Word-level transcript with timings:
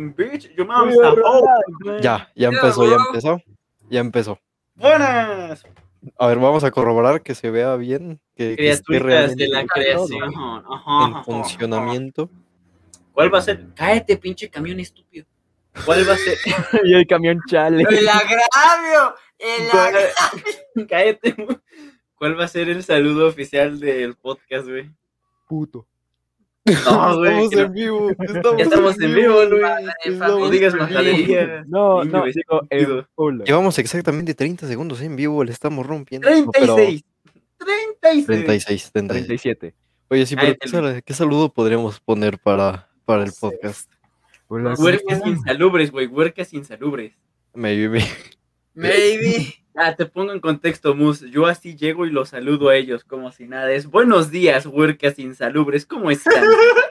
Bitch, 0.00 0.50
hoe. 0.58 2.00
Ya, 2.00 2.30
ya 2.34 2.48
empezó, 2.48 2.88
ya 2.88 2.96
empezó. 2.96 3.42
Ya 3.90 4.00
empezó. 4.00 4.38
Buenas, 4.74 5.64
A 6.18 6.26
ver, 6.26 6.38
vamos 6.38 6.64
a 6.64 6.70
corroborar 6.70 7.22
que 7.22 7.34
se 7.34 7.50
vea 7.50 7.76
bien, 7.76 8.20
que, 8.34 8.56
que 8.56 8.70
esté 8.70 8.84
criaturitas 8.84 9.36
de 9.36 9.46
realmente 9.46 9.48
la 9.48 9.66
creación. 9.66 10.22
Ajá, 10.34 11.06
en 11.06 11.14
ajá, 11.14 11.24
funcionamiento. 11.24 12.30
¿Cuál 13.12 13.34
va 13.34 13.38
a 13.38 13.42
ser? 13.42 13.66
Cállate, 13.74 14.16
pinche 14.16 14.48
camión 14.48 14.80
estúpido. 14.80 15.26
¿Cuál 15.84 16.08
va 16.08 16.14
a 16.14 16.16
ser? 16.16 16.38
Y 16.84 16.94
el 16.94 17.06
camión 17.06 17.38
chale. 17.48 17.84
El 17.88 18.08
agravio. 18.08 19.14
El 19.38 19.68
¿Cuál- 19.70 19.86
agravio. 19.86 20.08
Cállate. 20.88 21.34
¿Cuál 22.14 22.38
va 22.38 22.44
a 22.44 22.48
ser 22.48 22.68
el 22.68 22.82
saludo 22.82 23.26
oficial 23.28 23.78
del 23.80 24.14
podcast, 24.14 24.66
güey? 24.68 24.90
Puto. 25.46 25.86
No, 26.84 27.16
güey. 27.18 27.44
estamos 27.44 27.52
en 27.52 27.72
vivo. 27.72 28.10
Estamos 28.10 28.56
Ya 28.58 28.64
estamos 28.64 29.00
en 29.00 29.14
vivo, 29.14 29.44
Luis. 29.44 29.62
No 30.18 30.50
digas 30.50 30.74
majaderías. 30.74 31.66
No, 31.68 32.04
no. 32.04 32.24
Llevamos 33.44 33.78
exactamente 33.78 34.34
30 34.34 34.66
segundos 34.66 35.00
en 35.00 35.16
vivo, 35.16 35.44
le 35.44 35.52
estamos 35.52 35.86
rompiendo. 35.86 36.28
No, 36.30 36.50
pero 36.50 36.74
36. 36.74 37.04
36. 37.58 38.26
36, 38.26 38.92
36. 38.92 39.26
37. 39.26 39.74
Oye, 40.08 40.26
sí, 40.26 40.34
pero 40.34 40.54
¿qué, 40.60 40.68
sal- 40.68 41.02
qué 41.04 41.14
saludo 41.14 41.52
podríamos 41.52 42.00
poner 42.00 42.38
para, 42.38 42.88
para 43.04 43.22
el 43.24 43.32
podcast? 43.38 43.90
Huercas 44.48 45.24
insalubres, 45.24 45.92
güey. 45.92 46.06
Huercas 46.06 46.52
insalubres. 46.52 47.12
Maybe. 47.54 47.88
Maybe. 47.88 48.06
Ah, 49.76 49.94
te 49.94 50.04
pongo 50.04 50.32
en 50.32 50.40
contexto, 50.40 50.94
Mus. 50.94 51.20
Yo 51.20 51.46
así 51.46 51.76
llego 51.76 52.04
y 52.04 52.10
los 52.10 52.30
saludo 52.30 52.68
a 52.68 52.76
ellos 52.76 53.04
como 53.04 53.30
si 53.30 53.46
nada. 53.46 53.70
Es 53.70 53.86
buenos 53.86 54.30
días, 54.30 54.66
huercas 54.66 55.18
insalubres. 55.18 55.86
¿Cómo 55.86 56.10
están? 56.10 56.44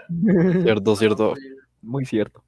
Cierto, 0.63 0.95
cierto. 0.95 1.33
Muy 1.81 2.05
cierto. 2.05 2.43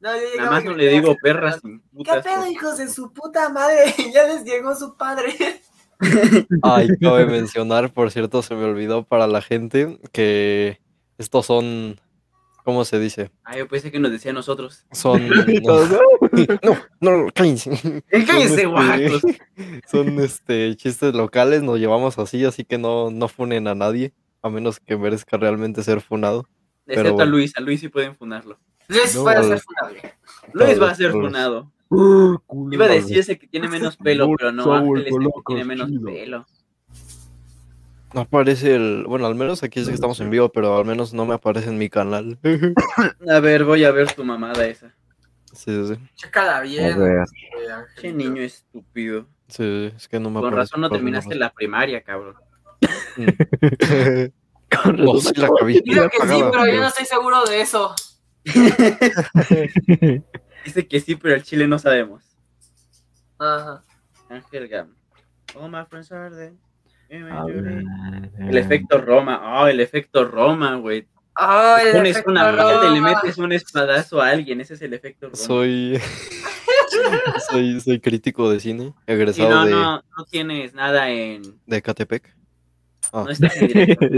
No, 0.00 0.16
yo 0.16 0.22
Nada 0.22 0.30
llegaba 0.30 0.50
más 0.50 0.64
y 0.64 0.66
no 0.66 0.74
le 0.74 0.88
digo 0.88 1.14
perras 1.22 1.60
sin 1.60 1.82
¿Qué 2.02 2.20
pedo, 2.24 2.50
hijos 2.50 2.78
de 2.78 2.88
su 2.88 3.12
puta 3.12 3.50
madre? 3.50 3.94
Ya 4.14 4.24
les 4.24 4.42
llegó 4.44 4.74
su 4.74 4.96
padre. 4.96 5.34
Ay, 6.62 6.88
cabe 7.00 7.26
mencionar, 7.26 7.92
por 7.92 8.10
cierto, 8.10 8.42
se 8.42 8.54
me 8.54 8.64
olvidó 8.64 9.04
para 9.04 9.26
la 9.26 9.42
gente 9.42 10.00
que 10.12 10.80
estos 11.18 11.44
son, 11.44 12.00
¿cómo 12.64 12.84
se 12.84 12.98
dice? 12.98 13.30
Ah, 13.44 13.56
yo 13.56 13.66
pensé 13.68 13.90
que 13.90 13.98
nos 13.98 14.10
decía 14.10 14.30
a 14.30 14.34
nosotros. 14.34 14.84
Son... 14.92 15.20
Todos, 15.64 15.90
No, 17.00 17.16
no, 17.24 17.26
cállense. 17.34 17.70
Eh, 18.10 18.24
Cállense, 18.24 18.66
este, 19.04 19.38
son 19.90 20.18
este 20.20 20.76
chistes 20.76 21.14
locales, 21.14 21.62
nos 21.62 21.78
llevamos 21.78 22.18
así, 22.18 22.44
así 22.44 22.64
que 22.64 22.78
no, 22.78 23.10
no 23.10 23.28
funen 23.28 23.68
a 23.68 23.74
nadie, 23.74 24.12
a 24.42 24.48
menos 24.50 24.80
que 24.80 24.96
merezca 24.96 25.36
realmente 25.36 25.82
ser 25.82 26.00
funado. 26.00 26.46
Excepto 26.86 27.22
a. 27.22 27.26
Luis. 27.26 27.52
A 27.56 27.60
Luis 27.60 27.80
sí 27.80 27.88
pueden 27.88 28.16
funarlo. 28.16 28.58
Luis 28.88 29.14
No, 29.14 29.22
puede 29.22 29.36
vale. 29.36 29.48
ser 29.48 29.60
funable. 29.60 30.14
Luis 30.52 30.80
va 30.82 30.90
a 30.90 30.94
ser 30.94 31.12
funado. 31.12 31.72
Culo. 31.88 32.40
Iba 32.72 32.84
a 32.86 32.88
decir 32.88 33.18
ese 33.18 33.38
que 33.38 33.46
tiene 33.46 33.68
menos 33.68 33.96
pelo, 33.96 34.28
pero 34.36 34.52
no, 34.52 34.72
Ángel 34.72 35.06
es 35.06 35.12
el 35.14 35.24
que 35.26 35.42
tiene 35.46 35.64
menos 35.64 35.88
chido. 35.88 36.04
pelo. 36.04 36.46
No 38.12 38.22
aparece 38.22 38.74
el, 38.74 39.04
bueno, 39.06 39.26
al 39.26 39.34
menos 39.36 39.62
aquí 39.62 39.78
es 39.80 39.88
que 39.88 39.94
estamos 39.94 40.18
en 40.20 40.30
vivo, 40.30 40.48
pero 40.48 40.76
al 40.78 40.84
menos 40.84 41.12
no 41.14 41.26
me 41.26 41.34
aparece 41.34 41.68
en 41.68 41.78
mi 41.78 41.88
canal. 41.88 42.38
A 43.30 43.38
ver, 43.40 43.64
voy 43.64 43.84
a 43.84 43.92
ver 43.92 44.12
tu 44.12 44.24
mamada 44.24 44.66
esa. 44.66 44.92
Sí, 45.52 45.70
sí, 45.86 45.94
Chécala 46.16 46.58
A 46.58 46.60
bien. 46.62 46.98
ver. 46.98 47.24
Angelito. 47.72 48.18
niño 48.18 48.42
estúpido. 48.42 49.26
sí, 49.48 49.92
es 49.96 50.08
que 50.08 50.18
no 50.20 50.30
me 50.30 50.40
Con 50.40 50.48
aparece. 50.48 50.60
razón 50.60 50.80
no 50.80 50.90
terminaste 50.90 51.34
la 51.36 51.52
primaria, 51.52 52.02
cabrón. 52.02 52.34
razón. 54.70 54.96
No, 54.96 55.16
sí 55.20 55.32
la. 55.36 55.48
Digo 55.84 56.08
que 56.08 56.18
sí, 56.28 56.44
pero 56.52 56.66
yo 56.66 56.80
no 56.80 56.86
estoy 56.88 57.04
seguro 57.04 57.44
de 57.44 57.60
eso. 57.60 57.94
Dice 60.64 60.86
que 60.88 61.00
sí, 61.00 61.16
pero 61.16 61.34
al 61.34 61.42
chile 61.42 61.66
no 61.66 61.78
sabemos. 61.78 62.24
Ajá. 63.38 63.82
Ángel 64.28 64.68
Gam. 64.68 64.94
All 65.56 65.70
my 65.70 65.84
friends 65.88 66.12
are 66.12 66.30
there. 66.34 66.54
Ver. 67.18 67.84
El 68.38 68.56
efecto 68.56 69.00
Roma. 69.00 69.60
Oh, 69.62 69.66
el 69.66 69.80
efecto 69.80 70.24
Roma, 70.24 70.76
güey. 70.76 71.06
Oh, 71.36 71.76
el 71.84 71.92
Pones 71.92 72.10
efecto 72.12 72.30
una 72.30 72.52
mierda 72.52 72.86
y 72.86 72.90
le 72.94 73.00
Roma. 73.00 73.14
metes 73.22 73.38
un 73.38 73.52
espadazo 73.52 74.20
a 74.20 74.28
alguien. 74.28 74.60
Ese 74.60 74.74
es 74.74 74.82
el 74.82 74.94
efecto 74.94 75.26
Roma. 75.26 75.36
Soy, 75.36 76.00
soy, 77.50 77.80
soy 77.80 78.00
crítico 78.00 78.50
de 78.50 78.60
cine, 78.60 78.94
Y 79.06 79.12
egresado 79.12 79.50
no, 79.50 79.64
de, 79.64 79.72
no, 79.72 79.96
no 79.96 80.24
tienes 80.30 80.74
nada 80.74 81.08
en. 81.10 81.42
de 81.66 81.82
Catepec. 81.82 82.36
Ah, 83.12 83.24
No 83.24 83.30
estás 83.30 83.56
en 83.56 83.68
directo. 83.68 84.06
No, 84.12 84.16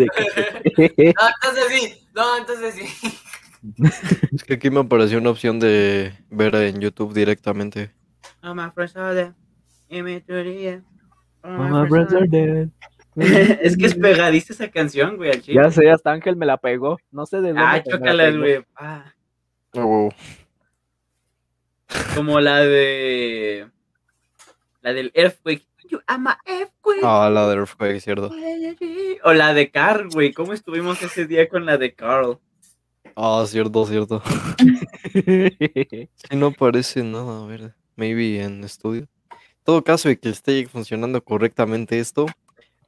entonces 1.43 1.65
sí. 1.71 2.09
No, 2.15 2.39
entonces 2.39 2.75
sí. 2.75 3.19
es 4.33 4.45
que 4.45 4.55
aquí 4.55 4.71
me 4.71 4.81
apareció 4.81 5.19
una 5.19 5.31
opción 5.31 5.61
de 5.61 6.12
ver 6.31 6.55
en 6.56 6.81
YouTube 6.81 7.15
directamente. 7.15 7.93
All 8.43 8.55
my 8.55 8.71
friends 8.75 8.97
are 8.97 9.15
turía. 10.27 10.83
All 11.45 11.71
my 11.71 11.89
friends 11.89 12.12
are 12.12 12.27
dead. 12.27 12.69
es 13.62 13.77
que 13.77 13.87
es 13.87 13.95
pegadiza 13.95 14.53
esa 14.53 14.71
canción, 14.71 15.17
güey, 15.17 15.31
al. 15.31 15.43
Ya 15.43 15.71
sé, 15.71 15.91
hasta 15.91 16.12
Ángel 16.12 16.37
me 16.37 16.47
la 16.47 16.56
pegó. 16.56 16.99
No 17.11 17.27
sé 17.27 17.41
de 17.41 17.49
dónde. 17.49 17.62
Ah, 17.65 17.83
chócalas, 17.83 18.37
güey. 18.37 18.65
Ah, 18.75 19.12
como 22.15 22.41
la 22.41 22.61
de. 22.61 23.69
La 24.81 24.93
del 24.93 25.11
Earthquake. 25.15 25.67
You 25.89 26.01
are 26.06 26.19
my 26.19 26.33
earthquake. 26.47 27.03
Ah, 27.03 27.28
la 27.31 27.49
de 27.49 27.56
Earthquake, 27.56 28.01
cierto. 28.01 28.31
O 29.25 29.33
la 29.33 29.53
de 29.53 29.71
Carl, 29.71 30.09
güey. 30.09 30.33
¿Cómo 30.33 30.53
estuvimos 30.53 31.03
ese 31.03 31.27
día 31.27 31.49
con 31.49 31.67
la 31.67 31.77
de 31.77 31.95
Carl? 31.95 32.39
Ah, 33.17 33.45
cierto, 33.47 33.84
cierto. 33.87 34.22
Si 36.15 36.37
no 36.37 36.47
aparece 36.47 37.03
nada, 37.03 37.43
a 37.43 37.47
ver, 37.47 37.75
maybe 37.97 38.43
en 38.43 38.65
estudio. 38.65 39.03
En 39.03 39.65
todo 39.65 39.84
caso 39.84 40.09
de 40.09 40.19
que 40.19 40.31
esté 40.31 40.67
funcionando 40.67 41.22
correctamente 41.22 41.99
esto, 41.99 42.27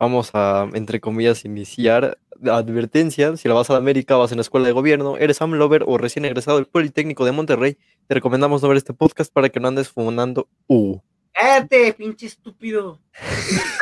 vamos 0.04 0.30
a, 0.34 0.68
entre 0.74 1.00
comillas, 1.00 1.46
iniciar 1.46 2.18
la 2.40 2.56
advertencia. 2.58 3.36
Si 3.38 3.48
la 3.48 3.54
vas 3.54 3.70
a 3.70 3.72
la 3.72 3.78
América, 3.78 4.16
vas 4.16 4.32
en 4.32 4.36
la 4.36 4.42
escuela 4.42 4.66
de 4.66 4.72
gobierno, 4.72 5.16
eres 5.16 5.40
Amlover 5.40 5.84
o 5.86 5.96
recién 5.96 6.26
egresado 6.26 6.58
del 6.58 6.66
Politécnico 6.66 7.24
de 7.24 7.32
Monterrey, 7.32 7.78
te 8.06 8.14
recomendamos 8.14 8.62
no 8.62 8.68
ver 8.68 8.76
este 8.76 8.92
podcast 8.92 9.32
para 9.32 9.48
que 9.48 9.60
no 9.60 9.68
andes 9.68 9.88
fumando. 9.88 10.46
Uh. 10.66 10.98
¡Cállate, 11.32 11.94
pinche 11.94 12.26
estúpido! 12.26 13.00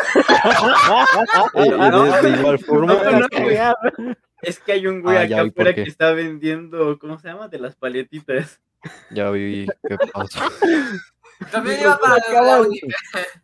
No, 1.54 2.04
de, 2.04 2.30
de 2.30 2.38
igual 2.38 2.58
forma, 2.58 2.92
no, 2.92 3.20
no, 3.20 3.26
güey. 3.30 3.56
Es 4.42 4.58
que 4.58 4.72
hay 4.72 4.86
un 4.86 5.00
güey 5.00 5.16
Ah, 5.16 5.22
acá 5.22 5.40
afuera 5.40 5.74
que 5.74 5.82
está 5.82 6.12
vendiendo, 6.12 6.98
¿cómo 6.98 7.18
se 7.18 7.28
llama? 7.28 7.48
De 7.48 7.58
las 7.58 7.76
paletitas. 7.76 8.60
ya 9.10 9.30
vi 9.30 9.66
qué 9.88 9.96
pasó. 10.12 10.40
También 11.50 11.80
iba 11.80 11.98
para 11.98 12.16
la 12.16 12.22
Acaba 12.22 12.60
uni. 12.62 12.80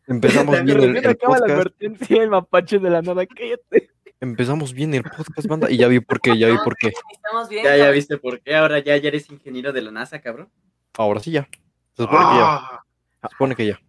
Empezamos 0.06 0.62
bien 0.64 0.80
el, 0.82 0.96
el 0.96 1.06
acaba 1.08 1.34
la 1.34 1.40
podcast. 1.40 1.50
advertencia 1.50 2.22
el 2.22 2.30
mapache 2.30 2.78
de 2.78 2.90
la 2.90 3.02
nada. 3.02 3.26
Cállate. 3.26 3.90
Empezamos 4.20 4.72
bien 4.72 4.94
el 4.94 5.02
podcast, 5.04 5.46
banda. 5.46 5.70
Y 5.70 5.76
ya 5.76 5.88
vi 5.88 6.00
por 6.00 6.20
qué, 6.20 6.36
ya 6.36 6.48
vi 6.48 6.56
por 6.64 6.76
qué. 6.76 6.92
Estamos 7.12 7.48
bien. 7.48 7.64
Ya, 7.64 7.76
ya 7.76 7.90
viste 7.90 8.18
por 8.18 8.40
qué. 8.40 8.56
Ahora 8.56 8.80
ya, 8.80 8.96
ya 8.96 9.08
eres 9.08 9.30
ingeniero 9.30 9.72
de 9.72 9.82
la 9.82 9.90
NASA, 9.90 10.20
cabrón. 10.20 10.50
Ahora 10.96 11.20
sí 11.20 11.30
ya. 11.30 11.48
Se 11.96 12.02
supone 12.02 12.24
que 12.24 12.34
ya. 12.34 12.54
Ah. 12.56 12.84
Se 13.22 13.28
supone 13.30 13.54
que 13.54 13.66
ya. 13.66 13.80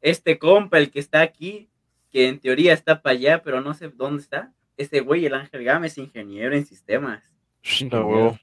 Este 0.00 0.38
compa, 0.38 0.78
el 0.78 0.90
que 0.90 1.00
está 1.00 1.20
aquí, 1.22 1.70
que 2.12 2.28
en 2.28 2.38
teoría 2.38 2.72
está 2.74 3.02
para 3.02 3.14
allá, 3.14 3.42
pero 3.42 3.60
no 3.60 3.74
sé 3.74 3.88
dónde 3.88 4.22
está. 4.22 4.52
Ese 4.76 5.00
güey, 5.00 5.26
el 5.26 5.34
Ángel 5.34 5.64
Gámez, 5.64 5.98
ingeniero 5.98 6.54
en 6.54 6.66
sistemas. 6.66 7.24
Huevo. 7.90 8.38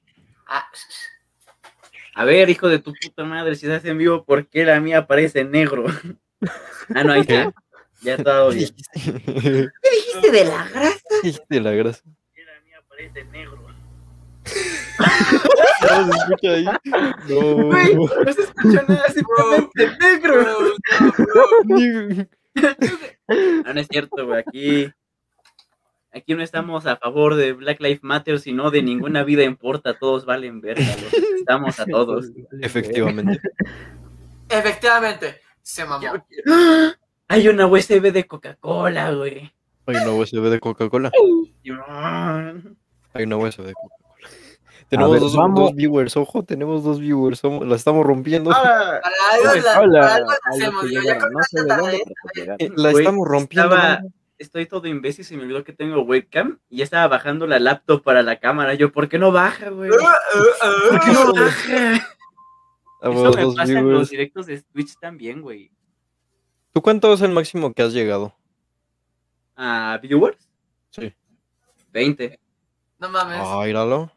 Ah, 0.46 0.66
A 2.18 2.24
ver, 2.24 2.48
hijo 2.48 2.66
de 2.68 2.78
tu 2.78 2.94
puta 2.94 3.24
madre, 3.24 3.56
si 3.56 3.66
estás 3.66 3.84
en 3.84 3.98
vivo, 3.98 4.24
¿por 4.24 4.46
qué 4.48 4.64
la 4.64 4.80
mía 4.80 4.98
aparece 4.98 5.40
en 5.40 5.50
negro? 5.50 5.84
ah, 6.94 7.04
no, 7.04 7.12
ahí 7.12 7.20
está. 7.20 7.52
Ya 8.00 8.16
todo 8.16 8.50
bien. 8.52 8.70
¿Qué 8.94 9.90
dijiste 9.90 10.30
de 10.30 10.44
la 10.46 10.66
grasa? 10.68 11.00
dijiste 11.22 11.60
la 11.60 11.72
grasa? 11.72 12.02
Que 12.34 12.42
la 12.44 12.60
mía 12.64 12.78
aparece 12.78 13.20
en 13.20 13.30
negro. 13.32 13.66
No 15.82 16.12
se 16.12 16.18
escucha 16.18 16.50
ahí. 16.52 16.64
Güey, 17.28 17.94
No. 17.94 18.06
no 18.24 18.32
se 18.32 18.42
escucha 18.42 18.84
nada, 18.88 19.04
simplemente 19.12 19.90
negro. 20.00 20.34
bro, 20.42 20.74
no, 21.34 21.64
bro. 21.64 22.26
No, 23.64 23.74
no 23.74 23.80
es 23.80 23.86
cierto, 23.88 24.26
güey. 24.26 24.38
Aquí, 24.40 24.92
aquí 26.16 26.34
no 26.34 26.42
estamos 26.42 26.86
a 26.86 26.96
favor 26.96 27.34
de 27.34 27.52
Black 27.52 27.80
Lives 27.80 28.02
Matter, 28.02 28.40
sino 28.40 28.70
de 28.70 28.82
ninguna 28.82 29.22
vida 29.22 29.42
importa. 29.44 29.98
Todos 29.98 30.24
valen 30.24 30.60
verga. 30.60 30.84
Estamos 31.38 31.78
a 31.78 31.86
todos. 31.86 32.26
Efectivamente. 32.60 33.40
Efectivamente, 34.48 35.40
se 35.62 35.84
mamó. 35.84 36.06
Hay 37.28 37.48
una 37.48 37.66
USB 37.66 38.12
de 38.12 38.24
Coca-Cola, 38.24 39.12
güey. 39.12 39.52
Hay 39.86 39.96
una 39.96 40.10
USB 40.12 40.42
de 40.48 40.60
Coca-Cola. 40.60 41.10
Hay 43.12 43.24
una 43.24 43.36
USB 43.36 43.64
de 43.64 43.72
Coca-Cola. 43.74 44.06
Tenemos 44.88 45.10
ver, 45.10 45.20
dos, 45.20 45.74
viewers, 45.74 46.16
ojo, 46.16 46.44
tenemos 46.44 46.84
dos 46.84 47.00
viewers. 47.00 47.40
somos- 47.40 47.66
la 47.66 47.74
estamos 47.74 48.06
rompiendo. 48.06 48.52
Ah, 48.54 49.00
la. 49.88 50.18
Eh, 52.58 52.70
la 52.76 52.90
estamos 52.92 53.26
rompiendo. 53.26 53.74
estaba-. 53.74 54.02
Estoy 54.38 54.66
todo 54.66 54.86
imbécil, 54.86 55.24
se 55.24 55.36
me 55.36 55.44
olvidó 55.44 55.64
que 55.64 55.72
tengo 55.72 56.02
webcam 56.02 56.58
y 56.68 56.78
ya 56.78 56.84
estaba 56.84 57.08
bajando 57.08 57.46
la 57.46 57.58
laptop 57.58 58.02
para 58.02 58.22
la 58.22 58.38
cámara. 58.38 58.74
Yo, 58.74 58.92
¿por 58.92 59.08
qué 59.08 59.18
no 59.18 59.32
baja, 59.32 59.70
güey? 59.70 59.90
¿Por 59.90 61.00
qué 61.00 61.12
no 61.12 61.32
baja? 61.32 61.94
Eso 63.02 63.32
me 63.32 63.54
pasa 63.54 63.72
en 63.72 63.92
los 63.92 64.10
directos 64.10 64.46
de 64.46 64.60
Twitch 64.62 64.98
también, 65.00 65.40
güey. 65.40 65.70
¿Tú 66.72 66.82
cuánto 66.82 67.12
es 67.14 67.22
el 67.22 67.30
máximo 67.30 67.72
que 67.72 67.82
has 67.82 67.94
llegado? 67.94 68.36
¿A 69.56 69.98
viewers? 70.02 70.50
Sí. 70.90 71.14
20. 71.92 72.38
No 72.98 73.08
mames. 73.08 73.38
Ah, 73.40 73.62
míralo. 73.64 74.12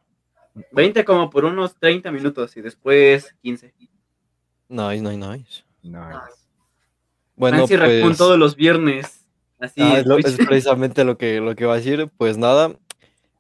20 0.71 1.05
como 1.05 1.29
por 1.29 1.45
unos 1.45 1.77
30 1.77 2.11
minutos 2.11 2.57
y 2.57 2.61
después 2.61 3.33
15. 3.41 3.73
Nice, 4.67 5.01
nice, 5.01 5.17
nice. 5.17 5.63
Nice. 5.81 6.35
Bueno, 7.35 7.59
Nancy 7.59 7.77
Raccoon 7.77 8.01
pues... 8.01 8.17
todos 8.17 8.37
los 8.37 8.57
viernes. 8.57 9.18
Así 9.59 9.81
Ah, 9.81 9.99
es, 9.99 10.05
lo- 10.05 10.15
Twitch. 10.15 10.27
es 10.27 10.37
precisamente 10.47 11.03
lo 11.03 11.17
que, 11.17 11.39
lo 11.41 11.55
que 11.55 11.65
va 11.65 11.73
a 11.73 11.77
decir. 11.77 12.09
Pues 12.17 12.37
nada, 12.37 12.73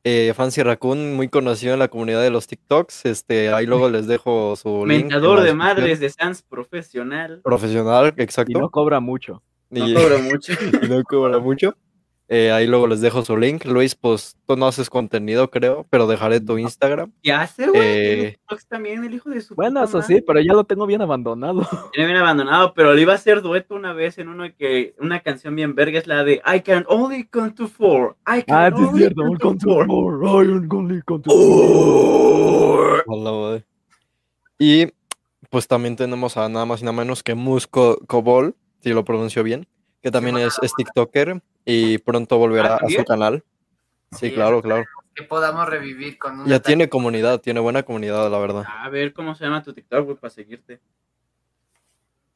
eh, 0.03 0.33
Fancy 0.35 0.63
Raccoon, 0.63 1.13
muy 1.15 1.29
conocido 1.29 1.73
en 1.73 1.79
la 1.79 1.87
comunidad 1.87 2.21
de 2.21 2.29
los 2.29 2.47
TikToks. 2.47 3.05
Este, 3.05 3.53
ahí 3.53 3.65
luego 3.65 3.89
les 3.89 4.07
dejo 4.07 4.55
su 4.55 4.83
Mentador 4.85 5.41
de 5.41 5.53
madres 5.53 5.99
de 5.99 6.09
Sans 6.09 6.41
profesional. 6.41 7.41
Profesional, 7.43 8.13
Y 8.17 8.21
exacto. 8.21 8.59
no 8.59 8.69
cobra 8.69 8.99
mucho. 8.99 9.41
No 9.69 9.87
Y- 9.87 9.93
cobro 9.93 10.19
mucho. 10.19 10.53
y 10.83 10.87
no 10.87 11.03
cobra 11.03 11.39
mucho. 11.39 11.75
Eh, 12.31 12.51
ahí 12.51 12.67
luego 12.67 12.85
les 12.85 13.01
dejo 13.01 13.25
su 13.25 13.35
link. 13.35 13.65
Luis, 13.65 13.95
pues 13.95 14.37
tú 14.45 14.55
no 14.55 14.67
haces 14.67 14.87
contenido, 14.87 15.49
creo, 15.49 15.87
pero 15.89 16.05
dejaré 16.05 16.39
tu 16.39 16.59
Instagram. 16.59 17.11
¿Qué 17.23 17.31
hace, 17.33 17.67
güey? 17.67 17.81
Eh, 17.81 18.37
también, 18.69 19.03
el 19.03 19.15
hijo 19.15 19.31
de 19.31 19.41
su 19.41 19.55
Bueno, 19.55 19.83
eso 19.83 19.97
madre. 19.97 20.15
sí, 20.17 20.21
pero 20.21 20.39
ya 20.39 20.53
lo 20.53 20.63
tengo 20.63 20.85
bien 20.85 21.01
abandonado. 21.01 21.61
Tiene 21.91 22.05
bien 22.11 22.19
abandonado, 22.21 22.73
pero 22.75 22.93
le 22.93 23.01
iba 23.01 23.13
a 23.13 23.15
hacer 23.15 23.41
dueto 23.41 23.73
una 23.73 23.93
vez 23.93 24.19
en 24.19 24.27
uno 24.29 24.45
que 24.55 24.93
una 24.99 25.21
canción 25.21 25.55
bien 25.55 25.73
verga 25.73 25.97
es 25.97 26.05
la 26.05 26.23
de 26.23 26.39
I 26.45 26.59
can 26.61 26.85
only 26.87 27.23
count 27.25 27.55
to 27.57 27.67
four. 27.67 28.15
I 28.27 28.43
can 28.43 28.55
Ah, 28.55 28.69
sí 28.77 28.83
es 28.83 28.87
only 28.89 28.99
cierto. 28.99 29.21
count 29.23 29.31
Un 29.31 29.37
to 29.39 29.47
control. 29.47 29.87
four. 29.87 30.21
Ay, 30.27 30.47
un 30.49 30.69
only 30.71 31.01
control. 31.01 31.35
Oh. 31.35 32.93
a 33.07 33.15
la 33.17 33.31
madre. 33.31 33.65
Y 34.59 34.85
pues 35.49 35.67
también 35.67 35.95
tenemos 35.95 36.37
a 36.37 36.47
nada 36.47 36.65
más 36.67 36.81
y 36.81 36.85
nada 36.85 36.95
menos 36.95 37.23
que 37.23 37.33
Musco 37.33 37.97
Cobol, 38.05 38.55
si 38.81 38.89
lo 38.89 39.03
pronuncio 39.03 39.41
bien, 39.43 39.67
que 40.01 40.11
también 40.11 40.37
es, 40.37 40.57
es 40.61 40.73
TikToker 40.73 41.41
y 41.65 41.97
pronto 41.99 42.37
volverá 42.37 42.75
a 42.75 42.89
su 42.89 43.03
canal. 43.03 43.43
Sí, 44.11 44.29
Sí, 44.29 44.33
claro, 44.33 44.61
claro. 44.61 44.85
Que 45.13 45.23
podamos 45.23 45.67
revivir 45.69 46.17
con 46.17 46.39
una. 46.39 46.49
Ya 46.49 46.59
tiene 46.59 46.89
comunidad, 46.89 47.41
tiene 47.41 47.59
buena 47.59 47.83
comunidad, 47.83 48.31
la 48.31 48.39
verdad. 48.39 48.63
A 48.67 48.89
ver 48.89 49.13
cómo 49.13 49.35
se 49.35 49.43
llama 49.43 49.61
tu 49.61 49.73
TikTok, 49.73 50.05
güey, 50.05 50.17
para 50.17 50.31
seguirte. 50.31 50.79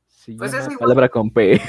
Sí, 0.07 0.35
Pues 0.35 0.53
es 0.53 0.65
igual. 0.65 0.77
palabra 0.79 1.09
con 1.09 1.31
P. 1.31 1.59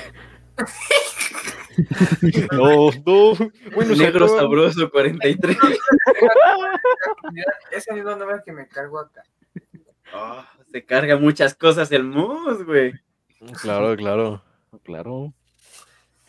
No, 2.53 2.91
no. 3.05 3.35
Bueno, 3.75 3.95
Negro 3.97 4.29
sacó- 4.29 4.41
sabroso 4.41 4.91
43. 4.91 5.57
Ese 7.73 7.93
mismo 7.95 8.11
nombre 8.15 8.41
que 8.45 8.53
me 8.53 8.69
cargo 8.69 9.01
acá. 9.01 9.23
Ah, 10.13 10.49
se 10.71 10.85
carga 10.85 11.17
muchas 11.17 11.55
cosas 11.55 11.91
el 11.93 12.05
mus, 12.05 12.65
güey. 12.65 12.93
Claro, 13.61 13.97
claro. 13.97 14.43
Claro. 14.85 15.33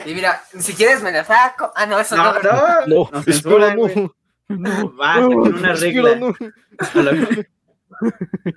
Y 0.06 0.14
mira, 0.14 0.42
si 0.60 0.74
quieres 0.74 1.02
me 1.02 1.12
la 1.12 1.24
saco. 1.24 1.72
Ah, 1.76 1.86
no, 1.86 2.00
eso 2.00 2.16
no. 2.18 2.34
No, 2.34 2.42
no, 2.42 2.86
No, 2.88 3.04
espera, 3.20 3.24
censuran, 3.24 3.78
no. 3.78 4.16
No. 4.48 4.90
Basta 4.92 5.22
con 5.22 5.36
una 5.56 5.74
Espera, 5.74 5.74
regla. 5.76 6.16
no. 6.16 6.34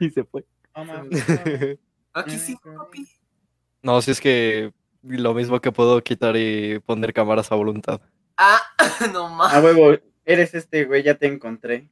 Y 0.00 0.10
se 0.10 0.24
fue. 0.24 0.44
Aquí 2.14 2.38
sí, 2.38 2.56
papi. 2.62 3.06
No, 3.82 4.02
si 4.02 4.10
es 4.10 4.20
que 4.20 4.72
lo 5.02 5.34
mismo 5.34 5.60
que 5.60 5.70
puedo 5.72 6.02
quitar 6.02 6.36
y 6.36 6.80
poner 6.80 7.12
cámaras 7.12 7.52
a 7.52 7.54
voluntad. 7.54 8.00
Ah, 8.36 8.60
no 9.12 9.26
A 9.26 9.30
mames. 9.30 9.62
huevo, 9.64 9.96
eres 10.24 10.54
este, 10.54 10.84
güey, 10.84 11.02
ya 11.02 11.14
te 11.14 11.26
encontré. 11.26 11.88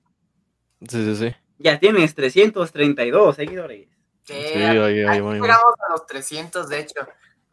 Sí, 0.89 1.05
sí, 1.05 1.17
sí. 1.17 1.35
Ya 1.59 1.79
tienes 1.79 2.15
332 2.15 3.37
seguidores. 3.37 3.89
Sí, 4.25 4.35
Sí, 4.35 4.59
ahí, 4.59 4.65
ahí, 4.65 4.79
ahí 4.79 5.01
ahí, 5.05 5.19
ahí. 5.21 5.41
llegamos 5.41 5.75
a 5.89 5.93
los 5.93 6.05
300, 6.07 6.69
de 6.69 6.81
hecho. 6.81 7.01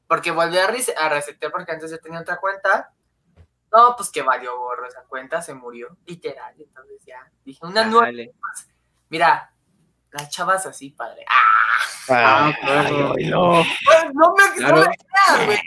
Porque 0.07 0.31
volví 0.31 0.57
a, 0.57 0.67
res- 0.67 0.93
a 0.97 1.09
resetear 1.09 1.51
porque 1.51 1.71
antes 1.71 1.91
yo 1.91 1.99
tenía 1.99 2.19
otra 2.21 2.37
cuenta. 2.37 2.91
No, 3.71 3.95
pues 3.95 4.09
que 4.11 4.21
valió 4.21 4.57
gorro 4.59 4.85
esa 4.87 5.01
cuenta, 5.03 5.41
se 5.41 5.53
murió, 5.55 5.97
literal. 6.05 6.53
Entonces 6.59 7.03
ya 7.05 7.29
dije, 7.43 7.65
una 7.65 7.83
nueva. 7.85 8.05
Dale. 8.07 8.33
Mira, 9.09 9.51
las 10.11 10.29
chavas 10.29 10.65
así, 10.65 10.91
padre. 10.91 11.25
¡Ah! 11.27 11.39
Ah, 12.09 12.53
claro. 12.61 13.13
Ay, 13.17 13.29
no. 13.29 13.51
Pues, 13.85 14.13
no 14.13 14.33
me 14.35 14.55
Claro. 14.57 14.75
no 14.75 14.81
me 14.89 14.95
creas, 14.97 15.45
güey. 15.45 15.59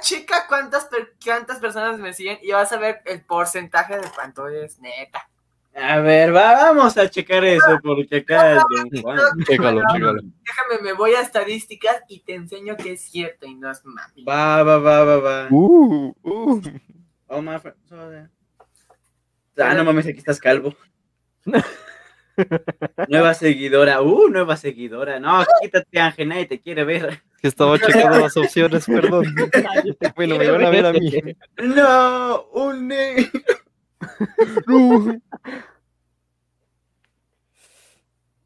Checa 0.00 0.46
cuántas, 0.46 0.84
per- 0.86 1.14
cuántas 1.22 1.58
personas 1.58 1.98
me 1.98 2.14
siguen 2.14 2.38
y 2.42 2.52
vas 2.52 2.70
a 2.72 2.76
ver 2.78 3.02
el 3.06 3.24
porcentaje 3.24 3.98
de 3.98 4.08
cuánto 4.10 4.46
es, 4.48 4.78
neta. 4.78 5.28
A 5.74 6.00
ver, 6.00 6.34
va- 6.34 6.54
vamos 6.54 6.96
a 6.98 7.08
checar 7.08 7.44
eso, 7.44 7.78
porque 7.82 8.16
acá 8.18 8.52
es 8.56 8.62
Don 8.68 9.02
Juan. 9.02 9.18
Chécalo, 9.46 9.80
chécalo. 9.92 10.20
Déjame, 10.22 10.82
me 10.82 10.92
voy 10.94 11.12
a 11.12 11.20
estadísticas 11.20 12.02
y 12.08 12.20
te 12.20 12.34
enseño 12.34 12.76
que 12.76 12.92
es 12.92 13.02
cierto 13.02 13.46
y 13.46 13.54
no 13.54 13.70
es 13.70 13.84
mami. 13.84 14.24
Va, 14.24 14.62
va, 14.62 14.78
va, 14.78 15.04
va, 15.04 15.16
va. 15.18 15.46
Uh, 15.50 16.14
uh. 16.22 16.62
Oh, 17.28 17.40
my 17.40 17.58
friend. 17.60 17.76
Ah, 19.56 19.74
no 19.74 19.84
mames, 19.84 20.06
aquí 20.06 20.18
estás 20.18 20.38
calvo. 20.40 20.74
nueva 23.08 23.34
seguidora. 23.34 24.00
Uh, 24.02 24.28
nueva 24.28 24.56
seguidora. 24.56 25.20
No, 25.20 25.44
quítate, 25.60 26.00
Ángel, 26.00 26.28
nadie 26.28 26.46
te 26.46 26.60
quiere 26.60 26.84
ver. 26.84 27.22
Que 27.40 27.48
estaba 27.48 27.78
checando 27.78 28.18
las 28.20 28.36
opciones, 28.36 28.86
perdón. 28.86 29.24
Bueno, 30.16 30.36
me 30.36 30.50
van 30.50 30.64
a 30.64 30.70
ver 30.70 30.86
a 30.86 30.92
mí. 30.92 31.10
No, 31.58 32.44
un 32.52 32.88
negro. 32.88 33.40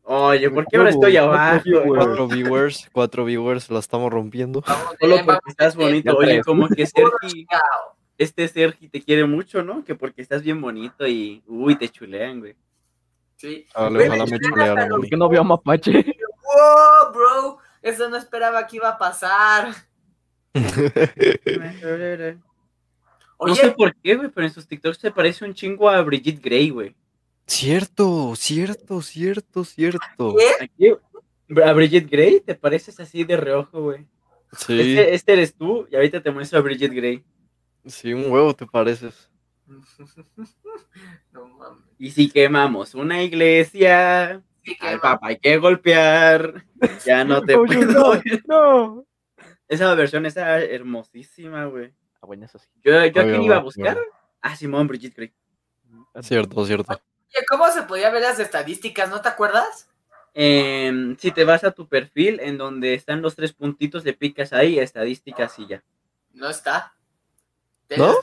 Oye, 0.06 0.50
¿por 0.50 0.66
qué 0.66 0.76
ahora 0.76 0.90
estoy 0.90 1.16
abajo? 1.16 1.62
Cuatro 1.86 2.28
viewers, 2.28 2.88
cuatro 2.92 3.24
viewers, 3.24 3.70
la 3.70 3.78
estamos 3.78 4.12
rompiendo. 4.12 4.62
Vamos, 4.66 4.96
Solo 5.00 5.16
porque 5.24 5.50
estás 5.50 5.76
bonito. 5.76 6.16
Oye, 6.16 6.42
como 6.42 6.68
que 6.68 6.86
Sergi, 6.86 7.46
este 8.18 8.48
Sergi 8.48 8.88
te 8.88 9.02
quiere 9.02 9.24
mucho, 9.24 9.62
¿no? 9.62 9.82
Que 9.82 9.94
porque 9.94 10.20
estás 10.20 10.42
bien 10.42 10.60
bonito 10.60 11.06
y, 11.06 11.42
uy, 11.46 11.76
te 11.76 11.88
chulean, 11.88 12.40
güey. 12.40 12.54
Sí. 13.36 13.66
Ojalá, 13.74 13.98
me 13.98 14.08
chulean 14.08 14.40
chulearan. 14.40 14.88
¿Por 14.90 15.08
qué 15.08 15.16
no 15.16 15.28
veo 15.28 15.40
a 15.40 15.44
Mapache? 15.44 15.92
Wow, 16.44 17.12
bro. 17.12 17.58
Eso 17.82 18.08
no 18.08 18.16
esperaba 18.16 18.66
que 18.66 18.76
iba 18.76 18.90
a 18.90 18.98
pasar. 18.98 19.74
No 23.40 23.54
sé 23.54 23.70
por 23.72 23.94
qué, 23.96 24.14
güey, 24.16 24.30
pero 24.30 24.46
en 24.46 24.52
sus 24.52 24.66
TikToks 24.66 24.98
se 24.98 25.10
parece 25.10 25.44
un 25.44 25.54
chingo 25.54 25.88
a 25.88 26.00
Brigitte 26.02 26.42
Grey, 26.42 26.70
güey. 26.70 26.94
Cierto, 27.46 28.34
cierto, 28.36 29.02
cierto, 29.02 29.64
cierto. 29.64 30.34
¿qué? 30.36 30.64
Aquí, 30.64 31.60
a 31.62 31.72
Brigitte 31.72 32.10
Grey 32.10 32.40
te 32.40 32.54
pareces 32.54 32.98
así 33.00 33.24
de 33.24 33.36
reojo, 33.36 33.82
güey. 33.82 34.06
Sí, 34.56 34.80
Este, 34.80 35.14
este 35.14 35.32
eres 35.34 35.54
tú 35.54 35.86
y 35.90 35.96
ahorita 35.96 36.22
te 36.22 36.30
muestro 36.30 36.58
a 36.58 36.62
Brigitte 36.62 36.94
Grey. 36.94 37.24
sí, 37.86 38.12
un 38.14 38.30
huevo 38.30 38.54
te 38.54 38.66
pareces. 38.66 39.30
No 41.32 41.48
mames. 41.48 41.82
Y 41.98 42.10
si 42.10 42.30
quemamos 42.30 42.94
una 42.94 43.22
iglesia, 43.22 44.42
Sí, 44.62 44.76
al 44.80 45.00
papa 45.00 45.28
hay 45.28 45.38
que 45.38 45.58
golpear. 45.58 46.64
Ya 47.04 47.24
no 47.24 47.42
te 47.42 47.54
Oye, 47.56 47.76
puedo. 47.76 48.14
no, 48.14 48.22
no. 48.46 49.06
Esa 49.68 49.94
versión 49.94 50.24
está 50.26 50.62
hermosísima, 50.62 51.66
güey. 51.66 51.92
Ah, 52.24 52.26
bueno, 52.26 52.46
eso 52.46 52.58
sí. 52.58 52.66
Yo, 52.82 53.04
yo 53.04 53.12
quién 53.12 53.42
iba 53.42 53.56
a 53.56 53.60
buscar. 53.60 53.98
Ah, 54.40 54.56
Simón, 54.56 54.86
Brigitte 54.88 55.14
Grey. 55.14 55.34
Cierto, 56.22 56.64
cierto. 56.64 56.90
Oye, 56.90 57.44
¿Cómo 57.46 57.70
se 57.70 57.82
podía 57.82 58.08
ver 58.08 58.22
las 58.22 58.38
estadísticas? 58.40 59.10
¿No 59.10 59.20
te 59.20 59.28
acuerdas? 59.28 59.90
Em, 60.32 61.18
si 61.18 61.32
te 61.32 61.44
vas 61.44 61.64
a 61.64 61.72
tu 61.72 61.86
perfil, 61.86 62.40
en 62.40 62.56
donde 62.56 62.94
están 62.94 63.20
los 63.20 63.36
tres 63.36 63.52
puntitos, 63.52 64.06
le 64.06 64.14
picas 64.14 64.54
ahí, 64.54 64.78
estadísticas 64.78 65.58
y 65.58 65.66
ya. 65.66 65.84
No 66.32 66.48
está. 66.48 66.94
¿No? 67.94 68.14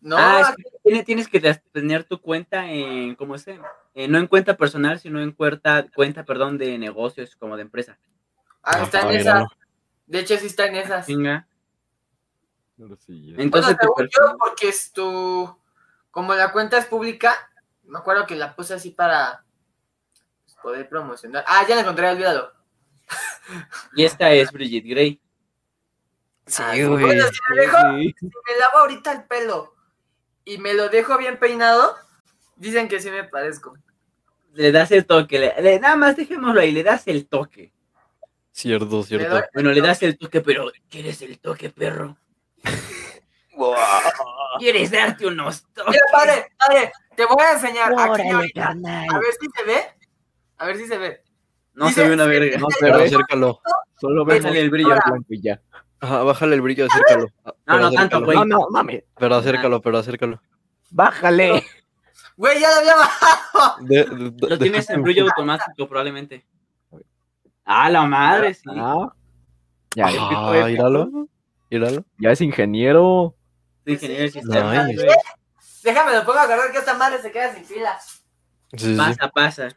No, 0.00 0.16
ah, 0.18 0.40
es 0.40 0.56
que 0.96 1.02
tienes 1.04 1.28
que 1.28 1.38
te- 1.38 1.62
tener 1.72 2.04
tu 2.04 2.18
cuenta 2.18 2.70
en, 2.70 3.14
¿cómo 3.14 3.36
se? 3.36 3.60
Eh, 3.94 4.08
no 4.08 4.16
en 4.16 4.26
cuenta 4.26 4.56
personal, 4.56 4.98
sino 4.98 5.20
en 5.20 5.32
cuenta, 5.32 5.86
cuenta, 5.94 6.24
perdón, 6.24 6.56
de 6.56 6.78
negocios, 6.78 7.36
como 7.36 7.56
de 7.56 7.62
empresa. 7.62 7.98
ah, 8.62 8.82
está 8.84 9.00
en 9.02 9.08
Ah, 9.08 9.12
esas. 9.12 9.24
míralo. 9.34 9.46
De 10.06 10.20
hecho, 10.20 10.36
sí 10.38 10.46
está 10.46 10.64
en 10.66 10.76
esas. 10.76 11.06
Venga. 11.06 11.46
Sí, 13.06 13.34
Entonces, 13.36 13.76
bueno, 13.76 13.94
perfil- 13.94 14.10
yo, 14.32 14.36
porque 14.38 14.68
es 14.68 14.92
tu. 14.92 15.56
Como 16.10 16.34
la 16.34 16.50
cuenta 16.52 16.78
es 16.78 16.86
pública, 16.86 17.34
me 17.84 17.98
acuerdo 17.98 18.26
que 18.26 18.34
la 18.36 18.54
puse 18.56 18.74
así 18.74 18.90
para 18.90 19.44
pues, 20.44 20.56
poder 20.62 20.88
promocionar. 20.88 21.44
Ah, 21.46 21.64
ya 21.68 21.74
la 21.76 21.82
encontré, 21.82 22.08
olvídalo. 22.08 22.52
y 23.94 24.04
esta 24.04 24.32
es 24.32 24.50
Brigitte 24.50 24.88
Grey. 24.88 25.20
Sí, 26.46 26.62
Ah, 26.64 26.72
güey. 26.74 27.04
bueno, 27.04 27.24
si 27.28 27.38
me, 27.54 27.60
dejo, 27.60 27.76
sí. 27.98 28.14
si 28.18 28.26
me 28.26 28.58
lavo 28.58 28.78
ahorita 28.78 29.12
el 29.12 29.24
pelo 29.24 29.74
y 30.44 30.58
me 30.58 30.74
lo 30.74 30.88
dejo 30.88 31.16
bien 31.16 31.38
peinado, 31.38 31.94
dicen 32.56 32.88
que 32.88 32.98
sí 33.00 33.10
me 33.10 33.22
parezco. 33.24 33.76
Le 34.54 34.72
das 34.72 34.90
el 34.90 35.06
toque, 35.06 35.38
le, 35.38 35.62
le- 35.62 35.78
nada 35.78 35.94
más 35.94 36.16
dejémoslo 36.16 36.60
ahí, 36.60 36.72
le 36.72 36.82
das 36.82 37.06
el 37.06 37.28
toque. 37.28 37.72
Cierto, 38.50 39.02
cierto. 39.04 39.40
Bueno, 39.54 39.70
le 39.70 39.80
das 39.80 40.02
el 40.02 40.18
toque, 40.18 40.40
pero 40.40 40.72
¿quieres 40.88 41.22
el 41.22 41.38
toque, 41.38 41.70
perro? 41.70 42.16
¿Quieres 44.58 44.90
darte 44.90 45.26
unos 45.26 45.62
toques? 45.74 45.92
Mira, 45.92 46.02
padre, 46.12 46.52
padre, 46.58 46.92
te 47.16 47.24
voy 47.26 47.42
a 47.42 47.52
enseñar. 47.52 47.92
Aquí 47.92 48.10
Órale, 48.10 48.30
ahorita. 48.30 48.62
carnal. 48.62 49.06
A 49.10 49.18
ver 49.18 49.32
si 49.40 49.46
se 49.56 49.64
ve. 49.64 49.80
A 50.58 50.66
ver 50.66 50.76
si 50.76 50.86
se 50.86 50.98
ve. 50.98 51.22
No 51.74 51.86
Dice, 51.86 52.02
se 52.02 52.08
ve 52.08 52.14
una 52.14 52.26
verga. 52.26 52.58
No 52.58 52.66
se 52.70 52.84
ve. 52.90 53.04
acércalo. 53.04 53.60
Solo 54.00 54.24
Déjale 54.24 54.60
el 54.60 54.70
brillo. 54.70 54.88
blanco 55.06 55.24
y 55.28 55.40
ya. 55.42 55.60
Ajá, 56.00 56.22
bájale 56.22 56.54
el 56.54 56.62
brillo, 56.62 56.86
acércalo. 56.86 57.26
No, 57.44 57.52
Pero 57.66 57.78
no 57.80 57.90
tanto, 57.92 58.24
güey. 58.24 58.38
No, 58.38 58.44
no, 58.44 58.66
mames. 58.70 59.04
Pero 59.18 59.34
acércalo, 59.36 59.80
pero 59.82 59.98
acércalo. 59.98 60.40
Bájale. 60.90 61.64
Güey, 62.36 62.58
ya 62.58 62.70
lo 62.70 62.76
había 62.76 62.96
bajado. 62.96 63.76
De- 63.84 64.04
de- 64.04 64.48
Lo 64.48 64.58
tienes 64.58 64.88
en 64.88 65.02
brillo 65.02 65.24
automático, 65.24 65.86
probablemente. 65.86 66.46
Ah, 67.66 67.90
la 67.90 68.02
madre, 68.04 68.54
sí. 68.54 68.62
Ah. 68.74 69.12
Ya, 69.94 70.10
ya, 70.10 70.18
Ah, 70.22 70.64
míralo. 70.66 71.28
Míralo. 71.70 72.04
ya 72.18 72.30
es 72.32 72.40
ingeniero. 72.40 73.34
Soy 73.84 73.94
ingeniero 73.94 74.22
de 74.24 74.30
sistemas, 74.30 74.86
Nice. 74.88 75.04
güey. 75.04 75.16
Déjame, 75.82 76.12
lo 76.14 76.24
pongo 76.24 76.38
a 76.38 76.46
guardar 76.46 76.72
que 76.72 76.78
esta 76.78 76.94
madre 76.94 77.22
se 77.22 77.30
queda 77.32 77.54
sin 77.54 77.64
pilas. 77.64 78.22
Sí, 78.72 78.92
sí. 78.92 78.94
Pasa, 78.96 79.28
pasa. 79.30 79.68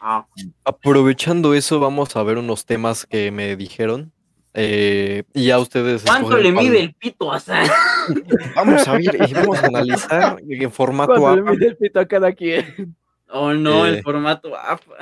Ah, 0.00 0.26
Aprovechando 0.64 1.54
eso, 1.54 1.80
vamos 1.80 2.14
a 2.16 2.22
ver 2.22 2.38
unos 2.38 2.66
temas 2.66 3.06
que 3.06 3.30
me 3.30 3.56
dijeron. 3.56 4.12
Eh, 4.54 5.24
y 5.34 5.46
ya 5.46 5.58
ustedes. 5.58 6.02
¿Cuánto 6.04 6.36
le 6.36 6.52
cuál- 6.52 6.64
mide 6.64 6.80
el 6.80 6.94
pito 6.94 7.32
a 7.32 7.38
Sam? 7.40 7.66
Vamos 8.56 8.88
a 8.88 8.92
ver 8.94 9.28
y 9.28 9.34
vamos 9.34 9.62
a 9.62 9.66
analizar 9.66 10.40
en 10.48 10.72
formato 10.72 11.14
¿Cuánto 11.14 11.36
le 11.36 11.42
APA. 11.42 11.50
mide 11.52 11.66
el 11.68 11.76
pito 11.76 12.00
a 12.00 12.06
cada 12.06 12.32
quien? 12.32 12.96
Oh, 13.28 13.52
no, 13.52 13.86
Eh. 13.86 13.90
el 13.98 14.02
formato 14.02 14.56
APA. 14.56 14.96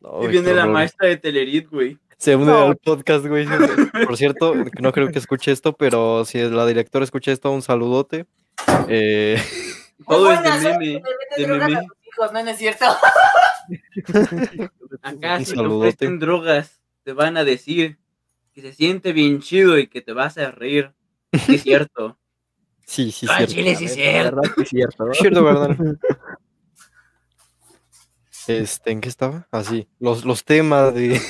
No, 0.00 0.22
Y 0.24 0.28
viene 0.28 0.52
la 0.52 0.66
maestra 0.66 1.08
de 1.08 1.16
Telerit, 1.16 1.68
güey. 1.70 1.96
Se 2.20 2.36
une 2.36 2.46
No. 2.52 2.66
al 2.66 2.76
podcast, 2.76 3.24
güey. 3.26 3.46
Por 4.06 4.16
cierto, 4.18 4.54
no 4.80 4.92
creo 4.92 5.10
que 5.10 5.18
escuche 5.18 5.50
esto, 5.52 5.74
pero 5.74 6.24
si 6.26 6.38
la 6.38 6.66
directora 6.66 7.02
escucha 7.04 7.32
esto, 7.32 7.50
un 7.50 7.62
saludote. 7.62 8.26
Eh, 8.88 9.40
Todo 10.06 10.30
es 10.32 10.42
de 10.42 10.50
meten 10.78 11.58
de 11.58 11.76
tus 11.76 12.08
hijos, 12.08 12.32
no, 12.32 12.42
no 12.44 12.50
es 12.50 12.58
cierto. 12.58 12.84
Acá 15.02 15.36
Un 15.38 15.44
si 15.46 15.54
te 15.54 15.60
ofrecen 15.60 16.18
drogas, 16.18 16.80
te 17.04 17.12
van 17.14 17.36
a 17.38 17.44
decir 17.44 17.98
que 18.52 18.60
se 18.60 18.74
siente 18.74 19.12
bien 19.12 19.40
chido 19.40 19.78
y 19.78 19.86
que 19.88 20.02
te 20.02 20.12
vas 20.12 20.36
a 20.36 20.50
reír. 20.50 20.92
Sí, 21.46 21.54
es 21.54 21.62
cierto. 21.62 22.18
sí, 22.84 23.12
sí, 23.12 23.26
Ah, 23.30 23.36
cierto. 23.38 23.54
chile, 23.54 23.76
sí, 23.76 23.88
cierto. 23.88 24.36
verdad 24.36 24.52
es 24.62 24.68
cierto. 24.68 25.04
¿no? 25.06 25.14
Cierto, 25.14 25.44
¿verdad? 25.44 25.76
Este, 28.46 28.90
¿en 28.90 29.00
qué 29.00 29.08
estaba? 29.08 29.46
Así, 29.50 29.88
los, 30.00 30.24
los 30.24 30.44
temas 30.44 30.94
de. 30.94 31.20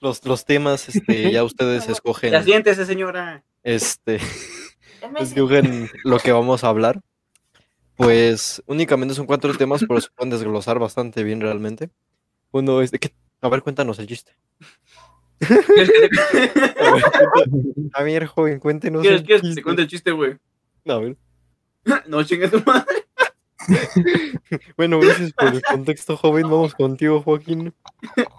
Los, 0.00 0.24
los 0.24 0.44
temas, 0.44 0.88
este, 0.88 1.30
ya 1.32 1.44
ustedes 1.44 1.88
escogen. 1.88 2.32
Ya 2.32 2.42
siéntese, 2.42 2.86
señora. 2.86 3.42
Este. 3.62 4.18
Escogen 5.20 5.90
lo 6.04 6.18
que 6.18 6.32
vamos 6.32 6.64
a 6.64 6.68
hablar. 6.68 7.00
Pues 7.96 8.62
únicamente 8.66 9.14
son 9.14 9.26
cuatro 9.26 9.54
temas, 9.54 9.84
pero 9.86 10.00
se 10.00 10.08
pueden 10.10 10.30
desglosar 10.30 10.78
bastante 10.78 11.22
bien 11.22 11.40
realmente. 11.40 11.90
Uno 12.50 12.80
es 12.80 12.90
de 12.90 12.98
que. 12.98 13.14
A 13.40 13.48
ver, 13.48 13.62
cuéntanos 13.62 13.98
el 13.98 14.06
chiste. 14.06 14.32
¿Quieres 15.38 15.90
que 15.90 16.08
te, 16.48 16.70
A 17.92 18.02
ver, 18.02 18.26
joven, 18.26 18.58
cuéntenos. 18.60 19.02
quieres- 19.02 19.20
el 19.20 19.26
quieres 19.26 19.42
que 19.42 19.46
te 19.46 19.48
chiste. 19.50 19.62
cuente 19.62 19.82
el 19.82 19.88
chiste, 19.88 20.10
güey? 20.12 20.36
A 20.86 20.96
ver. 20.98 21.16
No, 22.06 22.22
chinga 22.24 22.48
tu 22.50 22.62
madre. 22.64 23.04
Bueno, 24.76 25.00
gracias 25.00 25.32
por 25.32 25.48
el 25.48 25.62
contexto, 25.62 26.16
joven. 26.16 26.44
Vamos 26.44 26.74
contigo, 26.74 27.22
Joaquín. 27.22 27.74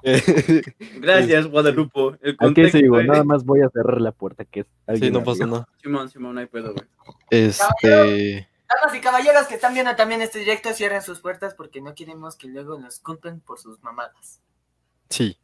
Eh, 0.03 0.61
Gracias, 0.99 1.47
Guadalupe. 1.47 2.17
El 2.21 2.31
¿A 2.31 2.37
qué 2.37 2.37
contexto, 2.37 2.77
sigo? 2.77 3.03
Nada 3.03 3.23
más 3.23 3.43
voy 3.43 3.61
a 3.61 3.69
cerrar 3.69 4.01
la 4.01 4.11
puerta 4.11 4.45
que 4.45 4.61
es 4.61 4.65
sí, 4.65 4.71
alguien 4.87 5.13
no 5.13 5.23
pasa 5.23 5.45
nada. 5.45 5.67
Simón, 5.81 6.09
Simón, 6.09 6.35
no 6.35 6.41
hay 6.41 6.47
pedo, 6.47 6.73
güey. 6.73 6.85
Este. 7.29 8.47
Damas 8.67 8.95
y 8.95 9.01
caballeros 9.01 9.47
que 9.47 9.55
están 9.55 9.73
viendo 9.73 9.95
también 9.95 10.21
este 10.21 10.39
directo, 10.39 10.73
cierren 10.73 11.01
sus 11.01 11.19
puertas 11.19 11.53
porque 11.53 11.81
no 11.81 11.93
queremos 11.93 12.35
que 12.35 12.47
luego 12.47 12.79
nos 12.79 12.99
culpen 12.99 13.39
por 13.39 13.59
sus 13.59 13.81
mamadas. 13.83 14.41
Sí. 15.09 15.37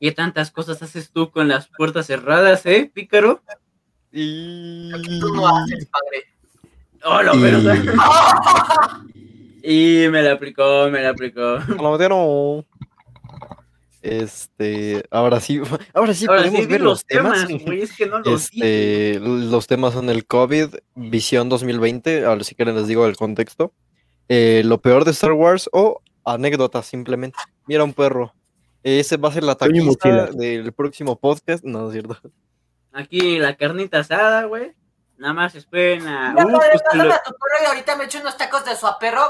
¿Qué 0.00 0.12
tantas 0.12 0.50
cosas 0.50 0.82
haces 0.82 1.10
tú 1.10 1.30
con 1.30 1.48
las 1.48 1.68
puertas 1.68 2.06
cerradas, 2.06 2.64
eh, 2.66 2.90
pícaro? 2.92 3.42
Y. 4.12 4.90
Lo 4.90 5.02
que 5.02 5.18
tú 5.20 5.34
no 5.34 5.48
haces, 5.48 5.86
padre. 5.86 6.31
Oh, 7.04 7.20
Y- 7.34 7.40
verdad. 7.40 7.76
Y 9.64 10.08
me 10.10 10.22
la 10.22 10.32
aplicó, 10.32 10.88
me 10.90 11.00
la 11.02 11.10
aplicó. 11.10 11.58
Palomotero. 11.76 12.66
Este, 14.02 15.04
ahora 15.12 15.38
sí, 15.38 15.60
ahora 15.94 16.12
sí 16.14 16.26
Ahora 16.28 16.40
podemos 16.42 16.60
sí, 16.60 16.66
ver 16.66 16.80
los 16.80 17.06
temas, 17.06 17.46
güey, 17.48 17.82
es 17.82 17.96
que 17.96 18.06
no 18.06 18.18
los 18.18 18.50
dije. 18.50 19.12
Este, 19.12 19.20
los 19.20 19.66
temas 19.68 19.94
son 19.94 20.10
el 20.10 20.26
COVID, 20.26 20.74
Visión 20.96 21.48
2020, 21.48 22.24
ahora 22.24 22.42
si 22.42 22.56
quieren 22.56 22.74
les 22.74 22.88
digo 22.88 23.06
el 23.06 23.16
contexto. 23.16 23.72
Eh, 24.28 24.62
lo 24.64 24.80
peor 24.80 25.04
de 25.04 25.12
Star 25.12 25.32
Wars 25.32 25.68
o 25.72 26.00
anécdotas 26.24 26.86
simplemente. 26.86 27.38
Mira 27.66 27.84
un 27.84 27.92
perro. 27.92 28.34
Ese 28.82 29.16
va 29.16 29.28
a 29.28 29.32
ser 29.32 29.44
la 29.44 29.56
mochila. 29.60 30.26
del 30.32 30.72
próximo 30.72 31.16
podcast. 31.16 31.62
No, 31.62 31.86
es 31.86 31.92
cierto. 31.92 32.18
Aquí 32.92 33.38
la 33.38 33.56
carnita 33.56 34.00
asada, 34.00 34.44
güey. 34.44 34.72
Nada 35.22 35.34
más 35.34 35.54
esperen 35.54 36.04
a. 36.08 36.32
Mira, 36.32 36.46
Uh, 36.46 36.58
padre, 36.58 36.80
pues, 36.90 37.14
a 37.14 37.22
tu 37.22 37.30
perro 37.30 37.62
y 37.62 37.66
ahorita 37.66 37.94
me 37.96 38.04
echo 38.06 38.18
unos 38.18 38.36
tacos 38.36 38.64
de 38.64 38.74
su 38.74 38.88
aperro 38.88 39.22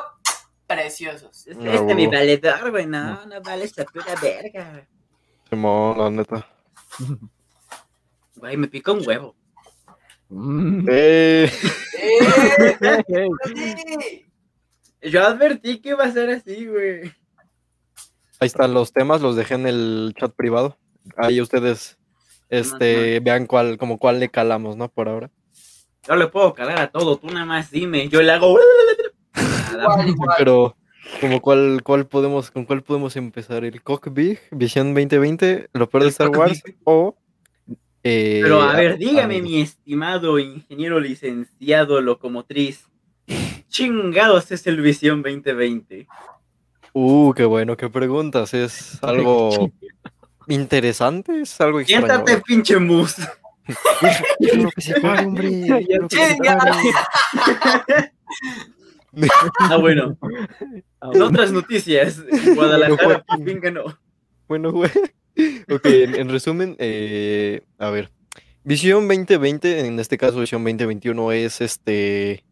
preciosos. 0.66 1.46
Este, 1.46 1.54
No, 1.62 1.70
este 1.70 1.94
mi 1.94 2.06
huevo. 2.06 2.12
valedor, 2.16 2.70
güey. 2.70 2.86
No, 2.86 3.26
no 3.26 3.42
vale 3.42 3.64
esta 3.66 3.84
pura 3.84 4.14
verga, 4.22 4.70
güey. 4.70 4.84
Simón, 5.50 5.98
la 5.98 6.10
neta. 6.10 6.48
Güey, 8.36 8.56
me 8.56 8.68
picó 8.68 8.94
un 8.94 9.06
huevo. 9.06 9.36
Mm. 10.30 10.86
Eh, 10.90 11.52
¡Eh! 13.08 14.24
Yo 15.02 15.22
advertí 15.26 15.82
que 15.82 15.90
iba 15.90 16.04
a 16.04 16.10
ser 16.10 16.30
así, 16.30 16.66
güey. 16.68 17.02
ahí 18.40 18.46
están 18.46 18.72
los 18.72 18.94
temas, 18.94 19.20
los 19.20 19.36
dejé 19.36 19.56
en 19.56 19.66
el 19.66 20.14
chat 20.18 20.32
privado. 20.34 20.78
Ahí 21.18 21.38
ustedes 21.38 21.98
este, 22.48 23.20
vean 23.20 23.44
cuál, 23.44 23.76
como 23.76 23.98
cuál 23.98 24.20
le 24.20 24.30
calamos, 24.30 24.74
¿no? 24.78 24.88
Por 24.88 25.10
ahora. 25.10 25.30
Yo 26.06 26.16
le 26.16 26.26
puedo 26.26 26.52
calar 26.52 26.80
a 26.80 26.90
todo, 26.90 27.16
tú 27.16 27.28
nada 27.28 27.44
más 27.46 27.70
dime. 27.70 28.08
Yo 28.08 28.20
le 28.22 28.32
hago. 28.32 28.58
Pero, 30.36 30.76
como 31.20 31.40
cuál, 31.40 31.82
cuál 31.84 32.06
podemos, 32.06 32.50
¿con 32.50 32.64
cuál 32.64 32.82
podemos 32.82 33.14
empezar? 33.16 33.64
¿El 33.64 33.82
Cockbig, 33.82 34.40
Visión 34.50 34.94
2020, 34.94 35.68
lo 35.72 35.88
peor 35.88 36.02
de 36.02 36.08
Star 36.10 36.28
Wars? 36.30 36.60
O. 36.84 37.16
eh, 38.02 38.40
Pero 38.42 38.62
a 38.62 38.74
ver, 38.74 38.98
dígame, 38.98 39.38
a- 39.38 39.42
mi 39.42 39.60
estimado 39.60 40.38
ingeniero 40.40 40.98
licenciado 40.98 42.00
locomotriz. 42.00 42.88
Chingados 43.68 44.50
es 44.50 44.66
el 44.66 44.80
Visión 44.80 45.22
2020. 45.22 46.08
Uh, 46.94 47.32
qué 47.32 47.44
bueno, 47.44 47.76
qué 47.76 47.88
preguntas. 47.88 48.52
Es 48.54 48.98
algo 49.04 49.70
interesante, 50.48 51.42
es 51.42 51.60
algo 51.60 51.78
extraño. 51.80 52.06
Siéntate, 52.06 52.42
pinche 52.44 52.76
mus. 52.78 53.16
Déjalo 54.38 54.70
que 54.70 54.80
se 54.80 55.00
pare, 55.00 55.26
hombre. 55.26 55.48
déjalo 55.50 56.08
que 56.08 56.16
se 56.16 56.32
Chinga. 56.34 56.56
pare. 56.58 58.12
Ah, 59.58 59.76
bueno. 59.76 60.16
En 61.12 61.22
otras 61.22 61.52
noticias, 61.52 62.22
Guadalajara 62.54 63.22
por 63.24 63.44
fin 63.44 63.60
ganó. 63.60 63.98
Bueno, 64.48 64.72
güey. 64.72 64.90
Ok, 65.70 65.86
en, 65.86 66.14
en 66.14 66.28
resumen, 66.28 66.76
eh, 66.78 67.62
a 67.78 67.90
ver. 67.90 68.10
Visión 68.64 69.08
2020, 69.08 69.86
en 69.86 69.98
este 69.98 70.16
caso 70.18 70.40
Visión 70.40 70.62
2021, 70.62 71.32
es 71.32 71.60
este. 71.60 72.44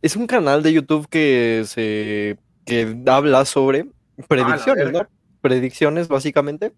Es 0.00 0.16
un 0.16 0.26
canal 0.26 0.62
de 0.62 0.72
YouTube 0.72 1.08
que 1.08 1.62
se. 1.66 2.36
que 2.64 2.96
habla 3.06 3.44
sobre 3.44 3.86
predicciones, 4.28 4.92
¿no? 4.92 5.06
Predicciones, 5.40 6.08
básicamente. 6.08 6.72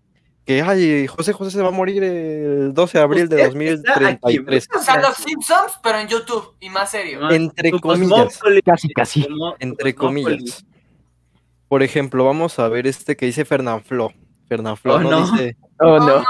Que, 0.44 0.60
ay, 0.60 1.06
José 1.06 1.32
José 1.32 1.50
se 1.52 1.62
va 1.62 1.68
a 1.68 1.72
morir 1.72 2.04
el 2.04 2.74
12 2.74 2.98
de 2.98 3.04
abril 3.04 3.28
de 3.28 3.36
está 3.42 3.46
aquí, 3.48 4.36
2033. 4.36 4.68
O 4.76 4.78
sea, 4.82 5.00
los 5.00 5.16
Simpsons, 5.16 5.78
pero 5.82 5.98
en 5.98 6.08
YouTube 6.08 6.54
y 6.60 6.68
más 6.68 6.90
serio. 6.90 7.20
No, 7.20 7.30
Entre 7.30 7.70
comillas. 7.72 8.40
Casi, 8.64 8.88
casi. 8.90 9.26
Entre 9.58 9.94
comillas. 9.94 10.66
Por 11.68 11.82
ejemplo, 11.82 12.26
vamos 12.26 12.58
a 12.58 12.68
ver 12.68 12.86
este 12.86 13.16
que 13.16 13.24
dice 13.26 13.44
Fernanfloo. 13.46 14.12
Fernanfloo, 14.46 14.96
Oh, 14.96 15.00
¿no? 15.00 15.10
no. 15.10 15.30
Dice. 15.32 15.56
Oh, 15.80 15.98
no. 15.98 16.22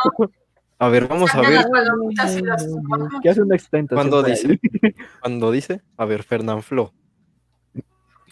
A 0.78 0.88
ver, 0.88 1.08
vamos 1.08 1.34
a 1.34 1.40
ver. 1.40 1.64
¿Qué 3.22 3.30
hace 3.30 3.42
una 3.42 3.56
extentación? 3.56 3.96
¿Cuándo 3.96 4.22
por 4.22 4.30
dice? 4.30 4.60
Cuando 5.20 5.50
dice, 5.50 5.80
a 5.96 6.04
ver, 6.04 6.22
Fernanfloo. 6.22 6.92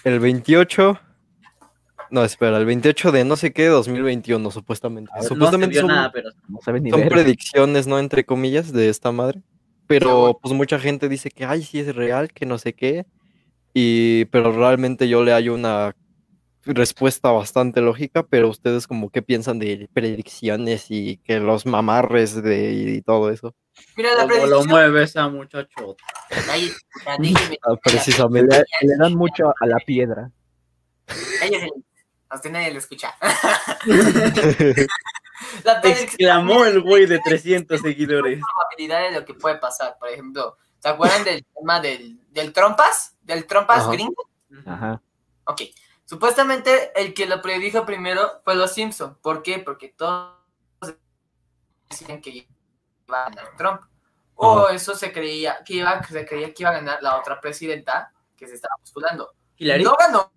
El 0.04 0.20
28. 0.20 1.00
No, 2.12 2.22
espera, 2.24 2.58
el 2.58 2.66
28 2.66 3.10
de 3.10 3.24
no 3.24 3.36
sé 3.36 3.54
qué, 3.54 3.68
2021, 3.68 4.50
supuestamente. 4.50 5.10
A 5.14 5.20
ver, 5.20 5.24
supuestamente 5.28 5.76
no 5.76 5.80
son, 5.80 5.88
nada, 5.96 6.12
pero 6.12 6.28
No 6.46 6.58
son 6.60 6.74
ver. 7.00 7.08
predicciones, 7.08 7.86
¿no? 7.86 7.98
Entre 7.98 8.26
comillas, 8.26 8.70
de 8.70 8.90
esta 8.90 9.12
madre. 9.12 9.40
Pero 9.86 10.38
pues 10.42 10.54
mucha 10.54 10.78
gente 10.78 11.08
dice 11.08 11.30
que, 11.30 11.46
ay, 11.46 11.62
sí 11.62 11.80
es 11.80 11.96
real, 11.96 12.30
que 12.30 12.44
no 12.44 12.58
sé 12.58 12.74
qué. 12.74 13.06
Y, 13.72 14.26
pero 14.26 14.52
realmente 14.52 15.08
yo 15.08 15.24
le 15.24 15.32
hallo 15.32 15.54
una 15.54 15.96
respuesta 16.64 17.30
bastante 17.30 17.80
lógica, 17.80 18.22
pero 18.24 18.50
ustedes 18.50 18.86
como 18.86 19.08
qué 19.08 19.22
piensan 19.22 19.58
de 19.58 19.88
predicciones 19.94 20.90
y 20.90 21.16
que 21.24 21.40
los 21.40 21.64
mamarres 21.64 22.42
de 22.42 22.72
y 22.74 23.00
todo 23.00 23.30
eso. 23.30 23.54
Mira 23.96 24.10
la 24.10 24.24
como 24.24 24.34
lo 24.34 24.40
predicción. 24.40 24.68
mueve 24.68 25.02
esa 25.04 25.28
muchacho. 25.30 25.96
Ahí, 26.50 26.68
ya, 27.06 27.16
déjeme. 27.18 27.58
Ah, 27.62 27.70
Le, 27.72 27.78
precisamente. 27.82 28.64
le 28.82 28.96
dan 28.98 29.14
mucho 29.14 29.48
a 29.58 29.66
la 29.66 29.78
piedra. 29.78 30.30
A 32.32 32.36
usted 32.36 32.50
nadie 32.50 32.72
lo 32.72 32.78
escucha. 32.78 33.14
La 35.64 35.80
Exclamó 35.82 36.64
el 36.64 36.80
güey 36.80 37.04
de 37.04 37.18
300 37.18 37.78
seguidores. 37.78 38.40
probabilidad 38.40 39.02
de 39.10 39.20
lo 39.20 39.26
que 39.26 39.34
puede 39.34 39.58
pasar. 39.58 39.98
Por 39.98 40.08
ejemplo, 40.08 40.56
¿se 40.78 40.88
acuerdan 40.88 41.24
del 41.24 41.44
tema 41.54 41.78
del, 41.80 42.18
del 42.30 42.54
trompas? 42.54 43.18
¿Del 43.20 43.46
trompas 43.46 43.80
Ajá. 43.80 43.90
gringo? 43.90 44.30
Ajá. 44.64 45.02
Ok. 45.44 45.60
Supuestamente 46.06 46.90
el 46.98 47.12
que 47.12 47.26
lo 47.26 47.42
predijo 47.42 47.84
primero 47.84 48.40
fue 48.44 48.54
los 48.54 48.72
Simpson. 48.72 49.18
¿Por 49.20 49.42
qué? 49.42 49.58
Porque 49.58 49.90
todos 49.90 50.34
decían 51.90 52.22
que 52.22 52.30
iba 52.30 52.46
a 53.26 53.28
ganar 53.28 53.56
Trump. 53.58 53.82
O 54.36 54.70
eso 54.70 54.94
se 54.94 55.12
creía 55.12 55.62
que 55.66 55.74
iba, 55.74 56.02
se 56.04 56.24
creía 56.24 56.54
que 56.54 56.62
iba 56.62 56.70
a 56.70 56.74
ganar 56.74 57.02
la 57.02 57.18
otra 57.18 57.42
presidenta 57.42 58.10
que 58.38 58.48
se 58.48 58.54
estaba 58.54 58.74
postulando. 58.80 59.34
Hillary. 59.58 59.84
No 59.84 59.94
ganó 59.98 60.32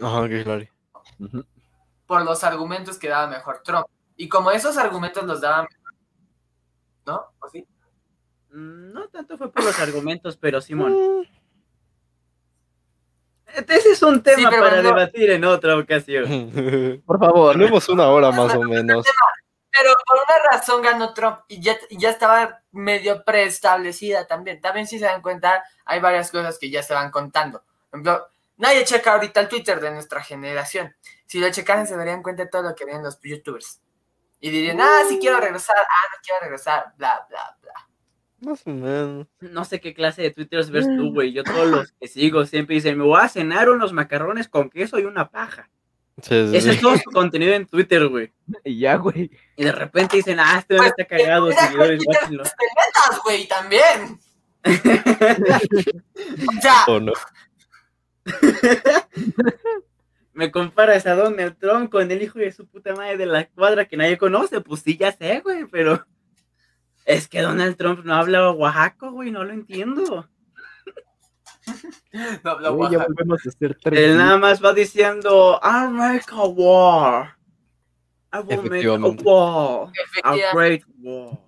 Ajá, 0.00 0.28
que 0.28 0.40
Hillary. 0.40 0.70
Ujú. 1.18 1.44
por 2.06 2.22
los 2.22 2.44
argumentos 2.44 2.98
que 2.98 3.08
daba 3.08 3.26
mejor 3.26 3.60
Trump. 3.64 3.86
Y 4.16 4.28
como 4.28 4.50
esos 4.50 4.76
argumentos 4.76 5.24
los 5.24 5.40
daban 5.40 5.66
¿no? 7.06 7.32
¿O 7.40 7.48
sí? 7.48 7.66
Mm, 8.50 8.92
No 8.92 9.08
tanto 9.08 9.36
fue 9.38 9.50
por 9.50 9.64
los 9.64 9.78
argumentos, 9.80 10.36
pero 10.36 10.60
Simón. 10.60 10.92
Mm, 10.92 11.22
Ese 13.68 13.92
es 13.92 14.02
un 14.02 14.22
tema 14.22 14.50
para 14.50 14.82
debatir 14.82 15.30
en 15.30 15.44
otra 15.44 15.76
ocasión. 15.76 16.24
Por 17.06 17.18
favor. 17.18 17.56
Tenemos 17.56 17.88
una 17.88 18.08
hora 18.08 18.30
más 18.30 18.54
o 18.54 18.62
menos. 18.62 19.06
Pero 19.70 19.92
por 20.06 20.16
una 20.16 20.50
razón 20.50 20.82
ganó 20.82 21.14
Trump 21.14 21.40
y 21.46 21.60
ya, 21.60 21.76
y 21.88 21.98
ya 21.98 22.10
estaba 22.10 22.62
medio 22.72 23.22
preestablecida 23.24 24.26
también. 24.26 24.60
También 24.60 24.86
si 24.86 24.98
se 24.98 25.04
dan 25.04 25.22
cuenta, 25.22 25.62
hay 25.84 26.00
varias 26.00 26.30
cosas 26.32 26.58
que 26.58 26.68
ya 26.70 26.82
se 26.82 26.94
van 26.94 27.10
contando. 27.12 27.60
Por 27.90 28.00
ejemplo, 28.00 28.26
nadie 28.58 28.84
checa 28.84 29.14
ahorita 29.14 29.40
el 29.40 29.48
Twitter 29.48 29.80
de 29.80 29.90
nuestra 29.90 30.22
generación. 30.22 30.94
Si 31.26 31.40
lo 31.40 31.50
checaran 31.50 31.86
se 31.86 31.96
darían 31.96 32.22
cuenta 32.22 32.44
de 32.44 32.50
todo 32.50 32.62
lo 32.62 32.74
que 32.74 32.84
ven 32.84 33.02
los 33.02 33.18
youtubers. 33.22 33.80
Y 34.40 34.50
dirían, 34.50 34.80
ah, 34.80 35.02
sí 35.08 35.18
quiero 35.20 35.40
regresar, 35.40 35.76
ah, 35.78 36.08
no 36.12 36.18
quiero 36.22 36.40
regresar, 36.42 36.92
bla, 36.96 37.26
bla, 37.28 37.56
bla. 37.60 37.88
Más 38.40 38.64
o 38.66 38.70
menos. 38.70 39.26
No 39.40 39.64
sé 39.64 39.80
qué 39.80 39.94
clase 39.94 40.22
de 40.22 40.30
twitters 40.30 40.70
ves 40.70 40.86
tú, 40.86 41.12
güey. 41.12 41.32
Yo 41.32 41.42
todos 41.42 41.66
los 41.66 41.92
que 41.92 42.06
sigo 42.06 42.46
siempre 42.46 42.76
dicen, 42.76 42.96
me 42.96 43.04
voy 43.04 43.20
a 43.20 43.28
cenar 43.28 43.68
unos 43.68 43.92
macarrones 43.92 44.48
con 44.48 44.70
queso 44.70 44.98
y 44.98 45.04
una 45.04 45.28
paja. 45.28 45.68
Sí, 46.22 46.48
sí, 46.48 46.56
Ese 46.56 46.72
es 46.72 46.80
todo 46.80 46.96
su 46.96 47.10
contenido 47.10 47.54
en 47.54 47.66
Twitter, 47.66 48.06
güey. 48.08 48.32
Y 48.64 48.80
ya, 48.80 48.96
güey. 48.96 49.30
Y 49.56 49.64
de 49.64 49.72
repente 49.72 50.16
dicen, 50.16 50.38
ah, 50.40 50.58
este 50.58 50.74
hombre 50.74 50.88
está 50.96 51.04
cagado, 51.04 51.50
seguidores, 51.52 52.02
güey, 53.24 53.46
también. 53.48 54.20
O 56.48 56.60
sea, 56.60 56.84
¿O 56.88 57.00
no? 57.00 57.12
Me 60.32 60.50
comparas 60.50 61.06
a 61.06 61.14
Donald 61.14 61.56
Trump 61.58 61.90
con 61.90 62.10
el 62.10 62.22
hijo 62.22 62.38
de 62.38 62.52
su 62.52 62.66
puta 62.66 62.94
madre 62.94 63.16
de 63.16 63.26
la 63.26 63.48
cuadra 63.48 63.86
que 63.86 63.96
nadie 63.96 64.18
conoce. 64.18 64.60
Pues 64.60 64.82
sí, 64.82 64.96
ya 64.96 65.12
sé, 65.12 65.40
güey, 65.40 65.66
pero... 65.66 66.06
Es 67.04 67.26
que 67.26 67.40
Donald 67.40 67.76
Trump 67.76 68.04
no 68.04 68.14
habla 68.14 68.50
oaxaco, 68.50 69.10
güey, 69.12 69.30
no 69.30 69.42
lo 69.42 69.52
entiendo. 69.52 70.28
no, 72.44 72.60
no, 72.60 72.74
Güey, 72.74 72.92
ya 72.92 72.98
Oaxaca. 72.98 73.06
volvemos 73.06 73.46
a 73.46 73.50
ser 73.50 73.78
tres. 73.82 73.98
Él 73.98 74.18
nada 74.18 74.36
más 74.36 74.62
va 74.62 74.74
diciendo, 74.74 75.58
I'll 75.62 75.90
make 75.90 76.26
a 76.30 76.46
war. 76.46 77.38
I 78.32 78.38
will 78.40 78.70
make 78.70 78.86
a 78.86 78.96
war. 79.24 79.90
A 80.22 80.36
great 80.52 80.84
war. 81.00 81.47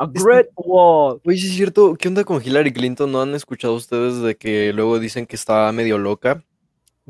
A 0.00 0.06
great 0.06 0.48
wall. 0.56 1.20
Oye, 1.26 1.36
sí 1.36 1.48
es 1.48 1.54
cierto. 1.56 1.94
¿Qué 1.94 2.08
onda 2.08 2.24
con 2.24 2.42
Hillary 2.42 2.72
Clinton? 2.72 3.12
¿No 3.12 3.20
han 3.20 3.34
escuchado 3.34 3.74
ustedes 3.74 4.20
de 4.22 4.34
que 4.34 4.72
luego 4.72 4.98
dicen 4.98 5.26
que 5.26 5.36
está 5.36 5.70
medio 5.72 5.98
loca? 5.98 6.42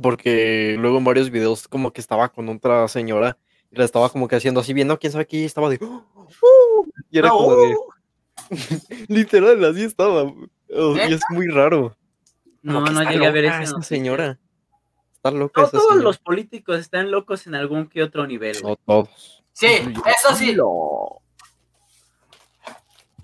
Porque 0.02 0.76
luego 0.78 0.98
en 0.98 1.04
varios 1.04 1.30
videos 1.30 1.68
como 1.68 1.92
que 1.92 2.00
estaba 2.00 2.30
con 2.30 2.48
otra 2.48 2.88
señora 2.88 3.38
y 3.70 3.76
la 3.76 3.84
estaba 3.84 4.08
como 4.08 4.26
que 4.26 4.34
haciendo 4.34 4.60
así, 4.60 4.72
viendo 4.72 4.98
quién 4.98 5.12
sabe 5.12 5.26
qué, 5.28 5.36
y 5.36 5.44
estaba 5.44 5.68
de... 5.68 5.78
"Oh, 5.80 6.04
oh", 6.16 6.86
y 7.12 7.18
era 7.18 7.28
como 7.28 7.54
de... 7.54 7.76
Literal, 9.08 9.64
así 9.64 9.84
estaba. 9.84 10.22
Oh, 10.24 10.96
y 10.96 11.12
es 11.12 11.20
muy 11.30 11.46
raro. 11.46 11.96
Como 12.66 12.80
No, 12.80 12.90
no 12.90 13.08
llegué 13.08 13.26
a 13.26 13.30
ver 13.30 13.44
loca 13.44 13.62
esa 13.62 13.82
señora. 13.82 14.40
Está 15.14 15.30
loca 15.30 15.60
No 15.60 15.66
esa 15.68 15.76
todos 15.76 15.88
señora. 15.90 16.02
los 16.04 16.18
políticos 16.18 16.80
están 16.80 17.12
locos 17.12 17.46
en 17.46 17.54
algún 17.54 17.86
que 17.86 18.02
otro 18.02 18.26
nivel. 18.26 18.56
No 18.64 18.74
todos. 18.74 19.44
Sí, 19.52 19.66
eso 19.66 20.34
sí. 20.34 20.54
No. 20.56 21.20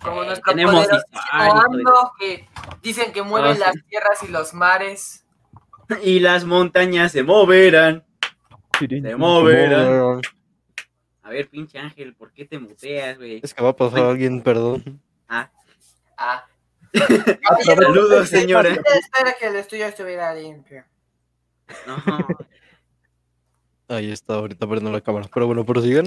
Como 0.03 0.25
nuestro 0.25 0.53
Tenemos 0.53 0.87
AMLO, 1.33 2.13
que 2.19 2.49
dicen 2.83 3.13
que 3.13 3.23
mueven 3.23 3.53
Ah, 3.53 3.55
sí. 3.55 3.61
las 3.61 3.75
tierras 3.89 4.23
y 4.23 4.29
los 4.29 4.55
mares. 4.55 5.25
Y 6.03 6.21
las 6.21 6.45
montañas 6.45 7.13
se 7.13 7.23
moverán. 7.23 8.05
Se 8.79 9.17
moverán. 9.17 10.21
A 11.23 11.31
ver, 11.31 11.49
pinche 11.49 11.79
Ángel, 11.79 12.15
¿por 12.15 12.33
qué 12.33 12.45
te 12.45 12.59
muteas, 12.59 13.17
güey? 13.19 13.41
Es 13.43 13.53
que 13.55 13.63
va 13.63 13.71
a 13.71 13.77
pasar 13.77 14.01
alguien, 14.01 14.43
perdón. 14.43 15.01
Ah, 15.29 15.51
Ah. 16.19 16.47
saludos, 17.65 18.29
señora. 18.29 18.71
Espera 18.71 19.35
que 19.39 19.47
el 19.49 19.57
estudio 19.57 19.87
estuviera 19.87 20.33
limpio. 20.35 20.85
No, 21.87 21.97
Ahí 23.89 24.11
está, 24.11 24.35
ahorita 24.35 24.67
prendo 24.69 24.91
la 24.91 25.01
cámara. 25.01 25.29
Pero 25.33 25.47
bueno, 25.47 25.65
prosigan. 25.65 26.07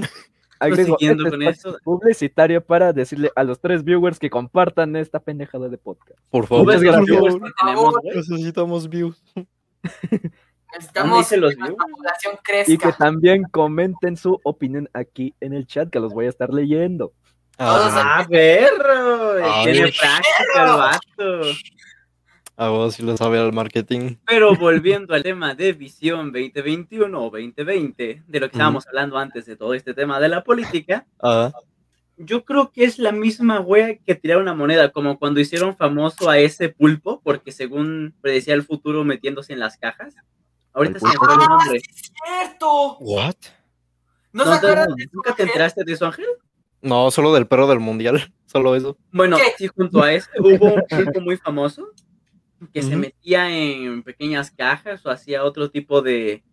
Agrego 0.60 0.98
Prosiguiendo 0.98 1.24
este 1.24 1.64
con 1.64 1.76
publicitario 1.84 2.62
para 2.64 2.92
decirle 2.94 3.32
a 3.36 3.44
los 3.44 3.60
tres 3.62 3.84
viewers 3.84 4.20
que 4.20 4.30
compartan 4.30 4.96
esta 4.96 5.20
pendejada 5.20 5.70
de 5.70 5.78
podcast. 5.78 6.20
Por 6.30 6.44
¿Tú 6.44 6.48
favor. 6.48 6.66
por 6.66 6.74
los? 7.06 7.40
Necesitamos 8.04 8.90
views. 8.90 9.24
Necesitamos 10.74 11.18
los 11.18 11.30
que 11.30 11.38
nuestra 11.38 11.66
viewers? 11.66 11.92
población 11.92 12.34
Y 12.34 12.38
que 12.78 12.78
crezca. 12.78 12.92
también 12.98 13.44
comenten 13.52 14.18
su 14.18 14.40
opinión 14.44 14.90
aquí 14.94 15.34
en 15.40 15.54
el 15.54 15.66
chat, 15.66 15.90
que 15.90 16.00
los 16.00 16.14
voy 16.14 16.26
a 16.26 16.30
estar 16.30 16.54
leyendo. 16.54 17.14
Ah, 17.58 18.20
Ah, 18.22 18.26
perro. 18.30 19.36
Tiene 19.64 19.92
qué 19.92 19.98
práctica 20.00 20.64
el 20.64 20.70
vato. 20.78 21.42
A 22.60 22.70
vos 22.70 22.96
si 22.96 23.04
lo 23.04 23.16
sabe 23.16 23.40
al 23.40 23.54
marketing. 23.54 24.16
Pero 24.26 24.54
volviendo 24.56 25.14
al 25.14 25.24
tema 25.24 25.56
de 25.56 25.72
visión 25.74 26.32
2021 26.34 27.18
o 27.18 27.30
2020, 27.30 28.24
de 28.28 28.40
lo 28.40 28.50
que 28.50 28.56
estábamos 28.58 28.86
hablando 28.88 29.18
antes 29.18 29.46
de 29.46 29.56
todo 29.56 29.74
este 29.74 29.94
tema 29.94 30.20
de 30.20 30.28
la 30.30 30.44
política, 30.44 31.08
Ah, 31.22 31.52
yo 32.18 32.44
creo 32.44 32.72
que 32.72 32.84
es 32.84 33.00
la 33.00 33.14
misma 33.14 33.62
wea 33.62 33.98
que 33.98 34.14
tirar 34.14 34.40
una 34.40 34.54
moneda, 34.54 34.92
como 34.92 35.18
cuando 35.18 35.40
hicieron 35.40 35.78
famoso 35.78 36.30
a 36.30 36.38
ese 36.38 36.68
pulpo, 36.68 37.22
porque 37.24 37.54
según 37.54 38.14
predecía 38.20 38.56
el 38.56 38.64
futuro 38.64 39.06
metiéndose 39.06 39.54
en 39.54 39.60
las 39.60 39.78
cajas. 39.78 40.14
Ahorita 40.74 40.96
El 40.96 41.00
se 41.00 41.08
me 41.08 41.14
fue 41.14 41.34
el 41.34 41.40
¡Ah, 41.42 41.48
nombre. 41.48 41.80
sí 41.80 41.90
es 41.96 42.12
cierto! 42.26 42.98
¿what? 43.00 43.36
¿No, 44.34 44.44
¿No 44.44 44.54
se 44.54 44.60
te- 44.60 44.68
acuerdan 44.68 44.96
de 44.96 45.08
¿Nunca 45.14 45.34
te 45.34 45.44
enteraste 45.44 45.84
de 45.86 45.94
eso, 45.94 46.06
Ángel? 46.06 46.26
No, 46.82 47.10
solo 47.10 47.34
del 47.34 47.48
perro 47.48 47.68
del 47.68 47.80
mundial. 47.80 48.34
Solo 48.46 48.76
eso. 48.76 48.98
Bueno, 49.12 49.38
¿Qué? 49.38 49.44
sí, 49.58 49.68
junto 49.68 50.02
a 50.04 50.12
ese 50.12 50.28
hubo 50.40 50.74
un 50.74 50.84
pulpo 50.90 51.22
muy 51.22 51.38
famoso 51.38 51.88
que 52.74 52.82
se 52.82 52.96
metía 52.98 53.50
en 53.50 54.04
pequeñas 54.04 54.52
cajas 54.52 55.06
o 55.06 55.10
hacía 55.12 55.44
otro 55.44 55.70
tipo 55.72 56.02
de 56.02 56.44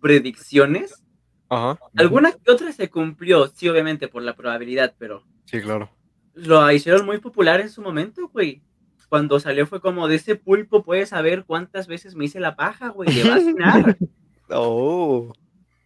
predicciones. 0.00 1.02
Ajá. 1.48 1.78
Alguna 1.96 2.32
que 2.32 2.50
otra 2.50 2.72
se 2.72 2.90
cumplió, 2.90 3.46
sí, 3.48 3.68
obviamente, 3.68 4.08
por 4.08 4.22
la 4.22 4.34
probabilidad, 4.34 4.94
pero 4.98 5.24
Sí, 5.44 5.60
claro. 5.60 5.90
lo 6.34 6.70
hicieron 6.72 7.04
muy 7.06 7.18
popular 7.18 7.60
en 7.60 7.68
su 7.70 7.82
momento, 7.82 8.28
güey. 8.28 8.62
Cuando 9.08 9.38
salió 9.38 9.66
fue 9.66 9.80
como 9.82 10.08
de 10.08 10.14
ese 10.16 10.36
pulpo 10.36 10.82
puedes 10.82 11.10
saber 11.10 11.44
cuántas 11.44 11.86
veces 11.86 12.14
me 12.14 12.24
hice 12.24 12.40
la 12.40 12.56
paja, 12.56 12.88
güey, 12.88 13.12
le 13.12 13.24
va 13.28 13.34
a 13.34 13.36
atinar. 13.36 13.96
Oh, 14.54 15.32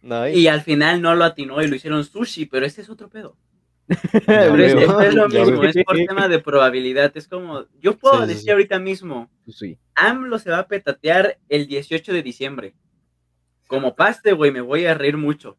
nice. 0.01 0.37
y 0.37 0.47
al 0.49 0.61
final 0.61 1.01
no 1.01 1.15
lo 1.15 1.23
atinó 1.23 1.61
y 1.61 1.67
lo 1.67 1.75
hicieron 1.77 2.03
sushi, 2.03 2.47
pero 2.47 2.65
ese 2.65 2.81
es 2.81 2.89
otro 2.89 3.07
pedo. 3.09 3.37
Pero 4.25 4.55
es, 5.01 5.13
lo 5.15 5.29
mismo, 5.29 5.63
es 5.63 5.83
por 5.85 5.95
tema 5.95 6.27
de 6.27 6.39
probabilidad. 6.39 7.11
Es 7.15 7.27
como, 7.27 7.65
yo 7.79 7.97
puedo 7.97 8.21
Sí, 8.23 8.27
decir 8.27 8.43
sí. 8.43 8.51
ahorita 8.51 8.79
mismo, 8.79 9.29
Sí. 9.47 9.77
AMLO 9.95 10.39
se 10.39 10.49
va 10.51 10.59
a 10.59 10.67
petatear 10.67 11.37
el 11.49 11.67
18 11.67 12.11
de 12.13 12.23
diciembre. 12.23 12.73
Como 13.67 13.95
paste, 13.95 14.33
güey, 14.33 14.51
me 14.51 14.61
voy 14.61 14.85
a 14.85 14.93
reír 14.93 15.17
mucho. 15.17 15.57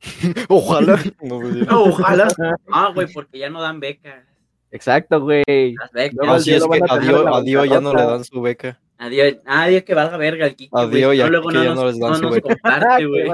Ojalá. 0.48 0.98
No, 1.22 1.40
pues. 1.40 1.66
Ojalá. 1.70 2.28
Ah, 2.72 2.90
güey, 2.94 3.06
porque 3.12 3.38
ya 3.38 3.50
no 3.50 3.60
dan 3.60 3.80
becas. 3.80 4.24
Exacto, 4.70 5.20
güey. 5.20 5.42
Las 5.46 5.92
becas. 5.92 6.14
Luego 6.16 6.34
Así 6.34 6.50
ya 6.50 6.56
es 6.58 6.62
que 6.62 6.68
van 6.68 6.82
a 6.82 6.94
a 6.94 6.98
tener 7.00 7.14
Dio, 7.14 7.24
la 7.24 7.36
a 7.36 7.42
Dio 7.42 7.64
ya 7.64 7.80
no 7.80 7.94
le 7.94 8.02
dan 8.02 8.24
su 8.24 8.40
beca. 8.40 8.80
Adiós, 8.98 9.36
adiós 9.46 9.82
que 9.82 9.94
valga 9.94 10.16
verga 10.18 10.46
el 10.46 10.54
Kiki. 10.56 10.70
Adiós, 10.72 11.12
si 11.12 11.18
ya 11.18 11.24
no, 11.24 11.30
luego 11.30 11.48
que 11.48 11.54
no 11.56 11.64
ya 11.64 11.70
nos, 11.70 11.78
no 11.78 11.86
les 11.86 11.98
dan 11.98 12.10
no 12.10 12.16
su 12.18 12.30
beca. 12.30 12.48
comparte, 12.54 13.06
güey. 13.06 13.30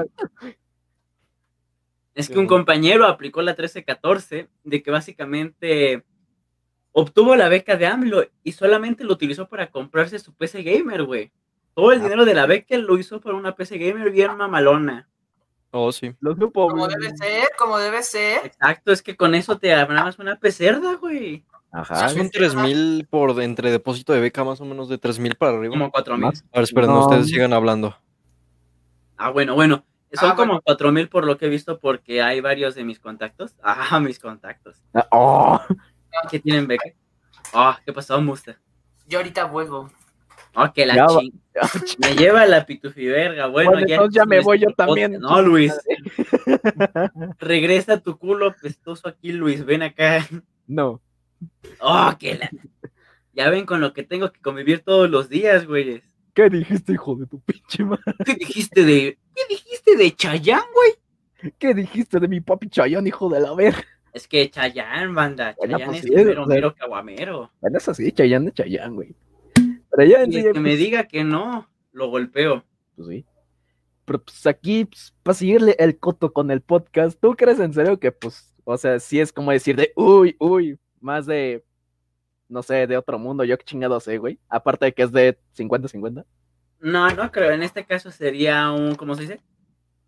Es 2.17 2.29
que 2.29 2.39
un 2.39 2.47
compañero 2.47 3.05
aplicó 3.05 3.41
la 3.41 3.51
1314 3.51 4.49
de 4.63 4.83
que 4.83 4.89
básicamente 4.91 6.03
obtuvo 6.91 7.35
la 7.35 7.47
beca 7.47 7.77
de 7.77 7.85
AMLO 7.85 8.25
y 8.43 8.51
solamente 8.53 9.03
lo 9.03 9.13
utilizó 9.13 9.47
para 9.47 9.69
comprarse 9.69 10.17
su 10.17 10.33
PC 10.33 10.63
gamer, 10.63 11.03
güey. 11.03 11.31
Todo 11.75 11.91
el 11.91 11.99
Ah. 12.01 12.03
dinero 12.05 12.25
de 12.25 12.33
la 12.33 12.47
beca 12.47 12.75
lo 12.77 12.97
hizo 12.97 13.21
por 13.21 13.35
una 13.35 13.55
PC 13.55 13.77
gamer 13.77 14.09
bien 14.09 14.35
mamalona. 14.35 15.07
Oh, 15.69 15.91
sí. 15.91 16.15
Los 16.21 16.35
grupos. 16.37 16.71
Como 16.71 16.87
debe 16.87 17.15
ser, 17.15 17.49
como 17.59 17.77
debe 17.77 18.01
ser. 18.01 18.45
Exacto, 18.47 18.91
es 18.91 19.03
que 19.03 19.15
con 19.15 19.35
eso 19.35 19.59
te 19.59 19.71
armabas 19.73 20.17
una 20.17 20.39
pecerda, 20.39 20.95
güey. 20.95 21.45
Ajá. 21.71 22.09
Son 22.09 22.31
3000 22.31 23.05
por 23.07 23.39
entre 23.43 23.69
depósito 23.69 24.13
de 24.13 24.21
beca, 24.21 24.43
más 24.43 24.59
o 24.61 24.65
menos 24.65 24.89
de 24.89 24.97
3000 24.97 25.35
para 25.35 25.55
arriba. 25.55 25.73
Como 25.73 25.91
cuatro 25.91 26.15
mil. 26.15 26.25
Más. 26.25 26.43
A 26.51 26.57
ver, 26.57 26.63
esperen, 26.63 26.89
No. 26.89 27.01
ustedes 27.01 27.27
sigan 27.27 27.53
hablando. 27.53 27.95
Ah, 29.17 29.29
bueno, 29.29 29.53
bueno. 29.53 29.83
Son 30.13 30.31
Ah, 30.31 30.35
como 30.35 30.53
bueno. 30.53 30.61
cuatro 30.63 30.91
mil 30.91 31.09
por 31.09 31.25
lo 31.25 31.37
que 31.37 31.47
he 31.47 31.49
visto 31.49 31.79
porque 31.79 32.21
hay 32.21 32.39
varios 32.41 32.75
de 32.75 32.83
mis 32.83 32.99
contactos. 32.99 33.55
Ah, 33.63 33.99
mis 33.99 34.19
contactos. 34.19 34.81
Ah, 34.93 35.07
oh, 35.11 35.61
que 36.31 36.39
tienen 36.39 36.67
beca. 36.67 36.89
Ah, 37.53 37.79
¿qué 37.85 37.91
pasó, 37.93 38.19
Musta? 38.21 38.59
Yo 39.07 39.19
ahorita 39.19 39.45
vuelvo. 39.45 39.89
Ah, 40.55 40.71
que 40.73 40.85
la 40.85 40.95
Ya 40.95 41.07
ching. 41.07 41.33
Me 41.99 42.15
lleva 42.15 42.45
la 42.45 42.65
pitufiverga. 42.65 43.47
Bueno, 43.47 43.71
Bueno, 43.71 43.85
entonces 43.87 44.15
ya 44.15 44.25
me 44.25 44.39
voy 44.41 44.59
yo 44.59 44.69
también. 44.75 45.19
No, 45.19 45.41
Luis. 45.41 45.73
Regresa 47.39 47.99
tu 47.99 48.17
culo 48.17 48.55
pestoso 48.61 49.07
aquí, 49.07 49.31
Luis. 49.31 49.65
Ven 49.65 49.83
acá. 49.83 50.25
no. 50.67 51.01
Oh, 51.79 52.11
que 52.17 52.35
la. 52.35 52.49
Ya 53.33 53.49
ven 53.51 53.65
con 53.67 53.79
lo 53.81 53.93
que 53.93 54.03
tengo 54.03 54.31
que 54.31 54.41
convivir 54.41 54.79
todos 54.83 55.09
los 55.09 55.29
días, 55.29 55.67
güey. 55.67 56.01
¿Qué 56.33 56.49
dijiste, 56.49 56.93
hijo 56.93 57.15
de 57.15 57.27
tu 57.27 57.39
pinche 57.41 57.83
madre? 57.83 58.03
¿Qué 58.25 58.33
dijiste 58.35 58.83
de. 58.83 59.19
¿Qué 59.37 59.53
dijiste 59.53 59.95
de 59.95 60.15
Chayán, 60.15 60.63
güey? 60.73 61.53
¿Qué 61.59 61.75
dijiste 61.75 62.19
de 62.19 62.27
mi 62.27 62.41
papi 62.41 62.69
Chayón, 62.69 63.05
hijo 63.05 63.29
de 63.29 63.39
la 63.39 63.53
verga? 63.53 63.85
Es 64.11 64.27
que 64.27 64.49
Chayán, 64.49 65.13
banda. 65.13 65.53
Bueno, 65.59 65.77
Chayán 65.77 65.91
pues 65.91 66.03
es 66.03 66.09
sí, 66.09 66.15
el 66.15 66.25
mero, 66.25 66.43
o 66.43 66.47
sea, 66.47 66.55
mero 66.55 66.75
caguamero. 66.75 67.51
Bueno, 67.61 67.77
eso 67.77 67.93
sí, 67.93 68.11
Chayán 68.11 68.45
de 68.45 68.51
Chayán, 68.51 68.95
güey. 68.95 69.13
Pero 69.91 70.09
ya 70.09 70.23
en 70.23 70.31
Y 70.31 70.41
sí, 70.41 70.47
el 70.47 70.53
que 70.53 70.59
me 70.59 70.71
pues, 70.71 70.79
diga 70.79 71.03
que 71.03 71.23
no, 71.23 71.69
lo 71.91 72.09
golpeo. 72.09 72.63
pues 72.95 73.07
sí. 73.09 73.25
Pero 74.05 74.23
pues 74.23 74.47
aquí, 74.47 74.85
pues, 74.85 75.13
para 75.21 75.35
seguirle 75.35 75.75
el 75.77 75.99
coto 75.99 76.33
con 76.33 76.49
el 76.49 76.61
podcast, 76.61 77.19
¿tú 77.21 77.35
crees 77.35 77.59
en 77.59 77.73
serio 77.73 77.99
que, 77.99 78.11
pues, 78.11 78.55
o 78.63 78.75
sea, 78.75 78.99
sí 78.99 79.19
es 79.19 79.31
como 79.31 79.51
decir 79.51 79.75
de, 79.75 79.93
uy, 79.95 80.35
uy, 80.39 80.79
más 80.99 81.27
de, 81.27 81.63
no 82.49 82.63
sé, 82.63 82.87
de 82.87 82.97
otro 82.97 83.19
mundo, 83.19 83.43
yo 83.43 83.55
qué 83.55 83.65
chingado 83.65 83.99
sé, 83.99 84.17
güey? 84.17 84.39
Aparte 84.49 84.85
de 84.85 84.93
que 84.95 85.03
es 85.03 85.11
de 85.11 85.37
50-50. 85.55 86.25
No, 86.79 87.09
no 87.09 87.31
creo. 87.31 87.51
En 87.51 87.63
este 87.63 87.85
caso 87.85 88.11
sería 88.11 88.71
un, 88.71 88.95
¿cómo 88.95 89.15
se 89.15 89.21
dice? 89.23 89.41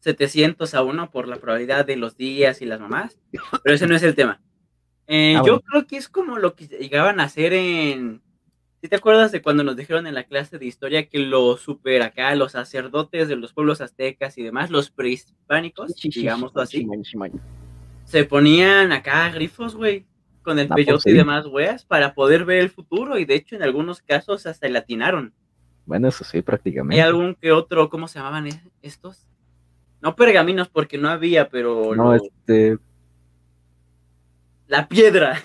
700 0.01 0.73
a 0.75 0.83
1 0.83 1.11
por 1.11 1.27
la 1.27 1.37
probabilidad 1.37 1.85
de 1.85 1.97
los 1.97 2.15
días 2.15 2.61
y 2.61 2.65
las 2.65 2.79
mamás. 2.79 3.19
Pero 3.63 3.75
ese 3.75 3.87
no 3.87 3.95
es 3.95 4.03
el 4.03 4.15
tema. 4.15 4.41
Eh, 5.07 5.35
Ah, 5.37 5.43
yo 5.45 5.53
bueno. 5.55 5.61
creo 5.67 5.87
que 5.87 5.97
es 5.97 6.07
como 6.09 6.37
lo 6.37 6.55
que 6.55 6.67
llegaban 6.67 7.19
a 7.19 7.23
hacer 7.23 7.53
en... 7.53 8.21
¿Sí 8.81 8.87
te 8.87 8.95
acuerdas 8.95 9.31
de 9.33 9.41
cuando 9.41 9.63
nos 9.65 9.75
dijeron 9.75 10.07
en 10.07 10.15
la 10.15 10.23
clase 10.23 10.57
de 10.57 10.65
historia 10.65 11.09
que 11.09 11.19
los 11.19 11.59
super 11.59 12.01
acá, 12.01 12.33
los 12.35 12.53
sacerdotes 12.53 13.27
de 13.27 13.35
los 13.35 13.51
pueblos 13.51 13.81
aztecas 13.81 14.37
y 14.37 14.43
demás, 14.43 14.69
los 14.71 14.89
prehispánicos, 14.89 15.93
digámoslo 15.95 16.61
así, 16.61 16.87
se 18.05 18.23
ponían 18.23 18.93
acá 18.93 19.29
grifos, 19.31 19.75
güey, 19.75 20.05
con 20.43 20.59
el 20.59 20.67
Ah, 20.71 20.75
peyote 20.75 21.11
y 21.11 21.13
demás, 21.13 21.45
weas, 21.47 21.83
para 21.83 22.13
poder 22.13 22.45
ver 22.45 22.59
el 22.59 22.69
futuro 22.69 23.17
y 23.19 23.25
de 23.25 23.35
hecho 23.35 23.57
en 23.57 23.63
algunos 23.63 24.01
casos 24.01 24.45
hasta 24.45 24.69
le 24.69 24.77
atinaron. 24.79 25.33
Bueno, 25.89 26.07
eso 26.07 26.23
sí, 26.23 26.37
¿Hay 26.37 26.43
prácticamente. 26.43 27.01
algún 27.01 27.33
que 27.33 27.51
otro, 27.51 27.89
cómo 27.89 28.07
se 28.07 28.19
llamaban 28.19 28.45
es- 28.45 28.61
estos? 28.83 29.27
No 30.01 30.15
pergaminos 30.15 30.69
porque 30.69 30.99
no 30.99 31.09
había, 31.09 31.49
pero 31.49 31.95
No, 31.95 32.15
lo- 32.15 32.23
este... 32.23 32.77
la 34.67 34.87
piedra. 34.87 35.41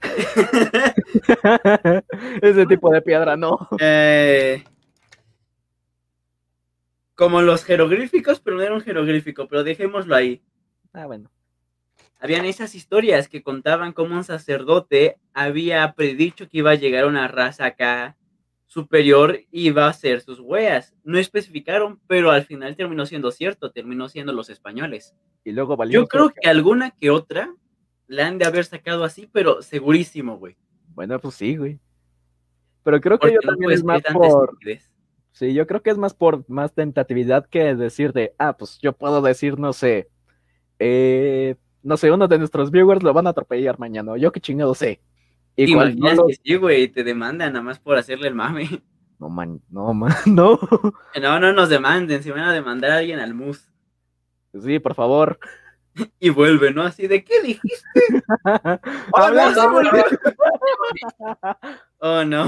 Ese 2.40 2.64
tipo 2.64 2.90
de 2.90 3.02
piedra, 3.02 3.36
no. 3.36 3.68
Eh, 3.78 4.64
como 7.14 7.42
los 7.42 7.62
jeroglíficos, 7.62 8.40
pero 8.40 8.56
no 8.56 8.62
era 8.62 8.72
un 8.74 8.80
jeroglífico, 8.80 9.46
pero 9.46 9.62
dejémoslo 9.62 10.16
ahí. 10.16 10.40
Ah, 10.94 11.04
bueno. 11.04 11.30
Habían 12.18 12.46
esas 12.46 12.74
historias 12.74 13.28
que 13.28 13.42
contaban 13.42 13.92
cómo 13.92 14.16
un 14.16 14.24
sacerdote 14.24 15.18
había 15.34 15.92
predicho 15.92 16.48
que 16.48 16.58
iba 16.58 16.70
a 16.70 16.76
llegar 16.76 17.04
una 17.04 17.28
raza 17.28 17.66
acá 17.66 18.16
superior 18.72 19.38
iba 19.50 19.84
a 19.84 19.90
hacer 19.90 20.22
sus 20.22 20.40
weas. 20.40 20.94
No 21.04 21.18
especificaron, 21.18 22.00
pero 22.06 22.30
al 22.30 22.44
final 22.46 22.74
terminó 22.74 23.04
siendo 23.04 23.30
cierto, 23.30 23.70
terminó 23.70 24.08
siendo 24.08 24.32
los 24.32 24.48
españoles. 24.48 25.14
Y 25.44 25.52
luego 25.52 25.76
valió. 25.76 26.00
Yo 26.00 26.06
creo 26.06 26.30
que 26.30 26.48
alguna 26.48 26.92
que 26.92 27.10
otra 27.10 27.54
la 28.06 28.26
han 28.26 28.38
de 28.38 28.46
haber 28.46 28.64
sacado 28.64 29.04
así, 29.04 29.28
pero 29.30 29.60
segurísimo, 29.60 30.38
güey. 30.38 30.56
Bueno, 30.94 31.20
pues 31.20 31.34
sí, 31.34 31.56
güey. 31.56 31.80
Pero 32.82 32.98
creo 33.02 33.18
que 33.18 33.28
yo 33.28 33.40
no 33.44 33.50
también 33.50 33.72
es 33.72 33.84
más 33.84 34.00
por. 34.10 34.56
Sí, 35.32 35.52
yo 35.52 35.66
creo 35.66 35.82
que 35.82 35.90
es 35.90 35.98
más 35.98 36.14
por 36.14 36.48
más 36.48 36.72
tentatividad 36.72 37.46
que 37.46 37.74
decir 37.74 38.14
de, 38.14 38.34
ah, 38.38 38.56
pues 38.56 38.78
yo 38.80 38.94
puedo 38.94 39.20
decir, 39.20 39.58
no 39.58 39.74
sé, 39.74 40.08
eh, 40.78 41.56
no 41.82 41.96
sé, 41.98 42.10
uno 42.10 42.28
de 42.28 42.38
nuestros 42.38 42.70
viewers 42.70 43.02
lo 43.02 43.12
van 43.12 43.26
a 43.26 43.30
atropellar 43.30 43.78
mañana, 43.78 44.16
yo 44.16 44.32
qué 44.32 44.40
chingado 44.40 44.74
sé. 44.74 45.00
¿Te 45.56 45.64
Igual, 45.64 45.96
no, 45.98 46.06
imaginas 46.12 46.26
que 46.28 46.34
sí, 46.42 46.54
güey, 46.56 46.88
te 46.88 47.04
demandan 47.04 47.52
nada 47.52 47.62
más 47.62 47.78
por 47.78 47.96
hacerle 47.98 48.28
el 48.28 48.34
mame. 48.34 48.68
no, 49.18 49.28
man, 49.28 49.60
no, 49.70 49.92
man, 49.94 50.14
no. 50.26 50.58
No, 51.20 51.38
no 51.40 51.52
nos 51.52 51.68
demanden, 51.68 52.22
si 52.22 52.30
van 52.30 52.40
a 52.44 52.52
demandar 52.52 52.90
a 52.92 52.96
alguien 52.98 53.20
al 53.20 53.34
mus. 53.34 53.68
Sí, 54.60 54.78
por 54.78 54.94
favor. 54.94 55.38
Y 56.18 56.30
vuelve, 56.30 56.72
¿no? 56.72 56.82
Así 56.82 57.06
de, 57.06 57.22
¿qué 57.22 57.42
dijiste? 57.42 58.00
Hablando- 59.14 59.70
Oh, 61.98 62.24
no. 62.24 62.46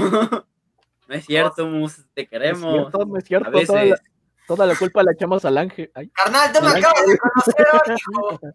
No 1.07 1.15
es 1.15 1.25
cierto, 1.25 1.67
mus, 1.67 1.97
te 2.13 2.21
No 2.21 2.23
es 2.23 2.29
queremos. 2.29 2.73
cierto, 2.73 3.05
no 3.05 3.17
es 3.17 3.23
cierto, 3.23 3.49
A 3.49 3.51
toda 3.51 3.65
la, 3.79 3.81
veces. 3.83 4.01
toda 4.47 4.65
la 4.65 4.75
culpa 4.75 5.03
la 5.03 5.11
echamos 5.11 5.45
al 5.45 5.57
ángel. 5.59 5.91
Ay, 5.93 6.09
Carnal, 6.09 6.51
tú 6.51 6.61
me 6.63 6.69
acabas 6.69 7.05
de 7.07 7.17
conocer. 7.19 8.53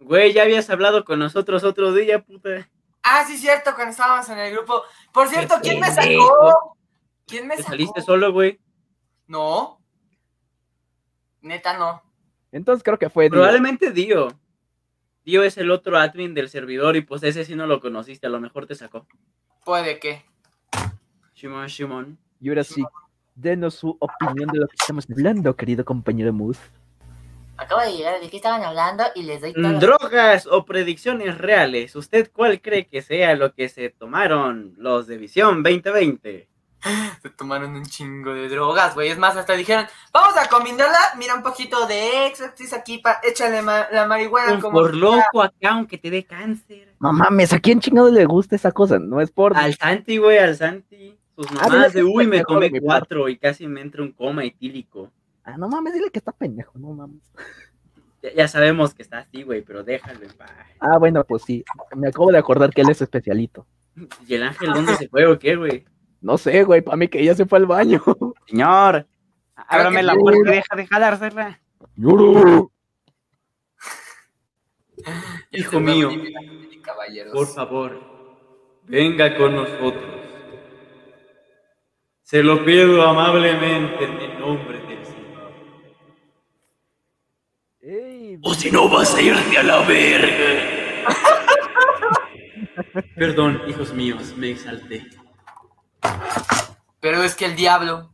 Güey, 0.00 0.32
ya 0.34 0.42
habías 0.42 0.68
hablado 0.70 1.04
con 1.04 1.18
nosotros 1.18 1.64
otro 1.64 1.92
día, 1.92 2.22
puta. 2.22 2.68
Ah, 3.02 3.24
sí, 3.26 3.38
cierto, 3.38 3.74
cuando 3.74 3.92
estábamos 3.92 4.28
en 4.28 4.38
el 4.38 4.52
grupo. 4.52 4.82
Por 5.12 5.28
cierto, 5.28 5.56
¿quién 5.62 5.80
me 5.80 5.90
sacó? 5.90 6.76
¿Quién 7.26 7.46
me 7.46 7.56
Te 7.56 7.62
sacó? 7.62 7.72
saliste 7.72 8.02
solo, 8.02 8.32
güey. 8.32 8.58
No. 9.26 9.80
Neta, 11.40 11.76
no. 11.78 12.02
Entonces 12.52 12.82
creo 12.82 12.98
que 12.98 13.10
fue 13.10 13.24
Dio. 13.24 13.32
Probablemente 13.32 13.92
Dio. 13.92 14.28
Dio 15.24 15.42
es 15.42 15.58
el 15.58 15.70
otro 15.70 15.98
admin 15.98 16.34
del 16.34 16.48
servidor 16.48 16.96
y 16.96 17.02
pues 17.02 17.22
ese 17.22 17.44
sí 17.44 17.54
no 17.54 17.66
lo 17.66 17.80
conociste, 17.80 18.26
a 18.26 18.30
lo 18.30 18.40
mejor 18.40 18.66
te 18.66 18.74
sacó. 18.74 19.06
Puede 19.64 19.98
que. 20.00 20.24
Shimon, 21.34 21.66
Shimon. 21.66 22.18
Y 22.40 22.48
ahora 22.48 22.64
sí, 22.64 22.82
denos 23.34 23.74
su 23.74 23.96
opinión 24.00 24.48
de 24.48 24.60
lo 24.60 24.66
que 24.66 24.76
estamos 24.80 25.06
hablando, 25.10 25.54
querido 25.54 25.84
compañero 25.84 26.32
Moose. 26.32 26.60
Acabo 27.58 27.80
de 27.82 27.92
llegar, 27.96 28.20
¿de 28.20 28.30
qué 28.30 28.36
estaban 28.36 28.62
hablando? 28.62 29.04
Y 29.14 29.22
les 29.24 29.40
doy 29.40 29.52
Mm, 29.56 29.78
Drogas 29.80 30.46
o 30.46 30.64
predicciones 30.64 31.36
reales. 31.36 31.96
¿Usted 31.96 32.30
cuál 32.32 32.60
cree 32.60 32.86
que 32.86 33.02
sea 33.02 33.34
lo 33.34 33.52
que 33.52 33.68
se 33.68 33.90
tomaron 33.90 34.74
los 34.78 35.06
de 35.06 35.18
Visión 35.18 35.62
2020? 35.62 36.48
Se 37.22 37.30
tomaron 37.30 37.74
un 37.74 37.84
chingo 37.84 38.32
de 38.32 38.48
drogas, 38.48 38.94
güey. 38.94 39.08
Es 39.08 39.18
más, 39.18 39.36
hasta 39.36 39.54
dijeron, 39.54 39.86
vamos 40.12 40.36
a 40.36 40.48
combinarla. 40.48 40.96
Mira 41.18 41.34
un 41.34 41.42
poquito 41.42 41.84
de 41.88 42.28
Exorcist 42.28 42.72
aquí, 42.72 42.98
pa 42.98 43.18
échale 43.24 43.62
ma- 43.62 43.88
la 43.90 44.06
marihuana 44.06 44.60
como... 44.60 44.78
por 44.78 44.94
loco 44.94 45.42
acá, 45.42 45.70
aunque 45.70 45.98
te 45.98 46.08
dé 46.10 46.24
cáncer. 46.24 46.94
No 47.00 47.12
mames, 47.12 47.52
¿a 47.52 47.58
quién 47.58 47.80
chingado 47.80 48.10
le 48.12 48.24
gusta 48.26 48.54
esa 48.54 48.70
cosa? 48.70 49.00
No 49.00 49.20
es 49.20 49.32
por... 49.32 49.56
Al 49.56 49.74
Santi, 49.74 50.18
güey, 50.18 50.38
al 50.38 50.54
Santi. 50.56 51.18
Sus 51.36 51.46
Ah, 51.60 51.66
mamás 51.68 51.92
de, 51.92 52.04
uy, 52.04 52.28
me 52.28 52.44
parte". 52.44 52.80
cuatro 52.80 53.28
y 53.28 53.36
casi 53.38 53.66
me 53.66 53.80
entra 53.80 54.02
un 54.02 54.12
coma 54.12 54.44
etílico. 54.44 55.10
Ah, 55.48 55.56
no 55.56 55.66
mames, 55.66 55.94
dile 55.94 56.10
que 56.10 56.18
está 56.18 56.30
pendejo, 56.32 56.78
no 56.78 56.92
mames. 56.92 57.22
Ya, 58.22 58.34
ya 58.34 58.48
sabemos 58.48 58.92
que 58.92 59.00
está 59.00 59.20
así, 59.20 59.42
güey, 59.44 59.62
pero 59.62 59.82
déjalo 59.82 60.22
en 60.22 60.32
paz. 60.32 60.50
Ah, 60.78 60.98
bueno, 60.98 61.24
pues 61.24 61.42
sí. 61.42 61.64
Me 61.96 62.08
acabo 62.08 62.30
de 62.30 62.36
acordar 62.36 62.70
que 62.70 62.82
él 62.82 62.90
es 62.90 63.00
especialito. 63.00 63.66
¿Y 64.26 64.34
el 64.34 64.42
ángel 64.42 64.74
dónde 64.74 64.94
se 64.96 65.08
fue 65.08 65.26
o 65.26 65.38
qué, 65.38 65.56
güey? 65.56 65.86
No 66.20 66.36
sé, 66.36 66.64
güey, 66.64 66.82
para 66.82 66.98
mí 66.98 67.08
que 67.08 67.24
ya 67.24 67.34
se 67.34 67.46
fue 67.46 67.58
al 67.58 67.64
baño. 67.64 68.02
Señor, 68.46 69.06
ábrame 69.54 70.02
la 70.02 70.16
puerta 70.16 70.50
y 70.50 70.56
deja 70.56 70.76
de 70.76 70.86
jalársela. 70.86 71.60
Lloro. 71.96 72.70
Hijo 75.52 75.80
mío, 75.80 76.10
Caballeros. 76.82 77.32
por 77.32 77.46
favor, 77.46 77.98
venga 78.84 79.34
con 79.38 79.54
nosotros. 79.54 80.20
Se 82.22 82.42
lo 82.42 82.62
pido 82.66 83.02
amablemente 83.02 84.04
en 84.04 84.18
el 84.18 84.40
nombre 84.40 84.77
O 88.42 88.54
si 88.54 88.70
no 88.70 88.88
vas 88.88 89.14
a 89.14 89.20
irte 89.22 89.58
a 89.58 89.62
la 89.62 89.80
verga. 89.82 91.04
Perdón, 93.16 93.62
hijos 93.68 93.92
míos, 93.92 94.34
me 94.36 94.50
exalté. 94.50 95.06
Pero 97.00 97.22
es 97.22 97.34
que 97.34 97.46
el 97.46 97.56
diablo 97.56 98.10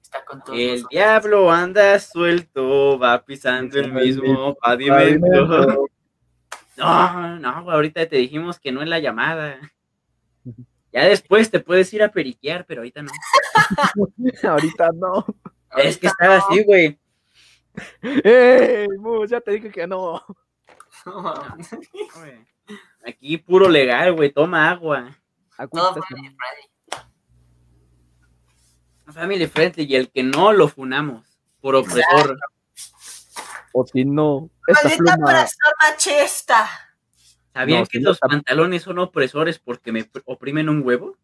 está 0.00 0.24
con 0.24 0.42
todos 0.42 0.58
El 0.58 0.70
nosotros. 0.70 0.88
diablo 0.90 1.50
anda 1.52 1.98
suelto, 1.98 2.98
va 2.98 3.24
pisando 3.24 3.78
el 3.78 3.92
mismo 3.92 4.54
pavimento. 4.54 5.86
No, 6.78 7.40
no, 7.40 7.64
güey, 7.64 7.74
ahorita 7.74 8.06
te 8.06 8.14
dijimos 8.14 8.60
que 8.60 8.70
no 8.70 8.82
es 8.82 8.88
la 8.88 9.00
llamada. 9.00 9.58
Ya 10.92 11.04
después 11.06 11.50
te 11.50 11.58
puedes 11.58 11.92
ir 11.92 12.04
a 12.04 12.12
periquear, 12.12 12.66
pero 12.66 12.82
ahorita 12.82 13.02
no. 13.02 13.10
Ahorita 14.48 14.90
no. 14.94 15.26
Es 15.76 15.98
que 15.98 16.06
estaba 16.06 16.38
no. 16.38 16.44
así, 16.46 16.62
güey. 16.62 16.96
¡Ey, 18.02 18.88
Mus! 18.98 19.30
Ya 19.30 19.40
te 19.40 19.52
dije 19.52 19.70
que 19.70 19.86
no. 19.86 20.22
Aquí 23.06 23.38
puro 23.38 23.68
legal, 23.68 24.12
güey, 24.14 24.30
toma 24.32 24.70
agua. 24.70 25.16
Todo 25.72 26.02
family 26.02 26.36
friendly. 26.36 26.70
Family 29.12 29.46
friendly 29.46 29.84
y 29.84 29.96
el 29.96 30.10
que 30.10 30.22
no 30.22 30.52
lo 30.52 30.68
funamos 30.68 31.26
por 31.60 31.74
opresor. 31.74 32.38
O 33.72 33.86
si 33.86 34.04
no, 34.04 34.50
esta 34.66 34.88
Maldita 34.88 35.14
pluma. 35.16 35.26
opresor 35.30 35.74
machista. 35.80 36.68
¿Sabían 37.52 37.80
No, 37.80 37.86
que 37.86 37.98
si 37.98 38.04
los 38.04 38.18
pantalones 38.18 38.82
son 38.82 38.98
opresores 38.98 39.58
porque 39.58 39.90
me 39.92 40.04
pr- 40.08 40.22
oprimen 40.26 40.68
un 40.68 40.82
huevo? 40.84 41.16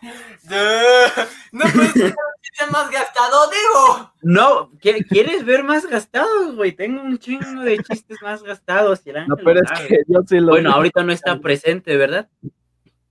No 1.52 1.64
puedes 1.74 1.92
chiste 1.94 2.66
más 2.70 2.90
gastado, 2.90 3.50
digo. 3.50 4.12
No, 4.22 4.70
¿qui- 4.72 5.06
¿quieres 5.08 5.44
ver 5.44 5.64
más 5.64 5.86
gastados, 5.86 6.54
güey? 6.56 6.72
Tengo 6.72 7.02
un 7.02 7.18
chingo 7.18 7.62
de 7.62 7.78
chistes 7.78 8.18
más 8.22 8.42
gastados. 8.42 9.00
y 9.04 9.10
el 9.10 9.26
No, 9.28 9.36
pero 9.36 9.60
es 9.60 9.70
que 9.88 10.02
yo 10.06 10.20
sí 10.26 10.38
lo 10.40 10.52
Bueno, 10.52 10.72
ahorita 10.72 11.02
no 11.02 11.12
está 11.12 11.38
presente, 11.40 11.96
¿verdad? 11.96 12.28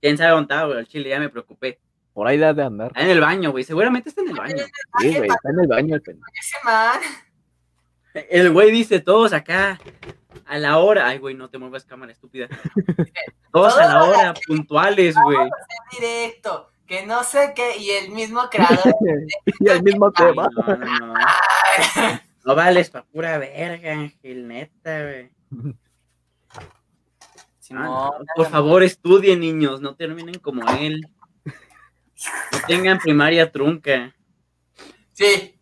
¿Quién 0.00 0.16
sabe 0.18 0.30
dónde 0.30 0.54
está, 0.54 0.64
güey? 0.66 0.78
Al 0.78 0.86
chile 0.88 1.10
ya 1.10 1.20
me 1.20 1.28
preocupé. 1.28 1.78
Por 2.12 2.26
ahí 2.26 2.38
da 2.38 2.52
de 2.52 2.62
andar. 2.64 2.88
Está 2.88 3.02
en 3.02 3.10
el 3.10 3.20
baño, 3.20 3.50
güey. 3.52 3.62
Seguramente 3.64 4.08
está 4.08 4.22
en 4.22 4.28
el 4.30 4.36
baño. 4.36 4.64
Sí, 5.00 5.16
güey, 5.16 5.28
está 5.30 5.50
en 5.50 5.60
el 5.60 5.66
baño 5.68 5.94
el 5.94 6.02
pendejo. 6.02 6.26
El 8.28 8.50
güey 8.52 8.70
dice 8.72 9.00
todos 9.00 9.32
acá 9.32 9.78
a 10.46 10.58
la 10.58 10.78
hora. 10.78 11.06
Ay, 11.06 11.18
güey, 11.18 11.34
no 11.34 11.48
te 11.48 11.58
muevas 11.58 11.84
cámara 11.84 12.12
estúpida. 12.12 12.48
Todos 13.52 13.76
a 13.78 13.86
la 13.86 14.04
hora, 14.04 14.34
puntuales, 14.46 15.16
güey. 15.24 15.36
directo, 15.92 16.70
que 16.90 17.06
no 17.06 17.22
sé 17.22 17.52
qué, 17.54 17.78
y 17.78 17.90
el 17.90 18.10
mismo 18.10 18.50
creador. 18.50 18.96
y 19.60 19.68
el 19.68 19.80
mismo 19.80 20.10
tema. 20.10 20.48
no, 20.56 20.76
no, 20.76 21.06
no. 21.06 21.14
No 22.44 22.54
vales 22.54 22.88
pa' 22.88 23.04
pura 23.04 23.36
verga, 23.38 23.92
Ángel, 23.92 24.48
neta, 24.48 25.02
güey. 25.02 25.30
Ah, 26.48 26.62
Simón, 27.60 27.84
no, 27.84 28.24
Por 28.34 28.48
favor, 28.48 28.82
estudien, 28.82 29.40
niños. 29.40 29.82
No 29.82 29.94
terminen 29.94 30.36
como 30.36 30.66
él. 30.70 31.06
No 32.50 32.58
tengan 32.66 32.98
primaria 32.98 33.52
trunca. 33.52 34.16
Sí, 35.12 35.54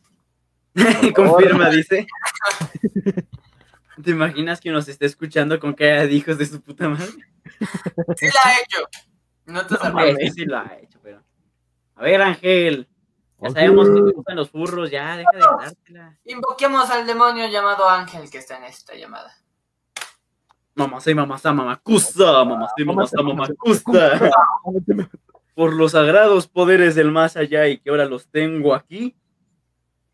Confirma, 1.15 1.69
dice. 1.69 2.07
¿Te 4.03 4.11
imaginas 4.13 4.61
que 4.61 4.71
nos 4.71 4.89
esté 4.89 5.07
escuchando 5.07 5.59
con 5.59 5.75
cara 5.75 6.07
de 6.07 6.15
hijos 6.15 6.39
de 6.39 6.47
su 6.47 6.63
puta 6.63 6.89
madre? 6.89 7.11
sí 8.17 8.27
la 8.27 8.53
he 8.53 8.63
hecho. 8.63 8.89
No 9.49 9.67
te 9.67 9.75
No, 9.75 9.81
sabes. 9.81 10.35
sí 10.35 10.45
lo 10.45 10.59
ha 10.59 10.77
hecho, 10.81 11.01
pero. 11.03 11.23
A 11.97 12.03
ver, 12.03 12.21
Ángel. 12.23 12.87
Ya 13.41 13.51
sabemos 13.51 13.89
que 13.89 13.95
te 13.95 14.13
gustan 14.13 14.37
los 14.37 14.51
furros, 14.51 14.91
ya, 14.91 15.17
deja 15.17 15.31
de 15.33 15.39
dártela. 15.39 16.19
Invoquemos 16.25 16.91
al 16.91 17.07
demonio 17.07 17.47
llamado 17.49 17.89
Ángel 17.89 18.29
que 18.31 18.39
está 18.39 18.59
en 18.59 18.65
esta 18.65 18.95
llamada. 18.95 19.33
Mamacé, 20.75 21.15
mamacá, 21.15 21.53
mamacusa, 21.53 22.45
mamacé, 22.45 22.85
mamacá, 22.85 23.23
mamacusa. 23.23 24.31
Por 25.55 25.73
los 25.73 25.93
sagrados 25.93 26.47
poderes 26.49 26.95
del 26.95 27.11
más 27.11 27.37
allá 27.37 27.69
y 27.69 27.79
que 27.79 27.91
ahora 27.91 28.07
los 28.07 28.29
tengo 28.29 28.75
aquí. 28.75 29.17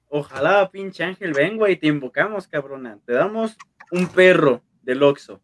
Ojalá, 0.09 0.71
pinche 0.71 1.03
Ángel, 1.03 1.33
venga 1.33 1.69
y 1.71 1.77
te 1.77 1.87
invocamos, 1.87 2.47
cabrona. 2.47 2.99
Te 3.05 3.15
damos 3.15 3.57
un 3.91 4.07
perro 4.07 4.63
del 4.83 5.03
Oxxo. 5.03 5.41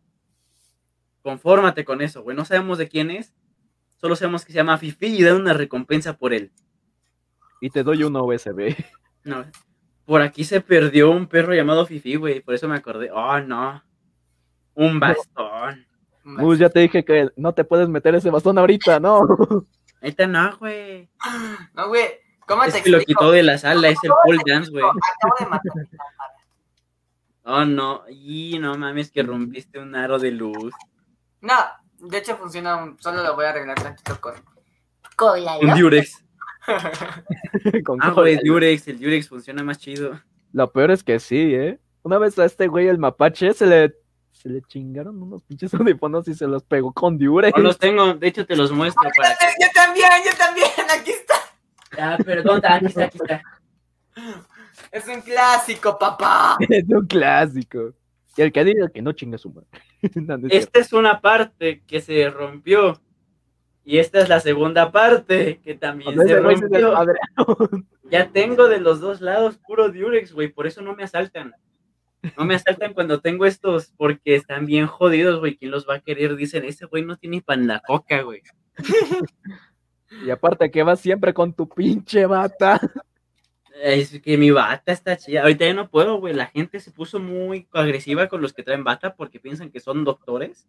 Confórmate 1.22 1.85
con 1.85 2.03
eso, 2.03 2.22
güey. 2.22 2.37
No 2.37 2.44
sabemos 2.44 2.79
de 2.79 2.88
quién 2.88 3.11
es. 3.11 3.35
Solo 4.01 4.17
sabemos 4.17 4.45
que 4.45 4.53
se 4.53 4.57
llama 4.57 4.79
Fifi 4.79 5.07
y 5.07 5.23
dan 5.23 5.37
una 5.37 5.53
recompensa 5.53 6.17
por 6.17 6.33
él. 6.33 6.51
Y 7.61 7.71
te 7.71 7.83
doy 7.83 8.03
una 8.03 8.23
USB. 8.23 8.75
No. 9.25 9.45
Por 10.07 10.23
aquí 10.23 10.45
se 10.45 10.61
perdió 10.63 11.11
un 11.11 11.27
perro 11.27 11.55
llamado 11.55 11.85
Fifi, 11.87 12.17
güey. 12.17 12.41
Por 12.41 12.55
eso 12.55 12.67
me 12.69 12.77
acordé. 12.77 13.11
Oh, 13.13 13.39
no. 13.41 13.83
Un 14.75 14.99
bastón. 14.99 15.87
Gus, 16.25 16.59
ya 16.59 16.69
te 16.71 16.81
dije 16.81 17.05
que 17.05 17.29
no 17.37 17.53
te 17.53 17.65
puedes 17.65 17.89
meter 17.89 18.15
ese 18.15 18.31
bastón 18.31 18.57
ahorita, 18.59 18.99
¿no? 19.01 19.21
Ahorita 20.03 20.27
no, 20.27 20.57
güey. 20.59 21.09
No, 21.75 21.89
güey. 21.89 22.05
¿Cómo 22.47 22.65
Es 22.65 22.73
te 22.73 22.83
que 22.83 22.91
lo 22.91 22.97
explico? 22.97 23.21
quitó 23.21 23.31
de 23.33 23.43
la 23.43 23.59
sala, 23.59 23.89
es 23.89 23.99
el 24.03 24.11
¿Cómo 24.11 24.21
pole 24.25 24.39
dance, 24.47 24.71
güey. 24.71 24.83
Acabo 24.85 25.35
de 25.39 25.47
matar 25.47 25.73
a 25.73 25.81
mi 25.81 25.87
cámara. 25.87 26.35
Oh, 27.45 27.65
no. 27.65 28.03
Y 28.09 28.59
no 28.59 28.77
mames 28.77 29.11
que 29.11 29.23
rompiste 29.23 29.79
un 29.79 29.95
aro 29.95 30.19
de 30.19 30.31
luz. 30.31 30.73
No, 31.43 31.55
de 32.01 32.19
hecho 32.19 32.37
funciona. 32.37 32.77
un- 32.77 32.99
Solo 33.01 33.23
lo 33.23 33.35
voy 33.35 33.45
a 33.47 33.51
arreglar 33.51 33.81
tantito 33.81 34.21
con. 34.21 34.35
Con 35.17 35.45
la 35.45 35.59
Un 35.59 35.79
Durex. 35.79 36.25
Con 37.85 38.03
Ah, 38.03 38.11
güey, 38.11 38.39
Durex. 38.45 38.89
El 38.89 38.99
Durex 39.01 39.29
funciona 39.29 39.63
más 39.63 39.79
chido. 39.79 40.21
Lo 40.53 40.71
peor 40.73 40.91
es 40.91 41.03
que 41.03 41.19
sí, 41.21 41.55
¿eh? 41.55 41.79
Una 42.03 42.19
vez 42.19 42.39
a 42.39 42.45
este 42.45 42.67
güey, 42.69 42.89
el 42.89 42.99
mapache, 42.99 43.53
se 43.53 43.67
le, 43.67 43.95
se 44.33 44.49
le 44.49 44.63
chingaron 44.63 45.21
unos 45.23 45.43
pinches 45.43 45.73
audífonos 45.75 46.27
y 46.29 46.35
se 46.35 46.47
los 46.47 46.63
pegó 46.65 46.93
con 46.93 47.19
Durex. 47.19 47.57
No 47.57 47.63
los 47.65 47.79
tengo, 47.79 48.15
de 48.15 48.27
hecho 48.29 48.47
te 48.47 48.57
los 48.57 48.73
muestro 48.73 49.09
para 49.17 49.35
que. 49.37 49.47
Yo 49.61 49.69
también, 49.75 50.09
yo 50.25 50.37
también. 50.37 50.69
Aquí 50.99 51.11
está. 51.11 51.35
Ah, 51.99 52.19
perdón, 52.25 52.61
aquí 52.65 52.87
está, 52.87 53.05
aquí 53.05 53.19
está. 53.21 53.43
Es 54.93 55.07
un 55.09 55.21
clásico, 55.21 55.99
papá. 55.99 56.57
es 56.69 56.85
un 56.89 57.07
clásico. 57.07 57.93
Y 58.37 58.43
el 58.43 58.53
que 58.53 58.64
diga 58.64 58.88
que 58.88 59.03
no 59.03 59.12
chinga 59.12 59.38
su 59.38 59.51
madre. 59.51 59.69
No, 60.14 60.38
no 60.38 60.47
es 60.47 60.53
cierto. 60.53 60.57
Esta 60.57 60.81
es 60.81 60.93
una 60.93 61.21
parte 61.21 61.83
que 61.87 62.01
se 62.01 62.31
rompió. 62.31 63.01
Y 63.85 63.99
esta 63.99 64.21
es 64.21 64.29
la 64.29 64.40
segunda 64.40 64.93
parte 64.93 65.61
que 65.62 65.75
también 65.75 66.16
se 66.27 66.40
rompió. 66.40 66.95
Ya 68.11 68.33
tengo 68.33 68.66
de 68.66 68.81
los 68.81 68.99
dos 68.99 69.21
lados 69.21 69.59
puro 69.59 69.88
Durex, 69.88 70.33
güey. 70.33 70.49
Por 70.49 70.66
eso 70.66 70.83
no 70.83 70.97
me 70.97 71.05
asaltan. 71.05 71.55
No 72.37 72.45
me 72.45 72.57
asaltan 72.57 72.93
cuando 72.93 73.21
tengo 73.21 73.47
estos, 73.47 73.93
porque 73.97 74.35
están 74.35 74.66
bien 74.66 74.88
jodidos, 74.88 75.38
güey. 75.38 75.57
¿Quién 75.57 75.71
los 75.71 75.88
va 75.88 75.95
a 75.95 76.01
querer? 76.01 76.35
Dicen, 76.35 76.64
ese 76.64 76.87
güey 76.87 77.05
no 77.05 77.16
tiene 77.16 77.40
pan 77.40 77.69
la 77.69 77.81
coca, 77.81 78.23
güey. 78.23 78.43
Y 80.25 80.31
aparte 80.31 80.73
que 80.73 80.83
vas 80.83 80.99
siempre 80.99 81.33
con 81.33 81.53
tu 81.53 81.69
pinche 81.69 82.27
bata. 82.27 82.81
Es 83.83 84.21
que 84.21 84.37
mi 84.38 84.51
bata 84.51 84.93
está 84.93 85.16
chida. 85.16 85.43
Ahorita 85.43 85.64
ya 85.66 85.75
no 85.75 85.88
puedo, 85.90 86.19
güey. 86.21 86.35
La 86.35 86.47
gente 86.47 86.81
se 86.81 86.90
puso 86.93 87.19
muy 87.21 87.66
agresiva 87.73 88.29
con 88.29 88.43
los 88.43 88.53
que 88.53 88.62
traen 88.62 88.85
bata 88.85 89.14
porque 89.16 89.40
piensan 89.40 89.71
que 89.71 89.81
son 89.81 90.05
doctores. 90.05 90.66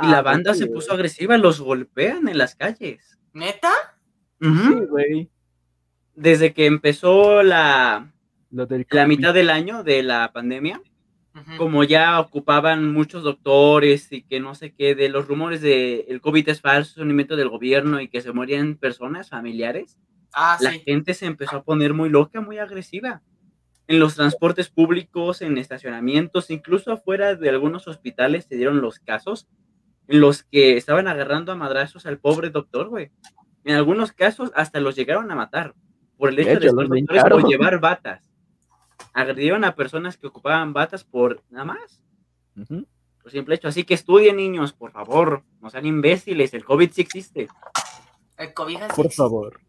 y 0.00 0.06
la 0.08 0.18
Ah, 0.18 0.22
banda 0.22 0.50
pues 0.50 0.58
se 0.58 0.64
sí, 0.66 0.70
puso 0.70 0.92
agresiva, 0.92 1.38
los 1.38 1.60
golpean 1.60 2.28
en 2.28 2.38
las 2.38 2.54
calles. 2.56 3.18
¿Neta? 3.32 3.70
Sí, 4.40 4.74
güey. 4.88 5.30
Desde 6.14 6.52
que 6.52 6.66
empezó 6.66 7.42
la, 7.42 8.12
Lo 8.50 8.66
del 8.66 8.86
la 8.90 9.06
mitad 9.06 9.34
del 9.34 9.50
año 9.50 9.82
de 9.84 10.02
la 10.02 10.32
pandemia, 10.32 10.80
como 11.56 11.84
ya 11.84 12.20
ocupaban 12.20 12.92
muchos 12.92 13.22
doctores 13.22 14.12
y 14.12 14.22
que 14.22 14.40
no 14.40 14.54
sé 14.54 14.74
qué, 14.74 14.94
de 14.94 15.08
los 15.08 15.28
rumores 15.28 15.60
de 15.62 16.06
el 16.08 16.20
COVID 16.20 16.48
es 16.48 16.60
falso, 16.60 16.92
es 16.92 16.98
un 16.98 17.10
invento 17.10 17.36
del 17.36 17.48
gobierno 17.48 18.00
y 18.00 18.08
que 18.08 18.20
se 18.20 18.32
morían 18.32 18.76
personas, 18.76 19.30
familiares, 19.30 19.98
Ah, 20.32 20.58
la 20.60 20.72
sí. 20.72 20.80
gente 20.80 21.14
se 21.14 21.26
empezó 21.26 21.56
a 21.56 21.62
poner 21.62 21.94
muy 21.94 22.08
loca, 22.08 22.40
muy 22.40 22.58
agresiva. 22.58 23.22
En 23.86 23.98
los 23.98 24.14
transportes 24.14 24.68
públicos, 24.68 25.42
en 25.42 25.58
estacionamientos, 25.58 26.50
incluso 26.50 26.92
afuera 26.92 27.34
de 27.34 27.48
algunos 27.48 27.88
hospitales 27.88 28.46
se 28.48 28.56
dieron 28.56 28.80
los 28.80 29.00
casos 29.00 29.48
en 30.06 30.20
los 30.20 30.44
que 30.44 30.76
estaban 30.76 31.08
agarrando 31.08 31.52
a 31.52 31.56
madrazos 31.56 32.06
al 32.06 32.18
pobre 32.18 32.50
doctor, 32.50 32.88
güey. 32.88 33.10
En 33.64 33.76
algunos 33.76 34.12
casos 34.12 34.52
hasta 34.54 34.80
los 34.80 34.96
llegaron 34.96 35.30
a 35.30 35.34
matar 35.34 35.74
por 36.16 36.30
el 36.30 36.38
hecho 36.38 36.60
de, 36.60 36.66
los 36.66 36.88
doctores 36.88 37.24
por 37.24 37.48
llevar 37.48 37.80
batas. 37.80 38.30
Agredieron 39.12 39.64
a 39.64 39.74
personas 39.74 40.16
que 40.16 40.26
ocupaban 40.26 40.72
batas 40.72 41.04
por 41.04 41.42
nada 41.50 41.64
más, 41.64 42.04
Ujú. 42.56 42.86
por 43.22 43.32
simple 43.32 43.54
hecho. 43.54 43.68
Así 43.68 43.84
que 43.84 43.94
estudien, 43.94 44.36
niños, 44.36 44.72
por 44.72 44.92
favor. 44.92 45.42
No 45.60 45.70
sean 45.70 45.86
imbéciles, 45.86 46.54
el 46.54 46.64
COVID 46.64 46.90
sí 46.92 47.00
existe. 47.00 47.48
El 48.36 48.48
sí 48.48 48.78
Por 48.94 49.10
favor. 49.10 49.60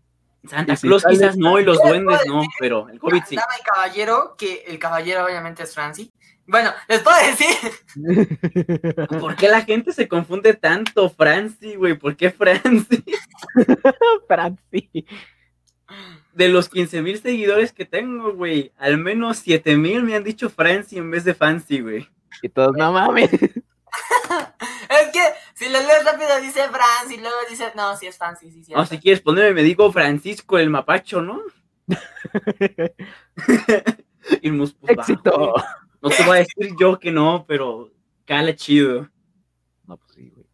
Santa 0.48 0.76
si 0.76 0.88
Claus 0.88 1.04
quizás 1.08 1.38
no 1.38 1.60
y 1.60 1.64
los 1.64 1.78
duendes 1.78 2.20
no, 2.28 2.42
pero 2.60 2.90
el 2.90 3.00
COVID 3.00 3.24
sí. 3.28 3.38
Caballero, 3.64 4.36
que 4.38 4.64
el 4.68 4.80
caballero 4.80 5.26
obviamente 5.26 5.64
es 5.64 5.74
Franci. 5.74 6.12
Bueno, 6.48 6.74
les 6.88 7.02
puedo 7.02 7.18
decir. 7.26 7.56
¿Por 9.20 9.36
qué 9.36 9.48
la 9.48 9.62
gente 9.62 9.94
se 9.94 10.08
confunde 10.08 10.54
tanto, 10.54 11.10
Franci, 11.10 11.76
güey? 11.76 11.94
¿Por 11.94 12.18
qué 12.18 12.32
Franci? 12.32 13.04
Franci. 14.28 15.06
De 16.34 16.50
los 16.50 16.70
15 16.70 17.02
mil 17.02 17.22
seguidores 17.22 17.72
que 17.72 17.86
tengo, 17.86 18.34
güey, 18.34 18.74
al 18.78 18.98
menos 18.98 19.38
7 19.38 19.78
mil 19.78 20.04
me 20.04 20.16
han 20.16 20.24
dicho 20.24 20.50
Franci 20.50 20.98
en 20.98 21.12
vez 21.12 21.24
de 21.24 21.36
Fancy, 21.36 21.82
güey. 21.82 22.10
Y 22.42 22.50
todos, 22.50 22.76
no 22.76 22.92
mames. 22.92 23.30
Es 24.92 25.10
que 25.14 25.22
si 25.66 25.70
lo 25.70 25.80
lees 25.80 26.04
rápido 26.04 26.42
dice 26.42 26.68
Franci, 26.70 27.18
luego 27.18 27.36
dice. 27.50 27.72
No, 27.76 27.96
sí 27.96 28.08
es 28.08 28.18
Franci, 28.18 28.52
sí, 28.52 28.64
sí. 28.64 28.74
O 28.76 28.86
si 28.86 29.00
quieres 29.00 29.22
ponerme, 29.22 29.54
me 29.54 29.64
digo 29.64 29.92
Francisco 29.92 30.58
el 30.58 30.70
Mapacho, 30.70 31.22
¿no? 31.22 31.42
y 34.42 34.52
mus- 34.52 34.74
pues, 34.74 34.98
Éxito. 34.98 35.54
No 36.02 36.10
te 36.10 36.24
voy 36.24 36.38
a 36.38 36.40
decir 36.40 36.74
yo 36.80 37.00
que 37.00 37.12
no, 37.12 37.46
pero 37.48 37.92
cala 38.26 38.56
chido. 38.56 39.10
No, 39.86 39.98
pues 39.98 40.12
sí, 40.14 40.30
güey. 40.34 40.46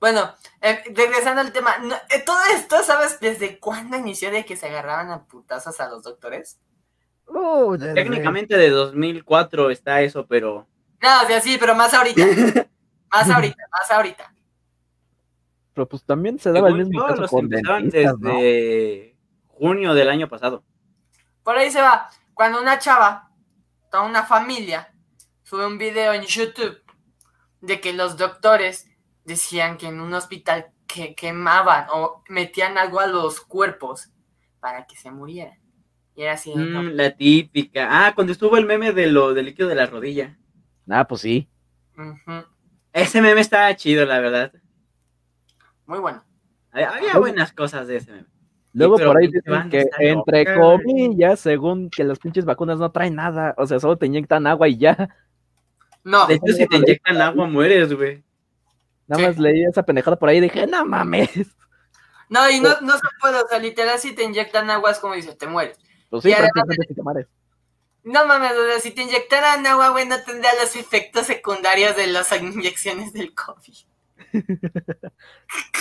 Bueno, 0.00 0.34
eh, 0.60 0.82
regresando 0.94 1.40
al 1.40 1.52
tema, 1.52 1.78
no, 1.78 1.94
eh, 1.94 2.22
todo 2.24 2.38
esto, 2.54 2.82
¿sabes 2.82 3.20
desde 3.20 3.58
cuándo 3.58 3.96
inició 3.96 4.30
de 4.30 4.44
que 4.44 4.56
se 4.56 4.66
agarraban 4.66 5.10
a 5.10 5.24
putazos 5.24 5.78
a 5.80 5.88
los 5.88 6.02
doctores? 6.02 6.58
Uh, 7.26 7.76
desde- 7.76 7.94
Técnicamente 7.94 8.56
de 8.56 8.70
2004 8.70 9.70
está 9.70 10.02
eso, 10.02 10.26
pero 10.26 10.66
No, 11.00 11.22
o 11.22 11.26
sea, 11.26 11.40
sí, 11.40 11.56
pero 11.58 11.74
más 11.74 11.94
ahorita. 11.94 12.24
más 13.12 13.30
ahorita, 13.30 13.64
más 13.72 13.90
ahorita. 13.90 14.31
Pero 15.74 15.88
pues 15.88 16.04
también 16.04 16.38
se 16.38 16.52
daba 16.52 16.68
el 16.68 16.76
mismo 16.76 17.00
yo, 17.00 17.06
caso 17.06 17.22
los 17.22 17.30
con 17.30 17.44
empezaron 17.44 17.88
dentistas, 17.88 18.18
¿no? 18.18 18.34
desde 18.34 19.16
junio 19.46 19.94
del 19.94 20.08
año 20.08 20.28
pasado. 20.28 20.64
Por 21.42 21.56
ahí 21.56 21.70
se 21.70 21.80
va. 21.80 22.08
Cuando 22.34 22.60
una 22.60 22.78
chava 22.78 23.30
toda 23.92 24.04
una 24.04 24.24
familia 24.24 24.92
sube 25.42 25.66
un 25.66 25.78
video 25.78 26.14
en 26.14 26.22
YouTube 26.22 26.82
de 27.60 27.80
que 27.80 27.92
los 27.92 28.16
doctores 28.16 28.88
decían 29.24 29.76
que 29.76 29.86
en 29.86 30.00
un 30.00 30.14
hospital 30.14 30.72
que 30.86 31.14
quemaban 31.14 31.86
o 31.92 32.22
metían 32.28 32.78
algo 32.78 33.00
a 33.00 33.06
los 33.06 33.40
cuerpos 33.40 34.10
para 34.60 34.86
que 34.86 34.96
se 34.96 35.10
murieran. 35.10 35.58
Y 36.14 36.22
era 36.22 36.32
así, 36.32 36.54
no, 36.54 36.82
Mm, 36.82 36.88
la 36.94 37.10
típica. 37.16 37.88
Ah, 37.90 38.14
cuando 38.14 38.32
estuvo 38.32 38.56
el 38.56 38.66
meme 38.66 38.92
de 38.92 39.06
lo 39.06 39.34
del 39.34 39.46
líquido 39.46 39.68
de 39.68 39.74
la 39.74 39.86
rodilla. 39.86 40.38
Ah, 40.88 41.06
pues 41.06 41.20
sí. 41.22 41.48
Ese 42.92 43.22
meme 43.22 43.40
estaba 43.40 43.74
chido, 43.76 44.04
la 44.04 44.20
verdad. 44.20 44.52
Muy 45.92 46.00
bueno. 46.00 46.24
Había 46.70 46.88
había 46.88 47.00
Luego- 47.02 47.20
buenas 47.20 47.52
cosas 47.52 47.86
de 47.86 47.96
ese 47.96 48.12
meme. 48.12 48.26
Luego 48.72 48.96
por 48.96 49.18
ahí 49.18 49.26
dicen 49.26 49.68
que 49.68 49.84
entre 49.98 50.44
loca, 50.44 50.58
comillas, 50.58 51.38
según 51.40 51.90
que 51.90 52.02
las 52.02 52.18
pinches 52.18 52.46
vacunas 52.46 52.78
no 52.78 52.90
traen 52.90 53.14
nada, 53.16 53.54
o 53.58 53.66
sea, 53.66 53.78
solo 53.78 53.98
te 53.98 54.06
inyectan 54.06 54.46
agua 54.46 54.66
y 54.68 54.78
ya. 54.78 55.10
No, 56.02 56.26
De 56.26 56.34
hecho, 56.36 56.54
si 56.54 56.66
te 56.66 56.76
inyectan 56.76 57.20
agua, 57.20 57.46
mueres, 57.46 57.92
güey. 57.92 58.24
Nada 59.06 59.20
Sí. 59.20 59.26
más 59.28 59.38
leí 59.38 59.64
esa 59.64 59.82
pendejada 59.82 60.16
por 60.18 60.30
ahí 60.30 60.38
y 60.38 60.40
dije, 60.40 60.66
no 60.66 60.86
mames. 60.86 61.28
no, 62.30 62.48
y 62.48 62.60
no, 62.60 62.70
no 62.80 62.94
se 62.94 63.02
puede, 63.20 63.42
o 63.42 63.46
sea, 63.46 63.58
literal, 63.58 63.98
si 63.98 64.14
te 64.14 64.22
inyectan 64.24 64.70
agua 64.70 64.92
es 64.92 64.98
como 64.98 65.12
dices, 65.14 65.36
te 65.36 65.46
mueres. 65.46 65.78
Pues 66.08 66.22
sí, 66.22 66.30
Y 66.30 66.34
prácticamente 66.34 66.86
si 66.88 66.94
te 66.94 67.02
mares. 67.02 67.26
No 68.04 68.26
mames, 68.26 68.52
o 68.52 68.66
sea, 68.66 68.80
si 68.80 68.90
te 68.92 69.02
inyectaran 69.02 69.66
agua, 69.66 69.90
güey, 69.90 70.06
no 70.08 70.16
tendría 70.24 70.50
los 70.60 70.74
efectos 70.76 71.26
secundarios 71.26 71.94
de 71.96 72.06
las 72.06 72.32
inyecciones 72.32 73.12
del 73.12 73.34
COVID. 73.34 73.74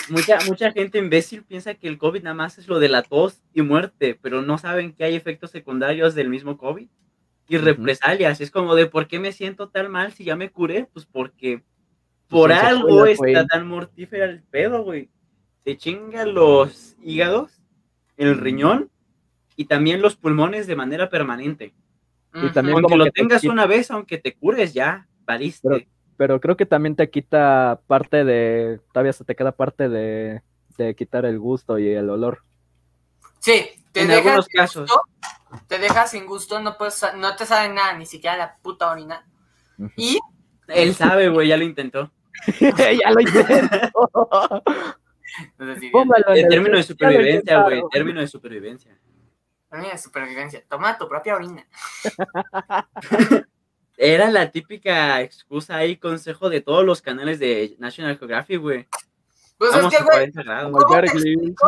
Mucha, 0.09 0.39
mucha 0.47 0.71
gente 0.71 0.97
imbécil 0.97 1.43
piensa 1.43 1.75
que 1.75 1.87
el 1.87 1.97
COVID 1.97 2.23
nada 2.23 2.33
más 2.33 2.57
es 2.57 2.67
lo 2.67 2.79
de 2.79 2.89
la 2.89 3.03
tos 3.03 3.41
y 3.53 3.61
muerte, 3.61 4.17
pero 4.21 4.41
no 4.41 4.57
saben 4.57 4.93
que 4.93 5.03
hay 5.03 5.15
efectos 5.15 5.51
secundarios 5.51 6.15
del 6.15 6.29
mismo 6.29 6.57
COVID 6.57 6.87
y 7.47 7.57
represalias. 7.57 8.41
Es 8.41 8.51
como 8.51 8.75
de, 8.75 8.87
¿por 8.87 9.07
qué 9.07 9.19
me 9.19 9.31
siento 9.31 9.69
tan 9.69 9.91
mal 9.91 10.13
si 10.13 10.23
ya 10.23 10.35
me 10.35 10.51
curé? 10.51 10.87
Pues 10.91 11.05
porque 11.05 11.63
por 12.27 12.49
Pues 12.49 12.59
son 12.59 12.67
algo 12.67 13.05
está 13.05 13.45
tan 13.45 13.67
mortífera 13.67 14.25
el 14.25 14.41
pedo, 14.41 14.83
güey. 14.83 15.09
Te 15.63 15.77
chinga 15.77 16.25
los 16.25 16.95
hígados, 17.01 17.61
el 18.17 18.37
riñón 18.37 18.89
y 19.55 19.65
también 19.65 20.01
los 20.01 20.15
pulmones 20.15 20.65
de 20.65 20.75
manera 20.75 21.09
permanente. 21.09 21.73
Y 22.33 22.49
también 22.51 22.77
Aunque 22.77 22.95
lo 22.95 23.05
que 23.05 23.11
tengas 23.11 23.43
una 23.43 23.65
vez, 23.65 23.91
aunque 23.91 24.17
te 24.17 24.33
cures, 24.33 24.73
ya, 24.73 25.07
valiste. 25.25 25.67
Pero 25.67 25.85
creo 26.39 26.57
que 26.57 26.65
también 26.65 26.95
te 26.95 27.09
quita 27.09 27.81
parte 27.87 28.23
de, 28.23 28.79
todavía 28.93 29.13
se 29.13 29.23
te 29.23 29.35
queda 29.35 29.51
parte 29.51 29.89
de, 29.89 30.41
de 30.77 30.95
quitar 30.95 31.25
el 31.25 31.39
gusto 31.39 31.79
y 31.79 31.89
el 31.89 32.09
olor. 32.09 32.43
Sí, 33.39 33.65
te 33.91 34.01
en 34.01 34.07
dejas 34.07 34.25
algunos 34.25 34.45
sin 34.45 34.59
casos. 34.59 34.81
gusto, 34.83 35.01
te 35.67 35.79
dejas 35.79 36.11
sin 36.11 36.25
gusto, 36.25 36.59
no 36.59 36.77
puedes, 36.77 37.03
no 37.17 37.35
te 37.35 37.45
sabe 37.45 37.73
nada, 37.73 37.93
ni 37.93 38.05
siquiera 38.05 38.37
la 38.37 38.57
puta 38.57 38.91
orina. 38.91 39.25
Y 39.95 40.19
Él 40.67 40.93
sabe, 40.93 41.29
güey, 41.29 41.47
ya 41.47 41.57
lo 41.57 41.63
intentó. 41.63 42.11
ya 42.59 43.11
lo 43.11 43.21
intento. 43.21 44.63
es 45.59 45.67
decir, 45.67 45.91
Póngalo 45.91 46.25
en 46.29 46.37
En 46.37 46.43
el 46.45 46.49
términos 46.49 46.77
de 46.77 46.83
supervivencia, 46.83 47.63
güey, 47.63 47.81
términos 47.91 48.21
de 48.21 48.27
supervivencia. 48.27 48.99
de 49.71 49.97
supervivencia, 49.97 50.63
toma 50.69 50.97
tu 50.97 51.07
propia 51.07 51.35
orina. 51.35 51.65
Era 54.03 54.31
la 54.31 54.49
típica 54.51 55.21
excusa 55.21 55.85
y 55.85 55.97
consejo 55.97 56.49
de 56.49 56.61
todos 56.61 56.83
los 56.83 57.01
canales 57.03 57.37
de 57.37 57.75
National 57.77 58.17
Geographic, 58.17 58.59
güey. 58.59 58.87
Pues 59.59 59.71
Vamos 59.73 59.93
es 59.93 59.99
que, 59.99 60.03
güey, 60.03 60.31
40 60.31 60.43
grados. 60.43 60.71
Como 60.71 60.85
¿Cómo 60.87 61.01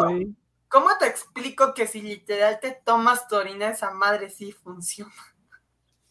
te. 0.10 0.28
¿cómo 0.68 0.90
te 1.00 1.06
explico 1.06 1.74
que 1.76 1.86
si 1.86 2.02
literal 2.02 2.60
te 2.60 2.72
tomas 2.84 3.28
tu 3.28 3.36
orina, 3.36 3.70
esa 3.70 3.92
madre 3.92 4.32
sí 4.32 4.52
funciona? 4.52 5.12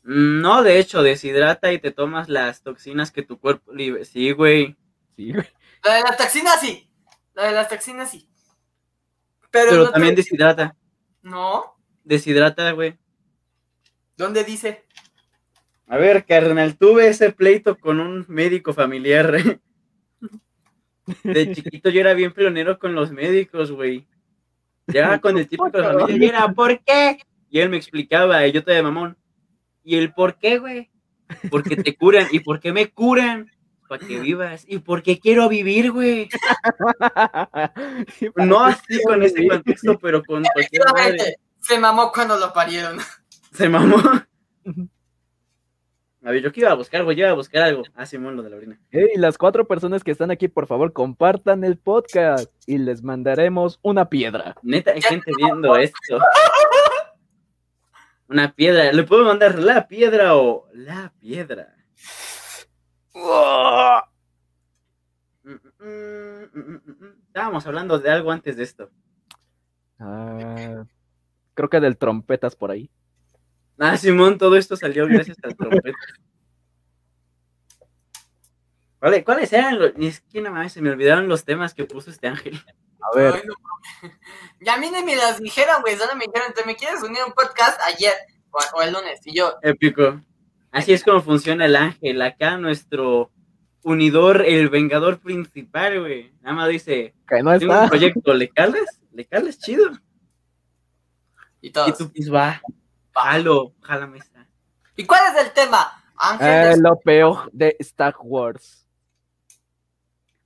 Mm, 0.05 0.41
No, 0.43 0.63
de 0.63 0.79
hecho, 0.79 1.03
deshidrata 1.03 1.73
y 1.73 1.81
te 1.81 1.91
tomas 1.91 2.29
las 2.29 2.63
toxinas 2.63 3.11
que 3.11 3.23
tu 3.25 3.41
cuerpo 3.41 3.73
libre. 3.73 4.05
Sí, 4.05 4.31
güey. 4.31 4.77
Sí, 5.17 5.33
güey. 5.33 5.49
La 5.85 5.95
de 5.95 6.03
las 6.03 6.17
toxinas 6.17 6.61
sí, 6.61 6.89
la 7.35 7.47
de 7.47 7.53
las 7.53 7.69
toxinas 7.69 8.09
sí. 8.13 8.29
Pero, 9.51 9.71
Pero 9.71 9.77
no 9.83 9.87
te- 9.89 9.93
también 9.95 10.15
deshidrata. 10.15 10.77
No, 11.23 11.77
Deshidrata, 12.05 12.71
güey. 12.73 12.97
¿dónde 14.17 14.45
dice? 14.45 14.85
A 15.93 15.99
ver, 15.99 16.25
carnal, 16.25 16.79
tuve 16.79 17.09
ese 17.09 17.33
pleito 17.33 17.79
con 17.79 18.01
un 18.01 18.25
médico 18.27 18.73
familiar. 18.73 19.61
De 21.23 21.53
chiquito 21.53 21.91
yo 21.91 22.01
era 22.01 22.15
bien 22.15 22.33
pionero 22.33 22.79
con 22.79 22.95
los 22.95 23.11
médicos, 23.11 23.71
güey. 23.71 24.07
Ya 24.87 25.21
con 25.21 25.37
el 25.37 25.47
típico 25.47 25.69
de 25.69 25.83
familia 25.83 26.29
era, 26.31 26.49
¿por 26.55 26.83
qué? 26.83 27.19
Y 27.51 27.59
él 27.59 27.69
me 27.69 27.77
explicaba, 27.77 28.47
y 28.47 28.53
yo 28.53 28.65
te 28.65 28.73
de 28.73 28.83
mamón. 28.83 29.19
¿Y 29.85 29.97
el 29.97 30.15
por 30.15 30.39
qué, 30.39 30.57
güey? 30.57 30.91
Porque 31.51 31.77
te 31.77 31.95
curan. 31.95 32.27
¿Y 32.31 32.41
por 32.41 32.59
qué 32.59 32.73
me 32.73 32.89
curan? 32.89 33.51
Para 33.87 34.07
que 34.07 34.19
vivas. 34.19 34.65
¿Y 34.67 34.79
por 34.79 35.03
qué 35.03 35.21
quiero 35.21 35.51
vivir, 35.51 35.93
güey? 35.93 36.31
No 38.37 38.65
así 38.65 38.99
con 39.05 39.23
ese 39.23 39.47
contexto, 39.47 39.99
pero 39.99 40.25
con 40.25 40.43
cualquier 40.55 40.85
madre. 40.95 41.37
Se 41.61 41.79
mamó 41.79 42.11
cuando 42.11 42.39
lo 42.39 42.51
parieron. 42.55 42.99
Se 43.53 43.69
mamó. 43.69 44.01
A 46.25 46.31
ver, 46.31 46.41
yo 46.41 46.53
que 46.53 46.61
iba 46.61 46.71
a 46.71 46.75
buscar, 46.75 47.03
güey, 47.03 47.17
yo 47.17 47.23
iba 47.23 47.33
a 47.33 47.35
buscar 47.35 47.65
algo. 47.65 47.83
Ah, 47.95 48.07
Simón, 48.07 48.37
lo 48.37 48.45
de 48.45 48.51
la 48.51 48.57
orina. 48.57 48.79
Hey, 48.91 49.09
las 49.17 49.37
cuatro 49.37 49.67
personas 49.67 50.05
que 50.05 50.13
están 50.13 50.31
aquí, 50.31 50.47
por 50.47 50.69
favor, 50.69 50.93
compartan 50.93 51.65
el 51.65 51.79
podcast 51.79 52.53
y 52.65 52.79
les 52.79 53.03
mandaremos 53.03 53.81
una 53.83 54.09
piedra. 54.09 54.55
Neta, 54.63 54.93
hay 54.93 55.03
gente 55.03 55.33
viendo 55.37 55.77
esto. 55.77 56.19
Una 58.29 58.55
piedra. 58.55 58.91
¿Le 58.93 59.03
puedo 59.03 59.25
mandar 59.25 59.59
la 59.59 59.87
piedra 59.87 60.37
o 60.37 60.67
la 60.73 61.13
piedra? 61.19 61.75
Estábamos 67.27 67.67
hablando 67.67 67.99
de 67.99 68.11
algo 68.11 68.31
antes 68.31 68.57
de 68.57 68.63
esto. 68.63 68.91
Ah, 69.99 70.85
creo 71.53 71.69
que 71.69 71.81
del 71.81 71.99
trompetas 71.99 72.57
por 72.57 72.71
ahí. 72.71 72.91
Ah, 73.79 73.97
Simón, 73.97 74.39
todo 74.39 74.57
esto 74.57 74.77
salió 74.77 75.07
gracias 75.07 75.37
al 75.43 75.57
trompeta. 75.57 75.99
¿Cuáles, 78.99 79.25
¿Cuáles 79.25 79.53
eran 79.53 79.79
los.? 79.79 79.97
Ni 79.97 80.13
siquiera 80.13 80.51
mames, 80.51 80.73
se 80.73 80.81
me 80.81 80.91
olvidaron 80.91 81.29
los 81.29 81.45
temas 81.45 81.75
que 81.75 81.85
puso 81.85 82.11
este 82.11 82.29
ángel. 82.29 82.61
A 83.01 83.17
ver, 83.17 83.35
Ay, 83.35 83.43
no. 83.47 83.55
Y 84.61 84.69
a 84.69 84.77
mí 84.77 84.91
ni 84.91 85.03
me 85.03 85.17
las 85.17 85.41
dijeron, 85.41 85.81
güey. 85.83 85.97
Solo 85.97 86.15
me 86.15 86.27
dijeron, 86.27 86.53
¿te 86.55 86.65
me 86.65 86.77
quieres 86.77 87.03
unir 87.03 87.19
a 87.23 87.27
un 87.27 87.33
podcast 87.33 87.81
ayer 87.83 88.13
o, 88.51 88.59
o 88.77 88.83
el 88.83 88.93
lunes? 88.93 89.21
Y 89.25 89.35
yo, 89.37 89.57
Épico. 89.63 90.21
Así 90.71 90.93
es 90.93 91.03
como 91.03 91.21
funciona 91.21 91.65
el 91.67 91.75
ángel. 91.75 92.23
Acá 92.23 92.57
nuestro 92.59 93.33
unidor, 93.83 94.43
el 94.47 94.69
vengador 94.69 95.19
principal, 95.19 95.99
güey. 96.01 96.33
Nada 96.41 96.55
más 96.55 96.69
dice, 96.69 97.15
que 97.29 97.43
no 97.43 97.59
tengo 97.59 97.73
un 97.73 97.79
está. 97.79 97.89
proyecto, 97.89 98.33
¿le 98.35 98.49
calas? 98.49 99.01
¿Le 99.13 99.25
calas 99.27 99.59
chido? 99.59 99.91
y 101.61 101.69
Y 101.69 101.71
todos. 101.73 101.99
tú, 101.99 102.13
pues 102.13 102.33
va, 102.33 102.61
jalo, 103.15 103.73
jálame 103.83 104.19
esta. 104.19 104.47
¿Y 104.97 105.05
cuál 105.07 105.21
es 105.35 105.45
el 105.47 105.53
tema? 105.53 106.03
Ángel, 106.17 106.49
Eh, 106.49 106.69
de- 106.77 106.81
lo 106.81 106.99
peor 107.01 107.51
de 107.53 107.77
Star 107.81 108.15
Wars. 108.21 108.87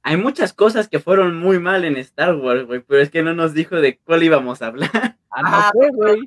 Hay 0.03 0.17
muchas 0.17 0.53
cosas 0.53 0.89
que 0.89 1.01
fueron 1.01 1.37
muy 1.37 1.59
mal 1.59 1.85
en 1.85 1.97
Star 1.97 2.35
Wars, 2.37 2.65
güey, 2.65 2.81
pero 2.81 3.03
es 3.03 3.11
que 3.11 3.23
no 3.23 3.35
nos 3.35 3.55
dijo 3.55 3.77
de 3.77 3.99
cuál 3.99 4.23
íbamos 4.23 4.63
a 4.63 4.67
hablar. 4.67 4.91
Ah, 4.95 5.13
Ah, 5.71 5.73
no 5.75 5.83
sé, 5.83 5.91
güey. 5.93 6.21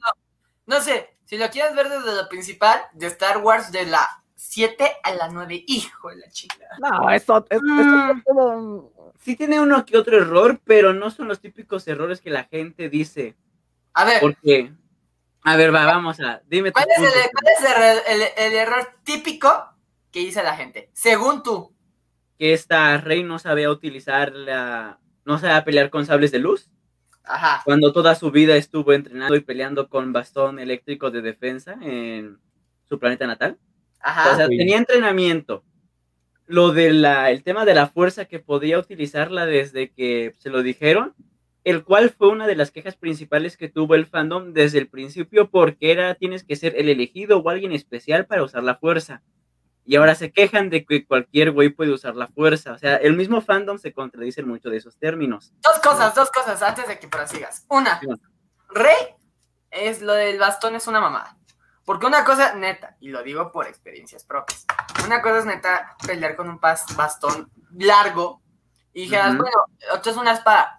no 0.68 0.82
sé, 0.82 1.10
si 1.26 1.38
lo 1.38 1.50
quieres 1.50 1.74
ver 1.76 1.90
desde 1.90 2.16
lo 2.16 2.28
principal, 2.30 2.80
de 2.94 3.08
Star 3.08 3.38
Wars 3.40 3.72
de 3.72 3.86
la 3.86 4.08
7 4.36 4.86
a 5.04 5.14
la 5.16 5.30
9, 5.30 5.64
hijo 5.68 6.10
de 6.10 6.18
la 6.18 6.30
chingada. 6.30 6.78
No, 6.80 7.10
esto, 7.10 7.38
es- 7.50 7.56
esto 7.58 7.64
Mm. 7.66 8.18
es 8.18 8.24
todo- 8.26 8.94
Sí 9.22 9.36
tiene 9.36 9.60
uno 9.60 9.86
que 9.86 9.98
otro 9.98 10.16
error, 10.18 10.60
pero 10.64 10.94
no 10.94 11.10
son 11.10 11.28
los 11.28 11.40
típicos 11.42 11.88
errores 11.88 12.22
que 12.22 12.30
la 12.30 12.44
gente 12.46 12.88
dice. 12.90 13.36
A 13.94 14.06
ver, 14.06 14.20
Porque, 14.22 14.72
a 15.44 15.56
ver, 15.56 15.74
va, 15.74 15.86
vamos 15.86 16.20
a, 16.20 16.42
dime 16.48 16.72
tu 16.72 16.74
¿cuál 16.74 16.88
es, 16.90 16.98
el, 16.98 17.04
punto. 17.06 17.30
cuál 17.34 17.54
es 17.54 17.60
el 17.62 17.82
error- 17.84 18.04
el- 18.38 18.46
el 18.46 18.54
error 18.60 18.88
típico 19.04 19.70
que 20.12 20.20
dice 20.20 20.44
la 20.44 20.56
gente? 20.56 20.90
Según 20.94 21.44
tú. 21.44 21.74
que 22.38 22.54
esta 22.54 22.98
rey 22.98 23.22
no 23.24 23.38
sabía 23.40 23.70
utilizar 23.70 24.32
la, 24.32 25.00
no 25.26 25.38
sabía 25.40 25.64
pelear 25.66 25.90
con 25.90 26.06
sables 26.06 26.32
de 26.32 26.40
luz, 26.40 26.70
Ajá. 27.24 27.62
cuando 27.66 27.92
toda 27.92 28.16
su 28.16 28.32
vida 28.32 28.56
estuvo 28.56 28.94
entrenando 28.94 29.36
y 29.36 29.42
peleando 29.42 29.90
con 29.90 30.14
bastón 30.14 30.58
eléctrico 30.60 31.12
de 31.12 31.22
defensa 31.22 31.78
en 31.82 32.40
su 32.88 32.98
planeta 32.98 33.28
natal. 33.28 33.58
Ajá. 34.02 34.32
o 34.32 34.36
sea, 34.38 34.48
sí. 34.48 34.58
tenía 34.58 34.78
entrenamiento. 34.78 35.64
Lo 36.48 36.72
de 36.72 36.94
la, 36.94 37.30
el 37.30 37.44
tema 37.44 37.66
de 37.66 37.76
la 37.76 37.88
fuerza 37.88 38.24
que 38.26 38.40
podía 38.40 38.80
utilizarla 38.80 39.46
desde 39.46 39.92
que 39.92 40.34
se 40.40 40.50
lo 40.50 40.64
dijeron, 40.64 41.14
el 41.70 41.84
cual 41.84 42.10
fue 42.10 42.30
una 42.30 42.48
de 42.48 42.56
las 42.56 42.72
quejas 42.72 42.96
principales 42.96 43.56
que 43.56 43.70
tuvo 43.70 43.94
el 43.94 44.08
fandom 44.08 44.54
desde 44.54 44.80
el 44.80 44.88
principio, 44.88 45.50
porque 45.50 45.92
era 45.92 46.16
tienes 46.16 46.44
que 46.44 46.56
ser 46.56 46.76
el 46.76 46.90
elegido 46.90 47.40
o 47.40 47.50
alguien 47.50 47.72
especial 47.74 48.26
para 48.26 48.44
usar 48.44 48.64
la 48.64 48.76
fuerza. 48.76 49.22
Y 49.86 49.96
ahora 49.96 50.16
se 50.16 50.32
quejan 50.32 50.70
de 50.70 50.86
que 50.86 51.06
cualquier 51.06 51.52
güey 51.52 51.70
puede 51.70 51.92
usar 51.92 52.16
la 52.16 52.28
fuerza. 52.28 52.74
O 52.74 52.78
sea, 52.78 52.96
el 52.96 53.16
mismo 53.16 53.42
fandom 53.42 53.78
se 53.78 53.94
contradice 53.94 54.44
mucho 54.44 54.70
de 54.70 54.78
esos 54.78 54.98
términos. 54.98 55.54
Dos 55.62 55.80
cosas, 55.80 56.14
dos 56.16 56.32
cosas 56.32 56.62
antes 56.62 56.88
de 56.88 57.00
que 57.00 57.08
prosigas. 57.08 57.66
Una. 57.70 58.00
Rey 58.70 59.16
es 59.70 60.02
lo 60.02 60.14
del 60.14 60.40
bastón, 60.40 60.76
es 60.76 60.88
una 60.88 61.02
mamada. 61.02 61.38
Porque 61.86 62.06
una 62.06 62.24
cosa 62.24 62.54
neta, 62.56 62.98
y 63.00 63.10
lo 63.10 63.24
digo 63.24 63.52
por 63.52 63.68
experiencias 63.68 64.24
propias, 64.24 64.66
una 65.06 65.22
cosa 65.22 65.40
es 65.40 65.46
neta 65.46 65.96
pelear 66.06 66.36
con 66.36 66.50
un 66.50 66.60
bastón 66.60 67.52
largo 67.76 68.42
y 68.94 69.02
dijeras, 69.02 69.38
bueno, 69.38 69.66
esto 69.96 70.10
es 70.10 70.18
una 70.18 70.34
espada. 70.34 70.79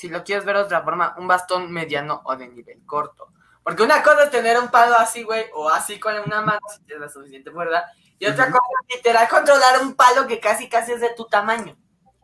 Si 0.00 0.08
lo 0.08 0.24
quieres 0.24 0.46
ver 0.46 0.56
de 0.56 0.62
otra 0.62 0.80
forma, 0.80 1.14
un 1.18 1.28
bastón 1.28 1.70
mediano 1.70 2.22
o 2.24 2.34
de 2.34 2.48
nivel 2.48 2.86
corto. 2.86 3.34
Porque 3.62 3.82
una 3.82 4.02
cosa 4.02 4.24
es 4.24 4.30
tener 4.30 4.58
un 4.58 4.70
palo 4.70 4.96
así, 4.96 5.24
güey, 5.24 5.44
o 5.52 5.68
así 5.68 6.00
con 6.00 6.14
una 6.24 6.40
mano, 6.40 6.60
si 6.74 6.82
tienes 6.84 7.02
la 7.02 7.08
suficiente 7.10 7.50
fuerza, 7.50 7.84
y 8.18 8.24
otra 8.24 8.46
cosa 8.46 8.62
es 8.88 8.96
literal 8.96 9.28
controlar 9.28 9.82
un 9.82 9.94
palo 9.94 10.26
que 10.26 10.40
casi 10.40 10.70
casi 10.70 10.92
es 10.92 11.02
de 11.02 11.12
tu 11.14 11.26
tamaño. 11.26 11.76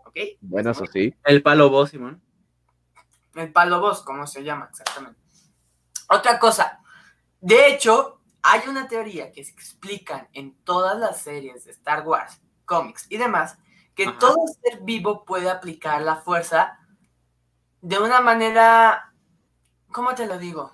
¿Ok? 0.06 0.16
Bueno, 0.40 0.70
eso 0.70 0.86
sí. 0.90 1.14
El 1.22 1.42
palo 1.42 1.68
vos, 1.68 1.90
Simón. 1.90 2.22
El 3.34 3.52
palo 3.52 3.78
boss, 3.78 4.00
como 4.00 4.26
se 4.26 4.42
llama 4.42 4.68
exactamente. 4.70 5.20
Otra 6.08 6.38
cosa, 6.38 6.80
de 7.42 7.68
hecho, 7.68 8.22
hay 8.40 8.62
una 8.68 8.88
teoría 8.88 9.32
que 9.32 9.44
se 9.44 9.52
explican 9.52 10.30
en 10.32 10.56
todas 10.64 10.98
las 10.98 11.20
series 11.20 11.66
de 11.66 11.72
Star 11.72 12.08
Wars, 12.08 12.40
cómics 12.64 13.04
y 13.10 13.18
demás, 13.18 13.58
que 13.94 14.06
Ajá. 14.06 14.18
todo 14.18 14.38
ser 14.62 14.80
vivo 14.80 15.26
puede 15.26 15.50
aplicar 15.50 16.00
la 16.00 16.16
fuerza 16.16 16.80
de 17.80 17.98
una 17.98 18.20
manera, 18.20 19.12
¿cómo 19.92 20.14
te 20.14 20.26
lo 20.26 20.38
digo? 20.38 20.72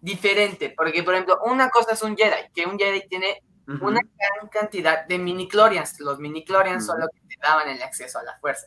Diferente, 0.00 0.72
porque 0.76 1.02
por 1.02 1.14
ejemplo, 1.14 1.38
una 1.44 1.70
cosa 1.70 1.92
es 1.92 2.02
un 2.02 2.16
Jedi, 2.16 2.50
que 2.54 2.66
un 2.66 2.78
Jedi 2.78 3.06
tiene 3.08 3.42
una 3.80 4.00
gran 4.02 4.48
cantidad 4.50 5.06
de 5.06 5.18
mini 5.18 5.48
clorians. 5.48 5.98
Los 6.00 6.18
mini 6.18 6.44
clorians 6.44 6.84
son 6.84 6.96
Ujú. 6.98 7.06
los 7.06 7.10
que 7.14 7.26
te 7.34 7.40
daban 7.42 7.68
el 7.70 7.82
acceso 7.82 8.18
a 8.18 8.22
la 8.22 8.36
fuerza. 8.38 8.66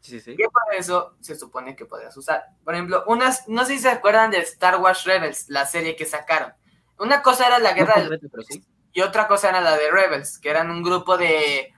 Sí, 0.00 0.20
sí. 0.20 0.36
Que 0.36 0.44
por 0.44 0.72
eso 0.76 1.16
se 1.20 1.34
supone 1.34 1.74
que 1.74 1.84
podías 1.84 2.16
usar. 2.16 2.44
Por 2.64 2.74
ejemplo, 2.74 3.02
unas, 3.08 3.48
no 3.48 3.64
sé 3.64 3.72
si 3.72 3.78
se 3.80 3.88
acuerdan 3.88 4.30
de 4.30 4.38
Star 4.38 4.76
Wars 4.80 5.02
Rebels, 5.02 5.46
la 5.48 5.66
serie 5.66 5.96
que 5.96 6.04
sacaron. 6.04 6.52
Una 6.98 7.22
cosa 7.22 7.48
era 7.48 7.58
la 7.58 7.70
No 7.70 7.76
guerra 7.76 7.94
del- 8.00 8.20
pero 8.30 8.42
sí. 8.44 8.64
y 8.92 9.00
otra 9.02 9.26
cosa 9.26 9.48
era 9.48 9.60
la 9.60 9.76
de 9.76 9.90
Rebels, 9.90 10.38
que 10.38 10.48
eran 10.50 10.70
un 10.70 10.84
grupo 10.84 11.18
de 11.18 11.74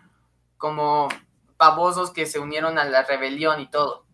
como 0.58 1.08
pavosos 1.56 2.10
que 2.10 2.26
se 2.26 2.38
unieron 2.38 2.78
a 2.78 2.84
la 2.84 3.02
rebelión 3.04 3.60
y 3.60 3.70
todo. 3.70 4.04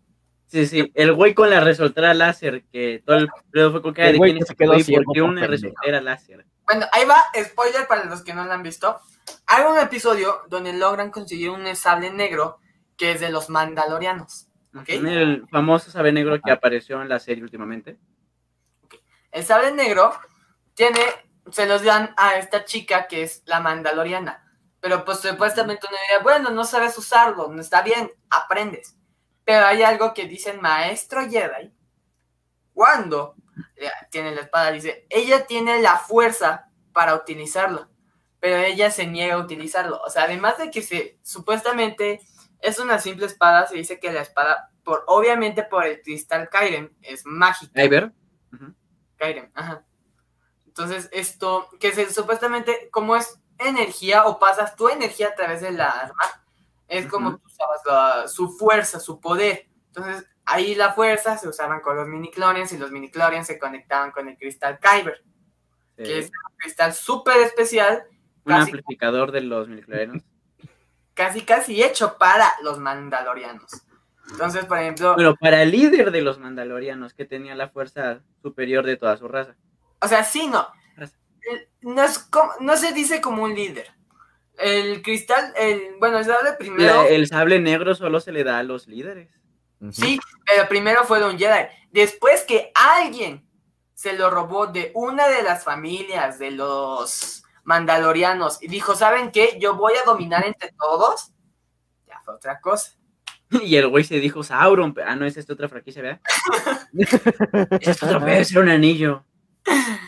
Sí, 0.46 0.66
sí. 0.66 0.90
El 0.94 1.12
güey 1.14 1.34
con 1.34 1.50
la 1.50 1.60
resoltera 1.60 2.14
láser, 2.14 2.64
que 2.72 3.02
todo 3.04 3.16
el 3.16 3.28
pedo 3.50 3.72
fue 3.72 3.82
con 3.82 3.94
que 3.94 4.08
El 4.08 4.18
de 4.18 4.32
quién 4.32 4.46
se 4.46 4.54
quedó 4.54 4.72
porque 4.72 5.00
por 5.04 5.22
una 5.22 5.46
resoltera 5.46 6.00
láser. 6.00 6.46
Bueno, 6.66 6.86
ahí 6.92 7.04
va, 7.04 7.22
spoiler 7.44 7.86
para 7.86 8.04
los 8.04 8.22
que 8.22 8.34
no 8.34 8.44
lo 8.44 8.52
han 8.52 8.62
visto. 8.62 9.00
Hay 9.46 9.64
un 9.64 9.78
episodio 9.78 10.42
donde 10.48 10.72
logran 10.72 11.10
conseguir 11.10 11.50
un 11.50 11.74
sable 11.76 12.10
negro 12.10 12.58
que 12.96 13.12
es 13.12 13.20
de 13.20 13.30
los 13.30 13.50
mandalorianos. 13.50 14.48
¿ok? 14.76 14.88
El 14.88 15.46
famoso 15.50 15.90
sabe 15.90 16.12
negro 16.12 16.40
que 16.40 16.50
apareció 16.50 17.00
en 17.02 17.08
la 17.08 17.18
serie 17.18 17.42
últimamente. 17.42 17.98
El 19.30 19.44
sable 19.44 19.72
negro 19.72 20.14
tiene, 20.74 21.00
se 21.50 21.66
los 21.66 21.82
dan 21.82 22.14
a 22.16 22.36
esta 22.36 22.64
chica 22.64 23.06
que 23.08 23.22
es 23.22 23.42
la 23.46 23.60
mandaloriana. 23.60 24.40
Pero 24.80 25.04
pues 25.04 25.20
supuestamente 25.20 25.86
uno 25.88 25.96
diría, 26.08 26.22
bueno, 26.22 26.50
no 26.50 26.64
sabes 26.64 26.96
usarlo, 26.98 27.48
no 27.48 27.60
está 27.60 27.82
bien, 27.82 28.12
aprendes. 28.30 28.96
Pero 29.44 29.66
hay 29.66 29.82
algo 29.82 30.14
que 30.14 30.26
dice 30.26 30.50
el 30.50 30.60
maestro 30.60 31.28
Jedi. 31.28 31.72
Cuando 32.72 33.36
eh, 33.76 33.90
tiene 34.10 34.34
la 34.34 34.42
espada, 34.42 34.70
dice, 34.70 35.06
ella 35.10 35.46
tiene 35.46 35.80
la 35.80 35.98
fuerza 35.98 36.70
para 36.92 37.14
utilizarlo. 37.14 37.88
Pero 38.40 38.56
ella 38.56 38.90
se 38.90 39.06
niega 39.06 39.34
a 39.34 39.38
utilizarlo. 39.38 40.00
O 40.04 40.10
sea, 40.10 40.24
además 40.24 40.58
de 40.58 40.70
que 40.70 40.82
se 40.82 41.18
supuestamente 41.22 42.20
es 42.60 42.78
una 42.78 42.98
simple 42.98 43.26
espada, 43.26 43.66
se 43.66 43.76
dice 43.76 44.00
que 44.00 44.12
la 44.12 44.22
espada, 44.22 44.70
por 44.84 45.04
obviamente 45.06 45.62
por 45.62 45.86
el 45.86 46.00
cristal 46.00 46.48
Kyren, 46.48 46.96
es 47.02 47.26
mágica. 47.26 47.72
Kyber. 47.74 48.12
Ujú. 48.52 48.74
Kyren, 49.18 49.50
ajá. 49.54 49.84
Entonces, 50.66 51.08
esto, 51.12 51.68
que 51.78 51.92
se, 51.92 52.12
supuestamente, 52.12 52.88
como 52.90 53.16
es 53.16 53.38
energía 53.58 54.26
o 54.26 54.38
pasas 54.38 54.74
tu 54.76 54.88
energía 54.88 55.28
a 55.28 55.34
través 55.34 55.60
de 55.60 55.70
la 55.72 55.88
arma, 55.88 56.43
es 56.88 57.06
como 57.06 57.36
tú 57.38 57.42
usabas 57.46 57.80
la- 57.86 58.28
su 58.28 58.50
fuerza, 58.50 59.00
su 59.00 59.20
poder. 59.20 59.66
Entonces, 59.88 60.26
ahí 60.44 60.74
la 60.74 60.92
fuerza 60.92 61.38
se 61.38 61.48
usaban 61.48 61.80
con 61.80 61.96
los 61.96 62.08
miniclorians 62.08 62.72
y 62.72 62.78
los 62.78 62.90
miniclorians 62.90 63.46
se 63.46 63.58
conectaban 63.58 64.10
con 64.10 64.28
el 64.28 64.36
cristal 64.36 64.78
Kyber, 64.80 65.22
que 65.96 66.18
es 66.18 66.26
un 66.26 66.56
cristal 66.56 66.92
súper 66.92 67.38
especial, 67.42 68.04
Un 68.44 68.52
casi- 68.52 68.62
amplificador 68.70 69.32
de 69.32 69.40
los 69.42 69.68
miliclorianos. 69.68 70.22
casi 71.14 71.42
casi 71.42 71.82
hecho 71.82 72.18
para 72.18 72.52
los 72.62 72.78
mandalorianos. 72.78 73.70
Entonces, 74.30 74.64
por 74.64 74.78
ejemplo, 74.78 75.14
Bueno, 75.14 75.36
para 75.36 75.62
el 75.62 75.70
líder 75.70 76.10
de 76.10 76.22
los 76.22 76.38
mandalorianos, 76.38 77.14
que 77.14 77.24
tenía 77.24 77.54
la 77.54 77.68
fuerza 77.68 78.20
superior 78.42 78.84
de 78.84 78.96
toda 78.96 79.16
su 79.16 79.28
raza. 79.28 79.54
O 80.00 80.08
sea, 80.08 80.24
sí, 80.24 80.46
no. 80.48 80.66
No, 81.82 82.02
es 82.02 82.18
como- 82.18 82.52
no 82.60 82.74
se 82.76 82.92
dice 82.92 83.20
como 83.20 83.42
un 83.42 83.54
líder. 83.54 83.92
El 84.58 85.02
cristal, 85.02 85.52
el, 85.56 85.96
bueno, 85.98 86.18
el 86.18 86.24
sable 86.24 86.52
primero, 86.58 87.02
La- 87.02 87.08
el 87.08 87.26
sable 87.26 87.58
negro 87.60 87.94
solo 87.94 88.20
se 88.20 88.32
le 88.32 88.44
da 88.44 88.58
a 88.58 88.62
los 88.62 88.86
líderes. 88.86 89.28
Sí, 89.90 90.18
pero 90.46 90.66
primero 90.68 91.04
fue 91.04 91.18
de 91.20 91.26
un 91.26 91.38
Jedi. 91.38 91.66
Después 91.90 92.42
que 92.42 92.72
alguien 92.74 93.46
se 93.94 94.14
lo 94.14 94.30
robó 94.30 94.66
de 94.68 94.90
una 94.94 95.28
de 95.28 95.42
las 95.42 95.64
familias 95.64 96.38
de 96.38 96.52
los 96.52 97.42
mandalorianos 97.64 98.62
y 98.62 98.68
dijo, 98.68 98.94
¿saben 98.94 99.30
qué? 99.30 99.58
Yo 99.60 99.74
voy 99.74 99.92
a 100.00 100.04
dominar 100.06 100.44
entre 100.46 100.72
todos. 100.78 101.32
Ya 102.06 102.20
fue 102.24 102.34
otra 102.34 102.60
cosa. 102.60 102.92
Y 103.62 103.76
el 103.76 103.88
güey 103.88 104.04
se 104.04 104.18
dijo 104.20 104.42
Sauron. 104.42 104.94
pero- 104.94 105.08
Ah, 105.08 105.16
no, 105.16 105.26
es 105.26 105.36
esta 105.36 105.52
otra 105.52 105.68
franquicia, 105.68 106.00
¿verdad? 106.02 106.20
Es 107.80 107.98
pedo, 107.98 108.26
ese 108.26 108.54
era 108.54 108.62
un 108.62 108.68
anillo. 108.70 109.24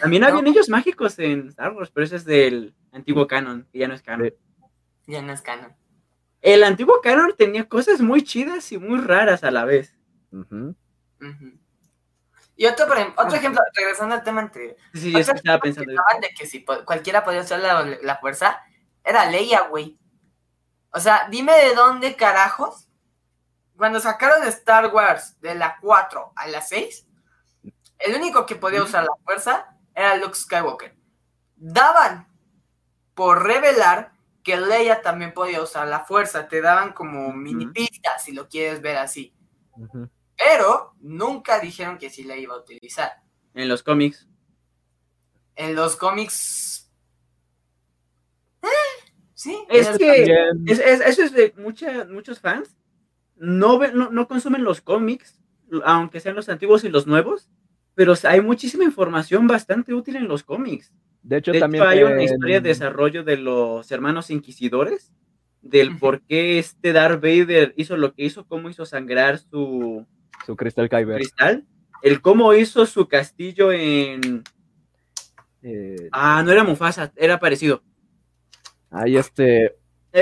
También 0.01 0.21
No. 0.23 0.29
había 0.29 0.41
anillos 0.41 0.69
mágicos 0.69 1.19
en 1.19 1.49
Star 1.49 1.73
Wars, 1.73 1.91
pero 1.93 2.05
ese 2.05 2.17
es 2.17 2.25
del 2.25 2.75
antiguo 2.93 3.27
canon, 3.27 3.67
que 3.73 3.79
ya 3.79 3.89
no 3.89 3.95
es 3.95 4.03
canon. 4.03 4.33
Ya 5.07 5.23
no 5.23 5.33
es 5.33 5.41
canon. 5.43 5.75
El 6.43 6.63
antiguo 6.65 7.01
canon 7.03 7.35
tenía 7.37 7.69
cosas 7.69 8.01
muy 8.01 8.23
chidas 8.23 8.71
y 8.73 8.79
muy 8.79 9.01
raras 9.01 9.43
a 9.45 9.51
la 9.51 9.65
vez. 9.65 9.95
Y 12.57 12.67
otro, 12.67 12.87
por 12.87 12.97
ejemplo, 12.97 13.23
otro 13.23 13.35
Ah. 13.35 13.39
ejemplo, 13.39 13.63
regresando 13.75 14.15
al 14.15 14.23
tema 14.25 14.41
anterior. 14.43 14.77
Sí, 14.95 15.01
sí, 15.01 15.09
es 15.09 15.15
que 15.15 15.21
Otro 15.23 15.35
estaba 15.35 15.61
pensando. 15.61 15.93
que 16.21 16.27
de 16.29 16.35
que 16.35 16.47
si 16.47 16.65
cualquiera 16.65 17.25
podía 17.25 17.41
usar 17.43 17.61
la, 17.61 17.85
la 18.03 18.17
fuerza, 18.17 18.61
era 19.05 19.31
Leia, 19.31 19.63
güey. 19.69 19.99
O 20.91 21.01
sea, 21.01 21.29
dime 21.31 21.53
de 21.53 21.75
dónde 21.75 22.17
carajos. 22.17 22.89
Cuando 23.77 24.01
sacaron 24.01 24.43
Star 24.49 24.87
Wars 24.95 25.39
de 25.41 25.55
la 25.55 25.77
4 25.83 26.33
a 26.35 26.47
la 26.49 26.63
6, 26.63 27.06
el 27.99 28.15
único 28.17 28.47
que 28.47 28.57
podía 28.57 28.83
usar 28.83 29.05
la 29.05 29.15
fuerza 29.25 29.77
era 29.95 30.17
Luke 30.17 30.35
Skywalker. 30.35 30.95
Daban 31.57 32.29
por 33.15 33.43
revelar 33.45 34.13
que 34.43 34.57
Leia 34.57 35.03
también 35.03 35.33
podía 35.35 35.63
usar 35.63 35.89
la 35.89 36.05
fuerza. 36.05 36.49
Te 36.49 36.61
daban 36.61 36.93
como 36.93 37.33
mini 37.33 37.67
pistas, 37.67 38.23
si 38.25 38.33
lo 38.33 38.49
quieres 38.49 38.81
ver 38.83 38.97
así. 38.99 39.35
Pero 40.37 40.95
nunca 41.01 41.59
dijeron 41.61 41.99
que 41.99 42.11
sí 42.11 42.25
la 42.25 42.37
iba 42.37 42.55
a 42.55 42.59
utilizar. 42.59 43.13
En 43.55 43.69
los 43.69 43.83
cómics. 43.83 44.29
En 45.57 45.75
los 45.75 45.97
cómics. 45.97 46.91
¿Eh? 48.63 48.69
Sí. 49.35 49.65
Es 49.71 49.89
que 49.99 50.07
También- 50.27 50.65
es- 50.69 50.79
es- 50.79 51.01
eso 51.01 51.23
es 51.23 51.33
de 51.33 51.55
mucha- 51.57 52.05
muchos 52.05 52.41
fans. 52.41 52.77
No, 53.37 53.79
no, 53.79 54.11
no 54.11 54.29
consumen 54.29 54.65
los 54.65 54.81
cómics, 54.81 55.41
aunque 55.85 56.21
sean 56.21 56.37
los 56.37 56.49
antiguos 56.49 56.85
y 56.85 56.89
los 56.89 57.07
nuevos, 57.07 57.49
pero 57.97 58.15
hay 58.23 58.41
muchísima 58.41 58.85
información 58.85 59.49
bastante 59.49 59.93
útil 59.93 60.15
en 60.15 60.29
los 60.29 60.45
cómics. 60.45 60.93
De 61.25 61.39
hecho, 61.39 61.51
De 61.51 61.59
también 61.59 61.83
hecho, 61.83 61.91
hay 61.91 62.03
una 62.05 62.15
en- 62.15 62.21
historia 62.21 62.61
de 62.61 62.69
desarrollo 62.69 63.25
de 63.25 63.37
los 63.39 63.91
hermanos 63.91 64.31
inquisidores, 64.31 65.13
del 65.63 65.99
por 65.99 66.21
qué 66.23 66.61
este 66.61 66.93
Darth 66.93 67.21
Vader 67.21 67.75
hizo 67.77 67.97
lo 67.97 68.13
que 68.15 68.25
hizo, 68.25 68.47
cómo 68.47 68.71
hizo 68.71 68.87
sangrar 68.87 69.39
su 69.41 70.07
su 70.47 70.55
Crystal 70.55 70.89
Kyber. 70.89 71.17
cristal, 71.17 71.65
el 72.03 72.21
cómo 72.21 72.55
hizo 72.55 72.87
su 72.87 73.09
castillo 73.09 73.73
en... 73.73 74.45
Eh, 75.63 76.09
Ah, 76.13 76.43
no 76.45 76.53
era 76.53 76.63
Mufasa, 76.63 77.13
era 77.17 77.41
parecido. 77.41 77.83
ahí 78.91 79.17
este. 79.17 79.75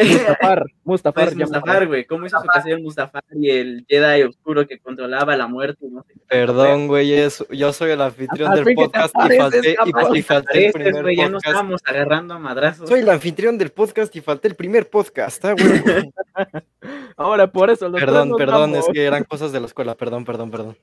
Mustafar. 0.02 0.64
Mustafar. 0.84 1.24
Pues 1.34 1.36
Mustafar, 1.36 1.86
güey, 1.86 2.04
cómo 2.04 2.26
hizo 2.26 2.38
su 2.40 2.68
en 2.68 2.82
Mustafar 2.82 3.22
y 3.32 3.50
el 3.50 3.86
Jedi 3.88 4.22
oscuro 4.22 4.66
que 4.66 4.78
controlaba 4.78 5.36
la 5.36 5.46
muerte. 5.46 5.86
No 5.90 6.02
sé. 6.02 6.14
Perdón, 6.28 6.88
güey, 6.88 7.28
yo 7.50 7.72
soy 7.72 7.90
el 7.92 8.00
anfitrión 8.00 8.54
del 8.54 8.74
podcast 8.74 9.14
y 9.16 9.36
falté, 9.36 9.70
y, 9.70 9.74
cabrón. 9.74 10.16
y 10.16 10.22
falté 10.22 10.66
el 10.66 10.72
primer 10.72 11.02
güey, 11.02 11.16
ya 11.16 11.28
nos 11.28 11.42
podcast. 11.42 11.46
estábamos 11.46 11.80
agarrando 11.84 12.34
a 12.34 12.38
madrazos. 12.38 12.88
Soy 12.88 13.00
el 13.00 13.08
anfitrión 13.08 13.56
del 13.58 13.70
podcast 13.70 14.14
y 14.16 14.20
falté 14.20 14.48
el 14.48 14.56
primer 14.56 14.88
podcast. 14.88 15.44
ah, 15.44 15.54
güey. 15.54 16.12
Ahora, 17.16 17.50
por 17.50 17.70
eso. 17.70 17.88
los 17.88 18.00
perdón, 18.00 18.30
nos 18.30 18.38
perdón, 18.38 18.74
es 18.74 18.86
que 18.92 19.04
eran 19.04 19.24
cosas 19.24 19.52
de 19.52 19.60
la 19.60 19.66
escuela, 19.66 19.94
perdón, 19.94 20.24
perdón, 20.24 20.50
perdón. 20.50 20.76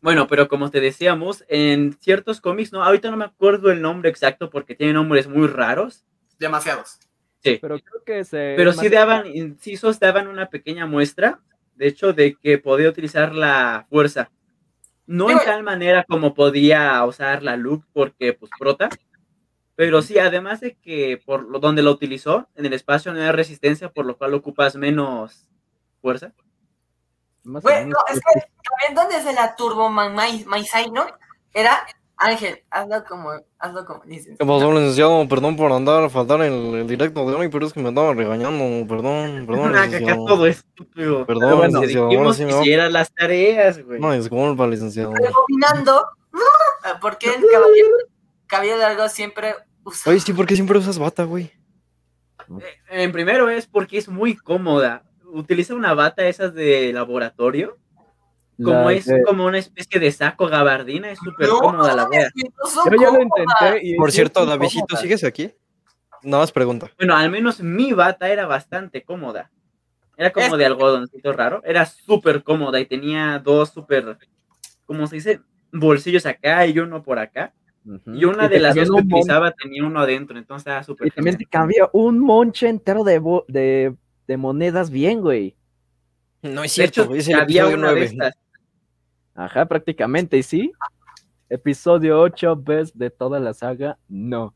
Bueno, 0.00 0.26
pero 0.26 0.48
como 0.48 0.70
te 0.70 0.80
decíamos, 0.80 1.44
en 1.48 1.94
ciertos 1.98 2.42
cómics, 2.42 2.72
no, 2.72 2.84
ahorita 2.84 3.10
no 3.10 3.16
me 3.16 3.24
acuerdo 3.24 3.70
el 3.70 3.80
nombre 3.80 4.10
exacto 4.10 4.50
porque 4.50 4.74
tiene 4.74 4.92
nombres 4.92 5.26
muy 5.26 5.48
raros. 5.48 6.04
Demasiados. 6.38 6.98
Sí. 7.44 7.58
Pero 7.60 7.78
creo 7.78 8.02
que 8.04 8.24
se. 8.24 8.54
Pero 8.56 8.72
sí 8.72 8.88
daban, 8.88 9.26
incisos 9.26 10.00
daban 10.00 10.26
una 10.28 10.48
pequeña 10.48 10.86
muestra, 10.86 11.40
de 11.76 11.86
hecho, 11.86 12.12
de 12.12 12.36
que 12.36 12.58
podía 12.58 12.88
utilizar 12.88 13.34
la 13.34 13.86
fuerza. 13.90 14.30
No 15.06 15.28
en 15.30 15.38
tal 15.38 15.62
manera 15.62 16.04
como 16.08 16.32
podía 16.34 17.04
usar 17.04 17.42
la 17.42 17.56
Luke, 17.56 17.86
porque, 17.92 18.32
pues, 18.32 18.50
prota, 18.58 18.88
Pero 19.76 20.00
sí, 20.02 20.18
además 20.18 20.60
de 20.60 20.76
que 20.76 21.20
por 21.26 21.42
lo, 21.50 21.58
donde 21.58 21.82
lo 21.82 21.90
utilizó, 21.90 22.48
en 22.54 22.64
el 22.64 22.72
espacio 22.72 23.12
no 23.12 23.20
hay 23.20 23.32
resistencia, 23.32 23.90
por 23.90 24.06
lo 24.06 24.16
cual 24.16 24.32
ocupas 24.32 24.76
menos 24.76 25.48
fuerza. 26.00 26.32
Más 27.42 27.62
o 27.64 27.68
Güey, 27.68 27.80
menos, 27.84 27.98
no, 28.08 28.14
es 28.14 28.20
que 28.20 28.40
también 28.70 28.94
donde 28.94 29.16
es 29.18 29.24
de 29.24 29.32
la 29.34 29.56
Turbo 29.56 29.90
Man 29.90 30.14
Mai- 30.14 30.44
Maisai, 30.46 30.90
¿no? 30.92 31.04
Era 31.52 31.84
Ángel, 32.16 32.62
hazlo 32.70 33.04
como, 33.04 33.30
hazlo 33.58 33.84
como 33.84 34.04
dices. 34.04 34.36
¿Qué 34.38 34.46
pasó, 34.46 34.72
licenciado? 34.72 35.26
Perdón 35.28 35.56
por 35.56 35.72
andar 35.72 36.04
a 36.04 36.08
faltar 36.08 36.40
el, 36.42 36.52
el 36.74 36.86
directo 36.86 37.28
de 37.28 37.34
hoy, 37.36 37.48
pero 37.48 37.66
es 37.66 37.72
que 37.72 37.80
me 37.80 37.88
estaba 37.88 38.14
regañando. 38.14 38.86
Perdón, 38.86 39.44
perdón, 39.46 39.72
Ah, 39.76 39.86
licenciado. 39.86 40.24
todo 40.24 40.46
estúpido. 40.46 41.26
Perdón, 41.26 41.42
Pero 41.44 41.56
bueno, 41.56 41.80
licenciado. 41.80 42.04
Ahora 42.06 42.10
dijimos 42.16 42.36
sí 42.36 42.44
me 42.44 42.64
que 42.64 42.76
va. 42.78 42.88
las 42.88 43.12
tareas, 43.12 43.84
güey. 43.84 44.00
No, 44.00 44.12
disculpa, 44.12 44.66
licenciado. 44.66 45.12
Rebobinando, 45.12 46.06
¿por 47.00 47.18
qué 47.18 47.26
el 47.34 47.42
caballero, 47.50 47.88
cabello 48.46 48.76
largo 48.78 49.08
siempre 49.08 49.54
usa? 49.84 50.10
Oye, 50.12 50.20
sí, 50.20 50.32
¿por 50.32 50.46
qué 50.46 50.54
siempre 50.54 50.78
usas 50.78 50.98
bata, 50.98 51.24
güey? 51.24 51.50
Eh, 52.90 53.02
En 53.02 53.12
primero 53.12 53.48
es 53.48 53.66
porque 53.66 53.98
es 53.98 54.08
muy 54.08 54.36
cómoda. 54.36 55.02
Utiliza 55.32 55.74
una 55.74 55.94
bata 55.94 56.26
esas 56.26 56.54
de 56.54 56.92
laboratorio. 56.92 57.76
Como 58.62 58.84
la 58.90 58.92
es 58.92 59.10
como 59.26 59.46
una 59.46 59.58
especie 59.58 59.98
de 60.00 60.12
saco 60.12 60.46
gabardina, 60.46 61.10
es 61.10 61.18
súper 61.18 61.48
No, 61.48 61.58
cómoda 61.58 61.94
la 61.94 62.08
wea. 62.08 62.28
no 62.34 62.90
Yo 62.90 63.02
ya 63.02 63.10
lo 63.10 63.20
intenté 63.22 63.80
y 63.82 63.96
Por 63.96 64.12
cierto, 64.12 64.46
Davidito. 64.46 64.96
¿sigues 64.96 65.24
aquí? 65.24 65.52
Nada 66.22 66.42
más 66.44 66.52
pregunta. 66.52 66.90
Bueno, 66.96 67.16
al 67.16 67.30
menos 67.30 67.60
mi 67.60 67.92
bata 67.92 68.28
era 68.28 68.46
bastante 68.46 69.02
cómoda. 69.02 69.50
Era 70.16 70.30
como 70.32 70.56
de 70.56 70.66
algodoncito 70.66 71.32
raro. 71.32 71.60
Era 71.64 71.84
súper 71.86 72.42
cómoda 72.44 72.78
y 72.78 72.86
tenía 72.86 73.40
dos 73.40 73.70
súper, 73.70 74.16
¿cómo 74.86 75.06
se 75.08 75.16
dice? 75.16 75.40
Bolsillos 75.72 76.24
acá 76.24 76.64
y 76.66 76.78
uno 76.78 77.02
por 77.02 77.18
acá. 77.18 77.52
Y 78.06 78.24
una 78.24 78.46
Y 78.46 78.48
de 78.48 78.60
las 78.60 78.74
dos 78.76 78.84
que 78.84 78.90
mon- 78.92 79.02
utilizaba 79.04 79.50
tenía 79.50 79.84
uno 79.84 80.00
adentro, 80.00 80.38
entonces 80.38 80.66
era 80.68 80.82
súper 80.84 81.08
Y 81.08 81.10
también 81.10 81.36
te 81.36 81.44
cambia 81.44 81.90
un 81.92 82.18
monche 82.20 82.68
entero 82.68 83.02
de, 83.04 83.20
de, 83.48 83.94
de 84.26 84.36
monedas 84.38 84.88
bien, 84.90 85.20
güey. 85.20 85.56
No 86.40 86.62
es 86.64 86.70
De 86.70 86.74
cierto, 86.86 87.00
hecho, 87.02 87.08
güey, 87.08 87.20
es 87.20 87.28
el 87.28 87.34
había 87.40 87.66
una 87.66 87.88
de 87.92 87.94
9. 88.00 88.04
estas. 88.04 88.34
Ajá, 89.34 89.66
prácticamente, 89.66 90.36
¿y 90.38 90.42
sí? 90.42 90.72
Episodio 91.48 92.20
8, 92.20 92.56
¿ves 92.56 92.96
de 92.96 93.10
toda 93.10 93.40
la 93.40 93.52
saga? 93.54 93.98
No. 94.08 94.54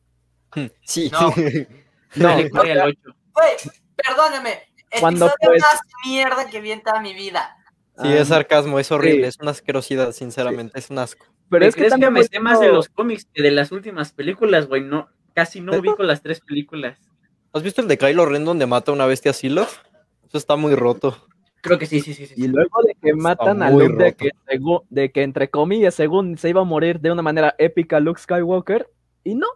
Sí. 0.83 1.11
No. 1.13 1.33
No, 2.15 2.31
corre 2.51 2.73
al 2.73 2.89
ocho. 2.89 3.15
Güey, 3.35 3.51
perdóname. 3.95 4.61
Cuando, 4.99 5.27
Episodio 5.27 5.51
pues- 5.51 5.61
más 5.61 5.81
mierda 6.07 6.49
que 6.49 6.63
vi 6.63 6.73
en 6.73 6.83
toda 6.83 7.03
mi 7.03 7.13
vida. 7.13 7.55
Sí, 8.01 8.09
es 8.11 8.23
Ah, 8.31 8.37
sarcasmo, 8.37 8.79
es 8.79 8.91
horrible, 8.91 9.25
sí. 9.25 9.29
es 9.29 9.39
una 9.41 9.51
asquerosidad, 9.51 10.13
sinceramente, 10.13 10.79
es 10.79 10.89
un 10.89 10.99
asco. 11.01 11.27
Pero 11.51 11.61
¿Me 11.65 11.69
es 11.69 11.75
que 11.75 11.81
crees 11.83 11.93
que 11.93 12.01
también 12.01 12.13
me 12.15 12.25
sé 12.25 12.41
más 12.41 12.61
de 12.61 12.69
los 12.73 12.89
cómics 12.89 13.27
que 13.31 13.43
de 13.43 13.51
las 13.51 13.73
últimas 13.73 14.13
películas, 14.13 14.69
güey? 14.69 14.81
No, 14.81 15.11
casi 15.35 15.61
no 15.61 15.77
ubico 15.79 16.03
las 16.03 16.23
tres 16.23 16.41
películas. 16.41 16.99
¿Has 17.53 17.63
visto 17.63 17.83
el 17.83 17.89
de 17.89 17.99
Kylo 17.99 18.25
Ren 18.25 18.47
donde 18.47 18.65
mata 18.67 18.91
a 18.91 18.95
una 18.95 19.05
bestia 19.05 19.35
Silaf? 19.35 19.83
Eso 20.27 20.39
está 20.39 20.57
muy 20.57 20.75
roto. 20.75 21.28
Creo 21.61 21.79
que 21.79 21.87
sí, 21.87 22.01
sí, 22.01 22.15
sí. 22.15 22.27
sí. 22.27 22.35
Y 22.37 22.49
luego 22.49 22.83
de 22.83 22.95
que 23.01 23.15
matan 23.15 23.63
a 23.63 23.71
Luke, 23.71 23.97
de 23.97 24.15
que, 24.15 24.31
de 24.89 25.13
que 25.13 25.23
entre 25.23 25.51
comillas, 25.51 25.95
según 25.95 26.39
se 26.39 26.49
iba 26.49 26.61
a 26.61 26.65
morir 26.65 27.01
de 27.01 27.11
una 27.11 27.23
manera 27.23 27.55
épica 27.59 28.01
Luke 28.01 28.21
Skywalker, 28.21 28.89
y 29.25 29.35
no. 29.35 29.47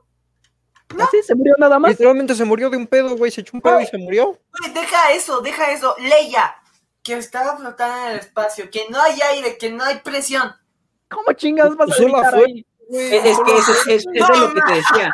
Así 1.00 1.22
se 1.22 1.34
murió 1.34 1.54
nada 1.58 1.78
más. 1.78 1.92
Literalmente 1.92 2.34
se 2.34 2.44
murió 2.44 2.68
de 2.70 2.76
un 2.76 2.86
pedo, 2.86 3.16
güey, 3.16 3.30
se 3.30 3.40
echó 3.40 3.56
un 3.56 3.62
pedo 3.62 3.80
y 3.80 3.86
se 3.86 3.98
murió. 3.98 4.38
Güey, 4.60 4.74
deja 4.74 5.12
eso, 5.12 5.40
deja 5.40 5.72
eso. 5.72 5.94
Leia, 5.98 6.54
que 7.02 7.14
estaba 7.14 7.56
flotando 7.56 8.06
en 8.06 8.12
el 8.12 8.18
espacio, 8.18 8.70
que 8.70 8.82
no 8.90 9.00
hay 9.00 9.18
aire, 9.34 9.56
que 9.56 9.70
no 9.70 9.84
hay 9.84 10.00
presión. 10.00 10.52
¿Cómo 11.08 11.32
chingados 11.34 11.76
vas 11.76 11.90
a 11.98 12.36
ahí? 12.36 12.66
Es, 12.90 13.24
es 13.24 13.38
que 13.38 13.56
eso, 13.56 13.72
es, 13.72 13.86
eso 13.86 14.10
es 14.12 14.38
lo 14.38 14.52
que 14.52 14.60
te 14.60 14.74
decía. 14.74 15.12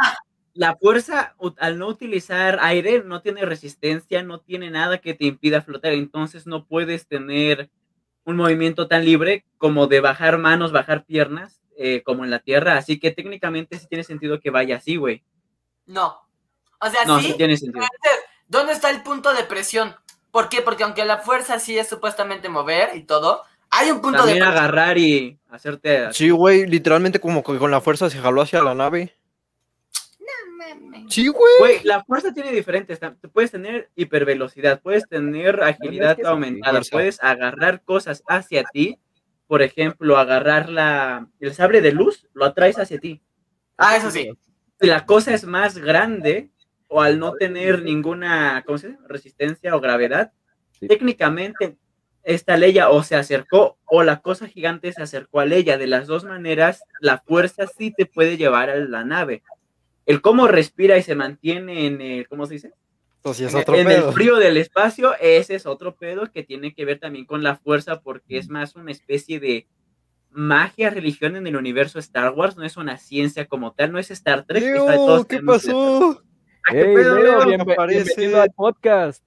La 0.59 0.75
fuerza, 0.77 1.37
al 1.59 1.79
no 1.79 1.87
utilizar 1.87 2.59
aire, 2.61 3.05
no 3.05 3.23
tiene 3.23 3.45
resistencia, 3.47 4.25
no 4.25 4.41
tiene 4.41 4.71
nada 4.73 4.99
que 4.99 5.15
te 5.15 5.25
impida 5.27 5.63
flotar. 5.63 5.93
Entonces 5.93 6.49
no 6.49 6.65
puedes 6.67 7.07
tener 7.07 7.71
un 8.25 8.35
movimiento 8.35 8.89
tan 8.89 9.05
libre 9.05 9.45
como 9.57 9.87
de 9.87 10.01
bajar 10.01 10.37
manos, 10.39 10.73
bajar 10.73 11.05
piernas, 11.05 11.61
eh, 11.77 12.03
como 12.03 12.25
en 12.25 12.31
la 12.31 12.41
Tierra. 12.41 12.77
Así 12.77 12.99
que 12.99 13.13
técnicamente 13.13 13.79
sí 13.79 13.87
tiene 13.87 14.03
sentido 14.03 14.41
que 14.41 14.51
vaya 14.51 14.79
así, 14.79 14.97
güey. 14.97 15.23
No. 15.87 16.19
O 16.81 16.91
sea, 16.91 17.05
No, 17.05 17.21
sí. 17.21 17.29
sí 17.29 17.35
tiene 17.37 17.57
sentido. 17.57 17.87
¿Dónde 18.49 18.73
está 18.73 18.91
el 18.91 19.05
punto 19.05 19.33
de 19.35 19.45
presión? 19.45 19.95
¿Por 20.33 20.49
qué? 20.49 20.61
Porque 20.61 20.83
aunque 20.83 21.05
la 21.05 21.19
fuerza 21.19 21.61
sí 21.61 21.79
es 21.79 21.89
supuestamente 21.89 22.49
mover 22.49 22.97
y 22.97 23.05
todo, 23.05 23.45
hay 23.71 23.93
un 23.93 24.01
punto 24.01 24.19
También 24.19 24.39
de 24.41 24.45
presión. 24.45 24.59
agarrar 24.59 24.99
y 24.99 25.39
hacerte... 25.51 26.13
Sí, 26.13 26.31
güey, 26.31 26.67
literalmente 26.67 27.21
como 27.21 27.45
que 27.45 27.59
con 27.59 27.71
la 27.71 27.81
fuerza 27.81 28.11
se 28.11 28.19
jaló 28.19 28.43
hacia 28.43 28.61
la 28.61 28.75
nave. 28.75 29.15
Sí, 31.09 31.29
güey. 31.29 31.53
Güey, 31.59 31.81
la 31.85 32.05
fuerza 32.05 32.33
tiene 32.33 32.53
diferentes. 32.53 32.99
Puedes 33.33 33.51
tener 33.51 33.91
hipervelocidad, 33.97 34.81
puedes 34.81 35.09
tener 35.09 35.63
agilidad 35.63 36.17
que 36.17 36.27
aumentada, 36.27 36.81
puedes 36.91 37.23
agarrar 37.23 37.83
cosas 37.83 38.23
hacia 38.29 38.65
ti. 38.65 38.99
Por 39.47 39.63
ejemplo, 39.63 40.19
agarrar 40.19 40.69
la, 40.69 41.29
el 41.41 41.55
sable 41.55 41.81
de 41.81 41.93
luz, 41.93 42.27
lo 42.35 42.45
atraes 42.45 42.79
hacia 42.79 42.99
ti. 42.99 43.23
Ah, 43.77 43.97
eso 43.97 44.11
sí. 44.11 44.31
Si 44.81 44.87
la 44.87 45.07
cosa 45.07 45.33
es 45.33 45.45
más 45.45 45.79
grande 45.79 46.51
o 46.87 47.01
al 47.03 47.19
no 47.19 47.33
tener 47.33 47.83
ninguna 47.83 48.63
¿cómo 48.67 48.79
se 48.79 48.89
dice? 48.89 49.01
resistencia 49.09 49.75
o 49.75 49.81
gravedad, 49.81 50.33
Sí. 50.73 50.87
técnicamente 50.87 51.77
esta 52.23 52.57
Leia 52.57 52.91
o 52.91 53.03
se 53.03 53.17
acercó 53.17 53.79
o 53.85 54.05
la 54.05 54.21
cosa 54.21 54.47
gigante 54.47 54.93
se 54.93 55.03
acercó 55.03 55.41
a 55.41 55.45
Leia. 55.47 55.77
De 55.79 55.87
las 55.89 56.07
dos 56.07 56.25
maneras, 56.25 56.83
la 57.01 57.19
fuerza 57.19 57.67
sí 57.67 57.93
te 57.97 58.07
puede 58.07 58.37
llevar 58.37 58.71
a 58.71 58.77
la 58.77 59.03
nave. 59.03 59.43
El 60.09 60.23
cómo 60.23 60.49
respira 60.49 60.97
y 60.97 61.03
se 61.03 61.15
mantiene 61.15 61.87
en 61.87 62.01
el, 62.01 62.27
¿cómo 62.29 62.47
se 62.47 62.55
dice? 62.55 62.73
Sí 63.35 63.45
es 63.45 63.53
En- 63.53 63.61
otro 63.61 63.75
en 63.75 63.87
pedo. 63.87 64.09
el 64.09 64.15
frío 64.15 64.37
del 64.37 64.57
espacio, 64.57 65.13
ese 65.21 65.55
es 65.55 65.67
otro 65.67 65.95
pedo 65.97 66.33
que 66.33 66.43
tiene 66.43 66.73
que 66.75 66.87
ver 66.87 66.99
también 66.99 67.27
con 67.27 67.43
la 67.43 67.57
fuerza, 67.57 68.01
porque 68.01 68.39
es 68.39 68.49
más 68.49 68.75
una 68.75 68.91
especie 68.91 69.39
de 69.39 69.67
magia, 70.31 70.89
religión 70.89 71.37
en 71.37 71.47
el 71.47 71.57
universo 71.57 71.99
Star 71.99 72.33
Wars, 72.33 72.57
no 72.57 72.65
es 72.65 72.77
una 72.79 72.97
ciencia 72.97 73.47
como 73.47 73.73
tal, 73.75 73.93
no 73.93 73.99
es 73.99 74.11
Star 74.11 74.45
Trek. 74.47 74.63
que 74.63 74.71
Leo, 74.73 74.87
todos 74.87 75.27
¿qué 75.27 75.41
pasó? 75.43 76.23
Ah, 76.67 76.73
¿qué 76.73 76.85
pedo, 76.85 77.19
Leo, 77.19 77.47
bienvenido 77.87 78.41
al 78.41 78.51
podcast. 78.53 79.23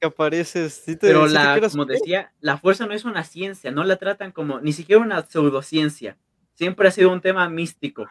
Que 0.00 0.06
apareces. 0.06 0.72
¿Sí 0.72 0.96
te, 0.96 1.08
Pero 1.08 1.28
sí 1.28 1.34
la, 1.34 1.60
como 1.60 1.84
decía, 1.84 2.32
la 2.40 2.56
fuerza 2.56 2.86
no 2.86 2.94
es 2.94 3.04
una 3.04 3.24
ciencia, 3.24 3.70
no 3.70 3.84
la 3.84 3.96
tratan 3.96 4.32
como 4.32 4.60
ni 4.60 4.72
siquiera 4.72 5.02
una 5.02 5.20
pseudociencia. 5.26 6.16
Siempre 6.54 6.88
ha 6.88 6.90
sido 6.90 7.12
un 7.12 7.20
tema 7.20 7.46
místico. 7.50 8.08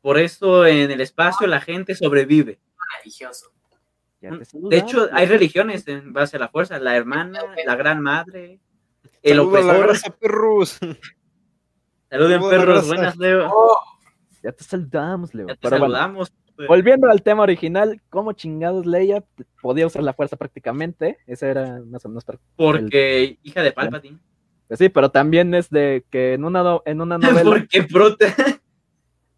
Por 0.00 0.18
eso 0.18 0.66
en 0.66 0.90
el 0.90 1.00
espacio 1.00 1.46
la 1.46 1.60
gente 1.60 1.94
sobrevive. 1.94 2.58
Religioso. 3.02 3.46
De 4.20 4.76
hecho, 4.76 5.08
hay 5.12 5.26
religiones 5.26 5.86
en 5.88 6.12
base 6.12 6.36
a 6.36 6.40
la 6.40 6.48
fuerza, 6.48 6.78
la 6.78 6.94
hermana, 6.96 7.40
la 7.64 7.74
gran 7.76 8.00
madre, 8.02 8.60
el 9.22 9.32
a 9.32 9.36
la 9.36 9.42
opresor. 9.42 9.86
raza, 9.86 10.10
perros. 10.16 10.78
Saluden 12.10 12.40
perros, 12.48 12.86
buenas 12.88 13.16
Leo. 13.16 13.48
Oh, 13.52 13.76
Ya 14.42 14.52
te 14.52 14.64
saludamos, 14.64 15.34
Leo. 15.34 15.48
Ya 15.48 15.54
te 15.54 15.60
Pero 15.62 15.78
bueno, 15.78 15.94
saludamos. 15.94 16.32
pues. 16.56 16.68
volviendo 16.68 17.08
al 17.08 17.22
tema 17.22 17.42
original, 17.44 18.00
¿cómo 18.10 18.32
chingados 18.32 18.84
Leia 18.84 19.24
podía 19.62 19.86
usar 19.86 20.02
la 20.02 20.12
fuerza 20.12 20.36
prácticamente? 20.36 21.18
Esa 21.26 21.48
era 21.48 21.80
más 21.86 22.04
o 22.04 22.08
menos. 22.08 22.24
para- 22.24 22.38
Porque 22.56 23.38
hija 23.42 23.62
de 23.62 23.72
Palpatine. 23.72 24.18
Pues 24.68 24.78
sí, 24.78 24.88
pero 24.88 25.10
también 25.10 25.54
es 25.54 25.70
de 25.70 26.04
que 26.10 26.34
en 26.34 26.44
una, 26.44 26.62
no- 26.62 26.82
en 26.84 27.00
una 27.00 27.16
novela, 27.44 27.50
Porque 27.50 27.82
prota. 27.84 28.26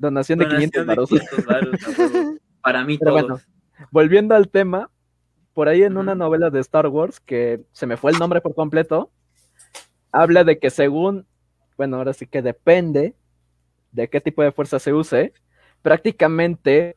Donación 0.03 0.39
de 0.41 0.49
500 0.49 0.87
Donación 0.87 0.87
de 0.87 0.95
varos. 0.95 1.09
500 1.09 1.47
varos, 1.47 1.75
a 1.85 2.01
huevo. 2.01 2.39
Para 2.63 2.85
mí 2.85 2.99
Pero 2.99 3.11
todos. 3.13 3.23
bueno, 3.23 3.41
volviendo 3.91 4.35
al 4.35 4.49
tema, 4.49 4.91
por 5.55 5.69
ahí 5.69 5.83
en 5.83 5.97
una 5.97 6.15
novela 6.15 6.51
de 6.51 6.61
Star 6.61 6.87
Wars, 6.89 7.21
que 7.21 7.63
se 7.73 7.87
me 7.87 7.97
fue 7.97 8.13
el 8.13 8.19
nombre 8.19 8.41
por 8.41 8.55
completo, 8.55 9.11
habla 10.13 10.45
de 10.45 10.59
que 10.59 10.71
según, 10.71 11.27
bueno, 11.77 11.97
ahora 11.97 12.13
sí 12.13 12.27
que 12.27 12.43
depende 12.43 13.15
de 13.91 14.09
qué 14.09 14.21
tipo 14.21 14.43
de 14.43 14.53
fuerza 14.53 14.79
se 14.79 14.93
use, 14.93 15.33
prácticamente, 15.83 16.97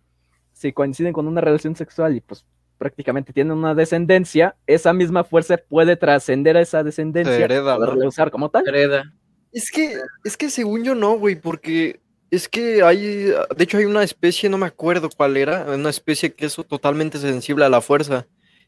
si 0.53 0.71
coinciden 0.71 1.13
con 1.13 1.27
una 1.27 1.41
relación 1.41 1.75
sexual 1.75 2.15
y 2.15 2.21
pues 2.21 2.45
prácticamente 2.77 3.33
tienen 3.33 3.57
una 3.57 3.73
descendencia, 3.73 4.55
esa 4.67 4.93
misma 4.93 5.23
fuerza 5.23 5.57
puede 5.57 5.95
trascender 5.95 6.57
a 6.57 6.61
esa 6.61 6.83
descendencia 6.83 7.35
Se 7.35 7.43
hereda, 7.43 7.73
y 7.73 7.77
poderla 7.77 8.03
¿no? 8.03 8.09
usar 8.09 8.31
como 8.31 8.49
tal. 8.49 8.67
Hereda. 8.67 9.11
Es 9.51 9.71
que, 9.71 9.97
es 10.23 10.37
que 10.37 10.49
según 10.49 10.83
yo 10.83 10.95
no, 10.95 11.17
güey, 11.17 11.35
porque 11.35 12.01
es 12.31 12.49
que 12.49 12.83
hay, 12.83 13.05
de 13.25 13.63
hecho 13.63 13.77
hay 13.77 13.85
una 13.85 14.03
especie, 14.03 14.49
no 14.49 14.57
me 14.57 14.65
acuerdo 14.67 15.09
cuál 15.15 15.37
era, 15.37 15.63
una 15.65 15.89
especie 15.89 16.33
que 16.33 16.45
es 16.45 16.55
totalmente 16.67 17.17
sensible 17.19 17.65
a 17.65 17.69
la 17.69 17.81
fuerza. 17.81 18.27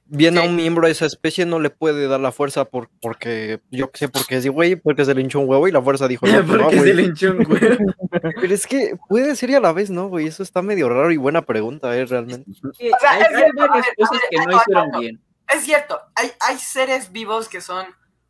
Bien 0.09 0.37
a 0.37 0.41
Sí. 0.43 0.47
un 0.47 0.55
miembro 0.55 0.85
de 0.87 0.93
esa 0.93 1.05
especie 1.05 1.45
no 1.45 1.59
le 1.59 1.69
puede 1.69 2.07
dar 2.07 2.21
la 2.21 2.31
fuerza 2.31 2.63
por, 2.63 2.89
porque, 3.01 3.59
yo 3.71 3.91
qué 3.91 3.97
sé, 3.97 4.07
porque 4.07 4.37
es 4.37 4.47
güey, 4.47 4.77
porque 4.77 5.03
se 5.03 5.13
le 5.13 5.19
hinchó 5.19 5.41
un 5.41 5.49
huevo 5.49 5.67
y 5.67 5.71
la 5.73 5.81
fuerza 5.81 6.07
dijo, 6.07 6.25
no, 6.25 6.31
pues 6.45 6.47
no, 6.47 6.57
Porque 6.63 6.75
güey. 6.77 6.87
se 6.89 6.93
le 6.95 7.03
hinchó 7.03 7.31
un 7.31 7.45
huevo. 7.45 7.93
Pero 8.41 8.53
es 8.53 8.65
que 8.67 8.95
puede 9.09 9.35
ser 9.35 9.49
y 9.49 9.55
a 9.55 9.59
la 9.59 9.73
vez, 9.73 9.89
¿no, 9.89 10.07
güey? 10.07 10.27
Eso 10.27 10.43
está 10.43 10.61
medio 10.61 10.87
raro 10.87 11.11
y 11.11 11.17
buena 11.17 11.41
pregunta, 11.41 11.93
¿eh? 11.97 12.05
Realmente. 12.05 12.49
Que 12.79 12.89
O 12.89 12.99
sea, 13.01 13.11
hay, 13.11 13.21
es 13.21 13.27
hay 13.27 13.35
cierto, 13.35 13.61
a 13.63 13.67
varias 13.67 13.85
ver, 13.85 13.95
cosas 13.97 14.17
a 14.23 14.29
que 14.29 14.37
ver, 14.37 14.45
no 14.47 14.51
no, 14.53 14.57
hicieron 14.61 14.89
no. 14.91 14.99
bien. 15.01 15.21
Es 15.53 15.63
cierto, 15.65 15.99
hay, 16.15 16.31
hay 16.39 16.57
seres 16.57 17.11
vivos 17.11 17.49
que 17.49 17.59
son 17.59 17.85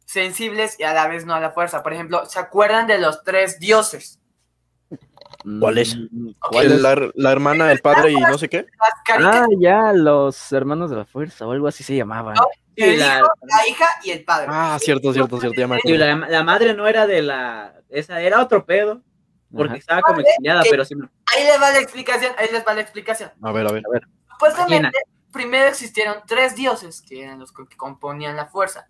sensibles 0.05 0.79
y 0.79 0.83
a 0.83 0.93
la 0.95 1.07
vez 1.07 1.25
no 1.27 1.35
a 1.35 1.39
la 1.39 1.51
fuerza. 1.51 1.83
Por 1.83 1.93
ejemplo, 1.93 2.25
¿se 2.25 2.39
acuerdan 2.39 2.87
de 2.87 2.97
los 2.97 3.23
tres 3.23 3.59
dioses? 3.59 4.19
¿Cuál 5.59 5.77
es? 5.77 5.95
Mm, 5.97 6.31
¿Cuál 6.39 6.71
es? 6.71 6.81
La, 6.81 7.11
la 7.15 7.31
hermana, 7.31 7.71
el 7.71 7.79
padre 7.79 8.11
y 8.11 8.15
no 8.15 8.37
sé 8.37 8.49
qué. 8.49 8.65
Ah, 9.19 9.45
ya, 9.59 9.93
los 9.93 10.51
hermanos 10.51 10.89
de 10.89 10.97
la 10.97 11.05
fuerza 11.05 11.45
o 11.47 11.51
algo 11.51 11.67
así 11.67 11.83
se 11.83 11.95
llamaban. 11.95 12.35
No. 12.35 12.47
el 12.75 12.99
la- 12.99 13.17
hijo, 13.19 13.27
la 13.43 13.67
hija 13.67 13.85
y 14.03 14.11
el 14.11 14.23
padre. 14.23 14.47
Ah, 14.49 14.77
cierto, 14.79 15.11
cierto, 15.13 15.39
cierto, 15.39 15.59
ya 15.59 15.67
me 15.67 15.75
Sí, 15.81 15.93
acuerdo. 15.93 16.17
la, 16.19 16.27
la 16.29 16.43
madre 16.43 16.73
no 16.73 16.87
era 16.87 17.07
de 17.07 17.21
la. 17.21 17.73
Esa 17.89 18.21
era 18.21 18.41
otro 18.41 18.65
pedo. 18.65 19.01
Porque 19.49 19.69
Ajá. 19.73 19.77
estaba 19.77 20.01
como 20.01 20.19
exiliada, 20.19 20.61
pero 20.69 20.83
sí. 20.83 20.93
Ahí 21.33 21.43
les 21.45 21.61
va 21.61 21.71
la 21.71 21.79
explicación, 21.79 22.33
ahí 22.37 22.49
les 22.51 22.67
va 22.67 22.73
la 22.73 22.81
explicación. 22.81 23.31
A 23.41 23.51
ver, 23.53 23.65
a 23.65 23.71
ver. 23.71 23.83
Supuestamente, 24.29 24.99
primero 25.31 25.67
existieron 25.67 26.17
tres 26.27 26.53
dioses, 26.55 27.01
que 27.01 27.23
eran 27.23 27.39
los 27.39 27.53
que 27.53 27.63
componían 27.77 28.35
la 28.35 28.47
fuerza, 28.47 28.89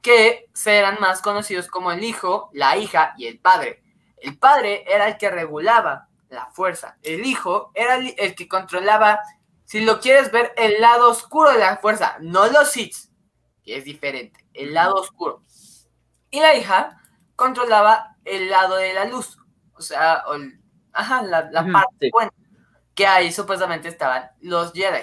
que 0.00 0.46
eran 0.64 0.96
más 1.00 1.20
conocidos 1.20 1.66
como 1.68 1.92
el 1.92 2.02
hijo, 2.02 2.48
la 2.54 2.78
hija 2.78 3.12
y 3.18 3.26
el 3.26 3.38
padre. 3.40 3.79
El 4.20 4.38
padre 4.38 4.84
era 4.86 5.08
el 5.08 5.18
que 5.18 5.30
regulaba 5.30 6.08
la 6.28 6.46
fuerza. 6.46 6.96
El 7.02 7.24
hijo 7.26 7.70
era 7.74 7.96
el, 7.96 8.14
el 8.18 8.34
que 8.34 8.48
controlaba, 8.48 9.20
si 9.64 9.80
lo 9.84 10.00
quieres 10.00 10.30
ver, 10.32 10.52
el 10.56 10.80
lado 10.80 11.10
oscuro 11.10 11.50
de 11.50 11.58
la 11.58 11.76
fuerza, 11.78 12.16
no 12.20 12.46
los 12.48 12.70
Sith, 12.70 12.96
que 13.62 13.76
es 13.76 13.84
diferente, 13.84 14.46
el 14.54 14.74
lado 14.74 14.94
oscuro. 14.96 15.42
Y 16.30 16.40
la 16.40 16.54
hija 16.54 17.00
controlaba 17.36 18.16
el 18.24 18.50
lado 18.50 18.76
de 18.76 18.92
la 18.94 19.04
luz, 19.06 19.38
o 19.74 19.80
sea, 19.82 20.22
o 20.26 20.34
el- 20.34 20.60
ajá, 20.92 21.22
la, 21.22 21.50
parte 21.72 21.96
sí. 22.00 22.10
buena, 22.12 22.32
que 22.94 23.06
ahí 23.06 23.32
supuestamente 23.32 23.88
estaban 23.88 24.30
los 24.40 24.72
Jedi. 24.72 25.02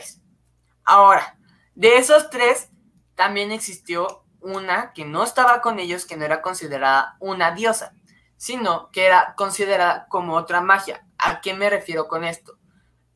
Ahora, 0.84 1.38
de 1.76 1.98
esos 1.98 2.30
tres, 2.30 2.70
también 3.16 3.52
existió 3.52 4.24
una 4.40 4.94
que 4.94 5.04
no 5.06 5.24
estaba 5.24 5.62
con 5.62 5.80
ellos, 5.80 6.06
que 6.06 6.16
no 6.16 6.24
era 6.26 6.42
considerada 6.42 7.18
una 7.20 7.52
diosa, 7.52 7.94
sino 8.38 8.90
que 8.92 9.06
era 9.06 9.34
considerada 9.36 10.08
como 10.08 10.36
otra 10.36 10.62
magia. 10.62 11.04
¿A 11.18 11.42
qué 11.42 11.54
me 11.54 11.70
refiero 11.70 12.08
con 12.08 12.24
esto? 12.24 12.58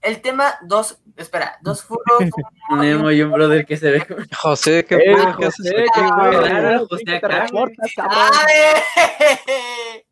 El 0.01 0.21
tema 0.21 0.55
dos, 0.63 0.99
espera, 1.15 1.59
dos 1.61 1.83
furros. 1.85 2.23
Un 2.69 2.83
emo 2.83 3.11
y 3.11 3.21
un 3.21 3.31
brother 3.31 3.65
que 3.65 3.77
se 3.77 3.91
ve. 3.91 4.07
José, 4.41 4.83
¿qué 4.85 4.95
Eh, 4.95 5.13
haces 5.13 5.35
José, 5.35 5.85
qué 5.93 6.01
bueno, 6.01 6.87
José, 6.87 7.15
acá. 7.15 7.47
¡A! 8.09 8.47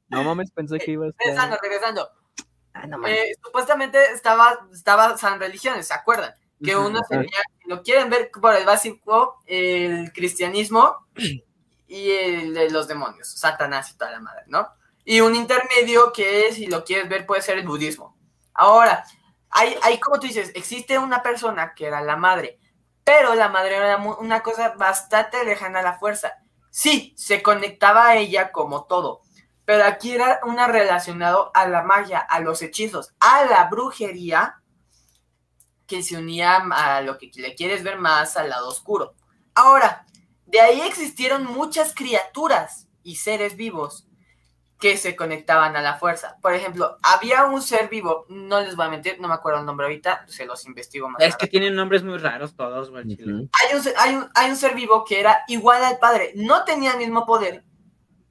No 0.10 0.24
mames, 0.24 0.51
pensé 0.51 0.80
que 0.80 0.91
ibas 0.91 1.14
Regresando, 1.18 1.57
regresando. 1.62 2.10
Ah, 2.74 2.88
no 2.88 2.97
mames. 2.99 3.18
Eh, 3.18 3.36
supuestamente 3.43 4.12
estaba, 4.12 4.68
estaba 4.72 5.18
San 5.18 5.39
Religiones, 5.39 5.88
¿se 5.88 5.93
acuerdan? 5.93 6.34
Que 6.64 6.76
uno 6.76 6.99
sería, 7.07 7.41
lo 7.66 7.82
quieren 7.84 8.10
ver 8.10 8.30
por 8.32 8.53
el 8.53 8.66
básico, 8.66 9.41
el 9.45 10.12
cristianismo 10.12 11.07
y 11.88 12.12
el 12.12 12.53
de 12.53 12.70
los 12.70 12.88
demonios, 12.88 13.30
Satanás 13.30 13.91
y 13.91 13.97
toda 13.97 14.12
la 14.12 14.20
madre, 14.20 14.43
¿no? 14.47 14.68
Y 15.12 15.22
un 15.22 15.36
intermedio 15.36 16.14
que, 16.14 16.53
si 16.53 16.68
lo 16.68 16.84
quieres 16.84 17.10
ver, 17.10 17.26
puede 17.26 17.41
ser 17.41 17.57
el 17.57 17.66
budismo. 17.66 18.16
Ahora, 18.53 19.03
hay, 19.49 19.76
hay 19.82 19.99
como 19.99 20.20
tú 20.20 20.28
dices, 20.28 20.51
existe 20.53 20.99
una 20.99 21.24
persona 21.24 21.74
que 21.74 21.88
era 21.88 21.99
la 22.01 22.16
madre, 22.16 22.60
pero 23.03 23.34
la 23.34 23.49
madre 23.49 23.78
era 23.78 23.97
una 23.97 24.43
cosa 24.43 24.76
bastante 24.78 25.43
lejana 25.45 25.80
a 25.80 25.82
la 25.82 25.97
fuerza. 25.97 26.34
Sí, 26.70 27.16
se 27.18 27.41
conectaba 27.41 28.05
a 28.05 28.18
ella 28.18 28.51
como 28.51 28.86
todo, 28.86 29.22
pero 29.66 29.84
aquí 29.84 30.12
era 30.12 30.41
una 30.43 30.68
relacionado 30.68 31.49
a 31.55 31.68
la 31.68 31.82
magia, 31.82 32.20
a 32.20 32.39
los 32.39 32.62
hechizos, 32.62 33.16
a 33.20 33.45
la 33.45 33.64
brujería, 33.64 34.62
que 35.88 36.03
se 36.03 36.18
unía 36.18 36.57
a 36.72 37.01
lo 37.01 37.18
que 37.18 37.32
le 37.34 37.55
quieres 37.55 37.82
ver 37.82 37.97
más 37.97 38.38
al 38.38 38.49
lado 38.51 38.68
oscuro. 38.68 39.16
Ahora, 39.55 40.05
de 40.45 40.62
ahí 40.62 40.82
existieron 40.82 41.45
muchas 41.45 41.95
criaturas 41.95 42.88
y 43.01 43.16
seres 43.16 43.55
vivos 43.55 44.05
que 44.80 44.96
se 44.96 45.16
conectaban 45.16 45.76
a 45.76 45.82
la 45.82 45.98
fuerza. 45.98 46.38
Por 46.42 46.54
ejemplo, 46.54 46.98
había 47.04 47.46
un 47.46 47.62
ser 47.62 47.90
vivo, 47.90 48.26
no 48.30 48.62
les 48.62 48.76
voy 48.78 48.86
a 48.86 48.90
mentir, 48.90 49.20
no 49.20 49.28
me 49.28 49.34
acuerdo 49.34 49.60
el 49.60 49.66
nombre 49.66 49.86
ahorita, 49.88 50.26
se 50.28 50.46
los 50.46 50.66
investigo 50.66 51.10
más. 51.10 51.22
Es 51.22 51.32
tarde. 51.32 51.38
que 51.46 51.48
tienen 51.52 51.76
nombres 51.76 52.02
muy 52.04 52.18
raros 52.18 52.56
todos, 52.56 52.90
güey. 52.90 53.04
hay 53.04 53.76
un, 53.76 53.84
ser- 53.84 53.96
hay, 53.98 54.16
un, 54.16 54.30
hay 54.36 54.50
un 54.50 54.56
ser 54.56 54.74
vivo 54.76 55.04
que 55.04 55.20
era 55.20 55.44
igual 55.50 55.84
al 55.84 56.00
padre. 56.00 56.32
No 56.36 56.64
tenía 56.64 56.92
el 56.94 56.98
mismo 57.00 57.26
poder, 57.26 57.66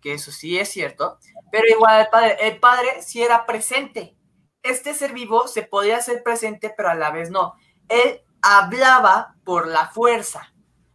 que 0.00 0.14
eso 0.14 0.32
sí 0.32 0.58
es 0.58 0.70
cierto, 0.70 1.18
pero 1.52 1.64
igual 1.68 1.96
al 2.00 2.08
padre. 2.08 2.36
El 2.40 2.58
padre 2.58 3.02
sí 3.02 3.22
era 3.22 3.44
presente. 3.44 4.16
Este 4.62 4.94
ser 4.94 5.12
vivo 5.12 5.48
se 5.48 5.62
podía 5.62 5.98
hacer 5.98 6.22
presente, 6.22 6.72
pero 6.74 6.88
a 6.88 6.94
la 6.94 7.10
vez 7.10 7.30
no. 7.30 7.54
Él 7.88 8.22
hablaba 8.40 9.34
por 9.44 9.66
la 9.68 9.88
fuerza. 9.88 10.52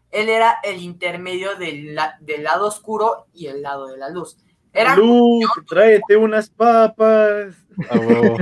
Él 0.10 0.30
era 0.30 0.60
el 0.64 0.82
intermedio 0.82 1.56
del, 1.56 1.94
la- 1.96 2.18
del 2.22 2.44
lado 2.44 2.68
oscuro 2.68 3.28
y 3.34 3.48
el 3.48 3.62
lado 3.62 3.88
de 3.88 3.98
la 3.98 4.10
luz. 4.10 4.38
Era 4.74 4.96
Luke, 4.96 5.46
tráete 5.68 6.18
unas 6.18 6.50
papas. 6.50 7.56
Huevo. 7.92 8.38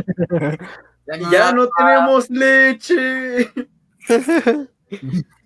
Ya 1.31 1.51
no 1.51 1.67
tenemos 1.77 2.29
leche. 2.29 3.51
Él 4.07 4.69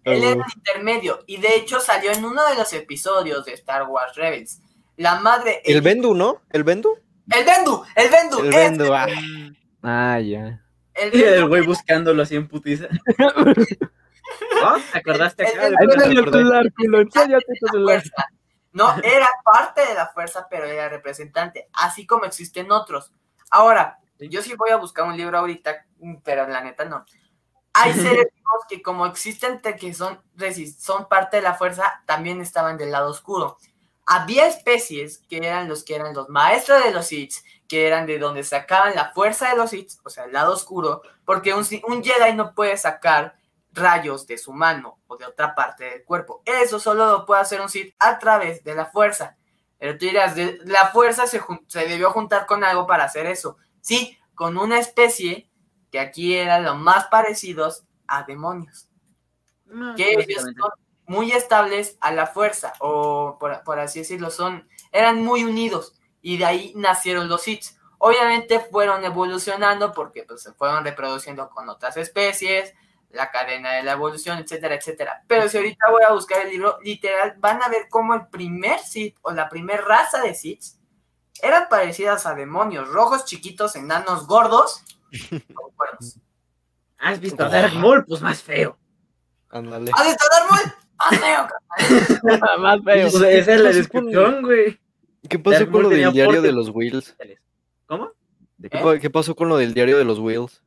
era 0.03 0.33
el 0.33 0.41
intermedio 0.55 1.23
y 1.25 1.37
de 1.37 1.55
hecho 1.55 1.79
salió 1.79 2.11
en 2.11 2.23
uno 2.23 2.47
de 2.47 2.55
los 2.55 2.71
episodios 2.73 3.45
de 3.45 3.53
Star 3.53 3.83
Wars 3.87 4.15
Rebels. 4.15 4.61
La 4.97 5.15
madre. 5.19 5.61
El 5.65 5.81
Bendu, 5.81 6.13
¿no? 6.13 6.41
¿El 6.51 6.63
Bendu? 6.63 6.97
El 7.31 7.43
Bendu, 7.45 7.83
el 7.95 8.09
Bendu. 8.09 8.39
El 8.43 8.49
Bendu, 8.51 8.93
ah. 8.93 9.07
Ah, 9.81 10.19
ya. 10.19 10.61
El 10.93 11.13
Y 11.15 11.23
el 11.23 11.31
Bendu. 11.33 11.47
güey 11.47 11.65
buscándolo 11.65 12.21
así 12.21 12.35
en 12.35 12.47
putiza. 12.47 12.87
¿No? 13.17 13.33
¿Te 14.93 14.99
acordaste 14.99 15.43
El- 15.43 15.49
acá? 15.49 15.67
el- 15.67 15.75
de 15.75 15.83
el- 16.19 16.29
cuando 16.29 17.01
No, 18.75 18.93
era 19.03 19.27
parte 19.43 19.85
de 19.85 19.93
la 19.95 20.07
fuerza, 20.07 20.47
pero 20.49 20.65
era 20.65 20.89
representante, 20.89 21.69
así 21.73 22.05
como 22.05 22.25
existen 22.25 22.71
otros. 22.71 23.11
Ahora, 23.49 23.99
yo 24.19 24.41
sí 24.41 24.53
voy 24.55 24.69
a 24.71 24.75
buscar 24.75 25.05
un 25.05 25.17
libro 25.17 25.37
ahorita, 25.39 25.85
pero 26.23 26.45
la 26.47 26.61
neta 26.61 26.85
no. 26.85 27.05
Hay 27.73 27.93
seres 27.93 28.27
vivos 28.35 28.65
que 28.69 28.81
como 28.81 29.05
existen 29.05 29.61
te- 29.61 29.75
que 29.77 29.93
son, 29.93 30.21
son 30.77 31.07
parte 31.07 31.37
de 31.37 31.43
la 31.43 31.53
fuerza, 31.55 32.03
también 32.05 32.41
estaban 32.41 32.77
del 32.77 32.91
lado 32.91 33.09
oscuro. 33.11 33.57
Había 34.05 34.45
especies 34.47 35.19
que 35.29 35.37
eran 35.37 35.67
los 35.67 35.83
que 35.83 35.95
eran 35.95 36.13
los 36.13 36.29
maestros 36.29 36.83
de 36.83 36.91
los 36.91 37.07
Sith, 37.07 37.33
que 37.67 37.87
eran 37.87 38.05
de 38.05 38.19
donde 38.19 38.43
sacaban 38.43 38.93
la 38.95 39.11
fuerza 39.13 39.49
de 39.49 39.57
los 39.57 39.71
Sith, 39.71 39.93
o 40.03 40.09
sea, 40.09 40.25
el 40.25 40.33
lado 40.33 40.53
oscuro, 40.53 41.01
porque 41.25 41.53
un, 41.53 41.65
un 41.87 42.03
Jedi 42.03 42.33
no 42.35 42.53
puede 42.53 42.77
sacar 42.77 43.35
rayos 43.75 44.25
de 44.25 44.37
su 44.37 44.53
mano 44.53 44.99
o 45.07 45.17
de 45.17 45.25
otra 45.25 45.53
parte 45.53 45.83
del 45.83 46.03
cuerpo. 46.03 46.41
Eso 46.45 46.79
solo 46.79 47.05
lo 47.05 47.25
puede 47.25 47.41
hacer 47.41 47.61
un 47.61 47.69
Sith 47.69 47.93
a 47.99 48.17
través 48.17 48.63
de 48.63 48.73
la 48.73 48.85
fuerza. 48.85 49.37
Pero 49.77 49.97
tú 49.97 50.05
dirás, 50.05 50.35
de- 50.35 50.59
la 50.65 50.87
fuerza 50.87 51.27
se, 51.27 51.41
debió 51.87 52.09
juntar 52.11 52.45
con 52.45 52.63
algo 52.63 52.87
para 52.87 53.03
hacer 53.03 53.25
eso. 53.25 53.57
Sí, 53.81 54.17
con 54.33 54.57
una 54.57 54.79
especie 54.79 55.49
que 55.91 55.99
aquí 55.99 56.35
eran 56.35 56.63
los 56.63 56.77
más 56.77 57.07
parecidos 57.07 57.85
a 58.07 58.23
demonios. 58.23 58.89
No, 59.65 59.95
Que 59.95 60.11
ellos 60.11 60.41
son 60.41 60.55
muy 61.07 61.31
estables 61.31 61.97
a 62.01 62.11
la 62.11 62.25
fuerza, 62.27 62.73
o 62.79 63.37
por, 63.39 63.63
por 63.63 63.79
así 63.79 63.99
decirlo, 63.99 64.31
son, 64.31 64.67
eran 64.91 65.23
muy 65.23 65.43
unidos. 65.43 65.99
Y 66.21 66.37
de 66.37 66.45
ahí 66.45 66.73
nacieron 66.75 67.27
los 67.27 67.43
Sith. 67.43 67.65
Obviamente 67.99 68.59
fueron 68.59 69.03
evolucionando 69.03 69.91
porque 69.93 70.23
pues, 70.23 70.41
se 70.43 70.53
fueron 70.53 70.83
reproduciendo 70.83 71.49
con 71.49 71.69
otras 71.69 71.97
especies, 71.97 72.73
la 73.15 73.31
cadena 73.31 73.73
de 73.73 73.83
la 73.83 73.93
evolución, 73.93 74.37
etcétera, 74.39 74.75
etcétera. 74.75 75.23
Pero 75.27 75.49
si 75.49 75.57
ahorita 75.57 75.89
voy 75.89 76.03
a 76.07 76.13
buscar 76.13 76.41
el 76.45 76.51
libro, 76.51 76.77
literal, 76.83 77.33
van 77.37 77.63
a 77.63 77.69
ver 77.69 77.87
cómo 77.89 78.13
el 78.13 78.27
primer 78.27 78.79
Sith 78.79 79.17
o 79.21 79.31
la 79.31 79.49
primera 79.49 79.81
raza 79.81 80.21
de 80.21 80.33
Sith 80.35 80.63
eran 81.41 81.67
parecidas 81.69 82.25
a 82.25 82.35
demonios, 82.35 82.87
rojos, 82.89 83.25
chiquitos, 83.25 83.75
enanos, 83.75 84.27
gordos, 84.27 84.83
con 85.53 85.71
cuernos. 85.75 86.19
¿Has 86.97 87.19
visto 87.19 87.43
a 87.43 87.49
Dark 87.49 87.73
Maul? 87.75 88.05
Pues 88.05 88.21
más 88.21 88.41
feo. 88.41 88.77
Ándale. 89.49 89.91
¿Has 89.93 90.05
visto 90.07 90.23
a 90.31 90.39
Darth 90.39 90.51
Maul? 90.51 90.73
¡Ah, 90.97 91.09
feo! 91.15 91.47
Más 92.59 92.81
feo. 92.83 93.09
Pues 93.11 93.15
esa 93.15 93.53
es 93.55 93.61
la 93.61 93.71
¿Qué 93.71 93.77
pasó 93.79 93.89
con- 93.91 94.05
descripción, 94.05 94.41
güey. 94.43 94.79
¿Qué 95.29 95.39
pasó 95.39 95.59
Dark 95.59 95.71
con 95.71 95.83
lo 95.83 95.89
Maul 95.89 96.01
del 96.01 96.13
diario 96.13 96.41
de 96.41 96.51
los 96.53 96.69
Wheels? 96.69 97.15
¿Cómo? 97.85 98.11
¿De 98.57 98.69
¿Qué, 98.69 98.77
¿Eh? 98.77 98.81
pa- 98.81 98.97
qué 98.99 99.09
pasó 99.09 99.35
con 99.35 99.49
lo 99.49 99.57
del 99.57 99.73
diario 99.73 99.97
de 99.97 100.05
los 100.05 100.19
Wheels? 100.19 100.63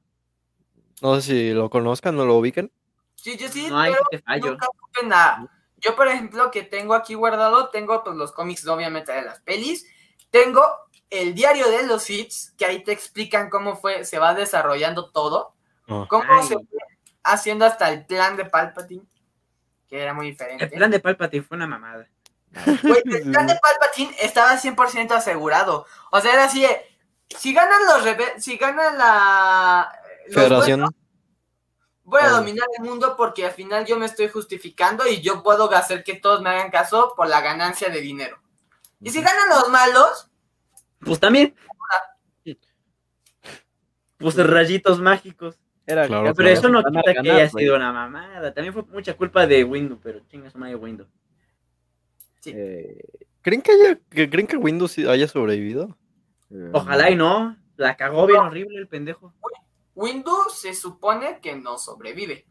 No 1.01 1.15
sé 1.17 1.23
si 1.23 1.51
lo 1.53 1.71
conozcan, 1.71 2.17
no 2.17 2.25
lo 2.25 2.37
ubican. 2.37 2.71
Sí, 3.15 3.37
yo 3.37 3.49
sí, 3.49 3.69
No 3.69 3.79
hay 3.79 3.93
pero 4.11 4.23
fallo. 4.25 4.51
nunca 4.53 4.67
supe 4.67 5.07
nada. 5.07 5.47
Yo, 5.79 5.95
por 5.95 6.09
ejemplo, 6.09 6.51
que 6.51 6.63
tengo 6.63 6.95
aquí 6.95 7.15
guardado, 7.15 7.69
tengo 7.71 8.03
pues, 8.03 8.17
los 8.17 8.33
cómics, 8.33 8.67
obviamente, 8.67 9.13
de 9.13 9.23
las 9.23 9.41
pelis. 9.41 9.87
Tengo 10.31 10.65
el 11.11 11.35
diario 11.35 11.69
de 11.71 11.87
los 11.87 12.09
hits, 12.11 12.53
que 12.59 12.67
ahí 12.67 12.83
te 12.83 12.93
explican 12.93 13.49
cómo 13.49 13.77
fue, 13.77 14.05
se 14.05 14.19
va 14.19 14.35
desarrollando 14.35 15.11
todo. 15.11 15.55
Ah. 15.89 16.07
Cómo 16.09 16.25
Ay. 16.29 16.47
se 16.47 16.55
fue 16.55 16.79
haciendo 17.23 17.65
hasta 17.65 17.91
el 17.91 18.07
plan 18.07 18.37
de 18.37 18.45
Palpatine, 18.47 19.05
que 19.89 20.01
era 20.03 20.15
muy 20.15 20.27
El 20.29 20.33
diferente. 20.33 20.67
plan 20.69 20.91
de 20.91 21.01
Palpatine 21.01 21.43
fue 21.43 21.57
una 21.57 21.67
mamada. 21.67 22.09
El 22.67 22.79
plan 23.31 23.47
de 23.47 23.57
Palpatine 23.61 24.15
estaba 24.21 24.57
100% 24.57 25.13
asegurado. 25.13 25.87
O 26.11 26.21
sea, 26.21 26.33
era 26.33 26.45
así 26.45 26.63
de, 26.63 26.81
si 27.37 27.53
ganan 27.53 27.85
los 27.87 28.05
rebeldes, 28.05 28.43
si 28.43 28.57
ganan 28.57 28.97
la... 28.97 29.93
Federación. 30.31 30.85
voy 32.05 32.21
a 32.23 32.31
dominar 32.31 32.67
el 32.79 32.85
mundo 32.85 33.15
porque 33.17 33.45
al 33.45 33.53
final 33.53 33.85
yo 33.85 33.99
me 33.99 34.07
estoy 34.07 34.29
justificando 34.29 35.07
y 35.07 35.21
yo 35.21 35.43
puedo 35.43 35.71
hacer 35.73 36.05
que 36.05 36.15
todos 36.15 36.41
me 36.43 36.51
hagan 36.51 36.71
caso 36.71 37.13
por 37.17 37.29
la 37.29 37.41
ganancia 37.41 37.89
de 37.89 38.01
dinero. 38.01 38.39
Y 39.01 39.11
si 39.11 39.21
ganan 39.23 39.49
los 39.49 39.69
malos, 39.69 40.31
Pues 41.01 41.21
también. 41.21 41.55
Puso 44.17 44.43
rayitos 44.43 45.01
mágicos. 45.01 45.61
Era 45.87 46.07
Claro, 46.07 46.35
Pero 46.35 46.49
eso 46.49 46.69
no 46.69 46.83
ganar, 46.83 47.05
quita 47.05 47.23
que 47.23 47.31
haya 47.31 47.49
sido 47.49 47.77
una 47.77 47.93
mamada. 47.93 48.53
También 48.53 48.75
fue 48.75 48.83
mucha 48.83 49.17
culpa 49.17 49.47
de 49.47 49.65
Windows, 49.65 50.01
pero 50.03 50.21
chinga 50.29 50.51
su 50.51 50.59
madre 50.59 50.75
Windows. 50.75 51.09
Eh, 52.45 53.01
¿Creen 53.43 53.63
que, 53.63 53.73
haya, 53.73 53.99
que, 54.11 54.29
¿Creen 54.29 54.47
que 54.47 54.57
Windows 54.57 54.99
haya 54.99 55.29
sobrevivido? 55.29 55.97
Ojalá 56.73 57.11
y 57.11 57.17
no. 57.17 57.57
La 57.77 57.97
cagó 57.97 58.27
bien 58.27 58.41
horrible 58.41 58.79
el 58.79 58.89
pendejo. 58.89 59.33
Windows 59.99 60.61
se 60.61 60.75
supone 60.75 61.41
que 61.43 61.57
no 61.57 61.77
sobrevive. 61.77 62.47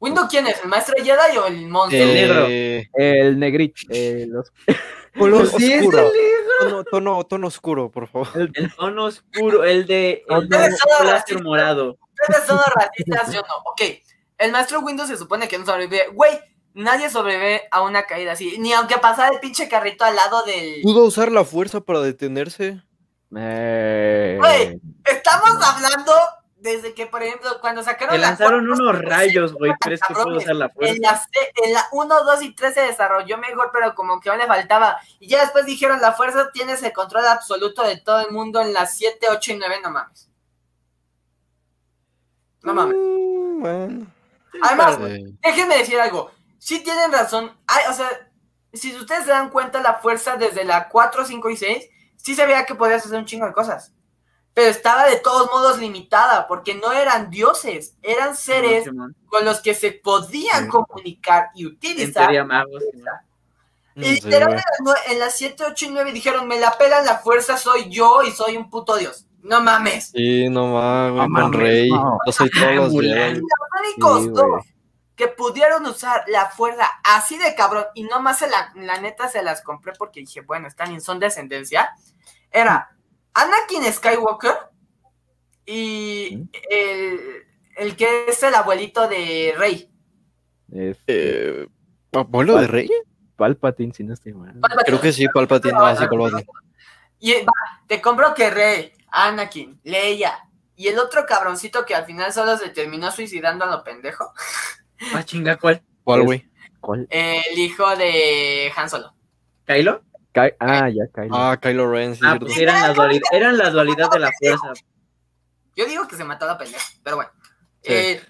¿Windows 0.00 0.28
quién 0.28 0.46
es? 0.48 0.60
¿El 0.62 0.68
maestro 0.68 0.94
Jedi 0.96 1.36
o 1.38 1.46
el 1.46 1.68
monstruo? 1.68 2.02
El 2.02 2.14
negro. 2.14 2.46
Eh, 2.48 2.88
El 2.94 3.38
negrito. 3.38 3.80
eh, 3.90 4.26
los- 4.28 4.52
oscuro. 5.16 5.98
el. 5.98 6.12
Tono, 6.60 6.84
tono, 6.84 7.24
tono 7.24 7.46
oscuro, 7.46 7.88
por 7.90 8.08
favor. 8.08 8.28
El 8.54 8.74
tono 8.74 9.04
oscuro, 9.04 9.62
el 9.62 9.86
de 9.86 10.24
el 10.28 10.48
de 10.48 10.58
racistas. 10.58 11.42
morado. 11.42 11.96
¿Ustedes 12.20 12.46
son 12.48 12.58
racistas, 12.74 13.28
sí 13.30 13.36
o 13.38 13.42
no? 13.42 13.54
Ok, 13.70 13.80
el 14.38 14.50
maestro 14.50 14.80
Windows 14.80 15.08
se 15.08 15.16
supone 15.16 15.46
que 15.46 15.56
no 15.58 15.64
sobrevive. 15.64 16.08
Güey, 16.12 16.32
nadie 16.74 17.10
sobrevive 17.10 17.62
a 17.70 17.82
una 17.82 18.04
caída 18.06 18.32
así. 18.32 18.56
Ni 18.58 18.72
aunque 18.72 18.98
pasara 18.98 19.32
el 19.32 19.38
pinche 19.40 19.68
carrito 19.68 20.04
al 20.04 20.16
lado 20.16 20.42
del... 20.44 20.80
Pudo 20.82 21.04
usar 21.04 21.30
la 21.30 21.44
fuerza 21.44 21.80
para 21.80 22.00
detenerse. 22.00 22.82
eh, 23.36 24.36
Güey. 24.40 24.80
Estamos 25.04 25.50
hablando 25.64 26.12
desde 26.60 26.92
que, 26.94 27.06
por 27.06 27.22
ejemplo, 27.22 27.50
cuando 27.60 27.82
sacaron 27.82 28.14
Le 28.16 28.20
la 28.20 28.28
lanzaron 28.30 28.66
fuerza, 28.66 28.82
unos 28.82 29.02
rayos, 29.02 29.52
güey. 29.54 29.72
¿Crees 29.80 30.00
que 30.00 30.12
pudo 30.14 30.24
cabrones. 30.24 30.42
usar 30.44 30.56
la 30.56 30.64
En 30.66 30.72
fuerza? 30.72 30.94
la, 31.00 31.16
C- 31.18 31.52
en 31.64 31.72
la 31.72 31.86
1, 31.92 32.24
2 32.24 32.42
y 32.42 32.54
3 32.54 32.74
se 32.74 32.80
desarrolló 32.80 33.38
mejor, 33.38 33.70
pero 33.72 33.94
como 33.94 34.20
que 34.20 34.28
aún 34.30 34.38
le 34.38 34.46
faltaba. 34.46 34.98
Y 35.20 35.28
ya 35.28 35.40
después 35.42 35.66
dijeron, 35.66 36.00
la 36.00 36.12
fuerza 36.12 36.50
tienes 36.52 36.82
el 36.82 36.92
control 36.92 37.26
absoluto 37.26 37.82
de 37.84 37.96
todo 37.98 38.20
el 38.26 38.32
mundo 38.32 38.60
en 38.60 38.72
las 38.72 38.96
7, 38.96 39.26
8 39.30 39.52
y 39.52 39.56
9, 39.56 39.76
no 39.84 39.90
mames. 39.90 40.28
No 42.62 42.74
mames. 42.74 42.96
Mm, 42.96 43.60
bueno. 43.60 44.06
Además, 44.62 44.98
déjenme 45.42 45.78
decir 45.78 46.00
algo. 46.00 46.30
Sí 46.58 46.82
tienen 46.82 47.12
razón. 47.12 47.56
Ay, 47.66 47.84
o 47.88 47.92
sea, 47.92 48.08
si 48.72 48.94
ustedes 48.96 49.24
se 49.24 49.30
dan 49.30 49.50
cuenta, 49.50 49.80
la 49.80 49.94
fuerza 50.00 50.36
desde 50.36 50.64
la 50.64 50.88
4, 50.88 51.24
5 51.24 51.50
y 51.50 51.56
6, 51.56 51.88
sí 52.16 52.34
se 52.34 52.44
veía 52.46 52.66
que 52.66 52.74
podías 52.74 53.04
hacer 53.06 53.18
un 53.18 53.24
chingo 53.26 53.46
de 53.46 53.52
cosas. 53.52 53.92
Pero 54.58 54.70
estaba 54.70 55.04
de 55.06 55.14
todos 55.18 55.48
modos 55.52 55.78
limitada, 55.78 56.48
porque 56.48 56.74
no 56.74 56.90
eran 56.90 57.30
dioses, 57.30 57.94
eran 58.02 58.34
seres 58.34 58.90
con 59.28 59.44
los 59.44 59.60
que 59.60 59.72
se 59.72 59.92
podían 59.92 60.64
Sí. 60.64 60.70
comunicar 60.70 61.50
y 61.54 61.60
En 61.62 61.66
utilizar. 61.68 62.44
magos. 62.44 62.82
Simón. 62.90 63.06
mm, 63.94 64.02
Y 64.02 64.04
sí, 64.16 64.20
literal, 64.24 64.48
güey. 64.48 64.58
en 64.58 64.64
las 64.64 64.80
nue- 64.80 65.12
en 65.12 65.18
las 65.20 65.36
7, 65.36 65.64
8 65.64 65.84
y 65.84 65.90
9 65.90 66.10
dijeron, 66.10 66.48
me 66.48 66.58
la 66.58 66.76
pelan 66.76 67.06
la 67.06 67.18
fuerza, 67.18 67.56
soy 67.56 67.88
yo 67.88 68.24
y 68.24 68.32
soy 68.32 68.56
un 68.56 68.68
puto 68.68 68.96
dios. 68.96 69.26
No 69.44 69.60
mames. 69.60 70.10
Sí, 70.10 70.48
no 70.48 70.72
mames, 70.72 71.12
No 71.14 71.22
con 71.22 71.30
mames, 71.52 71.60
Rey. 71.60 71.90
no. 71.90 72.18
Yo 72.26 72.32
soy 72.32 72.50
todos 72.50 72.74
los. 72.74 72.92
Los 72.92 73.42
únicos 73.80 74.22
Sí, 74.24 74.30
dos 74.30 74.64
que 75.14 75.28
pudieron 75.28 75.86
usar 75.86 76.24
la 76.26 76.46
fuerza 76.50 76.90
así 77.04 77.38
de 77.38 77.54
cabrón 77.54 77.84
y 77.94 78.02
no 78.02 78.20
más 78.20 78.40
se 78.40 78.48
la, 78.50 78.72
la 78.74 79.00
neta 79.00 79.28
se 79.28 79.40
las 79.44 79.62
compré 79.62 79.92
porque 79.96 80.18
dije, 80.18 80.40
bueno, 80.40 80.66
están 80.66 80.88
bien, 80.88 81.00
son 81.00 81.20
descendencia. 81.20 81.92
Era 82.50 82.90
Anakin 83.34 83.92
Skywalker 83.92 84.54
y 85.66 86.48
el, 86.70 87.20
el 87.76 87.96
que 87.96 88.26
es 88.28 88.42
el 88.42 88.54
abuelito 88.54 89.06
de 89.08 89.54
Rey. 89.56 89.90
es 90.72 90.98
Eh, 91.06 91.66
¿Abuelo 92.12 92.56
de 92.56 92.66
Rey? 92.66 92.90
Palpatine, 93.36 93.92
si 93.94 94.02
no 94.02 94.14
estoy 94.14 94.32
mal. 94.32 94.58
Creo 94.84 95.00
que 95.00 95.12
sí, 95.12 95.26
Palpatine. 95.32 95.74
Ah, 95.76 95.94
sí, 95.96 96.06
Palpatine. 96.06 96.46
Y 97.20 97.32
va, 97.44 97.52
te 97.86 98.00
compro 98.00 98.34
que 98.34 98.50
Rey, 98.50 98.92
Anakin, 99.10 99.80
Leia 99.84 100.38
y 100.74 100.88
el 100.88 100.98
otro 100.98 101.26
cabroncito 101.26 101.84
que 101.84 101.94
al 101.94 102.06
final 102.06 102.32
solo 102.32 102.56
se 102.56 102.70
terminó 102.70 103.10
suicidando 103.10 103.64
a 103.64 103.70
lo 103.70 103.84
pendejo, 103.84 104.32
Ah, 105.14 105.22
chinga, 105.24 105.56
¿cuál? 105.56 105.82
¿Cuál, 106.04 106.22
güey? 106.22 106.48
¿Cuál? 106.80 107.06
el 107.10 107.58
hijo 107.58 107.96
de 107.96 108.72
Han 108.76 108.88
Solo. 108.88 109.14
¿Kylo? 109.64 110.02
Ky- 110.32 110.54
ah, 110.60 110.88
ya, 110.88 111.04
Kylo. 111.12 111.34
Ah, 111.36 111.58
Kylo 111.60 111.90
Ren, 111.90 112.14
sí, 112.14 112.20
Ah, 112.24 112.36
pues 112.38 112.56
eran 112.56 112.82
la 112.82 112.92
dualidad, 112.92 113.28
eran 113.32 113.56
de 113.56 114.18
la 114.18 114.30
fuerza. 114.38 114.72
Yo 115.74 115.86
digo 115.86 116.06
que 116.08 116.16
se 116.16 116.24
mató 116.24 116.44
a 116.44 116.48
la 116.48 116.58
pendeja, 116.58 116.84
pero 117.02 117.16
bueno. 117.16 117.30
Sí. 117.82 117.92
Eh, 117.92 118.22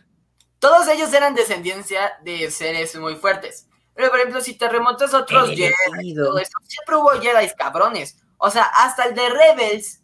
todos 0.58 0.86
ellos 0.88 1.12
eran 1.12 1.34
descendencia 1.34 2.12
de 2.22 2.50
seres 2.50 2.94
muy 2.96 3.16
fuertes. 3.16 3.66
Pero, 3.94 4.10
por 4.10 4.18
ejemplo, 4.20 4.40
si 4.40 4.56
te 4.56 4.68
remontas 4.68 5.12
a 5.14 5.18
otros 5.18 5.50
Jedi 5.50 6.14
todo 6.14 6.38
eso, 6.38 6.52
siempre 6.64 6.96
hubo 6.96 7.10
Jedi 7.20 7.50
cabrones. 7.56 8.16
O 8.36 8.50
sea, 8.50 8.64
hasta 8.64 9.04
el 9.04 9.14
de 9.14 9.28
Rebels 9.28 10.02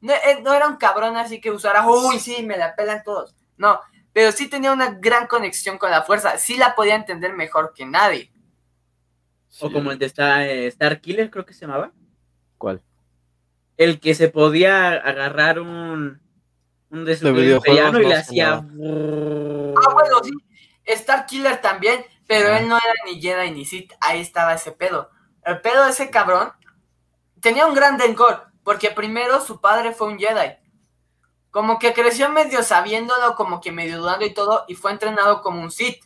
no, 0.00 0.12
eh, 0.12 0.40
no 0.42 0.52
era 0.52 0.66
un 0.66 0.76
cabrón 0.76 1.16
así 1.16 1.40
que 1.40 1.50
usara, 1.50 1.86
uy, 1.86 2.18
sí, 2.18 2.42
me 2.42 2.56
la 2.56 2.74
pelan 2.74 3.02
todos. 3.04 3.34
No, 3.56 3.80
pero 4.12 4.32
sí 4.32 4.48
tenía 4.48 4.72
una 4.72 4.90
gran 4.98 5.26
conexión 5.26 5.78
con 5.78 5.90
la 5.90 6.02
fuerza. 6.02 6.38
Sí 6.38 6.56
la 6.56 6.74
podía 6.74 6.94
entender 6.96 7.34
mejor 7.34 7.72
que 7.74 7.84
nadie. 7.86 8.32
O 9.60 9.70
como 9.72 9.90
el 9.92 9.98
de 9.98 10.06
Star, 10.06 10.42
eh, 10.42 10.66
Star 10.68 11.00
Killer, 11.00 11.30
creo 11.30 11.46
que 11.46 11.54
se 11.54 11.62
llamaba. 11.62 11.92
¿Cuál? 12.58 12.82
El 13.76 14.00
que 14.00 14.14
se 14.14 14.28
podía 14.28 14.92
agarrar 14.92 15.60
un, 15.60 16.20
un 16.90 17.04
de 17.04 17.16
su 17.16 17.26
De 17.26 17.32
videojuegos 17.32 17.66
imperiano 17.66 18.00
y 18.00 18.02
no 18.02 18.08
le 18.08 18.14
hacía. 18.16 18.52
Ah, 18.54 19.92
bueno, 19.94 20.22
sí. 20.24 20.30
Star 20.84 21.26
Killer 21.26 21.60
también, 21.60 22.04
pero 22.26 22.48
Ah. 22.50 22.58
él 22.58 22.68
no 22.68 22.76
era 22.76 22.94
ni 23.06 23.20
Jedi 23.20 23.50
ni 23.50 23.64
Sith. 23.64 23.92
Ahí 24.00 24.20
estaba 24.20 24.54
ese 24.54 24.72
pedo. 24.72 25.10
El 25.44 25.60
pedo 25.60 25.84
de 25.84 25.90
ese 25.90 26.10
cabrón 26.10 26.52
tenía 27.40 27.66
un 27.66 27.74
gran 27.74 27.98
rencor, 27.98 28.46
porque 28.64 28.90
primero 28.90 29.40
su 29.40 29.60
padre 29.60 29.92
fue 29.92 30.08
un 30.08 30.18
Jedi. 30.18 30.56
Como 31.50 31.78
que 31.78 31.92
creció 31.94 32.28
medio 32.30 32.62
sabiéndolo, 32.62 33.34
como 33.34 33.60
que 33.60 33.72
medio 33.72 33.98
dudando 33.98 34.26
y 34.26 34.34
todo, 34.34 34.64
y 34.68 34.74
fue 34.74 34.90
entrenado 34.92 35.40
como 35.42 35.60
un 35.62 35.70
Sith. 35.70 36.04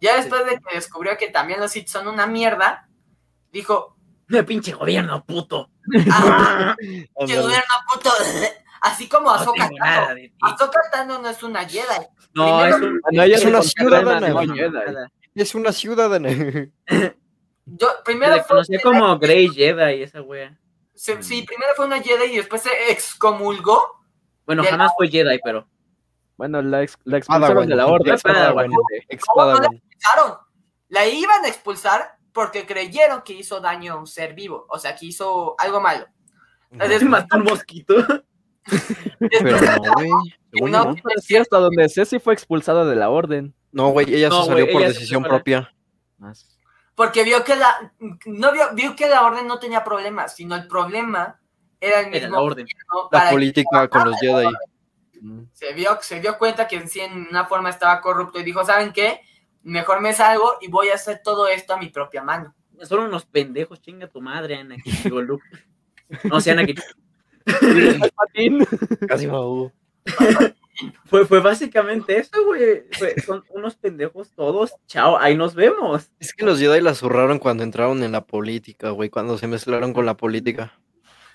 Ya 0.00 0.16
después 0.16 0.44
de 0.46 0.58
que 0.58 0.74
descubrió 0.74 1.16
que 1.16 1.28
también 1.28 1.60
los 1.60 1.72
Sith 1.72 1.88
son 1.88 2.08
una 2.08 2.26
mierda, 2.26 2.88
dijo, 3.52 3.96
¡Me 4.28 4.44
pinche 4.44 4.72
gobierno, 4.72 5.24
puto! 5.24 5.70
ah, 6.12 6.74
Ándale. 7.20 7.40
gobierno 7.42 7.74
puto. 7.92 8.10
Así 8.82 9.08
como 9.10 9.26
No 9.26 9.34
Ahsoka 9.34 9.68
tengo 9.68 9.78
nada 9.84 10.14
Tano. 10.90 11.18
no 11.18 11.28
es 11.28 11.42
una 11.42 11.68
Jedi. 11.68 11.84
No, 12.32 12.64
es 12.64 12.74
Primero- 12.76 12.92
un. 12.94 13.00
No, 13.12 13.22
ella 13.22 13.36
es 13.36 13.44
una 13.44 13.60
ciudadana. 13.62 14.28
Es 15.34 15.54
una 15.54 15.72
ciudadana. 15.72 16.28
Yo, 17.66 17.88
primero 18.04 18.34
le 18.36 18.40
fue 18.42 18.48
conocía 18.48 18.78
Jedi, 18.78 18.82
como 18.90 19.18
Grey 19.18 19.48
Jedi, 19.48 20.02
esa 20.02 20.22
wea. 20.22 20.58
sí, 20.94 21.42
primero 21.42 21.72
fue 21.76 21.84
una 21.86 22.00
Jedi 22.00 22.32
y 22.32 22.36
después 22.38 22.62
se 22.62 22.70
excomulgó. 22.90 24.00
Bueno, 24.46 24.62
De 24.62 24.70
la- 24.70 24.76
jamás 24.78 24.92
fue 24.96 25.08
Jedi, 25.08 25.38
pero. 25.44 25.68
Bueno, 26.40 26.62
la, 26.62 26.82
ex- 26.84 26.96
la 27.04 27.18
expulsaron 27.18 27.48
Padawan. 27.48 27.68
de 27.68 27.76
la 27.76 27.86
orden. 27.86 28.16
Padawan. 28.22 28.70
expulsaron. 29.10 30.38
La 30.88 31.06
iban 31.06 31.44
a 31.44 31.48
expulsar 31.48 32.16
porque 32.32 32.64
creyeron 32.64 33.20
que 33.20 33.34
hizo 33.34 33.60
daño 33.60 33.92
a 33.92 33.96
un 33.96 34.06
ser 34.06 34.32
vivo. 34.32 34.64
O 34.70 34.78
sea, 34.78 34.96
que 34.96 35.04
hizo 35.04 35.54
algo 35.58 35.82
malo. 35.82 36.06
Se 36.78 37.04
mató 37.04 37.36
un 37.36 37.44
mosquito. 37.44 37.94
Pero 39.18 39.60
no, 39.60 40.68
No, 40.68 40.84
No, 40.84 40.94
sí, 41.20 41.36
hasta 41.36 41.58
donde 41.58 41.90
sé 41.90 42.06
si 42.06 42.18
fue 42.18 42.32
expulsada 42.32 42.86
de 42.86 42.96
la 42.96 43.10
orden. 43.10 43.54
No, 43.70 43.90
güey, 43.90 44.12
ella 44.14 44.30
No, 44.30 44.44
se 44.44 44.48
salió 44.48 44.72
por 44.72 44.82
decisión 44.82 45.22
propia. 45.22 45.70
Más. 46.16 46.56
porque 46.94 47.22
vio 47.22 47.44
que 47.44 47.54
la 47.56 47.92
no 48.24 48.52
vio, 48.52 48.64
vio 48.74 48.96
que 48.96 49.08
la 49.10 49.24
orden 49.26 49.46
no 49.46 49.58
tenía 49.58 49.84
problemas, 49.84 50.34
sino 50.36 50.54
el 50.56 50.66
problema 50.66 51.38
era 51.80 52.00
el 52.00 52.06
Era 52.14 52.26
mismo 52.28 52.36
la 52.36 52.42
orden. 52.42 52.66
La 53.12 53.30
política 53.30 53.88
con 53.88 54.04
los 54.10 54.18
Jedi. 54.20 54.48
Mm. 55.20 55.42
se 55.52 55.72
vio 55.74 55.98
se 56.00 56.20
dio 56.20 56.38
cuenta 56.38 56.66
que 56.66 56.76
en 56.76 56.88
sí 56.88 57.00
en 57.00 57.26
una 57.28 57.44
forma 57.46 57.68
estaba 57.70 58.00
corrupto 58.00 58.40
y 58.40 58.42
dijo, 58.42 58.64
¿saben 58.64 58.92
qué? 58.92 59.20
Mejor 59.62 60.00
me 60.00 60.12
salgo 60.14 60.54
y 60.60 60.68
voy 60.68 60.88
a 60.88 60.94
hacer 60.94 61.20
todo 61.22 61.46
esto 61.48 61.74
a 61.74 61.78
mi 61.78 61.88
propia 61.90 62.22
mano. 62.22 62.54
Son 62.82 63.00
unos 63.00 63.26
pendejos, 63.26 63.82
chinga 63.82 64.06
tu 64.08 64.22
madre, 64.22 64.56
Anakin. 64.56 64.94
Digo, 65.04 65.20
Luke. 65.20 65.44
No, 66.24 66.40
sí, 66.40 66.48
Anakin. 66.48 66.76
Palpatine. 67.44 68.66
Casi 69.08 69.26
me. 69.26 69.32
Fue, 71.04 71.26
fue 71.26 71.40
básicamente 71.40 72.16
eso, 72.16 72.42
güey. 72.46 72.84
Fue- 72.92 73.20
Son 73.20 73.44
unos 73.50 73.76
pendejos 73.76 74.30
todos. 74.30 74.72
Chao, 74.86 75.18
ahí 75.18 75.36
nos 75.36 75.54
vemos. 75.54 76.10
Es 76.20 76.32
que 76.32 76.44
los 76.46 76.58
Jedi 76.58 76.80
la 76.80 76.94
zurraron 76.94 77.38
cuando 77.38 77.62
entraron 77.64 78.02
en 78.02 78.12
la 78.12 78.24
política, 78.24 78.90
güey, 78.90 79.10
cuando 79.10 79.36
se 79.36 79.46
mezclaron 79.46 79.92
con 79.92 80.06
la 80.06 80.16
política. 80.16 80.72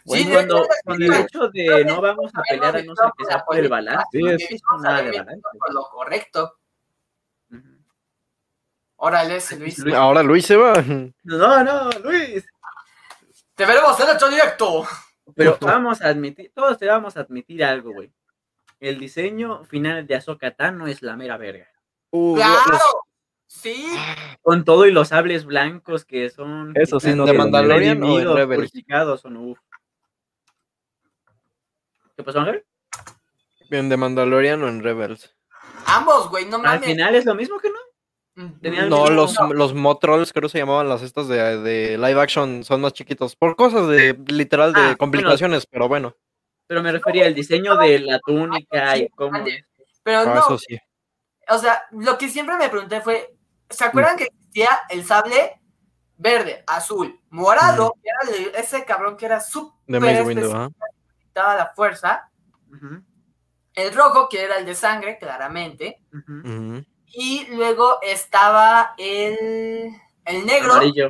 Sí, 0.08 0.30
cuando, 0.32 0.68
cuando 0.84 1.06
el 1.06 1.14
hecho 1.14 1.48
de 1.50 1.84
no 1.86 2.00
vamos 2.02 2.32
a 2.36 2.42
pelear 2.44 2.76
a 2.76 2.84
no 2.84 2.96
ser 2.96 3.10
que 3.18 3.26
sea 3.26 3.44
por 3.44 3.58
el 3.58 3.68
balance. 3.70 4.06
Sí, 4.12 4.22
no 4.22 4.30
es- 4.32 4.62
nada 4.84 5.02
de 5.02 5.12
balance. 5.20 5.42
Por 5.58 5.74
lo 5.74 5.84
correcto. 5.90 6.54
Órale, 8.98 9.40
Luis. 9.60 9.80
Luis. 9.80 9.96
Ahora 9.96 10.24
Luis 10.24 10.46
se 10.46 10.56
va. 10.56 10.74
No, 11.24 11.64
no, 11.64 11.90
Luis. 12.04 12.46
Te 13.56 13.66
veremos 13.66 14.00
en 14.00 14.10
otro 14.10 14.30
directo. 14.30 14.86
Pero 15.36 15.58
vamos 15.60 16.02
a 16.02 16.10
admitir, 16.10 16.52
todos 16.54 16.78
te 16.78 16.86
vamos 16.88 17.18
a 17.18 17.22
admitir 17.22 17.64
algo, 17.64 17.92
güey. 17.94 18.12
El 18.80 19.00
diseño 19.00 19.64
final 19.66 20.06
de 20.06 20.16
Ahsoka 20.16 20.52
Tano 20.52 20.86
es 20.88 21.02
la 21.02 21.16
mera 21.16 21.36
verga. 21.38 21.68
Uh, 22.12 22.36
¡Claro! 22.36 22.62
los- 22.70 22.82
Sí. 23.48 23.88
Con 24.42 24.66
todo 24.66 24.86
y 24.86 24.92
los 24.92 25.10
sables 25.10 25.46
blancos 25.46 26.04
que 26.04 26.30
son 26.30 26.74
Eso 26.76 27.00
sí, 27.00 27.14
no 27.16 27.26
¿De 27.26 27.34
Mandalorian 27.34 28.02
o 28.04 28.18
de 28.18 28.26
Rebels? 28.34 28.70
purificados, 28.72 29.22
son 29.22 29.38
uf. 29.38 29.60
¿Qué 32.16 32.24
pasó, 32.24 32.40
Ángel? 32.40 32.66
¿En 33.70 33.90
The 33.90 33.98
Mandalorian 33.98 34.62
o 34.64 34.68
en 34.68 34.84
Rebels? 34.84 35.36
Ambos, 35.88 36.30
güey, 36.30 36.46
no 36.46 36.58
Al 36.58 36.62
mames. 36.64 36.86
final 36.86 37.16
es 37.16 37.26
lo 37.26 37.36
mismo 37.36 37.60
que 37.60 37.70
no. 37.70 37.76
Mm, 38.36 38.60
tenían- 38.60 38.90
No, 38.90 39.10
los, 39.10 39.36
los 39.54 39.74
Motrolls, 39.74 40.32
creo 40.34 40.44
que 40.44 40.50
se 40.50 40.58
llamaban 40.60 40.90
las 40.90 41.02
estas 41.02 41.28
de, 41.28 41.58
de 41.60 41.98
live 41.98 42.20
action, 42.22 42.64
son 42.64 42.82
más 42.82 42.94
chiquitos. 42.94 43.36
Por 43.36 43.56
cosas 43.56 43.88
de 43.88 44.18
literal 44.28 44.74
de 44.74 44.80
Ah, 44.80 44.84
bueno. 44.84 44.98
complicaciones, 44.98 45.66
pero 45.66 45.88
bueno. 45.88 46.16
Pero 46.68 46.82
me 46.82 46.92
refería 46.92 47.26
al 47.28 47.34
diseño 47.36 47.78
de 47.78 48.00
la 48.00 48.20
túnica 48.20 48.98
y 48.98 49.08
cómo. 49.10 49.44
Pero 50.04 50.20
Ah, 50.20 50.26
no, 50.26 50.40
eso 50.40 50.58
sí. 50.58 50.78
o 51.50 51.58
sea, 51.58 51.84
lo 51.92 52.18
que 52.18 52.28
siempre 52.30 52.58
me 52.58 52.70
pregunté 52.70 53.02
fue, 53.02 53.36
¿se 53.70 53.84
acuerdan 53.86 54.18
que 54.18 54.26
existía 54.26 54.70
el 54.90 55.04
sable 55.06 55.60
verde, 56.18 56.64
azul, 56.68 57.20
morado? 57.30 57.94
que 58.02 58.10
era 58.10 58.38
el- 58.38 58.56
ese 58.56 58.84
cabrón 58.86 59.16
que 59.18 59.26
era 59.28 59.40
súper 59.42 59.76
De 59.88 60.00
Mace 60.00 60.22
Windu, 60.24 60.42
especial, 60.46 60.72
daba 61.36 61.56
la 61.56 61.72
fuerza. 61.76 62.30
El 63.74 63.94
rojo, 63.94 64.28
que 64.30 64.44
era 64.44 64.58
el 64.58 64.66
de 64.66 64.74
sangre, 64.76 65.18
claramente. 65.20 66.02
Y 67.08 67.48
luego 67.56 68.00
estaba 68.02 68.94
el, 68.98 69.90
el 70.26 70.46
negro. 70.46 70.74
Amarillo. 70.74 71.10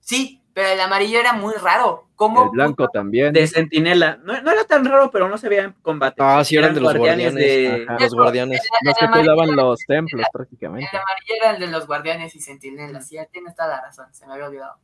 Sí, 0.00 0.42
pero 0.52 0.68
el 0.68 0.80
amarillo 0.80 1.18
era 1.20 1.32
muy 1.32 1.54
raro. 1.54 2.08
¿Cómo 2.16 2.44
El 2.44 2.50
blanco 2.50 2.88
también. 2.88 3.32
De 3.32 3.46
sentinela. 3.48 4.18
No, 4.22 4.40
no 4.42 4.50
era 4.52 4.64
tan 4.64 4.84
raro, 4.84 5.10
pero 5.10 5.28
no 5.28 5.36
se 5.38 5.48
veía 5.48 5.64
en 5.64 5.72
combate. 5.82 6.22
Ah, 6.22 6.44
sí, 6.44 6.56
eran 6.56 6.74
de 6.74 6.80
los 6.80 6.94
guardianes. 6.94 7.34
de- 7.34 7.86
Ajá. 7.88 7.98
Los 7.98 8.14
guardianes. 8.14 8.60
Los 8.82 8.94
que 8.96 9.04
el 9.04 9.08
amarillo- 9.10 9.34
cuidaban 9.34 9.56
los 9.56 9.80
templos 9.80 10.26
prácticamente. 10.32 10.88
El 10.92 10.98
amarillo 11.00 11.34
era 11.40 11.50
el 11.52 11.60
de 11.60 11.66
los 11.66 11.86
guardianes 11.86 12.34
y 12.36 12.40
centinelas. 12.40 13.08
Sí, 13.08 13.16
tienes 13.32 13.56
toda 13.56 13.68
la 13.68 13.80
razón, 13.80 14.06
se 14.14 14.26
me 14.26 14.34
había 14.34 14.46
olvidado. 14.46 14.76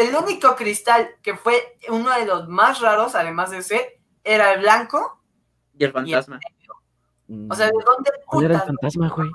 El 0.00 0.14
único 0.14 0.54
cristal 0.56 1.10
que 1.22 1.36
fue 1.36 1.78
uno 1.88 2.10
de 2.10 2.26
los 2.26 2.48
más 2.48 2.80
raros, 2.80 3.14
además 3.14 3.50
de 3.50 3.58
ese, 3.58 4.00
era 4.24 4.52
el 4.52 4.60
blanco. 4.60 5.22
Y 5.78 5.84
el 5.84 5.92
fantasma. 5.92 6.40
O 7.48 7.54
sea, 7.54 7.66
¿de 7.66 7.72
dónde 7.72 8.10
¿Cuál 8.26 8.44
era 8.44 8.54
el 8.54 8.60
putas 8.60 8.66
fantasma, 8.66 9.08
güey? 9.08 9.30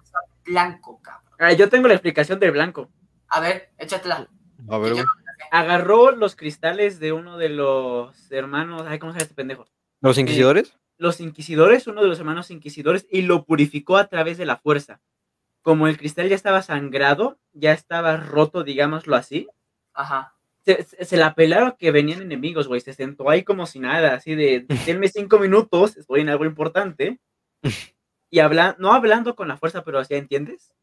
blanco, 0.46 1.02
cabrón? 1.02 1.34
Ah, 1.40 1.54
yo 1.54 1.70
tengo 1.70 1.88
la 1.88 1.96
explicación 1.96 2.40
del 2.40 2.52
blanco. 2.52 2.90
A 3.30 3.40
ver, 3.40 3.72
échatela. 3.78 4.30
A 4.70 4.78
ver, 4.78 4.94
güey. 4.94 5.06
Agarró 5.52 6.12
los 6.12 6.36
cristales 6.36 7.00
de 7.00 7.14
uno 7.14 7.38
de 7.38 7.50
los 7.50 8.32
hermanos. 8.32 8.84
Ay, 8.88 9.00
¿cómo 9.00 9.12
se 9.14 9.20
llama 9.20 9.24
este 9.24 9.36
pendejo? 9.36 9.68
¿Los 10.02 10.18
inquisidores? 10.18 10.78
Los 10.98 11.22
inquisidores, 11.22 11.88
uno 11.88 12.02
de 12.02 12.08
los 12.08 12.20
hermanos 12.20 12.50
inquisidores, 12.52 13.08
y 13.10 13.22
lo 13.22 13.46
purificó 13.46 13.98
a 13.98 14.08
través 14.08 14.38
de 14.38 14.46
la 14.46 14.58
fuerza. 14.58 15.00
Como 15.62 15.88
el 15.88 15.98
cristal 15.98 16.30
ya 16.30 16.36
estaba 16.36 16.62
sangrado, 16.62 17.38
ya 17.54 17.72
estaba 17.72 18.18
roto, 18.18 18.64
digámoslo 18.64 19.16
así, 19.16 19.48
Ajá. 19.98 20.37
Se, 20.76 21.06
se- 21.06 21.18
la 21.18 21.34
pelaron 21.34 21.76
que 21.80 21.92
venían 21.92 22.22
enemigos, 22.22 22.68
güey. 22.68 22.82
Se 22.82 22.94
sentó 22.94 23.30
ahí 23.30 23.44
como 23.44 23.66
si 23.66 23.80
nada, 23.80 24.14
así 24.16 24.36
de, 24.36 24.66
denme 24.86 25.08
cinco 25.08 25.40
minutos, 25.40 25.98
estoy 25.98 26.22
en 26.22 26.30
algo 26.30 26.46
importante. 26.46 27.20
Y 28.30 28.40
habla, 28.40 28.76
no 28.78 28.92
hablando 28.92 29.38
con 29.38 29.48
la 29.48 29.56
fuerza, 29.56 29.86
pero 29.86 30.00
así, 30.00 30.14
¿entiendes? 30.14 30.74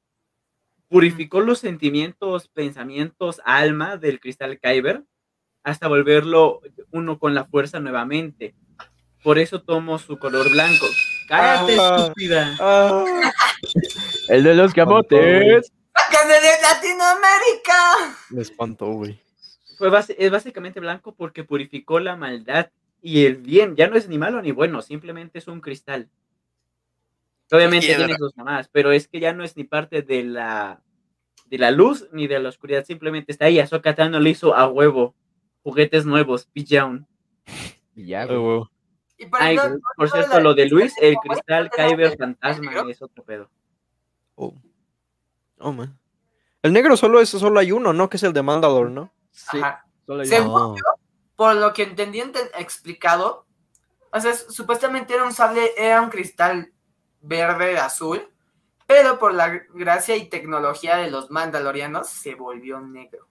Purificó 0.88 1.40
los 1.42 1.58
sentimientos, 1.58 2.48
pensamientos, 2.48 3.42
alma 3.44 3.98
del 3.98 4.18
cristal 4.18 4.58
Kyber 4.58 5.02
hasta 5.62 5.86
volverlo 5.88 6.62
uno 6.90 7.18
con 7.18 7.34
la 7.34 7.44
fuerza 7.44 7.80
nuevamente. 7.80 8.54
Por 9.22 9.38
eso 9.38 9.60
tomó 9.62 9.98
su 9.98 10.18
color 10.18 10.50
blanco. 10.50 10.86
¡Cállate, 11.28 11.76
Ah. 11.78 11.96
estúpida! 11.98 12.56
Ah, 12.60 13.04
El 14.28 14.42
de 14.44 14.54
los 14.54 14.72
camotes. 14.72 15.70
¡Sácame 15.94 16.34
de 16.34 16.50
Latinoamérica! 16.62 18.16
me 18.30 18.40
espantó, 18.40 18.86
güey. 18.92 19.20
Fue 19.76 19.90
base- 19.90 20.16
es 20.18 20.30
básicamente 20.30 20.80
blanco 20.80 21.14
porque 21.14 21.44
purificó 21.44 22.00
la 22.00 22.16
maldad 22.16 22.70
y 23.02 23.26
el 23.26 23.36
bien. 23.36 23.76
Ya 23.76 23.88
no 23.88 23.96
es 23.96 24.08
ni 24.08 24.18
malo 24.18 24.40
ni 24.42 24.52
bueno, 24.52 24.82
simplemente 24.82 25.38
es 25.38 25.48
un 25.48 25.60
cristal. 25.60 26.08
Obviamente 27.50 27.94
tiene 27.94 28.16
sus 28.16 28.36
mamás, 28.36 28.68
pero 28.68 28.90
es 28.92 29.06
que 29.06 29.20
ya 29.20 29.32
no 29.32 29.44
es 29.44 29.56
ni 29.56 29.64
parte 29.64 30.02
de 30.02 30.24
la 30.24 30.80
de 31.46 31.58
la 31.58 31.70
luz 31.70 32.08
ni 32.12 32.26
de 32.26 32.40
la 32.40 32.48
oscuridad, 32.48 32.84
simplemente 32.84 33.30
está 33.30 33.44
ahí. 33.44 33.60
Ahsoka 33.60 33.94
Tano 33.94 34.18
le 34.18 34.30
hizo 34.30 34.54
a 34.54 34.66
huevo 34.68 35.14
juguetes 35.62 36.06
nuevos. 36.06 36.48
Y 39.16 39.26
por 39.26 39.42
Ay, 39.42 39.56
por 39.96 40.10
cierto, 40.10 40.40
lo 40.40 40.54
de 40.54 40.68
Luis, 40.68 40.94
el 41.00 41.16
cristal 41.16 41.66
este 41.66 41.76
Kyber 41.76 42.16
fantasma 42.16 42.70
negro. 42.70 42.88
es 42.88 43.00
otro 43.00 43.22
pedo. 43.22 43.48
Oh. 44.34 44.54
Oh, 45.58 45.72
man. 45.72 45.96
El 46.62 46.72
negro 46.72 46.96
solo 46.96 47.20
es, 47.20 47.28
solo 47.28 47.60
hay 47.60 47.70
uno, 47.72 47.92
¿no? 47.92 48.08
Que 48.08 48.16
es 48.16 48.22
el 48.24 48.32
de 48.32 48.42
Mandalore, 48.42 48.90
¿no? 48.90 49.12
Sí, 49.34 49.58
Ajá. 49.58 49.84
solo 50.06 50.24
Según. 50.24 50.76
Ah. 50.78 50.94
por 51.36 51.56
lo 51.56 51.72
que 51.72 51.82
entendí 51.82 52.20
ente- 52.20 52.50
explicado, 52.56 53.44
o 54.12 54.20
sea, 54.20 54.30
es- 54.30 54.46
supuestamente 54.48 55.12
era 55.12 55.24
un 55.24 55.32
sable, 55.32 55.72
era 55.76 56.00
un 56.00 56.08
cristal 56.08 56.72
verde 57.20 57.76
azul, 57.78 58.28
pero 58.86 59.18
por 59.18 59.34
la 59.34 59.48
gracia 59.74 60.14
y 60.16 60.28
tecnología 60.28 60.96
de 60.96 61.10
los 61.10 61.30
mandalorianos 61.30 62.08
se 62.08 62.34
volvió 62.36 62.80
negro. 62.80 63.26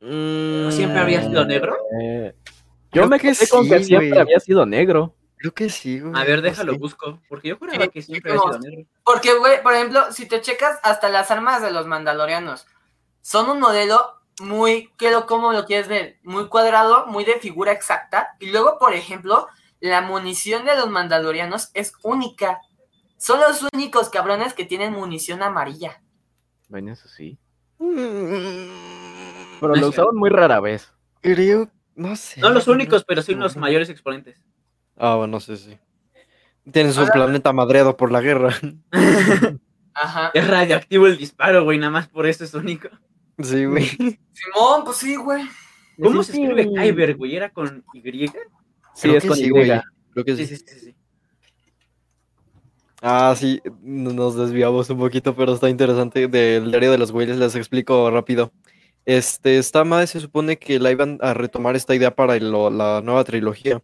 Mm, 0.00 0.70
siempre 0.70 1.00
había 1.00 1.22
sido 1.22 1.44
negro? 1.44 1.76
Eh, 2.00 2.34
Creo 2.90 3.04
yo 3.04 3.08
me 3.10 3.18
que 3.18 3.32
quedé 3.32 3.48
con 3.48 3.68
que 3.68 3.82
siempre 3.82 4.08
güey. 4.10 4.20
había 4.20 4.38
sido 4.40 4.64
negro. 4.64 5.14
Creo 5.36 5.52
que 5.52 5.68
sí, 5.68 6.00
güey. 6.00 6.12
A 6.20 6.24
ver, 6.24 6.40
déjalo, 6.42 6.78
busco, 6.78 7.20
porque 7.28 7.48
yo 7.48 7.56
juraba 7.56 7.88
que 7.88 8.02
siempre 8.02 8.32
había 8.32 8.42
sido 8.42 8.58
negro. 8.60 8.84
Porque, 9.04 9.34
güey, 9.34 9.62
por 9.62 9.74
ejemplo, 9.74 10.12
si 10.12 10.26
te 10.26 10.40
checas 10.40 10.78
hasta 10.82 11.08
las 11.08 11.30
armas 11.32 11.62
de 11.62 11.70
los 11.72 11.86
mandalorianos, 11.86 12.66
son 13.20 13.50
un 13.50 13.60
modelo 13.60 14.17
muy, 14.40 14.90
que 14.98 15.10
lo, 15.10 15.26
¿cómo 15.26 15.52
lo 15.52 15.64
quieres 15.64 15.88
ver? 15.88 16.18
Muy 16.22 16.48
cuadrado, 16.48 17.06
muy 17.06 17.24
de 17.24 17.34
figura 17.40 17.72
exacta. 17.72 18.36
Y 18.40 18.50
luego, 18.50 18.78
por 18.78 18.94
ejemplo, 18.94 19.48
la 19.80 20.00
munición 20.00 20.64
de 20.64 20.76
los 20.76 20.88
mandalorianos 20.88 21.70
es 21.74 21.92
única. 22.02 22.60
Son 23.16 23.40
los 23.40 23.64
únicos 23.72 24.08
cabrones 24.10 24.54
que 24.54 24.64
tienen 24.64 24.92
munición 24.92 25.42
amarilla. 25.42 26.00
Bueno, 26.68 26.92
eso 26.92 27.08
sí. 27.08 27.38
Mm, 27.78 29.60
Pero 29.60 29.74
lo 29.76 29.88
usaban 29.88 30.14
muy 30.14 30.30
rara 30.30 30.60
vez. 30.60 30.92
Creo, 31.20 31.68
no 31.96 32.14
sé. 32.16 32.40
No 32.40 32.50
los 32.50 32.68
únicos, 32.68 33.04
pero 33.04 33.22
sí 33.22 33.34
los 33.34 33.56
mayores 33.56 33.88
exponentes. 33.88 34.40
Ah, 34.96 35.16
bueno, 35.16 35.40
sí, 35.40 35.56
sí. 35.56 35.78
Tienen 36.70 36.92
su 36.92 37.00
Ahora- 37.00 37.12
planeta 37.12 37.52
madreado 37.52 37.96
por 37.96 38.12
la 38.12 38.20
guerra. 38.20 38.54
Ajá. 39.94 40.30
Es 40.34 40.46
radioactivo 40.46 41.06
el 41.06 41.18
disparo, 41.18 41.64
güey, 41.64 41.78
nada 41.78 41.90
más 41.90 42.08
por 42.08 42.26
eso 42.26 42.44
es 42.44 42.54
único. 42.54 42.88
Sí, 43.42 43.64
güey. 43.64 43.84
Simón, 43.86 44.84
pues 44.84 44.96
sí, 44.98 45.16
güey. 45.16 45.44
¿Cómo 46.02 46.22
se 46.22 46.32
escribe 46.32 46.64
sí. 46.64 46.70
Kyber, 46.74 47.16
güey? 47.16 47.36
¿Era 47.36 47.50
con 47.50 47.84
Y? 47.92 48.28
Sí, 48.94 49.10
es 49.14 49.24
con 49.24 49.36
sí, 49.36 49.44
Y. 49.46 49.50
güey. 49.50 49.70
Creo 50.12 50.24
que 50.24 50.36
Sí, 50.36 50.46
sí. 50.46 50.56
sí, 50.56 50.64
sí, 50.66 50.80
sí. 50.80 50.94
Ah, 53.00 53.34
sí, 53.36 53.60
nos 53.82 54.34
desviamos 54.36 54.90
un 54.90 54.98
poquito, 54.98 55.34
pero 55.36 55.54
está 55.54 55.68
interesante. 55.70 56.26
Del 56.26 56.70
diario 56.70 56.90
de 56.90 56.98
los 56.98 57.12
güeyes 57.12 57.36
les 57.36 57.54
explico 57.54 58.10
rápido. 58.10 58.52
Este, 59.04 59.58
esta 59.58 59.84
madre 59.84 60.06
se 60.08 60.20
supone 60.20 60.58
que 60.58 60.78
la 60.80 60.90
iban 60.90 61.18
a 61.22 61.32
retomar 61.32 61.76
esta 61.76 61.94
idea 61.94 62.14
para 62.14 62.34
el- 62.36 62.50
lo- 62.50 62.70
la 62.70 63.00
nueva 63.02 63.22
trilogía. 63.24 63.80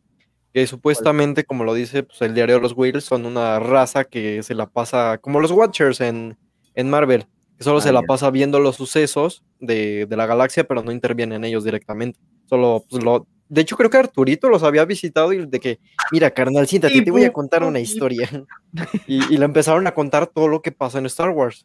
Que 0.52 0.66
supuestamente, 0.66 1.44
como 1.44 1.64
lo 1.64 1.74
dice, 1.74 2.02
pues 2.02 2.20
el 2.22 2.34
diario 2.34 2.56
de 2.56 2.60
los 2.62 2.72
Whales 2.72 3.04
son 3.04 3.24
una 3.26 3.58
raza 3.60 4.04
que 4.04 4.42
se 4.42 4.54
la 4.54 4.66
pasa, 4.68 5.18
como 5.18 5.40
los 5.40 5.50
Watchers 5.52 6.00
en, 6.00 6.36
en 6.74 6.90
Marvel, 6.90 7.26
solo 7.64 7.78
Ah, 7.78 7.82
se 7.82 7.92
la 7.92 8.02
pasa 8.02 8.30
viendo 8.30 8.60
los 8.60 8.76
sucesos 8.76 9.44
de, 9.60 10.06
de 10.06 10.16
la 10.16 10.26
galaxia, 10.26 10.64
pero 10.64 10.82
no 10.82 10.92
interviene 10.92 11.36
en 11.36 11.44
ellos 11.44 11.64
directamente. 11.64 12.20
Solo, 12.46 12.84
pues 12.88 13.02
lo. 13.02 13.26
De 13.48 13.60
hecho, 13.60 13.76
creo 13.76 13.90
que 13.90 13.98
Arturito 13.98 14.48
los 14.48 14.62
había 14.62 14.84
visitado 14.84 15.32
y 15.32 15.46
de 15.46 15.60
que, 15.60 15.78
mira, 16.10 16.30
carnal, 16.30 16.66
siéntate, 16.66 17.02
te 17.02 17.10
voy 17.10 17.24
a 17.24 17.32
contar 17.32 17.62
una 17.64 17.80
historia. 17.80 18.28
Y, 19.06 19.32
y 19.32 19.36
le 19.36 19.44
empezaron 19.44 19.86
a 19.86 19.94
contar 19.94 20.26
todo 20.26 20.48
lo 20.48 20.60
que 20.60 20.72
pasa 20.72 20.98
en 20.98 21.06
Star 21.06 21.30
Wars. 21.30 21.64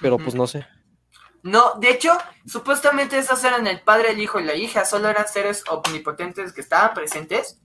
Pero 0.00 0.18
pues 0.18 0.34
no 0.34 0.46
sé. 0.46 0.66
No, 1.44 1.74
de 1.78 1.90
hecho, 1.90 2.10
supuestamente 2.46 3.18
esos 3.18 3.44
eran 3.44 3.66
el 3.66 3.80
padre, 3.80 4.12
el 4.12 4.20
hijo 4.20 4.40
y 4.40 4.44
la 4.44 4.54
hija. 4.54 4.84
Solo 4.86 5.08
eran 5.08 5.28
seres 5.28 5.62
omnipotentes 5.68 6.54
que 6.54 6.62
estaban 6.62 6.94
presentes, 6.94 7.60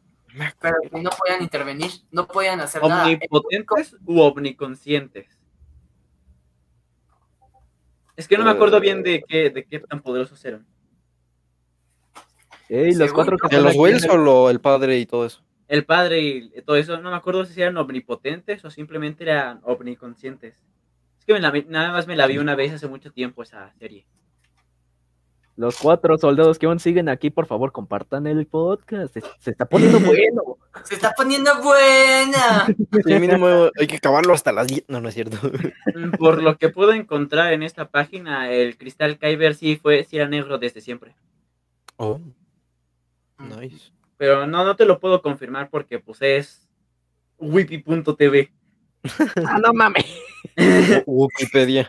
pero 0.59 0.75
que 0.81 1.01
no 1.01 1.09
podían 1.09 1.41
intervenir, 1.41 1.91
no 2.11 2.27
podían 2.27 2.59
hacer 2.59 2.83
nada. 2.83 3.05
¿Omnipotentes 3.05 3.95
u 4.05 4.19
omniconscientes? 4.19 5.38
Es 8.19 8.27
que 8.27 8.37
no 8.37 8.43
me 8.43 8.51
acuerdo 8.51 8.81
bien 8.81 9.01
de 9.01 9.23
qué, 9.25 9.49
de 9.49 9.63
qué 9.63 9.79
tan 9.79 10.01
poderosos 10.01 10.43
eran. 10.43 10.67
Ey, 12.67 12.93
los 12.93 13.13
cuatro 13.13 13.37
que 13.37 13.55
¿De 13.55 13.61
los 13.61 13.77
o 14.09 14.17
lo- 14.17 14.49
el 14.49 14.59
padre 14.59 14.99
y 14.99 15.05
todo 15.05 15.25
eso? 15.25 15.41
El 15.69 15.85
padre 15.85 16.19
y 16.19 16.49
todo 16.65 16.75
eso, 16.75 16.99
no 16.99 17.11
me 17.11 17.15
acuerdo 17.15 17.45
si 17.45 17.61
eran 17.61 17.77
omnipotentes 17.77 18.65
o 18.65 18.69
simplemente 18.69 19.23
eran 19.23 19.61
omniconscientes. 19.63 20.55
Es 21.17 21.25
que 21.25 21.31
me 21.31 21.39
la 21.39 21.49
vi- 21.49 21.65
nada 21.69 21.93
más 21.93 22.07
me 22.07 22.17
la 22.17 22.27
vi 22.27 22.39
una 22.39 22.55
vez 22.55 22.73
hace 22.73 22.89
mucho 22.89 23.09
tiempo 23.13 23.41
esa 23.41 23.71
serie. 23.79 24.05
Los 25.59 25.75
cuatro 25.77 26.17
soldados 26.17 26.57
que 26.57 26.67
aún 26.67 26.79
siguen 26.79 27.09
aquí, 27.09 27.29
por 27.31 27.45
favor, 27.45 27.73
compartan 27.73 28.27
el 28.27 28.47
podcast. 28.47 29.13
Se, 29.13 29.21
se 29.39 29.51
está 29.51 29.65
poniendo 29.65 29.99
bueno. 30.05 30.57
Se 30.85 30.95
está 30.95 31.11
poniendo 31.11 31.51
buena. 31.61 32.65
Sí, 33.05 33.19
mínimo 33.19 33.69
hay 33.77 33.87
que 33.87 33.97
acabarlo 33.97 34.33
hasta 34.33 34.53
las 34.53 34.67
10. 34.67 34.85
No, 34.87 35.01
no 35.01 35.09
es 35.09 35.15
cierto. 35.15 35.35
Mm, 35.93 36.11
Por 36.11 36.41
lo 36.41 36.57
que 36.57 36.69
puedo 36.69 36.93
encontrar 36.93 37.51
en 37.51 37.63
esta 37.63 37.89
página, 37.89 38.49
el 38.49 38.77
cristal 38.77 39.19
Kyber 39.19 39.53
sí 39.53 39.75
fue, 39.75 40.05
sí 40.05 40.15
era 40.15 40.29
negro 40.29 40.59
desde 40.59 40.79
siempre. 40.79 41.13
Oh, 41.97 42.21
nice. 43.37 43.91
Pero 44.15 44.47
no, 44.47 44.63
no 44.63 44.77
te 44.77 44.85
lo 44.85 45.01
puedo 45.01 45.21
confirmar 45.21 45.69
porque 45.69 45.99
pues 45.99 46.21
es 46.21 46.69
wiki.tv. 47.37 48.49
Ah, 49.45 49.59
no 49.59 49.73
mames. 49.73 50.05
Wikipedia. 51.05 51.85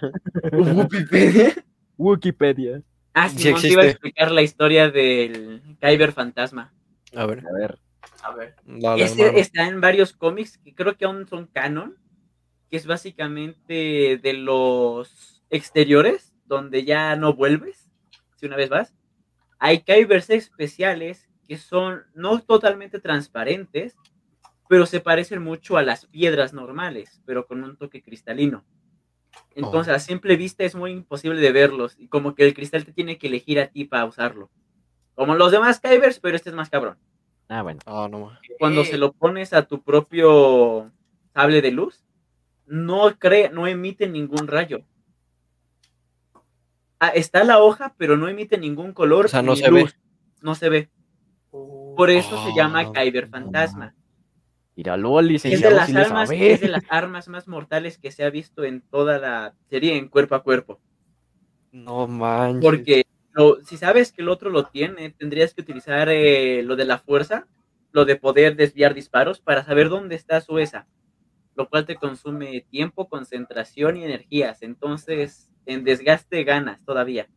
Wikipedia. 0.51 1.55
Wikipedia. 1.97 2.83
Ah, 3.15 3.29
Sí 3.29 3.39
Simón, 3.39 3.61
te 3.61 3.69
iba 3.69 3.83
a 3.83 3.87
explicar 3.87 4.31
la 4.31 4.43
historia 4.43 4.91
del 4.91 5.63
Kyber 5.81 6.13
Fantasma. 6.13 6.73
A 7.15 7.27
ver, 7.27 7.45
A 7.47 7.53
ver. 7.53 7.79
A 8.23 8.35
ver. 8.35 8.55
dale, 8.65 9.05
hermano. 9.05 9.39
está 9.39 9.67
en 9.67 9.81
varios 9.81 10.13
cómics 10.13 10.59
que 10.59 10.75
creo 10.75 10.97
que 10.97 11.05
aún 11.05 11.27
son 11.27 11.47
canon, 11.47 11.97
que 12.71 12.77
es 12.77 12.87
básicamente 12.87 14.21
de 14.23 14.33
los 14.35 15.43
exteriores, 15.51 16.35
donde 16.45 16.85
ya 16.85 17.17
no 17.17 17.35
vuelves, 17.35 17.91
si 18.37 18.47
una 18.47 18.57
vez 18.57 18.69
vas. 18.69 18.95
Hay 19.59 19.81
Kybers 19.83 20.31
especiales 20.31 21.29
que 21.47 21.59
son 21.59 22.05
no 22.15 22.41
totalmente 22.41 23.01
transparentes, 23.01 23.97
pero 24.69 24.87
se 24.87 25.01
parecen 25.01 25.43
mucho 25.43 25.77
a 25.77 25.83
las 25.83 26.07
piedras 26.07 26.53
normales, 26.53 27.21
pero 27.27 27.47
con 27.47 27.65
un 27.65 27.77
toque 27.77 28.03
cristalino. 28.03 28.65
Entonces, 29.55 29.93
Oh. 29.93 29.97
a 29.97 29.99
simple 29.99 30.37
vista 30.37 30.65
es 30.65 30.75
muy 30.75 30.93
imposible 30.93 31.41
de 31.41 31.53
verlos, 31.53 31.95
y 31.99 32.09
como 32.09 32.35
que 32.35 32.45
el 32.47 32.55
cristal 32.55 32.85
te 32.85 32.93
tiene 32.93 33.19
que 33.19 33.27
elegir 33.29 33.61
a 33.61 33.67
ti 33.69 33.85
para 33.85 34.05
usarlo. 34.05 34.51
Como 35.15 35.35
los 35.35 35.53
demás 35.53 35.81
Kybers, 35.81 36.19
pero 36.21 36.37
este 36.37 36.49
es 36.51 36.55
más 36.57 36.71
cabrón 36.71 36.97
Ah, 37.49 37.63
bueno. 37.63 37.81
Ah, 37.85 38.09
no 38.11 38.33
cuando 38.59 38.83
Eh. 38.83 38.85
se 38.87 38.97
lo 38.99 39.13
pones 39.13 39.53
a 39.53 39.63
tu 39.67 39.83
propio 39.83 40.91
sable 41.35 41.61
de 41.63 41.73
luz, 41.73 42.05
no 42.67 43.17
cree, 43.19 43.51
no 43.51 43.67
emite 43.67 44.07
ningún 44.09 44.47
rayo. 44.47 44.83
Ah, 47.01 47.09
está 47.09 47.43
la 47.45 47.59
hoja, 47.61 47.95
pero 47.97 48.17
no 48.17 48.29
emite 48.29 48.59
ningún 48.59 48.93
color. 48.93 49.25
O 49.25 49.29
sea, 49.29 49.43
no 49.43 49.53
ni 49.55 49.59
se 49.61 49.71
ve. 49.71 49.87
No 50.43 50.55
se 50.55 50.69
ve. 50.69 50.91
Por 51.51 52.11
eso 52.11 52.45
se 52.45 52.55
llama 52.55 52.81
Ah, 52.81 52.93
Kyber 52.93 53.25
no 53.25 53.31
Fantasma. 53.33 53.95
Es 55.53 55.61
de 55.61 55.71
las 55.71 55.89
armas, 55.95 56.29
sabe. 56.29 56.53
es 56.53 56.61
de 56.61 56.69
las 56.69 56.85
armas 56.89 57.29
más 57.29 57.49
mortales 57.49 57.99
que 57.99 58.11
se 58.13 58.25
ha 58.25 58.31
visto 58.31 58.65
en 58.65 58.81
toda 58.81 59.19
la 59.19 59.55
serie 59.69 59.97
en 59.97 60.09
cuerpo 60.09 60.35
a 60.35 60.43
cuerpo. 60.43 60.81
No 61.73 62.07
manches. 62.07 62.63
Porque 62.65 63.05
lo- 63.33 63.61
si 63.63 63.77
sabes 63.77 64.13
que 64.13 64.23
el 64.23 64.29
otro 64.29 64.51
lo 64.51 64.65
tiene, 64.67 65.11
tendrías 65.11 65.55
que 65.55 65.63
utilizar 65.63 66.09
eh, 66.09 66.63
lo 66.63 66.77
de 66.77 66.85
la 66.85 66.99
fuerza, 66.99 67.47
lo 67.93 68.05
de 68.05 68.17
poder 68.17 68.57
desviar 68.57 68.95
disparos 68.95 69.41
para 69.41 69.65
saber 69.65 69.89
dónde 69.89 70.15
está 70.17 70.41
su 70.41 70.59
esa, 70.59 70.87
lo 71.55 71.69
cual 71.69 71.87
te 71.87 71.97
consume 71.97 72.65
tiempo, 72.71 73.09
concentración 73.09 73.97
y 73.97 74.05
energías. 74.05 74.63
Entonces, 74.63 75.51
en 75.67 75.85
desgaste 75.85 76.43
ganas 76.45 76.85
todavía. 76.85 77.29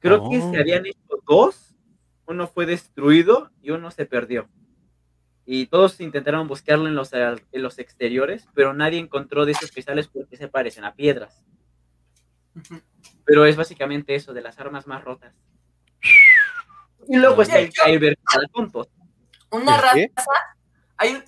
Creo 0.00 0.28
que 0.28 0.38
Oh. 0.38 0.50
se 0.52 0.60
habían 0.60 0.86
hecho 0.86 0.98
dos, 1.26 1.74
uno 2.26 2.46
fue 2.46 2.66
destruido 2.66 3.50
y 3.62 3.70
uno 3.70 3.90
se 3.90 4.06
perdió. 4.06 4.48
Y 5.50 5.66
todos 5.68 5.98
intentaron 6.02 6.46
buscarlo 6.46 6.88
en 6.88 6.94
los, 6.94 7.10
en 7.14 7.38
los 7.62 7.78
exteriores, 7.78 8.46
pero 8.52 8.74
nadie 8.74 8.98
encontró 8.98 9.46
de 9.46 9.52
esos 9.52 9.72
cristales 9.72 10.06
porque 10.06 10.36
se 10.36 10.46
parecen 10.48 10.84
a 10.84 10.94
piedras. 10.94 11.42
Pero 13.24 13.46
es 13.46 13.56
básicamente 13.56 14.14
eso, 14.14 14.34
de 14.34 14.42
las 14.42 14.58
armas 14.58 14.86
más 14.86 15.02
rotas. 15.02 15.34
Y 17.08 17.16
luego 17.16 17.40
está 17.40 17.60
el 17.60 17.70
Kyber 17.72 18.18
para 18.30 18.46
tontos. 18.48 18.88
Una 19.50 19.76
¿El 19.76 19.80
raza. 19.82 19.94
qué? 19.94 20.12
Hay 20.98 21.14
un- 21.14 21.24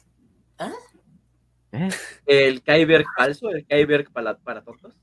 ¿Eh? 1.73 1.89
El 2.27 2.63
Kyber 2.63 3.05
falso, 3.17 3.49
el 3.49 3.65
Kyber 3.65 4.11
para, 4.11 4.37
para 4.37 4.63
tontos. 4.63 4.95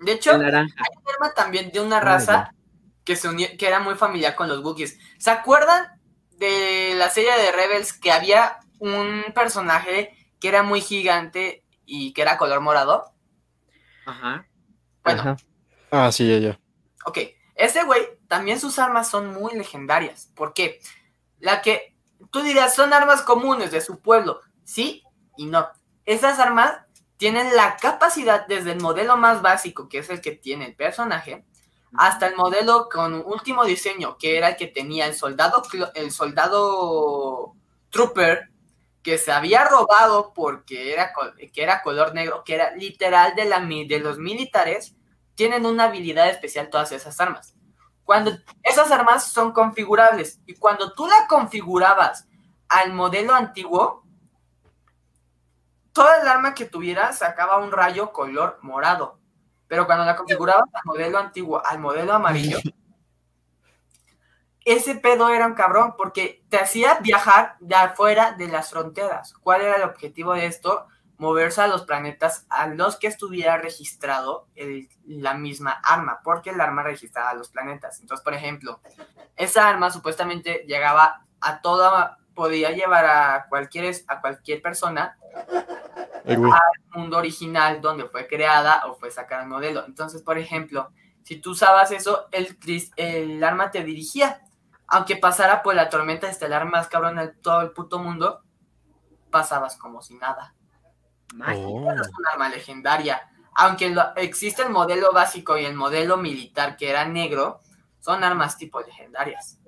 De 0.00 0.12
hecho, 0.12 0.38
naranja. 0.38 0.74
un 0.96 1.12
arma 1.12 1.34
también 1.34 1.72
de 1.72 1.80
una 1.80 1.98
raza 1.98 2.52
que, 3.04 3.16
se 3.16 3.28
unió- 3.28 3.56
que 3.58 3.66
era 3.66 3.80
muy 3.80 3.96
familiar 3.96 4.36
con 4.36 4.48
los 4.48 4.60
Wookiees. 4.62 4.96
¿Se 5.18 5.30
acuerdan 5.30 5.86
de 6.38 6.94
la 6.96 7.10
serie 7.10 7.36
de 7.36 7.52
Rebels 7.52 7.92
que 7.92 8.12
había 8.12 8.58
un 8.78 9.24
personaje 9.34 10.14
que 10.40 10.48
era 10.48 10.62
muy 10.62 10.80
gigante 10.80 11.64
y 11.84 12.12
que 12.12 12.22
era 12.22 12.38
color 12.38 12.60
morado? 12.60 13.12
Ajá. 14.04 14.46
Bueno, 15.02 15.20
Ajá. 15.20 15.36
Ah, 15.90 16.12
sí, 16.12 16.28
ya, 16.28 16.38
ya. 16.38 16.60
ok. 17.04 17.18
Ese 17.54 17.84
güey, 17.84 18.06
también 18.28 18.60
sus 18.60 18.78
armas 18.78 19.08
son 19.08 19.32
muy 19.32 19.54
legendarias. 19.54 20.30
¿Por 20.34 20.52
qué? 20.52 20.80
La 21.38 21.62
que 21.62 21.96
tú 22.30 22.42
dirías 22.42 22.74
son 22.74 22.92
armas 22.92 23.22
comunes 23.22 23.70
de 23.70 23.80
su 23.80 24.00
pueblo. 24.00 24.40
Sí 24.64 25.02
y 25.36 25.46
no. 25.46 25.68
Esas 26.04 26.38
armas 26.38 26.76
tienen 27.16 27.56
la 27.56 27.76
capacidad 27.76 28.46
desde 28.46 28.72
el 28.72 28.80
modelo 28.80 29.16
más 29.16 29.40
básico, 29.42 29.88
que 29.88 29.98
es 29.98 30.10
el 30.10 30.20
que 30.20 30.32
tiene 30.32 30.66
el 30.66 30.74
personaje, 30.74 31.46
hasta 31.94 32.26
el 32.26 32.36
modelo 32.36 32.88
con 32.90 33.14
último 33.14 33.64
diseño, 33.64 34.16
que 34.18 34.36
era 34.36 34.50
el 34.50 34.56
que 34.56 34.66
tenía 34.66 35.06
el 35.06 35.14
soldado, 35.14 35.62
el 35.94 36.10
soldado 36.10 37.54
trooper, 37.90 38.50
que 39.02 39.18
se 39.18 39.30
había 39.30 39.64
robado 39.64 40.32
porque 40.34 40.92
era, 40.92 41.12
que 41.52 41.62
era 41.62 41.82
color 41.82 42.12
negro, 42.12 42.42
que 42.44 42.56
era 42.56 42.72
literal 42.72 43.36
de, 43.36 43.44
la, 43.44 43.60
de 43.60 44.00
los 44.00 44.18
militares, 44.18 44.96
tienen 45.36 45.64
una 45.64 45.84
habilidad 45.84 46.28
especial 46.28 46.70
todas 46.70 46.90
esas 46.90 47.20
armas. 47.20 47.54
Cuando 48.04 48.32
esas 48.62 48.90
armas 48.90 49.30
son 49.30 49.52
configurables 49.52 50.40
y 50.46 50.54
cuando 50.54 50.92
tú 50.92 51.06
la 51.06 51.26
configurabas 51.28 52.26
al 52.68 52.92
modelo 52.92 53.32
antiguo, 53.32 54.04
toda 55.92 56.20
el 56.20 56.26
arma 56.26 56.54
que 56.54 56.66
tuvieras 56.66 57.18
sacaba 57.18 57.58
un 57.58 57.70
rayo 57.70 58.12
color 58.12 58.58
morado. 58.62 59.15
Pero 59.68 59.86
cuando 59.86 60.04
la 60.04 60.16
configurabas 60.16 60.68
al 60.72 60.82
modelo 60.84 61.18
antiguo, 61.18 61.62
al 61.64 61.78
modelo 61.78 62.12
amarillo, 62.12 62.58
ese 64.64 64.96
pedo 64.96 65.28
era 65.28 65.46
un 65.46 65.54
cabrón 65.54 65.94
porque 65.96 66.44
te 66.48 66.58
hacía 66.58 66.98
viajar 67.00 67.56
de 67.60 67.74
afuera 67.76 68.32
de 68.32 68.48
las 68.48 68.70
fronteras. 68.70 69.32
¿Cuál 69.34 69.62
era 69.62 69.76
el 69.76 69.82
objetivo 69.82 70.34
de 70.34 70.46
esto? 70.46 70.86
Moverse 71.18 71.62
a 71.62 71.66
los 71.68 71.84
planetas 71.84 72.46
a 72.50 72.66
los 72.66 72.96
que 72.98 73.06
estuviera 73.06 73.56
registrado 73.58 74.48
el- 74.54 74.88
la 75.06 75.34
misma 75.34 75.80
arma, 75.82 76.20
porque 76.22 76.50
el 76.50 76.60
arma 76.60 76.82
registraba 76.82 77.30
a 77.30 77.34
los 77.34 77.48
planetas. 77.48 78.00
Entonces, 78.00 78.22
por 78.24 78.34
ejemplo, 78.34 78.80
esa 79.36 79.68
arma 79.68 79.90
supuestamente 79.90 80.64
llegaba 80.66 81.22
a 81.40 81.60
toda, 81.62 82.18
podía 82.34 82.70
llevar 82.72 83.06
a 83.06 83.46
cualquier, 83.48 83.94
a 84.08 84.20
cualquier 84.20 84.60
persona 84.60 85.16
Ay, 86.26 86.36
güey. 86.36 86.52
mundo 86.94 87.16
original 87.18 87.80
donde 87.80 88.08
fue 88.08 88.26
creada 88.26 88.86
o 88.86 88.94
fue 88.94 89.10
sacada 89.10 89.42
el 89.42 89.48
modelo. 89.48 89.84
Entonces, 89.86 90.22
por 90.22 90.38
ejemplo, 90.38 90.90
si 91.22 91.36
tú 91.40 91.50
usabas 91.50 91.90
eso, 91.92 92.28
el, 92.32 93.42
arma 93.42 93.70
te 93.70 93.82
dirigía. 93.84 94.42
Aunque 94.88 95.16
pasara 95.16 95.62
por 95.62 95.74
la 95.74 95.88
tormenta 95.88 96.28
estelar 96.28 96.64
más 96.64 96.86
cabrón 96.88 97.16
de 97.16 97.28
todo 97.28 97.60
el 97.62 97.72
puto 97.72 97.98
mundo, 97.98 98.42
pasabas 99.30 99.76
como 99.76 100.00
si 100.00 100.14
nada. 100.14 100.54
Mágico. 101.34 101.68
Oh. 101.68 101.92
Es 101.92 102.08
un 102.08 102.26
arma 102.32 102.48
legendaria. 102.48 103.20
Aunque 103.56 103.90
lo- 103.90 104.14
existe 104.16 104.62
el 104.62 104.70
modelo 104.70 105.12
básico 105.12 105.58
y 105.58 105.64
el 105.64 105.74
modelo 105.74 106.16
militar 106.16 106.76
que 106.76 106.88
era 106.90 107.04
negro, 107.04 107.60
son 108.00 108.22
armas 108.22 108.56
tipo 108.56 108.80
legendarias. 108.80 109.58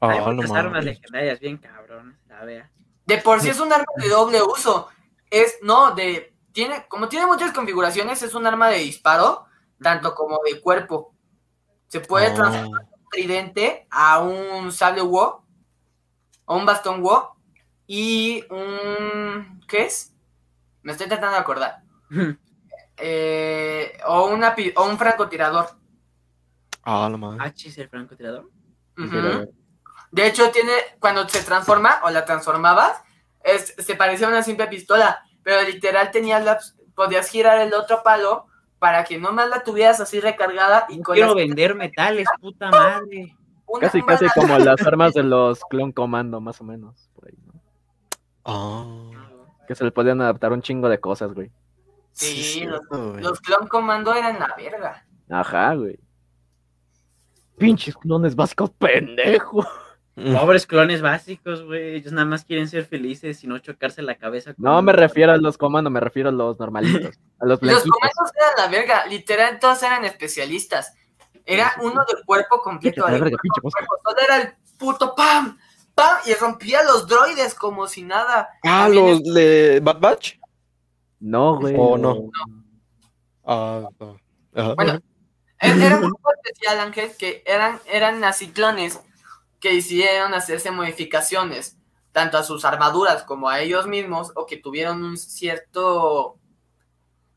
Hay 0.00 0.18
Ah, 0.18 0.26
no 0.26 0.32
muchas 0.34 0.50
armas 0.52 0.84
legendarias 0.84 1.40
bien 1.40 1.56
cabrón, 1.58 2.18
la 2.28 2.44
vea. 2.44 2.70
De 3.06 3.18
por 3.18 3.40
sí 3.40 3.48
es 3.48 3.60
un 3.60 3.72
arma 3.72 3.86
de 3.96 4.08
doble 4.08 4.42
uso. 4.42 4.88
Es, 5.30 5.58
no, 5.62 5.94
de. 5.94 6.34
Tiene, 6.52 6.86
como 6.88 7.08
tiene 7.08 7.26
muchas 7.26 7.52
configuraciones, 7.52 8.22
es 8.22 8.34
un 8.34 8.46
arma 8.46 8.68
de 8.68 8.78
disparo, 8.78 9.44
tanto 9.80 10.14
como 10.14 10.38
de 10.44 10.60
cuerpo. 10.60 11.14
Se 11.88 12.00
puede 12.00 12.30
transformar 12.32 12.82
Oh. 12.84 12.96
un 12.96 13.08
tridente 13.10 13.86
a 13.90 14.18
un 14.20 14.72
sable 14.72 15.02
wo, 15.02 15.44
o 16.46 16.56
un 16.56 16.66
bastón 16.66 17.02
wo, 17.02 17.36
y 17.86 18.44
un. 18.50 19.60
¿Qué 19.68 19.84
es? 19.84 20.12
Me 20.82 20.92
estoy 20.92 21.06
tratando 21.08 21.34
de 21.34 21.40
acordar. 21.40 21.82
Eh, 22.98 23.98
o, 24.06 24.28
una, 24.28 24.56
o 24.76 24.84
un 24.86 24.96
francotirador. 24.96 25.66
Ah, 26.82 27.08
no 27.10 27.18
mames. 27.18 27.42
H 27.42 27.68
es 27.68 27.76
el 27.76 27.90
francotirador. 27.90 28.48
Pero- 28.94 29.50
De 30.16 30.26
hecho, 30.26 30.50
tiene, 30.50 30.72
cuando 30.98 31.28
se 31.28 31.42
transforma 31.42 32.00
o 32.02 32.08
la 32.08 32.24
transformabas, 32.24 33.02
es, 33.44 33.74
se 33.76 33.94
parecía 33.96 34.26
a 34.26 34.30
una 34.30 34.42
simple 34.42 34.66
pistola, 34.66 35.22
pero 35.42 35.60
literal 35.68 36.10
tenías 36.10 36.42
la, 36.42 36.58
podías 36.94 37.28
girar 37.28 37.60
el 37.60 37.74
otro 37.74 38.02
palo 38.02 38.46
para 38.78 39.04
que 39.04 39.18
nomás 39.18 39.50
la 39.50 39.62
tuvieras 39.62 40.00
así 40.00 40.18
recargada 40.18 40.86
y 40.88 40.96
No 40.96 41.02
con 41.04 41.14
quiero 41.16 41.34
las- 41.34 41.36
vender 41.36 41.74
metales, 41.74 42.26
puta 42.40 42.70
madre. 42.70 43.36
una 43.66 43.80
Casi, 43.88 44.00
casi 44.02 44.24
mala- 44.24 44.32
como 44.34 44.58
las 44.58 44.86
armas 44.86 45.12
de 45.12 45.22
los 45.22 45.60
Clone 45.68 45.92
Commando, 45.92 46.40
más 46.40 46.62
o 46.62 46.64
menos. 46.64 47.10
Por 47.14 47.28
ahí, 47.28 47.36
¿no? 47.44 47.60
Ah. 48.46 49.28
Que 49.68 49.74
se 49.74 49.84
le 49.84 49.90
podían 49.92 50.22
adaptar 50.22 50.50
un 50.52 50.62
chingo 50.62 50.88
de 50.88 50.98
cosas, 50.98 51.34
güey. 51.34 51.50
Sí, 52.12 52.42
cierto, 52.42 53.10
güey. 53.12 53.22
Los 53.22 53.38
clon 53.40 53.68
comando 53.68 54.14
eran 54.14 54.38
la 54.38 54.54
verga. 54.56 55.04
Ajá, 55.28 55.74
güey. 55.74 55.98
Pinches 57.58 57.94
clones 57.98 58.34
básicos, 58.34 58.70
pendejo. 58.70 59.62
Mm. 60.18 60.34
Pobres 60.34 60.66
clones 60.66 61.02
básicos, 61.02 61.62
güey. 61.62 61.96
Ellos 61.96 62.10
nada 62.12 62.24
más 62.24 62.44
quieren 62.44 62.68
ser 62.68 62.86
felices 62.86 63.44
y 63.44 63.46
no 63.46 63.58
chocarse 63.58 64.00
la 64.00 64.14
cabeza. 64.16 64.54
con 64.54 64.64
No 64.64 64.80
me 64.80 64.92
refiero 64.92 65.32
a 65.32 65.36
los 65.36 65.58
comandos, 65.58 65.92
me 65.92 66.00
refiero 66.00 66.30
a 66.30 66.32
los 66.32 66.58
normalitos. 66.58 67.16
A 67.38 67.44
los 67.44 67.60
Los 67.62 67.82
comandos 67.82 68.30
eran 68.34 68.52
la 68.56 68.68
verga, 68.74 69.06
literal 69.06 69.58
todos 69.58 69.82
eran 69.82 70.04
especialistas. 70.06 70.94
Era 71.44 71.74
uno 71.82 72.00
de 72.08 72.24
cuerpo 72.24 72.60
completo. 72.62 73.04
Verga, 73.04 73.18
cuerpo 73.18 73.36
pinche 73.42 73.60
a 73.60 73.62
mosca. 73.62 73.86
cuerpo. 73.86 74.02
Solo 74.08 74.20
era 74.22 74.36
el 74.42 74.54
puto 74.78 75.14
pam, 75.14 75.58
pam, 75.94 76.16
y 76.24 76.32
rompía 76.34 76.82
los 76.82 77.06
droides 77.06 77.54
como 77.54 77.86
si 77.86 78.02
nada. 78.02 78.48
Ah, 78.64 78.84
También 78.84 79.06
los 79.22 79.34
de 79.34 79.80
Bad 79.82 80.00
Batch. 80.00 80.38
No, 81.20 81.58
güey. 81.60 81.74
Oh, 81.78 81.98
no. 81.98 82.30
Ah. 83.44 83.88
Bueno, 84.74 84.94
e- 85.60 85.84
Era 85.86 85.96
un 85.96 86.02
grupo 86.02 86.30
especial, 86.42 86.80
Ángel, 86.80 87.10
que 87.18 87.42
eran, 87.46 87.78
eran 87.92 88.18
naciclones 88.20 89.00
que 89.66 89.74
decidieron 89.74 90.32
hacerse 90.32 90.70
modificaciones, 90.70 91.76
tanto 92.12 92.38
a 92.38 92.44
sus 92.44 92.64
armaduras 92.64 93.24
como 93.24 93.48
a 93.48 93.60
ellos 93.60 93.88
mismos, 93.88 94.30
o 94.36 94.46
que 94.46 94.56
tuvieron 94.56 95.02
un 95.02 95.16
cierto. 95.16 96.38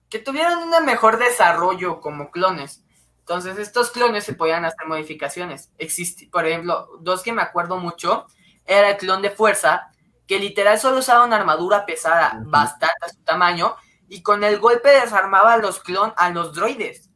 que 0.09 0.19
tuvieron 0.19 0.59
un 0.59 0.85
mejor 0.85 1.17
desarrollo 1.17 1.99
como 1.99 2.29
clones. 2.29 2.83
Entonces, 3.21 3.57
estos 3.57 3.89
clones 3.89 4.25
se 4.25 4.33
podían 4.33 4.63
hacer 4.63 4.87
modificaciones. 4.87 5.71
Existe, 5.79 6.29
por 6.31 6.45
ejemplo, 6.45 6.87
dos 6.99 7.23
que 7.23 7.33
me 7.33 7.41
acuerdo 7.41 7.77
mucho, 7.77 8.27
era 8.63 8.91
el 8.91 8.97
clon 8.97 9.23
de 9.23 9.31
fuerza, 9.31 9.89
que 10.27 10.37
literal 10.37 10.79
solo 10.79 10.99
usaba 10.99 11.25
una 11.25 11.37
armadura 11.37 11.87
pesada 11.87 12.39
bastante 12.45 13.05
a 13.05 13.09
su 13.09 13.23
tamaño, 13.23 13.75
y 14.07 14.21
con 14.21 14.43
el 14.43 14.59
golpe 14.59 14.89
desarmaba 14.89 15.53
a 15.53 15.57
los 15.57 15.79
clon, 15.79 16.13
a 16.15 16.29
los 16.29 16.53
droides. 16.53 17.09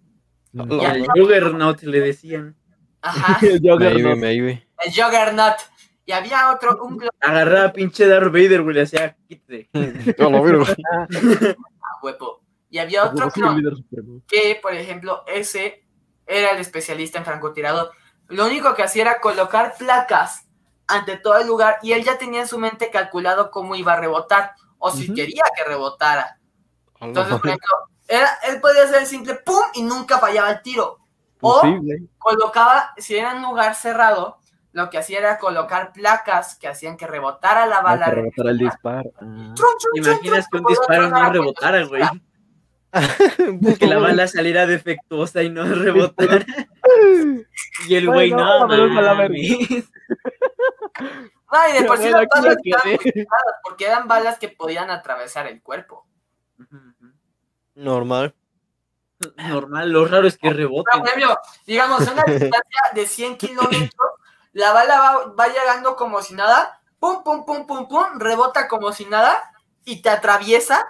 No, 0.51 0.66
ya. 0.82 0.95
Juggernaut 1.16 1.84
le 1.84 1.99
decían. 1.99 2.55
Ajá, 2.99 3.39
maybe, 3.80 4.16
maybe. 4.16 4.62
El 4.84 4.92
Juggernaut. 4.92 5.56
Y 6.06 6.12
había 6.12 6.52
otro, 6.52 6.84
un 6.84 7.02
Agarraba 7.22 7.70
a 7.70 7.74
pinche 7.74 8.06
Darth 8.06 8.32
Vader, 8.32 8.62
güey, 8.62 8.76
le 8.76 8.82
hacía 8.82 9.16
quítate. 9.28 9.70
A 9.74 10.30
la 10.30 10.42
verga. 10.42 10.66
a 10.74 12.06
huevo. 12.06 12.42
Y 12.70 12.80
había 12.80 13.06
otro 13.06 13.30
clon 13.30 13.58
líder 13.58 13.76
supremo. 13.76 14.22
que, 14.28 14.60
por 14.62 14.74
ejemplo, 14.74 15.24
ese 15.28 15.86
era 16.26 16.52
el 16.52 16.60
especialista 16.60 17.20
en 17.20 17.26
francotirador. 17.26 17.92
Lo 18.28 18.46
único 18.48 18.74
que 18.76 18.84
hacía 18.84 19.04
era 19.04 19.22
colocar 19.22 19.76
placas 19.78 20.48
ante 20.88 21.18
todo 21.18 21.38
el 21.38 21.48
lugar 21.48 21.78
y 21.82 21.94
él 21.94 22.04
ya 22.04 22.18
tenía 22.18 22.42
en 22.42 22.48
su 22.48 22.58
mente 22.58 22.90
calculado 22.90 23.52
cómo 23.52 23.76
iba 23.76 23.94
a 23.94 24.00
rebotar 24.00 24.54
o 24.80 24.92
si 24.92 25.14
quería 25.14 25.44
que 25.56 25.64
rebotara. 25.64 26.40
Entonces, 27.00 27.40
por 27.40 27.48
ejemplo, 27.48 27.70
era, 28.08 28.40
él 28.50 28.60
podía 28.60 28.84
hacer 28.84 29.02
el 29.02 29.08
simple 29.08 29.36
pum 29.36 29.64
y 29.74 29.84
nunca 29.84 30.20
fallaba 30.20 30.52
el 30.52 30.62
tiro. 30.62 31.00
O 31.40 31.62
Pues 31.62 31.82
güey. 31.82 32.10
colocaba, 32.18 32.94
si 32.98 33.16
era 33.16 33.36
un 33.36 33.42
lugar 33.44 33.76
cerrado, 33.76 34.40
lo 34.74 34.89
que 34.89 34.97
hacía 34.97 35.19
era 35.19 35.38
colocar 35.38 35.93
placas 35.93 36.55
que 36.55 36.67
hacían 36.67 36.97
que 36.97 37.07
rebotara 37.07 37.65
la 37.67 37.82
bala. 37.82 38.05
que 38.05 38.11
rebotara 38.11 38.49
el 38.49 38.57
disparo. 38.57 39.11
Ah. 39.15 39.53
Trum, 39.55 39.55
trum, 39.55 39.93
¿Te 39.93 40.01
trum, 40.01 40.13
imaginas 40.13 40.47
que 40.51 40.57
un 40.57 40.65
disparo 40.65 41.09
no 41.09 41.32
rebotara, 41.32 41.84
güey? 41.86 42.03
Que 43.80 43.88
la 43.88 43.97
bala 43.97 44.28
saliera 44.28 44.67
defectuosa 44.67 45.41
y 45.41 45.49
no 45.49 45.63
rebotara. 45.63 46.45
Y 47.88 47.95
el 47.95 48.07
güey, 48.07 48.32
no, 48.32 48.67
la 48.67 49.13
mames. 49.15 49.89
No, 51.51 51.69
y 51.69 51.82
de 51.82 51.86
por 51.86 51.97
sí 51.97 52.09
las 52.09 52.28
balas 52.28 52.45
la 52.45 52.51
estaban 52.63 52.97
porque 53.63 53.86
eran 53.86 54.07
balas 54.07 54.38
que 54.39 54.49
podían 54.49 54.89
atravesar 54.89 55.47
el 55.47 55.61
cuerpo. 55.61 56.07
Normal. 57.76 58.36
Normal, 59.38 59.91
lo 59.91 60.05
raro 60.05 60.28
es 60.28 60.38
que 60.38 60.49
por 60.49 60.59
ejemplo, 60.59 61.38
digamos, 61.65 62.07
a 62.07 62.11
una 62.11 62.24
distancia 62.24 62.82
de 62.93 63.07
100 63.07 63.38
kilómetros, 63.38 64.11
la 64.54 64.72
bala 64.72 64.99
va, 64.99 65.26
va 65.34 65.47
llegando 65.47 65.95
como 65.95 66.22
si 66.22 66.34
nada, 66.36 66.80
pum, 66.99 67.24
pum, 67.24 67.45
pum, 67.45 67.68
pum, 67.68 67.88
pum, 67.88 68.20
rebota 68.20 68.68
como 68.68 68.91
si 68.93 69.06
nada 69.06 69.51
y 69.84 70.01
te 70.01 70.10
atraviesa. 70.10 70.88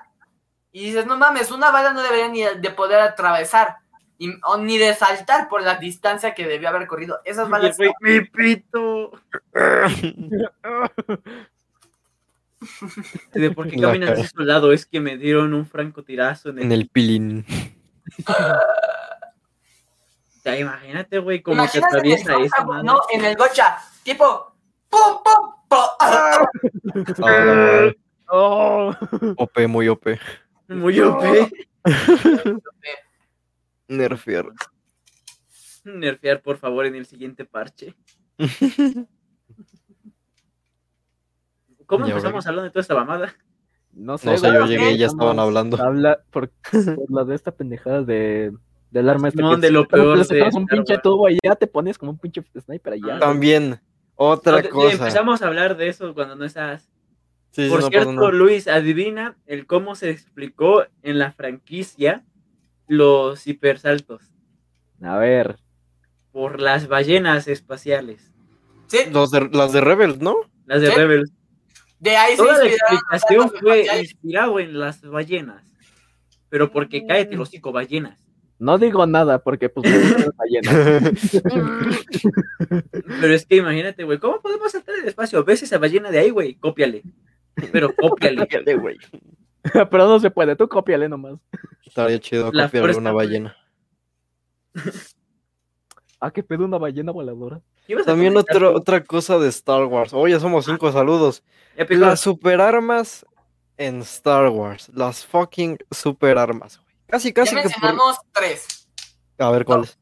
Y 0.72 0.86
dices, 0.86 1.06
no 1.06 1.18
mames, 1.18 1.52
una 1.52 1.72
bala 1.72 1.94
no 1.94 2.02
debería 2.02 2.28
ni 2.30 2.42
de 2.60 2.70
poder 2.72 3.00
atravesar, 3.00 3.78
y- 4.18 4.34
o 4.44 4.58
ni 4.58 4.78
de 4.78 4.94
saltar 4.96 5.48
por 5.48 5.62
la 5.62 5.76
distancia 5.76 6.34
que 6.34 6.48
debió 6.48 6.70
haber 6.70 6.88
corrido. 6.88 7.20
Esas 7.26 7.48
balas 7.50 7.78
güey, 7.78 7.92
mi 8.02 8.22
pito. 8.22 9.12
¿De 13.34 13.52
por 13.52 13.68
qué 13.70 13.76
La 13.78 13.88
caminas 13.90 14.10
cara. 14.12 14.22
así 14.22 14.30
soldado? 14.36 14.72
Es 14.72 14.86
que 14.86 15.00
me 15.00 15.18
dieron 15.18 15.54
un 15.54 15.66
francotirazo 15.66 16.50
en 16.50 16.60
el... 16.60 16.64
En 16.66 16.72
el 16.72 16.88
pilín. 16.90 17.46
O 20.44 20.50
sea, 20.50 20.60
imagínate, 20.60 21.20
güey, 21.20 21.42
como 21.42 21.56
que 21.56 21.78
Imagínate 21.78 21.96
el 21.96 22.16
atraviesa 22.16 22.34
gocha, 22.36 22.66
madre. 22.66 22.84
No, 22.84 23.00
en 23.14 23.24
el 23.24 23.38
gocha, 23.38 23.78
tipo, 24.04 24.54
pum, 24.90 25.24
pum, 25.24 25.54
pum. 25.70 25.80
A 26.00 26.10
la 26.10 26.50
madre. 27.20 27.98
Oh. 28.28 28.94
OP, 29.38 29.68
muy 29.70 29.88
OP. 29.88 30.06
Muy 30.68 31.00
OP. 31.00 31.24
Nerfear. 33.88 34.48
Nerfear, 35.86 36.42
por 36.42 36.58
favor, 36.58 36.88
en 36.88 36.96
el 36.96 37.06
siguiente 37.06 37.46
parche. 37.46 37.96
¿Cómo 41.86 42.06
Ya, 42.06 42.12
empezamos 42.12 42.46
hablando 42.48 42.66
de 42.66 42.70
toda 42.72 42.82
esta 42.82 42.96
mamada? 42.96 43.34
No 43.94 44.18
sé, 44.18 44.32
No 44.32 44.38
sé, 44.38 44.52
yo 44.52 44.66
llegué 44.66 44.92
y 44.92 44.98
ya 44.98 45.06
estaban 45.06 45.40
hablando. 45.40 45.82
Habla 45.82 46.20
por, 46.32 46.50
por 46.50 47.12
la 47.12 47.24
de 47.24 47.36
esta 47.36 47.52
pendejada 47.52 48.02
de 48.04 48.52
del 48.94 49.10
arma 49.10 49.28
esta 49.30 49.38
Simón, 49.40 49.56
que 49.60 49.68
de 49.68 49.72
lo 49.74 49.88
peor 49.88 50.18
le 50.20 50.24
sacas 50.24 50.54
de 50.54 50.60
un 50.60 50.66
pinche 50.68 50.98
tubo 51.00 51.30
y 51.30 51.38
ya 51.44 51.56
te 51.56 51.68
pones 51.68 51.98
como 51.98 52.12
un 52.12 52.18
pinche 52.20 52.44
sniper 52.60 52.94
allá. 52.94 53.20
También, 53.20 53.80
otra 54.16 54.62
cosa. 54.70 54.94
Empezamos 54.94 55.42
a 55.42 55.48
hablar 55.48 55.76
de 55.76 55.88
eso 55.90 56.14
cuando 56.14 56.36
no 56.36 56.46
estás. 56.46 56.90
Sí, 57.52 57.66
sí, 57.66 57.70
Por 57.70 57.82
no 57.82 57.88
cierto. 57.90 58.32
Luis, 58.32 58.68
adivina 58.68 59.36
el 59.46 59.66
cómo 59.68 59.96
se 59.96 60.10
explicó 60.10 60.86
en 61.02 61.20
la 61.20 61.32
franquicia 61.34 62.24
los 62.88 63.46
hipersaltos. 63.48 64.32
A 65.02 65.18
ver. 65.18 65.58
Por 66.32 66.60
las 66.62 66.88
ballenas 66.88 67.48
espaciales. 67.48 68.32
Sí, 68.88 69.00
Los 69.12 69.32
de, 69.32 69.50
las 69.52 69.72
de 69.74 69.82
Rebels, 69.82 70.20
¿no? 70.20 70.36
Las 70.66 70.82
de 70.82 70.88
Sí. 70.90 70.96
Rebels. 70.96 71.32
de 72.00 72.16
ahí 72.18 72.32
se 72.32 72.38
Toda 72.38 72.58
la 72.60 72.66
explicación 72.70 73.42
los 73.42 73.60
fue 73.60 73.80
espaciales. 73.82 74.12
inspirado 74.12 74.60
en 74.60 74.80
las 74.80 75.02
ballenas. 75.02 75.64
Pero 76.50 76.72
porque 76.72 77.06
cállate 77.08 77.36
los 77.36 77.50
cinco 77.50 77.72
ballenas. 77.72 78.23
No 78.60 78.78
digo 78.78 79.06
nada 79.06 79.40
porque 79.40 79.70
pues 79.70 79.90
me 79.90 80.00
gusta 80.00 80.20
la 80.20 80.32
ballena. 80.38 81.12
Pero 83.22 83.34
es 83.34 83.46
que 83.46 83.58
imagínate, 83.58 84.04
güey, 84.04 84.20
¿cómo 84.20 84.42
podemos 84.42 84.72
saltar 84.72 84.96
el 84.96 85.08
espacio? 85.08 85.44
¿Ves 85.44 85.64
esa 85.64 85.78
ballena 85.78 86.12
de 86.12 86.20
ahí, 86.20 86.30
güey? 86.30 86.56
Cópiale. 86.56 87.04
Pero 87.72 87.94
cópiale. 87.96 88.38
Cállate, 88.48 88.76
güey. 88.76 88.98
Pero 89.64 90.08
no 90.08 90.20
se 90.20 90.32
puede, 90.32 90.56
tú 90.56 90.68
cópiale 90.68 91.10
nomás. 91.10 91.36
Estaría 91.86 92.20
chido 92.20 92.52
La 92.52 92.66
copiar 92.66 92.84
fuerza, 92.84 93.00
una 93.00 93.12
ballena. 93.12 93.56
Ah, 96.20 96.32
que 96.32 96.44
pedo 96.44 96.66
una 96.66 96.78
ballena 96.78 97.12
voladora. 97.12 97.62
¿Ibas 97.88 98.04
a 98.04 98.12
También 98.12 98.38
otra, 98.38 98.70
otra 98.70 99.04
cosa 99.04 99.38
de 99.40 99.50
Star 99.50 99.86
Wars. 99.86 100.14
Oye, 100.14 100.40
somos 100.40 100.66
cinco 100.66 100.92
saludos. 100.92 101.44
Ya, 101.78 101.86
pues, 101.86 102.00
Las 102.00 102.22
superarmas 102.22 103.26
en 103.78 104.02
Star 104.02 104.50
Wars. 104.50 104.90
Las 104.94 105.26
fucking 105.26 105.78
superarmas. 105.92 106.78
güey. 106.78 106.93
Casi, 107.14 107.28
Ya 107.30 107.34
casi 107.36 107.56
que 107.56 107.62
por... 107.62 107.70
mencionamos 107.70 108.18
tres. 108.32 108.88
A 109.38 109.52
ver, 109.52 109.66
¿cuáles? 109.66 110.00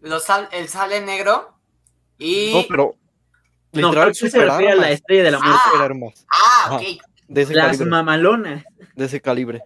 Los 0.00 0.24
sal- 0.24 0.48
el 0.50 0.66
sale 0.70 1.02
negro 1.02 1.60
y... 2.16 2.52
No, 2.54 2.62
pero... 2.66 2.94
No, 3.72 3.88
Literal, 3.88 4.10
creo 4.12 4.22
que 4.24 4.30
se 4.30 4.38
refiere 4.46 4.72
a 4.72 4.76
la 4.76 4.90
estrella 4.92 5.24
de 5.24 5.30
la 5.30 5.38
muerte. 5.40 5.58
Ah. 5.62 5.68
Superarmas. 5.70 6.26
Ah, 6.30 6.68
ok. 6.76 6.82
De 7.28 7.42
ese 7.42 7.54
Las 7.54 7.66
calibre. 7.66 7.86
mamalonas. 7.90 8.64
De 8.94 9.04
ese 9.04 9.20
calibre. 9.20 9.60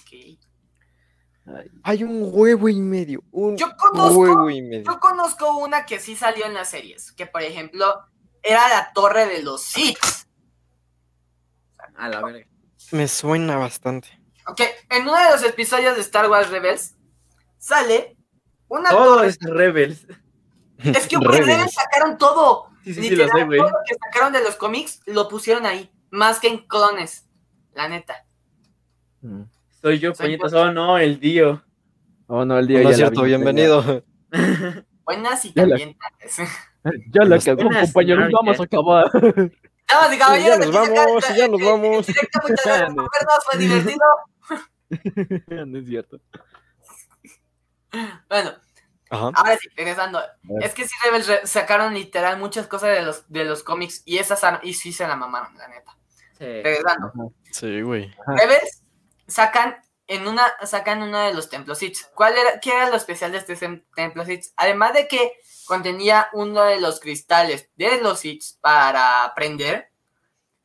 ok. 0.00 0.38
Ay, 1.46 1.70
Hay 1.82 2.04
un 2.04 2.30
huevo 2.32 2.68
y 2.68 2.76
medio. 2.80 3.24
Un 3.32 3.56
Yo 3.56 3.76
conozco- 3.76 4.16
huevo 4.16 4.48
y 4.50 4.62
medio. 4.62 4.84
Yo 4.84 5.00
conozco 5.00 5.58
una 5.58 5.86
que 5.86 5.98
sí 5.98 6.14
salió 6.14 6.46
en 6.46 6.54
las 6.54 6.70
series, 6.70 7.10
que 7.10 7.26
por 7.26 7.42
ejemplo 7.42 7.96
era 8.44 8.68
la 8.68 8.92
torre 8.92 9.26
de 9.26 9.42
los 9.42 9.60
Sith. 9.62 9.98
A 11.96 12.08
la 12.08 12.22
verga. 12.22 12.46
Me 12.92 13.08
suena 13.08 13.56
bastante. 13.56 14.17
Ok, 14.48 14.60
en 14.90 15.02
uno 15.02 15.16
de 15.16 15.30
los 15.30 15.42
episodios 15.44 15.94
de 15.94 16.00
Star 16.02 16.28
Wars 16.30 16.50
Rebels 16.50 16.96
sale 17.58 18.16
una 18.68 18.90
Todo 18.90 19.16
torre. 19.16 19.28
es 19.28 19.38
Rebels. 19.40 20.06
Es 20.78 21.06
que 21.06 21.16
Rebels. 21.20 21.72
Sacaron 21.74 22.16
todo. 22.18 22.68
Sí, 22.84 22.94
sí, 22.94 23.02
sí, 23.02 23.10
lo 23.16 23.24
Literal, 23.24 23.40
sé, 23.40 23.44
güey. 23.46 23.58
todo 23.60 23.68
lo 23.70 23.78
que 23.86 23.94
sacaron 23.94 24.32
de 24.32 24.42
los 24.42 24.56
cómics 24.56 25.00
lo 25.06 25.28
pusieron 25.28 25.66
ahí, 25.66 25.90
más 26.10 26.38
que 26.40 26.48
en 26.48 26.58
clones. 26.66 27.28
La 27.74 27.88
neta. 27.88 28.24
mm. 29.20 29.42
Soy 29.82 29.98
yo, 29.98 30.12
puñetas. 30.12 30.52
Oh, 30.54 30.72
no, 30.72 30.98
el 30.98 31.20
Dio. 31.20 31.62
Oh, 32.26 32.44
no, 32.44 32.58
el 32.58 32.66
día 32.66 32.78
No 32.78 32.84
ya 32.84 32.90
es 32.90 32.96
cierto, 32.96 33.22
vi, 33.22 33.28
bienvenido. 33.28 34.02
Buenas 35.04 35.44
y 35.44 35.52
Ya 35.54 35.66
la- 35.66 35.76
también. 35.76 35.96
Ya 37.10 37.24
la 37.24 37.38
cagó, 37.38 37.68
señor. 37.86 38.30
vamos 38.32 38.60
a 38.60 38.62
acabar. 38.62 39.10
Damas 39.88 40.12
y 40.14 40.18
caballeros, 40.18 40.58
Ya 40.58 40.66
nos 40.66 40.72
vamos, 40.74 41.28
ya 41.36 41.48
nos 41.48 41.60
vamos. 41.60 42.06
Directo, 42.06 42.40
muchas 42.42 42.64
gracias 42.66 42.94
por 42.94 43.08
vernos, 43.12 43.44
fue 43.44 43.58
divertido. 43.58 44.06
no 45.66 45.78
es 45.78 45.86
cierto. 45.86 46.20
Bueno, 48.28 48.54
Ajá. 49.10 49.30
ahora 49.34 49.56
sí, 49.56 49.68
regresando. 49.74 50.20
Es 50.60 50.74
que 50.74 50.86
sí, 50.86 50.94
Rebels 51.04 51.26
re- 51.26 51.46
sacaron 51.46 51.94
literal 51.94 52.38
muchas 52.38 52.66
cosas 52.66 52.90
de 52.90 53.02
los, 53.02 53.24
de 53.32 53.44
los 53.46 53.62
cómics 53.62 54.02
y 54.04 54.18
esas 54.18 54.42
y 54.62 54.74
sí 54.74 54.92
se 54.92 55.08
la 55.08 55.16
mamaron, 55.16 55.56
la 55.56 55.68
neta. 55.68 55.96
Sí. 56.36 56.44
Regresando. 56.62 57.32
Sí, 57.50 57.80
güey. 57.80 58.14
Rebels 58.26 58.82
sacan 59.26 59.78
en 60.06 60.28
una, 60.28 60.52
sacan 60.66 61.02
uno 61.02 61.18
de 61.20 61.32
los 61.32 61.48
templos 61.48 61.78
Sith. 61.78 61.96
¿Cuál 62.14 62.36
era, 62.36 62.60
qué 62.60 62.70
era 62.72 62.90
lo 62.90 62.96
especial 62.96 63.32
de 63.32 63.38
este 63.38 63.56
sem- 63.56 63.84
templo 63.94 64.24
Sith? 64.26 64.44
Además 64.56 64.92
de 64.92 65.08
que 65.08 65.32
contenía 65.68 66.28
uno 66.32 66.64
de 66.64 66.80
los 66.80 66.98
cristales 66.98 67.70
de 67.76 68.00
los 68.00 68.20
Sith 68.20 68.42
para 68.60 69.32
prender, 69.36 69.90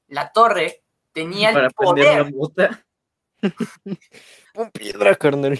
la 0.07 0.31
torre 0.31 0.83
tenía 1.11 1.49
el 1.49 1.55
Para 1.55 1.69
prender 1.69 2.05
la 2.05 2.23
poder. 2.23 2.33
mota. 2.33 2.85
Pon 4.53 4.71
piedra, 4.73 5.15
carnal. 5.15 5.59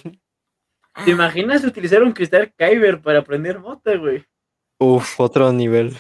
¿Te 1.06 1.12
imaginas 1.12 1.64
utilizar 1.64 2.02
un 2.02 2.14
cristal 2.14 2.54
Kyber 2.56 3.02
para 3.02 3.24
prender 3.24 3.60
mota, 3.60 3.96
güey? 3.98 4.26
Uf, 4.80 5.20
otro 5.20 5.52
nivel. 5.52 5.98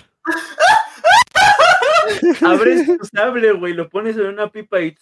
Abres 2.41 2.85
tu 2.97 3.05
sable, 3.05 3.51
güey, 3.53 3.73
lo 3.73 3.89
pones 3.89 4.15
en 4.17 4.27
una 4.27 4.49
pipa 4.49 4.81
y... 4.81 4.95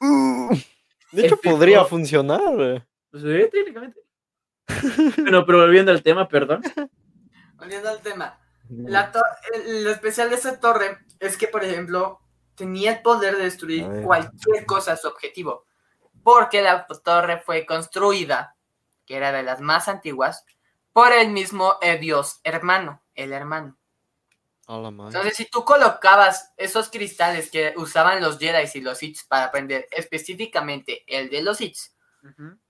Uh, 0.00 0.56
de 1.12 1.26
hecho, 1.26 1.36
podría 1.36 1.84
funcionar. 1.84 2.86
Pues 3.10 3.22
sí, 3.22 3.50
técnicamente. 3.52 4.00
Bueno, 5.18 5.44
pero 5.46 5.58
volviendo 5.60 5.92
al 5.92 6.02
tema, 6.02 6.26
perdón. 6.28 6.62
Volviendo 7.56 7.88
al 7.88 8.00
tema. 8.00 8.38
La 8.68 9.12
lo 9.66 9.90
especial 9.90 10.30
de 10.30 10.36
esa 10.36 10.58
torre 10.58 10.98
es 11.20 11.36
que, 11.36 11.48
por 11.48 11.64
ejemplo, 11.64 12.20
tenía 12.54 12.92
el 12.92 13.02
poder 13.02 13.36
de 13.36 13.44
destruir 13.44 13.86
cualquier 14.04 14.64
cosa 14.64 14.92
a 14.92 14.96
su 14.96 15.08
objetivo. 15.08 15.66
Porque 16.22 16.62
la 16.62 16.86
torre 16.86 17.38
fue 17.38 17.66
construida, 17.66 18.56
que 19.06 19.16
era 19.16 19.32
de 19.32 19.42
las 19.42 19.60
más 19.60 19.88
antiguas, 19.88 20.44
por 20.92 21.12
el 21.12 21.30
mismo 21.30 21.76
eh, 21.82 21.98
dios 21.98 22.40
hermano, 22.44 23.02
el 23.14 23.32
hermano. 23.32 23.76
A 24.66 24.78
la 24.78 24.90
madre. 24.90 25.10
Entonces, 25.10 25.36
si 25.36 25.50
tú 25.50 25.64
colocabas 25.64 26.54
esos 26.56 26.88
cristales 26.88 27.50
que 27.50 27.74
usaban 27.76 28.22
los 28.22 28.38
Jedi 28.38 28.66
y 28.72 28.80
los 28.80 28.98
Sith 28.98 29.18
para 29.28 29.50
prender 29.50 29.86
específicamente 29.90 31.04
el 31.06 31.28
de 31.28 31.42
los 31.42 31.58
Sith, 31.58 31.76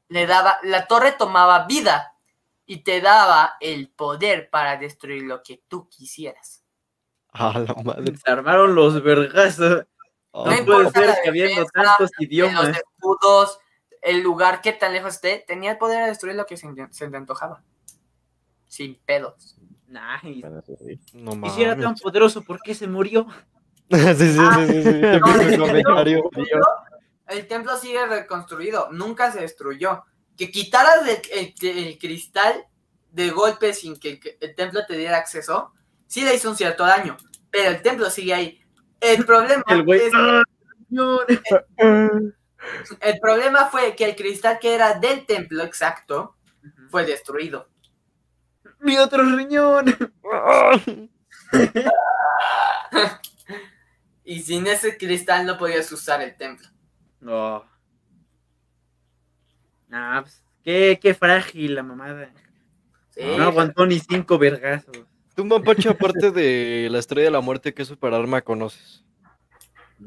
le 0.09 0.27
daba, 0.27 0.59
la 0.65 0.89
torre 0.89 1.13
tomaba 1.13 1.67
vida 1.67 2.14
y 2.67 2.79
te 2.85 3.01
daba 3.01 3.55
el 3.61 3.91
poder 3.91 4.49
para 4.51 4.77
destruir 4.77 5.23
lo 5.25 5.43
que 5.43 5.63
tú 5.69 5.89
quisieras. 5.89 6.65
A 7.33 7.59
la 7.59 7.75
madre. 7.83 8.17
Se 8.17 8.31
armaron 8.31 8.75
los 8.75 9.03
vergazos. 9.03 9.85
Ah, 10.33 10.45
No 10.45 10.45
No 10.45 10.45
puede 10.45 10.59
importa 10.85 11.01
ser 11.01 11.17
que 11.23 11.29
habiendo 11.29 11.65
tantos 11.67 12.11
idiomas. 12.19 12.69
los 12.69 12.77
escudos, 12.77 13.59
el 14.03 14.21
lugar 14.23 14.61
que 14.61 14.73
tan 14.73 14.93
lejos 14.93 15.15
esté, 15.15 15.45
tenía 15.47 15.73
el 15.73 15.79
poder 15.79 16.03
de 16.03 16.09
destruir 16.09 16.37
lo 16.37 16.47
que 16.47 16.57
se, 16.57 16.69
se 16.91 17.09
le 17.11 17.17
antojaba. 17.17 17.63
Sin 18.67 18.97
pedos. 19.05 19.57
Nice. 19.87 20.47
No 21.13 21.33
Y 21.33 21.37
mames. 21.37 21.53
si 21.55 21.63
era 21.63 21.77
tan 21.77 21.95
poderoso, 21.95 22.43
¿por 22.43 22.61
qué 22.63 22.75
se 22.75 22.87
murió? 22.89 23.27
sí, 23.91 23.99
sí, 23.99 24.15
sí, 24.17 24.39
sí, 24.67 24.83
sí. 24.83 25.01
Te 25.01 25.21
No, 25.21 25.27
puse 25.27 25.55
el, 25.55 25.61
un 25.61 25.69
comentario. 25.69 26.31
templo, 26.33 26.67
el 27.29 27.47
templo 27.47 27.77
sigue 27.77 28.07
reconstruido, 28.07 28.89
nunca 28.93 29.31
se 29.31 29.41
destruyó. 29.41 30.05
Que 30.37 30.51
quitaras 30.51 31.07
el, 31.07 31.55
el- 31.63 31.79
el 31.89 31.99
cristal 31.99 32.67
de 33.11 33.31
golpe 33.31 33.73
sin 33.73 33.99
que 33.99 34.11
el, 34.11 34.21
el 34.41 34.55
templo 34.55 34.85
te 34.87 34.97
diera 34.97 35.19
acceso, 35.19 35.73
sí 36.07 36.23
le 36.23 36.35
hizo 36.35 36.51
un 36.51 36.57
cierto 36.57 36.85
daño, 36.85 37.17
pero 37.51 37.71
el 37.71 37.83
templo 37.83 38.11
sigue 38.11 38.35
ahí. 38.35 38.61
El 39.01 39.25
problema, 39.25 39.63
El 39.69 39.85
güey. 39.85 40.01
es- 40.01 40.13
¡Ah, 40.15 40.43
el 43.01 43.19
problema 43.21 43.67
fue 43.67 43.95
que 43.95 44.05
el 44.07 44.17
cristal 44.17 44.59
que 44.61 44.75
era 44.75 44.95
del 44.99 45.27
templo 45.27 45.63
exacto 45.63 46.37
fue 46.91 47.05
destruido. 47.05 47.69
Mi 48.81 48.97
otro 48.99 49.23
riñón. 49.25 49.87
Y 54.25 54.41
sin 54.41 54.67
ese 54.67 54.97
cristal 54.97 55.45
no 55.45 55.59
podías 55.59 55.91
usar 55.93 56.23
el 56.23 56.35
templo. 56.37 56.67
No. 57.21 57.65
Nah, 59.95 60.23
pues, 60.23 60.43
qué, 60.65 60.99
qué 61.01 61.15
frágil 61.15 61.77
la 61.77 61.85
mamada. 61.85 62.29
Sí, 63.11 63.21
No 63.39 63.45
aguantó 63.45 63.87
ni 63.87 64.01
cinco 64.01 64.39
vergazos. 64.39 65.05
Tú, 65.37 65.45
Mapache, 65.45 65.89
aparte 65.89 66.33
de 66.33 66.89
la 66.91 66.99
estrella 66.99 67.27
de 67.27 67.31
la 67.31 67.41
muerte, 67.41 67.73
¿qué 67.73 67.85
superarma 67.85 68.43
conoces? 68.43 69.05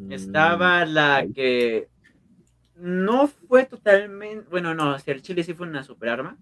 Estaba 0.10 0.84
la 0.86 1.26
que 1.34 1.88
no 2.76 3.28
fue 3.28 3.64
totalmente. 3.64 4.46
Bueno, 4.50 4.76
no, 4.76 5.00
si 5.00 5.10
el 5.10 5.22
chile 5.22 5.42
sí 5.46 5.54
fue 5.54 5.68
una 5.68 5.84
superarma. 5.84 6.38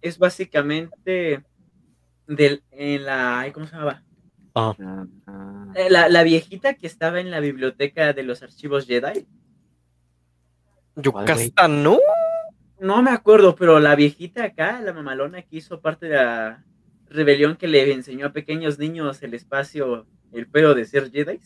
Es 0.00 0.18
básicamente 0.18 1.44
del, 2.26 2.62
en 2.70 3.04
la. 3.04 3.46
¿Cómo 3.52 3.66
se 3.66 3.72
llamaba? 3.72 4.02
Ah, 4.54 4.74
Ah, 4.80 5.06
ah. 5.26 5.66
Eh, 5.74 5.90
La, 5.90 6.08
la 6.08 6.22
viejita 6.22 6.74
que 6.74 6.86
estaba 6.86 7.20
en 7.20 7.30
la 7.30 7.40
biblioteca 7.40 8.14
de 8.14 8.22
los 8.22 8.42
archivos 8.42 8.86
Jedi. 8.86 9.26
Yocasta, 10.96 11.68
¿no? 11.68 11.98
No 12.80 13.02
me 13.02 13.10
acuerdo, 13.10 13.54
pero 13.56 13.78
la 13.78 13.94
viejita 13.94 14.42
acá, 14.44 14.80
la 14.80 14.94
mamalona 14.94 15.42
que 15.42 15.56
hizo 15.56 15.80
parte 15.80 16.06
de 16.06 16.16
la 16.16 16.64
rebelión 17.10 17.56
que 17.56 17.68
le 17.68 17.92
enseñó 17.92 18.26
a 18.26 18.32
pequeños 18.32 18.78
niños 18.78 19.22
el 19.22 19.34
espacio, 19.34 20.06
el 20.32 20.46
pedo 20.46 20.74
de 20.74 20.86
ser 20.86 21.10
Jedi, 21.10 21.40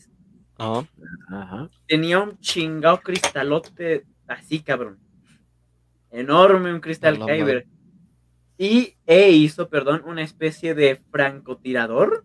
Ah, 0.57 0.85
Ajá. 1.29 1.69
tenía 1.87 2.19
un 2.19 2.39
chingado 2.39 3.01
cristalote 3.01 4.05
así, 4.27 4.61
cabrón. 4.61 4.97
Enorme, 6.09 6.73
un 6.73 6.79
cristal 6.79 7.19
Kyber. 7.19 7.67
Y 8.57 8.93
e 9.05 9.31
hizo, 9.31 9.67
perdón, 9.67 10.03
una 10.05 10.21
especie 10.23 10.73
de 10.73 11.01
francotirador. 11.11 12.23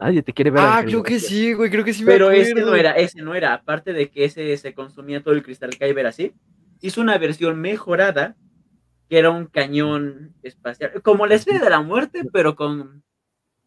Nadie 0.00 0.22
te 0.22 0.32
quiere 0.32 0.50
ver. 0.50 0.62
ah 0.64 0.82
creo 0.84 1.04
que 1.04 1.20
sí, 1.20 1.52
güey, 1.52 1.70
creo 1.70 1.84
que 1.84 1.92
sí 1.92 2.02
me 2.02 2.10
Pero 2.12 2.32
ese 2.32 2.54
no 2.54 2.74
era, 2.74 2.92
ese 2.92 3.22
no 3.22 3.36
era. 3.36 3.54
Aparte 3.54 3.92
de 3.92 4.10
que 4.10 4.24
ese 4.24 4.56
se 4.56 4.74
consumía 4.74 5.22
todo 5.22 5.34
el 5.34 5.44
cristal 5.44 5.70
Kyber 5.78 6.06
así, 6.06 6.32
hizo 6.80 7.00
una 7.00 7.18
versión 7.18 7.60
mejorada 7.60 8.36
que 9.08 9.18
era 9.18 9.30
un 9.30 9.46
cañón 9.46 10.34
espacial, 10.42 11.02
como 11.02 11.26
la 11.26 11.34
estrella 11.34 11.60
de 11.60 11.70
la 11.70 11.80
muerte, 11.80 12.22
pero 12.32 12.54
con 12.54 13.02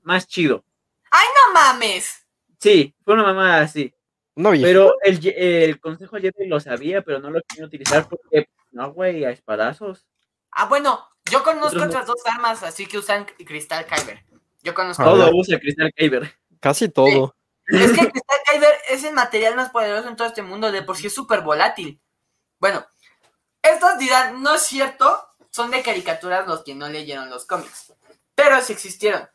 más 0.01 0.27
chido. 0.27 0.63
¡No 1.11 1.53
mames! 1.53 2.25
Sí, 2.59 2.95
fue 3.03 3.13
una 3.13 3.23
mamada 3.23 3.61
así. 3.61 3.93
No. 4.35 4.51
Pero 4.51 4.95
el, 5.03 5.19
el 5.27 5.79
Consejo 5.79 6.17
Jedi 6.17 6.47
lo 6.47 6.59
sabía, 6.59 7.01
pero 7.01 7.19
no 7.19 7.29
lo 7.29 7.41
quería 7.47 7.65
utilizar 7.65 8.07
porque, 8.09 8.47
no, 8.71 8.91
güey, 8.91 9.25
a 9.25 9.29
espadazos. 9.29 10.07
Ah, 10.51 10.65
bueno, 10.65 11.07
yo 11.29 11.43
conozco 11.43 11.67
Otros 11.67 11.81
no. 11.83 11.89
otras 11.89 12.07
dos 12.07 12.21
armas 12.25 12.63
así 12.63 12.85
que 12.87 12.97
usan 12.97 13.25
cristal 13.25 13.85
Kyber. 13.85 14.23
Yo 14.63 14.73
conozco. 14.73 15.03
Todo 15.03 15.29
usa 15.33 15.59
cristal 15.59 15.91
Kyber. 15.95 16.33
Casi 16.59 16.89
todo. 16.89 17.35
Es 17.67 17.91
que 17.91 18.01
el 18.01 18.11
cristal 18.11 18.39
Kyber 18.51 18.73
es 18.89 19.03
el 19.03 19.13
material 19.13 19.55
más 19.55 19.69
poderoso 19.69 20.07
en 20.09 20.15
todo 20.15 20.27
este 20.27 20.41
mundo, 20.41 20.71
de 20.71 20.81
por 20.81 20.97
sí 20.97 21.07
es 21.07 21.13
súper 21.13 21.41
volátil. 21.41 22.01
Bueno, 22.59 22.85
estos 23.63 23.97
dirán, 23.97 24.43
no 24.43 24.55
es 24.55 24.61
cierto, 24.63 25.27
son 25.49 25.71
de 25.71 25.81
caricaturas 25.81 26.47
los 26.47 26.63
que 26.63 26.75
no 26.75 26.87
leyeron 26.89 27.29
los 27.29 27.45
cómics. 27.45 27.93
Pero 28.35 28.61
sí 28.61 28.73
existieron. 28.73 29.27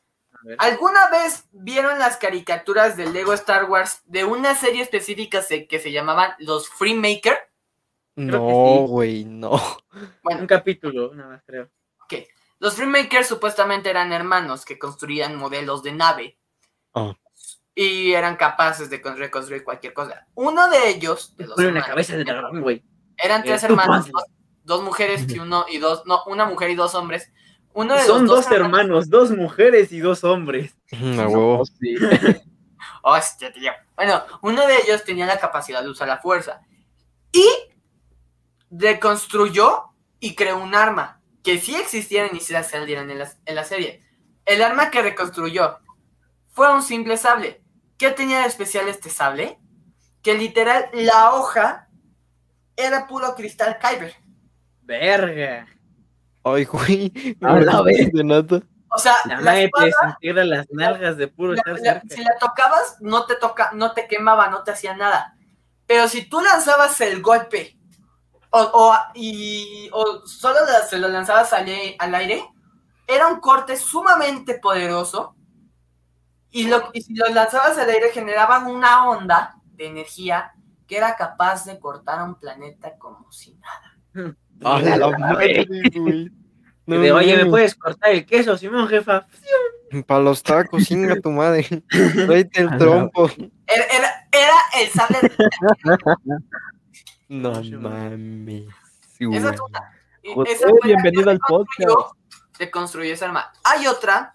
¿Alguna 0.59 1.09
vez 1.11 1.47
vieron 1.51 1.99
las 1.99 2.17
caricaturas 2.17 2.97
del 2.97 3.13
Lego 3.13 3.33
Star 3.33 3.65
Wars 3.65 4.03
de 4.05 4.25
una 4.25 4.55
serie 4.55 4.83
específica 4.83 5.43
que 5.69 5.81
se 5.81 5.91
llamaban 5.91 6.33
los 6.39 6.69
Freemaker? 6.69 7.37
No, 8.15 8.33
sí. 8.87 8.91
güey, 8.93 9.25
no. 9.25 9.61
Bueno, 10.23 10.41
Un 10.43 10.47
capítulo, 10.47 11.13
nada 11.15 11.31
más 11.31 11.43
creo. 11.45 11.69
Los 12.61 12.75
Freemakers 12.75 13.29
supuestamente 13.29 13.89
eran 13.89 14.13
hermanos 14.13 14.65
que 14.65 14.81
construían 14.81 15.37
modelos 15.37 15.85
de 15.85 15.93
nave. 15.93 16.37
Ah. 16.93 17.15
Y 17.73 18.13
eran 18.15 18.35
capaces 18.35 18.91
de 18.91 19.01
con- 19.01 19.17
reconstruir 19.17 19.63
cualquier 19.63 19.93
cosa. 19.95 20.27
Uno 20.35 20.69
de 20.69 20.89
ellos, 20.89 21.37
de 21.37 21.47
los 21.47 21.57
una 21.57 21.85
cabeza 21.85 22.17
de 22.17 22.25
dragón, 22.25 22.61
güey. 22.61 22.83
Eran 23.19 23.43
tres 23.43 23.63
hermanos, 23.65 24.11
dos, 24.11 24.25
dos 24.65 24.83
mujeres 24.83 25.27
y 25.29 25.39
uno 25.39 25.67
y 25.69 25.79
dos, 25.79 26.05
no, 26.07 26.23
una 26.27 26.47
mujer 26.47 26.71
y 26.71 26.75
dos 26.75 26.95
hombres. 26.95 27.31
Uno 27.75 27.95
de 27.95 28.03
Son 28.03 28.27
los 28.27 28.45
dos 28.45 28.53
hermanos, 28.53 29.11
dos 29.11 29.31
mujeres 29.31 29.93
y 29.93 30.01
dos 30.01 30.25
hombres. 30.25 30.77
Huevo. 30.93 31.63
Oh, 31.63 31.65
sí. 31.65 31.97
Hostia, 33.03 33.53
tío. 33.53 33.73
Bueno, 33.97 34.23
uno 34.43 34.67
de 34.67 34.77
ellos 34.77 35.05
tenía 35.05 35.27
la 35.27 35.39
capacidad 35.39 35.83
de 35.83 35.89
usar 35.89 36.07
la 36.07 36.19
fuerza. 36.19 36.61
Y 37.33 37.47
reconstruyó 38.71 39.85
y 40.21 40.35
creó 40.35 40.59
un 40.59 40.75
arma 40.75 41.21
que 41.43 41.59
sí 41.59 41.75
existieron 41.75 42.37
y 42.37 42.41
sí 42.41 42.53
las 42.53 42.71
salieron 42.71 43.11
en 43.11 43.19
la, 43.19 43.33
en 43.47 43.55
la 43.55 43.65
serie. 43.65 44.05
El 44.45 44.63
arma 44.63 44.91
que 44.91 45.03
reconstruyó 45.03 45.79
fue 46.51 46.73
un 46.73 46.83
simple 46.83 47.17
sable. 47.17 47.63
¿Qué 47.97 48.11
tenía 48.11 48.41
de 48.41 48.47
especial 48.47 48.89
este 48.89 49.11
sable? 49.11 49.59
Que 50.23 50.35
literal 50.35 50.89
la 50.93 51.35
hoja 51.35 51.88
era 52.79 53.07
puro 53.07 53.35
cristal 53.35 53.77
Kyber. 53.79 54.15
Verga. 54.83 55.67
Ay, 56.45 56.65
güey. 56.65 57.13
A 57.43 57.59
la 57.61 57.83
vez. 57.83 58.09
O 58.91 58.99
sea, 58.99 59.15
La 59.41 59.61
espada, 59.61 60.17
te 60.19 60.33
las 60.33 60.67
nalgas 60.71 61.17
de 61.19 61.29
puro 61.29 61.53
la- 61.53 61.61
estar 61.61 62.03
la- 62.05 62.15
si 62.15 62.23
la 62.25 62.39
tocabas, 62.41 62.97
no 63.01 63.27
te 63.27 63.35
toca, 63.37 63.71
no 63.75 63.93
te 63.93 64.07
quemaba, 64.07 64.49
no 64.49 64.63
te 64.63 64.71
hacía 64.71 64.97
nada. 64.97 65.35
Pero 65.87 66.09
si 66.09 66.27
tú 66.29 66.41
lanzabas 66.41 66.99
el 67.03 67.21
golpe 67.21 67.77
o, 68.51 68.61
o- 68.61 68.97
y, 69.15 69.91
o 69.93 70.27
solo 70.27 70.61
la- 70.65 70.87
se 70.87 70.99
lo 70.99 71.09
lanzabas 71.09 71.53
al, 71.53 71.67
ai- 71.67 71.97
al 71.99 72.15
aire, 72.15 72.49
era 73.07 73.27
un 73.29 73.41
corte 73.41 73.77
sumamente 73.77 74.55
poderoso. 74.59 75.35
Y, 76.51 76.67
lo, 76.69 76.89
y 76.95 77.03
si 77.03 77.15
lo 77.15 77.27
lanzabas 77.29 77.77
al 77.77 77.91
aire, 77.91 78.11
generaban 78.11 78.67
una 78.69 79.07
onda 79.11 79.57
de 79.75 79.87
energía 79.89 80.55
que 80.89 80.97
era 80.97 81.15
capaz 81.15 81.65
de 81.67 81.79
cortar 81.79 82.19
a 82.19 82.25
un 82.25 82.35
planeta 82.41 82.97
como 82.99 83.31
si 83.31 83.55
nada. 83.57 84.35
A 84.65 84.81
la 84.97 85.11
madre, 85.19 85.67
de, 86.87 87.13
oye, 87.13 87.37
¿me 87.37 87.47
puedes 87.47 87.75
cortar 87.75 88.11
el 88.11 88.25
queso, 88.27 88.57
Simón, 88.57 88.89
jefa? 88.89 89.27
Para 90.07 90.21
los 90.23 90.43
tacos, 90.43 90.85
chinga 90.85 91.21
tu 91.21 91.31
madre. 91.31 91.67
Tráete 92.27 92.63
el 92.63 92.69
A 92.69 92.71
la- 92.73 92.79
trompo. 92.79 93.31
Era, 93.67 93.85
era, 93.85 94.29
era 94.33 94.55
el 94.81 94.89
sable 94.89 95.19
de 95.21 96.39
No 97.29 97.63
Sí, 97.63 97.73
mames. 97.73 98.65
Esa 99.19 99.27
güey. 99.27 99.37
es 99.55 99.61
una. 99.61 100.45
Esa 100.47 100.67
bienvenido 100.83 101.31
al 101.31 101.39
podcast. 101.41 102.13
Se 102.57 102.71
construyó 102.71 103.13
esa 103.15 103.27
arma. 103.27 103.53
Hay 103.65 103.87
otra, 103.87 104.35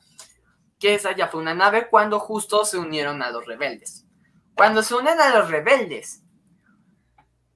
que 0.80 0.96
esa 0.96 1.16
ya 1.16 1.28
fue 1.28 1.42
una 1.42 1.54
nave 1.56 1.88
cuando 1.90 2.20
justo 2.20 2.66
se 2.66 2.78
unieron 2.78 3.22
a 3.24 3.32
los 3.32 3.46
rebeldes. 3.46 4.06
Cuando 4.56 4.84
se 4.84 4.94
unen 4.96 5.20
a 5.20 5.38
los 5.38 5.50
rebeldes, 5.50 6.23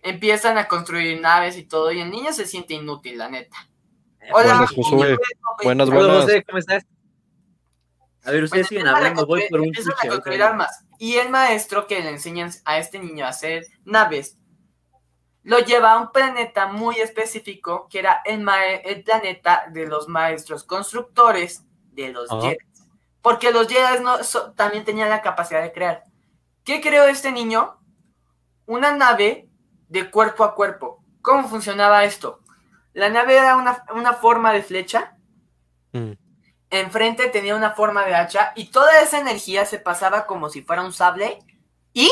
empiezan 0.09 0.57
a 0.57 0.67
construir 0.67 1.19
naves 1.21 1.57
y 1.57 1.63
todo, 1.63 1.91
y 1.91 2.01
el 2.01 2.09
niño 2.09 2.33
se 2.33 2.45
siente 2.45 2.73
inútil, 2.73 3.17
la 3.17 3.29
neta. 3.29 3.57
Hola, 4.33 4.53
Buenas, 4.53 4.71
Josué. 4.71 5.07
niño, 5.07 5.17
Buenas, 5.63 5.89
buenas. 5.89 6.23
José, 6.23 6.43
¿cómo 6.43 6.57
estás? 6.57 6.85
A 8.23 8.31
ver, 8.31 8.43
ustedes 8.43 8.63
Pues 8.63 8.69
siguen 8.69 8.87
hablando, 8.87 9.25
voy 9.25 9.45
por 9.49 9.61
un 9.61 9.67
empiezan 9.67 9.93
a 10.03 10.07
construir 10.09 10.43
armas. 10.43 10.83
Y 10.99 11.15
el 11.15 11.29
maestro 11.29 11.87
que 11.87 12.01
le 12.01 12.09
enseña 12.09 12.49
a 12.65 12.77
este 12.77 12.99
niño 12.99 13.25
a 13.25 13.29
hacer 13.29 13.65
naves 13.85 14.37
lo 15.43 15.59
lleva 15.59 15.93
a 15.93 16.01
un 16.01 16.11
planeta 16.11 16.67
muy 16.67 16.97
específico 16.97 17.87
que 17.89 17.99
era 17.99 18.21
el, 18.25 18.43
planeta 19.05 19.63
de 19.71 19.87
los 19.87 20.09
maestros 20.09 20.65
constructores 20.65 21.63
de 21.93 22.09
los 22.09 22.29
Ajá. 22.29 22.41
Jedi. 22.41 22.57
Porque 23.21 23.51
los 23.53 23.69
Jedi 23.69 24.03
no, 24.03 24.21
so- 24.25 24.51
también 24.51 24.83
tenían 24.83 25.09
la 25.09 25.21
capacidad 25.21 25.61
de 25.61 25.71
crear. 25.71 26.03
¿Qué 26.65 26.81
creó 26.81 27.05
este 27.05 27.31
niño? 27.31 27.79
Una 28.65 28.91
nave 28.91 29.46
de 29.87 30.09
cuerpo 30.11 30.43
a 30.43 30.55
cuerpo. 30.55 31.03
¿Cómo 31.21 31.47
funcionaba 31.47 32.03
esto? 32.03 32.41
La 32.93 33.09
nave 33.09 33.37
era 33.37 33.55
una, 33.57 33.83
una 33.93 34.13
forma 34.13 34.51
de 34.53 34.63
flecha 34.63 35.13
Mm. 35.93 36.11
enfrente 36.69 37.27
tenía 37.29 37.55
una 37.55 37.71
forma 37.71 38.03
de 38.05 38.13
hacha 38.13 38.51
y 38.55 38.71
toda 38.71 38.99
esa 39.01 39.19
energía 39.19 39.65
se 39.65 39.79
pasaba 39.79 40.25
como 40.25 40.49
si 40.49 40.61
fuera 40.63 40.83
un 40.83 40.91
sable 40.91 41.39
y 41.93 42.11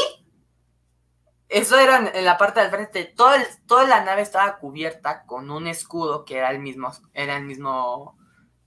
eso 1.49 1.77
era 1.77 1.97
en- 1.97 2.23
la 2.25 2.37
parte 2.37 2.61
del 2.61 2.69
frente. 2.69 3.03
Todo 3.05 3.33
el- 3.35 3.45
toda 3.67 3.83
la 3.85 4.03
nave 4.03 4.21
estaba 4.21 4.57
cubierta 4.57 5.25
con 5.25 5.51
un 5.51 5.67
escudo 5.67 6.23
que 6.25 6.37
era 6.37 6.51
el 6.51 6.59
mismo, 6.59 6.91
era 7.13 7.35
el 7.37 7.43
mismo, 7.43 8.17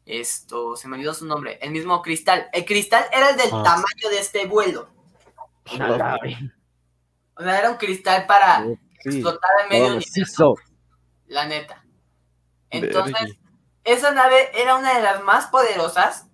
esto, 0.04 0.76
se 0.76 0.88
me 0.88 0.96
olvidó 0.96 1.14
su 1.14 1.24
nombre, 1.26 1.58
el 1.62 1.70
mismo 1.70 2.02
cristal. 2.02 2.48
El 2.52 2.64
cristal 2.66 3.04
era 3.12 3.30
el 3.30 3.36
del 3.36 3.50
Ah. 3.52 3.62
tamaño 3.62 4.08
de 4.10 4.18
este 4.18 4.46
vuelo. 4.46 4.90
O 7.34 7.42
sea, 7.42 7.58
era 7.58 7.70
un 7.70 7.76
cristal 7.76 8.26
para 8.26 8.62
Sí, 8.64 8.78
explotar 9.04 9.50
en 9.64 9.68
medio 9.68 9.96
universo, 9.96 10.54
la 11.26 11.46
neta. 11.46 11.84
Entonces, 12.70 13.38
esa 13.84 14.12
nave 14.12 14.50
era 14.54 14.76
una 14.76 14.94
de 14.94 15.02
las 15.02 15.22
más 15.24 15.46
poderosas 15.46 16.28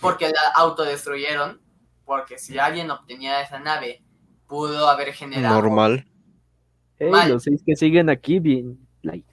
porque 0.00 0.28
la 0.28 0.40
autodestruyeron. 0.56 1.60
Porque 2.04 2.38
si 2.38 2.58
alguien 2.58 2.90
obtenía 2.90 3.40
esa 3.40 3.58
nave, 3.58 4.02
pudo 4.46 4.88
haber 4.90 5.14
generado 5.14 5.54
Normal. 5.54 6.06
Ey, 6.98 7.10
Mal. 7.10 7.30
los 7.30 7.42
seis 7.42 7.62
que 7.64 7.76
siguen 7.76 8.10
aquí, 8.10 8.38
bien. 8.40 8.78
like. 9.02 9.26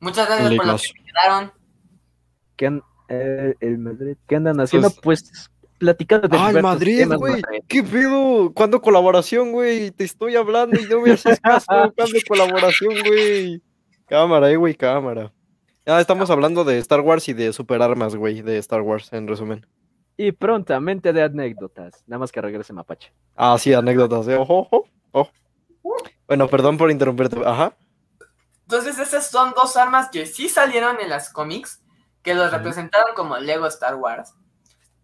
muchas 0.00 0.26
gracias 0.26 0.54
por 0.54 0.66
lo 0.66 0.76
que 0.76 0.88
me 0.98 1.04
quedaron. 1.04 1.52
¿Qué, 2.56 2.80
eh, 3.08 3.54
el 3.60 3.78
Madrid, 3.78 4.16
¿Qué 4.26 4.36
andan 4.36 4.58
haciendo? 4.60 4.90
Pues- 5.02 5.24
Pues, 5.30 5.50
platicando 5.80 6.28
de 6.28 6.36
Ah, 6.36 6.50
el 6.50 6.56
diversos 6.56 6.62
Madrid, 6.62 7.06
güey. 7.16 7.42
¿Qué 7.66 7.82
pedo? 7.82 8.52
¿Cuándo 8.54 8.80
colaboración, 8.80 9.50
güey? 9.50 9.90
Te 9.90 10.04
estoy 10.04 10.36
hablando 10.36 10.78
y 10.78 10.84
no 10.84 11.00
me 11.00 11.12
haces 11.12 11.40
caso. 11.40 11.66
¿Cuándo 11.96 12.18
colaboración, 12.28 12.94
güey? 13.04 13.62
Cámara, 14.06 14.50
eh, 14.50 14.56
güey, 14.56 14.74
cámara. 14.74 15.32
Ah, 15.86 16.00
estamos 16.00 16.30
hablando 16.30 16.62
de 16.62 16.78
Star 16.78 17.00
Wars 17.00 17.28
y 17.28 17.32
de 17.32 17.52
superarmas, 17.52 18.14
güey, 18.14 18.42
de 18.42 18.58
Star 18.58 18.82
Wars, 18.82 19.12
en 19.12 19.26
resumen. 19.26 19.66
Y 20.16 20.32
prontamente 20.32 21.12
de 21.14 21.22
anécdotas. 21.22 22.04
Nada 22.06 22.20
más 22.20 22.30
que 22.30 22.42
regrese 22.42 22.74
Mapache. 22.74 23.12
Ah, 23.34 23.56
sí, 23.58 23.72
anécdotas, 23.72 24.28
eh. 24.28 24.36
Ojo, 24.36 24.68
ojo, 24.70 24.84
ojo. 25.12 25.32
Bueno, 26.28 26.46
perdón 26.46 26.76
por 26.76 26.90
interrumpirte. 26.90 27.40
Ajá. 27.44 27.74
Entonces, 28.62 28.98
esas 28.98 29.30
son 29.30 29.52
dos 29.56 29.76
armas 29.76 30.10
que 30.10 30.26
sí 30.26 30.48
salieron 30.48 31.00
en 31.00 31.08
las 31.08 31.32
cómics, 31.32 31.82
que 32.22 32.34
los 32.34 32.52
representaron 32.52 33.14
como 33.16 33.38
Lego 33.38 33.66
Star 33.66 33.96
Wars, 33.96 34.34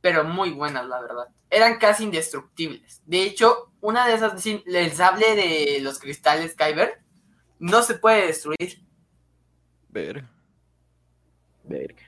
pero 0.00 0.24
muy 0.24 0.50
buenas, 0.50 0.86
la 0.86 1.00
verdad. 1.00 1.28
Eran 1.50 1.78
casi 1.78 2.04
indestructibles. 2.04 3.02
De 3.06 3.22
hecho, 3.22 3.72
una 3.80 4.06
de 4.06 4.14
esas, 4.14 4.44
el 4.46 4.92
sable 4.92 5.34
de 5.34 5.80
los 5.80 5.98
cristales 5.98 6.54
Kyber, 6.54 7.00
no 7.58 7.82
se 7.82 7.94
puede 7.94 8.26
destruir, 8.26 8.86
Ver. 9.96 10.24
Verga. 11.64 12.02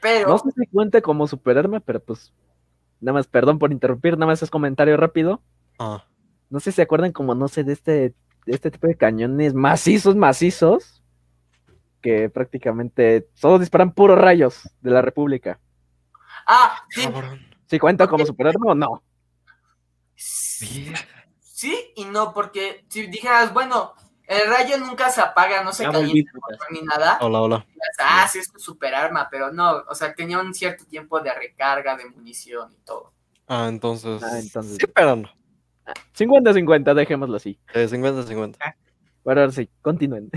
pero 0.00 0.28
No 0.28 0.38
sé 0.38 0.50
si 0.56 0.66
cuenta 0.66 1.02
como 1.02 1.26
superarma, 1.26 1.80
pero 1.80 2.00
pues. 2.00 2.32
Nada 3.00 3.18
más, 3.18 3.26
perdón 3.26 3.58
por 3.58 3.72
interrumpir, 3.72 4.14
nada 4.14 4.26
más 4.26 4.42
es 4.42 4.48
comentario 4.48 4.96
rápido. 4.96 5.42
Ah. 5.78 6.06
No 6.48 6.60
sé 6.60 6.70
si 6.70 6.76
se 6.76 6.82
acuerdan 6.82 7.12
como, 7.12 7.34
no 7.34 7.48
sé, 7.48 7.62
de 7.62 7.74
este, 7.74 7.92
de 7.92 8.14
este 8.46 8.70
tipo 8.70 8.86
de 8.86 8.96
cañones 8.96 9.52
macizos, 9.52 10.16
macizos, 10.16 11.02
que 12.00 12.30
prácticamente 12.30 13.28
solo 13.34 13.58
disparan 13.58 13.92
puros 13.92 14.18
rayos 14.18 14.70
de 14.80 14.90
la 14.90 15.02
República. 15.02 15.60
Ah, 16.46 16.82
sí. 16.90 17.08
¿Sí 17.66 17.78
cuenta 17.78 18.06
como 18.06 18.24
superarma 18.26 18.72
o 18.72 18.74
no? 18.74 19.02
sí 20.16 21.92
y 21.96 22.04
no, 22.04 22.32
porque 22.32 22.84
si 22.88 23.06
dijeras, 23.06 23.52
bueno, 23.52 23.94
el 24.26 24.48
rayo 24.48 24.78
nunca 24.78 25.10
se 25.10 25.20
apaga, 25.20 25.62
no 25.62 25.72
se 25.72 25.84
Ya 25.84 25.90
volví, 25.90 26.24
calienta 26.24 26.66
ni 26.70 26.82
nada, 26.82 27.18
Hola, 27.20 27.40
hola. 27.40 27.66
ah, 27.98 28.26
sí, 28.28 28.38
es 28.38 28.50
un 28.50 28.60
super 28.60 28.94
arma, 28.94 29.28
pero 29.30 29.52
no, 29.52 29.82
o 29.88 29.94
sea, 29.94 30.14
tenía 30.14 30.38
un 30.40 30.54
cierto 30.54 30.84
tiempo 30.86 31.20
de 31.20 31.32
recarga, 31.34 31.96
de 31.96 32.06
munición 32.08 32.72
y 32.72 32.76
todo. 32.84 33.12
Ah, 33.46 33.66
entonces. 33.68 34.22
Ah, 34.22 34.38
entonces- 34.38 34.78
Sí, 34.80 34.86
pero 34.86 35.16
no. 35.16 35.28
50-50, 36.16 36.94
dejémoslo 36.94 37.36
así. 37.36 37.58
Eh, 37.74 37.86
50-50. 37.88 38.56
Bueno, 39.22 39.40
ahora 39.42 39.52
sí, 39.52 39.68
continúen. 39.82 40.30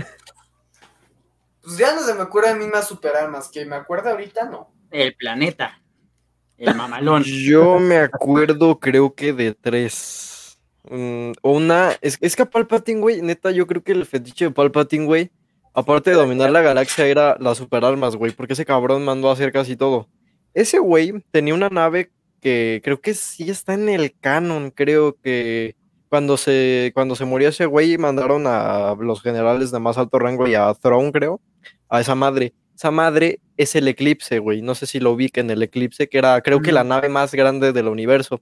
Pues 1.62 1.78
ya 1.78 1.94
no 1.94 2.00
se 2.02 2.14
me 2.14 2.22
ocurren 2.22 2.58
mismas 2.58 2.86
superarmas, 2.88 3.48
que 3.48 3.64
me 3.64 3.76
acuerdo 3.76 4.10
ahorita 4.10 4.44
no. 4.46 4.70
El 4.90 5.14
planeta. 5.16 5.80
El 6.58 6.74
mamalón. 6.74 7.22
Yo 7.22 7.78
me 7.78 7.98
acuerdo, 7.98 8.78
creo 8.80 9.14
que 9.14 9.32
de 9.32 9.54
tres. 9.54 10.58
Mm, 10.90 11.32
una. 11.42 11.92
Es, 12.00 12.18
es 12.20 12.34
que 12.34 12.42
a 12.42 12.50
Palpatine, 12.50 13.00
güey, 13.00 13.22
neta, 13.22 13.52
yo 13.52 13.66
creo 13.66 13.82
que 13.82 13.92
el 13.92 14.04
fetiche 14.04 14.46
de 14.46 14.50
Palpatine, 14.50 15.06
güey, 15.06 15.30
aparte 15.72 16.10
de 16.10 16.16
dominar 16.16 16.50
la 16.50 16.60
galaxia, 16.60 17.06
era 17.06 17.36
las 17.38 17.58
superarmas, 17.58 18.16
güey, 18.16 18.32
porque 18.32 18.54
ese 18.54 18.64
cabrón 18.64 19.04
mandó 19.04 19.30
a 19.30 19.34
hacer 19.34 19.52
casi 19.52 19.76
todo. 19.76 20.08
Ese 20.52 20.80
güey 20.80 21.22
tenía 21.30 21.54
una 21.54 21.68
nave 21.68 22.10
que 22.40 22.80
creo 22.82 23.00
que 23.00 23.14
sí 23.14 23.50
está 23.50 23.74
en 23.74 23.88
el 23.88 24.14
canon, 24.18 24.70
creo 24.72 25.16
que 25.20 25.76
cuando 26.08 26.36
se, 26.36 26.90
cuando 26.94 27.14
se 27.14 27.24
murió 27.24 27.50
ese 27.50 27.66
güey, 27.66 27.98
mandaron 27.98 28.46
a 28.46 28.96
los 28.98 29.22
generales 29.22 29.70
de 29.70 29.78
más 29.78 29.98
alto 29.98 30.18
rango 30.18 30.48
y 30.48 30.54
a 30.54 30.72
Throne, 30.74 31.12
creo, 31.12 31.40
a 31.88 32.00
esa 32.00 32.14
madre. 32.14 32.54
Esa 32.74 32.90
madre 32.90 33.40
es 33.58 33.74
el 33.74 33.88
Eclipse, 33.88 34.38
güey. 34.38 34.62
No 34.62 34.74
sé 34.74 34.86
si 34.86 35.00
lo 35.00 35.12
ubiquen, 35.12 35.50
el 35.50 35.62
Eclipse, 35.62 36.08
que 36.08 36.16
era, 36.16 36.40
creo 36.40 36.60
que 36.60 36.72
la 36.72 36.84
nave 36.84 37.08
más 37.08 37.34
grande 37.34 37.72
del 37.72 37.88
universo. 37.88 38.40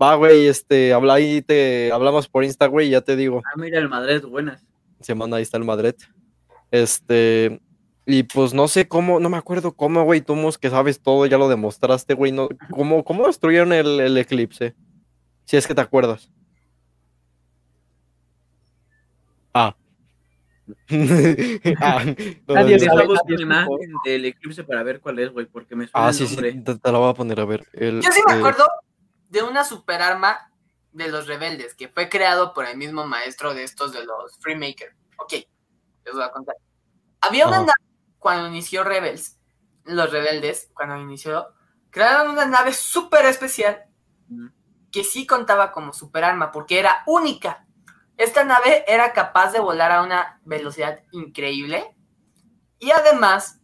Va, 0.00 0.16
güey, 0.16 0.46
este, 0.46 0.92
habla 0.92 1.14
ahí, 1.14 1.42
te 1.42 1.92
hablamos 1.92 2.28
por 2.28 2.42
Insta, 2.42 2.66
güey, 2.66 2.90
ya 2.90 3.02
te 3.02 3.14
digo. 3.14 3.42
Ah, 3.44 3.56
mira, 3.56 3.78
el 3.78 3.88
Madrid, 3.88 4.24
buenas. 4.24 4.64
Se 5.00 5.14
manda, 5.14 5.36
ahí 5.36 5.42
está 5.42 5.58
el 5.58 5.64
Madrid. 5.64 5.94
Este, 6.70 7.60
y 8.06 8.22
pues 8.24 8.54
no 8.54 8.66
sé 8.66 8.88
cómo, 8.88 9.20
no 9.20 9.28
me 9.28 9.36
acuerdo 9.36 9.72
cómo, 9.76 10.02
güey, 10.02 10.22
tú 10.22 10.34
Mos, 10.34 10.58
que 10.58 10.70
sabes 10.70 11.00
todo, 11.00 11.26
ya 11.26 11.38
lo 11.38 11.48
demostraste, 11.48 12.14
güey, 12.14 12.32
no, 12.32 12.48
¿cómo, 12.70 13.04
cómo 13.04 13.26
destruyeron 13.26 13.72
el, 13.72 14.00
el 14.00 14.16
eclipse? 14.16 14.74
Si 15.44 15.58
es 15.58 15.66
que 15.66 15.74
te 15.74 15.82
acuerdas. 15.82 16.30
Ah. 19.52 19.76
ah, 21.80 22.04
Nadie 22.48 22.88
una 22.88 23.42
imagen 23.42 23.92
del 24.04 24.24
eclipse 24.24 24.64
para 24.64 24.82
ver 24.82 25.00
cuál 25.00 25.18
es, 25.18 25.30
güey, 25.30 25.46
porque 25.46 25.76
me 25.76 25.86
suena 25.86 26.06
Ah, 26.06 26.10
el 26.10 26.14
sí, 26.14 26.26
sí, 26.26 26.36
te, 26.36 26.78
te 26.78 26.92
la 26.92 26.98
voy 26.98 27.10
a 27.10 27.14
poner 27.14 27.40
a 27.40 27.44
ver. 27.44 27.66
El, 27.72 28.00
Yo 28.00 28.10
sí 28.10 28.20
me 28.26 28.34
eh, 28.34 28.38
acuerdo 28.38 28.66
de 29.28 29.42
una 29.42 29.64
superarma 29.64 30.50
de 30.92 31.08
los 31.08 31.26
rebeldes, 31.26 31.74
que 31.74 31.88
fue 31.88 32.08
creado 32.08 32.54
por 32.54 32.66
el 32.66 32.76
mismo 32.76 33.06
maestro 33.06 33.52
de 33.52 33.64
estos 33.64 33.92
de 33.92 34.04
los 34.04 34.38
Freemaker. 34.40 34.94
Ok, 35.18 35.32
les 36.04 36.14
voy 36.14 36.22
a 36.22 36.30
contar. 36.30 36.56
Había 37.20 37.46
una 37.46 37.56
Ajá. 37.56 37.66
nave 37.66 37.94
cuando 38.18 38.48
inició 38.48 38.84
Rebels, 38.84 39.38
los 39.84 40.10
rebeldes, 40.10 40.70
cuando 40.72 40.96
inició, 40.96 41.48
crearon 41.90 42.30
una 42.30 42.46
nave 42.46 42.72
súper 42.72 43.26
especial 43.26 43.84
que 44.90 45.04
sí 45.04 45.26
contaba 45.26 45.72
como 45.72 45.92
superarma 45.92 46.52
porque 46.52 46.78
era 46.78 47.02
única. 47.06 47.63
Esta 48.16 48.44
nave 48.44 48.84
era 48.86 49.12
capaz 49.12 49.52
de 49.52 49.60
volar 49.60 49.90
a 49.90 50.02
una 50.02 50.40
velocidad 50.44 51.00
increíble 51.10 51.96
y 52.78 52.90
además 52.92 53.60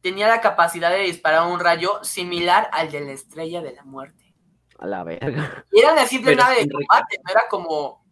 tenía 0.00 0.28
la 0.28 0.40
capacidad 0.40 0.90
de 0.90 1.00
disparar 1.02 1.46
un 1.50 1.60
rayo 1.60 2.02
similar 2.02 2.68
al 2.72 2.90
de 2.90 3.00
la 3.00 3.12
estrella 3.12 3.62
de 3.62 3.72
la 3.72 3.84
muerte. 3.84 4.34
A 4.78 4.86
la 4.86 5.04
verga. 5.04 5.64
Y 5.70 5.78
era 5.80 5.92
una 5.92 6.06
simple 6.06 6.32
Pero 6.32 6.42
nave 6.42 6.64
de 6.64 6.70
combate, 6.70 7.20
no 7.24 7.30
era 7.30 7.42
como 7.48 8.04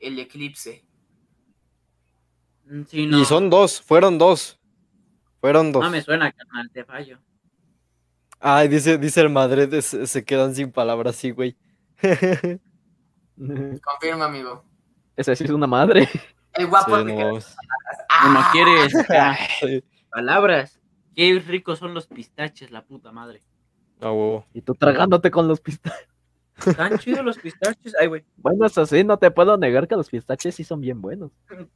el 0.00 0.18
eclipse. 0.18 0.84
Mm, 2.64 2.82
Sí, 2.84 3.06
no. 3.06 3.20
Y 3.20 3.24
son 3.24 3.48
dos, 3.48 3.80
fueron 3.80 4.18
dos. 4.18 4.58
Fueron 5.40 5.70
dos. 5.70 5.84
No 5.84 5.90
me 5.90 6.02
suena, 6.02 6.32
carnal, 6.32 6.68
te 6.72 6.84
fallo. 6.84 7.20
Ay, 8.40 8.66
dice, 8.68 8.98
dice 8.98 9.20
el 9.20 9.30
Madrid, 9.30 9.80
se, 9.80 10.06
se 10.06 10.24
quedan 10.24 10.54
sin 10.54 10.72
palabras, 10.72 11.14
sí, 11.14 11.30
güey. 11.30 11.56
Confirma, 13.36 14.24
amigo. 14.24 14.64
Esa 15.18 15.34
sí 15.34 15.44
es 15.44 15.50
una 15.50 15.66
madre. 15.66 16.08
El 16.54 16.66
guapo 16.68 16.96
Sí, 16.96 17.04
que 17.04 17.12
no 17.12 17.18
queda- 17.18 17.26
mames. 17.28 17.56
¿Cómo 18.22 18.40
quieres? 18.52 19.82
Palabras. 20.10 20.80
Qué 21.14 21.42
ricos 21.46 21.80
son 21.80 21.92
los 21.94 22.06
pistaches, 22.06 22.70
la 22.70 22.84
puta 22.84 23.10
madre. 23.12 23.40
Huevo. 24.00 24.46
Y 24.54 24.62
tú 24.62 24.74
tragándote 24.74 25.30
con 25.30 25.48
los 25.48 25.60
pistaches. 25.60 26.06
Están 26.64 26.98
chidos 26.98 27.24
los 27.24 27.38
pistaches. 27.38 27.94
Ay, 28.00 28.06
güey. 28.06 28.24
Bueno, 28.36 28.66
eso 28.66 28.86
sí, 28.86 29.02
no 29.04 29.16
te 29.18 29.30
puedo 29.30 29.56
negar 29.56 29.86
que 29.88 29.96
los 29.96 30.08
pistaches 30.08 30.54
sí 30.54 30.62
son 30.64 30.80
bien 30.80 31.00
buenos. 31.00 31.30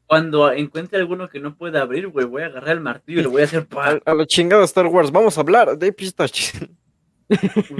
Cuando 0.07 0.51
encuentre 0.53 0.99
alguno 0.99 1.29
que 1.29 1.39
no 1.41 1.57
pueda 1.57 1.83
abrir, 1.83 2.09
güey, 2.09 2.27
voy 2.27 2.43
a 2.43 2.47
agarrar 2.47 2.71
el 2.77 2.81
martillo 2.81 3.21
y 3.21 3.23
lo 3.25 3.31
voy 3.31 3.43
a 3.43 3.45
hacer 3.45 3.67
A, 3.71 3.75
pa. 3.75 4.01
a 4.05 4.15
la 4.15 4.27
chingada 4.27 4.65
Star 4.65 4.87
Wars, 4.87 5.11
vamos 5.13 5.37
a 5.37 5.41
hablar 5.41 5.77
de 5.79 5.93
pistaches. 5.93 6.53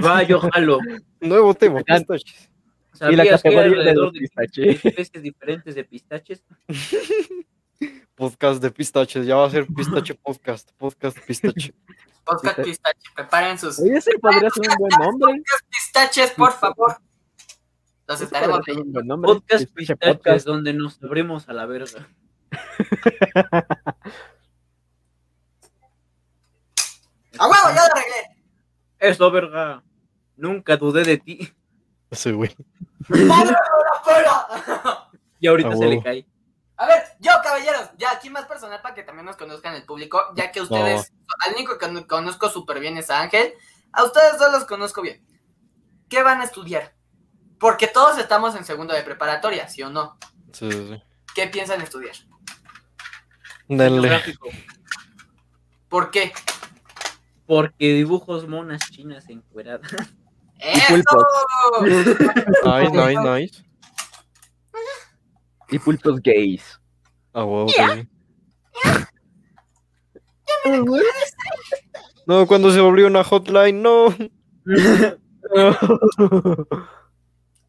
Va, 0.03 0.23
yo 0.23 0.39
jalo. 0.39 0.79
Nuevo 1.21 1.53
tema, 1.53 1.81
pistaches. 1.81 2.49
Y 2.95 3.15
la 3.15 3.23
¿Sabías 3.25 3.41
que 3.41 3.49
hay 3.49 3.55
categoría 3.55 3.61
de 3.61 3.67
alrededor 3.79 4.05
los 4.05 4.13
de 4.13 4.19
pistaches. 4.19 4.85
especies 4.85 5.23
diferentes 5.23 5.75
de 5.75 5.83
pistaches? 5.83 6.43
Podcast 8.15 8.61
de 8.61 8.69
pistaches, 8.71 9.25
ya 9.25 9.35
va 9.35 9.47
a 9.47 9.49
ser 9.49 9.65
pistache 9.65 10.13
podcast, 10.13 10.71
podcast 10.77 11.17
pistache. 11.25 11.73
Podcast 12.25 12.59
pistache. 12.61 13.01
Preparen 13.15 13.57
sus 13.59 13.79
Oye, 13.79 13.97
ese 13.97 14.17
podría 14.19 14.49
ser 14.51 14.63
un 14.69 14.75
buen 14.77 14.91
nombre. 15.01 15.43
pistaches, 15.69 16.31
por 16.31 16.53
favor. 16.53 16.97
Los 18.07 18.21
estaremos 18.21 18.61
leyendo. 18.65 19.01
Podcast 19.21 19.65
Pistache 19.65 19.95
pistaches, 19.95 20.15
Podcast. 20.17 20.45
donde 20.45 20.73
nos 20.73 21.03
abrimos 21.03 21.49
a 21.49 21.53
la 21.53 21.65
verga. 21.65 22.07
¡A 27.39 27.47
huevo! 27.47 27.67
Ya 27.69 27.73
lo 27.75 27.81
arreglé. 27.81 28.37
Eso, 28.99 29.31
verga. 29.31 29.83
Nunca 30.37 30.77
dudé 30.77 31.03
de 31.03 31.17
ti. 31.17 31.51
Ese 32.13 32.31
güey. 32.31 32.55
¡Madre 33.09 33.55
fuera! 34.03 35.09
Y 35.39 35.47
ahorita 35.47 35.75
se 35.75 35.85
le 35.87 36.01
cae. 36.03 36.27
A 36.77 36.85
ver, 36.87 37.03
yo, 37.19 37.31
caballeros, 37.43 37.89
ya 37.97 38.11
aquí 38.11 38.29
más 38.29 38.45
personal 38.45 38.81
para 38.81 38.93
que 38.95 39.03
también 39.03 39.25
nos 39.25 39.35
conozcan 39.35 39.73
el 39.75 39.83
público, 39.85 40.21
ya 40.35 40.51
que 40.51 40.61
ustedes, 40.61 41.11
al 41.39 41.53
único 41.55 41.77
que 41.77 41.87
no- 41.87 42.07
conozco 42.07 42.49
súper 42.49 42.79
bien 42.79 42.97
es 42.97 43.09
a 43.09 43.21
Ángel, 43.21 43.53
a 43.91 44.03
ustedes 44.03 44.37
dos 44.37 44.51
los 44.51 44.65
conozco 44.65 45.01
bien. 45.01 45.25
¿Qué 46.09 46.21
van 46.23 46.41
a 46.41 46.43
estudiar? 46.45 46.93
Porque 47.59 47.87
todos 47.87 48.17
estamos 48.17 48.55
en 48.55 48.65
segundo 48.65 48.93
de 48.93 49.03
preparatoria, 49.03 49.67
¿sí 49.69 49.81
o 49.83 49.89
no? 49.89 50.17
Sí, 50.51 50.71
sí, 50.71 50.87
sí. 50.89 51.03
¿Qué 51.33 51.47
piensan 51.47 51.81
estudiar? 51.81 52.15
Gráfico. 53.67 54.49
¿Por 55.89 56.11
qué? 56.11 56.31
Porque 57.45 57.93
dibujos 57.93 58.47
monas 58.47 58.81
chinas 58.91 59.27
encueradas. 59.29 59.89
¡Eso! 60.63 61.03
Nice, 62.63 62.91
nice, 62.91 63.21
nice. 63.21 63.63
Y 65.69 65.79
pulpos 65.79 66.21
gays. 66.21 66.79
A 67.33 67.43
huevo, 67.43 67.67
que 67.67 67.73
sí. 67.93 68.07
No, 72.25 72.47
cuando 72.47 72.71
se 72.71 72.79
volvió 72.79 73.07
una 73.07 73.23
hotline, 73.23 73.81
no. 73.81 74.15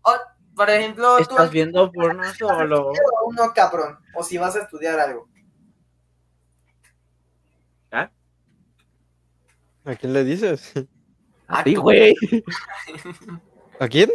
O, 0.07 0.12
por 0.55 0.71
ejemplo, 0.71 1.16
tú 1.16 1.23
¿Estás 1.23 1.51
viendo 1.51 1.91
porno 1.91 2.23
solo? 2.35 2.93
uno 3.27 3.53
cabrón, 3.55 3.99
o 4.15 4.23
si 4.23 4.39
vas 4.39 4.55
a 4.55 4.61
estudiar 4.61 5.01
algo. 5.01 5.29
¿A 9.87 9.95
quién 9.97 10.12
le 10.15 10.25
dices? 10.25 10.73
A 11.49 11.62
ti, 11.65 11.75
güey. 11.75 12.15
¿A 13.81 13.89
quién? 13.89 14.11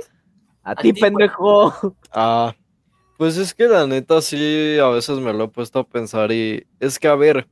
A 0.63 0.71
A 0.71 0.75
ti, 0.75 0.93
pendejo. 0.93 1.95
Ah, 2.11 2.55
pues 3.17 3.37
es 3.37 3.53
que 3.53 3.67
la 3.67 3.85
neta 3.85 4.21
sí, 4.21 4.77
a 4.79 4.87
veces 4.89 5.19
me 5.19 5.33
lo 5.33 5.45
he 5.45 5.47
puesto 5.49 5.79
a 5.79 5.87
pensar 5.87 6.31
y 6.31 6.65
es 6.79 6.99
que, 6.99 7.07
a 7.07 7.15
ver, 7.15 7.47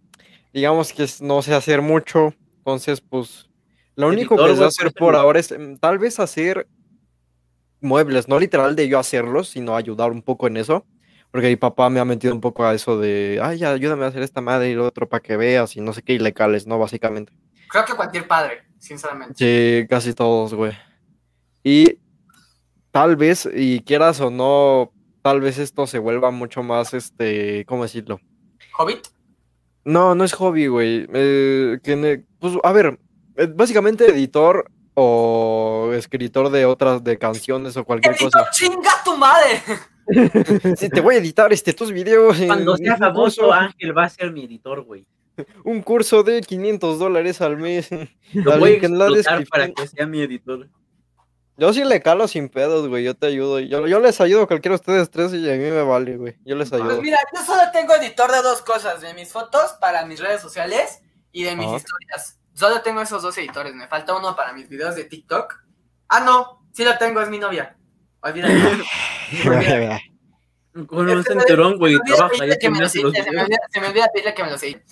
digamos 0.53 0.93
que 0.93 1.05
no 1.21 1.41
sé 1.41 1.53
hacer 1.53 1.81
mucho, 1.81 2.33
entonces 2.59 3.01
pues 3.01 3.49
lo 3.95 4.07
único 4.07 4.35
Editor, 4.35 4.49
que 4.49 4.55
sé 4.57 4.63
hacer 4.63 4.93
por 4.93 5.15
ahora 5.15 5.39
es 5.39 5.51
em, 5.51 5.77
tal 5.77 5.99
vez 5.99 6.19
hacer 6.19 6.67
muebles, 7.81 8.27
no 8.27 8.39
literal 8.39 8.75
de 8.75 8.87
yo 8.87 8.99
hacerlos, 8.99 9.49
sino 9.49 9.75
ayudar 9.75 10.11
un 10.11 10.21
poco 10.21 10.47
en 10.47 10.57
eso, 10.57 10.85
porque 11.31 11.47
mi 11.47 11.55
papá 11.55 11.89
me 11.89 11.99
ha 11.99 12.05
metido 12.05 12.33
un 12.33 12.41
poco 12.41 12.63
a 12.65 12.73
eso 12.73 12.99
de, 12.99 13.39
ay, 13.41 13.63
ayúdame 13.63 14.05
a 14.05 14.07
hacer 14.07 14.23
esta 14.23 14.41
madre 14.41 14.69
y 14.69 14.75
lo 14.75 14.85
otro 14.85 15.09
para 15.09 15.21
que 15.21 15.35
veas 15.35 15.75
y 15.75 15.81
no 15.81 15.93
sé 15.93 16.01
qué, 16.01 16.13
y 16.13 16.19
le 16.19 16.33
cales, 16.33 16.67
¿no? 16.67 16.79
Básicamente. 16.79 17.33
Creo 17.69 17.85
que 17.85 17.93
cualquier 17.93 18.27
padre, 18.27 18.66
sinceramente. 18.79 19.35
Sí, 19.81 19.87
casi 19.87 20.13
todos, 20.13 20.53
güey. 20.53 20.73
Y 21.63 21.99
tal 22.91 23.15
vez, 23.15 23.47
y 23.53 23.81
quieras 23.81 24.19
o 24.21 24.29
no, 24.29 24.91
tal 25.21 25.41
vez 25.41 25.57
esto 25.57 25.87
se 25.87 25.99
vuelva 25.99 26.31
mucho 26.31 26.63
más, 26.63 26.93
este, 26.93 27.65
¿cómo 27.65 27.83
decirlo? 27.83 28.19
¿Hobbit? 28.77 29.07
No, 29.83 30.15
no 30.15 30.23
es 30.23 30.33
hobby, 30.33 30.67
güey. 30.67 31.07
Eh, 31.13 31.79
que 31.83 32.23
pues, 32.39 32.53
a 32.63 32.71
ver, 32.71 32.99
eh, 33.37 33.47
básicamente 33.53 34.05
editor 34.09 34.69
o 34.93 35.91
escritor 35.93 36.49
de 36.49 36.65
otras, 36.65 37.03
de 37.03 37.17
canciones 37.17 37.77
o 37.77 37.85
cualquier 37.85 38.15
¡Editor, 38.15 38.31
cosa. 38.31 38.49
chinga 38.51 38.91
tu 39.03 39.15
madre! 39.17 39.61
Sí, 40.77 40.87
te 40.87 41.01
voy 41.01 41.15
a 41.15 41.17
editar 41.17 41.51
este, 41.51 41.73
tus 41.73 41.91
videos. 41.91 42.37
Cuando 42.45 42.77
sea 42.77 42.93
un 42.93 42.97
famoso, 42.99 43.51
Ángel 43.51 43.97
va 43.97 44.05
a 44.05 44.09
ser 44.09 44.31
mi 44.31 44.45
editor, 44.45 44.81
güey. 44.83 45.05
Un 45.63 45.81
curso 45.81 46.23
de 46.23 46.41
500 46.41 46.99
dólares 46.99 47.41
al 47.41 47.57
mes. 47.57 47.89
Lo 48.33 48.57
voy 48.57 48.71
a 48.71 48.73
explotar 48.75 49.45
para 49.47 49.71
que 49.71 49.87
sea 49.87 50.05
mi 50.05 50.21
editor. 50.21 50.69
Yo 51.57 51.73
sí 51.73 51.83
le 51.83 52.01
calo 52.01 52.27
sin 52.27 52.49
pedos, 52.49 52.87
güey. 52.87 53.03
Yo 53.03 53.15
te 53.15 53.27
ayudo. 53.27 53.59
Yo, 53.59 53.87
yo 53.87 53.99
les 53.99 54.21
ayudo 54.21 54.43
a 54.43 54.47
cualquiera 54.47 54.75
de 54.75 54.81
ustedes 54.81 55.09
tres 55.09 55.33
y 55.33 55.49
a 55.49 55.53
mí 55.53 55.71
me 55.71 55.81
vale, 55.81 56.15
güey. 56.17 56.37
Yo 56.45 56.55
les 56.55 56.71
ayudo. 56.71 56.87
Pues 56.87 57.01
mira, 57.01 57.17
yo 57.35 57.43
solo 57.43 57.63
tengo 57.73 57.95
editor 57.95 58.31
de 58.31 58.41
dos 58.43 58.61
cosas, 58.61 59.01
de 59.01 59.13
mis 59.15 59.31
fotos 59.31 59.73
para 59.81 60.05
mis 60.05 60.19
redes 60.19 60.41
sociales 60.41 61.01
y 61.31 61.43
de 61.43 61.55
mis 61.55 61.67
Ajá. 61.67 61.77
historias. 61.77 62.39
Solo 62.53 62.81
tengo 62.81 63.01
esos 63.01 63.21
dos 63.23 63.37
editores, 63.37 63.73
me 63.73 63.87
falta 63.87 64.15
uno 64.15 64.35
para 64.35 64.53
mis 64.53 64.69
videos 64.69 64.95
de 64.95 65.05
TikTok. 65.05 65.53
Ah, 66.09 66.19
no, 66.21 66.65
sí 66.73 66.83
lo 66.83 66.97
tengo, 66.97 67.21
es 67.21 67.29
mi 67.29 67.39
novia. 67.39 67.75
Es 70.77 70.85
un 70.91 71.23
cinturón, 71.23 71.79
güey, 71.79 71.97
trabaja, 72.05 72.45
ya 72.45 72.55
se 72.55 72.69
me 72.69 73.87
olvida 73.87 74.07
pedirle 74.13 74.33
que 74.35 74.43
me 74.43 74.51
los 74.51 74.61
edite. 74.61 74.85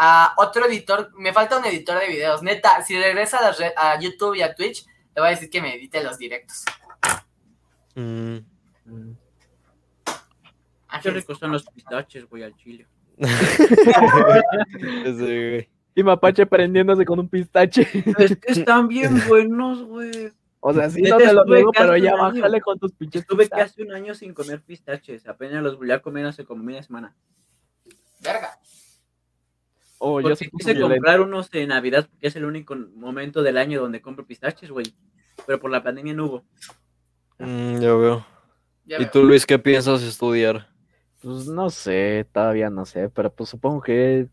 A 0.00 0.34
otro 0.36 0.66
editor, 0.66 1.10
me 1.18 1.32
falta 1.32 1.58
un 1.58 1.64
editor 1.64 1.98
de 1.98 2.06
videos. 2.08 2.40
Neta, 2.42 2.82
si 2.84 2.96
regresa 2.96 3.38
a, 3.38 3.42
las 3.42 3.58
re- 3.58 3.74
a 3.76 3.98
YouTube 3.98 4.36
y 4.36 4.42
a 4.42 4.54
Twitch, 4.54 4.86
le 4.86 5.20
voy 5.20 5.26
a 5.26 5.30
decir 5.30 5.50
que 5.50 5.60
me 5.60 5.74
edite 5.74 6.02
los 6.04 6.16
directos. 6.18 6.64
Mm. 7.96 8.36
Qué 10.04 10.14
Ángel, 10.88 11.14
ricos 11.14 11.38
son 11.38 11.50
los 11.52 11.64
pistaches, 11.64 12.28
güey, 12.28 12.44
al 12.44 12.54
chile. 12.56 12.86
Güey. 15.18 15.68
Y 15.94 16.02
Mapache 16.04 16.46
prendiéndose 16.46 17.04
con 17.04 17.18
un 17.18 17.28
pistache. 17.28 17.82
Es 18.18 18.36
que 18.36 18.52
están 18.52 18.86
bien 18.88 19.20
buenos, 19.28 19.82
güey. 19.82 20.32
O 20.60 20.72
sea, 20.72 20.88
sí, 20.90 21.02
no 21.02 21.16
te 21.18 21.32
lo 21.32 21.44
digo, 21.44 21.72
pero 21.72 21.96
ya 21.96 22.12
año. 22.12 22.22
bájale 22.22 22.60
con 22.60 22.78
tus 22.78 22.92
pinches 22.92 23.22
Estuve 23.22 23.44
pistaches. 23.44 23.72
casi 23.72 23.82
un 23.82 23.92
año 23.92 24.14
sin 24.14 24.32
comer 24.34 24.60
pistaches. 24.62 25.26
Apenas 25.26 25.62
los 25.62 25.76
volví 25.76 25.90
a 25.92 26.00
comer 26.00 26.26
hace 26.26 26.44
como 26.44 26.62
media 26.62 26.82
semana. 26.82 27.14
verga. 28.20 28.58
Oh, 29.98 30.20
yo 30.20 30.36
sí 30.36 30.48
quise 30.50 30.78
comprar 30.78 31.20
unos 31.20 31.50
de 31.50 31.66
Navidad 31.66 32.06
porque 32.08 32.28
es 32.28 32.36
el 32.36 32.44
único 32.44 32.76
momento 32.96 33.42
del 33.42 33.56
año 33.58 33.80
donde 33.80 34.00
compro 34.00 34.26
pistaches, 34.26 34.70
güey. 34.70 34.94
Pero 35.46 35.58
por 35.60 35.70
la 35.70 35.82
pandemia 35.82 36.14
no 36.14 36.26
hubo. 36.26 36.44
Mm, 37.38 37.80
ya 37.80 37.94
veo. 37.94 38.26
Ya 38.84 38.96
¿Y 38.96 39.00
veo. 39.00 39.10
tú, 39.10 39.24
Luis, 39.24 39.44
qué 39.46 39.58
piensas 39.58 40.02
estudiar? 40.02 40.68
Pues 41.20 41.46
no 41.46 41.68
sé, 41.70 42.26
todavía 42.32 42.70
no 42.70 42.84
sé, 42.86 43.08
pero 43.10 43.32
pues 43.32 43.50
supongo 43.50 43.80
que 43.80 44.28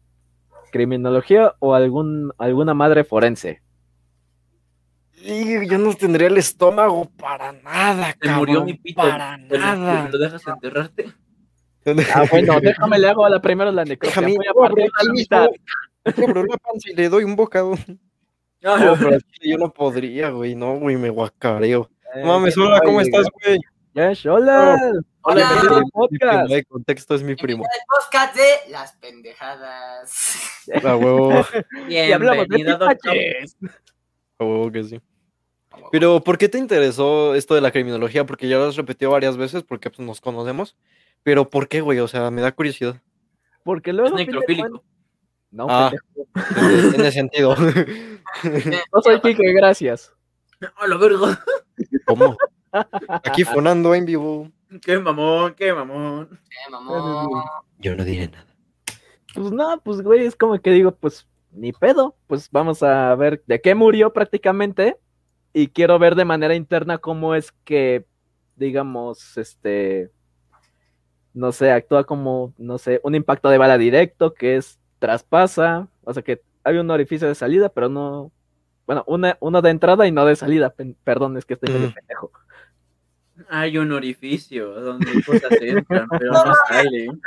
criminología 0.72 1.56
o 1.60 1.74
algún 1.74 2.32
alguna 2.38 2.74
madre 2.74 3.04
forense. 3.04 3.62
Y 5.14 5.68
yo 5.68 5.78
no 5.80 5.94
tendría 5.96 6.28
el 6.28 6.38
estómago 6.38 7.10
para 7.18 7.52
nada, 7.52 8.16
Se 8.22 8.30
murió 8.32 8.64
mi 8.64 8.76
pito. 8.76 9.02
Para 9.02 9.40
¿Te 9.48 9.58
nada. 9.58 10.06
te 10.06 10.12
lo 10.12 10.18
dejas 10.20 10.46
enterrarte? 10.46 11.12
Ah, 11.86 12.24
bueno, 12.32 12.60
déjame 12.60 12.98
le 13.00 13.10
hago 13.10 13.26
a 13.26 13.30
la 13.30 13.42
primera 13.42 13.72
la 13.72 13.86
necropsia. 13.86 14.22
Déjame, 14.22 14.38
Voy 14.38 14.48
a 14.48 14.54
partir 14.54 14.90
la 15.04 15.14
mitad. 15.14 15.48
la 16.04 16.58
panza 16.58 16.90
y 16.90 16.96
le 16.96 17.10
doy 17.10 17.24
un 17.24 17.36
bocado. 17.36 17.76
No, 18.62 18.78
No, 18.78 18.96
pero 18.98 19.16
es 19.16 19.24
que 19.40 19.50
yo 19.50 19.58
no 19.58 19.72
podría, 19.72 20.30
güey. 20.32 20.56
No, 20.56 20.78
güey, 20.80 20.96
me 20.98 21.10
guacareo. 21.10 21.90
No 22.16 22.26
mames, 22.26 22.58
Eh, 22.58 22.62
hola, 22.62 22.80
¿cómo 22.84 23.02
estás, 23.02 23.28
güey? 23.44 23.60
Yes, 23.94 24.26
hola. 24.26 24.78
Hola. 25.22 25.48
Bienvenido 25.48 25.76
al 25.78 25.84
Mi 25.84 25.90
podcast. 25.92 26.20
primo 26.42 26.56
de 26.56 26.64
contexto 26.66 27.16
es 27.16 27.24
mi 27.24 27.36
primo. 27.36 27.64
Al 27.64 27.80
podcast 27.88 28.36
de 28.36 28.72
Las 28.72 28.94
Pendejadas. 28.98 30.38
A 30.84 30.96
huevo, 30.96 31.30
Y 31.90 32.12
hablamos 32.12 32.48
de 32.48 32.56
Bienvenido, 32.56 32.78
doctor. 32.78 33.14
a 34.40 34.44
huevo 34.44 34.72
que 34.72 34.84
sí. 34.84 35.02
Pero, 35.92 36.22
¿por 36.24 36.38
qué 36.38 36.50
te 36.50 36.58
interesó 36.58 37.36
esto 37.36 37.54
de 37.54 37.62
la 37.62 37.72
criminología? 37.72 38.26
Porque 38.26 38.48
ya 38.48 38.58
lo 38.58 38.66
has 38.66 38.76
repetido 38.76 39.12
varias 39.12 39.38
veces, 39.38 39.64
porque 39.64 39.90
pues, 39.90 40.06
nos 40.06 40.20
conocemos. 40.22 40.76
Pero, 41.26 41.50
¿por 41.50 41.68
qué, 41.68 41.82
güey? 41.82 41.98
O 42.00 42.08
sea, 42.08 42.30
me 42.30 42.42
da 42.44 42.52
curiosidad. 42.52 43.02
Porque 43.64 43.90
Es 43.90 43.96
luego. 43.96 44.16
de 44.16 44.26
necrofílico. 44.28 44.84
No, 45.50 45.66
Ah. 45.68 45.92
Tiene 46.92 47.12
sentido. 47.12 47.56
no 48.94 49.02
soy 49.02 49.20
Kike, 49.22 49.52
gracias. 49.54 50.14
¡Hola, 50.80 50.98
verga! 50.98 51.44
¿Cómo? 52.06 52.38
Aquí 53.24 53.44
fonando 53.44 53.96
en 53.96 54.06
vivo. 54.06 54.52
¡Qué 54.84 55.00
mamón, 55.00 55.56
qué 55.56 55.74
mamón! 55.74 56.30
Eh, 56.32 56.70
mamón. 56.70 57.28
Yo 57.80 57.96
no 57.96 58.04
diré 58.06 58.28
nada. 58.28 58.46
Pues 59.34 59.52
no, 59.52 59.82
pues 59.84 60.02
güey, 60.04 60.26
es 60.28 60.36
como 60.36 60.60
que 60.60 60.70
digo, 60.70 60.92
pues 60.96 61.28
ni 61.52 61.72
pedo, 61.74 62.16
pues 62.28 62.50
vamos 62.52 62.84
a 62.84 63.16
ver 63.16 63.42
de 63.48 63.62
qué 63.62 63.74
murió 63.74 64.14
prácticamente 64.14 64.98
y 65.54 65.70
quiero 65.70 65.98
ver 65.98 66.14
de 66.14 66.26
manera 66.26 66.54
interna 66.54 67.00
cómo 67.00 67.34
es 67.34 67.52
que, 67.64 68.06
digamos, 68.58 69.38
este, 69.38 70.12
no 71.36 71.52
sé, 71.52 71.70
actúa 71.72 72.04
como, 72.06 72.54
no 72.58 72.80
sé, 72.80 73.00
un 73.04 73.14
impacto 73.14 73.50
de 73.50 73.60
bala 73.60 73.78
directo 73.78 74.34
que 74.34 74.56
es 74.56 74.80
traspasa, 74.98 75.88
o 76.04 76.14
sea 76.14 76.24
que 76.24 76.42
hay 76.64 76.78
un 76.78 76.90
orificio 76.90 77.28
de 77.28 77.36
salida, 77.36 77.70
pero 77.70 77.90
no, 77.90 78.32
bueno, 78.88 79.04
una, 79.06 79.38
uno 79.40 79.62
de 79.62 79.70
entrada 79.70 80.08
y 80.08 80.12
no 80.12 80.26
de 80.26 80.36
salida, 80.36 80.72
pen- 80.72 80.96
perdón, 81.04 81.38
es 81.38 81.46
que 81.46 81.54
estoy 81.56 81.72
medio 81.74 81.90
Mm. 81.90 81.94
pendejo. 81.94 82.32
Hay 83.50 83.78
un 83.78 83.92
orificio 83.92 84.70
donde 84.80 85.22
cosas 85.24 85.52
entran, 85.62 86.08
pero 86.10 86.32
no 86.32 86.54
salen. 86.70 87.22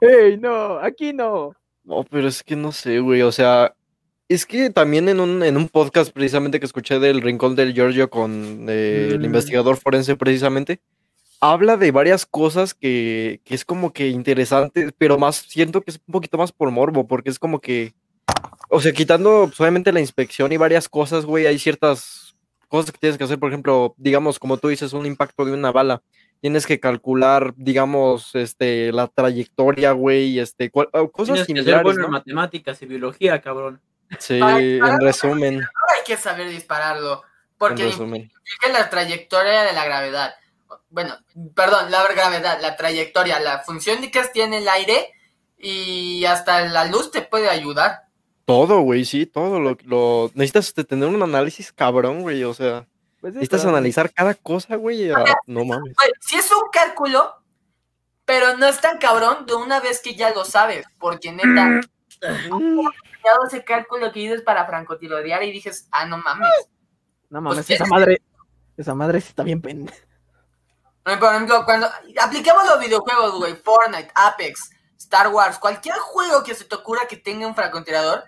¡Ey, 0.00 0.38
no! 0.38 0.78
Aquí 0.78 1.12
no. 1.12 1.52
No, 1.84 2.04
pero 2.08 2.28
es 2.28 2.42
que 2.42 2.56
no 2.56 2.72
sé, 2.72 3.00
güey. 3.00 3.22
O 3.22 3.32
sea, 3.32 3.74
es 4.28 4.46
que 4.46 4.70
también 4.70 5.08
en 5.08 5.18
un, 5.20 5.42
en 5.42 5.56
un 5.56 5.68
podcast 5.68 6.12
precisamente 6.12 6.60
que 6.60 6.66
escuché 6.66 6.98
del 7.00 7.20
Rincón 7.20 7.56
del 7.56 7.74
Giorgio 7.74 8.10
con 8.10 8.66
eh, 8.68 9.08
el 9.12 9.20
Mm. 9.20 9.24
investigador 9.24 9.76
forense 9.76 10.14
precisamente, 10.16 10.80
habla 11.40 11.76
de 11.76 11.90
varias 11.90 12.26
cosas 12.26 12.74
que, 12.74 13.40
que 13.44 13.54
es 13.54 13.64
como 13.64 13.92
que 13.92 14.08
interesante, 14.08 14.90
pero 14.98 15.18
más 15.18 15.36
siento 15.36 15.80
que 15.80 15.90
es 15.90 16.00
un 16.06 16.12
poquito 16.12 16.38
más 16.38 16.52
por 16.52 16.70
morbo, 16.70 17.06
porque 17.06 17.30
es 17.30 17.38
como 17.38 17.60
que, 17.60 17.94
o 18.68 18.80
sea, 18.80 18.92
quitando 18.92 19.46
pues, 19.46 19.60
obviamente 19.60 19.92
la 19.92 20.00
inspección 20.00 20.52
y 20.52 20.56
varias 20.58 20.88
cosas, 20.88 21.24
güey, 21.24 21.46
hay 21.46 21.58
ciertas 21.58 22.36
cosas 22.68 22.92
que 22.92 22.98
tienes 22.98 23.18
que 23.18 23.24
hacer, 23.24 23.38
por 23.38 23.50
ejemplo, 23.50 23.94
digamos, 23.96 24.38
como 24.38 24.58
tú 24.58 24.68
dices, 24.68 24.92
un 24.92 25.06
impacto 25.06 25.44
de 25.44 25.52
una 25.52 25.72
bala. 25.72 26.02
Tienes 26.40 26.66
que 26.66 26.80
calcular, 26.80 27.52
digamos, 27.56 28.34
este, 28.34 28.92
la 28.92 29.08
trayectoria, 29.08 29.92
güey, 29.92 30.38
este, 30.38 30.70
cual- 30.70 30.88
cosas 31.12 31.44
Tienes 31.44 31.64
que 31.64 31.70
ser 31.70 31.82
bueno 31.82 32.00
¿no? 32.00 32.06
en 32.06 32.12
matemáticas 32.12 32.80
y 32.80 32.86
biología, 32.86 33.40
cabrón. 33.42 33.80
Sí, 34.18 34.40
Ay, 34.42 34.78
en 34.78 35.00
resumen, 35.00 35.54
Ahora 35.56 35.98
hay 35.98 36.04
que 36.06 36.16
saber 36.16 36.48
dispararlo. 36.48 37.22
Porque 37.58 37.92
la 38.72 38.88
trayectoria 38.88 39.64
de 39.64 39.72
la 39.74 39.84
gravedad. 39.84 40.34
Bueno, 40.90 41.16
perdón, 41.54 41.90
la 41.90 42.06
gravedad, 42.08 42.58
la 42.60 42.76
trayectoria, 42.76 43.38
la 43.40 43.60
función 43.60 44.00
de 44.00 44.10
que 44.10 44.22
tiene 44.32 44.58
el 44.58 44.68
aire 44.68 45.12
y 45.56 46.24
hasta 46.24 46.60
la 46.62 46.84
luz 46.86 47.10
te 47.10 47.22
puede 47.22 47.48
ayudar. 47.48 48.02
Todo, 48.44 48.80
güey, 48.80 49.04
sí, 49.04 49.26
todo 49.26 49.60
lo, 49.60 49.76
lo... 49.84 50.30
Necesitas 50.34 50.66
este, 50.68 50.82
tener 50.84 51.08
un 51.08 51.22
análisis 51.22 51.70
cabrón, 51.72 52.22
güey, 52.22 52.42
o 52.42 52.52
sea, 52.52 52.86
Pues 53.20 53.34
necesitas 53.34 53.64
analizar 53.64 54.12
cada 54.12 54.34
cosa, 54.34 54.74
güey, 54.76 55.10
a- 55.12 55.24
no 55.46 55.64
mames. 55.64 55.94
Güey, 55.94 56.10
sí 56.20 56.36
es 56.36 56.50
un 56.50 56.68
cálculo, 56.72 57.32
pero 58.24 58.56
no 58.56 58.66
es 58.66 58.80
tan 58.80 58.98
cabrón 58.98 59.46
de 59.46 59.54
una 59.54 59.78
vez 59.78 60.00
que 60.02 60.14
ya 60.16 60.30
lo 60.34 60.44
sabes, 60.44 60.84
porque 60.98 61.30
neta, 61.30 61.80
ya 62.20 63.32
ese 63.46 63.62
cálculo 63.64 64.10
que 64.10 64.20
dices 64.20 64.42
para 64.42 64.66
francotirodear 64.66 65.42
y 65.44 65.52
dices, 65.52 65.86
ah, 65.92 66.06
no 66.06 66.18
mames. 66.18 66.48
No 67.28 67.40
mames, 67.40 67.58
Pues, 67.66 67.70
esa 67.70 67.84
es- 67.84 67.90
madre, 67.90 68.22
esa 68.76 68.94
madre 68.94 69.20
sí 69.20 69.28
está 69.28 69.44
bien 69.44 69.60
pendeja. 69.62 69.96
Por 71.02 71.34
ejemplo, 71.34 71.64
cuando 71.64 71.88
apliquemos 72.20 72.64
los 72.66 72.78
videojuegos, 72.78 73.34
güey, 73.38 73.54
Fortnite, 73.56 74.10
Apex, 74.14 74.70
Star 74.98 75.28
Wars, 75.28 75.58
cualquier 75.58 75.96
juego 75.96 76.42
que 76.42 76.54
se 76.54 76.64
te 76.64 76.74
ocurra 76.74 77.06
que 77.08 77.16
tenga 77.16 77.46
un 77.46 77.54
francotirador, 77.54 78.24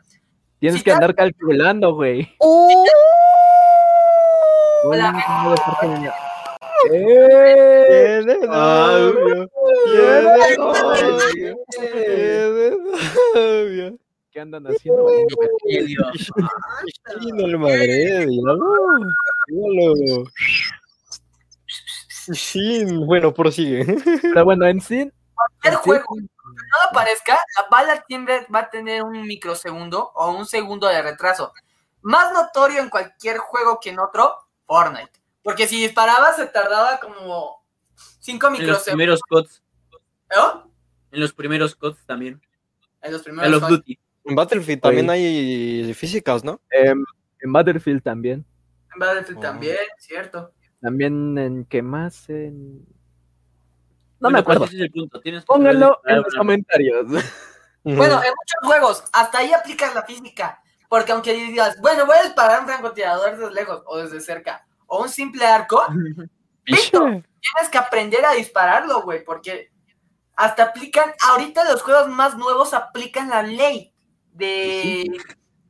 Tienes 0.62 0.84
que 0.84 0.92
andar 0.92 1.12
calculando, 1.12 1.92
güey. 1.92 2.36
Hola. 4.84 5.12
Venir. 5.82 6.12
¡Eh! 6.92 8.22
Novio, 8.46 9.50
novio. 13.34 13.98
¿Qué 14.30 14.40
andan 14.40 14.64
haciendo? 14.68 15.06
¡Qué 15.66 15.78
el 17.38 17.58
madre. 17.58 18.26
Sí, 22.32 22.84
bueno, 23.04 23.32
prosigue. 23.34 23.84
Pero 24.22 24.44
bueno, 24.44 24.66
en 24.66 24.80
sí, 24.80 25.10
sí, 25.62 25.70
juego 25.82 26.04
no 26.16 26.86
lo 26.86 26.92
parezca, 26.92 27.38
la 27.56 27.66
bala 27.70 28.04
siempre 28.06 28.46
va 28.54 28.60
a 28.60 28.70
tener 28.70 29.02
un 29.02 29.22
microsegundo 29.26 30.10
o 30.14 30.30
un 30.32 30.46
segundo 30.46 30.86
de 30.88 31.00
retraso. 31.02 31.52
Más 32.02 32.32
notorio 32.32 32.80
en 32.82 32.90
cualquier 32.90 33.38
juego 33.38 33.78
que 33.80 33.90
en 33.90 33.98
otro, 34.00 34.34
Fortnite. 34.66 35.10
Porque 35.42 35.66
si 35.66 35.80
disparaba 35.80 36.32
se 36.34 36.46
tardaba 36.46 37.00
como 37.00 37.64
5 38.20 38.46
En 38.46 38.52
los 38.52 38.60
microsegundos. 38.60 38.84
primeros 38.84 39.20
CODs. 39.28 39.62
¿Oh? 40.36 40.64
En 41.10 41.20
los 41.20 41.32
primeros 41.32 41.74
CODs 41.74 42.04
también. 42.06 42.40
En 43.02 43.12
los 43.12 43.22
Call 43.22 43.32
primeros 43.34 43.54
of 43.56 43.62
juegos. 43.62 43.78
Duty. 43.78 43.98
En 44.24 44.34
Battlefield 44.36 44.80
también 44.80 45.10
hay 45.10 45.92
físicas, 45.94 46.44
¿no? 46.44 46.60
em, 46.70 47.04
en 47.40 47.52
Battlefield 47.52 48.02
también. 48.02 48.44
En 48.94 48.98
Battlefield 49.00 49.38
Oh. 49.38 49.42
también, 49.42 49.78
cierto. 49.98 50.52
También 50.82 51.38
en 51.38 51.64
qué 51.64 51.80
más 51.80 52.28
en... 52.28 52.80
No 54.20 54.28
Bueno, 54.28 54.34
me 54.34 54.38
acuerdo. 54.40 54.60
pues 54.60 54.72
ese 54.72 54.78
es 54.78 54.86
el 54.86 54.92
punto. 54.92 55.20
Tienes 55.20 55.44
Pónganlo 55.44 56.00
en 56.04 56.22
los 56.22 56.34
comentarios. 56.34 57.06
Bueno, 57.84 58.22
en 58.22 58.30
muchos 58.30 58.60
juegos, 58.62 59.04
hasta 59.12 59.38
ahí 59.38 59.52
aplicas 59.52 59.92
la 59.92 60.04
física. 60.04 60.62
Porque 60.88 61.10
aunque 61.10 61.32
digas, 61.32 61.80
bueno, 61.80 62.06
voy 62.06 62.16
a 62.16 62.22
disparar 62.22 62.60
un 62.60 62.66
francotirador 62.66 63.36
desde 63.36 63.52
lejos 63.52 63.82
o 63.86 63.96
desde 63.98 64.20
cerca, 64.20 64.64
o 64.86 65.02
un 65.02 65.08
simple 65.08 65.44
arco, 65.44 65.82
Piche. 66.64 66.90
tienes 66.92 67.68
que 67.72 67.78
aprender 67.78 68.24
a 68.24 68.34
dispararlo, 68.34 69.02
güey, 69.02 69.24
porque 69.24 69.72
hasta 70.36 70.64
aplican, 70.64 71.12
ahorita 71.28 71.64
los 71.64 71.82
juegos 71.82 72.08
más 72.08 72.36
nuevos 72.36 72.72
aplican 72.72 73.30
la 73.30 73.42
ley 73.42 73.92
de 74.32 75.06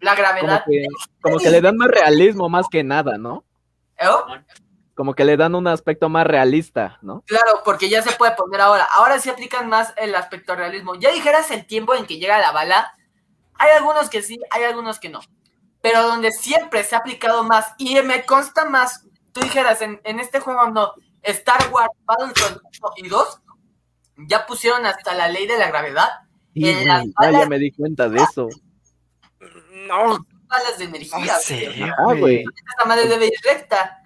la 0.01 0.15
Como 0.15 0.23
gravedad. 0.23 0.65
que, 0.69 0.87
como 1.23 1.39
que 1.39 1.51
le 1.51 1.61
dan 1.63 1.77
más 1.79 1.89
realismo 1.89 2.49
más 2.51 2.67
que 2.69 2.85
nada, 2.85 3.17
¿no? 3.17 3.45
¿Eh? 3.97 4.07
Como 4.94 5.14
que 5.14 5.24
le 5.24 5.36
dan 5.39 5.55
un 5.55 5.66
aspecto 5.69 6.09
más 6.10 6.27
realista, 6.27 6.98
¿no? 7.02 7.23
Claro, 7.27 7.62
porque 7.64 7.89
ya 7.89 8.02
se 8.02 8.12
puede 8.16 8.32
poner 8.32 8.60
ahora. 8.60 8.86
Ahora 8.93 9.19
sí 9.19 9.31
aplican 9.31 9.69
más 9.69 9.94
el 9.97 10.14
aspecto 10.14 10.55
realismo. 10.55 10.94
Ya 10.97 11.10
dijeras 11.10 11.51
el 11.51 11.66
tiempo 11.66 11.94
en 11.94 12.05
que 12.06 12.19
llega 12.19 12.39
la 12.39 12.52
bala. 12.52 12.93
Hay 13.55 13.70
algunos 13.70 14.10
que 14.10 14.23
sí, 14.23 14.39
hay 14.51 14.64
algunos 14.64 14.98
que 14.98 15.09
no. 15.09 15.20
Pero 15.81 16.02
donde 16.02 16.31
siempre 16.31 16.85
se 16.85 16.94
ha 16.94 16.98
aplicado 16.98 17.43
más, 17.43 17.73
y 17.78 18.01
me 18.02 18.24
consta 18.24 18.66
más, 18.66 19.06
tú 19.32 19.40
dijeras, 19.40 19.81
en, 19.82 20.01
en 20.05 20.20
este 20.20 20.40
juego 20.40 20.69
no, 20.70 20.93
Star 21.23 21.70
Wars 21.73 21.90
Battlefront 22.05 22.59
1 22.82 22.93
y 22.98 23.09
2, 23.09 23.40
ya 24.28 24.47
pusieron 24.47 24.85
hasta 24.86 25.14
la 25.14 25.28
ley 25.28 25.47
de 25.47 25.59
la 25.59 25.69
gravedad, 25.69 26.09
Sí, 26.55 26.69
En 26.69 26.86
las 26.86 27.01
güey, 27.01 27.12
ya, 27.19 27.24
ya 27.24 27.31
balas- 27.39 27.48
me 27.48 27.59
di 27.59 27.73
cuenta 27.73 28.09
de 28.10 28.19
eso. 28.23 28.47
No, 29.89 30.19
balas 30.47 30.78
de 30.78 30.85
energía. 30.85 31.35
sé, 31.39 31.64
güey. 31.77 31.82
Ah, 31.90 32.14
güey. 32.14 32.44
Esta 32.69 32.85
madre 32.85 33.09
debe 33.09 33.27
ir 33.27 33.32
recta 33.43 34.02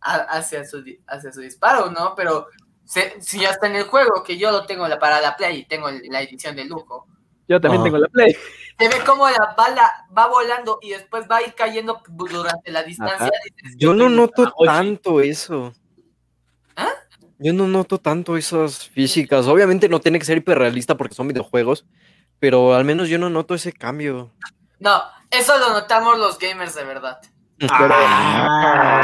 a- 0.00 0.14
hacia 0.38 0.64
su, 0.64 0.82
hacia 1.06 1.32
su 1.32 1.40
disparo, 1.40 1.90
¿no? 1.90 2.14
Pero 2.14 2.46
se- 2.84 3.20
si 3.20 3.44
hasta 3.44 3.66
en 3.66 3.76
el 3.76 3.84
juego, 3.84 4.22
que 4.22 4.36
yo 4.38 4.50
lo 4.50 4.66
tengo 4.66 4.86
la, 4.88 4.98
para 4.98 5.20
la 5.20 5.36
Play 5.36 5.58
y 5.58 5.64
tengo 5.66 5.88
la 5.90 6.20
edición 6.22 6.56
de 6.56 6.64
lujo, 6.64 7.06
Yo 7.48 7.60
también 7.60 7.82
tengo 7.84 7.98
la 7.98 8.08
Play. 8.08 8.34
se 8.78 8.88
ve 8.88 8.96
como 9.06 9.28
la 9.28 9.54
bala 9.56 9.90
va 10.16 10.26
volando 10.28 10.78
y 10.82 10.90
después 10.90 11.24
va 11.30 11.36
a 11.38 11.42
ir 11.42 11.54
cayendo 11.54 12.00
durante 12.08 12.70
la 12.70 12.82
distancia. 12.82 13.30
Dices, 13.62 13.76
Yo 13.78 13.94
no 13.94 14.08
noto 14.08 14.52
tanto 14.64 15.20
eso. 15.20 15.72
¿Ah? 16.76 16.90
Yo 17.38 17.52
no 17.52 17.66
noto 17.66 17.98
tanto 17.98 18.36
esas 18.36 18.88
físicas. 18.88 19.46
Obviamente 19.46 19.88
no 19.88 20.00
tiene 20.00 20.18
que 20.18 20.24
ser 20.24 20.38
hiperrealista 20.38 20.96
porque 20.96 21.14
son 21.14 21.28
videojuegos, 21.28 21.86
pero 22.38 22.74
al 22.74 22.84
menos 22.84 23.08
yo 23.08 23.18
no 23.18 23.30
noto 23.30 23.54
ese 23.54 23.72
cambio. 23.72 24.32
No, 24.78 25.02
eso 25.30 25.56
lo 25.58 25.70
notamos 25.70 26.18
los 26.18 26.38
gamers 26.38 26.74
de 26.74 26.84
verdad. 26.84 27.20
Ah. 27.60 29.02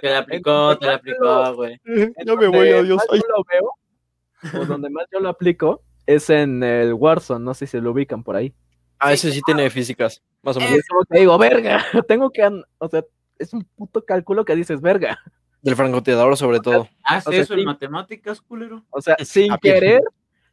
Te 0.00 0.10
la 0.10 0.18
aplicó, 0.18 0.78
te 0.78 0.86
la 0.86 0.94
aplicó, 0.94 1.54
güey. 1.54 1.80
Ya 2.26 2.34
me 2.36 2.48
voy, 2.48 2.68
adiós. 2.70 3.02
yo 3.12 3.20
lo 3.28 3.44
veo, 3.50 4.62
o 4.62 4.64
donde 4.66 4.90
más 4.90 5.06
yo 5.12 5.20
lo 5.20 5.28
aplico, 5.28 5.82
es 6.06 6.30
en 6.30 6.62
el 6.62 6.94
Warzone. 6.94 7.44
No 7.44 7.54
sé 7.54 7.66
si 7.66 7.80
lo 7.80 7.90
ubican 7.92 8.22
por 8.22 8.36
ahí. 8.36 8.54
Ah, 8.98 9.12
ese 9.12 9.32
sí 9.32 9.40
tiene 9.44 9.68
físicas, 9.70 10.22
más 10.42 10.56
o 10.56 10.60
Y 10.60 10.64
menos. 10.64 10.78
es 10.78 10.88
como 10.88 11.04
que 11.04 11.18
digo, 11.20 11.38
verga, 11.38 11.82
tengo 12.08 12.30
que, 12.30 12.42
o 12.78 12.88
sea, 12.88 13.02
es 13.38 13.52
un 13.54 13.64
puto 13.76 14.04
cálculo 14.04 14.44
que 14.44 14.54
dices, 14.54 14.80
verga. 14.80 15.18
Del 15.62 15.76
francotirador 15.76 16.36
sobre 16.36 16.60
todo. 16.60 16.88
Haz 17.02 17.26
O 17.26 17.30
sea, 17.32 17.40
eso 17.40 17.54
sí. 17.54 17.60
en 17.60 17.66
matemáticas, 17.66 18.40
culero. 18.40 18.84
O 18.90 19.00
sea, 19.00 19.16
sin 19.24 19.54
querer, 19.58 20.02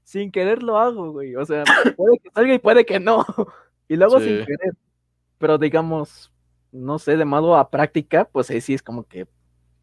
sin 0.03 0.31
querer 0.31 0.63
lo 0.63 0.77
hago, 0.77 1.11
güey. 1.11 1.35
O 1.35 1.45
sea, 1.45 1.63
puede 1.95 2.19
que 2.19 2.29
salga 2.33 2.53
y 2.53 2.59
puede 2.59 2.85
que 2.85 2.99
no. 2.99 3.25
Y 3.89 3.95
luego 3.95 4.19
sin 4.19 4.39
Sí. 4.39 4.45
querer. 4.45 4.73
Pero 5.37 5.57
digamos, 5.57 6.31
no 6.71 6.99
sé, 6.99 7.17
de 7.17 7.25
modo 7.25 7.55
a 7.55 7.69
práctica, 7.69 8.25
pues 8.25 8.49
ahí 8.49 8.61
sí 8.61 8.73
es 8.73 8.81
como 8.81 9.03
que 9.03 9.27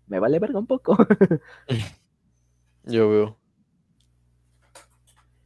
me 0.07 0.19
vale 0.19 0.39
verga 0.39 0.59
un 0.59 0.67
poco. 0.67 0.97
Yo 2.85 3.09
veo. 3.09 3.39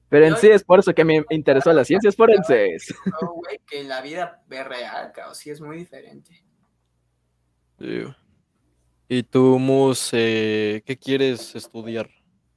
Pero 0.08 0.24
en 0.24 0.32
Yo- 0.32 0.38
sí 0.38 0.48
es 0.48 0.64
por 0.64 0.78
eso 0.80 0.94
que 0.94 1.04
me 1.04 1.24
interesó 1.30 1.72
las 1.72 1.86
ciencias 1.86 2.16
forenses. 2.16 2.94
No, 3.22 3.32
güey, 3.34 3.60
que 3.66 3.84
la 3.84 4.00
vida 4.00 4.42
es 4.48 4.66
real, 4.66 5.12
cabrón, 5.12 5.34
sí 5.34 5.50
es 5.50 5.60
muy 5.60 5.76
diferente. 5.76 6.44
¿Y 9.08 9.22
tú, 9.22 9.58
Mus, 9.58 10.10
eh, 10.12 10.82
qué 10.84 10.98
quieres 10.98 11.54
estudiar? 11.54 12.10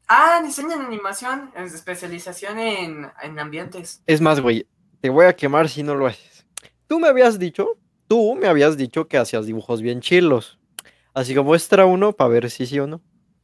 Ah, 0.08 0.42
diseño 0.44 0.74
en 0.74 0.82
animación, 0.82 1.52
es 1.56 1.74
especialización 1.74 2.60
en, 2.60 3.12
en 3.22 3.40
ambientes. 3.40 4.02
Es 4.08 4.20
más, 4.20 4.42
güey, 4.42 4.68
te 5.00 5.10
voy 5.10 5.26
a 5.26 5.34
quemar 5.34 5.70
si 5.70 5.84
no 5.84 5.96
lo 5.96 6.08
haces. 6.08 6.31
Tú 6.92 7.00
me 7.00 7.08
habías 7.08 7.40
dicho, 7.40 7.78
tú 8.10 8.36
me 8.36 8.50
habías 8.50 8.76
dicho 8.76 9.08
que 9.08 9.18
hacías 9.18 9.46
dibujos 9.46 9.82
bien 9.82 10.02
chilos. 10.02 10.60
Así 11.14 11.34
que 11.34 11.40
muestra 11.40 11.86
uno 11.86 12.12
para 12.12 12.28
ver 12.30 12.52
si 12.52 12.66
sí 12.66 12.78
o 12.82 12.86
no. 12.86 13.00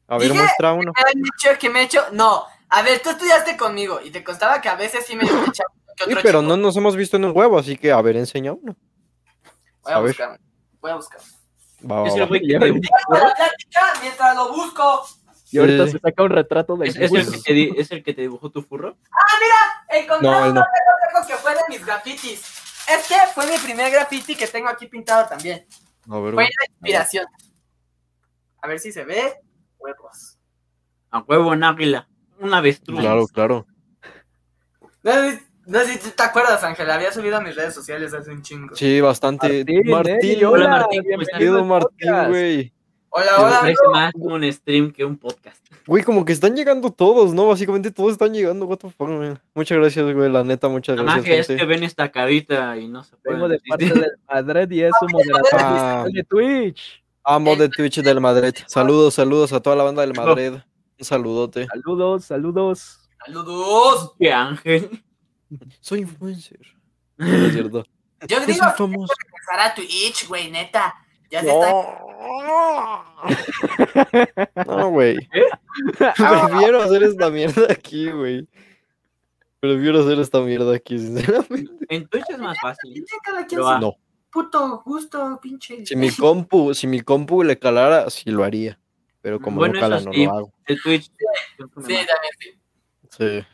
A 0.06 0.18
ver, 0.18 0.28
Dije- 0.32 0.38
muestra 0.42 0.74
uno. 0.74 0.92
¿Me 0.94 1.02
han 1.10 1.16
dicho 1.22 1.58
que 1.58 1.70
me 1.70 1.80
he 1.80 1.84
hecho? 1.84 2.02
No. 2.12 2.44
A 2.68 2.82
ver, 2.82 3.00
tú 3.02 3.10
estudiaste 3.10 3.56
conmigo 3.56 4.02
y 4.04 4.12
te 4.12 4.22
constaba 4.22 4.60
que 4.60 4.68
a 4.68 4.76
veces 4.76 5.06
sí 5.06 5.16
me 5.16 5.24
he 5.24 5.28
que 5.98 6.04
Sí, 6.08 6.16
pero 6.22 6.40
chico. 6.40 6.42
no 6.42 6.58
nos 6.58 6.76
hemos 6.76 6.98
visto 6.98 7.16
en 7.16 7.24
un 7.24 7.32
huevo, 7.34 7.58
así 7.58 7.78
que 7.78 7.90
a 7.94 8.02
ver, 8.02 8.18
enseña 8.18 8.52
uno. 8.52 8.76
Voy 9.84 9.94
a 9.94 9.96
a 9.96 10.00
ver. 10.02 10.10
buscar. 10.10 10.40
Voy 10.82 10.92
a 10.92 10.96
buscar. 10.96 11.22
Va, 11.90 12.04
dibujó. 12.04 12.16
Dejo 12.20 13.24
la 13.24 13.34
plática 13.34 13.94
mientras 14.02 14.36
lo 14.36 14.52
busco. 14.52 15.06
Y 15.52 15.58
ahorita 15.60 15.86
Sí. 15.86 15.92
se 15.94 16.00
saca 16.00 16.22
un 16.24 16.32
retrato 16.32 16.76
de 16.76 16.90
¿Es, 16.90 16.98
es 16.98 17.14
el 17.14 17.32
que 17.32 17.38
te 17.40 17.54
di- 17.54 17.74
¿Es 17.78 17.92
el 17.92 18.04
que 18.04 18.14
te 18.14 18.22
dibujó 18.24 18.50
tu 18.50 18.62
furro? 18.62 18.98
Encontré 19.90 20.30
No, 20.30 20.46
él 20.48 20.54
no. 20.54 20.66
que 21.26 21.36
fue 21.36 21.54
de 21.56 21.62
mis 21.70 21.86
grafitis. 21.86 22.44
Este 22.88 23.16
fue 23.34 23.46
mi 23.48 23.58
primer 23.58 23.92
graffiti 23.92 24.36
que 24.36 24.48
tengo 24.48 24.70
aquí 24.70 24.88
pintado 24.88 25.28
también. 25.28 25.66
A 26.10 26.20
ver, 26.20 26.34
Fue 26.34 26.44
la 26.44 26.66
inspiración. 26.72 27.26
A 28.62 28.68
ver 28.68 28.80
si 28.80 28.92
se 28.92 29.04
ve. 29.04 29.34
Huevos. 29.78 30.38
A 31.12 31.20
huevo 31.20 31.54
en 31.54 31.64
águila. 31.64 32.08
Un 32.40 32.54
avestruz. 32.54 33.00
Claro, 33.00 33.28
claro. 33.28 33.68
No 35.04 35.12
sé, 35.14 35.32
si- 35.38 35.46
no 35.66 35.80
sé 35.80 35.94
si 35.94 36.00
tú 36.00 36.10
te 36.12 36.24
acuerdas, 36.24 36.64
Ángel. 36.64 36.90
Había 36.90 37.12
subido 37.12 37.38
a 37.38 37.42
mis 37.42 37.56
redes 37.56 37.74
sociales 37.74 38.14
hace 38.14 38.32
un 38.32 38.42
chingo. 38.42 38.76
Sí, 38.76 39.02
bastante. 39.02 39.48
Martín, 39.66 39.92
Martín, 39.92 40.40
eh, 40.40 40.46
hola, 40.46 40.66
hola, 40.66 40.70
Martín, 40.78 41.04
Martín, 41.68 42.30
güey. 42.30 42.74
Hola, 43.10 43.32
Me 43.38 43.44
hola. 43.46 43.60
parece 43.62 43.82
más 43.92 44.14
como 44.14 44.36
un 44.36 44.52
stream 44.52 44.92
que 44.92 45.04
un 45.06 45.18
podcast. 45.18 45.66
Güey, 45.88 46.04
como 46.04 46.26
que 46.26 46.34
están 46.34 46.56
llegando 46.56 46.92
todos, 46.92 47.34
¿no? 47.34 47.48
Básicamente 47.48 47.90
todos 47.92 48.12
están 48.12 48.34
llegando. 48.34 48.66
What 48.66 48.78
the 48.80 48.90
fuck, 48.90 49.08
man. 49.08 49.40
Muchas 49.56 49.78
gracias, 49.78 50.14
güey. 50.14 50.30
La 50.32 50.44
neta, 50.44 50.68
muchas 50.68 50.98
gracias. 50.98 51.26
que 51.26 51.40
es 51.40 51.48
que 51.48 51.66
ven 51.66 51.84
esta 51.84 52.12
carita 52.12 52.78
y 52.78 52.88
no 52.88 53.04
se 53.04 53.16
puede. 53.18 53.36
Vengo 53.36 53.48
de 53.50 53.60
parte 53.68 53.86
del 53.86 54.12
Madrid 54.28 54.72
y 54.72 54.82
es 54.84 54.92
un 55.02 55.08
moderador 55.12 55.46
Ah. 55.54 56.06
de 56.12 56.24
Twitch. 56.24 57.04
Amo 57.24 57.56
de 57.56 57.70
Twitch 57.70 58.02
del 58.02 58.20
Madrid. 58.22 58.54
Saludos, 58.68 59.14
saludos 59.16 59.54
a 59.54 59.60
toda 59.62 59.76
la 59.76 59.84
banda 59.84 60.02
del 60.02 60.14
Madrid. 60.14 60.54
Un 61.00 61.06
saludote. 61.06 61.66
Saludos, 61.68 62.26
saludos. 62.26 63.00
Saludos. 63.26 64.14
¡Qué 64.20 64.32
ángel! 64.32 65.04
Soy 65.80 66.00
influencer. 66.02 66.60
No 67.18 67.26
es 67.48 67.54
cierto. 67.54 67.84
Yo 68.28 68.40
digo 68.46 68.60
que 68.76 69.60
a 69.60 69.74
Twitch, 69.76 70.28
güey, 70.28 70.52
neta. 70.52 70.94
Ya 71.30 71.42
se 71.42 71.50
está. 71.50 72.00
No, 74.66 74.90
güey. 74.92 75.18
Prefiero 75.98 76.82
hacer 76.82 77.04
esta 77.04 77.30
mierda 77.30 77.68
aquí, 77.70 78.10
güey. 78.12 78.48
Prefiero 79.60 80.02
hacer 80.02 80.20
esta 80.20 80.40
mierda 80.42 80.76
aquí, 80.76 80.98
sinceramente. 81.00 81.72
En 81.90 82.08
Twitch 82.08 82.30
es 82.30 82.38
más 82.38 82.58
fácil. 82.60 83.06
Pero, 83.50 83.80
No. 83.80 83.96
puto 84.32 84.82
gusto, 84.86 85.40
pinche. 85.42 85.86
Si 85.86 85.96
mi 85.96 86.12
compu, 86.12 86.74
si 86.74 86.88
mi 86.88 87.02
compu 87.02 87.44
le 87.44 87.58
calara, 87.58 88.10
sí 88.10 88.30
lo 88.30 88.44
haría. 88.44 88.80
Pero 89.22 89.40
como 89.40 89.58
Bueno, 89.58 89.74
no 89.76 89.80
cala, 89.80 90.00
no 90.00 90.14
sí. 90.14 90.26
lo 90.26 90.34
hago. 90.34 90.54
El 90.68 90.82
Twitch. 90.82 91.06
Sí, 91.08 91.66
también 91.76 92.06
sí. 92.40 92.50
Sí. 93.10 93.46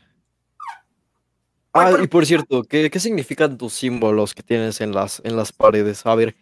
Ah, 1.72 1.90
y 2.00 2.06
por 2.06 2.24
cierto, 2.24 2.62
¿qué, 2.62 2.88
qué 2.88 3.00
significan 3.00 3.58
tus 3.58 3.72
símbolos 3.72 4.32
que 4.34 4.44
tienes 4.44 4.80
en 4.80 4.92
las, 4.92 5.20
en 5.24 5.36
las 5.36 5.52
paredes? 5.52 6.06
A 6.06 6.14
ver, 6.14 6.36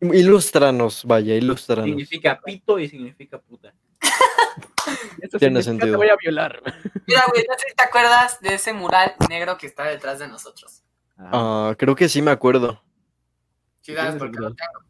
ilústranos, 0.00 1.04
vaya, 1.04 1.34
ilústranos. 1.34 1.86
Significa 1.86 2.40
pito 2.40 2.78
y 2.78 2.88
significa 2.88 3.38
puta. 3.38 3.74
Eso 5.20 5.38
Tiene 5.38 5.62
sentido. 5.62 5.92
Te 5.92 5.96
voy 5.96 6.08
a 6.08 6.16
violar. 6.16 6.62
Mira, 7.06 7.24
güey, 7.30 7.44
no 7.48 7.54
sé 7.54 7.68
si 7.68 7.74
te 7.74 7.84
acuerdas 7.84 8.40
de 8.40 8.54
ese 8.54 8.72
mural 8.72 9.14
negro 9.28 9.56
que 9.56 9.66
está 9.66 9.84
detrás 9.84 10.18
de 10.18 10.28
nosotros. 10.28 10.82
Ah, 11.16 11.74
creo 11.78 11.94
que 11.94 12.08
sí 12.08 12.20
me 12.20 12.30
acuerdo. 12.30 12.82
Sí, 13.80 13.94
sabes 13.94 14.16
Tienes 14.16 14.18
por 14.18 14.30
qué 14.30 14.36
el 14.38 14.42
lo 14.42 14.54
tengo. 14.54 14.84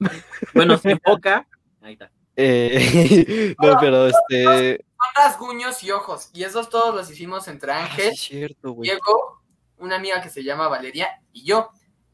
Bueno, 0.54 0.78
se 0.78 0.90
enfoca. 0.90 1.46
Ahí 1.80 1.92
está. 1.92 2.10
Eh, 2.36 3.54
no, 3.62 3.76
pero 3.80 4.06
este. 4.08 4.84
Son 4.84 5.24
rasguños 5.24 5.82
y 5.82 5.90
ojos. 5.90 6.30
Y 6.32 6.44
esos 6.44 6.68
todos 6.68 6.94
los 6.94 7.10
hicimos 7.10 7.46
entre 7.48 7.72
Ah, 7.72 7.86
sí 7.86 7.90
Ángel, 7.90 8.12
es 8.12 8.20
cierto, 8.20 8.72
güey. 8.72 8.90
Diego, 8.90 9.42
una 9.78 9.96
amiga 9.96 10.22
que 10.22 10.30
se 10.30 10.42
llama 10.42 10.68
Valeria 10.68 11.20
y 11.32 11.44
yo. 11.44 11.70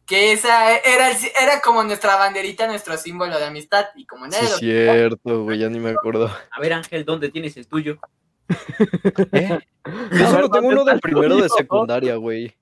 Que 0.09 0.33
esa 0.33 0.73
era, 0.79 1.11
el- 1.11 1.17
era 1.41 1.61
como 1.61 1.85
nuestra 1.85 2.17
banderita, 2.17 2.67
nuestro 2.67 2.97
símbolo 2.97 3.39
de 3.39 3.45
amistad. 3.45 3.87
Y 3.95 4.07
como 4.07 4.25
Sí 4.25 4.31
nadie 4.33 4.45
es 4.47 4.51
lo 4.53 4.57
cierto, 4.59 5.45
güey, 5.45 5.59
ya 5.59 5.69
ni 5.69 5.79
me 5.79 5.91
acuerdo. 5.91 6.31
A 6.51 6.61
ver, 6.61 6.73
Ángel, 6.73 7.05
¿dónde 7.05 7.29
tienes 7.29 7.57
el 7.59 7.69
tuyo? 7.69 7.99
¿Eh? 9.33 9.59
Yo 10.13 10.27
solo 10.27 10.49
ver, 10.49 10.51
tengo 10.51 10.51
¿dónde 10.51 10.69
uno 10.69 10.79
está 10.81 10.91
de 10.91 10.93
el 10.95 11.01
primero 11.01 11.37
de 11.37 11.49
secundaria, 11.51 12.17
güey. 12.17 12.57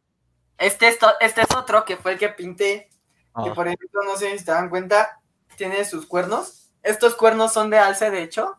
Este 0.59 0.89
es, 0.89 0.99
este 1.21 1.43
es 1.43 1.55
otro 1.55 1.85
que 1.85 1.97
fue 1.97 2.13
el 2.15 2.19
que 2.19 2.31
pinté. 2.31 2.89
Que 2.91 3.51
Ah, 3.51 3.55
por 3.55 3.69
ejemplo, 3.69 4.03
no 4.03 4.17
sé 4.17 4.33
si 4.39 4.45
se 4.45 4.51
dan 4.51 4.69
cuenta, 4.71 5.21
tiene 5.57 5.85
sus 5.85 6.07
cuernos. 6.07 6.71
Estos 6.83 7.15
cuernos 7.15 7.53
son 7.53 7.71
de 7.71 7.79
alce, 7.79 8.11
de 8.11 8.23
hecho. 8.23 8.57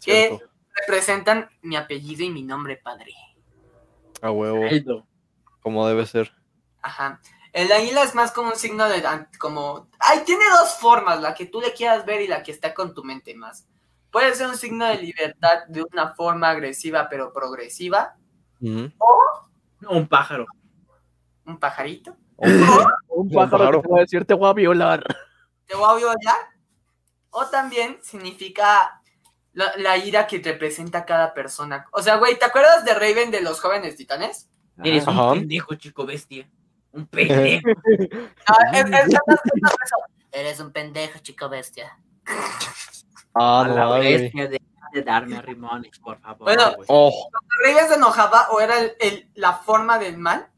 cierto. 0.00 0.40
Representan 0.74 1.48
mi 1.62 1.76
apellido 1.76 2.24
y 2.24 2.30
mi 2.30 2.42
nombre, 2.42 2.76
padre. 2.76 3.12
A 4.20 4.30
huevo, 4.30 4.64
como 5.60 5.86
debe 5.86 6.06
ser. 6.06 6.32
Ajá. 6.82 7.20
El 7.56 7.72
águila 7.72 8.02
es 8.02 8.14
más 8.14 8.32
como 8.32 8.50
un 8.50 8.56
signo 8.56 8.86
de 8.86 9.02
como. 9.38 9.88
Ay, 9.98 10.20
tiene 10.26 10.44
dos 10.60 10.74
formas, 10.74 11.22
la 11.22 11.32
que 11.32 11.46
tú 11.46 11.62
le 11.62 11.72
quieras 11.72 12.04
ver 12.04 12.20
y 12.20 12.28
la 12.28 12.42
que 12.42 12.52
está 12.52 12.74
con 12.74 12.92
tu 12.92 13.02
mente 13.02 13.34
más. 13.34 13.66
Puede 14.10 14.34
ser 14.34 14.48
un 14.48 14.58
signo 14.58 14.84
de 14.84 14.98
libertad 14.98 15.64
de 15.66 15.82
una 15.82 16.14
forma 16.14 16.50
agresiva 16.50 17.08
pero 17.08 17.32
progresiva. 17.32 18.14
Ujú. 18.60 18.92
Un 19.88 20.06
pájaro. 20.06 20.44
Un 21.46 21.58
pajarito. 21.58 22.14
Un 22.36 23.30
pájaro 23.30 23.48
pájaro. 23.48 23.80
que 23.80 23.88
te 23.88 23.92
va 23.94 23.98
a 23.98 24.00
decir 24.02 24.26
te 24.26 24.34
voy 24.34 24.50
a 24.50 24.52
violar. 24.52 25.16
Te 25.64 25.76
voy 25.76 25.90
a 25.90 25.96
violar. 25.96 26.36
O 27.30 27.46
también 27.46 27.98
significa 28.02 29.00
la, 29.54 29.74
la 29.78 29.96
ira 29.96 30.26
que 30.26 30.42
representa 30.42 31.06
cada 31.06 31.32
persona. 31.32 31.86
O 31.90 32.02
sea, 32.02 32.16
güey, 32.16 32.38
¿te 32.38 32.44
acuerdas 32.44 32.84
de 32.84 32.92
Raven 32.92 33.30
de 33.30 33.40
los 33.40 33.62
jóvenes 33.62 33.96
titanes? 33.96 34.50
Eres 34.84 35.06
un 35.06 35.32
pendejo, 35.32 35.74
chico 35.76 36.04
bestia. 36.04 36.50
Un 36.96 37.06
pendejo. 37.06 37.68
Ah, 38.48 38.70
es- 38.72 38.84
es- 38.84 38.92
es- 38.92 39.14
es 39.14 39.62
eso. 39.62 39.96
Eres 40.32 40.60
un 40.60 40.70
pendejo, 40.72 41.18
chico 41.20 41.48
bestia. 41.48 41.96
Ah, 43.34 43.60
A 43.60 43.68
no, 43.68 43.74
la 43.74 43.98
bestia 43.98 44.48
de, 44.48 44.60
de 44.92 45.02
darme 45.02 45.40
rimones, 45.42 45.98
por 45.98 46.18
favor. 46.20 46.44
Bueno. 46.44 46.72
Oh, 46.88 47.28
se 47.88 47.94
enojaba 47.94 48.48
o 48.50 48.60
era 48.60 48.80
el- 48.80 48.92
el- 49.00 49.28
la 49.34 49.54
forma 49.54 49.98
del 49.98 50.18
mal. 50.18 50.48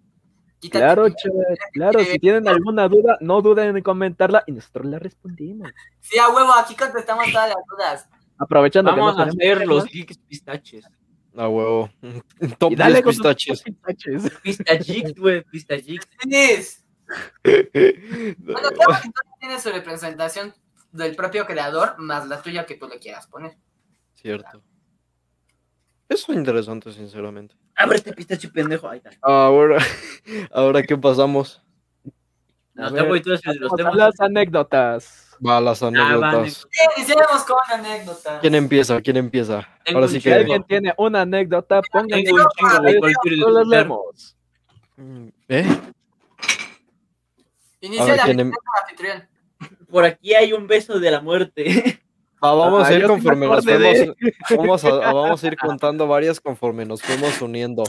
Quítate 0.61 0.85
Claro, 0.85 1.09
chavales, 1.11 1.59
claro, 1.73 2.01
si 2.01 2.19
tienen 2.19 2.49
alguna 2.49 2.89
duda, 2.89 3.17
no 3.21 3.41
duden 3.41 3.77
en 3.77 3.83
comentarla 3.83 4.43
y 4.47 4.53
nosotros 4.53 4.87
la 4.87 4.99
respondimos. 4.99 5.71
Sí, 6.01 6.19
a 6.19 6.29
huevo, 6.31 6.53
aquí 6.53 6.75
contestamos 6.75 7.31
todas 7.33 7.49
las 7.49 7.59
dudas. 7.69 8.09
Aprovechando 8.39 8.93
que 8.93 9.01
Vamos 9.01 9.17
no 9.17 9.23
a 9.23 9.27
hacer 9.27 9.67
los 9.67 9.85
geeks 9.85 10.19
pistaches. 10.19 10.85
A 11.39 11.49
huevo. 11.49 11.91
Top 12.59 12.73
y 12.73 12.77
dale 12.77 13.03
10 13.03 13.05
con 13.05 13.17
tus 13.17 13.23
pistaches. 13.35 13.63
pistaches. 13.63 14.31
Pistachics, 14.43 15.19
güey, 15.19 15.43
pistachics. 15.45 16.09
Liz. 16.25 16.85
Bueno, 18.39 18.69
claro 18.71 19.01
que 19.03 19.11
tiene 19.41 19.59
su 19.59 19.71
representación 19.71 20.53
del 20.93 21.17
propio 21.17 21.47
creador, 21.47 21.95
más 21.99 22.29
la 22.29 22.43
tuya 22.43 22.67
que 22.67 22.75
tú 22.75 22.87
le 22.87 22.99
quieras 22.99 23.27
poner. 23.29 23.57
Cierto. 24.15 24.63
Eso 26.09 26.33
es 26.33 26.39
interesante, 26.39 26.93
sinceramente. 26.93 27.55
Ábrete, 27.77 28.13
pistache 28.13 28.49
pendejo. 28.49 28.89
Ahí 28.89 28.99
está. 28.99 29.11
Ahora, 29.23 29.79
ahora 30.53 30.83
¿qué 30.83 30.97
pasamos? 30.99 31.63
No, 32.75 32.87
A 32.87 32.89
te 32.89 32.95
ver, 32.95 33.09
voy 33.09 33.21
tú, 33.23 33.31
los 33.31 33.43
Vamos 33.43 33.73
a 33.73 33.77
temas. 33.77 33.95
las 33.97 34.21
anécdotas. 34.21 35.28
Va, 35.47 35.61
las 35.61 35.83
anécdotas. 35.83 36.67
Sí, 36.71 36.81
iniciemos 36.97 37.45
con 37.45 37.57
una 37.67 37.75
anécdota. 37.91 38.41
¿Quién 38.41 38.55
empieza? 38.55 39.01
¿Quién 39.01 39.17
empieza? 39.17 39.69
Tengo 39.85 39.99
Ahora 39.99 40.09
sí 40.09 40.15
Si 40.17 40.23
que. 40.23 40.35
alguien 40.35 40.63
tiene 40.65 40.95
una 40.97 41.23
anécdota, 41.23 41.81
pónganla 41.93 42.25
Tengo 42.25 42.37
un 42.37 42.47
chingo 42.57 42.83
de 42.83 42.99
cualquier 42.99 43.67
leemos. 43.67 44.37
¿Eh? 45.49 45.67
Inicia 47.81 48.17
la 48.17 48.25
¿quién 48.25 48.41
em- 48.41 48.53
anfitrión. 48.83 49.29
Por 49.91 50.05
aquí 50.05 50.35
hay 50.35 50.53
un 50.53 50.67
beso 50.67 50.99
de 50.99 51.11
la 51.11 51.21
muerte. 51.21 51.65
Va, 52.45 52.55
vamos 52.55 52.85
Ah, 52.85 52.89
a 52.89 52.93
ir 52.93 53.01
yo 53.01 53.07
sí 53.09 53.13
me 53.13 53.19
conforme 53.19 53.47
nos 53.47 53.67
acordé 53.67 53.79
de- 53.79 54.15
fuimos. 54.47 54.57
Vamos 54.67 54.85
a, 54.85 54.89
a- 54.89 55.13
vamos 55.13 55.43
a 55.43 55.47
ir 55.47 55.57
contando 55.57 56.07
varias 56.07 56.41
conforme 56.41 56.85
nos 56.85 57.03
fuimos 57.03 57.41
uniendo. 57.43 57.83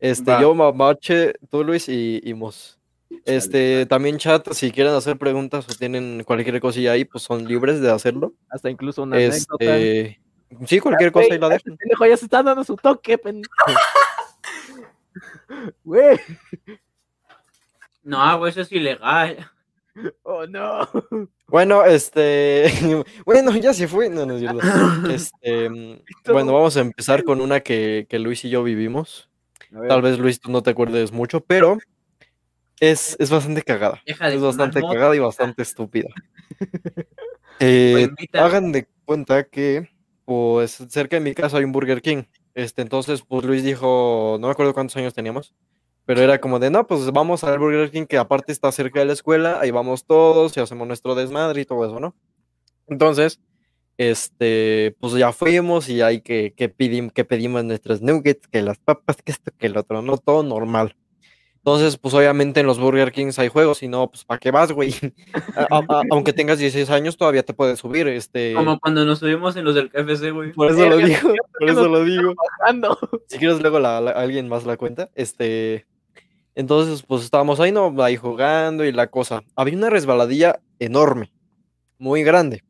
Este, 0.00 0.30
Va. 0.32 0.40
yo, 0.40 0.54
Mamache, 0.54 1.34
tú, 1.50 1.62
Luis 1.62 1.88
y, 1.88 2.20
y 2.24 2.34
Mos. 2.34 2.78
Este, 3.24 3.86
también 3.86 4.18
chat, 4.18 4.52
si 4.52 4.72
quieren 4.72 4.94
hacer 4.94 5.16
preguntas 5.16 5.66
o 5.68 5.74
tienen 5.74 6.24
cualquier 6.24 6.60
cosilla 6.60 6.92
ahí, 6.92 7.04
pues 7.04 7.24
son 7.24 7.46
libres 7.46 7.80
de 7.80 7.90
hacerlo. 7.90 8.34
Hasta 8.48 8.70
incluso 8.70 9.02
una 9.02 9.16
anécdota. 9.16 9.76
Este, 9.76 10.20
Sí, 10.66 10.80
cualquier 10.80 11.12
cosa 11.12 11.34
y 11.34 11.38
la 11.38 11.48
dejan. 11.48 11.76
Pendejo, 11.76 12.06
ya 12.06 12.16
se 12.16 12.26
está 12.26 12.42
dando 12.42 12.64
su 12.64 12.76
toque, 12.76 13.18
pendejo. 13.18 13.54
Güey. 15.84 16.18
No, 18.02 18.38
güey, 18.38 18.50
eso 18.50 18.62
es 18.62 18.72
ilegal. 18.72 19.50
Oh, 20.22 20.46
no. 20.46 20.88
Bueno, 21.46 21.84
este. 21.84 22.72
Bueno, 23.26 23.54
ya 23.56 23.74
se 23.74 23.86
fue. 23.86 24.08
No, 24.08 24.26
no 24.26 24.34
es 24.34 24.40
cierto. 24.40 24.60
Este. 25.10 25.68
mm, 25.68 26.00
Bueno, 26.26 26.54
vamos 26.54 26.76
a 26.76 26.80
empezar 26.80 27.24
con 27.24 27.40
una 27.40 27.60
que, 27.60 28.06
que 28.08 28.18
Luis 28.18 28.44
y 28.44 28.50
yo 28.50 28.62
vivimos. 28.62 29.28
Tal 29.88 30.02
vez 30.02 30.18
Luis 30.18 30.40
tú 30.40 30.50
no 30.50 30.62
te 30.62 30.70
acuerdes 30.70 31.12
mucho, 31.12 31.40
pero 31.40 31.78
es, 32.82 33.16
es 33.20 33.30
bastante 33.30 33.62
cagada. 33.62 34.02
Deja 34.04 34.28
de 34.28 34.34
Es 34.34 34.42
bastante 34.42 34.80
cagada 34.80 35.14
y 35.14 35.20
bastante 35.20 35.62
estúpida. 35.62 36.08
Eh, 37.64 38.08
Pues, 38.16 38.42
hagan 38.42 38.72
de 38.72 38.88
cuenta 39.04 39.44
que, 39.44 39.88
pues, 40.24 40.84
cerca 40.88 41.14
de 41.14 41.20
mi 41.20 41.32
casa 41.32 41.58
hay 41.58 41.64
un 41.64 41.70
Burger 41.70 42.02
King. 42.02 42.24
Este, 42.54 42.82
entonces, 42.82 43.22
pues 43.22 43.44
Luis 43.44 43.62
dijo, 43.62 44.36
no 44.40 44.48
me 44.48 44.52
acuerdo 44.52 44.74
cuántos 44.74 44.96
años 44.96 45.14
teníamos, 45.14 45.54
pero 46.04 46.22
era 46.22 46.40
como 46.40 46.58
de, 46.58 46.70
no, 46.70 46.88
pues 46.88 47.08
vamos 47.12 47.44
al 47.44 47.60
Burger 47.60 47.92
King 47.92 48.06
que 48.06 48.18
aparte 48.18 48.50
está 48.50 48.72
cerca 48.72 48.98
de 48.98 49.06
la 49.06 49.12
escuela, 49.12 49.60
ahí 49.60 49.70
vamos 49.70 50.06
todos 50.06 50.56
y 50.56 50.60
hacemos 50.60 50.88
nuestro 50.88 51.14
desmadre 51.14 51.60
y 51.60 51.64
todo 51.66 51.84
eso, 51.84 52.00
¿no? 52.00 52.16
Entonces, 52.88 53.38
este, 53.96 54.96
pues 54.98 55.12
ya 55.12 55.30
fuimos 55.30 55.88
y 55.88 56.00
ahí 56.00 56.20
que, 56.20 56.54
que, 56.56 56.68
pedimos, 56.68 57.12
que 57.12 57.24
pedimos 57.24 57.62
nuestros 57.62 58.02
nuggets, 58.02 58.48
que 58.48 58.62
las 58.62 58.78
papas, 58.78 59.18
que 59.22 59.30
esto, 59.30 59.52
que 59.56 59.66
el 59.66 59.76
otro, 59.76 60.02
no, 60.02 60.16
todo 60.16 60.42
normal. 60.42 60.96
Entonces, 61.64 61.96
pues 61.96 62.12
obviamente 62.14 62.58
en 62.58 62.66
los 62.66 62.80
Burger 62.80 63.12
Kings 63.12 63.38
hay 63.38 63.46
juegos, 63.48 63.84
y 63.84 63.88
no, 63.88 64.08
pues 64.10 64.24
¿para 64.24 64.40
qué 64.40 64.50
vas, 64.50 64.72
güey? 64.72 64.92
A- 65.56 65.68
a- 65.70 65.78
a- 65.78 66.02
aunque 66.10 66.32
tengas 66.32 66.58
16 66.58 66.90
años, 66.90 67.16
todavía 67.16 67.44
te 67.44 67.54
puedes 67.54 67.78
subir, 67.78 68.08
este... 68.08 68.52
Como 68.54 68.80
cuando 68.80 69.04
nos 69.04 69.20
subimos 69.20 69.54
en 69.54 69.64
los 69.64 69.76
del 69.76 69.88
KFC, 69.88 70.32
güey. 70.32 70.52
Por 70.52 70.72
eso 70.72 70.88
lo 70.88 70.96
digo, 71.06 71.34
por 71.58 71.70
eso 71.70 71.88
lo 71.88 72.04
digo. 72.04 72.34
Si 73.28 73.38
quieres 73.38 73.60
luego 73.60 73.78
la, 73.78 74.00
la- 74.00 74.10
alguien 74.10 74.48
más 74.48 74.64
la 74.66 74.76
cuenta, 74.76 75.08
este... 75.14 75.86
Entonces, 76.56 77.02
pues 77.06 77.22
estábamos 77.22 77.60
ahí, 77.60 77.70
¿no? 77.72 77.94
Ahí 78.02 78.16
jugando 78.16 78.84
y 78.84 78.90
la 78.92 79.06
cosa. 79.06 79.42
Había 79.56 79.76
una 79.76 79.88
resbaladilla 79.88 80.60
enorme, 80.80 81.32
muy 81.98 82.24
grande. 82.24 82.62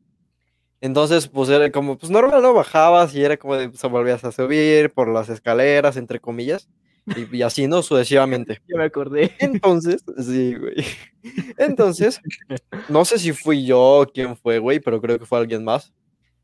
Entonces, 0.81 1.27
pues 1.27 1.49
era 1.49 1.71
como, 1.71 1.97
pues 1.97 2.11
normal, 2.11 2.41
¿no? 2.43 2.53
Bajabas 2.53 3.15
y 3.15 3.23
era 3.23 3.37
como 3.37 3.55
de, 3.55 3.69
pues, 3.69 3.81
volvías 3.91 4.23
a 4.23 4.31
subir 4.31 4.91
por 4.93 5.07
las 5.09 5.29
escaleras, 5.29 5.97
entre 5.97 6.19
comillas, 6.19 6.69
y, 7.05 7.37
y 7.37 7.41
así, 7.41 7.67
¿no? 7.67 7.81
Sucesivamente. 7.81 8.61
Ya 8.67 8.77
me 8.77 8.85
acordé. 8.85 9.35
Entonces, 9.39 10.03
sí, 10.17 10.55
güey. 10.55 10.75
Entonces, 11.57 12.21
no 12.89 13.05
sé 13.05 13.19
si 13.19 13.33
fui 13.33 13.65
yo 13.65 13.79
o 13.81 14.05
quién 14.05 14.35
fue, 14.35 14.59
güey, 14.59 14.79
pero 14.79 15.01
creo 15.01 15.19
que 15.19 15.25
fue 15.25 15.39
alguien 15.39 15.63
más. 15.63 15.93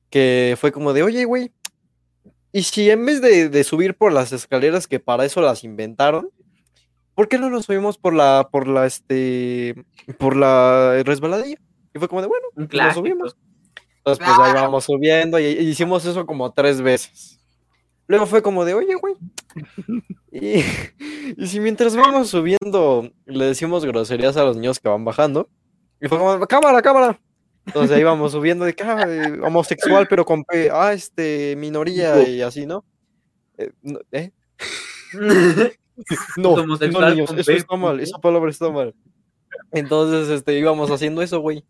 Que 0.09 0.55
fue 0.59 0.71
como 0.71 0.93
de, 0.93 1.03
oye, 1.03 1.25
güey, 1.25 1.51
¿y 2.51 2.63
si 2.63 2.89
en 2.89 3.05
vez 3.05 3.21
de, 3.21 3.49
de 3.49 3.63
subir 3.63 3.95
por 3.95 4.11
las 4.11 4.31
escaleras 4.31 4.87
que 4.87 4.99
para 4.99 5.25
eso 5.25 5.41
las 5.41 5.63
inventaron, 5.63 6.29
¿por 7.13 7.27
qué 7.27 7.37
no 7.37 7.49
nos 7.49 7.65
subimos 7.65 7.97
por 7.97 8.13
la, 8.13 8.47
por 8.51 8.67
la, 8.67 8.85
este, 8.85 9.75
por 10.17 10.35
la 10.35 11.01
resbaladilla? 11.03 11.57
Y 11.93 11.99
fue 11.99 12.07
como 12.07 12.21
de, 12.21 12.27
bueno, 12.27 12.47
nos 12.55 12.93
subimos. 12.93 13.37
Entonces, 13.97 14.25
pues 14.25 14.39
ahí 14.39 14.53
vamos 14.53 14.85
subiendo 14.85 15.39
y, 15.39 15.45
y 15.45 15.67
hicimos 15.67 16.05
eso 16.05 16.25
como 16.25 16.53
tres 16.53 16.81
veces. 16.81 17.38
Luego 18.09 18.25
fue 18.25 18.41
como 18.41 18.65
de, 18.65 18.73
oye, 18.73 18.95
güey. 18.95 19.13
Y, 20.31 20.63
y 21.37 21.47
si 21.47 21.59
mientras 21.59 21.95
vamos 21.95 22.29
subiendo 22.29 23.11
le 23.27 23.45
decimos 23.45 23.85
groserías 23.85 24.35
a 24.35 24.43
los 24.43 24.57
niños 24.57 24.79
que 24.79 24.89
van 24.89 25.05
bajando, 25.05 25.47
y 26.01 26.07
fue 26.07 26.17
como, 26.17 26.39
cámara, 26.47 26.81
cámara. 26.81 27.19
Entonces 27.67 27.95
ahí 27.95 28.03
vamos 28.03 28.31
subiendo 28.31 28.65
de 28.65 28.73
que 28.73 28.81
"Ah, 28.83 29.05
eh, 29.07 29.39
homosexual, 29.43 30.07
pero 30.09 30.25
con 30.25 30.43
ah, 30.71 30.91
este, 30.91 31.55
minoría 31.55 32.27
y 32.27 32.41
así, 32.41 32.65
¿no? 32.65 32.83
Eh, 33.59 33.71
no, 33.83 33.99
¿eh? 34.11 34.31
No, 35.13 35.27
no, 36.37 36.49
Homosexual 36.53 37.11
niños, 37.11 37.29
con 37.29 37.39
eso 37.39 37.51
está 37.51 37.75
mal, 37.75 37.99
esa 37.99 38.17
palabra 38.17 38.49
está 38.49 38.71
mal. 38.71 38.95
Entonces, 39.71 40.29
este, 40.29 40.57
íbamos 40.57 40.89
haciendo 40.89 41.21
eso, 41.21 41.41
güey. 41.41 41.63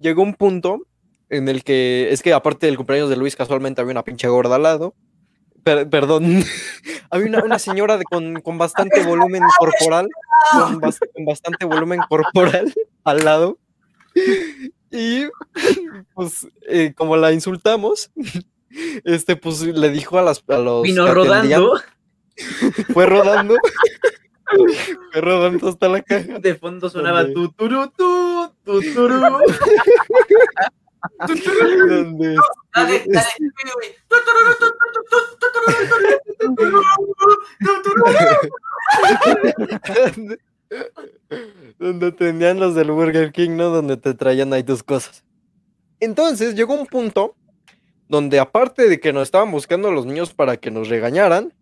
Llegó 0.00 0.22
un 0.22 0.34
punto 0.34 0.80
en 1.28 1.48
el 1.48 1.62
que, 1.62 2.08
es 2.10 2.22
que 2.22 2.32
aparte 2.32 2.66
del 2.66 2.76
cumpleaños 2.76 3.08
de 3.08 3.16
Luis, 3.16 3.36
casualmente 3.36 3.80
había 3.80 3.92
una 3.92 4.04
pinche 4.04 4.26
gorda 4.26 4.56
al 4.56 4.64
lado. 4.64 4.94
Per- 5.66 5.88
perdón, 5.90 6.22
había 7.10 7.26
una, 7.26 7.42
una 7.42 7.58
señora 7.58 7.98
de- 7.98 8.04
con, 8.04 8.40
con 8.40 8.56
bastante 8.56 9.02
volumen 9.02 9.42
corporal, 9.58 10.08
con, 10.52 10.80
con 10.80 11.24
bastante 11.24 11.64
volumen 11.64 11.98
corporal 12.08 12.72
al 13.04 13.24
lado. 13.24 13.58
Y 14.92 15.24
pues, 16.14 16.46
eh, 16.68 16.94
como 16.96 17.16
la 17.16 17.32
insultamos, 17.32 18.12
este, 19.04 19.34
pues 19.34 19.60
le 19.62 19.90
dijo 19.90 20.20
a, 20.20 20.22
las, 20.22 20.44
a 20.46 20.58
los 20.58 20.82
Vino 20.84 21.12
rodando. 21.12 21.80
fue 22.94 23.06
rodando. 23.06 23.56
fue 25.10 25.20
rodando 25.20 25.68
hasta 25.68 25.88
la 25.88 26.00
caja. 26.00 26.38
De 26.38 26.54
fondo 26.54 26.88
sonaba 26.88 27.26
tu 27.32 27.48
turu 27.50 27.88
tu, 27.90 28.52
tu 28.64 28.80
turu. 28.94 29.20
Donde 31.88 32.36
Dale, 32.74 33.04
dale. 33.06 33.28
donde, 41.78 42.12
tenían 42.12 42.58
los 42.58 42.74
del 42.74 42.90
Burger 42.90 43.32
King, 43.32 43.50
¿no? 43.56 43.70
Donde 43.70 43.96
te 43.96 44.14
traían 44.14 44.52
ahí 44.52 44.62
tus 44.62 44.82
cosas. 44.82 45.24
Entonces 46.00 46.54
llegó 46.54 46.74
un 46.74 46.86
punto 46.86 47.36
donde 48.08 48.38
aparte 48.38 48.88
de 48.88 49.00
que 49.00 49.12
nos 49.12 49.24
estaban 49.24 49.50
buscando 49.50 49.90
los 49.90 50.06
niños 50.06 50.32
para 50.32 50.56
que 50.56 50.70
nos 50.70 50.88
regañaran, 50.88 51.52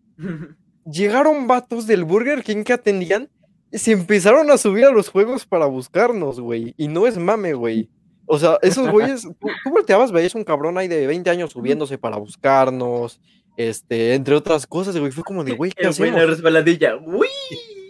llegaron 0.85 1.47
vatos 1.47 1.87
del 1.87 2.05
Burger 2.05 2.43
King 2.43 2.65
que 2.65 2.73
atendían 2.75 3.31
y 3.71 3.79
se 3.79 3.93
empezaron 3.93 4.51
a 4.51 4.59
subir 4.59 4.85
a 4.85 4.91
los 4.93 5.09
juegos 5.09 5.47
para 5.47 5.67
buscarnos, 5.67 6.41
güey. 6.41 6.75
Y 6.77 6.89
no 6.89 7.07
es 7.07 7.19
mame, 7.19 7.55
güey. 7.55 7.91
O 8.27 8.39
sea, 8.39 8.59
esos 8.63 8.89
güeyes, 8.93 9.23
tú, 9.23 9.49
tú 9.65 9.71
volteabas, 9.71 10.13
veías 10.13 10.35
un 10.35 10.45
cabrón 10.45 10.79
ahí 10.79 10.89
de 10.89 11.07
20 11.07 11.29
años 11.31 11.53
subiéndose 11.53 11.99
para 11.99 12.17
buscarnos, 12.17 13.21
este, 13.57 14.15
entre 14.15 14.35
otras 14.35 14.67
cosas, 14.67 14.97
güey. 14.97 15.13
Fue 15.13 15.25
como 15.25 15.45
de, 15.45 15.53
güey, 15.53 15.71
¿qué 15.77 15.87
hacemos? 15.87 16.21
resbaladilla. 16.27 16.97
Uy. 16.97 17.29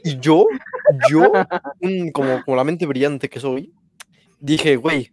Y 0.02 0.18
yo, 0.20 0.46
yo, 1.08 1.32
un- 1.80 2.10
como, 2.12 2.42
como 2.44 2.56
la 2.56 2.64
mente 2.64 2.84
brillante 2.86 3.30
que 3.30 3.40
soy, 3.40 3.72
dije, 4.38 4.76
güey, 4.76 5.12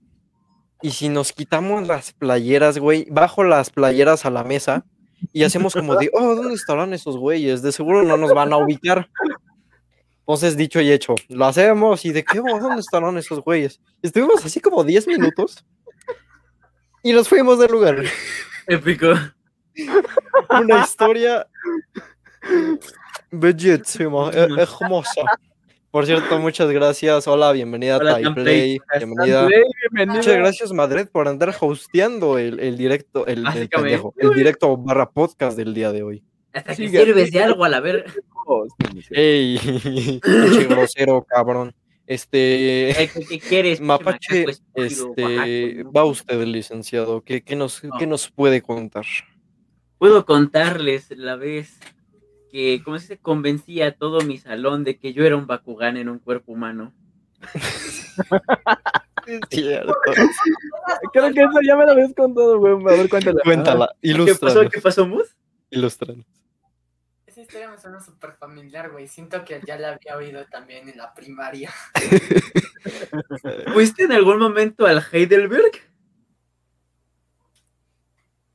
¿y 0.81 0.91
si 0.91 1.07
nos 1.07 1.31
quitamos 1.31 1.87
las 1.87 2.11
playeras, 2.11 2.77
güey? 2.77 3.07
Bajo 3.09 3.43
las 3.45 3.69
playeras 3.69 4.25
a 4.25 4.29
la 4.31 4.43
mesa 4.43 4.83
y 5.31 5.43
hacemos 5.43 5.73
como 5.75 5.95
de, 5.95 6.09
oh, 6.13 6.35
¿dónde 6.35 6.55
estarán 6.55 6.91
esos 6.93 7.15
güeyes? 7.15 7.61
De 7.61 7.71
seguro 7.71 8.03
no 8.03 8.17
nos 8.17 8.33
van 8.33 8.51
a 8.51 8.57
ubicar. 8.57 9.09
Entonces, 10.21 10.55
dicho 10.55 10.79
y 10.79 10.91
hecho, 10.91 11.15
lo 11.29 11.45
hacemos 11.45 12.05
y 12.05 12.11
de 12.13 12.23
qué, 12.23 12.37
¿dónde 12.39 12.79
estarán 12.79 13.17
esos 13.17 13.41
güeyes? 13.41 13.81
Estuvimos 14.01 14.45
así 14.45 14.61
como 14.61 14.83
10 14.83 15.07
minutos 15.07 15.65
y 17.03 17.11
nos 17.11 17.27
fuimos 17.27 17.59
del 17.59 17.71
lugar. 17.71 18.03
Épico. 18.67 19.07
Una 20.49 20.83
historia 20.83 21.47
bellísima, 23.31 24.29
e- 24.31 24.47
hermosa. 24.61 25.21
Por 25.89 26.05
cierto, 26.05 26.39
muchas 26.39 26.69
gracias. 26.69 27.27
Hola, 27.27 27.51
bienvenida 27.51 27.97
Hola, 27.97 28.15
a 28.15 28.21
Tamplay. 28.21 28.79
Play. 28.79 28.99
Bienvenida. 28.99 29.49
Muchas 30.07 30.35
gracias, 30.37 30.71
Madrid, 30.71 31.07
por 31.11 31.27
andar 31.27 31.53
hosteando 31.59 32.37
el, 32.37 32.59
el 32.61 32.77
directo, 32.77 33.27
el, 33.27 33.39
el 33.39 33.43
Básicamente. 33.43 33.77
pendejo, 33.77 34.13
el 34.17 34.29
directo 34.33 34.77
barra 34.77 35.09
podcast 35.09 35.57
del 35.57 35.73
día 35.73 35.91
de 35.91 36.03
hoy. 36.03 36.23
Hasta 36.53 36.75
que 36.75 36.87
sirves 36.89 37.31
de 37.31 37.43
algo 37.43 37.65
a 37.65 37.69
la 37.69 37.79
ver. 37.81 38.05
¡Ey! 39.11 39.57
pinche 40.23 40.65
grosero, 40.65 41.23
cabrón. 41.23 41.73
Este. 42.07 42.89
Eh, 42.89 43.09
¿Qué, 43.13 43.25
qué 43.25 43.39
quieres? 43.39 43.79
Mapache, 43.79 44.49
estúpido, 44.49 45.13
este. 45.15 45.83
Va 45.83 46.03
usted, 46.05 46.43
licenciado. 46.43 47.21
¿Qué, 47.21 47.43
qué 47.43 47.55
nos, 47.55 47.81
qué 47.97 48.07
nos 48.07 48.29
puede 48.29 48.61
contar? 48.61 49.05
Puedo 49.97 50.25
contarles 50.25 51.11
la 51.11 51.35
vez 51.35 51.79
que, 52.51 52.81
¿cómo 52.83 52.97
se 52.97 53.03
dice? 53.03 53.17
Convencí 53.17 53.81
a 53.81 53.95
todo 53.95 54.21
mi 54.21 54.37
salón 54.37 54.83
de 54.83 54.97
que 54.97 55.13
yo 55.13 55.23
era 55.23 55.37
un 55.37 55.47
Bakugan 55.47 55.95
en 55.97 56.09
un 56.09 56.19
cuerpo 56.19 56.51
humano. 56.51 56.93
Es 59.27 59.39
cierto. 59.49 59.93
Creo 61.13 61.31
que 61.31 61.41
eso 61.41 61.59
ya 61.65 61.75
me 61.75 61.85
lo 61.85 61.91
habías 61.91 62.13
contado, 62.13 62.59
güey. 62.59 62.73
A 62.73 62.97
ver, 62.97 63.07
cuéntala. 63.07 63.39
Cuéntala, 63.43 63.95
¿Qué 64.01 64.35
pasó? 64.39 64.67
¿Qué 64.69 64.81
pasó, 64.81 65.07
Mus? 65.07 65.35
Historia 67.51 67.69
me 67.69 67.77
suena 67.77 67.99
súper 67.99 68.31
familiar, 68.31 68.91
güey. 68.91 69.09
Siento 69.09 69.43
que 69.43 69.59
ya 69.67 69.77
la 69.77 69.89
había 69.89 70.15
oído 70.15 70.45
también 70.45 70.87
en 70.87 70.97
la 70.97 71.13
primaria. 71.13 71.69
¿Fuiste 73.73 74.03
en 74.03 74.13
algún 74.13 74.39
momento 74.39 74.85
al 74.85 75.03
Heidelberg? 75.11 75.73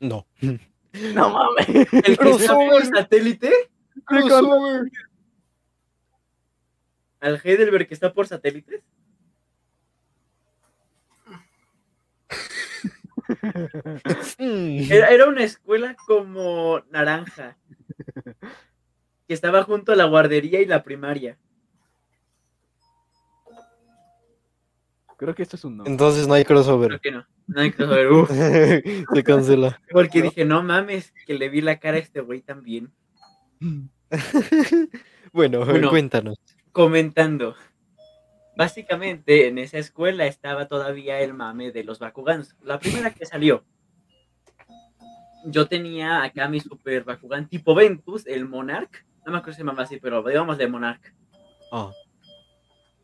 No. 0.00 0.26
No 0.40 1.28
mames. 1.28 1.68
¿El 1.68 1.86
que 1.92 1.92
está 1.92 2.16
Crossover. 2.16 2.70
por 2.70 2.86
satélite? 2.86 3.52
¿Al 7.20 7.38
Heidelberg 7.44 7.88
que 7.88 7.92
está 7.92 8.14
por 8.14 8.26
satélites? 8.26 8.82
Era, 14.38 15.08
era 15.08 15.28
una 15.28 15.42
escuela 15.44 15.94
como 16.06 16.80
naranja. 16.90 17.58
Que 19.26 19.34
estaba 19.34 19.62
junto 19.64 19.92
a 19.92 19.96
la 19.96 20.04
guardería 20.04 20.60
y 20.60 20.66
la 20.66 20.82
primaria. 20.82 21.38
Creo 25.16 25.34
que 25.34 25.42
esto 25.42 25.56
es 25.56 25.64
un 25.64 25.78
no. 25.78 25.86
Entonces 25.86 26.28
no 26.28 26.34
hay 26.34 26.44
Creo 26.44 26.58
crossover. 26.58 27.00
que 27.00 27.10
no. 27.10 27.26
No 27.46 27.60
hay 27.62 27.70
crossover, 27.72 28.12
uf. 28.12 28.30
Se 29.14 29.24
cancela. 29.24 29.80
Porque 29.90 30.20
dije, 30.22 30.44
no 30.44 30.62
mames, 30.62 31.12
que 31.26 31.34
le 31.34 31.48
vi 31.48 31.60
la 31.62 31.78
cara 31.78 31.96
a 31.96 32.00
este 32.00 32.20
güey 32.20 32.42
también. 32.42 32.92
Bueno, 35.32 35.64
Bueno. 35.66 35.90
cuéntanos. 35.90 36.38
Comentando. 36.72 37.56
Básicamente, 38.56 39.48
en 39.48 39.58
esa 39.58 39.76
escuela 39.78 40.24
estaba 40.26 40.66
todavía 40.66 41.20
el 41.20 41.34
mame 41.34 41.72
de 41.72 41.84
los 41.84 41.98
Bakugans. 41.98 42.56
La 42.62 42.78
primera 42.78 43.10
que 43.10 43.26
salió. 43.26 43.62
Yo 45.44 45.66
tenía 45.66 46.22
acá 46.22 46.48
mi 46.48 46.60
super 46.60 47.04
Bakugan 47.04 47.48
tipo 47.48 47.74
Ventus, 47.74 48.26
el 48.26 48.48
Monarch. 48.48 49.04
No 49.26 49.32
me 49.32 49.38
acuerdo 49.38 49.52
si 49.52 49.56
se 49.62 49.66
llama 49.66 49.82
así, 49.82 49.98
pero 50.00 50.22
digamos 50.22 50.56
de 50.56 50.68
Monarch. 50.68 51.12
Ah, 51.72 51.90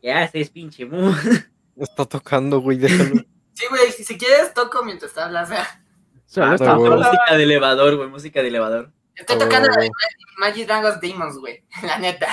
Ya, 0.01 0.23
ese 0.23 0.39
es 0.41 0.49
pinche 0.49 0.85
mu. 0.85 1.11
está 1.77 2.05
tocando, 2.05 2.59
güey, 2.61 2.77
déjalo. 2.77 3.21
Sí, 3.55 3.65
güey, 3.69 3.91
si, 3.91 4.03
si 4.03 4.17
quieres 4.17 4.51
toco 4.55 4.83
mientras 4.83 5.15
hablas. 5.15 5.51
¿eh? 5.51 5.57
Solo 6.25 6.47
Ah, 6.47 6.55
está- 6.55 6.73
música 6.75 7.37
de 7.37 7.43
elevador, 7.43 7.95
güey, 7.97 8.09
música 8.09 8.41
de 8.41 8.47
elevador. 8.47 8.91
Estoy 9.15 9.35
Oh. 9.35 9.39
tocando 9.39 9.67
la 9.69 9.77
de 9.79 9.91
Magic 10.39 10.65
Dragons 10.65 10.99
Demons, 10.99 11.37
güey. 11.37 11.63
La 11.83 11.99
neta. 11.99 12.27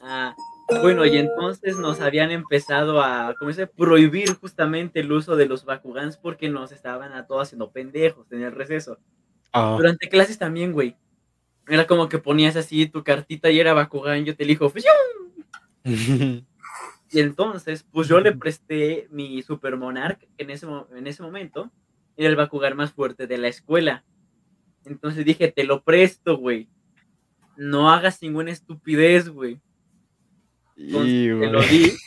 Ah, 0.00 0.34
bueno, 0.82 1.06
y 1.06 1.16
entonces 1.16 1.76
nos 1.78 2.00
habían 2.02 2.30
empezado 2.30 3.00
a, 3.02 3.34
¿cómo 3.38 3.52
se 3.52 3.62
dice? 3.62 3.72
Prohibir 3.74 4.34
justamente 4.38 5.00
el 5.00 5.10
uso 5.10 5.34
de 5.36 5.46
los 5.46 5.64
Bakugans 5.64 6.18
porque 6.18 6.50
nos 6.50 6.70
estaban 6.72 7.12
a 7.14 7.26
todos 7.26 7.48
haciendo 7.48 7.70
pendejos 7.70 8.30
en 8.32 8.42
el 8.42 8.52
receso. 8.52 8.98
Ah, 9.52 9.74
Durante 9.78 10.08
clases 10.10 10.38
también, 10.38 10.72
güey. 10.72 10.94
Era 11.68 11.86
como 11.86 12.08
que 12.08 12.18
ponías 12.18 12.56
así 12.56 12.86
tu 12.86 13.02
cartita 13.02 13.50
y 13.50 13.60
era 13.60 13.74
Bakugan, 13.74 14.24
yo 14.24 14.36
te 14.36 14.44
elijo. 14.44 14.70
¡fium! 14.70 14.84
Y 17.14 17.20
entonces, 17.20 17.84
pues 17.92 18.08
yo 18.08 18.20
le 18.20 18.32
presté 18.32 19.06
mi 19.10 19.42
Super 19.42 19.76
Monarch, 19.76 20.18
que 20.34 20.44
en 20.44 20.48
ese, 20.48 20.66
en 20.96 21.06
ese 21.06 21.22
momento 21.22 21.70
era 22.16 22.30
el 22.30 22.36
Bakugan 22.36 22.74
más 22.74 22.92
fuerte 22.92 23.26
de 23.26 23.36
la 23.36 23.48
escuela. 23.48 24.02
Entonces 24.86 25.22
dije, 25.22 25.52
te 25.52 25.64
lo 25.64 25.82
presto, 25.82 26.38
güey. 26.38 26.68
No 27.58 27.90
hagas 27.90 28.22
ninguna 28.22 28.50
estupidez, 28.50 29.28
güey. 29.28 29.60
Y, 30.74 30.92
te 30.92 31.46
lo 31.50 31.60
di. 31.60 31.92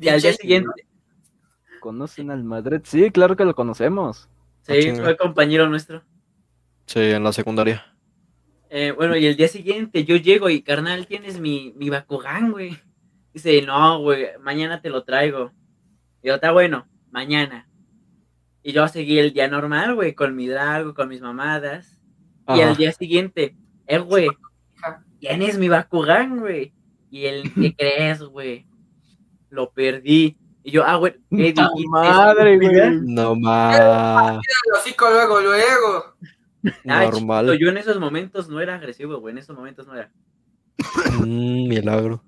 Y 0.00 0.08
al 0.10 0.20
día 0.20 0.32
siguiente, 0.32 0.86
¿Conocen 1.80 2.30
al 2.30 2.44
Madrid? 2.44 2.80
Sí, 2.84 3.10
claro 3.10 3.36
que 3.36 3.44
lo 3.44 3.54
conocemos. 3.54 4.28
sí, 4.62 4.80
chinga. 4.80 5.02
fue 5.02 5.16
compañero 5.16 5.68
nuestro. 5.68 6.04
Sí, 6.86 7.00
en 7.00 7.24
la 7.24 7.32
secundaria. 7.32 7.84
Eh, 8.70 8.92
bueno, 8.92 9.16
y 9.16 9.26
el 9.26 9.36
día 9.36 9.48
siguiente 9.48 10.04
yo 10.04 10.16
llego 10.16 10.50
y, 10.50 10.62
carnal, 10.62 11.06
tienes 11.06 11.40
mi, 11.40 11.72
mi 11.76 11.88
Bakugan, 11.90 12.52
güey. 12.52 12.76
Dice, 13.32 13.62
no, 13.62 14.00
güey, 14.00 14.26
mañana 14.40 14.80
te 14.80 14.90
lo 14.90 15.04
traigo. 15.04 15.52
Y 16.22 16.28
yo, 16.28 16.34
está 16.34 16.52
bueno, 16.52 16.86
mañana. 17.10 17.68
Y 18.62 18.72
yo 18.72 18.86
seguí 18.88 19.18
el 19.18 19.32
día 19.32 19.48
normal, 19.48 19.94
güey, 19.94 20.14
con 20.14 20.36
mi 20.36 20.46
Drago, 20.46 20.94
con 20.94 21.08
mis 21.08 21.20
mamadas. 21.20 21.98
Y 22.48 22.60
al 22.60 22.76
día 22.76 22.92
siguiente, 22.92 23.56
eh, 23.86 23.98
güey, 23.98 24.28
tienes 25.18 25.58
mi 25.58 25.68
Bakugan, 25.68 26.40
güey. 26.40 26.72
Y 27.10 27.26
el, 27.26 27.52
¿qué 27.54 27.74
crees, 27.78 28.22
güey? 28.22 28.66
Lo 29.50 29.70
perdí. 29.70 30.36
Y 30.62 30.70
yo, 30.70 30.84
ah, 30.84 30.96
güey, 30.96 31.14
¿qué 31.30 31.52
¡Ta 31.54 31.70
dijiste? 31.74 31.88
madre, 31.88 32.58
güey! 32.58 33.00
No 33.00 33.34
hocico 34.74 35.08
luego, 35.08 35.40
luego. 35.40 36.14
Ah, 36.86 37.04
Normal. 37.10 37.46
chiquito, 37.46 37.64
yo 37.64 37.68
en 37.70 37.78
esos 37.78 37.98
momentos 37.98 38.48
no 38.48 38.60
era 38.60 38.74
agresivo, 38.74 39.18
güey, 39.20 39.32
en 39.32 39.38
esos 39.38 39.56
momentos 39.56 39.86
no 39.86 39.94
era. 39.94 40.10
Mm, 41.20 41.68
milagro. 41.68 42.22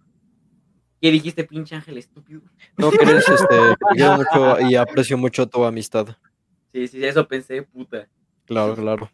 ¿Qué 1.01 1.11
dijiste, 1.11 1.45
pinche 1.45 1.75
ángel 1.75 1.97
estúpido? 1.99 2.43
No, 2.77 2.91
que 2.91 3.03
eres, 3.03 3.27
este, 3.29 3.47
que 3.49 3.75
te 3.89 3.97
quiero 3.97 4.17
mucho 4.19 4.61
y 4.61 4.77
aprecio 4.77 5.17
mucho 5.17 5.47
tu 5.47 5.65
amistad. 5.65 6.09
Sí, 6.73 6.87
sí, 6.89 7.05
eso 7.05 7.27
pensé, 7.27 7.63
puta. 7.63 8.07
Claro, 8.45 8.75
claro. 8.75 9.11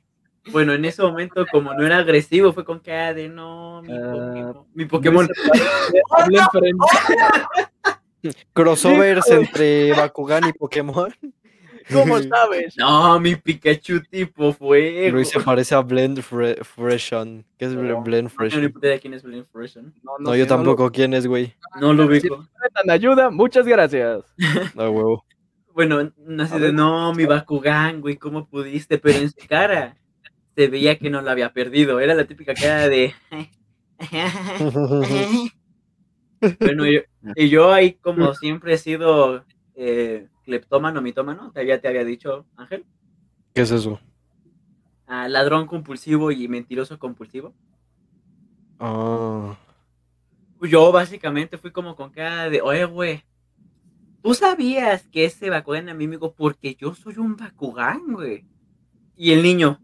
Bueno, 0.53 0.73
en 0.73 0.85
ese 0.85 1.03
momento, 1.03 1.45
como 1.51 1.75
no 1.75 1.85
era 1.87 1.99
agresivo, 1.99 2.53
fue 2.53 2.65
con 2.65 2.81
cara 2.81 3.15
de 3.15 3.29
no, 3.29 3.83
mi 3.83 3.93
Ah, 3.93 4.13
Pokémon. 4.13 4.67
Mi 4.75 4.85
Pokémon. 4.87 5.29
Crossovers 8.53 9.29
entre 9.31 9.93
Bakugan 9.93 10.49
y 10.49 10.53
Pokémon. 10.53 11.13
¿Cómo 11.93 12.19
sabes? 12.23 12.75
No, 12.77 13.19
mi 13.21 13.37
Pikachu 13.37 14.01
tipo 14.03 14.53
fuego. 14.53 15.13
Luis 15.17 15.29
se 15.29 15.41
parece 15.41 15.75
a 15.75 15.81
Blend 15.81 16.21
Fre 16.23 16.57
Freshan. 16.65 17.45
¿Qué 17.59 17.67
es 17.67 17.73
No, 17.73 17.81
Blend 17.81 17.95
No 17.97 18.03
tengo 18.05 18.23
ni 18.23 18.29
Freshan? 18.31 18.73
puta 18.73 18.87
idea 18.89 18.99
quién 18.99 19.15
es 19.15 19.23
Blink 19.23 19.47
Freshen. 19.53 19.95
No, 20.19 20.35
yo 20.35 20.47
tampoco. 20.47 20.91
¿Quién 20.91 21.15
es, 21.15 21.27
güey? 21.27 21.55
No 21.81 21.93
lo 21.93 22.05
Si 22.05 22.09
ubico. 22.11 22.37
necesitan 22.39 22.91
ayuda, 22.91 23.31
muchas 23.31 23.67
gracias. 23.67 24.25
No, 24.75 24.91
huevo. 24.91 25.25
Bueno, 25.75 26.11
no 26.17 26.47
sé 26.47 26.59
de 26.59 26.73
no, 26.73 27.13
mi 27.15 27.27
Bakugan, 27.27 28.01
güey, 28.01 28.17
¿cómo 28.17 28.49
pudiste? 28.49 28.97
Pero 28.99 29.19
en 29.19 29.31
su 29.31 29.47
cara 29.47 29.95
se 30.57 30.69
veía 30.69 30.99
que 30.99 31.11
no 31.11 31.21
lo 31.21 31.31
había 31.31 31.53
perdido. 31.53 32.01
Era 32.01 32.15
la 32.15 32.25
típica 32.25 32.55
cara 32.55 32.89
de. 32.89 33.15
Bueno, 36.61 36.85
yo, 36.87 37.01
y 37.35 37.49
yo 37.49 37.73
ahí, 37.73 37.95
como 37.95 38.35
siempre 38.35 38.75
he 38.75 38.79
sido 38.79 39.45
eh, 39.75 40.29
cleptómano, 40.47 41.03
mitómano, 41.03 41.51
te 41.53 41.61
había, 41.61 41.81
te 41.81 41.89
había 41.89 42.05
dicho, 42.05 42.47
Ángel. 42.57 42.87
¿Qué 43.53 43.63
es 43.63 43.71
eso? 43.71 44.01
Ah, 45.07 45.29
ladrón 45.29 45.67
compulsivo 45.67 46.31
y 46.33 46.49
mentiroso 46.49 46.99
compulsivo. 46.99 47.53
Ah. 48.79 49.59
Yo 50.63 50.91
básicamente 50.93 51.59
fui 51.59 51.71
como 51.71 51.95
con 51.97 52.11
cara 52.11 52.49
de, 52.49 52.63
oye, 52.63 52.85
güey, 52.85 53.23
¿tú 54.23 54.33
sabías 54.35 55.07
que 55.09 55.27
ese 55.27 55.51
Bakugan 55.51 55.85
era 55.85 55.95
mi 55.95 56.05
amigo 56.05 56.33
porque 56.33 56.75
yo 56.75 56.95
soy 56.95 57.19
un 57.19 57.37
Bakugan, 57.37 58.13
güey? 58.15 58.47
Y 59.17 59.33
el 59.33 59.43
niño, 59.43 59.81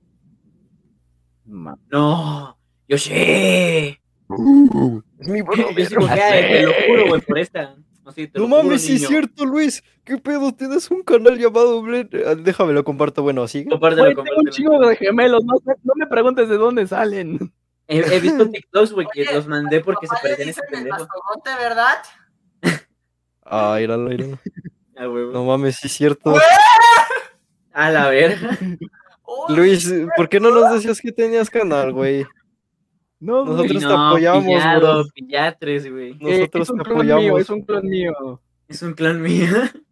Ma- 1.44 1.78
no, 1.90 2.56
yo 2.88 2.96
sé. 2.98 4.00
Es 5.18 5.28
mi 5.28 5.38
Yo 5.40 5.86
sí 5.86 5.94
con 5.94 6.06
cara 6.06 6.34
de, 6.34 6.42
te 6.42 6.62
lo 6.62 6.72
juro, 6.88 7.08
güey, 7.08 7.20
por 7.20 7.38
esta. 7.38 7.76
Así, 8.04 8.26
te 8.26 8.38
No 8.38 8.48
lo 8.48 8.56
mames, 8.56 8.82
sí 8.82 8.96
es 8.96 9.06
cierto, 9.06 9.44
Luis. 9.44 9.82
¿Qué 10.04 10.18
pedo? 10.18 10.52
Tienes 10.52 10.90
un 10.90 11.02
canal 11.02 11.38
llamado 11.38 11.80
Blend. 11.82 12.10
Ah, 12.26 12.34
Déjame 12.34 12.72
lo 12.72 12.82
comparto. 12.82 13.22
Bueno, 13.22 13.42
así. 13.44 13.64
Compártelo, 13.64 14.08
tengo 14.08 14.40
un 14.40 14.50
chingo 14.50 14.78
de 14.80 14.96
gemelos, 14.96 15.44
no, 15.44 15.54
me 15.94 16.06
preguntes 16.06 16.48
de 16.48 16.56
dónde 16.56 16.86
salen. 16.86 17.52
He, 17.86 17.98
he 17.98 18.20
visto 18.20 18.48
TikToks, 18.50 18.92
güey, 18.92 19.06
que 19.12 19.24
los 19.26 19.46
mandé 19.46 19.80
porque 19.80 20.06
se 20.06 20.14
a 20.14 20.32
ese 20.32 20.42
el 20.50 20.54
pendejo. 20.70 20.98
mastodonte, 20.98 21.50
¿verdad? 21.60 21.98
Ah, 23.44 23.78
íralo, 23.80 24.12
íralo. 24.12 24.38
Ah. 24.96 25.06
No 25.06 25.44
mames, 25.44 25.76
sí 25.76 25.86
es 25.86 25.92
cierto. 25.92 26.34
A 27.72 27.90
la 27.90 28.08
verga. 28.08 28.58
Luis, 29.48 29.92
¿por 30.16 30.28
qué 30.28 30.40
no 30.40 30.50
nos 30.50 30.72
decías 30.74 31.00
que 31.00 31.12
tenías 31.12 31.48
canal, 31.50 31.92
güey? 31.92 32.26
No, 33.24 33.44
Nosotros 33.44 33.68
güey. 33.68 33.78
te 33.78 33.84
no, 33.86 34.06
apoyamos, 34.08 34.44
pillado, 34.44 35.02
bro. 35.04 35.10
pillatres, 35.14 35.88
güey. 35.90 36.10
Eh, 36.10 36.16
Nosotros 36.20 36.62
es 36.66 36.70
un 36.70 36.78
te 36.78 36.84
clon 36.84 36.98
mío, 37.06 37.14
apoyamos. 37.14 37.40
es 37.40 37.50
un 37.50 37.62
clon 37.62 37.88
mío. 37.88 38.42
Es 38.68 38.82
un 38.82 38.92
clan 38.94 39.22
mío. 39.22 39.46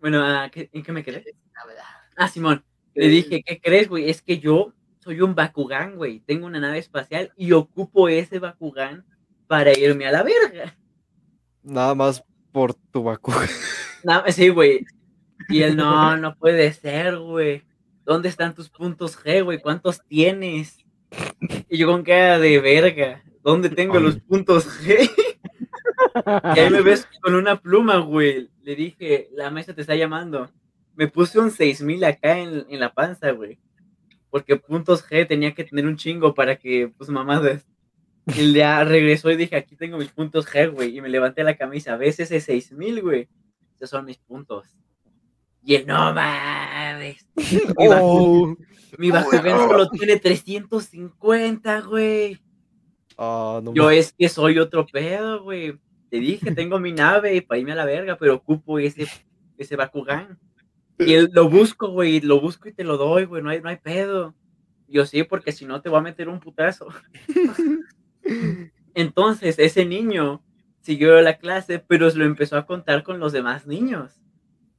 Bueno, 0.00 0.22
ah, 0.24 0.48
¿qué- 0.52 0.70
¿en 0.72 0.82
qué 0.82 0.92
me 0.92 1.02
quedé? 1.02 1.24
la 1.54 1.66
verdad. 1.66 1.82
Ah, 2.16 2.28
Simón. 2.28 2.64
Le 2.94 3.08
dije, 3.08 3.42
¿qué 3.42 3.60
crees, 3.60 3.88
güey? 3.88 4.08
Es 4.08 4.22
que 4.22 4.38
yo 4.38 4.72
soy 5.00 5.20
un 5.20 5.34
Bakugan, 5.34 5.96
güey. 5.96 6.20
Tengo 6.20 6.46
una 6.46 6.60
nave 6.60 6.78
espacial 6.78 7.32
y 7.36 7.52
ocupo 7.52 8.08
ese 8.08 8.38
Bakugan 8.38 9.04
para 9.48 9.76
irme 9.76 10.06
a 10.06 10.12
la 10.12 10.22
verga. 10.22 10.76
Nada 11.62 11.94
más 11.94 12.22
por 12.52 12.74
tu 12.74 13.02
Bakugan. 13.02 13.48
No, 14.04 14.22
sí, 14.28 14.50
güey. 14.50 14.86
Y 15.48 15.62
él, 15.62 15.76
no, 15.76 16.16
no 16.16 16.36
puede 16.36 16.72
ser, 16.72 17.18
güey. 17.18 17.64
¿Dónde 18.04 18.28
están 18.28 18.54
tus 18.54 18.68
puntos 18.68 19.18
G, 19.18 19.42
güey? 19.42 19.60
¿Cuántos 19.60 20.00
tienes? 20.06 20.85
Y 21.68 21.78
yo 21.78 21.86
con 21.88 22.02
cara 22.02 22.38
de 22.38 22.60
verga. 22.60 23.22
¿Dónde 23.42 23.68
tengo 23.68 23.98
los 24.00 24.16
puntos 24.16 24.66
G? 24.66 25.10
Y 26.54 26.58
ahí 26.58 26.70
me 26.70 26.80
ves 26.80 27.06
con 27.20 27.34
una 27.34 27.60
pluma, 27.60 27.98
güey. 27.98 28.48
Le 28.62 28.74
dije, 28.74 29.28
la 29.32 29.50
mesa 29.50 29.74
te 29.74 29.82
está 29.82 29.94
llamando. 29.94 30.50
Me 30.94 31.08
puse 31.08 31.38
un 31.38 31.50
6000 31.50 32.04
acá 32.04 32.38
en, 32.38 32.64
en 32.68 32.80
la 32.80 32.92
panza, 32.94 33.30
güey. 33.32 33.58
Porque 34.30 34.56
puntos 34.56 35.06
G 35.06 35.26
tenía 35.26 35.54
que 35.54 35.64
tener 35.64 35.86
un 35.86 35.96
chingo 35.96 36.34
para 36.34 36.56
que, 36.56 36.90
pues, 36.96 37.10
mamadas. 37.10 37.66
Y 38.26 38.52
ya 38.52 38.82
regresó 38.82 39.30
y 39.30 39.36
dije, 39.36 39.56
aquí 39.56 39.76
tengo 39.76 39.98
mis 39.98 40.10
puntos 40.10 40.46
G, 40.46 40.72
güey. 40.72 40.96
Y 40.96 41.00
me 41.00 41.08
levanté 41.08 41.44
la 41.44 41.56
camisa. 41.56 41.96
¿Ves 41.96 42.18
ese 42.18 42.40
6000, 42.40 43.02
güey? 43.02 43.28
Esos 43.76 43.90
son 43.90 44.04
mis 44.04 44.18
puntos. 44.18 44.66
Y 45.66 45.74
él, 45.74 45.84
no 45.84 46.14
mames. 46.14 47.26
Mi, 47.36 47.88
Oh. 47.90 48.56
mi 48.98 49.10
Bakugan 49.10 49.68
solo 49.68 49.88
tiene 49.90 50.16
350, 50.16 51.80
güey. 51.80 52.40
Ah, 53.18 53.60
no 53.62 53.74
Yo 53.74 53.90
es 53.90 54.14
que 54.16 54.28
soy 54.28 54.60
otro 54.60 54.86
pedo, 54.86 55.42
güey. 55.42 55.76
Te 56.08 56.20
dije, 56.20 56.52
tengo 56.52 56.78
mi 56.78 56.92
nave 56.92 57.42
para 57.42 57.58
irme 57.58 57.72
a 57.72 57.74
la 57.74 57.84
verga, 57.84 58.16
pero 58.16 58.36
ocupo 58.36 58.78
ese 58.78 59.08
ese 59.58 59.74
Bakugan. 59.74 60.38
Y 61.00 61.14
él, 61.14 61.30
lo 61.32 61.50
busco, 61.50 61.88
güey, 61.88 62.20
lo 62.20 62.40
busco 62.40 62.68
y 62.68 62.72
te 62.72 62.84
lo 62.84 62.96
doy, 62.96 63.24
güey, 63.24 63.42
no 63.42 63.50
hay, 63.50 63.60
no 63.60 63.68
hay 63.68 63.76
pedo. 63.78 64.36
Yo 64.86 65.04
sí, 65.04 65.24
porque 65.24 65.50
si 65.50 65.66
no 65.66 65.82
te 65.82 65.88
voy 65.88 65.98
a 65.98 66.02
meter 66.02 66.28
un 66.28 66.38
putazo. 66.38 66.86
Entonces, 68.94 69.58
ese 69.58 69.84
niño 69.84 70.44
siguió 70.80 71.20
la 71.22 71.38
clase, 71.38 71.80
pero 71.80 72.08
lo 72.14 72.24
empezó 72.24 72.56
a 72.56 72.66
contar 72.66 73.02
con 73.02 73.18
los 73.18 73.32
demás 73.32 73.66
niños. 73.66 74.20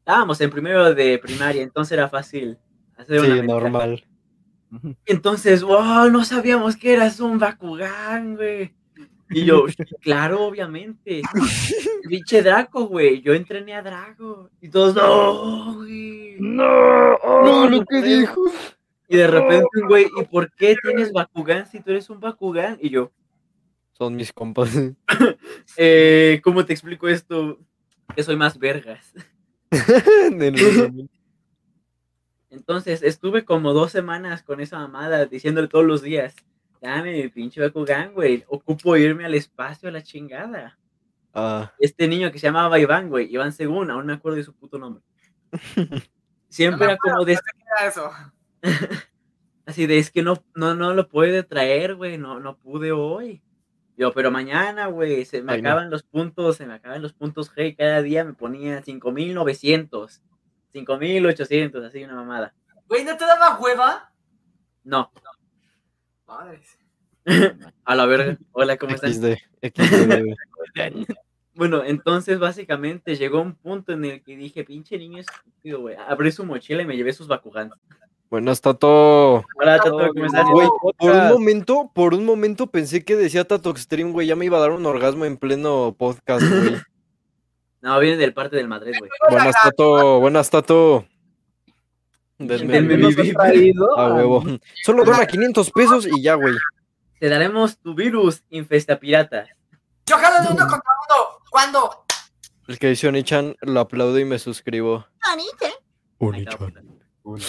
Estábamos 0.07 0.39
en 0.39 0.49
primero 0.49 0.95
de 0.95 1.19
primaria, 1.19 1.61
entonces 1.61 1.91
era 1.91 2.07
fácil 2.07 2.57
hacer 2.95 3.19
una 3.19 3.25
Sí, 3.27 3.33
mezcla. 3.41 3.53
normal. 3.59 4.05
Entonces, 5.05 5.63
wow, 5.63 6.09
no 6.09 6.23
sabíamos 6.23 6.77
que 6.77 6.93
eras 6.93 7.19
un 7.19 7.37
Bakugan, 7.37 8.37
güey. 8.37 8.73
Y 9.31 9.43
yo, 9.43 9.65
claro, 10.01 10.45
obviamente. 10.45 11.21
Pinche 12.07 12.41
Draco, 12.41 12.85
güey. 12.85 13.21
Yo 13.21 13.33
entrené 13.33 13.73
a 13.73 13.81
Draco. 13.81 14.49
Y 14.61 14.69
todos, 14.69 14.95
no, 14.95 15.73
güey. 15.75 16.37
No, 16.39 17.17
No, 17.43 17.69
lo 17.69 17.69
no 17.69 17.85
que 17.85 18.01
dijo. 18.01 18.43
Y 19.09 19.17
de 19.17 19.27
repente, 19.27 19.65
un 19.81 19.89
güey, 19.89 20.07
¿y 20.17 20.23
por 20.23 20.49
qué 20.53 20.77
tienes 20.81 21.11
Bakugan 21.11 21.65
si 21.67 21.81
tú 21.81 21.91
eres 21.91 22.09
un 22.09 22.21
Bakugan? 22.21 22.77
Y 22.79 22.91
yo, 22.91 23.11
Son 23.91 24.15
mis 24.15 24.31
compas. 24.31 24.69
eh, 25.75 26.39
¿cómo 26.45 26.65
te 26.65 26.71
explico 26.71 27.09
esto? 27.09 27.59
Que 28.15 28.23
soy 28.23 28.37
más 28.37 28.57
vergas. 28.57 29.13
Entonces, 32.49 33.03
estuve 33.03 33.45
como 33.45 33.73
dos 33.73 33.91
semanas 33.91 34.43
con 34.43 34.61
esa 34.61 34.79
mamada, 34.79 35.25
diciéndole 35.25 35.67
todos 35.67 35.85
los 35.85 36.01
días, 36.01 36.35
dame 36.81 37.11
mi 37.13 37.27
pinche 37.27 37.61
Bakugan, 37.61 38.13
güey. 38.13 38.45
Ocupo 38.47 38.95
irme 38.97 39.25
al 39.25 39.35
espacio 39.35 39.89
a 39.89 39.91
la 39.91 40.01
chingada. 40.01 40.77
Ah, 41.33 41.73
este 41.79 42.07
niño 42.07 42.31
que 42.31 42.39
se 42.39 42.47
llamaba 42.47 42.79
Iván, 42.79 43.09
güey, 43.09 43.31
Iván 43.31 43.51
Según, 43.51 43.91
aún 43.91 44.07
me 44.07 44.13
acuerdo 44.13 44.37
de 44.37 44.43
su 44.43 44.55
puto 44.55 44.79
nombre. 44.79 45.03
Siempre 46.49 46.85
era 46.85 46.97
como 46.97 47.25
de, 47.25 47.35
¿Qué 47.35 47.41
era 47.79 47.89
eso? 47.89 48.11
así 49.65 49.85
de, 49.85 49.99
es 49.99 50.09
que 50.09 50.23
no, 50.23 50.43
no, 50.55 50.73
no 50.73 50.93
lo 50.93 51.09
puede 51.09 51.43
traer, 51.43 51.95
güey, 51.95 52.17
no, 52.17 52.39
no 52.39 52.57
pude 52.57 52.91
hoy. 52.91 53.43
Yo, 53.97 54.13
pero 54.13 54.29
mañana, 54.31 54.87
güey, 54.87 55.25
se 55.25 55.41
me 55.41 55.53
Ay, 55.53 55.61
no. 55.61 55.69
acaban 55.69 55.89
los 55.89 56.03
puntos, 56.03 56.55
se 56.57 56.67
me 56.67 56.75
acaban 56.75 57.01
los 57.01 57.13
puntos 57.13 57.51
G, 57.53 57.69
y 57.69 57.75
cada 57.75 58.01
día 58.03 58.23
me 58.23 58.33
ponía 58.33 58.81
5900, 58.83 60.21
5800, 60.71 61.83
así 61.83 62.03
una 62.03 62.13
mamada. 62.15 62.53
Güey, 62.87 63.03
¿no 63.03 63.17
te 63.17 63.25
daba 63.25 63.59
hueva? 63.59 64.13
No, 64.83 65.11
Madres. 66.27 66.77
a 67.85 67.95
la 67.95 68.05
verga. 68.05 68.37
Hola, 68.51 68.77
¿cómo 68.77 68.95
están? 68.95 69.13
XD. 69.13 69.37
XD. 69.61 71.15
Bueno, 71.57 71.83
entonces 71.83 72.37
básicamente 72.37 73.15
llegó 73.15 73.41
un 73.41 73.55
punto 73.55 73.91
en 73.91 74.05
el 74.05 74.21
que 74.21 74.37
dije, 74.37 74.63
pinche 74.63 74.95
niño 74.95 75.21
estúpido, 75.21 75.79
güey. 75.79 75.95
Abrí 75.95 76.31
su 76.31 76.45
mochila 76.45 76.83
y 76.83 76.85
me 76.85 76.95
llevé 76.95 77.13
sus 77.13 77.27
Bakugans. 77.27 77.73
Buenas, 78.29 78.59
Tato. 78.59 79.45
Hola, 79.55 79.77
Tato, 79.77 80.09
¿cómo 80.13 80.25
estás? 80.25 80.45
Güey, 80.51 80.67
por 80.97 81.11
un 81.11 81.27
momento, 81.29 81.91
por 81.93 82.13
un 82.13 82.25
momento 82.25 82.67
pensé 82.67 83.05
que 83.05 83.15
decía 83.15 83.45
Tato 83.47 83.69
Extreme, 83.69 84.11
güey. 84.11 84.27
Ya 84.27 84.35
me 84.35 84.45
iba 84.45 84.57
a 84.57 84.61
dar 84.61 84.71
un 84.71 84.85
orgasmo 84.85 85.23
en 85.23 85.37
pleno 85.37 85.95
podcast, 85.97 86.45
güey. 86.45 86.75
No, 87.79 87.99
viene 87.99 88.17
del 88.17 88.33
parte 88.33 88.55
del 88.55 88.67
Madrid, 88.67 88.95
güey. 88.97 89.09
Buenas, 89.29 89.55
Tato. 89.61 90.19
Buenas, 90.19 90.49
Tato. 90.49 91.05
Denme 92.39 92.81
mi 92.81 93.33
traído 93.33 93.97
A 93.97 94.15
huevo. 94.15 94.43
Solo 94.83 95.05
dona 95.05 95.25
500 95.25 95.71
pesos 95.71 96.07
y 96.07 96.21
ya, 96.21 96.33
güey. 96.33 96.55
Te 97.19 97.29
daremos 97.29 97.77
tu 97.77 97.93
virus, 97.93 98.43
infesta 98.49 98.99
pirata. 98.99 99.45
Yo 100.07 100.17
jalo 100.17 100.43
de 100.43 100.53
uno 100.53 100.67
contra 100.67 100.91
uno. 101.07 101.43
¿Cuándo? 101.49 102.05
El 102.67 102.79
que 102.79 102.89
dice 102.89 103.07
Onichan, 103.07 103.55
lo 103.61 103.79
aplaudo 103.79 104.19
y 104.19 104.25
me 104.25 104.39
suscribo. 104.39 105.05
Onichan. 106.17 106.96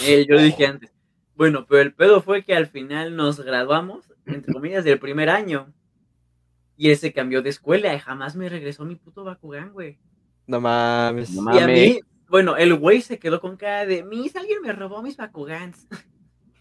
Eh, 0.03 0.25
yo 0.27 0.35
lo 0.35 0.41
dije 0.41 0.65
antes. 0.65 0.91
Bueno, 1.35 1.65
pero 1.67 1.81
el 1.81 1.93
pedo 1.93 2.21
fue 2.21 2.43
que 2.43 2.53
al 2.55 2.67
final 2.67 3.15
nos 3.15 3.39
graduamos, 3.39 4.13
entre 4.25 4.51
comillas, 4.53 4.83
del 4.83 4.99
primer 4.99 5.29
año. 5.29 5.73
Y 6.75 6.89
él 6.89 6.97
se 6.97 7.13
cambió 7.13 7.41
de 7.41 7.49
escuela 7.49 7.93
y 7.93 7.99
jamás 7.99 8.35
me 8.35 8.49
regresó 8.49 8.85
mi 8.85 8.95
puto 8.95 9.23
Bakugan, 9.23 9.71
güey. 9.71 9.99
No 10.47 10.59
mames. 10.59 11.31
No 11.31 11.53
Y 11.53 11.57
a 11.57 11.61
Mames. 11.61 11.95
mí, 11.95 11.99
bueno, 12.27 12.57
el 12.57 12.75
güey 12.75 13.01
se 13.01 13.19
quedó 13.19 13.39
con 13.41 13.57
cara 13.57 13.85
de, 13.85 14.03
mis, 14.03 14.35
alguien 14.35 14.61
me 14.61 14.71
robó 14.73 15.01
mis 15.01 15.17
Bakugans. 15.17 15.87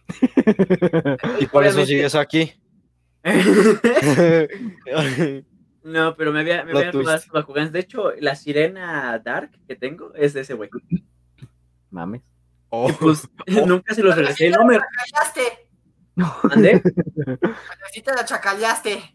Y 1.40 1.46
por 1.46 1.66
eso 1.66 1.84
sigues 1.84 2.14
aquí. 2.14 2.52
no, 5.82 6.16
pero 6.16 6.32
me 6.32 6.40
había, 6.40 6.64
me 6.64 6.72
había 6.72 6.90
robado 6.92 7.18
sus 7.18 7.30
Bakugans. 7.30 7.72
De 7.72 7.80
hecho, 7.80 8.12
la 8.18 8.34
sirena 8.34 9.18
Dark 9.18 9.50
que 9.66 9.76
tengo 9.76 10.14
es 10.14 10.32
de 10.32 10.40
ese 10.40 10.54
güey. 10.54 10.70
Mames. 11.90 12.22
Oh, 12.70 12.90
Y 12.90 12.92
pues 12.94 13.28
nunca 13.66 13.94
se 13.94 14.02
los 14.02 14.14
regresé. 14.14 14.50
No 14.50 14.64
me 14.64 14.78
Chacaleaste. 14.78 15.68
mandé. 16.44 16.82
Sí 17.92 18.02
te 18.02 18.12
la 18.14 18.24
chacaleaste. 18.24 19.14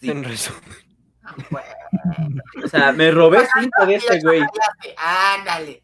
Sí. 0.00 0.10
en 0.10 0.24
resumen. 0.24 0.62
Ah. 1.22 1.34
O 2.64 2.68
sea, 2.68 2.92
me 2.92 3.10
robé 3.10 3.46
cinco 3.58 3.86
de 3.86 3.94
ese 3.96 4.20
güey. 4.20 4.42
Ándale. 4.98 5.82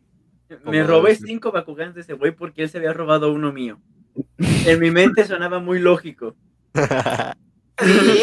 Me 0.65 0.83
robé 0.85 1.17
cinco 1.17 1.51
Bakugans 1.51 1.95
de 1.95 2.03
ese 2.03 2.13
güey 2.13 2.33
porque 2.33 2.63
él 2.63 2.69
se 2.69 2.79
había 2.79 2.93
robado 2.93 3.33
uno 3.33 3.53
mío. 3.53 3.81
En 4.39 4.79
mi 4.81 4.91
mente 4.91 5.25
sonaba 5.25 5.59
muy 5.61 5.79
lógico. 5.79 6.37
Sí, 7.83 8.23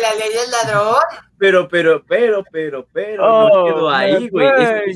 la 0.00 0.14
ley 0.14 0.28
del 0.30 0.50
ladrón. 0.50 0.96
Pero, 1.38 1.68
pero, 1.68 2.04
pero, 2.06 2.44
pero, 2.50 2.86
pero, 2.92 3.24
Oh, 3.24 3.48
no 3.48 3.74
quedó 3.74 3.90
ahí, 3.90 4.28
güey. 4.28 4.46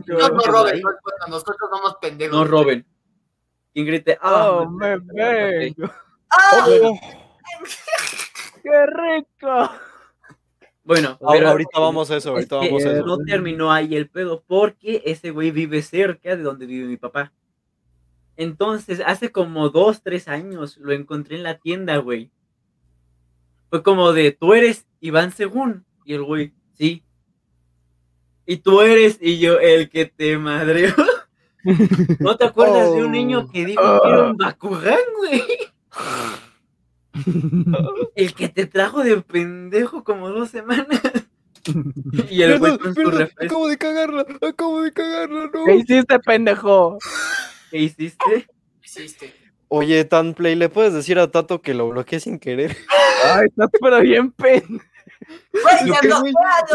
No 0.06 0.28
no 0.28 0.40
roben. 0.44 0.80
no, 0.82 1.26
nosotros 1.28 1.70
somos 1.72 1.96
pendejos. 2.00 2.36
No 2.36 2.44
roben. 2.44 2.86
Quien 3.72 3.86
grite, 3.86 4.18
Oh, 4.22 4.26
ah, 4.26 4.66
me 4.70 4.98
vengo. 4.98 5.90
¡Ah! 6.30 6.66
Oh, 6.82 6.98
¡Qué 8.62 8.86
rico! 8.86 9.70
Bueno, 10.84 11.18
Ah, 11.22 11.28
pero 11.32 11.48
ahorita 11.50 11.80
vamos 11.80 12.10
a 12.10 12.16
eso, 12.16 12.30
es 12.38 12.50
ahorita 12.50 12.60
que 12.60 12.66
vamos 12.68 12.84
a 12.84 12.92
eso. 12.92 13.06
no 13.06 13.18
terminó 13.18 13.72
ahí 13.72 13.96
el 13.96 14.08
pedo 14.10 14.42
porque 14.46 15.02
ese 15.06 15.30
güey 15.30 15.50
vive 15.50 15.80
cerca 15.82 16.36
de 16.36 16.42
donde 16.42 16.66
vive 16.66 16.86
mi 16.86 16.96
papá. 16.98 17.32
Entonces, 18.36 19.00
hace 19.06 19.30
como 19.32 19.68
dos, 19.70 20.02
tres 20.02 20.28
años 20.28 20.76
lo 20.78 20.92
encontré 20.92 21.36
en 21.36 21.42
la 21.42 21.58
tienda, 21.58 21.96
güey. 21.98 22.30
Fue 23.74 23.82
como 23.82 24.12
de, 24.12 24.30
tú 24.30 24.54
eres 24.54 24.86
Iván 25.00 25.32
Según. 25.32 25.84
Y 26.04 26.14
el 26.14 26.22
güey, 26.22 26.52
sí. 26.74 27.02
Y 28.46 28.58
tú 28.58 28.82
eres, 28.82 29.18
y 29.20 29.40
yo, 29.40 29.58
el 29.58 29.90
que 29.90 30.06
te 30.06 30.38
madreó. 30.38 30.94
¿No 32.20 32.36
te 32.36 32.44
acuerdas 32.44 32.94
de 32.94 33.02
un 33.02 33.10
niño 33.10 33.50
que 33.50 33.66
dijo 33.66 33.82
que 34.00 34.08
era 34.08 34.30
un 34.30 34.36
Bakugan, 34.36 35.00
güey? 35.16 35.42
El 38.14 38.32
que 38.34 38.48
te 38.48 38.66
trajo 38.66 39.02
de 39.02 39.20
pendejo 39.22 40.04
como 40.04 40.30
dos 40.30 40.50
semanas. 40.50 41.02
Y 42.30 42.42
el 42.42 42.60
güey 42.60 42.60
Perdón, 42.60 42.78
con 42.78 42.88
su 42.90 42.94
perdón, 42.94 43.18
refresco. 43.18 43.44
acabo 43.44 43.68
de 43.68 43.78
cagarla, 43.78 44.26
acabo 44.40 44.82
de 44.82 44.92
cagarla, 44.92 45.50
no. 45.52 45.64
¿Qué 45.64 45.74
hiciste, 45.74 46.18
pendejo? 46.20 46.98
¿Qué 47.72 47.78
hiciste? 47.78 48.46
Hiciste. 48.84 49.43
Oye, 49.76 50.04
Tanplay, 50.04 50.54
¿le 50.54 50.68
puedes 50.68 50.92
decir 50.92 51.18
a 51.18 51.28
Tato 51.32 51.60
que 51.60 51.74
lo 51.74 51.88
bloqueé 51.88 52.20
sin 52.20 52.38
querer? 52.38 52.76
Ay, 53.24 53.46
estás 53.48 53.70
pero 53.80 54.00
bien 54.00 54.30
pen. 54.30 54.80
Ya 55.84 55.98
no. 56.08 56.22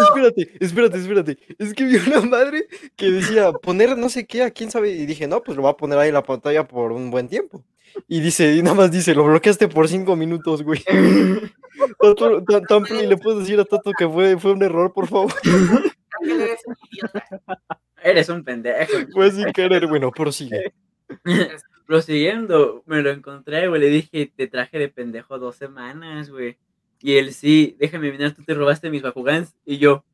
espérate, 0.07 0.51
espérate, 0.59 0.97
espérate. 0.97 1.37
Es 1.57 1.73
que 1.73 1.85
vi 1.85 1.95
una 1.95 2.19
madre 2.21 2.67
que 2.97 3.09
decía 3.09 3.53
poner 3.53 3.97
no 3.97 4.09
sé 4.09 4.25
qué 4.27 4.43
a 4.43 4.51
quién 4.51 4.69
sabe. 4.69 4.89
Y 4.91 5.05
dije, 5.05 5.27
no, 5.27 5.41
pues 5.41 5.55
lo 5.55 5.61
voy 5.61 5.71
a 5.71 5.77
poner 5.77 5.97
ahí 5.97 6.09
en 6.09 6.15
la 6.15 6.23
pantalla 6.23 6.67
por 6.67 6.91
un 6.91 7.09
buen 7.09 7.29
tiempo. 7.29 7.63
Y 8.09 8.19
dice, 8.19 8.53
y 8.53 8.61
nada 8.63 8.75
más 8.75 8.91
dice, 8.91 9.15
lo 9.15 9.23
bloqueaste 9.23 9.69
por 9.69 9.87
cinco 9.87 10.17
minutos, 10.17 10.61
güey. 10.63 10.83
Tato- 12.01 12.43
Tan- 12.43 12.63
Tanplay, 12.65 13.07
¿le 13.07 13.15
puedes 13.15 13.39
decir 13.39 13.59
a 13.61 13.65
Tato 13.65 13.91
que 13.97 14.09
fue, 14.09 14.37
fue 14.37 14.51
un 14.51 14.61
error, 14.63 14.91
por 14.91 15.07
favor? 15.07 15.33
Eres 16.21 16.59
un 16.65 16.75
idiota. 16.91 17.47
Eres 18.03 18.27
un 18.29 18.43
pendejo. 18.43 18.91
Fue 19.13 19.31
sin 19.31 19.53
querer, 19.53 19.87
bueno, 19.87 20.11
prosigue. 20.11 20.73
Prosiguiendo, 21.89 22.83
me 22.85 23.01
lo 23.01 23.09
encontré, 23.09 23.67
güey. 23.67 23.81
Le 23.81 23.89
dije, 23.89 24.31
te 24.35 24.45
traje 24.45 24.77
de 24.77 24.89
pendejo 24.89 25.39
dos 25.39 25.55
semanas, 25.55 26.29
güey. 26.29 26.55
Y 26.99 27.17
él, 27.17 27.33
sí, 27.33 27.75
déjame 27.79 28.11
mirar, 28.11 28.31
tú 28.35 28.43
te 28.43 28.53
robaste 28.53 28.91
mis 28.91 29.01
Bakugans. 29.01 29.55
Y 29.65 29.79
yo, 29.79 30.05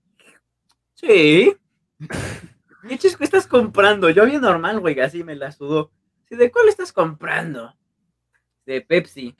sí. 0.93 1.53
¿Qué 2.87 2.95
estás 3.19 3.45
comprando? 3.45 4.09
Yo 4.09 4.25
bien 4.25 4.39
normal, 4.39 4.79
güey, 4.79 4.97
así 5.01 5.25
me 5.25 5.35
la 5.35 5.51
sudó. 5.51 5.91
Sí, 6.29 6.37
¿De 6.37 6.49
cuál 6.49 6.69
estás 6.69 6.93
comprando? 6.93 7.75
De 8.65 8.79
Pepsi. 8.79 9.35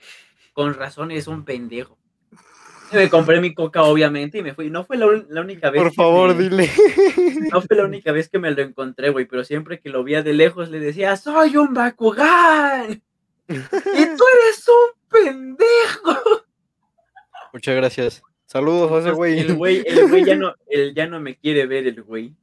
Con 0.52 0.74
razón 0.74 1.12
es 1.12 1.28
un 1.28 1.42
pendejo. 1.42 1.96
Me 2.92 3.10
compré 3.10 3.40
mi 3.40 3.52
coca, 3.54 3.82
obviamente, 3.82 4.38
y 4.38 4.42
me 4.42 4.54
fui. 4.54 4.70
No 4.70 4.84
fue 4.84 4.96
la, 4.96 5.06
la 5.28 5.40
única 5.40 5.70
vez. 5.70 5.82
Por 5.82 5.92
favor, 5.92 6.34
me- 6.34 6.42
dile. 6.42 6.70
No 7.52 7.60
fue 7.62 7.76
la 7.76 7.84
única 7.84 8.10
vez 8.12 8.28
que 8.28 8.38
me 8.40 8.50
lo 8.50 8.60
encontré, 8.62 9.10
güey, 9.10 9.24
pero 9.26 9.44
siempre 9.44 9.78
que 9.80 9.88
lo 9.88 10.02
veía 10.02 10.22
de 10.22 10.32
lejos 10.32 10.68
le 10.68 10.80
decía, 10.80 11.16
soy 11.16 11.56
un 11.56 11.74
Bakugan. 11.74 13.02
y 13.48 13.54
tú 13.54 14.24
eres 14.34 14.66
un 14.68 15.00
pendejo. 15.08 16.42
Muchas 17.52 17.76
gracias. 17.76 18.22
Saludos 18.46 18.90
a 18.92 18.98
ese 18.98 19.10
güey. 19.12 19.38
El 19.38 19.54
güey, 19.54 19.82
el 19.86 20.08
güey 20.08 20.24
ya 20.24 20.34
no, 20.34 20.54
él 20.68 20.92
ya 20.94 21.06
no 21.06 21.20
me 21.20 21.36
quiere 21.36 21.66
ver, 21.66 21.86
el 21.86 22.02
güey. 22.02 22.34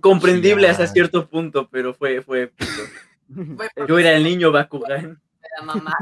Comprendible 0.00 0.68
hasta 0.68 0.86
cierto 0.86 1.28
punto, 1.28 1.68
pero 1.70 1.94
fue, 1.94 2.20
fue. 2.22 2.52
Yo 3.88 3.98
era 3.98 4.12
el 4.14 4.24
niño 4.24 4.52
Bakugan. 4.52 5.20
la 5.58 5.64
mamá. 5.64 5.94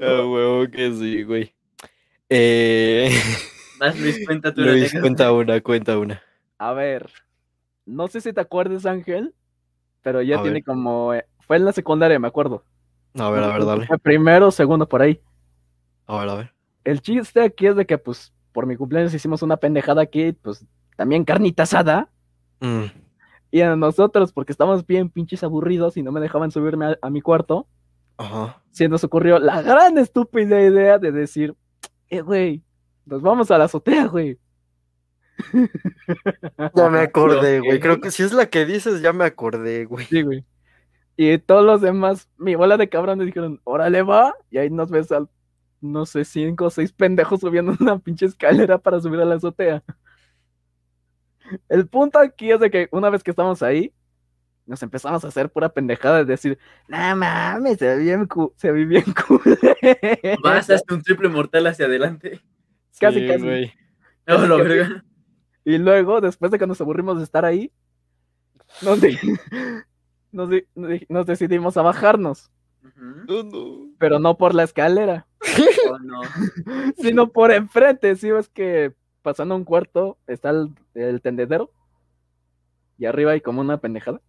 Ah, 0.00 0.24
huevo 0.26 0.66
que 0.70 0.92
sí, 0.92 1.22
güey. 1.22 1.54
Eh, 2.28 3.10
Vas, 3.78 3.98
Luis, 3.98 4.20
cuenta 4.24 4.52
tu 4.54 4.60
Luis, 4.62 4.90
anécdota. 4.90 5.00
cuenta 5.02 5.32
una, 5.32 5.60
cuenta 5.60 5.98
una. 5.98 6.22
A 6.58 6.72
ver, 6.72 7.10
no 7.86 8.08
sé 8.08 8.20
si 8.20 8.32
te 8.32 8.40
acuerdas, 8.40 8.86
Ángel, 8.86 9.34
pero 10.02 10.22
ya 10.22 10.38
A 10.38 10.42
tiene 10.42 10.58
ver. 10.58 10.64
como. 10.64 11.14
eh, 11.14 11.26
Fue 11.46 11.56
en 11.56 11.64
la 11.64 11.72
secundaria, 11.72 12.18
me 12.18 12.28
acuerdo. 12.28 12.64
A 13.14 13.30
ver, 13.30 13.44
a 13.44 13.48
ver, 13.48 13.64
dale. 13.64 13.88
Primero, 14.02 14.50
segundo, 14.50 14.88
por 14.88 15.02
ahí. 15.02 15.20
A 16.06 16.18
ver, 16.20 16.28
a 16.28 16.34
ver. 16.34 16.54
El 16.84 17.00
chiste 17.00 17.40
aquí 17.40 17.66
es 17.66 17.76
de 17.76 17.86
que, 17.86 17.98
pues, 17.98 18.32
por 18.52 18.66
mi 18.66 18.76
cumpleaños 18.76 19.14
hicimos 19.14 19.42
una 19.42 19.56
pendejada 19.56 20.02
aquí, 20.02 20.32
pues, 20.32 20.64
también 20.96 21.24
carnita 21.24 21.64
asada. 21.64 22.10
Mm, 22.60 22.84
Y 23.50 23.60
a 23.60 23.76
nosotros, 23.76 24.32
porque 24.32 24.52
estábamos 24.52 24.86
bien 24.86 25.08
pinches 25.10 25.44
aburridos 25.44 25.96
y 25.96 26.02
no 26.02 26.12
me 26.12 26.20
dejaban 26.20 26.50
subirme 26.50 26.86
a, 26.86 26.98
a 27.02 27.10
mi 27.10 27.20
cuarto, 27.20 27.68
Ajá. 28.16 28.62
se 28.70 28.88
nos 28.88 29.02
ocurrió 29.04 29.38
la 29.38 29.60
gran 29.62 29.98
estúpida 29.98 30.60
idea 30.60 30.98
de 30.98 31.10
decir, 31.12 31.54
eh, 32.08 32.20
güey, 32.20 32.62
nos 33.06 33.22
vamos 33.22 33.50
a 33.50 33.58
la 33.58 33.64
azotea, 33.64 34.06
güey. 34.06 34.38
Ya 36.76 36.88
me 36.90 37.00
acordé, 37.00 37.60
güey. 37.60 37.80
Creo 37.80 38.00
que 38.00 38.10
si 38.10 38.22
es 38.22 38.32
la 38.32 38.46
que 38.46 38.64
dices, 38.64 39.00
ya 39.00 39.12
me 39.12 39.24
acordé, 39.24 39.84
güey. 39.84 40.06
Sí, 40.06 40.22
güey. 40.22 40.44
Y 41.16 41.38
todos 41.38 41.64
los 41.64 41.80
demás, 41.80 42.28
mi 42.36 42.54
bola 42.54 42.76
de 42.76 42.88
cabrones 42.88 43.26
dijeron, 43.26 43.60
órale 43.64 44.02
va, 44.02 44.34
y 44.50 44.58
ahí 44.58 44.70
nos 44.70 44.90
ves 44.90 45.12
al, 45.12 45.28
no 45.80 46.06
sé, 46.06 46.24
cinco 46.24 46.66
o 46.66 46.70
seis 46.70 46.92
pendejos 46.92 47.40
subiendo 47.40 47.74
una 47.80 47.98
pinche 47.98 48.26
escalera 48.26 48.78
para 48.78 49.00
subir 49.00 49.20
a 49.20 49.24
la 49.24 49.36
azotea. 49.36 49.82
El 51.68 51.86
punto 51.86 52.18
aquí 52.18 52.50
es 52.50 52.60
de 52.60 52.70
que 52.70 52.88
una 52.90 53.10
vez 53.10 53.22
que 53.22 53.30
estamos 53.30 53.62
ahí, 53.62 53.92
nos 54.66 54.82
empezamos 54.82 55.24
a 55.24 55.28
hacer 55.28 55.50
pura 55.50 55.68
pendejada 55.68 56.18
de 56.18 56.24
decir, 56.24 56.58
no 56.88 57.16
mames, 57.16 57.78
se 57.78 57.86
ve 57.86 57.98
bien, 58.02 58.28
se 58.56 58.72
ve 58.72 58.84
bien 58.84 59.04
culero". 59.28 60.38
Vas 60.42 60.70
hasta 60.70 60.94
un 60.94 61.02
triple 61.02 61.28
mortal 61.28 61.66
hacia 61.66 61.86
adelante. 61.86 62.40
Casi, 62.98 63.20
Sí, 63.20 63.26
casi. 63.28 63.44
No, 64.26 64.36
Casi, 64.36 64.46
lo 64.46 64.56
casi. 64.58 64.68
verga. 64.68 65.04
Y 65.64 65.78
luego, 65.78 66.20
después 66.20 66.50
de 66.52 66.58
que 66.58 66.66
nos 66.66 66.80
aburrimos 66.80 67.18
de 67.18 67.24
estar 67.24 67.44
ahí, 67.44 67.70
nos, 68.82 69.00
de- 69.00 69.18
nos, 70.32 70.48
de- 70.48 70.66
nos 71.08 71.26
decidimos 71.26 71.76
a 71.76 71.82
bajarnos, 71.82 72.50
Ujú. 72.82 73.02
No, 73.26 73.42
no. 73.42 73.90
pero 73.98 74.18
no 74.18 74.36
por 74.36 74.54
la 74.54 74.62
escalera. 74.62 75.26
Oh, 75.90 75.98
no. 75.98 76.22
sino 76.96 77.28
por 77.30 77.52
enfrente. 77.52 78.16
Si 78.16 78.30
ves 78.30 78.48
que 78.48 78.94
pasando 79.20 79.54
un 79.54 79.64
cuarto 79.64 80.16
está 80.26 80.48
el, 80.48 80.70
el 80.94 81.20
tendedero 81.20 81.70
y 82.96 83.04
arriba 83.04 83.32
hay 83.32 83.42
como 83.42 83.60
una 83.60 83.76
pendejada. 83.78 84.22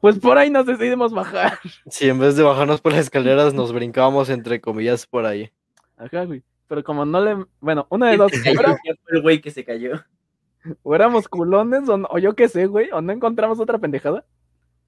Pues 0.00 0.18
por 0.18 0.38
ahí 0.38 0.50
nos 0.50 0.66
decidimos 0.66 1.12
bajar. 1.12 1.58
Si 1.90 2.08
en 2.08 2.18
vez 2.18 2.36
de 2.36 2.42
bajarnos 2.42 2.80
por 2.80 2.92
las 2.92 3.02
escaleras, 3.02 3.54
nos 3.54 3.72
brincábamos 3.72 4.28
entre 4.30 4.60
comillas 4.60 5.06
por 5.06 5.26
ahí. 5.26 5.50
Ajá, 5.96 6.24
güey. 6.24 6.42
Pero 6.68 6.84
como 6.84 7.04
no 7.04 7.20
le. 7.20 7.44
Bueno, 7.60 7.86
una 7.90 8.10
de 8.10 8.16
¿Quién 8.42 8.56
dos. 8.56 8.76
el 9.08 9.22
güey 9.22 9.40
que 9.40 9.50
se 9.50 9.64
cayó? 9.64 9.92
o 10.82 10.94
éramos 10.94 11.28
culones 11.28 11.88
o, 11.88 11.96
no- 11.96 12.08
o 12.10 12.18
yo 12.18 12.34
qué 12.34 12.48
sé, 12.48 12.66
güey. 12.66 12.90
O 12.92 13.00
no 13.00 13.12
encontramos 13.12 13.58
otra 13.58 13.78
pendejada. 13.78 14.24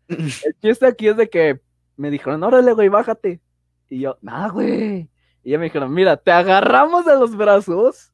El 0.09 0.31
chiste 0.61 0.87
aquí 0.87 1.09
es 1.09 1.17
de 1.17 1.29
que 1.31 1.61
me 1.97 2.11
dijeron, 2.11 2.43
órale, 2.43 2.73
güey, 2.73 2.89
bájate. 2.89 3.41
Y 3.89 4.01
yo, 4.01 4.19
nada, 4.21 4.49
güey. 4.49 5.09
Y 5.43 5.51
ya 5.53 5.59
me 5.59 5.65
dijeron, 5.65 5.93
mira, 5.93 6.17
te 6.17 6.31
agarramos 6.33 7.07
de 7.07 7.15
los 7.15 7.35
brazos 7.37 8.13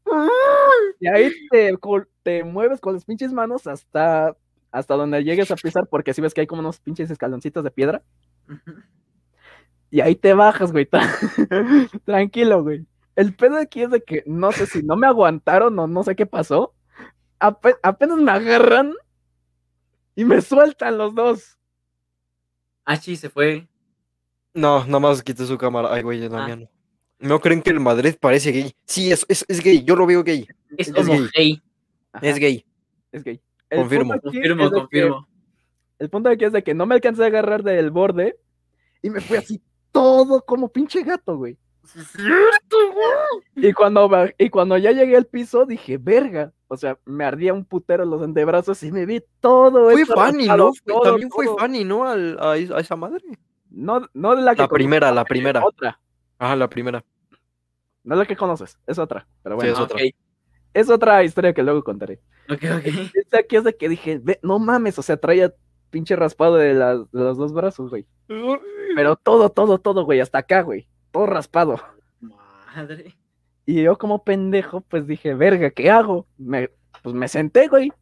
y 1.01 1.09
ahí 1.09 1.33
te, 1.51 1.75
te 2.23 2.45
mueves 2.45 2.81
con 2.81 2.95
las 2.95 3.05
pinches 3.05 3.33
manos 3.33 3.67
hasta, 3.67 4.37
hasta 4.71 4.95
donde 4.95 5.25
llegues 5.25 5.51
a 5.51 5.57
pisar, 5.57 5.87
porque 5.89 6.13
si 6.15 6.21
ves 6.21 6.35
que 6.35 6.43
hay 6.43 6.47
como 6.47 6.61
unos 6.61 6.81
pinches 6.81 7.11
escaloncitos 7.11 7.65
de 7.65 7.71
piedra. 7.71 8.03
Y 9.91 10.01
ahí 10.01 10.17
te 10.17 10.35
bajas, 10.35 10.73
güey. 10.73 10.87
tra- 10.87 11.01
Tranquilo, 12.05 12.63
güey. 12.63 12.87
El 13.15 13.35
pedo 13.35 13.57
aquí 13.57 13.83
es 13.83 13.91
de 13.91 14.03
que 14.03 14.23
no 14.27 14.53
sé 14.53 14.67
si 14.67 14.83
no 14.83 14.97
me 14.97 15.07
aguantaron 15.07 15.79
o 15.79 15.87
no 15.87 16.03
sé 16.03 16.15
qué 16.17 16.27
pasó. 16.27 16.75
Ape- 17.41 17.79
apenas 17.83 18.19
me 18.19 18.31
agarran 18.31 18.93
y 20.15 20.25
me 20.25 20.41
sueltan 20.43 20.99
los 20.99 21.15
dos. 21.15 21.59
Achi 22.85 23.17
se 23.17 23.31
fue. 23.31 23.67
No, 24.55 24.85
nada 24.87 25.01
más 25.01 25.23
quité 25.23 25.45
su 25.47 25.57
cámara. 25.59 25.93
Ay, 25.93 26.03
güey, 26.03 26.29
la 26.29 26.43
Ah. 26.45 26.47
mía 26.47 26.57
no. 26.57 26.69
¿No 27.19 27.41
creen 27.41 27.63
que 27.63 27.71
el 27.71 27.81
Madrid 27.81 28.15
parece 28.21 28.53
gay? 28.53 28.75
Sí, 28.85 29.11
es, 29.11 29.25
es, 29.29 29.45
es 29.49 29.61
gay. 29.63 29.83
Yo 29.85 29.97
lo 29.97 30.05
veo 30.07 30.23
gay. 30.23 30.47
Es 30.77 30.89
Es 30.89 30.95
como 30.95 31.15
gay. 31.35 31.63
Es 32.21 32.39
gay. 32.39 32.67
es 33.13 33.25
gay. 33.25 33.41
El 33.71 33.79
Confirmo. 33.81 34.21
Confirmo, 34.21 34.65
es 34.65 34.71
de 34.71 34.75
que- 34.77 34.81
confirmo. 34.81 35.29
el 35.99 36.11
punto 36.11 36.29
aquí 36.29 36.45
es 36.45 36.53
de 36.53 36.63
que 36.63 36.75
no 36.75 36.87
me 36.87 36.95
alcancé 36.95 37.25
a 37.25 37.27
agarrar 37.27 37.63
del 37.63 37.91
borde 37.91 38.39
y 39.03 39.11
me 39.11 39.21
fui 39.21 39.37
así 39.37 39.61
todo 39.93 40.43
como 40.43 40.69
pinche 40.69 41.03
gato, 41.03 41.37
güey. 41.37 41.57
Y 43.55 43.73
cuando, 43.73 44.09
y 44.39 44.51
cuando 44.51 44.77
ya 44.77 44.93
llegué 44.93 45.17
al 45.17 45.27
piso 45.27 45.67
dije, 45.67 45.99
verga. 45.99 46.53
O 46.69 46.77
sea, 46.77 46.99
me 47.05 47.25
ardía 47.25 47.55
un 47.55 47.65
putero 47.65 48.05
los 48.05 48.21
antebrazos 48.23 48.83
y 48.83 48.91
me 48.91 49.07
vi 49.07 49.23
todo 49.41 49.91
Fue 49.91 50.05
Fanny, 50.05 50.49
¿no? 50.49 50.73
Fue- 50.73 50.93
todo, 50.93 51.03
También 51.03 51.31
fue. 51.31 51.47
Fanny, 51.57 51.85
¿no? 51.85 52.05
Al- 52.05 52.37
a, 52.41 52.57
es- 52.57 52.71
a 52.73 52.81
esa 52.81 52.97
madre. 52.97 53.23
No, 53.71 54.05
no 54.15 54.35
de 54.35 54.43
la 54.43 54.55
que 54.57 54.63
La 54.63 54.69
primera, 54.69 55.13
la 55.13 55.25
primera. 55.25 55.65
Otra. 55.65 56.01
Ajá, 56.39 56.57
la 56.57 56.69
primera. 56.69 57.05
No 58.03 58.15
es 58.15 58.19
la 58.19 58.27
que 58.27 58.37
conoces, 58.37 58.79
es 58.87 58.99
otra. 58.99 59.27
Pero 59.45 59.55
Sí, 59.55 59.57
bueno, 59.59 59.73
es 59.73 59.79
Ah, 59.79 59.83
otra. 59.85 59.99
Es 60.81 60.91
otra 60.91 61.23
historia 61.25 61.53
que 61.55 61.63
luego 61.63 61.83
contaré. 61.85 62.21
Ok, 62.51 62.63
ok. 62.79 62.87
Esta 63.15 63.39
aquí 63.41 63.57
es 63.57 63.65
de 63.65 63.77
que 63.77 63.89
dije, 63.89 64.21
"Ve, 64.23 64.39
no 64.43 64.59
mames, 64.59 64.99
o 64.99 65.03
sea, 65.03 65.17
traía 65.17 65.53
pinche 65.91 66.17
raspado 66.17 66.57
de, 66.57 66.75
las- 66.75 67.11
de 67.11 67.21
los 67.21 67.37
dos 67.39 67.53
brazos, 67.53 67.91
güey. 67.91 68.07
Pero 68.95 69.17
todo, 69.17 69.51
todo, 69.51 69.79
todo, 69.79 70.05
güey, 70.05 70.21
hasta 70.21 70.39
acá, 70.39 70.63
güey. 70.63 70.87
Todo 71.11 71.27
raspado. 71.27 71.81
Madre. 72.21 73.17
Y 73.65 73.83
yo 73.83 73.97
como 73.99 74.23
pendejo, 74.23 74.81
pues 74.83 75.07
dije, 75.07 75.35
verga, 75.35 75.71
¿qué 75.71 75.91
hago? 75.91 76.27
Me, 76.39 76.71
pues 77.03 77.15
me 77.15 77.29
senté, 77.29 77.69
güey. 77.69 77.93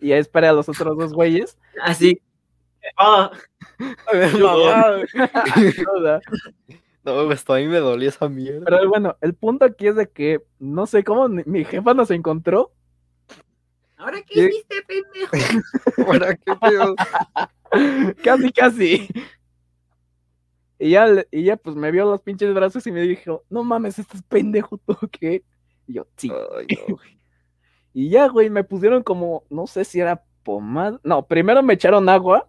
Y 0.00 0.12
ahí 0.12 0.18
esperé 0.20 0.48
a 0.48 0.52
los 0.52 0.68
otros 0.68 0.96
dos 0.98 1.12
güeyes. 1.12 1.58
Así. 1.82 2.20
Ah, 2.96 3.30
Mamá. 4.40 4.96
No, 7.02 7.26
pues 7.26 7.48
a 7.48 7.54
mí 7.54 7.66
me 7.66 7.78
dolía 7.78 8.10
esa 8.10 8.28
mierda. 8.28 8.64
Pero 8.64 8.88
bueno, 8.88 9.16
el 9.20 9.34
punto 9.34 9.64
aquí 9.64 9.86
es 9.86 9.96
de 9.96 10.08
que 10.08 10.42
no 10.58 10.86
sé 10.86 11.02
cómo 11.02 11.28
mi 11.28 11.64
jefa 11.64 11.94
nos 11.94 12.10
encontró. 12.10 12.72
¿Ahora 13.96 14.22
qué 14.22 14.46
hiciste, 14.46 14.76
pendejo? 14.86 15.30
Ahora, 16.06 16.36
¿qué 16.36 16.52
pedo? 16.56 16.94
casi, 18.24 18.52
casi. 18.52 19.08
Y 20.78 20.90
ya, 20.90 21.06
y 21.30 21.44
ya 21.44 21.56
pues 21.56 21.76
me 21.76 21.90
vio 21.90 22.06
los 22.06 22.22
pinches 22.22 22.54
brazos 22.54 22.86
y 22.86 22.92
me 22.92 23.02
dijo, 23.02 23.44
no 23.50 23.62
mames, 23.62 23.98
este 23.98 24.16
es 24.16 24.22
pendejo, 24.22 24.78
¿tú 24.78 24.96
qué? 25.10 25.44
Y 25.86 25.94
yo, 25.94 26.06
sí. 26.16 26.30
Ay, 26.56 26.66
no, 26.76 26.96
güey. 26.96 27.20
Y 27.92 28.08
ya, 28.08 28.28
güey, 28.28 28.50
me 28.50 28.62
pusieron 28.62 29.02
como, 29.02 29.42
no 29.50 29.66
sé 29.66 29.84
si 29.84 29.98
era 29.98 30.22
pomada. 30.44 31.00
No, 31.02 31.26
primero 31.26 31.60
me 31.60 31.74
echaron 31.74 32.08
agua 32.08 32.48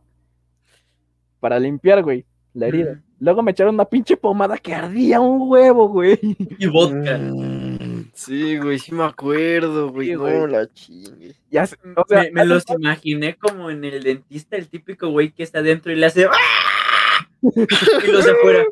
para 1.40 1.60
limpiar, 1.60 2.04
güey, 2.04 2.28
la 2.54 2.68
herida. 2.68 3.02
Luego 3.22 3.44
me 3.44 3.52
echaron 3.52 3.76
una 3.76 3.86
pinche 3.86 4.18
pomada 4.18 4.58
que 4.58 4.74
ardía 4.74 5.20
un 5.20 5.48
huevo, 5.48 5.88
güey. 5.90 6.18
Y 6.58 6.66
vodka. 6.66 7.20
Mm, 7.20 8.10
Sí, 8.16 8.58
güey, 8.58 8.80
sí 8.80 8.96
me 8.96 9.04
acuerdo, 9.04 9.92
güey. 9.92 10.08
Sí, 10.08 10.14
no, 10.14 10.20
güey. 10.22 10.48
la 10.52 10.68
chingue. 10.74 11.36
Ya, 11.52 11.66
o 11.96 12.04
sea, 12.08 12.24
me, 12.24 12.32
me 12.32 12.46
los 12.46 12.68
imaginé 12.70 13.36
como 13.36 13.70
en 13.70 13.84
el 13.86 14.02
dentista, 14.02 14.58
el 14.58 14.68
típico 14.70 15.10
güey 15.10 15.32
que 15.32 15.44
está 15.44 15.60
adentro 15.60 15.92
y 15.92 15.98
le 15.98 16.08
hace. 16.08 16.26
¡Ah! 16.26 17.28
Y 17.44 18.12
los 18.12 18.28
afuera. 18.28 18.66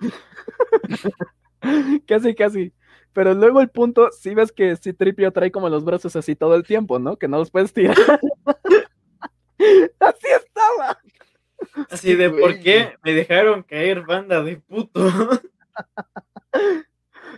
casi, 2.06 2.34
casi. 2.34 2.72
Pero 3.12 3.34
luego 3.34 3.60
el 3.60 3.68
punto, 3.68 4.08
si 4.12 4.34
ves 4.34 4.50
que 4.50 4.76
si 4.76 4.94
Tripio 4.94 5.30
trae 5.30 5.50
como 5.50 5.68
los 5.68 5.84
brazos 5.84 6.16
así 6.16 6.36
todo 6.36 6.54
el 6.54 6.62
tiempo, 6.62 6.98
¿no? 6.98 7.18
Que 7.18 7.28
no 7.28 7.36
los 7.36 7.50
puedes 7.50 7.74
tirar. 7.74 7.96
así 10.00 10.26
estaba. 10.38 10.98
Así 11.90 12.14
de 12.14 12.30
por 12.30 12.58
qué 12.60 12.94
me 13.02 13.12
dejaron 13.12 13.62
caer 13.62 14.02
banda 14.02 14.42
de 14.42 14.56
puto. 14.56 15.00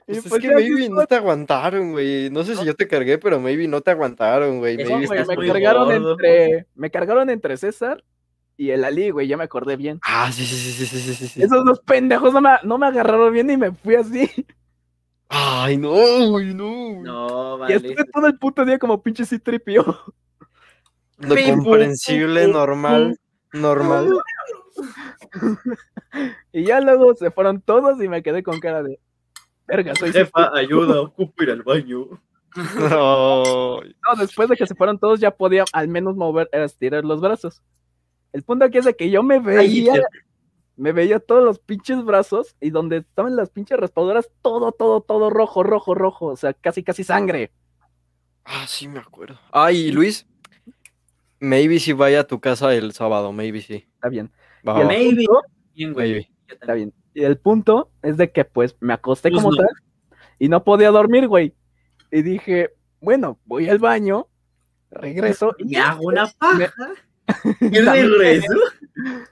Pues 0.04 0.26
es 0.26 0.32
que 0.40 0.50
maybe 0.50 0.88
no 0.88 1.06
te 1.06 1.14
aguantaron, 1.14 1.92
güey. 1.92 2.28
No 2.30 2.42
sé 2.42 2.56
si 2.56 2.64
yo 2.64 2.74
te 2.74 2.88
cargué, 2.88 3.18
pero 3.18 3.38
maybe 3.40 3.68
no 3.68 3.80
te 3.80 3.92
aguantaron, 3.92 4.58
güey. 4.58 4.76
Me, 4.76 5.46
cargaron 5.46 5.92
entre, 5.92 6.66
me 6.74 6.90
cargaron 6.90 7.30
entre 7.30 7.56
César 7.56 8.02
y 8.56 8.70
el 8.70 8.84
Ali, 8.84 9.10
güey. 9.10 9.28
Ya 9.28 9.36
me 9.36 9.44
acordé 9.44 9.76
bien. 9.76 10.00
Ah, 10.02 10.30
sí, 10.32 10.44
sí, 10.44 10.56
sí, 10.56 10.86
sí, 10.86 11.14
sí, 11.14 11.28
sí. 11.28 11.42
Esos 11.42 11.64
dos 11.64 11.80
pendejos 11.80 12.32
no 12.32 12.40
me, 12.40 12.50
no 12.64 12.78
me 12.78 12.86
agarraron 12.86 13.32
bien 13.32 13.50
y 13.50 13.56
me 13.56 13.72
fui 13.72 13.94
así. 13.94 14.28
Ay, 15.28 15.78
no, 15.78 15.92
güey, 16.30 16.52
no. 16.52 17.00
No, 17.00 17.58
vale. 17.58 17.72
Y 17.72 17.76
estuve 17.76 18.04
todo 18.12 18.26
el 18.26 18.38
puto 18.38 18.64
día 18.64 18.78
como 18.78 19.02
pinche 19.02 19.24
C-Tripio. 19.24 19.82
Lo 21.18 21.36
comprensible, 21.54 22.48
normal 22.48 23.18
normal. 23.52 24.08
Y 26.52 26.64
ya 26.64 26.80
luego 26.80 27.14
se 27.14 27.30
fueron 27.30 27.62
todos 27.62 28.02
y 28.02 28.08
me 28.08 28.22
quedé 28.22 28.42
con 28.42 28.60
cara 28.60 28.82
de 28.82 29.00
verga, 29.66 29.94
soy 29.94 30.12
Jefa, 30.12 30.54
ayuda, 30.54 31.00
ocupo 31.02 31.42
ir 31.42 31.50
al 31.50 31.62
baño. 31.62 32.20
No. 32.54 33.80
No, 33.80 34.16
después 34.18 34.48
de 34.50 34.56
que 34.56 34.66
se 34.66 34.74
fueron 34.74 34.98
todos 34.98 35.20
ya 35.20 35.30
podía 35.30 35.64
al 35.72 35.88
menos 35.88 36.16
mover, 36.16 36.50
estirar 36.52 37.04
los 37.04 37.20
brazos. 37.22 37.62
El 38.32 38.42
punto 38.42 38.66
aquí 38.66 38.78
es 38.78 38.84
de 38.84 38.94
que 38.94 39.10
yo 39.10 39.22
me 39.22 39.38
veía, 39.38 39.94
Ay, 39.94 40.00
me 40.76 40.92
veía 40.92 41.18
todos 41.18 41.44
los 41.44 41.58
pinches 41.58 42.04
brazos 42.04 42.56
y 42.60 42.70
donde 42.70 42.98
estaban 42.98 43.36
las 43.36 43.50
pinches 43.50 43.78
raspaduras, 43.78 44.30
todo, 44.42 44.72
todo, 44.72 45.00
todo 45.00 45.30
rojo, 45.30 45.62
rojo, 45.62 45.94
rojo, 45.94 46.26
o 46.26 46.36
sea, 46.36 46.52
casi, 46.52 46.82
casi 46.82 47.04
sangre. 47.04 47.52
Ah, 48.44 48.66
sí, 48.66 48.88
me 48.88 48.98
acuerdo. 48.98 49.38
Ay, 49.50 49.92
Luis, 49.92 50.26
maybe 51.42 51.78
si 51.80 51.92
vaya 51.92 52.20
a 52.20 52.26
tu 52.26 52.40
casa 52.40 52.72
el 52.74 52.92
sábado, 52.92 53.32
maybe 53.32 53.60
sí. 53.60 53.86
Está 53.94 54.08
bien, 54.08 54.30
Va, 54.66 54.80
Y 54.80 54.84
Maybe. 54.86 55.24
punto- 55.26 55.42
Bien, 55.74 55.92
güey. 55.92 56.12
maybe. 56.12 56.30
Yo 56.48 56.54
está 56.54 56.72
bien. 56.74 56.94
Y 57.14 57.24
el 57.24 57.36
punto 57.38 57.90
es 58.02 58.16
de 58.16 58.30
que 58.30 58.44
pues 58.44 58.76
me 58.80 58.92
acosté 58.94 59.30
Pues 59.30 59.42
como 59.42 59.54
no. 59.56 59.62
tal 59.62 59.68
y 60.38 60.48
no 60.48 60.62
podía 60.64 60.90
dormir, 60.90 61.26
güey. 61.28 61.54
Y 62.10 62.22
dije, 62.22 62.70
bueno, 63.00 63.38
voy 63.44 63.68
al 63.68 63.78
baño, 63.78 64.28
regreso 64.90 65.54
y 65.58 65.64
Me 65.64 65.78
hago 65.78 66.04
una 66.06 66.26
paja. 66.38 66.72
Y 67.60 67.84
También- 67.84 68.10
regreso. 68.18 68.52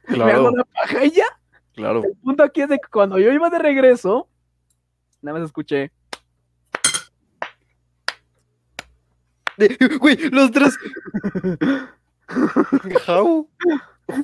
me 0.09 0.15
hago 0.15 0.15
Claro, 0.25 0.49
una 0.53 0.65
paja 0.65 1.05
y 1.05 1.11
ya. 1.13 1.27
claro. 1.75 2.03
El 2.05 2.17
punto 2.17 2.43
aquí 2.43 2.63
es 2.63 2.69
de 2.69 2.77
que 2.79 2.89
cuando 2.91 3.19
yo 3.19 3.31
iba 3.33 3.51
de 3.51 3.59
regreso, 3.59 4.29
nada 5.23 5.39
más 5.39 5.47
escuché. 5.47 5.91
De- 9.57 9.77
Güey, 10.01 10.17
los 10.31 10.51
tres. 10.51 10.77
How? 13.07 13.49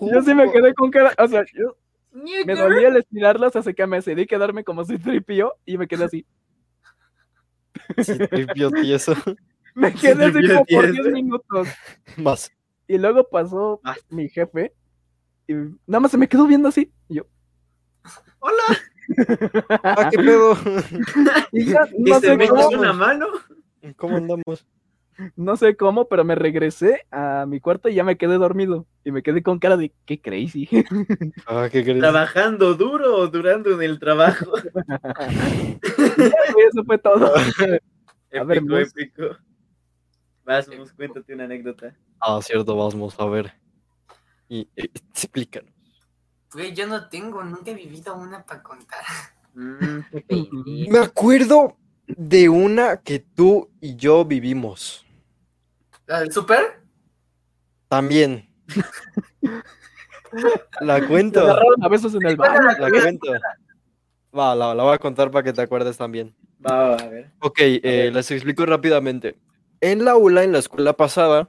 Yo 0.01 0.23
sí 0.23 0.35
me 0.35 0.51
quedé 0.51 0.75
con 0.75 0.91
cara, 0.91 1.13
o 1.19 1.29
sea, 1.29 1.45
yo 1.55 1.77
me 2.13 2.55
dolía 2.55 2.89
el 2.89 2.97
estirarlas, 2.97 3.57
así 3.57 3.75
que 3.75 3.87
me 3.87 3.97
decidí 3.97 4.27
quedarme 4.27 4.65
como 4.65 4.85
si 4.85 4.99
tripio 4.99 5.55
y 5.65 5.79
me 5.79 5.87
quedé 5.87 6.05
así. 6.05 6.27
Sí, 8.03 8.19
tripio 8.19 8.71
tieso. 8.71 9.15
Me 9.75 9.93
quedé 9.93 10.25
así 10.25 10.49
como 10.49 10.65
por 10.65 10.91
tieso. 10.91 11.03
10 11.03 11.07
minutos. 11.13 11.69
Más. 12.17 12.51
Y 12.89 12.97
luego 12.97 13.29
pasó 13.29 13.79
mi 14.09 14.27
jefe 14.31 14.73
y 15.47 15.53
nada 15.87 16.01
más 16.01 16.11
se 16.11 16.17
me 16.17 16.27
quedó 16.29 16.47
viendo 16.47 16.69
así. 16.69 16.91
Y 17.11 17.17
yo, 17.17 17.27
Hola. 18.39 18.63
Ah, 19.83 20.09
qué 20.11 20.19
pedo. 20.19 20.57
y 21.53 21.67
ya, 21.67 21.81
Y 21.97 22.11
no 22.11 22.21
se 22.21 22.29
sé 22.29 22.37
me 22.37 22.49
cómo, 22.49 22.69
echó 22.69 22.79
una 22.79 22.93
mano. 22.93 23.27
¿Cómo 23.97 24.17
andamos? 24.17 24.67
No 25.37 25.57
sé 25.57 25.77
cómo, 25.77 26.09
pero 26.09 26.25
me 26.25 26.35
regresé 26.35 27.07
a 27.11 27.47
mi 27.47 27.61
cuarto 27.61 27.89
y 27.89 27.95
ya 27.95 28.05
me 28.05 28.17
quedé 28.17 28.37
dormido. 28.39 28.87
Y 29.05 29.13
me 29.13 29.23
quedé 29.23 29.43
con 29.43 29.59
cara 29.59 29.77
de 29.77 29.93
qué 30.05 30.21
crazy. 30.21 30.69
Ah, 31.47 31.69
¿qué 31.71 31.85
crees? 31.85 32.01
Trabajando 32.01 32.75
duro 32.75 33.17
o 33.17 33.29
durando 33.29 33.71
en 33.73 33.83
el 33.83 33.99
trabajo. 33.99 34.53
Eso 35.83 36.85
fue 36.85 36.99
todo. 36.99 37.35
A 37.37 38.45
ver, 38.45 38.59
Épico, 38.59 38.75
Mus. 38.75 38.89
épico. 38.89 39.23
Vas, 40.45 40.69
Mus, 40.69 40.93
cuéntate 40.93 41.35
una 41.35 41.45
anécdota. 41.45 41.97
Ah, 42.21 42.41
cierto, 42.43 42.77
vamos 42.77 43.19
a 43.19 43.27
ver. 43.27 43.53
Y 44.49 44.69
eh, 44.77 44.91
explícanos. 44.93 45.73
Güey, 46.53 46.75
yo 46.75 46.87
no 46.87 47.09
tengo, 47.09 47.43
nunca 47.43 47.71
he 47.71 47.75
vivido 47.75 48.17
una 48.17 48.45
para 48.45 48.63
contar. 48.63 49.05
Mm. 49.55 50.91
Me 50.91 50.99
acuerdo 50.99 51.77
de 52.07 52.49
una 52.49 52.99
que 52.99 53.19
tú 53.21 53.71
y 53.81 53.97
yo 53.97 54.25
vivimos. 54.25 55.06
¿La 56.07 56.21
del 56.21 56.33
súper? 56.33 56.81
También. 57.89 58.49
La 60.81 61.07
cuento. 61.07 61.47
a 61.81 61.89
besos 61.89 62.15
en 62.15 62.27
el 62.27 62.37
baño. 62.37 62.61
La 62.79 62.91
cuento. 62.91 63.33
Va, 64.37 64.55
la, 64.55 64.75
la 64.75 64.83
voy 64.83 64.95
a 64.95 64.99
contar 64.99 65.31
para 65.31 65.43
que 65.43 65.53
te 65.53 65.63
acuerdes 65.63 65.97
también. 65.97 66.35
Va, 66.65 66.89
va, 66.91 66.95
a 66.97 67.09
ver. 67.09 67.31
Ok, 67.41 67.59
eh, 67.61 68.11
les 68.13 68.31
explico 68.31 68.67
rápidamente. 68.67 69.37
En 69.81 70.05
la 70.05 70.13
aula, 70.13 70.45
en 70.45 70.53
la 70.53 70.59
escuela 70.59 70.93
pasada, 70.93 71.49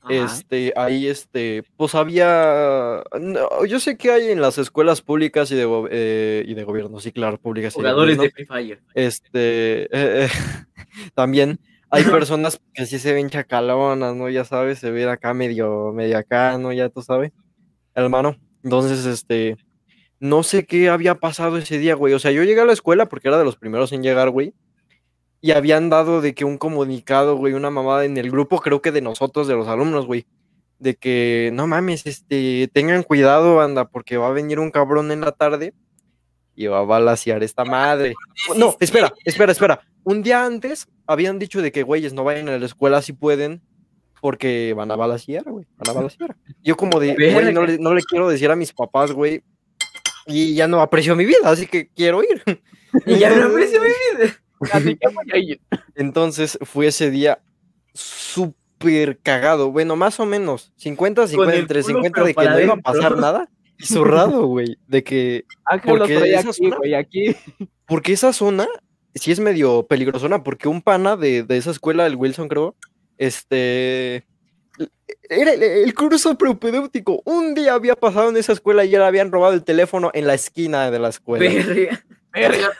Ajá. 0.00 0.14
este, 0.14 0.72
ahí, 0.76 1.06
este, 1.06 1.64
pues 1.76 1.94
había, 1.94 3.02
no, 3.20 3.64
yo 3.64 3.80
sé 3.80 3.96
que 3.96 4.10
hay 4.10 4.30
en 4.30 4.40
las 4.40 4.58
escuelas 4.58 5.00
públicas 5.00 5.50
y 5.50 5.54
de, 5.56 5.88
eh, 5.90 6.44
y 6.46 6.54
de 6.54 6.64
gobierno, 6.64 7.00
sí, 7.00 7.12
claro, 7.12 7.38
públicas 7.38 7.74
y 7.74 7.78
de 7.78 7.82
Jugadores 7.82 8.16
gobierno, 8.16 8.22
de 8.22 8.30
Free 8.30 8.46
Fire. 8.46 8.82
este, 8.94 9.88
eh, 9.92 10.28
también 11.14 11.58
hay 11.94 12.04
personas 12.04 12.60
que 12.72 12.86
sí 12.86 12.98
se 12.98 13.12
ven 13.12 13.30
chacalonas, 13.30 14.16
¿no? 14.16 14.28
Ya 14.28 14.44
sabes, 14.44 14.80
se 14.80 14.90
ven 14.90 15.08
acá 15.08 15.32
medio, 15.32 15.92
medio 15.92 16.18
acá, 16.18 16.58
¿no? 16.58 16.72
Ya 16.72 16.88
tú 16.88 17.02
sabes, 17.02 17.32
hermano. 17.94 18.36
Entonces, 18.62 19.06
este, 19.06 19.56
no 20.18 20.42
sé 20.42 20.66
qué 20.66 20.88
había 20.88 21.14
pasado 21.16 21.56
ese 21.56 21.78
día, 21.78 21.94
güey. 21.94 22.14
O 22.14 22.18
sea, 22.18 22.32
yo 22.32 22.42
llegué 22.42 22.60
a 22.60 22.64
la 22.64 22.72
escuela 22.72 23.08
porque 23.08 23.28
era 23.28 23.38
de 23.38 23.44
los 23.44 23.56
primeros 23.56 23.92
en 23.92 24.02
llegar, 24.02 24.30
güey. 24.30 24.54
Y 25.40 25.52
habían 25.52 25.90
dado 25.90 26.20
de 26.20 26.34
que 26.34 26.44
un 26.44 26.58
comunicado, 26.58 27.36
güey, 27.36 27.52
una 27.52 27.70
mamada 27.70 28.04
en 28.04 28.16
el 28.16 28.30
grupo, 28.30 28.60
creo 28.60 28.82
que 28.82 28.92
de 28.92 29.02
nosotros, 29.02 29.46
de 29.46 29.54
los 29.54 29.68
alumnos, 29.68 30.06
güey. 30.06 30.26
De 30.78 30.96
que, 30.96 31.50
no 31.52 31.66
mames, 31.66 32.06
este, 32.06 32.68
tengan 32.72 33.04
cuidado, 33.04 33.60
anda, 33.60 33.86
porque 33.86 34.16
va 34.16 34.28
a 34.28 34.32
venir 34.32 34.58
un 34.58 34.70
cabrón 34.70 35.12
en 35.12 35.20
la 35.20 35.32
tarde 35.32 35.74
y 36.54 36.66
va 36.66 36.80
a 36.80 36.84
balasear 36.84 37.42
esta 37.42 37.64
madre. 37.64 38.14
No, 38.56 38.76
espera, 38.80 39.12
espera, 39.24 39.52
espera. 39.52 39.80
Un 40.04 40.22
día 40.22 40.44
antes 40.44 40.88
habían 41.06 41.38
dicho 41.38 41.62
de 41.62 41.72
que, 41.72 41.82
güeyes, 41.82 42.12
no 42.12 42.24
vayan 42.24 42.48
a 42.48 42.58
la 42.58 42.66
escuela 42.66 43.02
si 43.02 43.12
pueden, 43.12 43.62
porque 44.20 44.74
van 44.74 44.90
a 44.90 44.96
balasear, 44.96 45.44
güey, 45.44 45.66
van 45.76 45.90
a 45.90 45.92
balasear. 45.92 46.36
Yo 46.62 46.76
como 46.76 47.00
de, 47.00 47.14
güey, 47.14 47.52
no 47.52 47.66
le, 47.66 47.78
no 47.78 47.94
le 47.94 48.02
quiero 48.02 48.28
decir 48.28 48.50
a 48.50 48.56
mis 48.56 48.72
papás, 48.72 49.12
güey, 49.12 49.42
y 50.26 50.54
ya 50.54 50.68
no 50.68 50.80
aprecio 50.80 51.16
mi 51.16 51.24
vida, 51.24 51.50
así 51.50 51.66
que 51.66 51.88
quiero 51.88 52.22
ir. 52.22 52.42
Y 53.06 53.18
ya 53.18 53.34
no 53.34 53.48
aprecio 53.48 53.80
mi 53.80 53.88
vida. 53.88 54.34
Entonces 55.96 56.56
fue 56.62 56.86
ese 56.86 57.10
día 57.10 57.42
súper 57.92 59.18
cagado, 59.18 59.72
bueno, 59.72 59.96
más 59.96 60.20
o 60.20 60.26
menos, 60.26 60.72
50, 60.76 61.26
50, 61.26 61.52
el 61.52 61.60
entre 61.60 61.82
culo, 61.82 61.94
50 62.02 62.14
pero 62.14 62.26
de 62.26 62.34
que 62.34 62.44
no 62.48 62.60
iba 62.60 62.74
a 62.74 62.76
pasar 62.76 63.16
nada, 63.16 63.50
y 63.78 63.86
zurrado, 63.86 64.46
güey, 64.46 64.78
de 64.86 65.02
que 65.04 65.44
Ángel 65.64 65.90
los 65.90 65.98
Porque 66.00 66.16
traía 66.16 66.40
esa 66.40 66.50
aquí, 66.50 66.64
zona- 66.64 66.76
güey, 66.76 66.94
aquí. 66.94 67.36
Porque 67.86 68.12
esa 68.12 68.32
zona 68.32 68.66
sí 69.14 69.30
es 69.32 69.40
medio 69.40 69.86
peligrosona, 69.86 70.42
porque 70.42 70.68
un 70.68 70.80
pana 70.82 71.16
de, 71.16 71.42
de 71.42 71.56
esa 71.56 71.70
escuela, 71.70 72.06
el 72.06 72.16
Wilson, 72.16 72.48
creo, 72.48 72.74
este. 73.18 74.24
Era 75.28 75.52
el, 75.54 75.62
el 75.62 75.94
curso 75.94 76.36
propedéutico. 76.36 77.22
Un 77.24 77.54
día 77.54 77.74
había 77.74 77.94
pasado 77.94 78.28
en 78.30 78.36
esa 78.36 78.52
escuela 78.52 78.84
y 78.84 78.90
ya 78.90 78.98
le 78.98 79.04
habían 79.06 79.30
robado 79.32 79.54
el 79.54 79.62
teléfono 79.64 80.10
en 80.14 80.26
la 80.26 80.34
esquina 80.34 80.90
de 80.90 80.98
la 80.98 81.08
escuela. 81.10 81.48
Verga. 82.32 82.72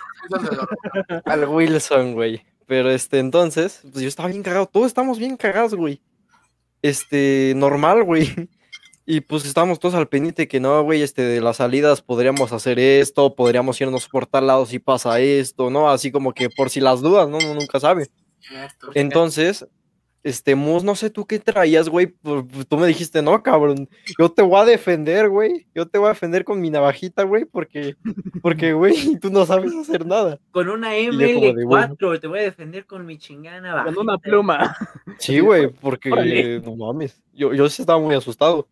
Al 1.24 1.48
Wilson, 1.48 2.14
güey. 2.14 2.42
Pero 2.66 2.90
este, 2.90 3.18
entonces, 3.18 3.80
pues 3.82 4.02
yo 4.02 4.08
estaba 4.08 4.28
bien 4.28 4.42
cagado. 4.42 4.66
Todos 4.66 4.86
estamos 4.86 5.18
bien 5.18 5.36
cagados, 5.36 5.74
güey. 5.74 6.00
Este, 6.82 7.52
normal, 7.56 8.02
güey. 8.04 8.48
Y 9.06 9.20
pues 9.20 9.44
estábamos 9.44 9.78
todos 9.78 9.94
al 9.94 10.08
pendiente 10.08 10.48
que 10.48 10.60
no, 10.60 10.82
güey, 10.82 11.02
este, 11.02 11.22
de 11.22 11.40
las 11.42 11.58
salidas 11.58 12.00
podríamos 12.00 12.52
hacer 12.52 12.78
esto, 12.78 13.34
podríamos 13.34 13.78
irnos 13.80 14.08
por 14.08 14.26
tal 14.26 14.46
lado 14.46 14.64
si 14.64 14.78
pasa 14.78 15.20
esto, 15.20 15.68
¿no? 15.68 15.90
Así 15.90 16.10
como 16.10 16.32
que 16.32 16.48
por 16.48 16.70
si 16.70 16.80
las 16.80 17.02
dudas, 17.02 17.28
¿no? 17.28 17.36
Uno 17.36 17.54
nunca 17.54 17.78
sabe. 17.80 18.08
Entonces, 18.94 19.66
este, 20.22 20.54
Mus, 20.54 20.84
no 20.84 20.94
sé 20.94 21.10
tú 21.10 21.26
qué 21.26 21.38
traías, 21.38 21.88
güey. 21.90 22.06
pu- 22.06 22.46
pu- 22.48 22.64
Tú 22.66 22.78
me 22.78 22.86
dijiste, 22.86 23.20
no, 23.20 23.42
cabrón, 23.42 23.90
yo 24.18 24.30
te 24.30 24.40
voy 24.40 24.58
a 24.60 24.64
defender, 24.64 25.28
güey. 25.28 25.66
Yo 25.74 25.86
te 25.86 25.98
voy 25.98 26.06
a 26.06 26.10
defender 26.14 26.44
con 26.44 26.60
mi 26.62 26.70
navajita, 26.70 27.24
güey, 27.24 27.44
porque, 27.44 27.96
porque, 28.40 28.72
güey, 28.72 28.94
tú 29.20 29.28
no 29.30 29.44
sabes 29.44 29.74
hacer 29.74 30.06
nada. 30.06 30.38
Con 30.50 30.70
una 30.70 30.96
yo 30.98 31.10
como 31.12 31.18
de, 31.20 31.54
ML4 31.66 32.20
te 32.20 32.26
voy 32.26 32.38
a 32.38 32.42
defender 32.42 32.86
con 32.86 33.04
mi 33.04 33.18
chingana 33.18 33.84
Con 33.84 33.98
una 33.98 34.16
pluma. 34.16 34.74
Sí, 35.18 35.40
güey, 35.40 35.68
porque 35.68 36.10
Órale. 36.10 36.60
no 36.60 36.74
mames. 36.74 37.20
Yo, 37.34 37.52
yo 37.52 37.68
sí 37.68 37.82
estaba 37.82 37.98
muy 38.00 38.14
asustado. 38.14 38.66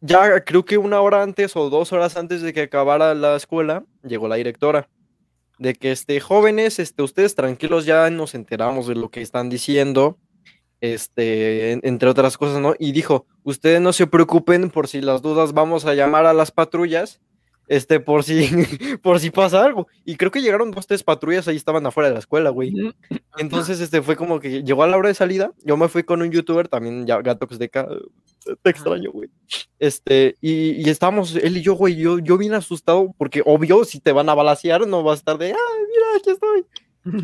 Ya 0.00 0.44
creo 0.44 0.64
que 0.64 0.78
una 0.78 1.00
hora 1.00 1.22
antes 1.22 1.56
o 1.56 1.70
dos 1.70 1.92
horas 1.92 2.16
antes 2.16 2.42
de 2.42 2.52
que 2.52 2.62
acabara 2.62 3.14
la 3.14 3.36
escuela, 3.36 3.84
llegó 4.02 4.28
la 4.28 4.36
directora. 4.36 4.88
De 5.58 5.74
que, 5.74 5.90
este, 5.90 6.20
jóvenes, 6.20 6.78
este, 6.78 7.02
ustedes 7.02 7.34
tranquilos, 7.34 7.86
ya 7.86 8.10
nos 8.10 8.34
enteramos 8.34 8.86
de 8.86 8.94
lo 8.94 9.10
que 9.10 9.22
están 9.22 9.48
diciendo. 9.48 10.18
Este, 10.82 11.72
en- 11.72 11.80
entre 11.84 12.10
otras 12.10 12.36
cosas, 12.36 12.60
¿no? 12.60 12.74
Y 12.78 12.92
dijo, 12.92 13.26
ustedes 13.42 13.80
no 13.80 13.94
se 13.94 14.06
preocupen 14.06 14.68
por 14.70 14.88
si 14.88 15.00
las 15.00 15.22
dudas, 15.22 15.54
vamos 15.54 15.86
a 15.86 15.94
llamar 15.94 16.26
a 16.26 16.34
las 16.34 16.50
patrullas. 16.50 17.20
Este, 17.68 17.98
por 18.00 18.22
si, 18.24 18.48
por 19.02 19.18
si 19.20 19.30
pasa 19.30 19.64
algo. 19.64 19.88
Y 20.04 20.16
creo 20.16 20.30
que 20.30 20.40
llegaron 20.42 20.70
dos, 20.70 20.86
tres 20.86 21.02
patrullas, 21.02 21.48
ahí 21.48 21.56
estaban 21.56 21.84
afuera 21.86 22.08
de 22.08 22.14
la 22.14 22.20
escuela, 22.20 22.50
güey. 22.50 22.72
Entonces, 23.38 23.80
este 23.80 24.02
fue 24.02 24.16
como 24.16 24.38
que 24.40 24.62
llegó 24.62 24.82
a 24.82 24.86
la 24.86 24.96
hora 24.96 25.08
de 25.08 25.14
salida. 25.14 25.52
Yo 25.64 25.76
me 25.76 25.88
fui 25.88 26.02
con 26.04 26.22
un 26.22 26.30
youtuber, 26.30 26.68
también 26.68 27.06
ya 27.06 27.20
Gatox 27.20 27.58
de 27.58 27.68
Ca- 27.68 27.88
Te 28.62 28.70
extraño, 28.70 29.10
güey. 29.10 29.28
Este, 29.78 30.36
y, 30.40 30.72
y 30.86 30.88
estábamos, 30.90 31.34
él 31.36 31.56
y 31.56 31.62
yo, 31.62 31.74
güey, 31.74 31.96
yo, 31.96 32.18
yo 32.20 32.38
bien 32.38 32.54
asustado, 32.54 33.12
porque 33.18 33.42
obvio, 33.44 33.84
si 33.84 34.00
te 34.00 34.12
van 34.12 34.28
a 34.28 34.34
balasear, 34.34 34.86
no 34.86 35.02
va 35.04 35.12
a 35.12 35.16
estar 35.16 35.36
de, 35.36 35.52
ah, 35.52 35.56
mira, 35.88 36.06
aquí 36.18 36.30
estoy. 36.30 36.64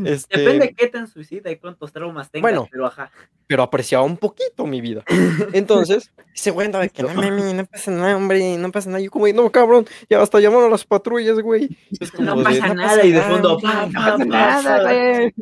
Este, 0.04 0.38
Depende 0.38 0.66
de 0.68 0.74
qué 0.74 0.86
tan 0.88 1.09
suicida 1.09 1.50
y 1.50 1.56
cuántos 1.56 1.92
traumas 1.92 2.30
tengas, 2.30 2.42
Bueno. 2.42 2.68
pero 2.70 2.86
ajá. 2.86 3.10
pero 3.46 3.62
apreciaba 3.62 4.04
un 4.04 4.16
poquito 4.16 4.64
mi 4.66 4.80
vida. 4.80 5.02
Entonces, 5.52 6.12
ese 6.34 6.50
güey 6.52 6.66
andaba 6.66 6.84
de 6.84 6.90
que 6.90 7.02
no 7.02 7.09
mami, 7.14 7.52
no 7.52 7.66
pasa 7.66 7.90
nada, 7.90 8.16
hombre, 8.16 8.56
no 8.59 8.70
pasa 8.70 8.88
nada. 8.90 9.00
Yo 9.00 9.10
como, 9.10 9.26
no, 9.28 9.50
cabrón, 9.50 9.86
ya 10.09 10.22
hasta 10.22 10.40
llamaron 10.40 10.66
a 10.66 10.70
las 10.70 10.84
patrullas, 10.84 11.38
güey. 11.40 11.76
Es 12.00 12.10
como 12.12 12.34
No 12.34 12.36
de, 12.38 12.44
pasa 12.44 12.74
nada 12.74 13.04
y 13.04 13.12
de 13.12 13.20
fondo, 13.22 13.59
pa, 13.59 13.86
no 13.86 13.92
pa, 13.92 14.00
pasa 14.02 14.18
pa, 14.18 14.24
nada, 14.24 14.82
güey". 15.18 15.34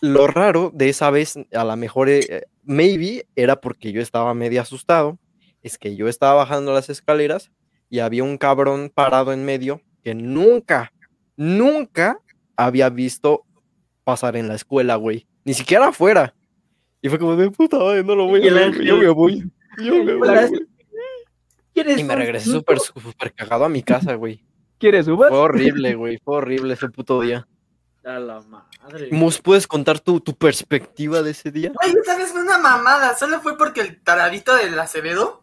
lo 0.00 0.26
raro 0.26 0.70
de 0.74 0.88
esa 0.88 1.10
vez, 1.10 1.36
a 1.54 1.64
lo 1.64 1.76
mejor, 1.76 2.08
eh, 2.08 2.42
maybe 2.64 3.26
era 3.36 3.60
porque 3.60 3.92
yo 3.92 4.00
estaba 4.02 4.34
medio 4.34 4.60
asustado, 4.60 5.18
es 5.62 5.78
que 5.78 5.96
yo 5.96 6.08
estaba 6.08 6.34
bajando 6.34 6.72
las 6.74 6.90
escaleras 6.90 7.50
y 7.88 8.00
había 8.00 8.24
un 8.24 8.36
cabrón 8.36 8.90
parado 8.94 9.32
en 9.32 9.44
medio 9.44 9.80
que 10.02 10.14
nunca, 10.14 10.92
nunca 11.36 12.18
había 12.56 12.88
visto 12.90 13.44
pasar 14.06 14.36
en 14.36 14.46
la 14.46 14.54
escuela, 14.54 14.94
güey. 14.94 15.26
Ni 15.44 15.52
siquiera 15.52 15.88
afuera. 15.88 16.32
Y 17.02 17.08
fue 17.08 17.18
como 17.18 17.34
de 17.34 17.50
puta 17.50 17.76
madre, 17.76 18.04
no 18.04 18.14
lo 18.14 18.26
voy 18.26 18.48
a 18.48 18.54
ver, 18.54 18.80
yo 18.80 18.96
me 18.96 19.08
voy. 19.08 19.50
Yo 19.78 20.04
me 20.04 20.14
voy, 20.14 20.28
Hola, 20.28 20.46
güey. 20.46 20.66
¿Quieres 21.74 21.98
Y 21.98 22.04
me 22.04 22.14
regresé 22.14 22.50
súper, 22.50 22.78
súper 22.78 23.34
cagado 23.34 23.64
a 23.64 23.68
mi 23.68 23.82
casa, 23.82 24.14
güey. 24.14 24.44
¿Quieres 24.78 25.08
Uber? 25.08 25.28
Fue 25.28 25.38
horrible, 25.38 25.96
güey. 25.96 26.18
Fue 26.24 26.36
horrible 26.36 26.74
ese 26.74 26.88
puto 26.88 27.20
día. 27.20 27.48
A 28.04 28.20
la 28.20 28.40
madre. 28.40 29.08
¿Mus 29.10 29.40
puedes 29.42 29.66
contar 29.66 29.98
tu, 29.98 30.20
tu 30.20 30.36
perspectiva 30.36 31.22
de 31.22 31.32
ese 31.32 31.50
día? 31.50 31.72
Güey, 31.74 31.94
esa 32.00 32.16
vez 32.16 32.30
fue 32.30 32.42
una 32.42 32.58
mamada. 32.58 33.16
Solo 33.16 33.40
fue 33.40 33.58
porque 33.58 33.80
el 33.80 34.00
taradito 34.02 34.54
del 34.54 34.78
Acevedo. 34.78 35.42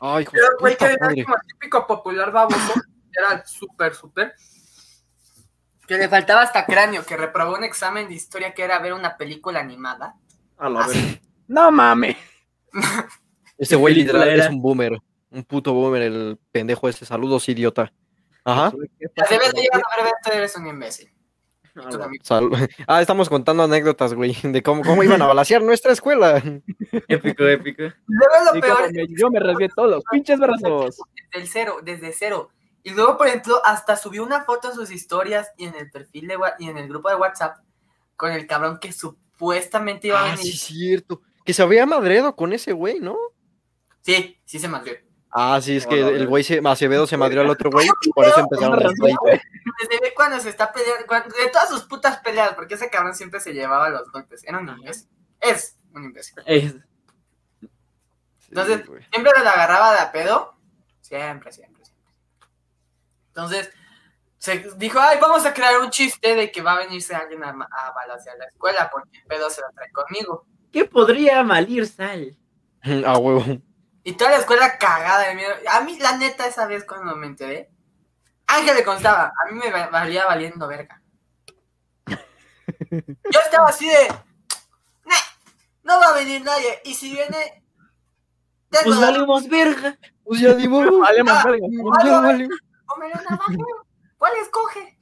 Ay, 0.00 0.22
hijo 0.24 0.32
Pero, 0.32 0.48
de 0.48 0.56
güey, 0.58 0.76
que 0.76 0.84
era 0.86 0.98
como 0.98 1.36
el 1.36 1.46
típico 1.46 1.86
popular 1.86 2.32
baboso. 2.32 2.74
Era 3.12 3.44
súper, 3.46 3.94
súper. 3.94 4.34
Que 5.90 5.98
le 5.98 6.08
faltaba 6.08 6.42
hasta 6.42 6.66
cráneo, 6.66 7.04
que 7.04 7.16
reprobó 7.16 7.56
un 7.56 7.64
examen 7.64 8.06
de 8.06 8.14
historia 8.14 8.54
que 8.54 8.62
era 8.62 8.78
ver 8.78 8.92
una 8.92 9.16
película 9.16 9.58
animada. 9.58 10.14
A 10.56 10.68
la 10.68 10.86
verga. 10.86 11.02
No 11.48 11.72
mames. 11.72 12.16
Ese 13.58 13.74
güey 13.74 13.96
literal 13.96 14.28
era? 14.28 14.44
es 14.44 14.50
un 14.50 14.62
boomer. 14.62 14.96
Un 15.30 15.42
puto 15.42 15.74
boomer, 15.74 16.02
el 16.02 16.38
pendejo 16.52 16.88
ese. 16.88 17.04
Saludos, 17.04 17.48
idiota. 17.48 17.92
Ajá. 18.44 18.70
Llegas 19.00 19.32
a 19.32 19.34
ver 19.34 20.12
esto, 20.14 20.32
eres 20.32 20.56
un 20.56 20.68
imbécil. 20.68 21.10
A 21.74 21.88
Tú 21.88 21.96
la- 21.96 22.02
también. 22.04 22.22
Sal- 22.24 22.50
Ah, 22.86 23.00
estamos 23.00 23.28
contando 23.28 23.64
anécdotas, 23.64 24.14
güey, 24.14 24.36
de 24.44 24.62
cómo, 24.62 24.82
cómo 24.82 25.02
iban 25.02 25.20
a 25.22 25.26
balasear 25.26 25.60
nuestra 25.60 25.90
escuela. 25.90 26.36
Épico, 27.08 27.44
épico. 27.48 27.82
Lo 28.06 28.60
peor 28.60 28.90
yo 29.08 29.28
me 29.28 29.40
rasgué 29.40 29.68
todos 29.74 29.90
los 29.90 30.04
pinches 30.12 30.38
brazos. 30.38 30.98
Desde 31.32 31.42
el 31.42 31.48
cero, 31.48 31.76
desde 31.82 32.12
cero. 32.12 32.50
Y 32.82 32.90
luego, 32.90 33.16
por 33.18 33.26
ejemplo, 33.26 33.60
hasta 33.64 33.96
subió 33.96 34.22
una 34.22 34.44
foto 34.44 34.68
en 34.70 34.74
sus 34.74 34.90
historias 34.90 35.50
y 35.56 35.66
en 35.66 35.74
el 35.74 35.90
perfil 35.90 36.28
de 36.28 36.38
y 36.58 36.68
en 36.68 36.78
el 36.78 36.88
grupo 36.88 37.08
de 37.10 37.16
WhatsApp 37.16 37.58
con 38.16 38.32
el 38.32 38.46
cabrón 38.46 38.78
que 38.80 38.92
supuestamente 38.92 40.08
iba 40.08 40.20
a 40.20 40.24
Ah, 40.32 40.36
venir. 40.36 40.52
sí, 40.52 40.56
cierto. 40.56 41.20
Que 41.44 41.52
se 41.54 41.62
había 41.62 41.84
madreado 41.86 42.34
con 42.36 42.52
ese 42.52 42.72
güey, 42.72 43.00
¿no? 43.00 43.16
Sí, 44.02 44.38
sí 44.44 44.58
se 44.58 44.68
madrió. 44.68 44.94
Ah, 45.32 45.60
sí, 45.62 45.76
es 45.76 45.86
que 45.86 46.00
el 46.00 46.26
güey 46.26 46.42
se, 46.42 46.60
Acevedo 46.64 47.06
se 47.06 47.16
madrió 47.16 47.42
al 47.42 47.50
otro 47.50 47.70
güey, 47.70 47.86
por 48.14 48.24
eso 48.26 48.40
empezaron 48.40 48.80
las 48.80 48.92
pleitas. 48.94 49.40
Desde 49.80 50.00
ve 50.00 50.12
cuando 50.14 50.40
se 50.40 50.48
está 50.48 50.72
peleando, 50.72 51.06
cuando- 51.06 51.36
de 51.36 51.48
todas 51.50 51.68
sus 51.68 51.82
putas 51.84 52.18
peleas, 52.18 52.54
porque 52.54 52.74
ese 52.74 52.90
cabrón 52.90 53.14
siempre 53.14 53.38
se 53.40 53.52
llevaba 53.52 53.88
los 53.90 54.10
golpes. 54.10 54.42
Era 54.44 54.58
un 54.58 54.68
imbécil. 54.68 55.08
Es 55.40 55.78
un 55.94 56.04
imbécil. 56.04 56.34
Es- 56.46 56.74
Entonces, 58.48 58.82
Sí. 58.84 59.06
Siempre 59.12 59.32
lo 59.40 59.48
agarraba 59.48 59.92
de 59.92 59.98
a 60.00 60.10
pedo. 60.12 60.54
Siempre, 61.00 61.52
siempre. 61.52 61.69
Entonces, 63.30 63.70
se 64.38 64.58
dijo, 64.76 64.98
ay, 65.00 65.18
vamos 65.20 65.44
a 65.46 65.52
crear 65.54 65.78
un 65.80 65.90
chiste 65.90 66.34
de 66.34 66.50
que 66.50 66.62
va 66.62 66.72
a 66.72 66.78
venirse 66.78 67.14
alguien 67.14 67.42
a, 67.44 67.50
a 67.50 67.92
balancear 67.92 68.36
la 68.38 68.46
escuela 68.46 68.88
porque 68.90 69.18
el 69.18 69.24
pedo 69.26 69.50
se 69.50 69.60
lo 69.60 69.68
trae 69.70 69.90
conmigo. 69.92 70.46
¿Qué 70.72 70.84
podría 70.84 71.42
malir 71.42 71.86
sal? 71.86 72.36
A 73.06 73.18
huevo. 73.18 73.44
Y 74.02 74.12
toda 74.12 74.30
la 74.30 74.36
escuela 74.38 74.78
cagada 74.78 75.28
de 75.28 75.34
miedo. 75.34 75.52
A 75.70 75.80
mí, 75.82 75.98
la 75.98 76.16
neta, 76.16 76.46
esa 76.46 76.66
vez 76.66 76.84
cuando 76.84 77.14
me 77.16 77.26
enteré, 77.26 77.70
Ángel 78.46 78.74
le 78.76 78.82
constaba, 78.84 79.26
a 79.26 79.52
mí 79.52 79.58
me 79.58 79.70
va- 79.70 79.88
valía 79.88 80.24
valiendo 80.26 80.66
verga. 80.66 81.00
Yo 82.90 83.40
estaba 83.44 83.68
así 83.68 83.86
de, 83.86 84.08
"Nah, 85.04 85.14
no 85.82 86.00
va 86.00 86.06
a 86.08 86.14
venir 86.14 86.42
nadie. 86.42 86.80
Y 86.84 86.94
si 86.94 87.10
viene, 87.12 87.62
Pues 88.84 88.98
valimos 88.98 89.48
verga. 89.48 89.98
Pues 90.24 90.40
ya 90.40 90.54
digo, 90.54 90.80
Vale, 91.00 91.22
más 91.24 91.44
verga. 91.44 91.66
O 92.94 92.98
me 92.98 93.08
lo 93.08 93.14
navaja. 93.28 93.52
¿Cuál 94.18 94.32
escoge? 94.42 94.98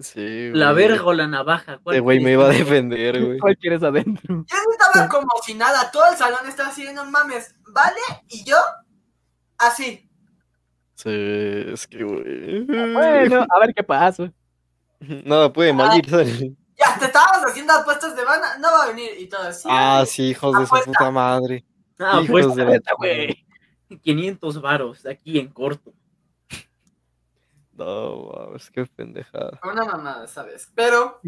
Sí, 0.00 0.50
La 0.52 0.72
güey. 0.72 0.86
verga 0.88 1.04
o 1.04 1.12
la 1.12 1.26
navaja. 1.26 1.78
¿cuál 1.82 1.96
Este 1.96 2.00
güey 2.00 2.20
me 2.20 2.32
iba 2.32 2.44
a 2.46 2.48
defender, 2.50 3.20
güey. 3.24 3.38
¿Cuál 3.38 3.56
quieres 3.56 3.82
adentro? 3.82 4.44
Yo 4.46 4.56
estaba 4.72 5.08
como 5.08 5.28
si 5.44 5.54
nada, 5.54 5.90
todo 5.90 6.04
el 6.10 6.16
salón 6.16 6.46
estaba 6.46 6.68
así, 6.68 6.86
no 6.92 7.04
mames, 7.10 7.54
¿vale? 7.72 8.00
Y 8.28 8.44
yo, 8.44 8.56
así. 9.58 10.08
Sí, 10.94 11.10
es 11.72 11.86
que, 11.86 12.02
güey. 12.04 12.64
Bueno, 12.64 13.46
a 13.48 13.58
ver 13.60 13.72
qué 13.74 13.82
pasa. 13.84 14.32
Nada 15.24 15.52
puede 15.52 15.72
malir. 15.72 16.08
¿sabes? 16.08 16.40
Ya, 16.40 16.96
te 16.98 17.06
estábamos 17.06 17.44
haciendo 17.50 17.72
apuestas 17.72 18.14
de 18.16 18.24
banda, 18.24 18.56
no 18.58 18.68
va 18.72 18.84
a 18.84 18.88
venir 18.88 19.10
y 19.18 19.28
todo 19.28 19.42
así. 19.42 19.68
Ah, 19.70 20.04
sí, 20.06 20.30
hijos 20.30 20.52
de 20.58 20.66
su 20.66 20.74
Apuesta. 20.74 20.86
puta 20.92 21.10
madre. 21.10 21.64
Ah, 22.00 22.20
Hijos 22.22 22.28
pues 22.30 22.54
de 22.54 22.64
la 22.64 22.80
güey. 22.96 23.46
500 24.02 24.60
varos 24.60 25.06
aquí 25.06 25.38
en 25.40 25.48
corto. 25.48 25.92
No, 27.78 28.32
mames, 28.34 28.70
qué 28.70 28.84
pendejada. 28.86 29.60
Una 29.62 29.84
mamada, 29.84 30.26
¿sabes? 30.26 30.70
Pero 30.74 31.20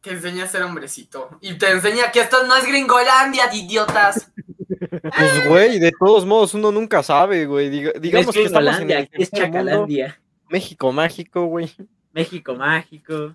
te 0.00 0.10
enseña 0.12 0.44
a 0.44 0.48
ser 0.48 0.62
hombrecito. 0.62 1.30
Y 1.40 1.58
te 1.58 1.70
enseña 1.70 2.10
que 2.12 2.20
esto 2.20 2.46
no 2.46 2.54
es 2.56 2.64
Gringolandia, 2.66 3.48
de 3.48 3.56
idiotas. 3.56 4.30
Pues, 5.02 5.48
güey, 5.48 5.78
de 5.78 5.92
todos 5.98 6.24
modos, 6.24 6.54
uno 6.54 6.70
nunca 6.72 7.02
sabe, 7.02 7.46
güey. 7.46 7.70
Diga- 7.70 7.98
digamos 8.00 8.28
es 8.28 8.34
que 8.34 8.44
estamos 8.46 8.78
en 8.78 8.90
el 8.90 9.08
es 9.12 9.32
mundo. 9.32 9.46
Chacalandia. 9.46 10.20
México 10.48 10.92
mágico, 10.92 11.44
güey. 11.46 11.74
México 12.12 12.54
mágico. 12.54 13.34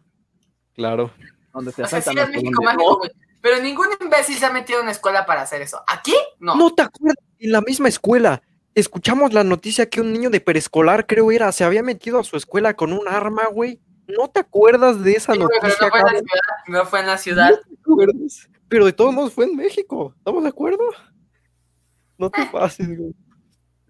Claro. 0.76 1.12
Donde 1.54 1.72
se 1.72 1.84
O 1.84 1.88
sea, 1.88 2.00
sí 2.02 2.10
asaltan 2.10 2.30
es 2.30 2.36
los 2.36 2.44
México 2.44 2.62
colombianos. 2.62 2.78
mágico, 2.86 2.98
güey. 3.00 3.12
Pero 3.42 3.62
ningún 3.64 3.88
imbécil 4.02 4.36
se 4.38 4.46
ha 4.46 4.52
metido 4.52 4.80
en 4.80 4.84
una 4.84 4.92
escuela 4.92 5.26
para 5.26 5.42
hacer 5.42 5.62
eso. 5.62 5.82
¿Aquí? 5.88 6.14
No. 6.40 6.56
¿No 6.56 6.74
te 6.74 6.82
acuerdas? 6.84 7.24
En 7.40 7.52
la 7.52 7.62
misma 7.62 7.88
escuela. 7.88 8.42
Escuchamos 8.78 9.34
la 9.34 9.44
noticia 9.44 9.90
que 9.90 10.02
un 10.02 10.14
niño 10.14 10.30
de 10.30 10.40
preescolar, 10.40 11.08
creo 11.08 11.32
era, 11.32 11.52
se 11.52 11.64
había 11.64 11.82
metido 11.82 12.20
a 12.20 12.24
su 12.24 12.38
escuela 12.38 12.76
con 12.76 12.94
un 12.94 13.08
arma, 13.08 13.48
güey. 13.48 13.80
¿No 14.08 14.30
te 14.30 14.40
acuerdas 14.41 15.04
de 15.04 15.14
esa 15.14 15.34
Sí, 15.34 15.40
güey, 15.40 15.49
pero 15.60 15.74
noticia, 15.74 15.88
no 15.88 15.90
fue 15.95 15.99
en 15.99 16.06
la 16.06 16.18
ciudad. 16.22 16.41
No 16.68 16.86
fue 16.86 16.99
en 16.99 17.08
la 17.08 17.18
ciudad. 17.18 17.49
¿No 17.49 17.58
te 17.58 17.74
acuerdas? 17.82 18.49
Pero 18.70 18.86
de 18.86 18.94
todos 18.94 19.14
modos 19.16 19.34
fue 19.34 19.45
en 19.45 19.56
México. 19.56 20.14
¿Estamos 20.18 20.44
de 20.44 20.49
acuerdo? 20.49 20.84
No 22.20 22.30
te 22.30 22.45
pases, 22.45 22.88
güey. 22.98 23.14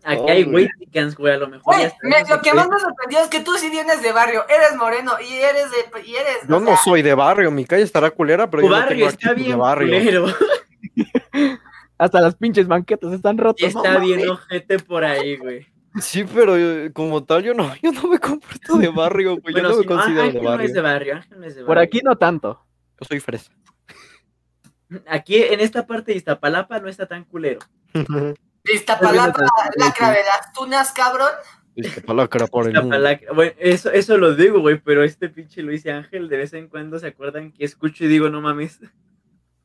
Aquí 0.04 0.22
No, 0.22 0.28
hay 0.30 0.44
güey. 0.44 0.66
Waitikans, 0.68 1.16
güey, 1.18 1.34
a 1.34 1.38
lo 1.38 1.50
mejor. 1.50 1.76
Me- 1.76 1.84
ese 2.20 2.34
lo 2.34 2.42
que 2.42 2.54
más 2.54 2.70
me 2.70 2.80
sorprendió 2.80 3.20
es 3.20 3.28
que 3.28 3.42
tú 3.42 3.58
sí 3.58 3.70
vienes 3.70 4.02
de 4.02 4.14
barrio, 4.14 4.46
eres 4.48 4.78
moreno 4.78 5.14
y 5.20 5.34
eres 5.34 5.66
de. 5.70 6.02
Y 6.06 6.16
eres, 6.16 6.38
Yo 6.48 6.56
o 6.56 6.60
no 6.62 6.68
sea, 6.68 6.78
soy 6.78 7.02
de 7.02 7.14
barrio, 7.14 7.52
mi 7.52 7.66
calle 7.66 7.84
estará 7.84 8.10
culera, 8.10 8.50
pero 8.50 8.62
Tu 8.64 8.70
yo 8.70 8.74
no 8.74 8.80
barrio 8.80 8.96
tengo 8.98 9.10
está 9.10 9.30
actitud 9.32 9.36
de 9.42 9.44
bien 9.48 9.60
barrio. 9.60 10.00
culero. 10.00 10.28
Hasta 11.98 12.22
las 12.22 12.36
pinches 12.36 12.68
banquetas 12.68 13.12
están 13.14 13.38
rotas. 13.38 13.74
no 13.74 13.82
Está 13.84 13.94
mames. 14.00 14.16
bien 14.18 14.30
ojete 14.30 14.80
por 14.80 15.04
ahí, 15.04 15.38
güey. 15.38 15.66
Sí, 16.00 16.24
pero 16.32 16.58
yo- 16.58 16.94
como 16.94 17.24
tal, 17.24 17.44
yo 17.44 17.54
no, 17.56 17.74
yo 17.82 17.92
no 17.92 18.04
me 18.08 18.20
comporto 18.20 18.78
de 18.78 18.88
barrio, 18.90 19.38
güey. 19.40 19.54
Bueno, 19.54 19.58
yo 19.58 19.64
no 19.64 19.70
me 19.78 19.82
si 19.84 19.88
no, 19.90 19.96
considero 19.96 20.22
Ángel 20.24 20.34
de 20.36 20.42
no 20.44 20.50
barrio. 20.50 20.66
es 20.68 20.74
de 20.74 20.82
barrio, 20.82 21.16
Ángel 21.16 21.40
no 21.40 21.46
es 21.46 21.56
de 21.56 21.62
barrio. 21.62 21.68
Por 21.68 21.80
aquí 21.80 22.02
no 22.04 22.16
tanto. 22.18 22.64
Yo 23.00 23.06
soy 23.08 23.20
fresa. 23.20 23.52
Aquí 25.08 25.36
en 25.44 25.60
esta 25.60 25.86
parte 25.86 26.12
de 26.12 26.18
Iztapalapa 26.18 26.80
no 26.80 26.88
está 26.88 27.08
tan 27.08 27.24
culero. 27.26 27.60
Iztapalapa, 28.64 29.42
la 29.76 30.10
de 30.12 30.18
las 30.24 30.54
tunas, 30.54 30.92
cabrón. 30.92 31.30
Viste, 31.76 32.02
palacra 32.02 32.48
por 32.48 32.68
el 32.68 32.74
mundo. 32.74 32.96
Iztapalapa- 32.98 33.34
Bueno, 33.36 33.52
eso, 33.60 33.92
eso 33.92 34.18
lo 34.18 34.34
digo, 34.36 34.60
güey, 34.60 34.80
pero 34.80 35.04
este 35.04 35.30
pinche 35.30 35.62
Luis 35.62 35.86
y 35.86 35.90
Ángel 35.90 36.28
de 36.30 36.38
vez 36.38 36.54
en 36.54 36.68
cuando 36.68 37.00
se 37.00 37.08
acuerdan 37.08 37.52
que 37.52 37.66
escucho 37.66 38.04
y 38.06 38.08
digo, 38.08 38.30
no 38.30 38.42
mames. 38.42 38.80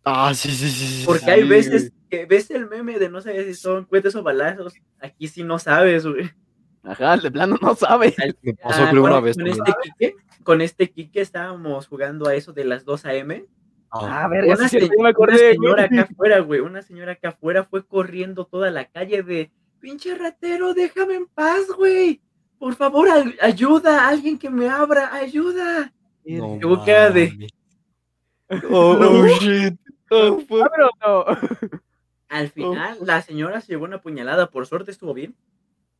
Ah, 0.04 0.32
sí, 0.34 0.50
sí, 0.50 0.68
sí. 0.70 0.86
sí, 0.86 1.02
Porque 1.06 1.24
sí, 1.24 1.30
hay 1.30 1.38
güey. 1.40 1.48
veces 1.50 1.92
que 2.10 2.26
ves 2.26 2.50
el 2.50 2.68
meme 2.68 2.98
de 2.98 3.08
no 3.08 3.20
sabes 3.20 3.46
si 3.46 3.54
son 3.54 3.84
cuetes 3.84 4.14
o 4.16 4.22
balazos. 4.22 4.74
Aquí 5.00 5.28
sí 5.28 5.42
no 5.44 5.58
sabes, 5.58 6.06
güey. 6.06 6.30
Ajá, 6.82 7.16
de 7.16 7.30
plano 7.30 7.56
no 7.62 7.74
sabe. 7.76 8.14
Me 8.42 8.54
pasó 8.54 8.82
Ah, 8.84 8.88
creo 8.90 9.02
con, 9.02 9.10
una 9.12 9.20
vez. 9.20 9.36
con 9.36 9.46
este 9.46 9.72
Quique, 9.82 10.14
con 10.42 10.60
este 10.60 10.90
Quique 10.90 11.20
estábamos 11.20 11.86
jugando 11.86 12.26
a 12.28 12.34
eso 12.34 12.52
de 12.52 12.64
las 12.64 12.84
2 12.84 13.04
a.m. 13.06 13.44
Ah, 13.90 14.24
Ah, 14.24 14.28
verga, 14.28 14.54
Una, 14.56 14.68
sí, 14.68 14.80
se- 14.80 14.88
me 14.88 14.96
una 14.96 15.10
acordé. 15.10 15.52
señora 15.52 15.86
güey. 15.86 16.00
acá 16.00 16.10
afuera, 16.12 16.38
güey, 16.40 16.60
una 16.60 16.82
señora 16.82 17.12
acá 17.12 17.28
afuera 17.28 17.62
fue 17.64 17.86
corriendo 17.86 18.46
toda 18.46 18.70
la 18.72 18.86
calle 18.86 19.22
de, 19.22 19.52
pinche 19.78 20.14
ratero, 20.16 20.74
déjame 20.74 21.14
en 21.14 21.26
paz, 21.26 21.66
güey. 21.76 22.20
Por 22.58 22.74
favor, 22.74 23.08
al- 23.08 23.36
ayuda, 23.40 24.08
alguien 24.08 24.38
que 24.38 24.48
me 24.50 24.68
abra, 24.68 25.14
ayuda. 25.14 25.92
no 26.24 26.84
cara 26.84 27.10
de-. 27.10 27.48
Oh, 28.70 28.96
oh, 29.00 29.26
shit. 29.40 29.78
Oh, 30.14 30.42
no. 31.00 31.24
Al 32.28 32.48
final, 32.50 32.98
la 33.02 33.20
señora 33.22 33.60
se 33.60 33.72
llevó 33.72 33.84
una 33.84 34.00
puñalada, 34.00 34.50
por 34.50 34.66
suerte 34.66 34.90
estuvo 34.90 35.12
bien. 35.12 35.36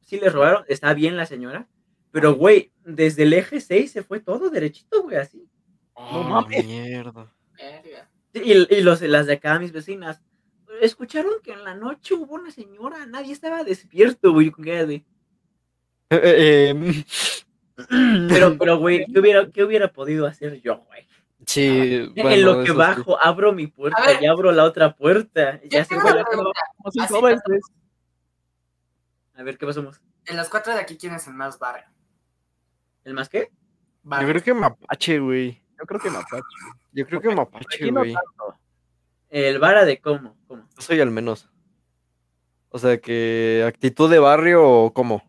Sí 0.00 0.18
le 0.18 0.30
robaron, 0.30 0.64
está 0.68 0.94
bien 0.94 1.16
la 1.16 1.26
señora. 1.26 1.68
Pero, 2.10 2.34
güey, 2.34 2.72
desde 2.84 3.22
el 3.24 3.32
eje 3.32 3.60
6 3.60 3.90
se 3.90 4.02
fue 4.02 4.20
todo 4.20 4.50
derechito, 4.50 5.02
güey, 5.02 5.16
así. 5.16 5.46
Oh, 5.94 6.22
mames. 6.22 6.64
mierda. 6.64 7.32
Y, 8.34 8.52
y 8.74 8.80
los, 8.82 9.02
las 9.02 9.26
de 9.26 9.34
acá, 9.34 9.58
mis 9.58 9.72
vecinas, 9.72 10.22
escucharon 10.80 11.34
que 11.42 11.52
en 11.52 11.64
la 11.64 11.74
noche 11.74 12.14
hubo 12.14 12.34
una 12.34 12.50
señora, 12.50 13.04
nadie 13.06 13.32
estaba 13.32 13.62
despierto, 13.64 14.32
güey. 14.32 14.50
con 14.50 14.64
de- 14.64 14.94
Eh, 14.94 15.04
eh, 16.10 16.68
em, 16.70 17.04
Pero, 18.28 18.56
pero, 18.58 18.78
güey, 18.78 19.04
¿qué 19.12 19.20
hubiera, 19.20 19.50
¿qué 19.50 19.64
hubiera 19.64 19.92
podido 19.92 20.26
hacer 20.26 20.60
yo, 20.60 20.78
güey? 20.86 21.06
Sí, 21.46 22.12
en 22.14 22.44
lo 22.44 22.60
que 22.60 22.70
sí. 22.70 22.76
bajo, 22.76 23.18
abro 23.20 23.52
mi 23.52 23.66
puerta 23.66 24.06
ver. 24.06 24.22
y 24.22 24.26
abro 24.26 24.52
la 24.52 24.64
otra 24.64 24.94
puerta. 24.94 25.60
Ya 25.64 25.84
se 25.84 25.98
fue 25.98 26.14
la. 26.14 26.24
A 29.34 29.42
ver, 29.42 29.58
¿qué 29.58 29.66
pasamos? 29.66 30.00
En 30.26 30.36
las 30.36 30.48
cuatro 30.48 30.72
de 30.72 30.80
aquí, 30.80 30.96
¿quién 30.96 31.14
es 31.14 31.26
el 31.26 31.34
más 31.34 31.58
barrio? 31.58 31.86
¿El 33.04 33.14
más 33.14 33.28
qué? 33.28 33.50
Yo 34.04 34.26
creo 34.26 34.42
que 34.42 34.54
Mapache, 34.54 35.18
güey. 35.18 35.62
Yo 35.78 35.86
creo 35.86 36.00
que 36.00 36.10
Mapache. 36.10 36.42
Yo 36.92 37.06
creo 37.06 37.20
que 37.20 37.34
Mapache, 37.34 37.90
no 37.90 38.00
güey. 38.00 38.14
El 39.30 39.58
vara 39.58 39.84
de 39.84 40.00
cómo, 40.00 40.36
cómo. 40.46 40.68
Yo 40.76 40.82
soy 40.82 41.00
al 41.00 41.10
menos. 41.10 41.48
O 42.68 42.78
sea, 42.78 42.98
que 43.00 43.64
actitud 43.66 44.10
de 44.10 44.18
barrio 44.18 44.62
o 44.66 44.92
cómo. 44.92 45.22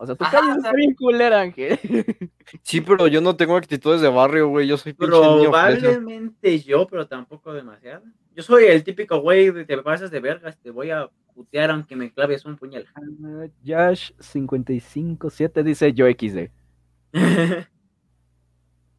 O 0.00 0.06
sea, 0.06 0.14
tu 0.14 0.24
Ajá, 0.24 0.38
calle 0.38 0.52
o 0.52 0.56
está 0.56 0.72
bien 0.72 0.94
culera, 0.94 1.40
Ángel. 1.40 1.78
Sí, 2.62 2.80
pero 2.80 3.08
yo 3.08 3.20
no 3.20 3.36
tengo 3.36 3.56
actitudes 3.56 4.00
de 4.00 4.08
barrio, 4.08 4.48
güey. 4.48 4.66
Yo 4.66 4.78
soy 4.78 4.92
niño. 4.98 5.50
Probablemente 5.50 6.60
yo, 6.60 6.86
pero 6.86 7.06
tampoco 7.06 7.52
demasiado. 7.52 8.04
Yo 8.34 8.42
soy 8.42 8.64
el 8.64 8.84
típico 8.84 9.20
güey 9.20 9.50
de 9.50 9.64
te 9.64 9.76
pasas 9.78 10.10
de 10.10 10.20
vergas, 10.20 10.56
te 10.58 10.70
voy 10.70 10.90
a 10.90 11.10
putear 11.34 11.70
aunque 11.72 11.96
me 11.96 12.12
claves 12.12 12.44
un 12.44 12.56
puñal. 12.56 12.86
Ah, 12.94 13.46
Yash 13.64 14.12
557 14.20 15.62
dice 15.62 15.92
yo 15.92 16.06
XD. 16.06 16.48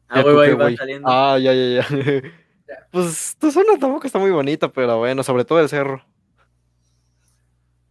ah, 0.08 0.22
güey, 0.22 0.34
¿tú 0.34 0.40
ahí 0.40 0.48
qué, 0.50 0.54
va 0.54 0.64
güey? 0.64 0.76
saliendo. 0.76 1.08
Ah, 1.10 1.38
ya, 1.38 1.52
ya, 1.54 1.82
ya. 1.82 1.86
Pues 2.92 3.36
tu 3.38 3.50
zona 3.50 3.78
tampoco 3.80 4.06
está 4.06 4.18
muy 4.20 4.30
bonita, 4.30 4.70
pero 4.70 4.98
bueno, 4.98 5.24
sobre 5.24 5.44
todo 5.44 5.60
el 5.60 5.68
cerro. 5.68 6.04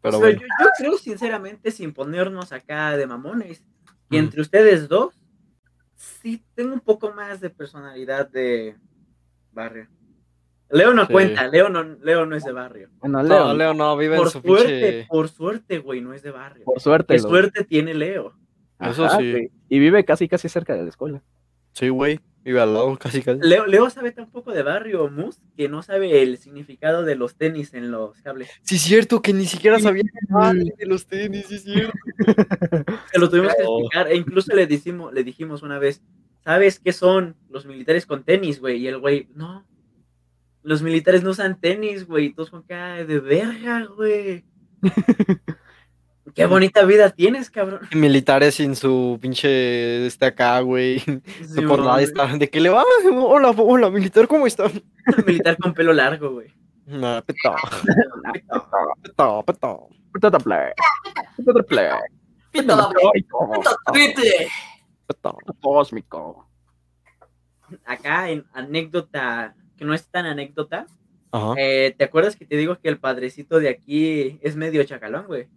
Pero 0.01 0.17
O 0.17 0.21
sea, 0.21 0.29
bueno. 0.29 0.41
yo, 0.41 0.47
yo 0.65 0.69
creo 0.77 0.97
sinceramente, 0.97 1.71
sin 1.71 1.93
ponernos 1.93 2.51
acá 2.53 2.95
de 2.97 3.05
mamones, 3.07 3.63
que 4.09 4.17
Mm. 4.17 4.23
entre 4.25 4.41
ustedes 4.41 4.87
dos, 4.87 5.13
sí 5.95 6.43
tengo 6.55 6.73
un 6.73 6.79
poco 6.79 7.11
más 7.11 7.39
de 7.41 7.49
personalidad 7.49 8.29
de 8.29 8.75
barrio. 9.51 9.87
Leo 10.71 10.93
no 10.93 11.05
Sí. 11.07 11.11
cuenta, 11.13 11.47
Leo 11.47 11.67
no, 11.69 11.83
Leo 11.83 12.25
no 12.25 12.35
es 12.35 12.43
de 12.43 12.51
barrio. 12.51 12.89
Bueno, 12.99 13.23
Leo, 13.23 13.39
No, 13.47 13.53
Leo 13.55 13.73
no, 13.73 13.97
vive 13.97 14.15
en 14.15 14.21
Por 14.21 14.29
su 14.31 14.39
suerte, 14.41 14.67
pinche. 14.67 15.05
por 15.09 15.27
suerte, 15.29 15.79
güey, 15.79 15.99
no 16.01 16.13
es 16.13 16.21
de 16.21 16.31
barrio. 16.31 16.63
por 16.63 16.79
suerte. 16.79 17.15
Qué 17.15 17.21
lo- 17.21 17.29
suerte 17.29 17.63
tiene 17.63 17.93
Leo. 17.95 18.33
Eso 18.79 19.09
sí. 19.09 19.31
güey. 19.31 19.51
Y 19.67 19.79
vive 19.79 20.05
casi, 20.05 20.27
casi 20.29 20.47
cerca 20.47 20.75
de 20.75 20.83
la 20.83 20.89
escuela. 20.89 21.21
Sí, 21.73 21.89
güey. 21.89 22.19
Vive 22.43 22.61
al 22.61 22.73
lado, 22.73 22.97
casi 22.97 23.21
casi. 23.21 23.41
Leo, 23.43 23.65
Leo 23.67 23.89
sabe 23.89 24.11
tan 24.11 24.29
poco 24.31 24.51
de 24.53 24.63
barrio, 24.63 25.09
Mus, 25.09 25.39
que 25.57 25.67
no 25.67 25.83
sabe 25.83 26.21
el 26.23 26.37
significado 26.37 27.03
de 27.03 27.15
los 27.15 27.35
tenis 27.35 27.73
en 27.73 27.91
los 27.91 28.19
cables. 28.21 28.49
Sí, 28.63 28.75
es 28.77 28.81
cierto, 28.81 29.21
que 29.21 29.33
ni 29.33 29.45
siquiera 29.45 29.77
Sí. 29.77 29.83
sabía 29.83 30.03
de 30.77 30.85
los 30.85 31.05
tenis, 31.05 31.45
sí, 31.47 31.55
es 31.55 31.63
cierto. 31.65 31.93
Se 33.11 33.19
lo 33.19 33.29
tuvimos 33.29 33.53
que 33.55 33.63
Oh. 33.67 33.81
explicar. 33.81 34.07
E 34.11 34.15
incluso 34.15 34.55
le 34.55 34.67
dijimos, 34.67 35.13
le 35.13 35.23
dijimos 35.25 35.63
una 35.63 35.79
vez, 35.79 36.01
¿sabes 36.43 36.79
qué 36.79 36.93
son 36.93 37.35
los 37.49 37.65
militares 37.65 38.05
con 38.05 38.23
tenis, 38.23 38.59
güey? 38.61 38.77
Y 38.77 38.87
el 38.87 38.97
güey, 38.99 39.27
no. 39.35 39.67
Los 40.63 40.81
militares 40.81 41.23
no 41.23 41.31
usan 41.31 41.59
tenis, 41.59 42.07
güey. 42.07 42.27
Y 42.27 42.33
todos 42.33 42.49
con 42.51 42.63
cara 42.63 43.03
de 43.03 43.19
verga, 43.19 43.85
güey. 43.95 44.45
Qué 46.35 46.45
bonita 46.45 46.83
vida 46.85 47.09
tienes, 47.09 47.49
cabrón. 47.49 47.81
Militares 47.93 48.55
sin 48.55 48.75
su 48.75 49.17
pinche. 49.21 50.05
Este 50.05 50.25
acá, 50.27 50.59
güey. 50.61 50.99
Sí, 50.99 51.21
Su 51.55 51.67
portada 51.67 51.93
güey. 51.93 52.03
está. 52.05 52.27
¿De 52.37 52.49
qué 52.49 52.59
le 52.59 52.69
va? 52.69 52.83
Hola, 53.11 53.49
hola, 53.57 53.89
militar, 53.89 54.27
¿cómo 54.27 54.47
está? 54.47 54.65
Militar 55.25 55.57
con 55.57 55.73
pelo 55.73 55.93
largo, 55.93 56.31
güey. 56.31 56.47
Nah, 56.85 57.21
peta, 57.21 57.55
peta, 59.03 59.41
peta. 59.45 59.77
Puta 60.11 60.39
play. 60.39 60.71
Puta 61.43 61.63
play. 61.63 61.89
Pito 62.51 62.75
doble. 62.75 62.99
Pito 63.13 63.37
triple. 63.93 64.47
peta. 65.07 65.33
Cósmico. 65.61 66.49
Acá 67.85 68.29
en 68.31 68.45
anécdota, 68.53 69.55
que 69.77 69.85
no 69.85 69.93
es 69.93 70.07
tan 70.07 70.25
anécdota. 70.25 70.87
Ajá. 71.31 71.53
eh, 71.57 71.93
¿Te 71.95 72.05
acuerdas 72.05 72.35
que 72.35 72.45
te 72.45 72.57
digo 72.57 72.79
que 72.79 72.89
el 72.89 72.97
padrecito 72.99 73.59
de 73.59 73.69
aquí 73.69 74.39
es 74.41 74.55
medio 74.55 74.83
chacalón, 74.83 75.27
güey? 75.27 75.47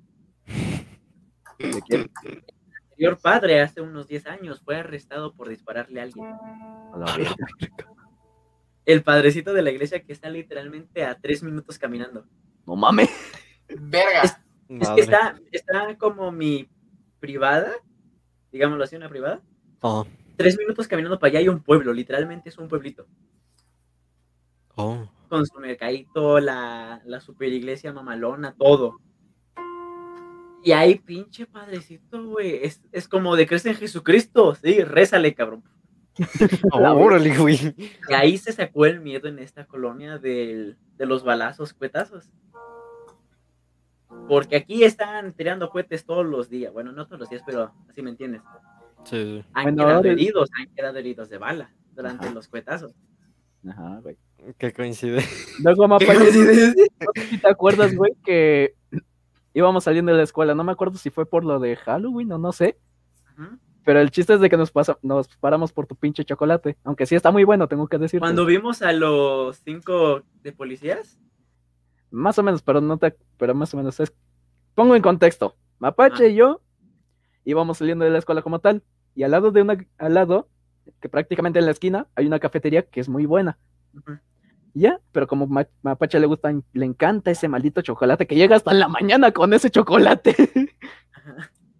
¿De 1.58 1.82
quién? 1.82 2.10
El 2.24 2.44
anterior 2.90 3.18
padre 3.20 3.60
hace 3.60 3.80
unos 3.80 4.06
10 4.06 4.26
años 4.26 4.60
fue 4.64 4.76
arrestado 4.76 5.34
por 5.34 5.48
dispararle 5.48 6.00
a 6.00 6.04
alguien. 6.04 6.26
A 6.26 6.96
la 6.98 7.16
verga. 7.16 7.34
El 8.84 9.02
padrecito 9.02 9.52
de 9.52 9.62
la 9.62 9.70
iglesia 9.70 10.02
que 10.02 10.12
está 10.12 10.28
literalmente 10.28 11.04
a 11.04 11.18
tres 11.18 11.42
minutos 11.42 11.78
caminando. 11.78 12.26
No 12.66 12.76
mames. 12.76 13.10
Verga. 13.68 14.22
Es 14.68 14.88
que 14.90 15.00
está, 15.00 15.38
está 15.52 15.96
como 15.98 16.32
mi 16.32 16.68
privada, 17.20 17.72
digámoslo 18.50 18.84
así, 18.84 18.96
una 18.96 19.08
privada. 19.08 19.40
Ajá. 19.80 20.04
Tres 20.36 20.58
minutos 20.58 20.88
caminando 20.88 21.18
para 21.18 21.30
allá 21.30 21.38
hay 21.40 21.48
un 21.48 21.62
pueblo, 21.62 21.92
literalmente 21.92 22.48
es 22.48 22.58
un 22.58 22.68
pueblito. 22.68 23.06
Oh. 24.74 25.06
Con 25.28 25.46
su 25.46 25.58
mercadito, 25.60 26.40
la, 26.40 27.02
la 27.04 27.20
super 27.20 27.52
iglesia 27.52 27.92
mamalona, 27.92 28.54
todo. 28.56 28.98
Y 30.64 30.72
ahí, 30.72 30.96
pinche 30.96 31.46
padrecito, 31.46 32.24
güey. 32.24 32.64
Es, 32.64 32.80
es 32.92 33.08
como 33.08 33.34
de 33.36 33.46
crees 33.46 33.66
en 33.66 33.74
Jesucristo. 33.74 34.54
Sí, 34.54 34.82
rézale, 34.84 35.34
cabrón. 35.34 35.64
Oh, 36.72 36.78
órale, 36.96 37.36
güey. 37.36 37.74
Y 38.08 38.12
ahí 38.12 38.38
se 38.38 38.52
sacó 38.52 38.86
el 38.86 39.00
miedo 39.00 39.28
en 39.28 39.38
esta 39.38 39.66
colonia 39.66 40.18
del- 40.18 40.76
de 40.96 41.06
los 41.06 41.24
balazos, 41.24 41.72
cuetazos. 41.74 42.30
Porque 44.28 44.56
aquí 44.56 44.84
están 44.84 45.32
tirando 45.32 45.70
cohetes 45.70 46.04
todos 46.04 46.24
los 46.24 46.48
días. 46.48 46.72
Bueno, 46.72 46.92
no 46.92 47.06
todos 47.06 47.20
los 47.20 47.30
días, 47.30 47.42
pero 47.44 47.72
así 47.88 48.02
me 48.02 48.10
entiendes. 48.10 48.42
Sí, 49.04 49.16
sí. 49.40 49.44
Han 49.54 49.64
Bueno, 49.74 49.84
quedado 49.84 50.04
heridos, 50.04 50.50
han 50.58 50.72
quedado 50.74 50.98
heridos 50.98 51.28
de 51.28 51.38
bala 51.38 51.72
durante 51.94 52.26
Ajá. 52.26 52.34
los 52.34 52.46
cuetazos. 52.48 52.94
Ajá, 53.68 54.00
güey. 54.02 54.16
Qué 54.58 54.72
coincide. 54.72 55.22
Luego, 55.62 55.86
¿Qué 55.98 56.06
no 56.14 56.24
sé 56.26 56.74
si 57.28 57.38
te 57.38 57.48
acuerdas, 57.48 57.94
güey, 57.94 58.12
que 58.24 58.74
íbamos 59.54 59.84
saliendo 59.84 60.12
de 60.12 60.18
la 60.18 60.24
escuela. 60.24 60.54
No 60.54 60.64
me 60.64 60.72
acuerdo 60.72 60.96
si 60.98 61.10
fue 61.10 61.26
por 61.26 61.44
lo 61.44 61.58
de 61.58 61.76
Halloween 61.76 62.32
o 62.32 62.38
no 62.38 62.52
sé. 62.52 62.78
Pero 63.84 64.00
el 64.00 64.10
chiste 64.12 64.34
es 64.34 64.40
de 64.40 64.48
que 64.48 64.56
nos, 64.56 64.70
pasa, 64.70 64.98
nos 65.02 65.26
paramos 65.38 65.72
por 65.72 65.86
tu 65.86 65.96
pinche 65.96 66.24
chocolate. 66.24 66.76
Aunque 66.84 67.04
sí 67.06 67.16
está 67.16 67.32
muy 67.32 67.42
bueno, 67.44 67.66
tengo 67.66 67.88
que 67.88 67.98
decir. 67.98 68.20
Cuando 68.20 68.46
vimos 68.46 68.80
a 68.82 68.92
los 68.92 69.56
cinco 69.58 70.22
de 70.42 70.52
policías, 70.52 71.18
Más 72.10 72.38
o 72.38 72.42
menos, 72.42 72.62
pero 72.62 72.80
no 72.80 72.96
te. 72.98 73.16
Pero 73.38 73.54
más 73.54 73.72
o 73.74 73.76
menos 73.78 73.98
es. 73.98 74.12
Pongo 74.74 74.94
en 74.94 75.02
contexto. 75.02 75.56
Mapache 75.78 76.26
Ah. 76.26 76.28
y 76.28 76.34
yo 76.36 76.60
íbamos 77.44 77.78
saliendo 77.78 78.04
de 78.04 78.10
la 78.10 78.18
escuela 78.18 78.42
como 78.42 78.58
tal. 78.60 78.82
Y 79.14 79.22
al 79.24 79.30
lado 79.32 79.50
de 79.50 79.62
una. 79.62 79.76
Al 79.98 80.14
lado, 80.14 80.48
que 81.00 81.08
prácticamente 81.08 81.58
en 81.58 81.64
la 81.64 81.72
esquina, 81.72 82.06
hay 82.14 82.26
una 82.26 82.38
cafetería 82.38 82.82
que 82.82 83.00
es 83.00 83.08
muy 83.08 83.26
buena. 83.26 83.58
Ujú. 83.96 84.18
Ya, 84.74 84.98
pero 85.12 85.26
como 85.26 85.46
Ma- 85.46 85.68
Mapache 85.82 86.18
le 86.18 86.26
gusta, 86.26 86.50
le 86.72 86.86
encanta 86.86 87.30
ese 87.30 87.46
maldito 87.48 87.82
chocolate 87.82 88.26
que 88.26 88.34
llega 88.36 88.56
hasta 88.56 88.72
la 88.72 88.88
mañana 88.88 89.32
con 89.32 89.52
ese 89.52 89.70
chocolate. 89.70 90.34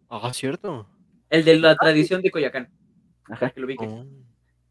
Ah, 0.08 0.32
cierto. 0.34 0.86
el 1.30 1.44
de 1.44 1.58
la 1.58 1.74
tradición 1.74 2.20
de 2.22 2.30
Coyacán, 2.30 2.68
Ajá. 3.30 3.48
que 3.50 3.60
lo 3.60 3.66
vi 3.66 3.76
Oh. 3.80 4.04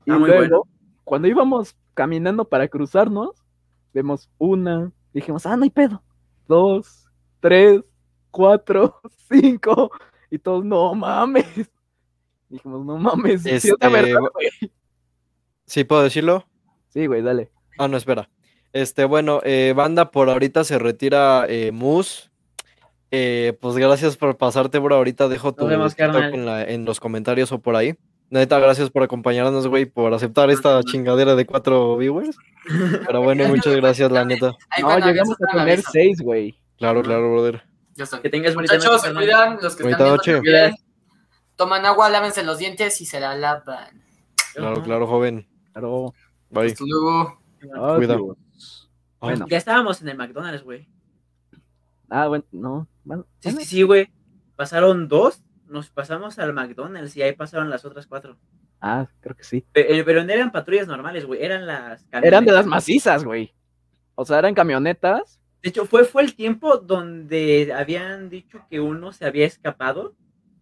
Y 0.06 0.12
Ah, 0.12 0.20
muy 0.20 0.30
luego, 0.30 0.38
bueno. 0.38 0.64
cuando 1.04 1.28
íbamos 1.28 1.76
caminando 1.96 2.46
para 2.46 2.68
cruzarnos, 2.68 3.32
vemos 3.94 4.30
una, 4.38 4.92
dijimos, 5.14 5.46
ah, 5.48 5.58
no 5.58 5.64
hay 5.64 5.72
pedo. 5.72 6.04
Dos, 6.48 7.08
tres, 7.40 7.82
cuatro, 8.30 9.02
cinco, 9.30 9.92
y 10.30 10.38
todos, 10.38 10.64
no 10.64 10.94
mames. 10.94 11.48
Dijimos, 12.48 12.86
no 12.86 12.98
mames, 12.98 13.42
sí 13.44 13.50
es 13.50 13.66
Este, 13.66 13.88
verdad, 13.90 14.20
güey". 14.34 14.72
¿Sí 15.66 15.84
puedo 15.84 16.04
decirlo? 16.04 16.46
Sí, 16.90 17.08
güey, 17.08 17.22
dale. 17.24 17.52
Ah, 17.78 17.88
no, 17.88 17.98
espera. 17.98 18.30
Este, 18.74 19.06
bueno, 19.06 19.42
eh, 19.44 19.74
banda, 19.76 20.12
por 20.12 20.30
ahorita 20.30 20.64
se 20.64 20.80
retira 20.80 21.46
eh, 21.50 21.72
Mus. 21.72 22.32
Eh, 23.12 23.58
pues 23.60 23.76
gracias 23.76 24.16
por 24.16 24.38
pasarte, 24.38 24.80
bro. 24.80 24.96
Ahorita 24.96 25.28
dejo 25.28 25.54
tu 25.54 25.68
vemos, 25.68 25.96
en, 25.98 26.46
la- 26.46 26.64
en 26.64 26.86
los 26.86 27.00
comentarios 27.00 27.52
o 27.52 27.60
por 27.60 27.76
ahí. 27.76 27.96
Neta, 28.30 28.60
gracias 28.60 28.90
por 28.90 29.04
acompañarnos, 29.04 29.68
güey, 29.68 29.86
por 29.86 30.14
aceptar 30.14 30.50
esta 30.50 30.82
chingadera 30.84 31.36
de 31.36 31.46
cuatro 31.46 31.98
viewers. 31.98 32.38
Pero 33.06 33.22
bueno, 33.24 33.46
muchas 33.50 33.76
gracias, 33.76 34.10
la 34.10 34.24
neta. 34.24 34.54
Ahí 34.70 34.84
No, 34.84 34.98
llegamos 35.00 35.36
a 35.42 35.58
tener 35.58 35.82
seis, 35.82 36.22
güey. 36.22 36.58
Claro, 36.78 37.02
claro, 37.04 37.30
brother. 37.34 37.62
Ya 37.96 38.06
estoy. 38.06 38.22
Que 38.22 38.30
tengas 38.30 38.56
bonita 38.56 38.76
Muchachos, 38.76 39.04
noche, 39.04 39.08
se 39.10 39.14
cuidan. 39.14 39.58
Los 39.62 39.76
que 39.76 39.84
Bonita 39.84 40.16
están 40.16 40.42
viendo. 40.42 40.78
Toman 41.58 41.86
agua, 41.86 42.10
lávense 42.10 42.44
los 42.44 42.58
dientes 42.58 43.02
y 43.02 43.06
se 43.06 43.20
la 43.20 43.36
lavan. 43.36 44.02
Claro, 44.56 44.82
claro, 44.82 45.08
joven. 45.08 45.46
Claro. 45.74 46.14
Bye. 46.50 46.68
Hasta 46.68 46.86
luego. 46.88 47.41
Cuida. 47.62 48.14
Adiós. 48.16 48.90
Bueno, 49.20 49.46
Ya 49.50 49.58
estábamos 49.58 50.02
en 50.02 50.10
el 50.10 50.18
McDonald's, 50.18 50.64
güey. 50.64 50.88
ah, 52.10 52.28
bueno, 52.28 52.44
no. 52.52 52.88
bueno, 53.04 53.26
Sí, 53.40 53.52
sí, 53.52 53.66
sí, 53.66 53.82
güey. 53.84 54.10
Pasaron 54.56 55.08
dos, 55.08 55.44
nos 55.68 55.90
pasamos 55.90 56.40
al 56.40 56.54
McDonald's 56.54 57.16
y 57.16 57.22
ahí 57.22 57.34
pasaron 57.34 57.70
las 57.70 57.86
otras 57.86 58.08
cuatro. 58.08 58.38
Ah, 58.82 59.08
creo 59.20 59.36
que 59.36 59.44
sí. 59.44 59.66
Eh, 59.76 60.04
Pero 60.04 60.24
no 60.24 60.34
eran 60.34 60.52
patrullas 60.52 60.88
normales, 60.88 61.26
güey, 61.26 61.44
eran 61.44 61.68
las 61.68 62.06
Eran 62.12 62.46
de 62.46 62.52
las 62.52 62.66
macizas, 62.66 63.24
güey. 63.24 63.54
O 64.16 64.26
sea, 64.26 64.40
eran 64.40 64.56
camionetas. 64.56 65.40
De 65.62 65.70
hecho, 65.70 65.86
fue, 65.86 66.04
fue 66.06 66.24
el 66.24 66.36
tiempo 66.36 66.78
donde 66.78 67.72
habían 67.76 68.30
dicho 68.30 68.66
que 68.70 68.80
uno 68.80 69.12
se 69.12 69.26
había 69.26 69.46
escapado. 69.46 70.16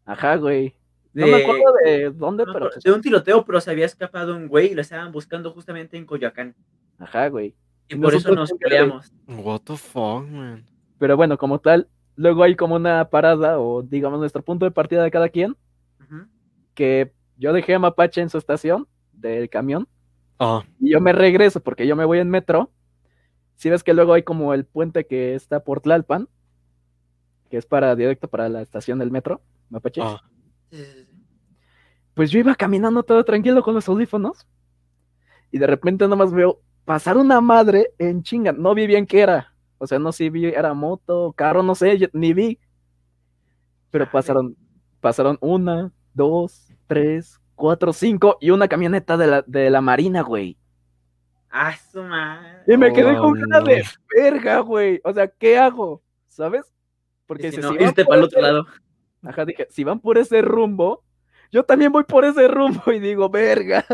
Ajá, 0.05 0.35
güey. 0.35 0.75
No 1.13 1.27
me 1.27 1.41
acuerdo 1.41 1.63
de 1.83 2.09
dónde, 2.11 2.45
no 2.45 2.53
pero 2.53 2.69
de 2.83 2.91
un 2.91 3.01
tiroteo, 3.01 3.43
pero 3.45 3.59
se 3.61 3.71
había 3.71 3.85
escapado 3.85 4.35
un 4.35 4.47
güey 4.47 4.71
y 4.71 4.75
lo 4.75 4.81
estaban 4.81 5.11
buscando 5.11 5.51
justamente 5.51 5.97
en 5.97 6.05
Coyoacán. 6.05 6.55
Ajá, 6.99 7.29
güey. 7.29 7.55
Y 7.87 7.95
Y 7.95 7.97
por 7.97 8.13
eso 8.13 8.33
nos 8.35 8.51
peleamos. 8.53 9.11
What 9.27 9.61
the 9.61 9.75
fuck, 9.77 10.27
man. 10.27 10.65
Pero 10.99 11.17
bueno, 11.17 11.37
como 11.37 11.59
tal, 11.59 11.87
luego 12.15 12.43
hay 12.43 12.55
como 12.55 12.75
una 12.75 13.09
parada 13.09 13.59
o 13.59 13.81
digamos 13.81 14.19
nuestro 14.19 14.43
punto 14.43 14.65
de 14.65 14.71
partida 14.71 15.03
de 15.03 15.11
cada 15.11 15.29
quien, 15.29 15.55
que 16.73 17.11
yo 17.37 17.51
dejé 17.53 17.73
a 17.73 17.79
Mapache 17.79 18.21
en 18.21 18.29
su 18.29 18.37
estación 18.37 18.87
del 19.13 19.49
camión 19.49 19.87
Ah, 20.41 20.63
y 20.79 20.91
yo 20.91 21.01
me 21.01 21.11
regreso 21.11 21.59
porque 21.59 21.85
yo 21.85 21.97
me 21.97 22.05
voy 22.05 22.19
en 22.19 22.29
metro. 22.29 22.71
Si 23.55 23.69
ves 23.69 23.83
que 23.83 23.93
luego 23.93 24.13
hay 24.13 24.23
como 24.23 24.53
el 24.53 24.63
puente 24.65 25.05
que 25.05 25.35
está 25.35 25.65
por 25.65 25.81
Tlalpan, 25.81 26.29
que 27.49 27.57
es 27.57 27.65
para 27.65 27.93
directo 27.97 28.29
para 28.29 28.47
la 28.47 28.61
estación 28.61 28.99
del 28.99 29.11
metro, 29.11 29.41
Mapache. 29.69 30.01
ah. 30.01 30.21
Sí, 30.71 30.77
sí, 30.77 31.05
sí. 31.05 31.23
Pues 32.13 32.31
yo 32.31 32.39
iba 32.39 32.55
caminando 32.55 33.03
todo 33.03 33.23
tranquilo 33.25 33.63
con 33.63 33.73
los 33.73 33.89
audífonos 33.89 34.47
y 35.51 35.57
de 35.57 35.67
repente 35.67 36.07
nomás 36.07 36.31
veo 36.31 36.61
pasar 36.89 37.17
una 37.17 37.39
madre 37.39 37.93
en 37.99 38.23
chinga. 38.23 38.51
No 38.51 38.73
vi 38.73 38.87
bien 38.87 39.05
qué 39.05 39.19
era. 39.19 39.53
O 39.77 39.85
sea, 39.85 39.99
no 39.99 40.11
sé 40.11 40.23
si 40.23 40.29
vi, 40.31 40.45
era 40.47 40.73
moto, 40.73 41.31
carro, 41.37 41.61
no 41.61 41.75
sé, 41.75 42.09
ni 42.13 42.33
vi. 42.33 42.57
Pero 43.91 44.09
pasaron, 44.09 44.55
pasaron 44.99 45.37
una, 45.39 45.91
dos, 46.15 46.73
tres, 46.87 47.39
cuatro, 47.53 47.93
cinco 47.93 48.39
y 48.41 48.49
una 48.49 48.67
camioneta 48.67 49.17
de 49.17 49.27
la, 49.27 49.43
de 49.45 49.69
la 49.69 49.81
Marina, 49.81 50.23
güey. 50.23 50.57
Ah, 51.51 51.75
su 51.91 52.01
madre. 52.01 52.63
Y 52.65 52.75
me 52.75 52.91
quedé 52.91 53.15
con 53.17 53.37
Oh, 53.37 53.47
cara 53.49 53.63
de 53.63 53.77
no. 53.83 53.89
verga, 54.15 54.59
güey. 54.61 54.99
O 55.03 55.13
sea, 55.13 55.27
¿qué 55.27 55.59
hago? 55.59 56.01
¿Sabes? 56.27 56.73
Porque 57.27 57.51
si 57.51 57.57
dice, 57.57 57.61
no, 57.61 57.69
si 57.77 57.83
irte 57.83 58.03
por 58.03 58.09
para 58.09 58.19
el 58.21 58.25
otro 58.25 58.39
ese- 58.39 58.47
lado. 58.47 58.65
Ajá, 59.23 59.45
dije, 59.45 59.67
si 59.69 59.83
van 59.83 59.99
por 59.99 60.17
ese 60.17 60.41
rumbo, 60.41 61.03
yo 61.51 61.63
también 61.63 61.91
voy 61.91 62.03
por 62.05 62.25
ese 62.25 62.47
rumbo 62.47 62.81
y 62.91 62.99
digo, 62.99 63.29
verga. 63.29 63.85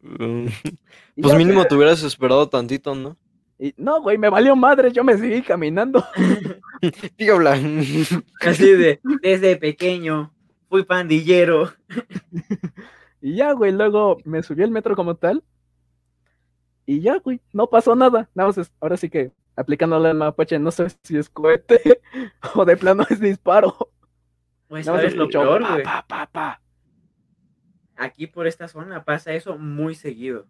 Mm, 0.00 0.46
Pues 1.22 1.34
mínimo 1.36 1.64
te 1.66 1.74
hubieras 1.74 2.02
esperado 2.02 2.48
tantito, 2.48 2.94
¿no? 2.94 3.16
y 3.58 3.72
no, 3.76 4.02
güey, 4.02 4.18
me 4.18 4.28
valió 4.28 4.56
madre, 4.56 4.90
yo 4.90 5.04
me 5.04 5.16
seguí 5.16 5.40
caminando. 5.42 6.04
Diabla. 7.18 7.52
Así 8.40 8.72
de, 8.72 9.00
desde 9.22 9.56
pequeño, 9.56 10.32
fui 10.68 10.82
pandillero. 10.84 11.72
Y 13.20 13.36
ya, 13.36 13.52
güey, 13.52 13.70
luego 13.70 14.16
me 14.24 14.42
subí 14.42 14.64
al 14.64 14.72
metro 14.72 14.96
como 14.96 15.14
tal. 15.14 15.44
Y 16.86 17.00
ya, 17.02 17.18
güey, 17.18 17.40
no 17.52 17.68
pasó 17.68 17.94
nada. 17.94 18.28
Nada 18.34 18.48
más, 18.48 18.58
es- 18.58 18.72
ahora 18.80 18.96
sí 18.96 19.08
que 19.08 19.30
aplicándole 19.54 20.08
al 20.08 20.16
mapache, 20.16 20.58
no 20.58 20.72
sé 20.72 20.88
si 21.04 21.16
es 21.16 21.28
cohete 21.30 22.00
o 22.54 22.64
de 22.64 22.76
plano 22.76 23.04
es 23.10 23.20
disparo. 23.20 23.76
Pues 24.66 24.86
Nada 24.86 24.96
más 24.98 25.02
sabes 25.02 25.16
lo 25.16 25.28
peor, 25.28 25.62
pa, 25.62 25.70
güey. 25.72 25.82
pa, 25.84 26.04
pa, 26.08 26.26
pa. 26.32 26.60
Aquí 27.96 28.26
por 28.26 28.46
esta 28.46 28.68
zona 28.68 29.04
pasa 29.04 29.32
eso 29.32 29.58
muy 29.58 29.94
seguido. 29.94 30.46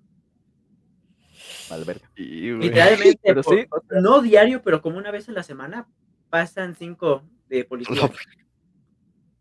Vale, 1.70 1.84
verga. 1.84 2.10
Sí, 2.16 2.50
güey. 2.52 2.68
Literalmente, 2.68 3.20
Pero 3.22 3.42
por- 3.42 3.54
sí, 3.58 3.66
o 3.70 3.80
sea, 3.88 4.00
no 4.00 4.22
diario, 4.22 4.62
pero 4.62 4.80
como 4.82 4.98
una 4.98 5.10
vez 5.10 5.28
a 5.28 5.32
la 5.32 5.42
semana 5.42 5.88
pasan 6.30 6.74
cinco 6.76 7.22
de 7.48 7.64
policía. 7.64 8.10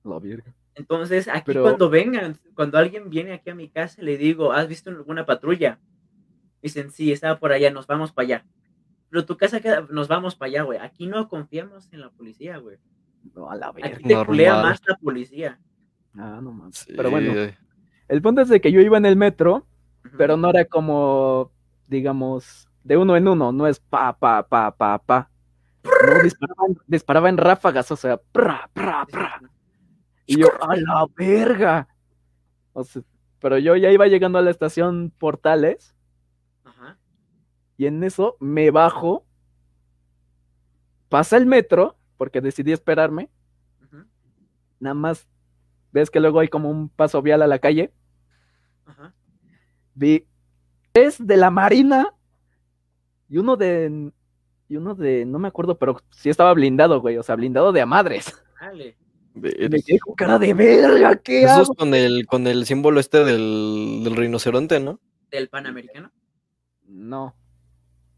La 0.03 0.19
verga. 0.19 0.53
Entonces, 0.75 1.27
aquí 1.27 1.43
Pero- 1.45 1.63
cuando 1.63 1.89
vengan, 1.89 2.37
cuando 2.55 2.77
alguien 2.77 3.09
viene 3.09 3.33
aquí 3.33 3.49
a 3.49 3.55
mi 3.55 3.69
casa, 3.69 4.01
le 4.01 4.17
digo, 4.17 4.51
¿has 4.51 4.67
visto 4.67 4.89
alguna 4.89 5.25
patrulla? 5.25 5.79
Dicen, 6.61 6.91
sí, 6.91 7.11
estaba 7.11 7.39
por 7.39 7.51
allá, 7.51 7.71
nos 7.71 7.87
vamos 7.87 8.11
para 8.11 8.25
allá. 8.25 8.45
Pero 9.09 9.25
tu 9.25 9.35
casa 9.35 9.59
queda, 9.59 9.85
nos 9.89 10.07
vamos 10.07 10.35
para 10.35 10.47
allá, 10.49 10.63
güey. 10.63 10.79
Aquí 10.79 11.05
no 11.07 11.27
confiamos 11.27 11.89
en 11.91 11.99
la 12.01 12.09
policía, 12.11 12.57
güey. 12.57 12.77
No, 13.35 13.49
a 13.51 13.55
la 13.55 13.71
verga. 13.71 13.89
Aquí 13.95 14.03
te 14.03 14.25
culea 14.25 14.61
más 14.61 14.81
la 14.87 14.95
policía. 14.95 15.59
Ah, 16.15 16.39
no 16.41 16.51
más. 16.51 16.77
Sí, 16.77 16.93
Pero 16.95 17.11
bueno. 17.11 17.33
El 18.11 18.21
punto 18.21 18.41
es 18.41 18.49
de 18.49 18.59
que 18.61 18.71
yo 18.71 18.81
iba 18.81 18.97
en 18.97 19.05
el 19.05 19.15
metro, 19.15 19.65
pero 20.17 20.35
no 20.35 20.49
era 20.49 20.65
como, 20.65 21.51
digamos, 21.87 22.67
de 22.83 22.97
uno 22.97 23.15
en 23.15 23.27
uno, 23.27 23.51
no 23.51 23.67
es 23.67 23.79
pa, 23.79 24.11
pa, 24.17 24.43
pa, 24.47 24.71
pa, 24.75 24.97
pa. 24.99 25.29
No, 25.83 26.21
disparaba, 26.23 26.67
en- 26.67 26.77
disparaba 26.87 27.29
en 27.29 27.37
ráfagas, 27.37 27.89
o 27.91 27.95
sea, 27.95 28.17
pra, 28.17 28.69
pra, 28.73 29.05
pra. 29.09 29.41
Y 30.25 30.39
yo, 30.41 30.47
a 30.61 30.75
la 30.75 31.05
verga. 31.15 31.87
O 32.73 32.83
sea, 32.83 33.01
pero 33.39 33.57
yo 33.57 33.75
ya 33.75 33.89
iba 33.91 34.07
llegando 34.07 34.37
a 34.37 34.41
la 34.41 34.51
estación 34.51 35.11
Portales 35.17 35.95
Ajá. 36.63 36.97
y 37.77 37.85
en 37.85 38.03
eso 38.03 38.37
me 38.39 38.71
bajo, 38.71 39.25
pasa 41.09 41.37
el 41.37 41.45
metro, 41.45 41.95
porque 42.17 42.41
decidí 42.41 42.71
esperarme, 42.71 43.29
Ujú. 43.83 44.03
nada 44.79 44.93
más, 44.93 45.27
ves 45.91 46.09
que 46.09 46.19
luego 46.19 46.39
hay 46.39 46.47
como 46.47 46.69
un 46.69 46.89
paso 46.89 47.21
vial 47.21 47.41
a 47.41 47.47
la 47.47 47.59
calle, 47.59 47.91
Ajá. 48.85 49.13
vi 49.93 50.25
tres 50.91 51.25
de 51.25 51.37
la 51.37 51.49
Marina 51.49 52.13
y 53.29 53.37
uno 53.37 53.55
de, 53.55 54.11
y 54.67 54.75
uno 54.75 54.95
de, 54.95 55.25
no 55.25 55.39
me 55.39 55.47
acuerdo, 55.47 55.77
pero 55.77 56.01
sí 56.11 56.29
estaba 56.29 56.53
blindado, 56.53 56.99
güey, 57.01 57.17
o 57.17 57.23
sea, 57.23 57.35
blindado 57.35 57.71
de 57.71 57.81
a 57.81 57.85
madres. 57.85 58.43
Dale. 58.59 58.97
Me 59.33 59.81
quedé 59.81 59.99
con 59.99 60.15
cara 60.15 60.37
de 60.37 60.53
verga, 60.53 61.15
¿qué 61.15 61.43
Eso 61.43 61.61
es 61.61 61.69
con 61.69 61.93
el, 61.93 62.25
con 62.25 62.47
el 62.47 62.65
símbolo 62.65 62.99
este 62.99 63.23
del, 63.23 64.01
del 64.03 64.15
rinoceronte, 64.15 64.81
¿no? 64.81 64.99
Del 65.29 65.47
Panamericano. 65.47 66.11
No, 66.85 67.33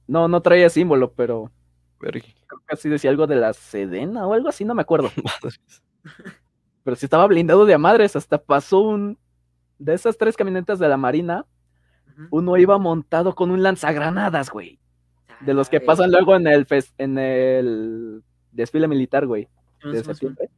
no, 0.08 0.28
no 0.28 0.42
traía 0.42 0.70
símbolo, 0.70 1.14
pero 1.14 1.52
Verga. 2.00 2.26
creo 2.48 2.62
que 2.68 2.74
así 2.74 2.90
decía 2.90 3.12
algo 3.12 3.28
de 3.28 3.36
la 3.36 3.54
Sedena 3.54 4.26
o 4.26 4.34
algo 4.34 4.50
así, 4.50 4.66
no 4.66 4.74
me 4.74 4.82
acuerdo. 4.82 5.12
Madres. 5.24 5.62
Pero 6.84 6.96
sí 6.96 7.06
estaba 7.06 7.28
blindado 7.28 7.66
de 7.66 7.74
a 7.74 7.78
madres, 7.78 8.16
hasta 8.16 8.44
pasó 8.44 8.82
un, 8.82 9.18
de 9.84 9.94
esas 9.94 10.18
tres 10.18 10.38
camionetas 10.38 10.80
de 10.80 10.88
la 10.88 10.98
Marina, 10.98 11.46
uno 12.32 12.58
iba 12.58 12.78
montado 12.78 13.36
con 13.36 13.52
un 13.52 13.64
lanzagranadas, 13.64 14.50
güey. 14.50 14.80
De 15.42 15.54
los 15.54 15.68
que 15.70 15.82
pasan 15.82 16.12
luego 16.12 16.36
en 16.36 16.48
el, 16.48 16.66
en 16.98 17.18
el 17.18 18.24
desfile 18.52 18.88
militar, 18.88 19.28
güey, 19.28 19.50
de 19.84 20.04
septiembre. 20.04 20.50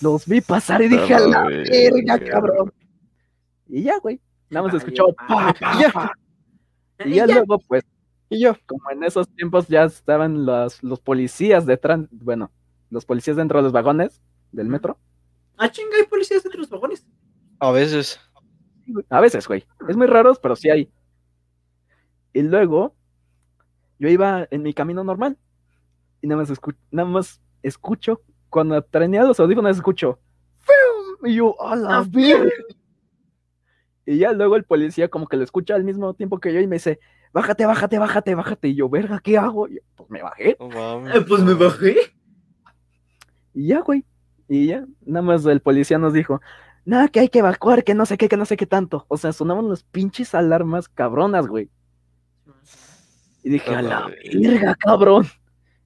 Los 0.00 0.26
vi 0.26 0.40
pasar 0.40 0.82
y 0.82 0.88
dije, 0.88 1.14
a 1.14 1.20
la 1.20 1.44
verga, 1.44 2.18
cabrón. 2.20 2.72
Y 3.66 3.82
ya, 3.82 3.98
güey. 3.98 4.20
Nada 4.48 4.66
más 4.66 4.76
escuchó 4.76 5.06
pa, 5.26 5.52
pa. 5.92 6.12
Y 7.04 7.10
Y 7.10 7.14
ya 7.14 7.26
luego, 7.26 7.58
pues, 7.66 7.82
Y 8.28 8.40
yo. 8.40 8.54
como 8.66 8.90
en 8.92 9.02
esos 9.02 9.28
tiempos 9.34 9.66
ya 9.66 9.84
estaban 9.84 10.46
los, 10.46 10.82
los 10.84 11.00
policías 11.00 11.66
detrás, 11.66 12.00
bueno, 12.10 12.52
los 12.90 13.04
policías 13.04 13.36
dentro 13.36 13.58
de 13.58 13.64
los 13.64 13.72
vagones 13.72 14.22
del 14.52 14.68
metro. 14.68 14.98
Ah, 15.56 15.68
chinga, 15.68 15.96
hay 15.96 16.04
policías 16.04 16.44
entre 16.44 16.60
los 16.60 16.70
vagones. 16.70 17.04
A 17.58 17.72
veces. 17.72 18.20
A 19.10 19.20
veces, 19.20 19.46
güey. 19.48 19.64
Es 19.88 19.96
muy 19.96 20.06
raros, 20.06 20.38
pero 20.38 20.56
sí 20.56 20.70
hay. 20.70 20.90
Y 22.32 22.42
luego, 22.42 22.94
yo 23.98 24.08
iba 24.08 24.46
en 24.50 24.62
mi 24.62 24.74
camino 24.74 25.02
normal. 25.04 25.36
Y 26.20 26.26
nada 26.26 26.42
más, 26.42 26.50
escu- 26.50 26.76
nada 26.90 27.08
más 27.08 27.40
escucho, 27.62 28.20
cuando 28.50 28.80
tenía 28.82 29.22
los 29.24 29.40
audífonos, 29.40 29.76
escucho. 29.76 30.18
"Fium", 30.58 31.30
Y 31.30 31.36
yo, 31.36 31.60
a 31.62 31.74
la 31.76 31.98
Ah, 31.98 32.04
verga. 32.08 32.50
Y 34.04 34.18
ya 34.18 34.32
luego 34.32 34.54
el 34.56 34.64
policía 34.64 35.08
como 35.08 35.26
que 35.26 35.36
lo 35.36 35.42
escucha 35.44 35.74
al 35.74 35.82
mismo 35.84 36.14
tiempo 36.14 36.38
que 36.38 36.52
yo 36.54 36.60
y 36.60 36.66
me 36.68 36.76
dice, 36.76 37.00
bájate, 37.32 37.66
bájate, 37.66 37.98
bájate, 37.98 38.34
bájate. 38.36 38.68
Y 38.68 38.74
yo, 38.76 38.88
verga, 38.88 39.18
¿qué 39.18 39.36
hago? 39.36 39.66
Y 39.66 39.74
yo, 39.76 39.80
pues 39.96 40.08
me 40.10 40.22
bajé. 40.22 40.50
Eh, 40.50 41.20
pues 41.26 41.42
me 41.42 41.54
bajé. 41.54 41.96
Y 43.52 43.68
ya, 43.68 43.80
güey. 43.80 44.04
Y 44.48 44.66
ya, 44.68 44.86
nada 45.04 45.22
más 45.22 45.44
el 45.46 45.60
policía 45.60 45.98
nos 45.98 46.12
dijo, 46.12 46.40
nada, 46.86 47.08
que 47.08 47.20
hay 47.20 47.28
que 47.28 47.40
evacuar, 47.40 47.84
que 47.84 47.94
no 47.94 48.06
sé 48.06 48.16
qué, 48.16 48.28
que 48.28 48.36
no 48.38 48.46
sé 48.46 48.56
qué 48.56 48.66
tanto. 48.66 49.04
O 49.08 49.16
sea, 49.18 49.32
sonaban 49.32 49.68
los 49.68 49.82
pinches 49.82 50.34
alarmas 50.34 50.88
cabronas, 50.88 51.46
güey. 51.46 51.68
Y 53.42 53.50
dije, 53.50 53.74
a 53.74 53.82
la 53.82 54.10
verga, 54.32 54.74
cabrón. 54.76 55.26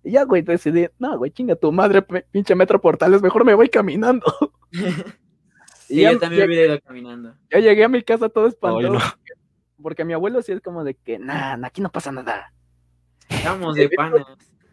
Y 0.03 0.13
ya, 0.13 0.25
güey, 0.25 0.43
decidí, 0.43 0.87
no, 0.99 1.19
güey, 1.19 1.31
chinga 1.31 1.57
tu 1.57 1.71
madre, 1.73 2.03
pinche 2.31 2.55
metro 2.55 2.81
portales, 2.81 3.21
mejor 3.21 3.45
me 3.45 3.55
voy 3.55 3.69
caminando. 3.69 4.27
Sí, 5.87 5.99
Y 5.99 6.03
yo 6.05 6.21
también 6.21 6.43
me 6.43 6.47
hubiera 6.47 6.75
ido 6.75 6.81
caminando. 6.87 7.35
ya 7.51 7.59
llegué 7.59 7.83
a 7.83 7.89
mi 7.89 8.01
casa 8.05 8.29
todo 8.29 8.47
espantado. 8.47 8.93
no. 8.93 9.01
porque- 9.83 10.05
mi 10.05 10.13
abuelo 10.13 10.41
sí 10.41 10.53
es 10.53 10.61
como 10.61 10.85
de 10.85 10.95
que, 10.95 11.19
nah, 11.19 11.59
aquí 11.67 11.81
no 11.83 11.91
pasa 11.91 12.13
nada. 12.13 12.53
Estamos 13.29 13.75
de 13.75 13.89
panas. 13.89 14.25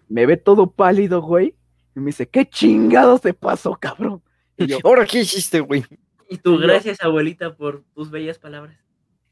Me 0.07 0.27
ve 0.27 0.37
todo 0.37 0.69
pálido, 0.69 1.23
güey. 1.23 1.55
Y 1.95 1.99
me 2.01 2.07
dice, 2.07 2.29
¿qué 2.29 2.47
chingados 2.47 3.21
te 3.21 3.33
pasó, 3.33 3.75
cabrón? 3.81 4.21
Y 4.57 4.67
yo, 4.67 4.77
¿Ahora 4.83 5.05
qué 5.07 5.21
hiciste, 5.21 5.59
güey? 5.59 5.83
Y 6.29 6.37
tú, 6.37 6.57
gracias, 6.57 7.01
abuelita, 7.01 7.55
por 7.55 7.83
tus 7.93 8.11
bellas 8.11 8.37
palabras. 8.39 8.77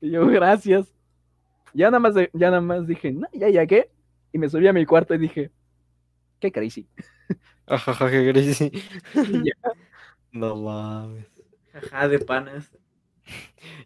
Y 0.01 0.11
yo, 0.11 0.26
gracias. 0.27 0.93
Ya 1.73 1.91
nada 1.91 1.99
más, 1.99 2.15
ya 2.15 2.49
nada 2.49 2.61
más 2.61 2.88
dije, 2.88 3.11
no, 3.11 3.27
ya 3.34 3.49
llegué. 3.49 3.89
Y 4.31 4.38
me 4.38 4.49
subí 4.49 4.67
a 4.67 4.73
mi 4.73 4.85
cuarto 4.85 5.13
y 5.13 5.17
dije, 5.17 5.51
qué 6.39 6.51
crazy. 6.51 6.88
Ajaja, 7.67 8.11
qué 8.11 8.31
crazy. 8.31 8.72
No 10.31 10.53
mames. 10.57 11.26
Ajá, 11.73 12.09
de 12.09 12.19
panas. 12.19 12.69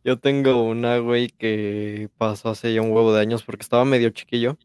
Yo 0.03 0.17
tengo 0.17 0.63
una, 0.63 0.97
güey, 0.97 1.29
que 1.29 2.09
pasó 2.17 2.49
hace 2.49 2.73
ya 2.73 2.81
un 2.81 2.91
huevo 2.91 3.13
de 3.13 3.21
años 3.21 3.43
porque 3.43 3.61
estaba 3.61 3.85
medio 3.85 4.09
chiquillo. 4.09 4.57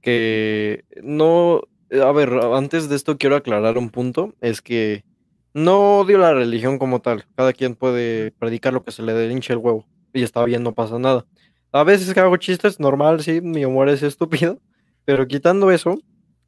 Que 0.00 0.84
no. 1.02 1.62
A 1.90 2.12
ver, 2.12 2.30
antes 2.54 2.88
de 2.88 2.94
esto 2.94 3.18
quiero 3.18 3.34
aclarar 3.34 3.76
un 3.76 3.90
punto. 3.90 4.34
Es 4.40 4.62
que 4.62 5.04
No 5.52 5.98
odio 5.98 6.18
la 6.18 6.32
religión 6.32 6.78
como 6.78 7.00
tal. 7.00 7.26
Cada 7.36 7.52
quien 7.52 7.74
puede 7.74 8.30
predicar 8.32 8.72
lo 8.72 8.84
que 8.84 8.92
se 8.92 9.02
le 9.02 9.12
dé 9.12 9.30
hinche 9.32 9.52
el 9.52 9.58
huevo. 9.58 9.86
Y 10.12 10.22
está 10.22 10.44
bien, 10.44 10.62
no 10.62 10.74
pasa 10.74 10.98
nada. 10.98 11.26
A 11.72 11.84
veces 11.84 12.12
que 12.12 12.20
hago 12.20 12.36
chistes, 12.36 12.80
normal, 12.80 13.22
sí, 13.22 13.40
mi 13.40 13.64
humor 13.64 13.88
es 13.88 14.02
estúpido. 14.02 14.58
Pero 15.04 15.26
quitando 15.26 15.70
eso, 15.70 15.98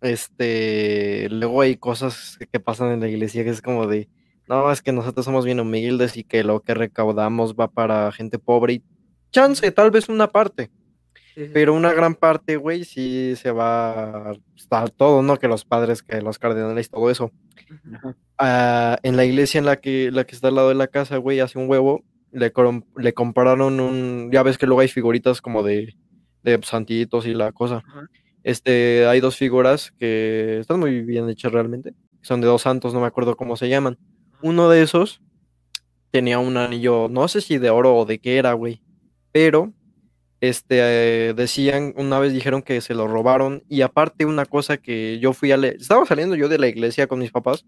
este, 0.00 1.28
luego 1.30 1.62
hay 1.62 1.76
cosas 1.76 2.38
que 2.52 2.60
pasan 2.60 2.92
en 2.92 3.00
la 3.00 3.08
iglesia 3.08 3.44
que 3.44 3.50
es 3.50 3.62
como 3.62 3.86
de, 3.86 4.08
no, 4.48 4.70
es 4.70 4.82
que 4.82 4.92
nosotros 4.92 5.24
somos 5.24 5.44
bien 5.44 5.60
humildes 5.60 6.16
y 6.16 6.24
que 6.24 6.44
lo 6.44 6.60
que 6.60 6.74
recaudamos 6.74 7.54
va 7.54 7.68
para 7.68 8.12
gente 8.12 8.38
pobre 8.38 8.74
y 8.74 8.82
chance, 9.30 9.70
tal 9.72 9.90
vez 9.90 10.08
una 10.08 10.28
parte. 10.28 10.70
Sí, 11.34 11.46
sí. 11.46 11.50
Pero 11.52 11.74
una 11.74 11.92
gran 11.92 12.14
parte, 12.14 12.56
güey, 12.56 12.84
sí 12.84 13.34
se 13.36 13.50
va 13.50 14.30
a 14.30 14.86
todo, 14.88 15.22
¿no? 15.22 15.38
Que 15.38 15.48
los 15.48 15.64
padres, 15.64 16.02
que 16.02 16.20
los 16.20 16.38
cardenales, 16.38 16.90
todo 16.90 17.10
eso. 17.10 17.30
Ah, 18.38 18.98
en 19.02 19.16
la 19.16 19.24
iglesia 19.24 19.58
en 19.58 19.66
la 19.66 19.76
que, 19.76 20.10
la 20.10 20.24
que 20.24 20.34
está 20.34 20.48
al 20.48 20.56
lado 20.56 20.68
de 20.68 20.74
la 20.74 20.88
casa, 20.88 21.16
güey, 21.16 21.40
hace 21.40 21.58
un 21.58 21.68
huevo, 21.68 22.04
le, 22.32 22.52
le 22.96 23.14
compraron 23.14 23.80
un, 23.80 24.30
ya 24.32 24.42
ves 24.42 24.58
que 24.58 24.66
luego 24.66 24.80
hay 24.80 24.88
figuritas 24.88 25.40
como 25.40 25.62
de, 25.62 25.94
de 26.42 26.60
santitos 26.62 27.26
y 27.26 27.34
la 27.34 27.52
cosa. 27.52 27.82
Ajá. 27.86 28.08
Este, 28.44 29.06
hay 29.06 29.20
dos 29.20 29.36
figuras 29.36 29.92
que 29.92 30.58
están 30.58 30.80
muy 30.80 31.02
bien 31.02 31.28
hechas 31.28 31.52
realmente. 31.52 31.94
Son 32.22 32.40
de 32.40 32.46
dos 32.46 32.62
santos, 32.62 32.94
no 32.94 33.00
me 33.00 33.06
acuerdo 33.06 33.36
cómo 33.36 33.56
se 33.56 33.68
llaman. 33.68 33.98
Uno 34.42 34.68
de 34.68 34.82
esos 34.82 35.22
tenía 36.10 36.38
un 36.38 36.56
anillo, 36.56 37.08
no 37.08 37.26
sé 37.28 37.40
si 37.40 37.58
de 37.58 37.70
oro 37.70 37.96
o 37.96 38.04
de 38.04 38.18
qué 38.18 38.38
era, 38.38 38.52
güey. 38.52 38.82
Pero, 39.30 39.72
este, 40.42 41.28
eh, 41.28 41.34
decían, 41.34 41.94
una 41.96 42.18
vez 42.18 42.32
dijeron 42.32 42.62
que 42.62 42.80
se 42.80 42.94
lo 42.94 43.06
robaron. 43.06 43.62
Y 43.68 43.82
aparte 43.82 44.26
una 44.26 44.44
cosa 44.44 44.76
que 44.76 45.18
yo 45.20 45.32
fui 45.32 45.52
a 45.52 45.56
leer, 45.56 45.76
estaba 45.80 46.04
saliendo 46.04 46.34
yo 46.34 46.48
de 46.48 46.58
la 46.58 46.66
iglesia 46.66 47.06
con 47.06 47.20
mis 47.20 47.30
papás 47.30 47.64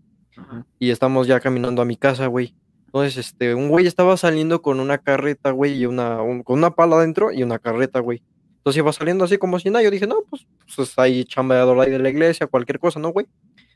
y 0.81 0.91
estamos 0.91 1.29
ya 1.29 1.39
caminando 1.39 1.81
a 1.81 1.85
mi 1.85 1.97
casa, 1.97 2.27
güey. 2.27 2.55
Entonces, 2.87 3.17
este, 3.17 3.55
un 3.55 3.69
güey 3.69 3.87
estaba 3.87 4.17
saliendo 4.17 4.61
con 4.61 4.81
una 4.81 4.99
carreta, 4.99 5.53
güey, 5.53 5.75
y 5.79 5.87
una, 5.87 6.21
un- 6.23 6.43
con 6.43 6.59
una 6.59 6.75
pala 6.75 6.97
adentro 6.97 7.31
y 7.33 7.43
una 7.45 7.61
carreta, 7.61 8.01
güey. 8.01 8.23
Entonces 8.57 8.79
iba 8.79 8.93
saliendo 8.93 9.25
así 9.25 9.39
como 9.39 9.59
si 9.61 9.71
nada. 9.71 9.85
Yo 9.85 9.91
dije, 9.93 10.07
no, 10.09 10.17
pues, 10.29 10.45
pues 10.75 10.99
ahí 10.99 11.25
chambeador 11.25 11.79
ahí 11.81 11.91
de 11.93 11.99
la 12.01 12.09
iglesia, 12.09 12.47
cualquier 12.49 12.81
cosa, 12.81 12.99
¿no, 12.99 13.11
güey? 13.13 13.27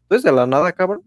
Entonces, 0.02 0.24
de 0.24 0.32
la 0.32 0.46
nada, 0.46 0.72
cabrón, 0.72 1.02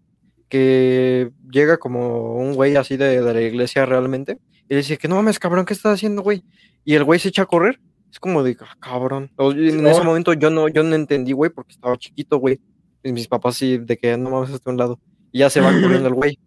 que 0.49 1.31
llega 1.51 1.77
como 1.77 2.35
un 2.35 2.53
güey 2.55 2.75
así 2.77 2.95
de, 2.97 3.21
de 3.21 3.33
la 3.33 3.41
iglesia 3.41 3.85
realmente, 3.85 4.37
y 4.71 4.73
le 4.73 4.77
dice 4.77 4.97
que 4.97 5.09
no 5.09 5.15
mames, 5.15 5.37
cabrón, 5.37 5.65
¿qué 5.65 5.73
estás 5.73 5.95
haciendo, 5.95 6.21
güey? 6.21 6.45
Y 6.85 6.95
el 6.95 7.03
güey 7.03 7.19
se 7.19 7.27
echa 7.27 7.41
a 7.41 7.45
correr. 7.45 7.81
Es 8.09 8.21
como 8.21 8.41
de, 8.41 8.55
"Ah, 8.61 8.77
cabrón. 8.79 9.29
En 9.37 9.85
ese 9.85 10.01
momento 10.01 10.31
yo 10.31 10.49
no, 10.49 10.69
yo 10.69 10.81
no 10.81 10.95
entendí, 10.95 11.33
güey, 11.33 11.51
porque 11.51 11.73
estaba 11.73 11.97
chiquito, 11.97 12.37
güey. 12.37 12.61
Mis 13.03 13.27
papás 13.27 13.57
sí, 13.57 13.79
de 13.79 13.97
que 13.97 14.15
no 14.15 14.29
mames 14.29 14.51
hasta 14.51 14.71
un 14.71 14.77
lado. 14.77 14.97
Y 15.33 15.39
ya 15.39 15.49
se 15.49 15.59
va 15.59 15.71
corriendo 15.81 16.07
el 16.07 16.13
güey. 16.13 16.39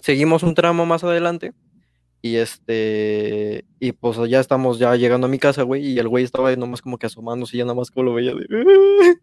Seguimos 0.00 0.44
un 0.44 0.54
tramo 0.54 0.86
más 0.86 1.04
adelante. 1.04 1.52
Y 2.22 2.36
este, 2.36 3.66
y 3.80 3.92
pues 3.92 4.16
ya 4.30 4.40
estamos 4.40 4.78
ya 4.78 4.96
llegando 4.96 5.26
a 5.26 5.30
mi 5.30 5.38
casa, 5.38 5.62
güey. 5.62 5.86
Y 5.86 5.98
el 5.98 6.08
güey 6.08 6.24
estaba 6.24 6.48
ahí 6.48 6.56
nomás 6.56 6.80
como 6.80 6.96
que 6.96 7.04
asomándose 7.04 7.54
y 7.54 7.58
ya 7.58 7.64
nada 7.66 7.74
más 7.74 7.90
como 7.90 8.04
lo 8.04 8.14
veía 8.14 8.34
de. 8.34 8.46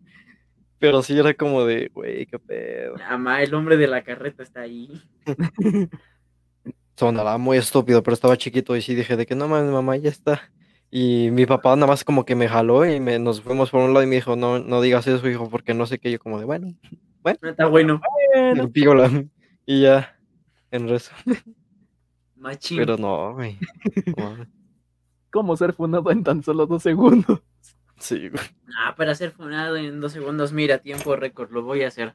Pero 0.77 1.01
sí 1.01 1.17
era 1.17 1.33
como 1.33 1.65
de, 1.65 1.89
güey, 1.91 2.27
qué 2.27 2.37
pedo. 2.37 2.93
Mamá, 3.09 3.41
el 3.41 3.55
hombre 3.55 3.75
de 3.75 3.87
la 3.87 4.03
carreta 4.03 4.43
está 4.43 4.61
ahí. 4.61 5.01
Sonaba 6.95 7.37
muy 7.37 7.57
estúpido, 7.57 8.03
pero 8.03 8.13
estaba 8.13 8.37
chiquito 8.37 8.75
y 8.75 8.81
sí 8.81 8.95
dije 8.95 9.17
de 9.17 9.25
que 9.25 9.35
no 9.35 9.47
mames, 9.47 9.71
mamá, 9.71 9.97
ya 9.97 10.09
está. 10.09 10.41
Y 10.91 11.31
mi 11.31 11.47
papá 11.47 11.75
nada 11.75 11.87
más 11.87 12.03
como 12.03 12.23
que 12.23 12.35
me 12.35 12.47
jaló 12.47 12.85
y 12.85 12.99
me, 12.99 13.17
nos 13.17 13.41
fuimos 13.41 13.71
por 13.71 13.81
un 13.81 13.93
lado 13.93 14.03
y 14.03 14.07
me 14.07 14.15
dijo, 14.15 14.35
no, 14.35 14.59
no 14.59 14.79
digas 14.79 15.07
eso, 15.07 15.27
hijo, 15.27 15.49
porque 15.49 15.73
no 15.73 15.87
sé 15.87 15.97
qué. 15.97 16.11
Yo 16.11 16.19
como 16.19 16.37
de, 16.37 16.45
bueno, 16.45 16.67
No 17.41 17.49
está 17.49 17.65
bueno. 17.65 17.99
Y 19.65 19.81
ya, 19.81 20.19
en 20.69 20.87
rezo. 20.87 21.11
Machín. 22.35 22.77
Pero 22.77 22.97
no, 22.97 23.33
güey. 23.33 23.57
¿Cómo 25.31 25.57
ser 25.57 25.73
fundado 25.73 26.11
en 26.11 26.23
tan 26.23 26.43
solo 26.43 26.67
dos 26.67 26.83
segundos? 26.83 27.41
Sí, 27.97 28.29
güey. 28.29 28.43
Ah, 28.77 28.95
para 28.95 29.15
ser 29.15 29.31
funado 29.31 29.77
en 29.77 30.01
dos 30.01 30.11
segundos, 30.11 30.51
mira, 30.51 30.79
tiempo 30.79 31.15
récord, 31.15 31.51
lo 31.51 31.63
voy 31.63 31.83
a 31.83 31.87
hacer. 31.87 32.13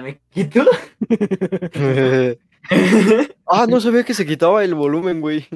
¿Me 0.00 0.20
quito? 0.30 0.64
ah, 3.46 3.66
no 3.68 3.80
sabía 3.80 4.04
que 4.04 4.14
se 4.14 4.26
quitaba 4.26 4.64
el 4.64 4.74
volumen, 4.74 5.20
güey. 5.20 5.46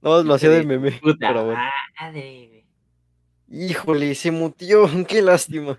No, 0.00 0.22
lo 0.22 0.34
hacía 0.34 0.50
del 0.50 0.66
meme. 0.66 0.92
Puta 0.92 1.28
Pero 1.28 1.44
bueno. 1.44 1.60
madre, 2.00 2.48
güey. 2.48 2.58
Híjole, 3.50 4.14
se 4.14 4.30
mutió, 4.30 4.88
qué 5.08 5.22
lástima. 5.22 5.78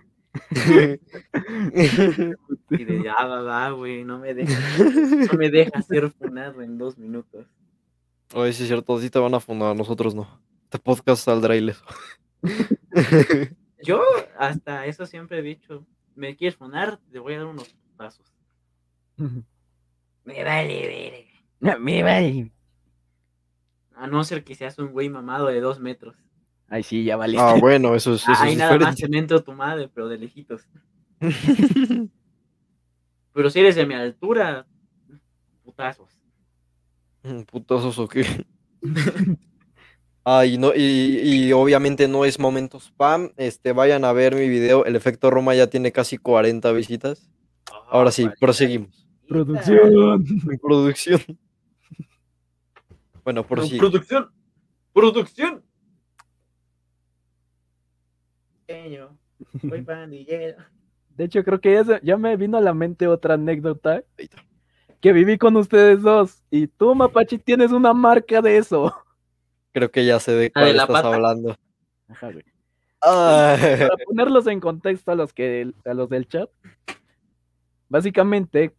Y 2.70 2.84
de 2.84 3.04
ya, 3.04 3.26
va, 3.26 3.42
va, 3.42 3.70
güey, 3.72 4.04
no 4.04 4.20
me 4.20 4.34
deja, 4.34 4.60
no 5.32 5.38
me 5.38 5.50
deja 5.50 5.82
ser 5.82 6.12
funado 6.12 6.62
en 6.62 6.78
dos 6.78 6.98
minutos. 6.98 7.46
Oye, 8.34 8.54
sí 8.54 8.64
es 8.64 8.70
cierto, 8.70 9.00
sí 9.00 9.10
te 9.10 9.20
van 9.20 9.34
a 9.34 9.40
fundar, 9.40 9.76
nosotros 9.76 10.14
no. 10.14 10.40
Este 10.66 10.78
podcast 10.78 11.24
saldrá 11.26 11.56
ileso. 11.56 11.84
Yo 13.84 14.04
hasta 14.38 14.86
eso 14.86 15.06
siempre 15.06 15.40
he 15.40 15.42
dicho, 15.42 15.86
me 16.20 16.36
quieres 16.36 16.58
funar, 16.58 17.00
te 17.12 17.20
voy 17.20 17.34
a 17.34 17.38
dar 17.40 17.48
unos 17.48 17.76
pasos. 17.98 18.26
Me 19.18 20.44
vale 20.44 21.26
verga. 21.60 21.80
Me 21.80 22.04
vale. 22.04 22.52
A 23.96 24.08
no 24.08 24.24
ser 24.24 24.44
que 24.44 24.56
seas 24.56 24.78
un 24.80 24.92
güey 24.92 25.10
mamado 25.10 25.48
de 25.48 25.60
dos 25.60 25.80
metros. 25.80 26.16
Ay, 26.68 26.84
sí, 26.84 27.04
ya 27.04 27.18
valiste. 27.18 27.42
ah, 27.42 27.56
bueno, 27.60 27.96
eso 27.96 28.14
es, 28.14 28.22
eso 28.22 28.32
Ahí 28.38 28.54
es 28.54 28.60
nada 28.60 28.78
más 28.78 28.96
diferente. 28.96 29.12
te 29.12 29.18
entro 29.18 29.44
tu 29.44 29.54
madre, 29.54 29.90
pero 29.94 30.08
de 30.08 30.18
lejitos. 30.20 30.68
Pero 33.32 33.50
si 33.52 33.60
eres 33.60 33.76
de 33.76 33.86
mi 33.86 33.94
altura, 33.94 34.66
putazos. 35.64 36.10
Putazos 37.50 37.98
o 38.00 38.08
qué. 38.08 38.46
Ay, 40.32 40.60
no, 40.60 40.74
y, 40.76 41.22
y 41.48 41.54
obviamente 41.54 42.08
no 42.08 42.24
es 42.24 42.38
momento 42.38 42.78
spam. 42.80 43.32
Este, 43.36 43.72
vayan 43.74 44.06
a 44.06 44.14
ver 44.14 44.36
mi 44.36 44.48
video. 44.48 44.86
El 44.86 44.96
efecto 44.96 45.32
Roma 45.32 45.56
ya 45.56 45.66
tiene 45.68 45.92
casi 45.92 46.20
40 46.20 46.72
visitas. 46.74 47.28
Ahora 47.90 48.12
sí, 48.12 48.30
proseguimos. 48.40 49.08
Producción. 49.28 50.24
Producción. 50.62 51.20
Bueno, 53.24 53.42
Pro- 53.44 53.58
prosigue. 53.58 53.80
Producción. 53.80 54.30
Producción. 54.94 55.64
Pequeño. 58.68 59.18
Soy 59.68 59.82
pandillero. 59.82 60.58
De 61.16 61.24
hecho, 61.26 61.44
creo 61.44 61.60
que 61.60 61.74
ya, 61.74 61.84
se- 61.84 62.00
ya 62.04 62.18
me 62.18 62.36
vino 62.38 62.58
a 62.58 62.62
la 62.62 62.74
mente 62.76 63.08
otra 63.08 63.34
anécdota 63.34 64.04
que 65.02 65.12
viví 65.12 65.38
con 65.40 65.56
ustedes 65.58 66.02
dos. 66.04 66.44
Y 66.52 66.68
tú, 66.68 66.94
Mapachi, 66.94 67.40
tienes 67.40 67.72
una 67.72 67.94
marca 67.94 68.42
de 68.44 68.58
eso. 68.58 68.94
Creo 69.72 69.92
que 69.92 70.06
ya 70.06 70.20
sé 70.20 70.32
de 70.32 70.38
de 70.40 70.52
cuál 70.52 70.76
la 70.78 70.84
estás 70.84 71.02
pata. 71.02 71.14
hablando. 71.16 71.56
Ajá, 72.08 72.32
güey. 72.32 72.44
Ay, 73.02 73.88
Para 73.88 73.98
ponerlos 74.06 74.48
en 74.48 74.60
contexto 74.60 75.12
a 75.12 75.16
los 75.16 75.34
que 75.34 75.72
a 75.86 75.94
los 75.94 76.10
del 76.10 76.28
chat. 76.28 76.50
Básicamente, 77.88 78.76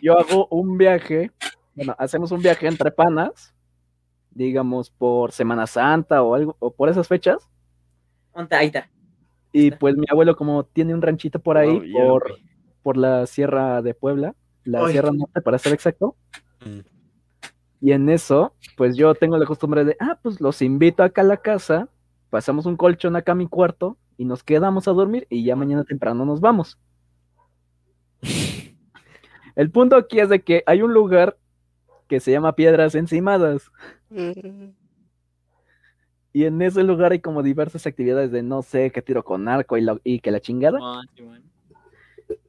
yo 0.00 0.18
hago 0.18 0.46
un 0.50 0.78
viaje, 0.78 1.30
bueno, 1.74 1.94
hacemos 1.98 2.32
un 2.32 2.40
viaje 2.40 2.66
entre 2.66 2.90
panas, 2.90 3.54
digamos 4.30 4.90
por 4.90 5.32
Semana 5.32 5.66
Santa 5.66 6.22
o 6.22 6.34
algo, 6.34 6.56
o 6.58 6.72
por 6.72 6.88
esas 6.88 7.06
fechas. 7.06 7.48
Ponte, 8.32 8.54
Ahí 8.56 8.68
está. 8.68 8.88
Y 9.52 9.72
pues 9.72 9.96
mi 9.96 10.06
abuelo, 10.08 10.36
como 10.36 10.64
tiene 10.64 10.94
un 10.94 11.02
ranchito 11.02 11.40
por 11.40 11.58
ahí, 11.58 11.92
ya, 11.92 11.98
por, 11.98 12.38
por 12.82 12.96
la 12.96 13.26
Sierra 13.26 13.82
de 13.82 13.94
Puebla, 13.94 14.34
la 14.64 14.86
Ay. 14.86 14.92
Sierra 14.92 15.10
Norte 15.12 15.40
para 15.42 15.58
ser 15.58 15.72
exacto. 15.74 16.16
Mm. 16.64 16.80
Y 17.80 17.92
en 17.92 18.08
eso, 18.10 18.52
pues 18.76 18.96
yo 18.96 19.14
tengo 19.14 19.38
la 19.38 19.46
costumbre 19.46 19.84
de, 19.84 19.96
ah, 20.00 20.18
pues 20.22 20.40
los 20.40 20.60
invito 20.62 21.02
acá 21.02 21.22
a 21.22 21.24
la 21.24 21.38
casa, 21.38 21.88
pasamos 22.28 22.66
un 22.66 22.76
colchón 22.76 23.16
acá 23.16 23.32
a 23.32 23.36
mi 23.36 23.46
cuarto 23.48 23.96
y 24.18 24.24
nos 24.26 24.42
quedamos 24.44 24.86
a 24.86 24.92
dormir 24.92 25.26
y 25.30 25.44
ya 25.44 25.56
mañana 25.56 25.84
temprano 25.84 26.24
nos 26.26 26.40
vamos. 26.40 26.78
El 29.56 29.70
punto 29.70 29.96
aquí 29.96 30.20
es 30.20 30.28
de 30.28 30.40
que 30.42 30.62
hay 30.66 30.82
un 30.82 30.92
lugar 30.92 31.36
que 32.08 32.20
se 32.20 32.32
llama 32.32 32.54
Piedras 32.54 32.94
Encimadas 32.94 33.70
y 36.32 36.44
en 36.44 36.60
ese 36.62 36.82
lugar 36.82 37.12
hay 37.12 37.20
como 37.20 37.42
diversas 37.42 37.86
actividades 37.86 38.30
de 38.30 38.42
no 38.42 38.62
sé, 38.62 38.90
que 38.90 39.02
tiro 39.02 39.24
con 39.24 39.48
arco 39.48 39.76
y, 39.76 39.80
la- 39.80 39.98
y 40.04 40.20
que 40.20 40.30
la 40.30 40.40
chingada. 40.40 40.78
Ah. 40.82 41.02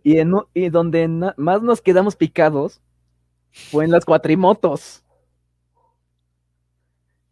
Y, 0.04 0.18
en, 0.18 0.34
y 0.54 0.70
donde 0.70 1.08
más 1.38 1.62
nos 1.62 1.82
quedamos 1.82 2.16
picados 2.16 2.82
fue 3.52 3.86
en 3.86 3.92
las 3.92 4.06
cuatrimotos. 4.06 5.04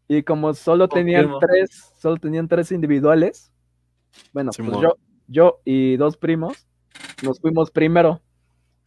Y 0.09 0.23
como 0.23 0.53
solo 0.55 0.89
tenían 0.89 1.31
tres, 1.39 1.93
solo 1.97 2.17
tenían 2.17 2.47
tres 2.47 2.71
individuales, 2.73 3.51
bueno, 4.33 4.51
pues 4.57 4.81
yo, 4.81 4.97
yo 5.27 5.59
y 5.63 5.95
dos 5.97 6.17
primos 6.17 6.67
nos 7.23 7.39
fuimos 7.39 7.69
primero. 7.71 8.19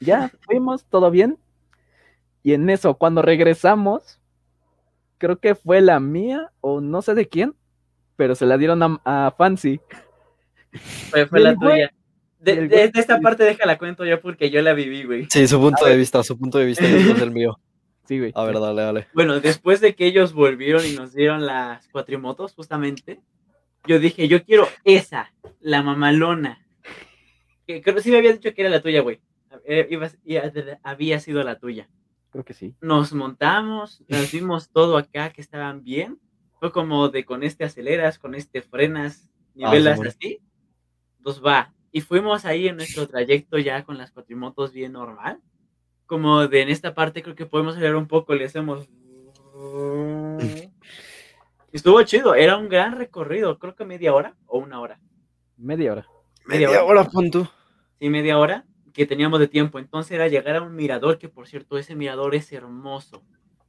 Ya, 0.01 0.31
fuimos, 0.43 0.85
todo 0.85 1.11
bien. 1.13 1.39
Y 2.43 2.55
en 2.55 2.69
eso, 2.69 2.95
cuando 2.95 3.23
regresamos, 3.23 4.21
creo 5.19 5.39
que 5.39 5.55
fue 5.55 5.81
la 5.81 6.01
mía 6.01 6.51
o 6.61 6.81
no 6.81 7.01
sé 7.03 7.15
de 7.15 7.29
quién, 7.29 7.55
pero 8.17 8.35
se 8.35 8.45
la 8.45 8.59
dieron 8.59 8.83
a, 8.83 9.01
a 9.05 9.31
Fancy. 9.31 9.81
Fue, 11.11 11.41
la 11.41 11.55
güey- 11.55 11.61
tuya. 11.61 11.93
De, 12.41 12.67
de- 12.67 12.89
de 12.91 12.99
esta 12.99 13.21
parte 13.21 13.45
déjala 13.45 13.79
cuento 13.79 14.05
yo 14.05 14.21
porque 14.21 14.51
yo 14.51 14.61
la 14.63 14.73
viví, 14.73 15.05
güey. 15.05 15.29
Sí, 15.31 15.47
su 15.47 15.61
punto 15.61 15.85
de 15.85 15.97
vista, 15.97 16.25
su 16.25 16.37
punto 16.37 16.59
de 16.59 16.65
vista 16.67 16.85
y 16.85 16.91
después 16.93 17.23
el 17.23 17.31
mío. 17.31 17.57
Sí, 18.07 18.19
güey. 18.19 18.33
A 18.35 18.45
ver, 18.45 18.59
dale, 18.59 18.83
dale. 18.83 19.07
Bueno, 19.15 19.41
después 19.41 19.81
de 19.81 19.95
que 19.95 20.07
ellos 20.07 20.33
volvieron 20.33 20.85
y 20.85 20.93
nos 20.95 21.15
dieron 21.15 21.47
las 21.47 21.87
cuatrimotos, 21.89 22.55
justamente, 22.55 23.21
yo 23.87 23.99
dije, 23.99 24.27
yo 24.29 24.45
quiero 24.45 24.67
esa, 24.85 25.33
la 25.61 25.83
mamalona. 25.83 26.59
Que 27.67 27.81
creo 27.81 27.95
que 27.95 28.03
sí 28.03 28.11
me 28.11 28.19
había 28.19 28.33
dicho 28.33 28.53
que 28.55 28.61
era 28.63 28.71
la 28.71 28.83
tuya, 28.83 29.01
güey. 29.03 29.21
Ibas- 29.91 30.19
y 30.25 30.37
había 30.83 31.21
sido 31.21 31.43
la 31.45 31.59
tuya. 31.59 31.89
Creo 32.31 32.45
que 32.45 32.55
sí. 32.55 32.75
Nos 32.81 33.13
montamos, 33.13 34.03
nos 34.09 34.31
vimos 34.33 34.71
todo 34.71 34.97
acá 34.97 35.31
que 35.31 35.41
estaban 35.41 35.85
bien. 35.85 36.19
Fue 36.59 36.73
como 36.73 37.09
de 37.09 37.25
con 37.25 37.43
este 37.43 37.65
aceleras, 37.65 38.19
con 38.19 38.35
este 38.35 38.63
frenas, 38.63 39.29
nivelas 39.55 39.95
Simón. 39.99 40.09
así. 40.09 40.41
Pues 41.23 41.41
va. 41.45 41.73
Y 41.93 42.01
fuimos 42.01 42.45
ahí 42.45 42.69
en 42.69 42.77
nuestro 42.77 43.07
trayecto 43.07 43.59
ya 43.59 43.85
con 43.85 43.99
las 43.99 44.11
cuatrimotos 44.13 44.73
bien 44.73 44.93
normal. 44.93 45.41
Como 46.13 46.47
de 46.47 46.61
en 46.61 46.69
esta 46.69 46.95
parte 46.95 47.23
creo 47.23 47.35
que 47.35 47.47
podemos 47.47 47.73
acelerar 47.73 47.97
un 47.97 48.07
poco, 48.07 48.35
le 48.35 48.45
hacemos... 48.45 48.87
Estuvo 51.73 52.03
chido, 52.03 52.35
era 52.35 52.59
un 52.59 52.69
gran 52.69 52.99
recorrido, 52.99 53.59
creo 53.59 53.75
que 53.75 53.87
media 53.87 54.13
hora 54.13 54.37
o 54.45 54.59
una 54.59 54.79
hora. 54.79 55.01
Media 55.57 55.91
hora. 55.91 56.07
Media 56.45 56.69
Media 56.69 56.85
hora. 56.85 57.01
hora, 57.01 57.05
punto. 57.09 57.51
Sí, 57.99 58.11
media 58.11 58.39
hora 58.39 58.67
que 58.93 59.07
teníamos 59.07 59.41
de 59.41 59.49
tiempo. 59.49 59.79
Entonces 59.79 60.13
era 60.13 60.29
llegar 60.29 60.57
a 60.57 60.61
un 60.61 60.77
mirador, 60.77 61.17
que 61.17 61.31
por 61.31 61.49
cierto, 61.49 61.79
ese 61.79 61.95
mirador 61.95 62.35
es 62.35 62.53
hermoso. 62.53 63.23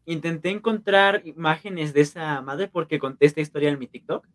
Intenté 0.04 0.50
encontrar 0.50 1.22
imágenes 1.24 1.94
de 1.94 2.02
esa 2.02 2.42
madre 2.42 2.68
porque 2.68 3.00
conté 3.00 3.26
esta 3.26 3.40
historia 3.40 3.70
en 3.70 3.80
mi 3.80 3.88
TikTok, 3.88 4.28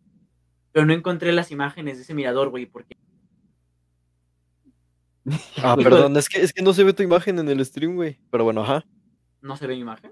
pero 0.71 0.83
no 0.87 0.93
encontré 0.93 1.31
las 1.31 1.51
imágenes 1.51 1.97
de 1.97 2.01
ese 2.01 2.15
mirador, 2.15 2.49
güey, 2.49 2.65
porque 2.65 2.97
Ah, 5.63 5.75
perdón, 5.77 6.15
es 6.17 6.29
que, 6.29 6.41
es 6.41 6.53
que 6.53 6.61
no 6.61 6.73
se 6.73 6.83
ve 6.83 6.93
tu 6.93 7.03
imagen 7.03 7.39
en 7.39 7.49
el 7.49 7.63
stream, 7.65 7.95
güey. 7.95 8.17
Pero 8.31 8.43
bueno, 8.43 8.61
ajá. 8.61 8.85
no 9.41 9.55
se 9.57 9.67
ve 9.67 9.75
imagen. 9.75 10.11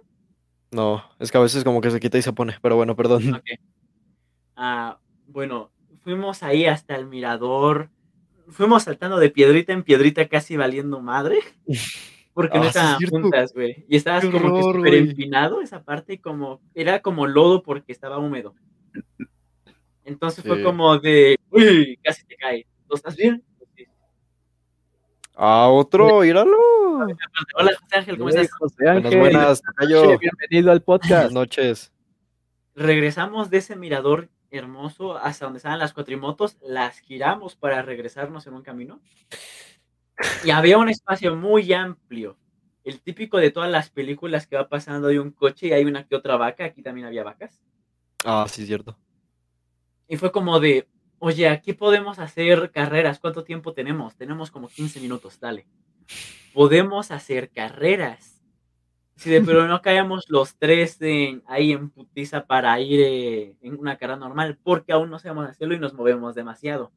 No, 0.72 1.04
es 1.20 1.32
que 1.32 1.38
a 1.38 1.42
veces 1.42 1.64
como 1.64 1.82
que 1.82 1.92
se 1.92 2.00
quita 2.00 2.18
y 2.18 2.22
se 2.22 2.34
pone. 2.34 2.56
Pero 2.62 2.76
bueno, 2.76 2.96
perdón. 2.96 3.34
Ok. 3.36 3.46
Ah, 4.56 5.00
bueno, 5.28 5.72
fuimos 6.04 6.44
ahí 6.44 6.66
hasta 6.66 6.96
el 6.96 7.06
mirador. 7.08 7.90
Fuimos 8.50 8.84
saltando 8.84 9.18
de 9.20 9.30
piedrita 9.30 9.74
en 9.74 9.84
piedrita, 9.84 10.28
casi 10.28 10.58
valiendo 10.58 11.02
madre. 11.02 11.40
Porque 12.34 12.58
no 12.60 12.66
Ah, 12.66 12.68
estaban 12.68 13.00
juntas, 13.10 13.52
güey. 13.54 13.86
Y 13.90 13.96
estabas 13.96 14.24
Qué 14.24 14.32
como 14.32 14.56
que 14.56 14.62
súper 14.62 14.94
empinado 14.94 15.62
esa 15.62 15.84
parte, 15.84 16.14
y 16.14 16.18
como. 16.20 16.62
Era 16.76 17.02
como 17.02 17.26
lodo 17.26 17.64
porque 17.64 17.92
estaba 17.92 18.20
húmedo. 18.20 18.54
Entonces 20.04 20.44
fue 20.46 20.62
como 20.64 21.00
de. 21.00 21.36
Uy, 21.50 21.98
casi 22.04 22.26
te 22.26 22.36
cae. 22.36 22.68
¿Tú 22.88 22.96
estás 22.96 23.16
bien? 23.16 23.44
Ah, 25.40 25.70
otro, 25.70 26.26
íralo. 26.26 26.58
Hola, 27.54 27.72
José 27.80 27.96
Ángel, 27.96 28.18
¿cómo 28.18 28.30
estás? 28.30 28.52
José 28.54 28.76
Buenas, 28.80 29.06
Ángel. 29.06 29.20
buenas, 29.20 29.62
bienvenido 30.20 30.72
al 30.72 30.80
Buenas 30.80 30.84
podcast. 30.84 31.32
noches. 31.32 31.94
regresamos 32.74 33.52
de 33.52 33.58
ese 33.60 33.76
mirador 33.76 34.30
hermoso 34.50 35.16
hasta 35.16 35.46
donde 35.46 35.58
estaban 35.58 35.78
las 35.78 35.94
cuatrimotos, 35.94 36.58
las 36.64 36.98
giramos 37.00 37.56
para 37.56 37.84
regresarnos 37.84 38.48
en 38.48 38.56
un 38.56 38.64
camino. 38.64 39.00
Y 40.44 40.50
había 40.50 40.80
un 40.80 40.90
espacio 40.90 41.36
muy 41.36 41.72
amplio. 41.72 42.36
El 42.84 43.00
típico 43.02 43.38
de 43.38 43.52
todas 43.52 43.70
las 43.70 43.92
películas 43.92 44.48
que 44.48 44.56
va 44.56 44.68
pasando 44.68 45.10
hay 45.10 45.20
un 45.20 45.30
coche 45.30 45.68
y 45.68 45.74
hay 45.74 45.86
una 45.86 46.08
que 46.08 46.16
otra 46.16 46.36
vaca. 46.38 46.66
Aquí 46.66 46.82
también 46.82 47.06
había 47.06 47.24
vacas. 47.24 47.62
Ah, 48.26 48.48
sí, 48.50 48.66
cierto. 48.66 48.98
Y 50.08 50.18
fue 50.18 50.32
como 50.32 50.60
de, 50.60 50.88
oye, 51.20 51.48
aquí 51.50 51.74
podemos 51.74 52.20
hacer 52.20 52.72
carreras. 52.72 53.20
¿Cuánto 53.20 53.44
tiempo 53.44 53.74
tenemos? 53.74 54.16
Tenemos 54.16 54.52
como 54.52 54.68
15 54.68 55.00
minutos, 55.00 55.40
dale. 55.40 55.68
Podemos 56.54 57.12
hacer 57.12 57.50
carreras. 57.52 58.34
Sí, 59.16 59.32
de, 59.32 59.42
pero 59.42 59.68
no 59.68 59.82
caemos 59.82 60.26
los 60.30 60.56
tres 60.58 61.02
en- 61.02 61.42
ahí 61.48 61.72
en 61.72 61.90
putiza 61.90 62.46
para 62.46 62.80
ir 62.80 63.00
eh, 63.04 63.56
en 63.62 63.78
una 63.80 63.98
carrera 63.98 64.18
normal, 64.20 64.60
porque 64.64 64.92
aún 64.94 65.10
no 65.10 65.18
sabemos 65.18 65.50
hacerlo 65.50 65.74
y 65.74 65.80
nos 65.80 65.94
movemos 65.94 66.36
demasiado. 66.36 66.92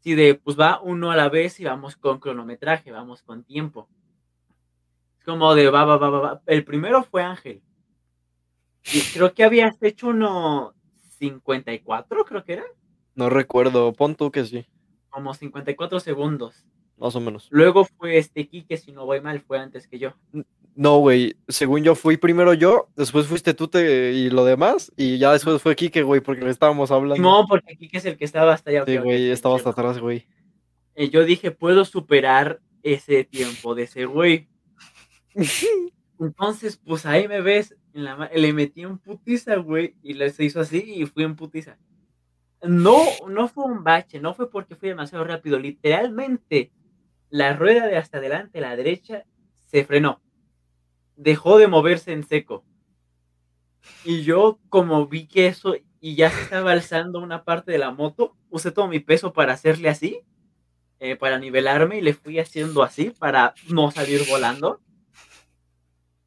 Sí, 0.00 0.14
de, 0.14 0.34
pues 0.34 0.58
va 0.58 0.80
uno 0.82 1.10
a 1.12 1.16
la 1.16 1.28
vez 1.28 1.60
y 1.60 1.64
vamos 1.64 1.94
con 1.96 2.18
cronometraje, 2.18 2.90
vamos 2.90 3.22
con 3.22 3.44
tiempo. 3.44 3.88
Es 5.18 5.24
como 5.24 5.54
de, 5.54 5.70
va, 5.70 5.84
va, 5.84 5.96
va, 5.98 6.08
va. 6.10 6.42
El 6.46 6.64
primero 6.64 7.04
fue 7.04 7.22
Ángel. 7.22 7.62
Y 8.92 9.00
creo 9.12 9.32
que 9.34 9.44
habías 9.44 9.80
hecho 9.82 10.08
uno 10.08 10.74
54, 11.18 12.24
creo 12.24 12.44
que 12.44 12.52
era. 12.54 12.64
No 13.14 13.28
recuerdo, 13.28 13.92
pon 13.92 14.14
tú 14.14 14.30
que 14.30 14.44
sí, 14.44 14.66
Como 15.10 15.34
54 15.34 16.00
segundos. 16.00 16.64
más 16.96 17.14
o 17.16 17.20
menos. 17.20 17.48
Luego 17.50 17.84
fue 17.84 18.18
este 18.18 18.46
Kike, 18.46 18.76
si 18.76 18.92
no 18.92 19.06
voy 19.06 19.20
mal, 19.20 19.40
fue 19.40 19.58
antes 19.58 19.88
que 19.88 19.98
yo. 19.98 20.14
No, 20.76 20.98
güey, 20.98 21.36
según 21.48 21.82
yo 21.82 21.94
fui 21.94 22.16
primero 22.16 22.54
yo, 22.54 22.88
después 22.96 23.26
fuiste 23.26 23.54
tú 23.54 23.68
te, 23.68 24.12
y 24.12 24.30
lo 24.30 24.44
demás, 24.44 24.92
y 24.96 25.18
ya 25.18 25.32
después 25.32 25.60
fue 25.60 25.76
Kike, 25.76 26.02
güey, 26.02 26.20
porque 26.20 26.48
estábamos 26.48 26.90
hablando. 26.90 27.22
No, 27.22 27.46
porque 27.46 27.76
Kike 27.76 27.98
es 27.98 28.04
el 28.06 28.16
que 28.16 28.24
estaba 28.24 28.54
hasta 28.54 28.70
allá. 28.70 28.84
Sí, 28.86 28.96
güey, 28.96 29.30
estaba 29.30 29.56
hasta 29.56 29.70
atrás, 29.70 29.98
güey. 29.98 30.26
Eh, 30.94 31.10
yo 31.10 31.24
dije, 31.24 31.50
puedo 31.50 31.84
superar 31.84 32.60
ese 32.82 33.24
tiempo 33.24 33.74
de 33.74 33.84
ese 33.84 34.06
güey. 34.06 34.48
Entonces, 36.20 36.76
pues 36.76 37.06
ahí 37.06 37.26
me 37.28 37.40
ves, 37.40 37.76
en 37.94 38.04
la 38.04 38.30
le 38.34 38.52
metí 38.52 38.82
en 38.82 38.98
putiza, 38.98 39.56
güey, 39.56 39.96
y 40.02 40.14
se 40.30 40.44
hizo 40.44 40.60
así 40.60 40.82
y 40.86 41.06
fui 41.06 41.24
en 41.24 41.36
putiza. 41.36 41.78
No, 42.62 43.02
no 43.28 43.48
fue 43.48 43.64
un 43.64 43.84
bache, 43.84 44.20
no 44.20 44.34
fue 44.34 44.50
porque 44.50 44.76
fui 44.76 44.90
demasiado 44.90 45.24
rápido, 45.24 45.58
literalmente 45.58 46.72
la 47.30 47.54
rueda 47.54 47.86
de 47.86 47.96
hasta 47.96 48.18
adelante, 48.18 48.60
la 48.60 48.76
derecha, 48.76 49.24
se 49.66 49.84
frenó. 49.84 50.20
Dejó 51.16 51.58
de 51.58 51.68
moverse 51.68 52.12
en 52.12 52.26
seco. 52.26 52.64
Y 54.04 54.22
yo, 54.22 54.58
como 54.68 55.06
vi 55.06 55.26
que 55.26 55.46
eso 55.46 55.74
y 56.00 56.16
ya 56.16 56.26
estaba 56.28 56.72
alzando 56.72 57.20
una 57.20 57.44
parte 57.44 57.72
de 57.72 57.78
la 57.78 57.92
moto, 57.92 58.36
usé 58.48 58.72
todo 58.72 58.88
mi 58.88 59.00
peso 59.00 59.32
para 59.32 59.52
hacerle 59.52 59.88
así, 59.88 60.20
eh, 60.98 61.16
para 61.16 61.38
nivelarme 61.38 61.98
y 61.98 62.00
le 62.02 62.14
fui 62.14 62.38
haciendo 62.38 62.82
así 62.82 63.10
para 63.18 63.54
no 63.68 63.90
salir 63.90 64.22
volando. 64.28 64.80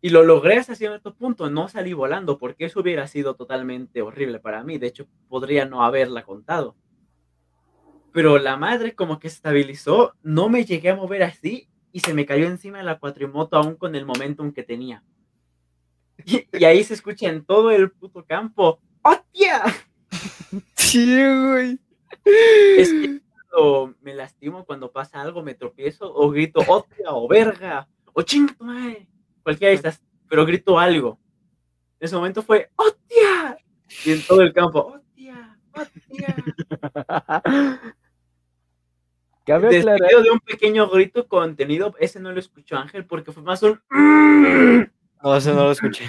Y 0.03 0.09
lo 0.09 0.23
logré 0.23 0.57
hasta 0.57 0.75
cierto 0.75 1.15
punto, 1.15 1.49
no 1.49 1.69
salí 1.69 1.93
volando, 1.93 2.37
porque 2.37 2.65
eso 2.65 2.81
hubiera 2.81 3.07
sido 3.07 3.37
totalmente 3.37 4.01
horrible 4.01 4.37
para 4.37 4.61
mí. 4.61 4.77
De 4.77 4.87
hecho, 4.87 5.07
podría 5.29 5.65
no 5.65 5.81
haberla 5.81 6.25
contado. 6.25 6.75
Pero 8.11 8.37
la 8.37 8.57
madre 8.57 8.95
como 8.95 9.17
que 9.17 9.29
se 9.29 9.37
estabilizó, 9.37 10.13
no 10.21 10.49
me 10.49 10.65
llegué 10.65 10.89
a 10.89 10.97
mover 10.97 11.23
así 11.23 11.69
y 11.93 12.01
se 12.01 12.13
me 12.13 12.25
cayó 12.25 12.47
encima 12.47 12.79
de 12.79 12.83
la 12.83 12.99
cuatrimoto 12.99 13.55
aún 13.55 13.77
con 13.77 13.95
el 13.95 14.05
momentum 14.05 14.51
que 14.51 14.63
tenía. 14.63 15.05
Y, 16.25 16.47
y 16.51 16.65
ahí 16.65 16.83
se 16.83 16.95
escucha 16.95 17.29
en 17.29 17.45
todo 17.45 17.71
el 17.71 17.89
puto 17.89 18.25
campo. 18.25 18.81
¡Hostia! 19.03 19.63
Sí, 20.75 21.15
güey. 21.15 21.79
Es 22.77 22.89
que 22.89 23.21
cuando 23.49 23.95
me 24.01 24.13
lastimo, 24.13 24.65
cuando 24.65 24.91
pasa 24.91 25.21
algo, 25.21 25.41
me 25.43 25.55
tropiezo, 25.55 26.13
o 26.13 26.29
grito 26.29 26.59
hostia, 26.67 27.11
o 27.11 27.25
verga, 27.25 27.87
o 28.11 28.21
chinga 28.21 28.53
tu 28.53 28.65
madre, 28.65 29.07
cualquiera 29.43 29.69
de 29.69 29.75
estas, 29.75 30.01
pero 30.29 30.45
grito 30.45 30.79
algo. 30.79 31.19
En 31.99 32.05
ese 32.05 32.15
momento 32.15 32.41
fue 32.41 32.71
hostia, 32.75 33.57
y 34.05 34.11
en 34.11 34.21
todo 34.23 34.41
el 34.41 34.51
campo, 34.53 34.95
hostia, 34.95 35.57
hostia. 35.73 36.35
Cabe 39.45 39.67
de 39.81 40.31
un 40.31 40.39
pequeño 40.39 40.89
grito 40.89 41.27
contenido, 41.27 41.93
ese 41.99 42.19
no 42.19 42.31
lo 42.31 42.39
escuchó 42.39 42.77
Ángel 42.77 43.05
porque 43.05 43.33
fue 43.33 43.43
más 43.43 43.61
un 43.61 43.81
"Mm". 43.89 44.83
No, 45.21 45.35
ese 45.35 45.53
no 45.53 45.65
lo 45.65 45.71
escuché. 45.71 46.05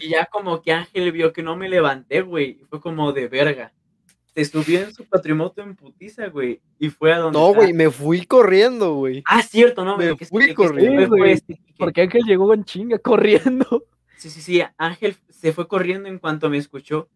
y 0.00 0.10
ya 0.10 0.26
como 0.26 0.60
que 0.62 0.72
Ángel 0.72 1.12
vio 1.12 1.32
que 1.32 1.42
no 1.42 1.56
me 1.56 1.68
levanté, 1.68 2.20
güey, 2.22 2.60
fue 2.68 2.80
como 2.80 3.12
de 3.12 3.28
verga. 3.28 3.72
Se 4.44 4.44
subió 4.44 4.80
en 4.82 4.94
su 4.94 5.04
patrimoto 5.04 5.62
en 5.62 5.74
putiza, 5.74 6.28
güey, 6.28 6.60
y 6.78 6.90
fue 6.90 7.12
a 7.12 7.18
donde 7.18 7.38
No, 7.38 7.52
güey, 7.54 7.72
me 7.72 7.90
fui 7.90 8.24
corriendo, 8.24 8.94
güey. 8.94 9.22
Ah, 9.26 9.42
cierto, 9.42 9.84
no, 9.84 9.96
Me 9.98 10.16
que- 10.16 10.26
fui 10.26 10.42
que- 10.42 10.48
que- 10.48 10.54
corriendo, 10.54 11.08
güey, 11.08 11.32
este, 11.32 11.54
que- 11.56 11.74
porque 11.76 12.02
Ángel 12.02 12.22
llegó 12.24 12.54
en 12.54 12.64
chinga 12.64 12.98
corriendo. 13.02 13.84
Sí, 14.16 14.30
sí, 14.30 14.40
sí, 14.40 14.62
Ángel 14.76 15.16
se 15.28 15.52
fue 15.52 15.66
corriendo 15.66 16.08
en 16.08 16.18
cuanto 16.18 16.48
me 16.50 16.56
escuchó. 16.58 17.08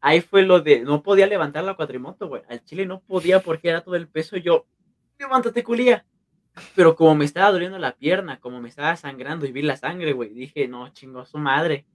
Ahí 0.00 0.20
fue 0.20 0.42
lo 0.42 0.60
de, 0.60 0.80
no 0.80 1.02
podía 1.02 1.26
levantar 1.26 1.64
la 1.64 1.74
cuatrimoto, 1.74 2.28
güey. 2.28 2.42
Al 2.48 2.64
chile 2.64 2.86
no 2.86 3.00
podía 3.00 3.40
porque 3.40 3.68
era 3.70 3.80
todo 3.82 3.94
el 3.96 4.06
peso. 4.08 4.36
Yo, 4.36 4.66
levántate, 5.18 5.62
culía. 5.64 6.04
Pero 6.76 6.94
como 6.94 7.14
me 7.14 7.24
estaba 7.24 7.50
doliendo 7.50 7.78
la 7.78 7.96
pierna, 7.96 8.38
como 8.38 8.60
me 8.60 8.68
estaba 8.68 8.94
sangrando 8.96 9.46
y 9.46 9.52
vi 9.52 9.62
la 9.62 9.76
sangre, 9.76 10.12
güey, 10.12 10.30
dije, 10.34 10.68
no, 10.68 10.88
chingo, 10.90 11.24
su 11.24 11.38
madre. 11.38 11.86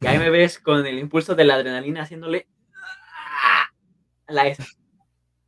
Y 0.00 0.06
ahí 0.06 0.18
me 0.18 0.28
ves 0.30 0.58
con 0.58 0.84
el 0.86 0.98
impulso 0.98 1.34
de 1.34 1.44
la 1.44 1.54
adrenalina 1.54 2.02
haciéndole 2.02 2.46
la 4.28 4.46
esa. 4.46 4.64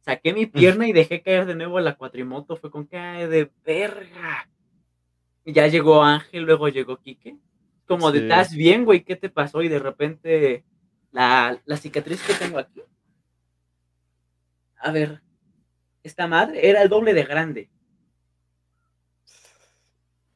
Saqué 0.00 0.32
mi 0.32 0.46
pierna 0.46 0.88
y 0.88 0.92
dejé 0.92 1.22
caer 1.22 1.46
de 1.46 1.54
nuevo 1.54 1.80
la 1.80 1.96
cuatrimoto. 1.96 2.56
Fue 2.56 2.70
con 2.70 2.86
cae 2.86 3.28
de 3.28 3.50
verga. 3.64 4.48
Ya 5.44 5.66
llegó 5.66 6.02
Ángel, 6.02 6.44
luego 6.44 6.68
llegó 6.68 6.98
Quique 6.98 7.38
como 7.88 8.12
de. 8.12 8.20
¿estás 8.20 8.54
bien, 8.54 8.84
güey? 8.84 9.02
¿Qué 9.02 9.16
te 9.16 9.30
pasó? 9.30 9.62
Y 9.62 9.68
de 9.68 9.80
repente, 9.80 10.64
la, 11.10 11.60
la 11.64 11.76
cicatriz 11.76 12.22
que 12.22 12.34
tengo 12.34 12.58
aquí. 12.58 12.82
A 14.78 14.92
ver, 14.92 15.22
esta 16.04 16.28
madre 16.28 16.68
era 16.68 16.82
el 16.82 16.88
doble 16.88 17.14
de 17.14 17.24
grande. 17.24 17.70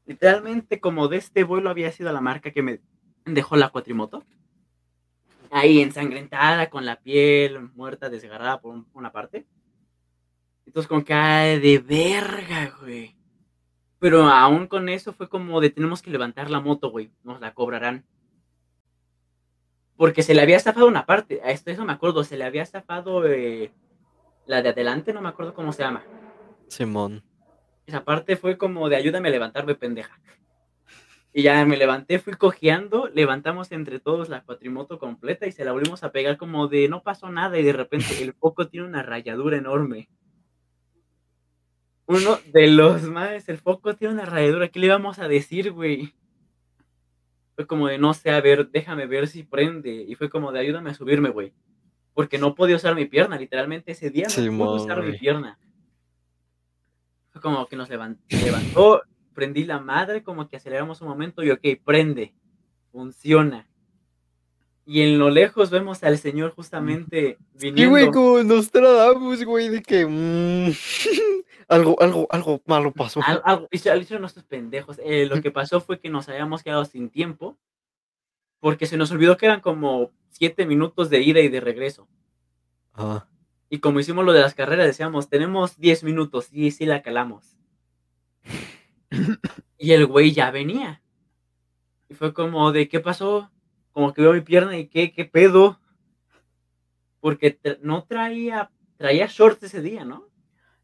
Literalmente, 0.07 0.81
como 0.81 1.07
de 1.07 1.19
este 1.19 1.45
vuelo 1.45 1.71
había 1.71 1.93
sido 1.93 2.13
la 2.13 2.21
marca 2.21 2.51
que 2.51 2.63
me 2.63 2.81
dejó 3.25 3.55
la 3.57 3.69
cuatrimoto. 3.69 4.25
Ahí 5.55 5.83
ensangrentada, 5.83 6.71
con 6.71 6.87
la 6.87 6.97
piel 6.97 7.61
muerta, 7.75 8.09
desgarrada 8.09 8.61
por 8.61 8.75
un- 8.75 8.87
una 8.95 9.13
parte. 9.13 9.47
Entonces, 10.65 10.91
que 11.05 11.13
ay, 11.13 11.61
de 11.61 11.79
verga, 11.79 12.75
güey. 12.81 13.15
Pero 13.99 14.25
aún 14.25 14.67
con 14.67 14.89
eso 14.89 15.13
fue 15.13 15.29
como 15.29 15.61
de 15.61 15.69
tenemos 15.69 16.01
que 16.01 16.11
levantar 16.11 16.49
la 16.51 16.61
moto, 16.61 16.91
güey. 16.91 17.11
Nos 17.23 17.39
la 17.41 17.53
cobrarán. 17.53 18.07
Porque 19.97 20.23
se 20.23 20.35
le 20.35 20.41
había 20.41 20.57
estafado 20.57 20.87
una 20.89 21.05
parte. 21.05 21.41
A 21.45 21.51
esto 21.51 21.71
eso 21.71 21.85
me 21.85 21.93
acuerdo. 21.93 22.25
Se 22.25 22.37
le 22.39 22.45
había 22.45 22.63
estafado 22.63 23.27
eh, 23.27 23.71
la 24.47 24.63
de 24.63 24.71
adelante, 24.71 25.13
no 25.13 25.21
me 25.21 25.29
acuerdo 25.29 25.53
cómo 25.55 25.73
se 25.73 25.83
llama. 25.83 26.03
Simón. 26.69 27.23
Esa 27.87 28.03
parte 28.05 28.37
fue 28.37 28.57
como 28.57 28.89
de 28.89 28.97
ayúdame 28.97 29.29
a 29.29 29.33
levantarme, 29.33 29.75
pendeja. 29.75 30.19
Y 31.35 31.43
ya 31.45 31.65
me 31.65 31.79
levanté, 31.79 32.19
fui 32.19 32.35
cojeando, 32.35 33.09
levantamos 33.09 33.73
entre 33.73 34.01
todos 34.01 34.29
la 34.29 34.43
cuatrimoto 34.43 34.99
completa 34.99 35.47
y 35.47 35.53
se 35.53 35.65
la 35.65 35.73
volvimos 35.73 36.05
a 36.05 36.13
pegar 36.13 36.37
como 36.37 36.69
de 36.69 36.89
no 36.89 37.03
pasó 37.03 37.31
nada 37.31 37.59
y 37.59 37.63
de 37.63 37.73
repente 37.73 38.23
el 38.23 38.35
foco 38.35 38.69
tiene 38.69 38.87
una 38.87 39.03
rayadura 39.03 39.57
enorme. 39.57 40.11
Uno 42.07 42.39
de 42.53 42.67
los 42.67 43.03
más, 43.05 43.49
el 43.49 43.57
foco 43.59 43.97
tiene 43.97 44.13
una 44.15 44.27
rayadura, 44.27 44.69
¿qué 44.69 44.79
le 44.79 44.87
íbamos 44.87 45.19
a 45.19 45.29
decir, 45.29 45.73
güey? 45.73 46.13
Fue 47.55 47.67
como 47.67 47.89
de 47.89 47.97
no 47.97 48.13
sé, 48.13 48.31
a 48.31 48.41
ver, 48.41 48.69
déjame 48.71 49.07
ver 49.07 49.27
si 49.29 49.43
prende. 49.43 50.05
Y 50.07 50.15
fue 50.17 50.29
como 50.29 50.53
de 50.53 50.61
ayúdame 50.61 50.91
a 50.91 50.95
subirme, 50.95 51.31
güey. 51.31 51.55
Porque 52.13 52.37
no 52.37 52.55
podía 52.55 52.77
usar 52.77 52.95
mi 52.95 53.07
pierna, 53.07 53.39
literalmente 53.39 53.93
ese 53.93 54.11
día 54.11 54.27
no 54.29 54.35
pude 54.35 54.45
Simón, 54.45 54.81
usar 54.81 55.03
mi 55.03 55.17
pierna. 55.17 55.59
Fue 57.31 57.41
como 57.41 57.67
que 57.67 57.77
nos 57.77 57.89
levan- 57.89 58.19
levantó, 58.29 59.03
prendí 59.33 59.65
la 59.65 59.81
madre, 59.81 60.23
como 60.23 60.49
que 60.49 60.57
aceleramos 60.57 61.01
un 61.01 61.09
momento 61.09 61.43
y 61.43 61.51
ok, 61.51 61.61
prende, 61.85 62.35
funciona. 62.91 63.69
Y 64.85 65.03
en 65.03 65.19
lo 65.19 65.31
lejos 65.31 65.71
vemos 65.71 66.03
al 66.03 66.19
señor 66.19 66.51
justamente 66.55 67.39
Y 67.55 67.59
viniendo. 67.61 67.91
güey, 67.91 68.11
como 68.11 68.43
Nostradamus, 68.43 69.45
güey, 69.45 69.69
de 69.69 69.81
que 69.83 70.05
mm, 70.05 70.73
algo, 71.69 72.01
algo, 72.03 72.27
algo 72.31 72.61
malo 72.67 72.93
pasó. 72.93 73.21
Al- 73.25 73.43
algo- 73.45 73.69
hicieron 73.71 74.21
nuestros 74.23 74.45
pendejos. 74.45 74.99
Eh, 75.05 75.27
lo 75.27 75.41
que 75.41 75.51
pasó 75.53 75.81
fue 75.81 76.01
que 76.01 76.11
nos 76.11 76.29
habíamos 76.29 76.63
quedado 76.65 76.85
sin 76.85 77.11
tiempo 77.11 77.57
porque 78.59 78.87
se 78.87 78.97
nos 78.97 79.11
olvidó 79.13 79.37
que 79.37 79.47
eran 79.47 79.61
como 79.61 80.11
siete 80.31 80.67
minutos 80.67 81.11
de 81.11 81.21
ida 81.23 81.41
y 81.41 81.49
de 81.49 81.61
regreso. 81.61 82.09
Ah, 82.95 83.27
Y 83.71 83.79
como 83.79 84.01
hicimos 84.01 84.25
lo 84.25 84.33
de 84.33 84.41
las 84.41 84.55
carreras, 84.55 84.87
decíamos, 84.87 85.29
tenemos 85.29 85.79
10 85.79 86.05
minutos 86.05 86.49
y 86.53 86.71
sí 86.73 86.87
la 86.87 87.03
calamos. 87.03 87.57
y 89.79 89.93
el 89.93 90.07
güey 90.07 90.33
ya 90.33 90.51
venía. 90.51 91.03
Y 92.09 92.15
fue 92.15 92.33
como 92.35 92.73
de, 92.73 92.89
¿qué 92.89 93.01
pasó? 93.01 93.51
Como 93.93 94.13
que 94.13 94.23
veo 94.23 94.33
mi 94.33 94.41
pierna 94.41 94.77
y 94.77 94.89
qué, 94.89 95.13
qué 95.13 95.25
pedo. 95.25 95.79
Porque 97.21 97.59
tra- 97.61 97.79
no 97.83 98.05
traía, 98.05 98.71
traía 98.97 99.27
shorts 99.27 99.63
ese 99.63 99.81
día, 99.81 100.05
¿no? 100.05 100.29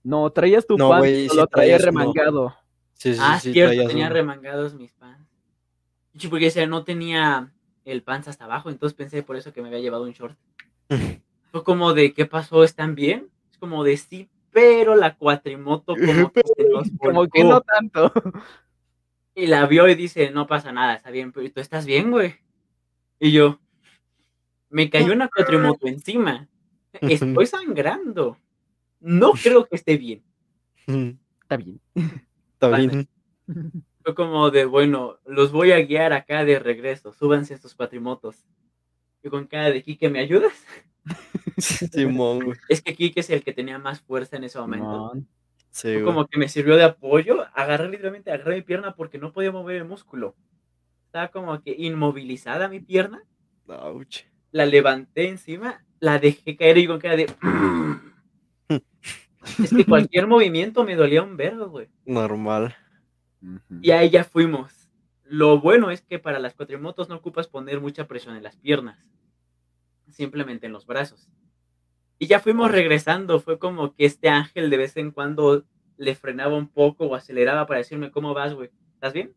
No, 0.05 0.31
traías 0.31 0.67
tu 0.67 0.79
No, 0.79 0.89
pan, 0.91 1.03
lo 1.35 1.47
traías 1.49 1.83
uno. 1.83 1.91
remangado. 1.91 2.57
sí, 2.95 3.15
sí, 3.15 3.21
ah, 3.23 3.39
sí, 3.41 3.53
cierto, 3.53 3.71
traías 3.73 3.89
tenía 3.89 4.07
uno. 4.07 4.15
remangados 4.15 4.75
mis 4.75 4.93
pants. 4.93 5.29
Sí, 6.17 6.29
porque 6.29 6.47
ese 6.47 6.67
no 6.67 6.85
tenía 6.85 7.53
el 7.85 8.03
pants 8.03 8.29
hasta 8.29 8.45
abajo, 8.45 8.71
entonces 8.71 8.97
pensé 8.97 9.23
por 9.23 9.37
eso 9.37 9.53
que 9.53 9.61
me 9.63 9.69
había 9.69 9.81
llevado 9.81 10.05
un 10.05 10.13
short. 10.13 10.39
Fue 11.51 11.65
como 11.65 11.93
de, 11.95 12.13
¿qué 12.13 12.27
pasó? 12.27 12.63
¿Están 12.65 12.95
bien? 12.95 13.31
Es 13.51 13.59
como 13.59 13.83
de, 13.85 13.97
sí, 13.97 14.29
pero 14.53 14.97
la 14.97 15.17
cuatrimoto 15.17 15.95
como 16.07 16.33
que 16.33 16.43
se 16.57 16.65
nos 16.69 16.89
Como 16.99 17.29
que 17.29 17.43
volcó". 17.43 17.55
no 17.55 17.61
tanto. 17.61 18.13
Y 19.35 19.47
la 19.47 19.67
vio 19.67 19.89
y 19.89 19.95
dice, 19.95 20.31
no 20.31 20.47
pasa 20.47 20.73
nada, 20.73 20.95
está 20.95 21.11
bien, 21.11 21.33
pero 21.33 21.51
tú 21.53 21.61
estás 21.61 21.87
bien, 21.87 22.11
güey. 22.11 22.35
Y 23.21 23.31
yo, 23.33 23.61
me 24.71 24.91
cayó 24.91 25.13
una 25.13 25.29
cuatrimoto 25.29 25.87
encima. 25.87 26.49
Estoy 26.93 27.47
sangrando. 27.47 28.37
No 29.01 29.33
creo 29.33 29.67
que 29.67 29.77
esté 29.77 29.97
bien. 29.97 30.25
Está 31.43 31.57
bien. 31.57 31.81
Está 32.55 32.69
Vale. 32.69 32.89
bien. 32.89 33.09
Fue 34.03 34.15
como 34.15 34.51
de, 34.51 34.65
bueno, 34.65 35.19
los 35.25 35.53
voy 35.53 35.71
a 35.71 35.79
guiar 35.81 36.13
acá 36.13 36.45
de 36.45 36.59
regreso. 36.59 37.13
Súbanse 37.13 37.55
estos 37.55 37.75
cuatrimotos. 37.75 38.45
Y 39.23 39.29
con 39.29 39.47
cara 39.47 39.71
de 39.71 39.83
Kike, 39.83 40.11
¿me 40.11 40.21
ayudas? 40.21 40.65
Simón, 41.59 42.45
güey. 42.45 42.59
Es 42.69 42.83
que 42.83 42.95
Kike 42.95 43.21
es 43.21 43.31
el 43.31 43.43
que 43.43 43.53
tenía 43.53 43.79
más 43.79 44.01
fuerza 44.01 44.37
en 44.37 44.45
ese 44.45 44.59
momento. 44.59 45.15
Sí, 45.71 45.93
güey. 45.93 46.05
como 46.05 46.27
que 46.27 46.39
me 46.39 46.49
sirvió 46.49 46.77
de 46.77 46.85
apoyo. 46.85 47.45
Agarré 47.55 47.89
literalmente, 47.89 48.33
agarré 48.33 48.57
mi 48.57 48.63
pierna 48.63 48.95
porque 48.95 49.19
no 49.19 49.33
podía 49.33 49.53
mover 49.53 49.77
el 49.77 49.85
músculo. 49.85 50.37
Estaba 51.07 51.29
como 51.29 51.63
que 51.63 51.75
inmovilizada 51.77 52.69
mi 52.69 52.81
pierna. 52.81 53.23
Ouch. 53.67 54.25
La 54.51 54.67
levanté 54.67 55.29
encima, 55.29 55.85
la 56.01 56.19
dejé 56.19 56.57
caer 56.57 56.79
y 56.79 56.87
con 56.87 56.99
cara 56.99 57.17
de. 57.17 57.27
es 59.63 59.71
que 59.71 59.85
cualquier 59.85 60.27
movimiento 60.27 60.85
me 60.85 60.97
dolía 60.97 61.23
un 61.23 61.37
vergo, 61.37 61.69
güey. 61.69 61.89
Normal. 62.05 62.77
Y 63.81 63.91
ahí 63.91 64.11
ya 64.11 64.25
fuimos. 64.25 64.91
Lo 65.25 65.61
bueno 65.61 65.91
es 65.91 66.03
que 66.03 66.19
para 66.19 66.39
las 66.39 66.55
cuatrimotos 66.55 67.09
no 67.09 67.17
ocupas 67.17 67.49
poner 67.49 67.81
mucha 67.81 68.07
presión 68.07 68.37
en 68.37 68.43
las 68.43 68.57
piernas, 68.57 69.07
simplemente 70.11 70.67
en 70.67 70.73
los 70.73 70.87
brazos. 70.87 71.29
Y 72.19 72.27
ya 72.27 72.41
fuimos 72.41 72.71
regresando, 72.71 73.41
fue 73.41 73.59
como 73.59 73.95
que 73.95 74.05
este 74.05 74.29
ángel 74.29 74.71
de 74.71 74.77
vez 74.77 74.97
en 74.97 75.11
cuando 75.11 75.65
le 75.97 76.15
frenaba 76.15 76.57
un 76.57 76.69
poco 76.69 77.07
o 77.07 77.15
aceleraba 77.15 77.67
para 77.67 77.79
decirme, 77.79 78.11
¿cómo 78.11 78.35
vas, 78.35 78.55
güey? 78.55 78.71
¿Estás 78.95 79.13
bien? 79.13 79.33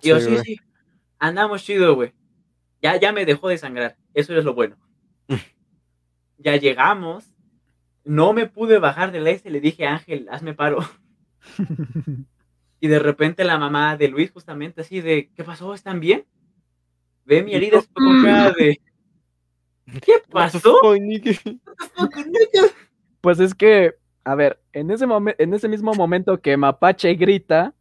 Y 0.00 0.08
yo, 0.08 0.20
Sí, 0.20 0.36
sí, 0.38 0.60
andamos 1.18 1.64
chido, 1.64 1.94
güey. 1.94 2.12
Ya, 2.82 2.96
ya 3.00 3.12
me 3.12 3.24
dejó 3.24 3.48
de 3.48 3.58
sangrar, 3.58 3.96
eso 4.12 4.36
es 4.36 4.44
lo 4.44 4.54
bueno. 4.54 4.76
ya 6.38 6.56
llegamos, 6.56 7.34
no 8.04 8.32
me 8.32 8.46
pude 8.46 8.78
bajar 8.78 9.10
del 9.10 9.26
S, 9.26 9.48
le 9.48 9.60
dije, 9.60 9.86
Ángel, 9.86 10.28
hazme 10.30 10.54
paro. 10.54 10.78
Y 12.84 12.88
de 12.88 12.98
repente 12.98 13.44
la 13.44 13.56
mamá 13.56 13.96
de 13.96 14.08
Luis, 14.08 14.30
justamente 14.30 14.82
así 14.82 15.00
de, 15.00 15.30
¿qué 15.34 15.42
pasó? 15.42 15.72
¿Están 15.72 16.00
bien? 16.00 16.26
Ve 17.24 17.42
mi 17.42 17.54
herida, 17.54 17.78
es 17.78 17.88
cara 18.22 18.50
de, 18.50 18.78
¿qué 20.02 20.14
pasó? 20.30 20.60
Pues 23.20 23.40
es 23.40 23.54
que, 23.54 23.94
a 24.24 24.34
ver, 24.34 24.60
en 24.72 24.90
ese, 24.90 25.06
momen- 25.06 25.36
en 25.38 25.54
ese 25.54 25.68
mismo 25.68 25.92
momento 25.94 26.40
que 26.40 26.56
Mapache 26.56 27.14
grita, 27.14 27.74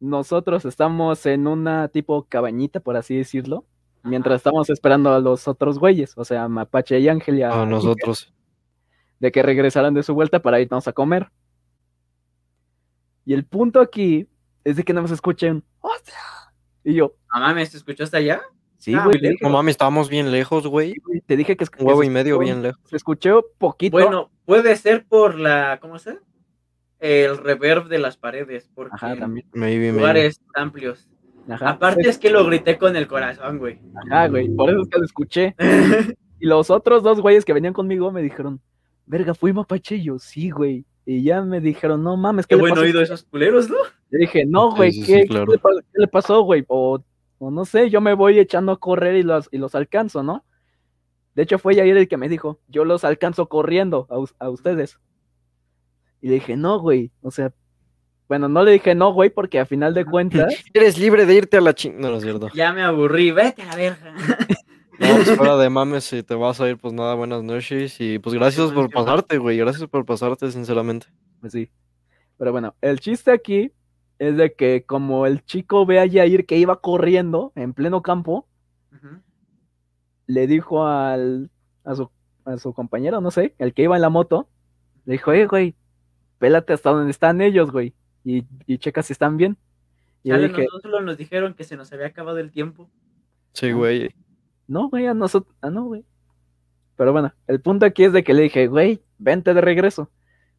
nosotros 0.00 0.64
estamos 0.64 1.24
en 1.26 1.46
una 1.46 1.88
tipo 1.88 2.24
cabañita, 2.28 2.80
por 2.80 2.96
así 2.96 3.16
decirlo, 3.16 3.64
mientras 4.02 4.36
estamos 4.36 4.68
esperando 4.70 5.12
a 5.12 5.20
los 5.20 5.48
otros 5.48 5.78
güeyes, 5.78 6.12
o 6.16 6.24
sea, 6.24 6.46
Mapache 6.48 6.98
y 7.00 7.08
Ángel 7.08 7.38
y 7.38 7.42
a 7.42 7.62
A 7.62 7.66
nosotros. 7.66 8.32
de 9.18 9.32
que 9.32 9.42
regresaran 9.42 9.94
de 9.94 10.02
su 10.02 10.14
vuelta 10.14 10.40
para 10.42 10.60
irnos 10.60 10.86
a 10.88 10.92
comer. 10.92 11.30
Y 13.24 13.32
el 13.32 13.44
punto 13.46 13.80
aquí 13.80 14.28
es 14.64 14.76
de 14.76 14.82
que 14.84 14.92
no 14.92 15.00
nos 15.02 15.10
escuchen, 15.10 15.64
¡hostia! 15.80 16.14
Y 16.84 16.94
yo, 16.94 17.14
Mamá, 17.32 17.54
¿me 17.54 17.62
escuchó 17.62 18.04
hasta 18.04 18.18
allá? 18.18 18.42
Sí, 18.84 18.94
Ah, 18.94 19.04
güey, 19.04 19.18
dije, 19.20 19.36
No 19.40 19.50
mames, 19.50 19.72
estábamos 19.72 20.08
bien 20.08 20.30
lejos, 20.30 20.66
güey. 20.66 20.94
te 21.26 21.36
dije 21.36 21.56
que, 21.56 21.64
es- 21.64 21.70
Un 21.78 21.86
huevo 21.86 22.02
y 22.02 22.06
se 22.06 22.12
medio 22.12 22.38
bien 22.38 22.62
lejos. 22.62 22.80
Se 22.84 22.96
escuchó 22.96 23.44
poquito. 23.58 23.96
Bueno, 23.96 24.30
puede 24.44 24.76
ser 24.76 25.04
por 25.06 25.38
la, 25.38 25.78
¿cómo 25.80 25.98
se? 25.98 26.18
El 27.00 27.36
reverb 27.38 27.88
de 27.88 27.98
las 27.98 28.16
paredes, 28.16 28.70
porque 28.74 28.94
Ajá, 28.94 29.16
también. 29.16 29.46
Maybe, 29.52 29.86
maybe. 29.86 29.98
lugares 29.98 30.40
amplios. 30.54 31.08
Ajá, 31.48 31.70
Aparte 31.70 32.08
es 32.08 32.16
que 32.18 32.30
lo 32.30 32.44
grité 32.46 32.78
con 32.78 32.96
el 32.96 33.06
corazón, 33.06 33.58
güey. 33.58 33.78
Ajá, 34.10 34.28
güey, 34.28 34.48
por 34.48 34.70
eso 34.70 34.80
es 34.82 34.88
que 34.88 34.98
lo 34.98 35.04
escuché. 35.04 35.54
Y 36.40 36.46
los 36.46 36.68
otros 36.68 37.02
dos 37.02 37.20
güeyes 37.22 37.44
que 37.44 37.54
venían 37.54 37.72
conmigo 37.72 38.10
me 38.12 38.20
dijeron, 38.20 38.60
verga, 39.06 39.32
fui 39.34 39.52
mapache. 39.54 39.94
Y 39.96 40.04
yo, 40.04 40.18
sí, 40.18 40.50
güey. 40.50 40.84
Y 41.06 41.22
ya 41.22 41.40
me 41.42 41.58
dijeron, 41.60 42.02
no 42.02 42.16
mames, 42.18 42.46
Qué 42.46 42.50
¿qué 42.50 42.56
le 42.56 42.60
buen 42.62 42.74
pasó? 42.74 42.82
oído 42.84 43.00
esos 43.00 43.22
culeros, 43.22 43.70
¿no? 43.70 43.76
Le 44.10 44.18
dije, 44.18 44.44
no, 44.44 44.74
güey, 44.74 44.92
sí, 44.92 45.04
¿qué, 45.06 45.22
sí, 45.22 45.28
claro. 45.28 45.46
¿qué 45.46 45.52
le 45.52 45.58
pa- 45.58 45.70
qué 45.92 46.00
le 46.00 46.08
pasó, 46.08 46.42
güey? 46.42 46.64
O, 46.68 47.02
o 47.38 47.50
no 47.50 47.64
sé, 47.64 47.90
yo 47.90 48.00
me 48.00 48.14
voy 48.14 48.38
echando 48.38 48.72
a 48.72 48.80
correr 48.80 49.16
y 49.16 49.22
los, 49.22 49.48
y 49.52 49.58
los 49.58 49.74
alcanzo, 49.74 50.22
¿no? 50.22 50.44
De 51.34 51.42
hecho, 51.42 51.58
fue 51.58 51.74
Yair 51.74 51.96
el 51.96 52.08
que 52.08 52.16
me 52.16 52.28
dijo, 52.28 52.60
yo 52.68 52.84
los 52.84 53.04
alcanzo 53.04 53.48
corriendo 53.48 54.06
a, 54.10 54.44
a 54.44 54.50
ustedes. 54.50 54.98
Y 56.20 56.28
le 56.28 56.34
dije, 56.34 56.56
no, 56.56 56.78
güey, 56.78 57.10
o 57.22 57.30
sea, 57.30 57.52
bueno, 58.28 58.48
no 58.48 58.62
le 58.64 58.72
dije 58.72 58.94
no, 58.94 59.12
güey, 59.12 59.30
porque 59.30 59.58
a 59.60 59.66
final 59.66 59.94
de 59.94 60.04
cuentas, 60.04 60.54
Eres 60.74 60.98
libre 60.98 61.26
de 61.26 61.34
irte 61.34 61.56
a 61.58 61.60
la 61.60 61.74
ching... 61.74 62.00
No, 62.00 62.08
no 62.10 62.16
es 62.16 62.22
cierto. 62.22 62.48
Ya 62.54 62.72
me 62.72 62.82
aburrí, 62.82 63.30
vete 63.30 63.62
a 63.62 63.66
la 63.66 63.76
verga. 63.76 64.14
No, 64.96 65.08
pues 65.16 65.36
fuera 65.36 65.56
de 65.56 65.68
mames, 65.68 66.04
si 66.04 66.22
te 66.22 66.36
vas 66.36 66.60
a 66.60 66.68
ir, 66.68 66.78
pues 66.78 66.94
nada, 66.94 67.14
buenas 67.14 67.42
noches. 67.42 67.96
Y 68.00 68.20
pues 68.20 68.32
gracias 68.32 68.70
por 68.70 68.88
pasarte, 68.90 69.38
güey. 69.38 69.58
Gracias 69.58 69.88
por 69.88 70.06
pasarte, 70.06 70.52
sinceramente. 70.52 71.08
pues 71.40 71.52
sí. 71.52 71.68
Pero 72.38 72.52
bueno, 72.52 72.76
el 72.80 73.00
chiste 73.00 73.32
aquí 73.32 73.72
es 74.18 74.36
de 74.36 74.54
que 74.54 74.84
como 74.84 75.26
el 75.26 75.44
chico 75.44 75.86
ve 75.86 76.00
a 76.00 76.06
Yair 76.06 76.46
que 76.46 76.58
iba 76.58 76.80
corriendo 76.80 77.52
en 77.54 77.74
pleno 77.74 78.02
campo, 78.02 78.46
le 80.26 80.46
dijo 80.46 80.86
al, 80.86 81.50
a, 81.84 81.94
su, 81.94 82.10
a 82.44 82.56
su 82.56 82.72
compañero, 82.72 83.20
no 83.20 83.30
sé, 83.30 83.54
el 83.58 83.74
que 83.74 83.82
iba 83.82 83.96
en 83.96 84.02
la 84.02 84.08
moto, 84.08 84.48
le 85.04 85.12
dijo, 85.12 85.32
eh, 85.32 85.46
güey, 85.46 85.74
pélate 86.38 86.72
hasta 86.72 86.90
donde 86.90 87.10
están 87.10 87.40
ellos, 87.40 87.70
güey. 87.70 87.94
Y, 88.24 88.46
y 88.66 88.78
checa 88.78 89.02
si 89.02 89.12
están 89.12 89.36
bien. 89.36 89.58
Y 90.22 90.30
yo 90.30 90.36
Chale, 90.36 90.48
dije, 90.48 90.64
nosotros 90.64 91.04
nos 91.04 91.18
dijeron 91.18 91.54
que 91.54 91.64
se 91.64 91.76
nos 91.76 91.92
había 91.92 92.06
acabado 92.06 92.38
el 92.38 92.50
tiempo. 92.50 92.88
Sí, 93.52 93.72
güey. 93.72 94.14
no, 94.66 94.88
güey, 94.88 95.06
a 95.06 95.14
nosotros, 95.14 95.54
ah, 95.60 95.70
no, 95.70 95.84
güey. 95.84 96.04
Pero 96.96 97.12
bueno, 97.12 97.34
el 97.46 97.60
punto 97.60 97.84
aquí 97.84 98.04
es 98.04 98.12
de 98.12 98.24
que 98.24 98.32
le 98.32 98.44
dije, 98.44 98.66
güey, 98.66 99.02
vente 99.18 99.52
de 99.52 99.60
regreso. 99.60 100.10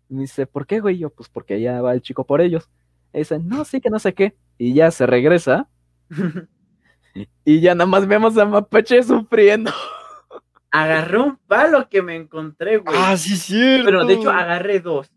Y 0.09 0.13
me 0.13 0.21
dice, 0.21 0.45
¿por 0.45 0.67
qué, 0.67 0.79
güey? 0.79 0.99
Yo, 0.99 1.09
pues 1.09 1.29
porque 1.29 1.59
ya 1.59 1.81
va 1.81 1.93
el 1.93 2.01
chico 2.01 2.25
por 2.25 2.41
ellos. 2.41 2.69
Y 3.15 3.39
no, 3.43 3.63
sí, 3.63 3.79
que 3.79 3.89
no 3.89 3.99
sé 3.99 4.13
qué. 4.13 4.35
Y 4.57 4.73
ya 4.73 4.91
se 4.91 5.05
regresa. 5.05 5.69
Y 7.45 7.61
ya 7.61 7.73
nada 7.75 7.89
más 7.89 8.07
vemos 8.07 8.37
a 8.37 8.45
Mapache 8.45 9.01
sufriendo. 9.01 9.71
Agarré 10.69 11.17
un 11.19 11.37
palo 11.47 11.87
que 11.87 12.01
me 12.01 12.17
encontré, 12.17 12.77
güey. 12.77 12.95
Ah, 12.99 13.15
sí, 13.15 13.37
cierto. 13.37 13.85
Pero 13.85 14.05
de 14.05 14.15
hecho 14.15 14.29
agarré 14.29 14.81
dos. 14.81 15.09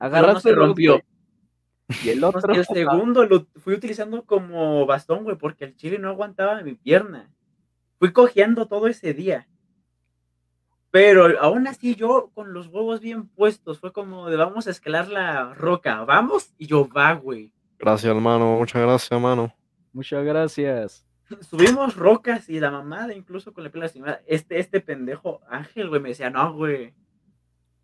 Agarraste 0.00 0.48
se 0.50 0.54
rompió. 0.56 1.00
Y 2.02 2.08
el 2.08 2.24
otro. 2.24 2.52
El 2.52 2.66
segundo 2.66 3.24
lo 3.26 3.46
fui 3.56 3.74
utilizando 3.74 4.24
como 4.24 4.84
bastón, 4.86 5.22
güey, 5.22 5.36
porque 5.36 5.64
el 5.64 5.76
chile 5.76 5.98
no 5.98 6.08
aguantaba 6.08 6.60
mi 6.62 6.74
pierna. 6.74 7.30
Fui 8.00 8.12
cojeando 8.12 8.66
todo 8.66 8.88
ese 8.88 9.14
día. 9.14 9.46
Pero 10.96 11.38
aún 11.42 11.66
así 11.66 11.94
yo 11.94 12.30
con 12.32 12.54
los 12.54 12.68
huevos 12.68 13.02
bien 13.02 13.28
puestos, 13.28 13.80
fue 13.80 13.92
como 13.92 14.30
de 14.30 14.38
vamos 14.38 14.66
a 14.66 14.70
escalar 14.70 15.08
la 15.08 15.52
roca, 15.52 16.02
vamos, 16.04 16.54
y 16.56 16.68
yo 16.68 16.88
va, 16.88 17.12
güey. 17.12 17.52
Gracias, 17.78 18.10
hermano. 18.10 18.56
Muchas 18.56 18.80
gracias, 18.80 19.12
hermano. 19.12 19.54
Muchas 19.92 20.24
gracias. 20.24 21.06
Subimos 21.50 21.96
rocas 21.96 22.48
y 22.48 22.60
la 22.60 22.70
mamada, 22.70 23.12
incluso 23.12 23.52
con 23.52 23.64
la 23.64 23.68
piel 23.68 23.82
lastimada. 23.82 24.22
Este, 24.26 24.58
este 24.58 24.80
pendejo 24.80 25.42
Ángel, 25.50 25.90
güey, 25.90 26.00
me 26.00 26.08
decía, 26.08 26.30
no, 26.30 26.54
güey, 26.54 26.94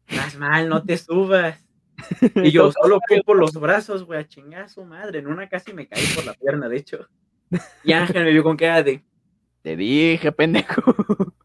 estás 0.06 0.38
mal, 0.38 0.70
no 0.70 0.82
te 0.82 0.96
subas. 0.96 1.62
Y 2.36 2.50
yo 2.50 2.72
solo 2.72 2.98
fui 3.06 3.22
por 3.22 3.36
los 3.36 3.52
brazos, 3.52 4.04
güey, 4.04 4.20
a 4.20 4.26
chingar 4.26 4.62
a 4.62 4.68
su 4.70 4.86
madre. 4.86 5.18
En 5.18 5.26
una 5.26 5.50
casi 5.50 5.74
me 5.74 5.86
caí 5.86 6.06
por 6.14 6.24
la 6.24 6.32
pierna, 6.32 6.66
de 6.66 6.78
hecho. 6.78 7.06
Y 7.84 7.92
Ángel 7.92 8.24
me 8.24 8.32
vio 8.32 8.42
con 8.42 8.56
cara 8.56 8.82
de. 8.82 9.04
Te 9.60 9.76
dije, 9.76 10.32
pendejo. 10.32 10.82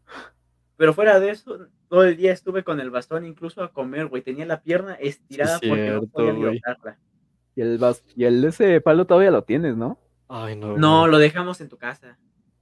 Pero 0.78 0.94
fuera 0.94 1.20
de 1.20 1.30
eso, 1.30 1.66
todo 1.88 2.04
el 2.04 2.16
día 2.16 2.32
estuve 2.32 2.62
con 2.64 2.80
el 2.80 2.88
bastón, 2.90 3.26
incluso 3.26 3.62
a 3.62 3.72
comer, 3.72 4.06
güey. 4.06 4.22
Tenía 4.22 4.46
la 4.46 4.62
pierna 4.62 4.94
estirada 4.94 5.58
porque 5.68 5.90
no 5.90 6.02
podía 6.06 6.32
levantarla. 6.32 6.98
Y 7.54 7.60
el, 7.60 7.80
y 8.16 8.24
el 8.24 8.44
ese 8.44 8.80
palo 8.80 9.04
todavía 9.04 9.32
lo 9.32 9.42
tienes, 9.42 9.76
¿no? 9.76 9.98
Ay, 10.28 10.54
no. 10.56 10.76
No, 10.78 11.00
güey. 11.00 11.10
lo 11.10 11.18
dejamos 11.18 11.60
en 11.60 11.68
tu 11.68 11.76
casa. 11.76 12.16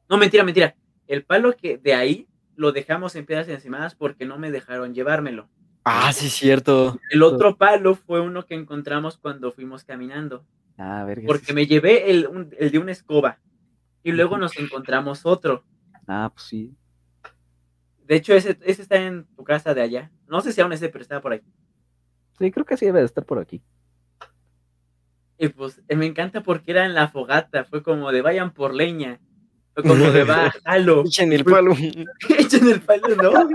No, 0.09 0.17
mentira, 0.17 0.43
mentira. 0.45 0.75
El 1.07 1.25
palo 1.25 1.55
que 1.55 1.77
de 1.77 1.95
ahí 1.95 2.27
lo 2.57 2.73
dejamos 2.73 3.15
en 3.17 3.27
piedras 3.27 3.49
encimadas 3.49 3.95
porque 3.95 4.25
no 4.25 4.39
me 4.39 4.51
dejaron 4.51 4.95
llevármelo. 4.95 5.49
Ah, 5.85 6.11
sí, 6.13 6.31
cierto. 6.31 6.99
El 7.11 7.23
otro 7.23 7.57
palo 7.57 7.95
fue 7.95 8.21
uno 8.21 8.47
que 8.47 8.55
encontramos 8.55 9.19
cuando 9.19 9.53
fuimos 9.53 9.85
caminando. 9.85 10.43
Ah, 10.79 11.05
verga. 11.05 11.27
Porque 11.27 11.53
me 11.53 11.67
llevé 11.67 12.11
el, 12.11 12.27
un- 12.27 12.55
el 12.59 12.71
de 12.71 12.79
una 12.79 12.93
escoba. 12.93 13.39
Y 14.03 14.13
luego 14.13 14.39
nos 14.39 14.57
encontramos 14.57 15.27
otro. 15.27 15.65
Ah, 16.09 16.31
pues 16.35 16.47
sí. 16.47 16.75
De 18.07 18.15
hecho, 18.15 18.35
ese, 18.35 18.57
ese 18.63 18.83
está 18.83 18.97
en 18.97 19.27
tu 19.37 19.43
casa 19.43 19.75
de 19.75 19.83
allá. 19.83 20.13
No 20.29 20.41
sé 20.41 20.53
si 20.53 20.61
aún 20.61 20.73
ese, 20.73 20.89
pero 20.89 21.03
está 21.03 21.21
por 21.21 21.33
ahí. 21.33 21.43
Sí, 22.39 22.51
creo 22.53 22.65
que 22.65 22.77
sí 22.77 22.87
debe 22.87 23.01
de 23.01 23.07
estar 23.07 23.25
por 23.25 23.39
aquí. 23.39 23.63
Y 25.39 25.49
pues 25.49 25.83
me 25.89 26.07
encanta 26.07 26.43
porque 26.43 26.71
era 26.71 26.87
en 26.87 26.95
la 26.95 27.09
fogata. 27.09 27.65
Fue 27.65 27.83
como 27.83 28.13
de 28.13 28.23
vayan 28.23 28.53
por 28.53 28.75
leña. 28.75 29.21
Fue 29.75 29.83
como 29.83 30.11
de 30.11 30.25
va, 30.25 30.53
jalo. 30.65 31.03
Echen 31.05 31.33
el 31.33 31.45
palo. 31.45 31.73
Echen 32.39 32.69
el 32.69 32.81
palo, 32.81 33.17
¿no? 33.17 33.49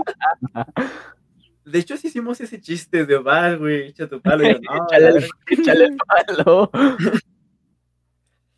De 1.64 1.78
hecho, 1.78 1.96
sí 1.96 2.08
hicimos 2.08 2.40
ese 2.40 2.60
chiste 2.60 3.06
de 3.06 3.18
va, 3.18 3.54
güey, 3.54 3.88
echa 3.88 4.08
tu 4.08 4.20
palo. 4.20 4.44
Y 4.46 4.52
yo, 4.52 4.60
no, 4.60 4.86
échale 5.46 5.84
el 5.86 5.96
palo. 5.96 6.70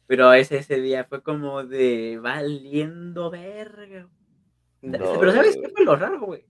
Pero 0.07 0.33
ese, 0.33 0.59
ese 0.59 0.81
día 0.81 1.05
fue 1.05 1.23
como 1.23 1.65
de 1.65 2.19
valiendo 2.21 3.31
verga. 3.31 4.09
Pero 4.91 5.33
¿sabes 5.33 5.57
qué 5.57 5.69
fue 5.69 5.85
lo 5.85 5.97
raro, 5.97 6.21
güey? 6.21 6.45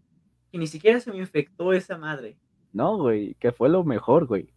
Que 0.50 0.58
ni 0.58 0.66
siquiera 0.66 1.00
se 1.00 1.10
me 1.10 1.18
infectó 1.18 1.72
esa 1.72 1.98
madre. 1.98 2.36
No, 2.72 2.96
güey, 2.98 3.34
que 3.34 3.52
fue 3.52 3.68
lo 3.68 3.84
mejor, 3.84 4.26
güey. 4.26 4.52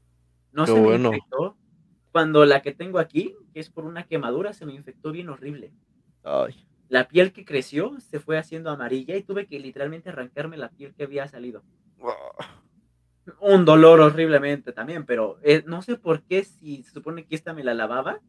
No 0.52 0.66
Qué 0.66 0.72
se 0.72 0.80
bueno. 0.80 1.12
me 1.12 1.18
infectó. 1.18 1.56
Cuando 2.12 2.46
la 2.46 2.62
que 2.62 2.74
tengo 2.74 3.00
aquí, 3.00 3.36
que 3.54 3.60
es 3.60 3.70
por 3.70 3.86
una 3.86 4.08
quemadura, 4.08 4.54
se 4.54 4.66
me 4.66 4.74
infectó 4.74 5.12
bien 5.12 5.30
horrible. 5.30 5.72
Ay. 6.24 6.66
La 6.90 7.08
piel 7.08 7.32
que 7.32 7.46
creció 7.46 8.00
se 8.00 8.20
fue 8.20 8.38
haciendo 8.38 8.70
amarilla 8.72 9.16
y 9.16 9.24
tuve 9.24 9.46
que 9.46 9.60
literalmente 9.60 10.10
arrancarme 10.10 10.58
la 10.58 10.70
piel 10.70 10.96
que 10.96 11.04
había 11.04 11.28
salido. 11.28 11.64
Un 13.42 13.66
dolor 13.66 14.00
horriblemente 14.00 14.72
también, 14.72 15.06
pero 15.06 15.38
eh, 15.44 15.64
no 15.68 15.82
sé 15.82 15.98
por 15.98 16.24
qué 16.24 16.44
si 16.44 16.84
se 16.84 16.92
supone 16.92 17.26
que 17.26 17.36
esta 17.36 17.54
me 17.54 17.64
la 17.64 17.74
lavaba 17.74 18.22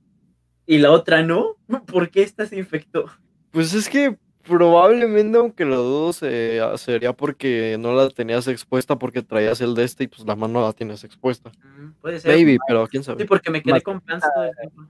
y 0.66 0.78
la 0.78 0.90
otra 0.90 1.22
no, 1.22 1.56
¿por 1.86 2.10
qué 2.10 2.22
esta 2.22 2.46
se 2.46 2.58
infectó? 2.58 3.06
Pues 3.52 3.72
es 3.74 3.88
que 3.88 4.18
probablemente, 4.48 5.38
aunque 5.38 5.64
lo 5.64 5.76
dudo, 5.82 6.12
se- 6.12 6.60
sería 6.76 7.12
porque 7.12 7.76
no 7.78 7.94
la 7.94 8.08
tenías 8.10 8.48
expuesta 8.48 8.98
porque 8.98 9.22
traías 9.22 9.60
el 9.60 9.74
de 9.74 9.84
este 9.84 10.04
y 10.04 10.08
pues 10.08 10.26
la 10.26 10.34
mano 10.34 10.60
la 10.62 10.72
tienes 10.72 11.04
expuesta. 11.04 11.50
Mm, 11.62 11.92
Puede 12.00 12.20
ser. 12.20 12.34
Maybe, 12.34 12.58
pero 12.66 12.86
quién 12.86 13.02
Sí, 13.02 13.06
sabe. 13.06 13.24
porque 13.26 13.50
me 13.50 13.62
quedé 13.62 13.74
Más- 13.74 13.82
con 13.82 14.00
panza 14.00 14.28
todo 14.34 14.44
el 14.44 14.56
tiempo. 14.56 14.82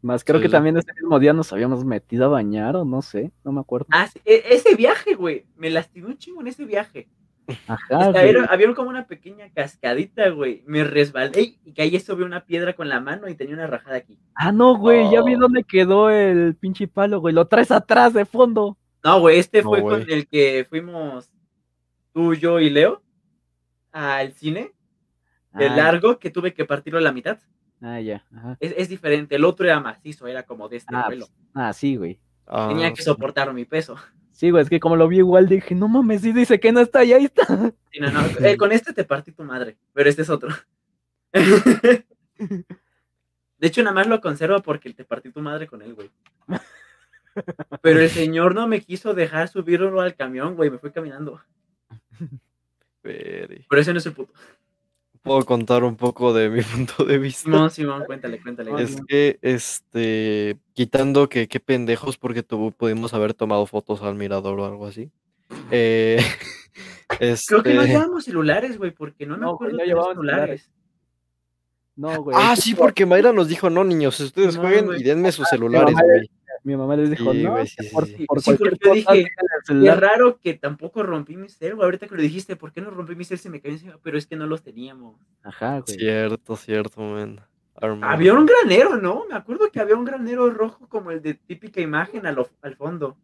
Más 0.00 0.24
creo 0.24 0.38
Sí, 0.38 0.42
que 0.42 0.48
sí. 0.48 0.52
también 0.52 0.76
ese 0.76 0.92
mismo 0.94 1.18
día 1.20 1.32
nos 1.32 1.52
habíamos 1.52 1.84
metido 1.84 2.24
a 2.24 2.28
bañar 2.28 2.74
o 2.76 2.84
no 2.84 3.02
sé, 3.02 3.30
no 3.44 3.52
me 3.52 3.60
acuerdo. 3.60 3.86
Ah, 3.90 4.08
sí, 4.08 4.20
e- 4.24 4.42
ese 4.50 4.74
viaje, 4.74 5.14
güey, 5.14 5.46
me 5.56 5.70
lastimé 5.70 6.06
un 6.08 6.18
chingo 6.18 6.40
en 6.40 6.48
ese 6.48 6.64
viaje. 6.64 7.08
Ajá, 7.66 8.08
O 8.08 8.12
sea, 8.12 8.46
había 8.50 8.74
como 8.74 8.88
una 8.88 9.06
pequeña 9.06 9.50
cascadita, 9.52 10.28
güey. 10.30 10.62
Me 10.66 10.84
resbalé 10.84 11.56
y 11.64 11.72
caí 11.72 11.98
sobre 11.98 12.24
una 12.24 12.44
piedra 12.46 12.72
con 12.74 12.88
la 12.88 13.00
mano 13.00 13.28
y 13.28 13.34
tenía 13.34 13.54
una 13.54 13.66
rajada 13.66 13.96
aquí. 13.96 14.16
Ah, 14.34 14.52
no, 14.52 14.76
güey, 14.78 15.10
ya 15.10 15.22
vi 15.22 15.34
Oh. 15.34 15.38
dónde 15.40 15.64
quedó 15.64 16.08
el 16.08 16.54
pinche 16.54 16.86
palo, 16.86 17.20
güey. 17.20 17.34
Lo 17.34 17.46
traes 17.48 17.70
atrás 17.72 18.12
de 18.12 18.24
fondo. 18.24 18.78
No, 19.04 19.20
güey, 19.20 19.38
este 19.38 19.62
No, 19.62 19.70
fue 19.70 19.82
con 19.82 20.04
el 20.08 20.26
que 20.28 20.66
fuimos 20.68 21.30
tú, 22.12 22.34
yo 22.34 22.60
y 22.60 22.70
Leo 22.70 23.02
al 23.90 24.32
cine 24.32 24.72
de 25.54 25.66
Ah, 25.66 25.76
largo 25.76 26.18
que 26.18 26.30
tuve 26.30 26.54
que 26.54 26.64
partirlo 26.64 26.98
a 26.98 27.02
la 27.02 27.12
mitad. 27.12 27.38
Ah, 27.80 28.00
ya. 28.00 28.24
Ajá. 28.34 28.56
Es, 28.60 28.72
es 28.76 28.88
diferente. 28.88 29.34
El 29.36 29.44
otro 29.44 29.66
era 29.66 29.80
macizo, 29.80 30.26
era 30.26 30.44
como 30.44 30.68
de 30.68 30.76
este 30.76 30.94
Ah, 30.94 31.04
vuelo. 31.06 31.26
Ah, 31.52 31.72
sí, 31.72 31.96
güey. 31.96 32.20
Ah, 32.46 32.68
Tenía 32.68 32.92
que 32.92 33.02
soportar 33.02 33.52
mi 33.52 33.64
peso. 33.64 33.96
Sí, 34.30 34.50
güey, 34.50 34.62
es 34.62 34.70
que 34.70 34.80
como 34.80 34.96
lo 34.96 35.08
vi 35.08 35.18
igual 35.18 35.48
dije, 35.48 35.74
no 35.74 35.88
mames, 35.88 36.22
sí 36.22 36.32
dice 36.32 36.58
que 36.58 36.72
no 36.72 36.80
está 36.80 37.04
y 37.04 37.12
ahí 37.12 37.24
está. 37.26 37.44
Sí, 37.92 38.00
no, 38.00 38.10
no, 38.10 38.20
eh, 38.40 38.56
con 38.58 38.72
este 38.72 38.92
te 38.92 39.04
partí 39.04 39.32
tu 39.32 39.44
madre, 39.44 39.76
pero 39.92 40.08
este 40.08 40.22
es 40.22 40.30
otro. 40.30 40.48
De 43.58 43.68
hecho, 43.68 43.82
nada 43.82 43.94
más 43.94 44.06
lo 44.06 44.20
conservo 44.20 44.60
porque 44.60 44.92
te 44.92 45.04
partí 45.04 45.30
tu 45.30 45.40
madre 45.40 45.66
con 45.66 45.82
él, 45.82 45.94
güey. 45.94 46.10
Pero 47.80 48.00
el 48.00 48.10
señor 48.10 48.54
no 48.54 48.66
me 48.66 48.80
quiso 48.80 49.14
dejar 49.14 49.48
subirlo 49.48 50.00
al 50.00 50.14
camión, 50.14 50.54
güey. 50.56 50.70
Me 50.70 50.78
fui 50.78 50.90
caminando. 50.90 51.40
Pere. 53.00 53.66
Pero 53.68 53.82
ese 53.82 53.92
no 53.92 53.98
es 53.98 54.06
el 54.06 54.12
puto. 54.12 54.32
Puedo 55.22 55.44
contar 55.44 55.84
un 55.84 55.96
poco 55.96 56.32
de 56.34 56.48
mi 56.48 56.62
punto 56.62 57.04
de 57.04 57.18
vista. 57.18 57.42
Simón, 57.44 57.70
Simón, 57.70 58.04
cuéntale, 58.04 58.40
cuéntale. 58.40 58.70
Es 58.82 58.96
que, 59.06 59.38
este, 59.42 60.58
quitando 60.72 61.28
que 61.28 61.48
qué 61.48 61.60
pendejos 61.60 62.18
porque 62.18 62.42
tu- 62.42 62.72
pudimos 62.72 63.14
haber 63.14 63.34
tomado 63.34 63.66
fotos 63.66 64.02
al 64.02 64.14
mirador 64.16 64.58
o 64.60 64.66
algo 64.66 64.86
así. 64.86 65.10
Eh, 65.70 66.18
Creo 67.46 67.62
que 67.62 67.74
no 67.74 67.82
este, 67.82 67.92
llevamos 67.94 68.24
celulares, 68.24 68.78
güey, 68.78 68.90
porque 68.90 69.26
no 69.26 69.36
me 69.36 69.42
No, 69.42 69.50
acuerdo 69.54 69.76
no 69.76 69.82
de 69.82 69.86
llevaban 69.86 70.14
celulares. 70.16 70.70
No, 71.94 72.22
güey. 72.22 72.36
Ah, 72.40 72.56
sí, 72.56 72.74
porque 72.74 73.04
Mayra 73.04 73.32
nos 73.34 73.48
dijo, 73.48 73.68
no, 73.68 73.84
niños, 73.84 74.18
ustedes 74.18 74.56
No, 74.56 74.62
jueguen 74.62 74.86
güey. 74.86 75.00
y 75.00 75.04
denme 75.04 75.30
sus 75.30 75.46
celulares, 75.48 75.94
güey. 75.94 76.30
Mi 76.64 76.76
mamá 76.76 76.96
les 76.96 77.10
dijo, 77.10 77.32
Sí, 77.32 77.42
no, 77.42 77.52
güey, 77.52 77.64
que 77.64 77.82
sí, 77.84 77.90
por, 77.92 78.06
sí. 78.06 78.24
por 78.26 78.40
Sí, 78.40 78.44
cualquier 78.44 78.70
porque 78.70 79.00
yo 79.00 79.04
cosa, 79.04 79.12
dije, 79.14 79.88
Es 79.88 80.00
raro 80.00 80.38
que 80.38 80.54
tampoco 80.54 81.02
rompí 81.02 81.36
mi 81.36 81.48
cel, 81.48 81.74
güey. 81.74 81.84
Ahorita 81.84 82.06
que 82.06 82.14
lo 82.14 82.22
dijiste, 82.22 82.56
¿por 82.56 82.72
qué 82.72 82.80
no 82.80 82.90
rompí 82.90 83.14
mi 83.16 83.24
cel? 83.24 83.38
Se 83.38 83.50
me 83.50 83.60
cayó 83.60 83.74
encima, 83.74 83.98
pero 84.02 84.16
es 84.16 84.26
que 84.26 84.36
no 84.36 84.46
los 84.46 84.62
teníamos. 84.62 85.20
Ajá, 85.42 85.80
güey. 85.80 85.98
Cierto, 85.98 86.56
cierto, 86.56 87.00
man. 87.00 87.40
Había 88.02 88.34
un 88.34 88.46
granero, 88.46 88.96
¿no? 88.96 89.24
Me 89.28 89.34
acuerdo 89.34 89.70
que 89.72 89.80
había 89.80 89.96
un 89.96 90.04
granero 90.04 90.50
rojo 90.50 90.88
como 90.88 91.10
el 91.10 91.20
de 91.22 91.34
típica 91.34 91.80
imagen 91.80 92.26
al 92.26 92.76
fondo. 92.76 93.16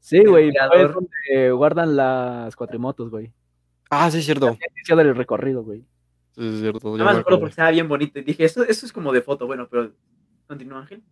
Sí, 0.00 0.24
güey, 0.24 0.52
fue 0.52 0.88
donde 0.88 1.50
guardan 1.52 1.96
las 1.96 2.54
cuatrimotos, 2.54 3.10
güey. 3.10 3.32
Ah, 3.90 4.10
sí, 4.10 4.22
cierto. 4.22 4.56
Inicio 4.76 4.96
del 4.96 5.16
recorrido, 5.16 5.62
güey. 5.62 5.84
Sí, 6.32 6.46
es 6.46 6.60
cierto. 6.60 6.90
No 6.90 6.98
ya 6.98 7.04
me 7.04 7.10
acuerdo 7.18 7.40
porque 7.40 7.50
estaba 7.50 7.70
bien 7.70 7.88
bonito. 7.88 8.18
Y 8.18 8.22
dije, 8.22 8.44
eso, 8.44 8.62
eso 8.64 8.84
es 8.86 8.92
como 8.92 9.12
de 9.12 9.22
foto. 9.22 9.46
Bueno, 9.46 9.66
pero 9.70 9.90
continúa, 10.46 10.80
Ángel. 10.80 11.02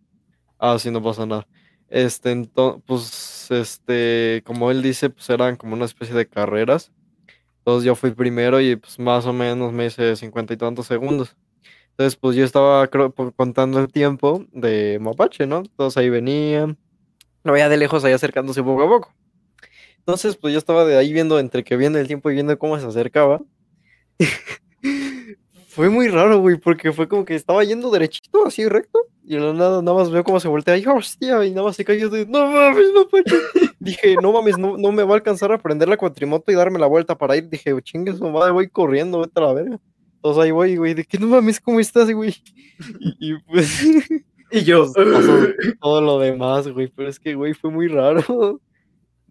Ah, 0.59 0.77
sí, 0.79 0.89
no 0.91 1.01
pasa 1.03 1.25
nada. 1.25 1.47
Este, 1.89 2.31
entonces, 2.31 2.81
pues, 2.85 3.51
este, 3.51 4.41
como 4.45 4.71
él 4.71 4.81
dice, 4.81 5.09
pues 5.09 5.29
eran 5.29 5.55
como 5.55 5.73
una 5.75 5.85
especie 5.85 6.15
de 6.15 6.27
carreras. 6.27 6.91
Entonces 7.59 7.85
yo 7.85 7.95
fui 7.95 8.11
primero 8.11 8.61
y 8.61 8.75
pues 8.77 8.99
más 8.99 9.25
o 9.27 9.33
menos 9.33 9.73
me 9.73 9.87
hice 9.87 10.15
cincuenta 10.17 10.53
y 10.53 10.57
tantos 10.57 10.87
segundos. 10.87 11.35
Entonces, 11.91 12.17
pues 12.17 12.35
yo 12.37 12.45
estaba 12.45 12.87
creo, 12.89 13.11
po- 13.13 13.31
contando 13.33 13.79
el 13.79 13.91
tiempo 13.91 14.45
de 14.53 14.99
Mapache, 15.01 15.47
¿no? 15.47 15.63
Todos 15.77 15.97
ahí 15.97 16.09
venían. 16.09 16.77
Lo 17.43 17.53
veía 17.53 17.69
de 17.69 17.77
lejos 17.77 18.05
ahí 18.05 18.13
acercándose 18.13 18.63
poco 18.63 18.83
a 18.83 18.87
poco. 18.89 19.15
Entonces, 19.99 20.37
pues 20.37 20.53
yo 20.53 20.59
estaba 20.59 20.85
de 20.85 20.97
ahí 20.97 21.13
viendo, 21.13 21.39
entre 21.39 21.63
que 21.63 21.77
viendo 21.77 21.99
el 21.99 22.07
tiempo 22.07 22.29
y 22.31 22.35
viendo 22.35 22.57
cómo 22.59 22.79
se 22.79 22.87
acercaba. 22.87 23.41
Fue 25.67 25.89
muy 25.89 26.07
raro, 26.07 26.39
güey, 26.39 26.57
porque 26.57 26.93
fue 26.93 27.07
como 27.07 27.25
que 27.25 27.35
estaba 27.35 27.63
yendo 27.63 27.91
derechito, 27.91 28.45
así 28.45 28.67
recto, 28.67 28.99
y 29.27 29.35
la 29.37 29.53
nada, 29.53 29.81
nada 29.81 29.97
más 29.97 30.11
veo 30.11 30.23
cómo 30.23 30.39
se 30.39 30.47
voltea, 30.47 30.77
y 30.77 30.85
hostia, 30.85 31.43
y 31.45 31.51
nada 31.51 31.63
más 31.63 31.75
se 31.75 31.83
cayó 31.83 32.09
de, 32.09 32.25
no 32.25 32.47
mames, 32.47 32.87
no 32.93 33.07
Pacho. 33.07 33.35
Dije, 33.79 34.15
no 34.21 34.31
mames, 34.31 34.57
no, 34.57 34.77
no 34.77 34.91
me 34.91 35.03
va 35.03 35.13
a 35.13 35.15
alcanzar 35.15 35.51
a 35.51 35.57
prender 35.57 35.89
la 35.89 35.97
cuatrimoto 35.97 36.51
y 36.51 36.55
darme 36.55 36.79
la 36.79 36.87
vuelta 36.87 37.17
para 37.17 37.35
ir. 37.35 37.49
Dije, 37.49 37.73
chingue 37.81 38.13
su 38.13 38.29
madre, 38.29 38.51
voy 38.51 38.69
corriendo, 38.69 39.19
vete 39.19 39.39
a 39.39 39.43
la 39.43 39.53
verga. 39.53 39.79
Entonces 40.15 40.43
ahí 40.43 40.51
voy, 40.51 40.75
güey, 40.75 40.93
de 40.93 41.03
que 41.03 41.17
no 41.17 41.27
mames, 41.27 41.59
¿cómo 41.59 41.79
estás, 41.79 42.11
güey? 42.11 42.35
Y, 42.99 43.31
y 43.31 43.39
pues 43.47 43.79
Y 44.51 44.63
yo, 44.63 44.91
todo 45.81 46.01
lo 46.01 46.19
demás, 46.19 46.67
güey, 46.67 46.87
pero 46.87 47.09
es 47.09 47.19
que, 47.19 47.35
güey, 47.35 47.53
fue 47.53 47.71
muy 47.71 47.87
raro. 47.87 48.61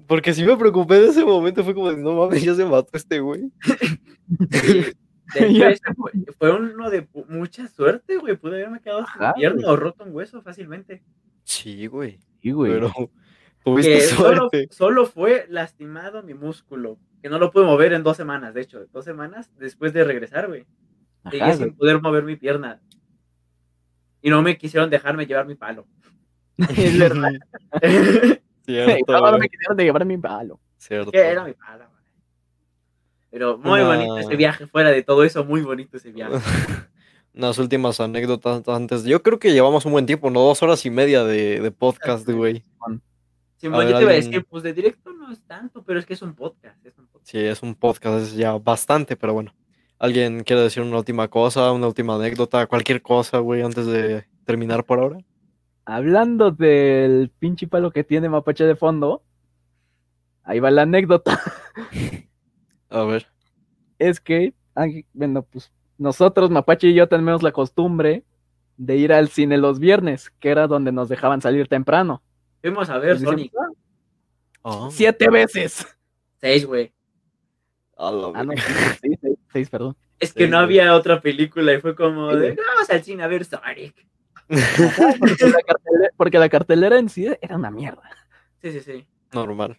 Porque 0.06 0.34
sí 0.34 0.44
me 0.44 0.56
preocupé 0.56 1.00
de 1.00 1.08
ese 1.08 1.24
momento, 1.24 1.64
fue 1.64 1.74
como 1.74 1.90
de, 1.90 1.96
no 1.96 2.14
mames, 2.14 2.42
ya 2.42 2.54
se 2.54 2.64
mató 2.64 2.90
este 2.92 3.20
güey. 3.20 3.50
De 5.34 5.40
hecho, 5.72 5.92
fue, 5.96 6.12
fue 6.38 6.50
uno 6.52 6.90
de 6.90 7.06
mucha 7.28 7.66
suerte, 7.68 8.16
güey. 8.18 8.36
Pude 8.36 8.56
haberme 8.56 8.80
quedado 8.80 9.06
sin 9.12 9.22
Ajá, 9.22 9.34
pierna 9.34 9.62
güey. 9.62 9.72
o 9.72 9.76
roto 9.76 10.04
un 10.04 10.14
hueso 10.14 10.42
fácilmente. 10.42 11.02
Sí, 11.44 11.86
güey, 11.86 12.18
Sí, 12.42 12.50
güey. 12.52 12.72
pero 12.72 12.92
tuviste 13.64 13.92
Que 13.94 14.00
solo, 14.02 14.50
solo 14.70 15.06
fue 15.06 15.46
lastimado 15.48 16.22
mi 16.22 16.34
músculo. 16.34 16.98
Que 17.22 17.28
no 17.30 17.38
lo 17.38 17.50
pude 17.50 17.64
mover 17.64 17.92
en 17.94 18.02
dos 18.02 18.16
semanas, 18.16 18.52
de 18.54 18.60
hecho. 18.60 18.86
Dos 18.92 19.04
semanas 19.04 19.50
después 19.56 19.92
de 19.94 20.04
regresar, 20.04 20.46
güey. 20.48 20.66
Seguí 21.30 21.52
sin 21.54 21.74
poder 21.74 22.00
mover 22.02 22.22
mi 22.24 22.36
pierna. 22.36 22.82
Y 24.20 24.28
no 24.30 24.42
me 24.42 24.58
quisieron 24.58 24.90
dejarme 24.90 25.26
llevar 25.26 25.46
mi 25.46 25.54
palo. 25.54 25.86
Es 26.76 26.98
verdad. 26.98 27.32
Cierto, 28.64 29.12
No, 29.12 29.30
no 29.32 29.38
me 29.38 29.48
quisieron 29.48 29.76
de 29.76 29.84
llevar 29.84 30.04
mi 30.04 30.16
palo. 30.18 30.60
cierto. 30.78 31.10
que 31.10 31.18
era 31.18 31.44
mi 31.44 31.52
palo, 31.54 31.86
güey. 31.90 31.93
Pero 33.34 33.58
muy 33.58 33.80
Una- 33.80 33.96
bonito 33.96 34.16
ese 34.18 34.36
viaje, 34.36 34.68
fuera 34.68 34.90
de 34.92 35.02
todo 35.02 35.24
eso, 35.24 35.44
muy 35.44 35.60
bonito 35.62 35.96
ese 35.96 36.12
viaje. 36.12 36.34
Unas 37.34 37.58
últimas 37.58 37.98
anécdotas 37.98 38.62
antes. 38.68 39.02
Yo 39.02 39.24
creo 39.24 39.40
que 39.40 39.50
llevamos 39.52 39.84
un 39.86 39.90
buen 39.90 40.06
tiempo, 40.06 40.30
¿no? 40.30 40.38
Dos 40.38 40.62
horas 40.62 40.86
y 40.86 40.90
media 40.90 41.24
de, 41.24 41.58
de 41.58 41.70
podcast, 41.72 42.30
güey. 42.30 42.62
Sí, 43.56 43.66
A 43.66 43.70
yo 43.70 43.76
ver, 43.76 43.96
te 43.96 44.02
iba 44.02 44.10
a 44.12 44.14
decir, 44.14 44.44
pues 44.48 44.62
de 44.62 44.72
directo 44.72 45.12
no 45.12 45.32
es 45.32 45.42
tanto, 45.48 45.82
pero 45.82 45.98
es 45.98 46.06
que 46.06 46.14
es 46.14 46.22
un 46.22 46.32
podcast. 46.36 46.76
Es 46.86 46.96
un 46.96 47.08
podcast. 47.08 47.28
Sí, 47.28 47.38
es 47.38 47.60
un 47.60 47.74
podcast, 47.74 48.22
es 48.22 48.34
ya 48.36 48.52
bastante, 48.56 49.16
pero 49.16 49.32
bueno. 49.34 49.52
¿Alguien 49.98 50.44
quiere 50.44 50.62
decir 50.62 50.84
una 50.84 50.98
última 50.98 51.26
cosa, 51.26 51.72
una 51.72 51.88
última 51.88 52.14
anécdota, 52.14 52.68
cualquier 52.68 53.02
cosa, 53.02 53.38
güey, 53.38 53.62
antes 53.62 53.86
de 53.86 54.26
terminar 54.44 54.84
por 54.84 55.00
ahora? 55.00 55.18
Hablando 55.86 56.52
del 56.52 57.32
pinche 57.36 57.66
palo 57.66 57.90
que 57.90 58.04
tiene 58.04 58.28
Mapache 58.28 58.62
de 58.62 58.76
fondo, 58.76 59.24
ahí 60.44 60.60
va 60.60 60.70
la 60.70 60.82
anécdota. 60.82 61.40
A 62.94 63.02
ver. 63.02 63.26
Es 63.98 64.20
que, 64.20 64.54
bueno, 65.12 65.42
pues 65.42 65.72
nosotros, 65.98 66.48
Mapache 66.50 66.86
y 66.88 66.94
yo, 66.94 67.08
tenemos 67.08 67.42
la 67.42 67.50
costumbre 67.50 68.22
de 68.76 68.96
ir 68.96 69.12
al 69.12 69.28
cine 69.28 69.58
los 69.58 69.80
viernes, 69.80 70.30
que 70.38 70.50
era 70.50 70.68
donde 70.68 70.92
nos 70.92 71.08
dejaban 71.08 71.40
salir 71.40 71.66
temprano. 71.66 72.22
Fuimos 72.60 72.88
a 72.90 72.98
ver 72.98 73.18
Sonic. 73.18 73.52
Ah, 73.58 73.68
"Ah, 74.62 74.88
Siete 74.92 75.28
veces. 75.28 75.84
Seis, 76.40 76.64
güey. 76.64 76.92
Ah, 77.98 78.12
no, 78.12 78.52
sí, 79.02 79.18
seis, 79.20 79.36
seis, 79.52 79.70
perdón. 79.70 79.96
Es 80.20 80.32
que 80.32 80.46
no 80.46 80.58
había 80.58 80.94
otra 80.94 81.20
película 81.20 81.74
y 81.74 81.80
fue 81.80 81.96
como 81.96 82.30
Sí, 82.32 82.38
de, 82.38 82.56
vamos 82.56 82.90
al 82.90 83.02
cine 83.02 83.24
a 83.24 83.26
ver 83.26 83.44
Sonic. 83.44 84.06
Porque 85.18 85.46
la, 85.46 85.60
cartelera, 85.66 86.10
porque 86.16 86.38
la 86.38 86.48
cartelera 86.48 86.98
en 86.98 87.08
sí 87.08 87.26
era 87.40 87.56
una 87.56 87.70
mierda. 87.72 88.08
Sí, 88.62 88.70
sí, 88.70 88.80
sí. 88.80 89.06
Normal. 89.32 89.78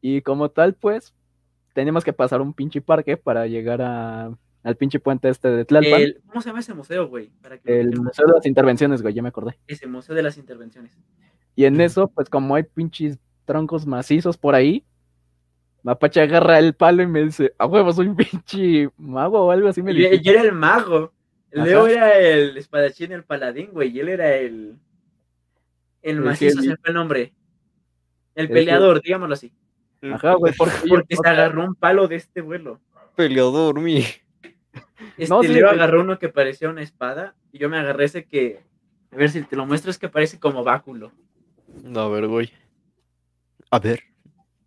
Y 0.00 0.22
como 0.22 0.50
tal, 0.50 0.74
pues, 0.74 1.14
teníamos 1.78 2.02
que 2.02 2.12
pasar 2.12 2.40
un 2.40 2.52
pinche 2.52 2.80
parque 2.80 3.16
para 3.16 3.46
llegar 3.46 3.80
a, 3.82 4.36
al 4.64 4.76
pinche 4.76 4.98
puente 4.98 5.28
este 5.28 5.46
de 5.48 5.64
Tlalpan. 5.64 6.00
El- 6.00 6.20
¿Cómo 6.26 6.42
se 6.42 6.48
llama 6.48 6.58
ese 6.58 6.74
museo, 6.74 7.06
güey? 7.06 7.30
Para 7.40 7.56
que 7.58 7.70
lo 7.70 7.80
El. 7.92 8.00
Museo 8.00 8.26
de 8.26 8.32
las 8.32 8.46
Intervenciones, 8.46 9.00
güey, 9.00 9.14
ya 9.14 9.22
me 9.22 9.28
acordé. 9.28 9.56
Ese 9.68 9.86
museo 9.86 10.16
de 10.16 10.22
las 10.24 10.36
intervenciones. 10.38 10.98
Y 11.54 11.66
en 11.66 11.80
eso, 11.80 12.08
pues 12.08 12.28
como 12.28 12.56
hay 12.56 12.64
pinches 12.64 13.16
troncos 13.44 13.86
macizos 13.86 14.36
por 14.36 14.56
ahí, 14.56 14.84
Mapache 15.84 16.20
agarra 16.20 16.58
el 16.58 16.74
palo 16.74 17.00
y 17.04 17.06
me 17.06 17.22
dice, 17.22 17.54
a 17.58 17.66
huevo, 17.66 17.92
soy 17.92 18.08
un 18.08 18.16
pinche 18.16 18.88
mago 18.96 19.46
o 19.46 19.50
algo 19.52 19.68
así 19.68 19.80
me 19.80 19.94
Yo, 19.94 20.10
dice. 20.10 20.20
yo 20.20 20.32
era 20.32 20.42
el 20.42 20.52
mago. 20.52 21.12
El 21.52 21.60
Ajá. 21.60 21.68
Leo 21.70 21.86
era 21.86 22.18
el 22.18 22.56
espadachín, 22.56 23.12
el 23.12 23.22
paladín, 23.22 23.70
güey. 23.70 23.90
Y 23.96 24.00
él 24.00 24.08
era 24.08 24.34
el. 24.34 24.74
El 26.02 26.16
El 26.16 26.20
macizo, 26.22 26.60
que- 26.60 26.66
se 26.70 26.76
fue 26.76 26.88
el 26.88 26.94
nombre. 26.94 27.32
El 28.34 28.42
El 28.42 28.48
que- 28.48 28.54
peleador, 28.54 29.00
digámoslo 29.00 29.34
así. 29.34 29.52
Ajá, 30.02 30.34
güey, 30.34 30.54
porque, 30.56 30.74
Porque 30.88 31.16
se 31.16 31.28
agarró 31.28 31.64
un 31.64 31.74
palo 31.74 32.08
de 32.08 32.16
este 32.16 32.40
vuelo. 32.40 32.80
Peleador, 33.16 33.80
mi. 33.80 34.04
Este 35.16 35.28
No, 35.28 35.42
sí, 35.42 35.48
Leo 35.48 35.68
agarró 35.68 36.02
uno 36.02 36.18
que 36.18 36.28
parecía 36.28 36.68
una 36.68 36.82
espada. 36.82 37.34
Y 37.52 37.58
yo 37.58 37.68
me 37.68 37.78
agarré 37.78 38.04
ese 38.04 38.26
que. 38.26 38.62
A 39.10 39.16
ver 39.16 39.30
si 39.30 39.42
te 39.42 39.56
lo 39.56 39.66
muestro, 39.66 39.90
es 39.90 39.98
que 39.98 40.08
parece 40.08 40.38
como 40.38 40.62
báculo. 40.62 41.12
A 41.94 42.08
ver, 42.08 42.28
güey. 42.28 42.52
A 43.70 43.78
ver. 43.78 44.02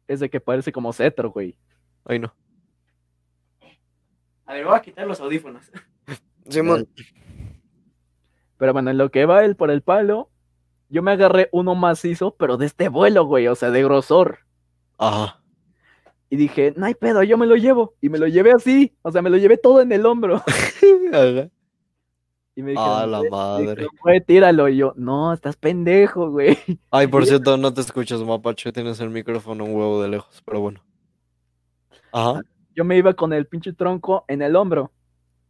Es 0.07 0.19
de 0.19 0.29
que 0.29 0.41
parece 0.41 0.71
como 0.71 0.91
cetro, 0.91 1.31
güey. 1.31 1.55
Ay, 2.05 2.19
no. 2.19 2.33
A 4.45 4.53
ver, 4.53 4.65
voy 4.65 4.75
a 4.75 4.81
quitar 4.81 5.07
los 5.07 5.21
audífonos. 5.21 5.71
Simón. 6.49 6.89
Pero 8.57 8.73
bueno, 8.73 8.91
en 8.91 8.97
lo 8.97 9.09
que 9.09 9.25
va 9.25 9.45
él 9.45 9.55
por 9.55 9.71
el 9.71 9.81
palo, 9.81 10.29
yo 10.89 11.01
me 11.01 11.11
agarré 11.11 11.47
uno 11.53 11.73
macizo, 11.73 12.35
pero 12.35 12.57
de 12.57 12.65
este 12.65 12.89
vuelo, 12.89 13.25
güey, 13.25 13.47
o 13.47 13.55
sea, 13.55 13.71
de 13.71 13.81
grosor. 13.81 14.39
Ajá. 15.01 15.41
Y 16.29 16.37
dije, 16.37 16.73
no 16.77 16.85
hay 16.85 16.93
pedo, 16.95 17.23
yo 17.23 17.37
me 17.37 17.45
lo 17.45 17.55
llevo. 17.57 17.95
Y 17.99 18.07
me 18.09 18.17
lo 18.17 18.27
llevé 18.27 18.51
así, 18.53 18.95
o 19.01 19.11
sea, 19.11 19.21
me 19.21 19.29
lo 19.29 19.37
llevé 19.37 19.57
todo 19.57 19.81
en 19.81 19.91
el 19.91 20.05
hombro. 20.05 20.35
Ajá. 21.11 21.49
Y 22.55 22.63
me 22.63 22.71
A 22.71 23.03
dijeron, 23.05 23.11
la 23.11 23.17
"Güey, 23.19 23.29
madre. 23.31 23.87
güey, 24.01 24.21
tíralo. 24.21 24.69
Y 24.69 24.77
yo, 24.77 24.93
no, 24.95 25.33
estás 25.33 25.55
pendejo, 25.57 26.29
güey. 26.29 26.57
Ay, 26.91 27.07
por 27.07 27.25
cierto, 27.25 27.57
no 27.57 27.73
te 27.73 27.81
escuchas, 27.81 28.21
Mapache. 28.21 28.71
Tienes 28.71 28.99
el 28.99 29.09
micrófono 29.09 29.65
un 29.65 29.75
huevo 29.75 30.01
de 30.01 30.09
lejos, 30.09 30.41
pero 30.45 30.59
bueno. 30.61 30.81
Ajá. 32.13 32.41
Yo 32.75 32.85
me 32.85 32.97
iba 32.97 33.13
con 33.13 33.33
el 33.33 33.47
pinche 33.47 33.73
tronco 33.73 34.23
en 34.27 34.41
el 34.41 34.55
hombro. 34.55 34.91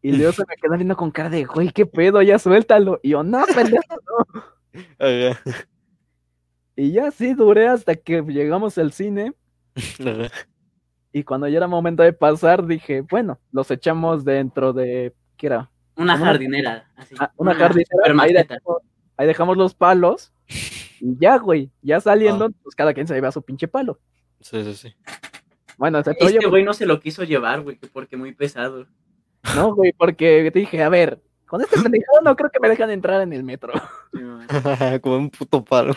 Y 0.01 0.11
Leo 0.13 0.31
se 0.31 0.43
me 0.47 0.55
queda 0.55 0.75
viendo 0.77 0.95
con 0.95 1.11
cara 1.11 1.29
de, 1.29 1.43
güey, 1.43 1.69
qué 1.71 1.85
pedo, 1.85 2.21
ya 2.21 2.39
suéltalo. 2.39 2.99
Y 3.03 3.09
yo, 3.09 3.23
no, 3.23 3.43
pendejo, 3.53 3.83
no. 4.33 4.41
Ajá. 4.99 5.39
Y 6.75 6.91
ya 6.91 7.11
sí, 7.11 7.33
duré 7.33 7.67
hasta 7.67 7.95
que 7.95 8.21
llegamos 8.23 8.77
al 8.77 8.91
cine. 8.93 9.33
Y 11.13 11.23
cuando 11.23 11.47
ya 11.47 11.57
era 11.57 11.67
momento 11.67 12.03
de 12.03 12.13
pasar, 12.13 12.65
dije, 12.65 13.01
bueno, 13.01 13.37
los 13.51 13.69
echamos 13.69 14.23
dentro 14.23 14.71
de, 14.71 15.13
¿qué 15.35 15.47
era? 15.47 15.69
Una 15.97 16.17
jardinera. 16.17 16.89
Así, 16.95 17.15
Ah, 17.19 17.33
una 17.35 17.53
jardinera. 17.53 18.23
Ahí 18.23 18.31
dejamos, 18.31 18.77
ahí 19.17 19.27
dejamos 19.27 19.57
los 19.57 19.75
palos. 19.75 20.31
Y 21.01 21.17
ya, 21.19 21.37
güey, 21.37 21.69
ya 21.81 21.99
saliendo, 21.99 22.49
pues 22.63 22.75
cada 22.75 22.93
quien 22.93 23.07
se 23.07 23.13
lleva 23.13 23.31
su 23.31 23.41
pinche 23.41 23.67
palo. 23.67 23.99
Sí, 24.39 24.63
sí, 24.63 24.73
sí. 24.73 24.95
Bueno, 25.77 25.99
excepto 25.99 26.27
Este 26.27 26.47
güey 26.47 26.63
no 26.63 26.73
se 26.73 26.85
lo 26.85 26.99
quiso 27.01 27.23
llevar, 27.23 27.61
güey, 27.61 27.77
que 27.77 27.87
porque 27.87 28.15
muy 28.15 28.33
pesado. 28.33 28.87
no, 29.55 29.75
güey, 29.75 29.91
porque 29.91 30.49
dije, 30.53 30.81
a 30.81 30.89
ver, 30.89 31.21
con 31.45 31.59
este 31.59 31.75
pendejado 31.81 32.21
no 32.23 32.35
creo 32.37 32.49
que 32.51 32.59
me 32.61 32.69
dejan 32.69 32.89
entrar 32.89 33.21
en 33.21 33.33
el 33.33 33.43
metro. 33.43 33.73
Como 35.01 35.17
un 35.17 35.29
puto 35.29 35.61
palo. 35.65 35.93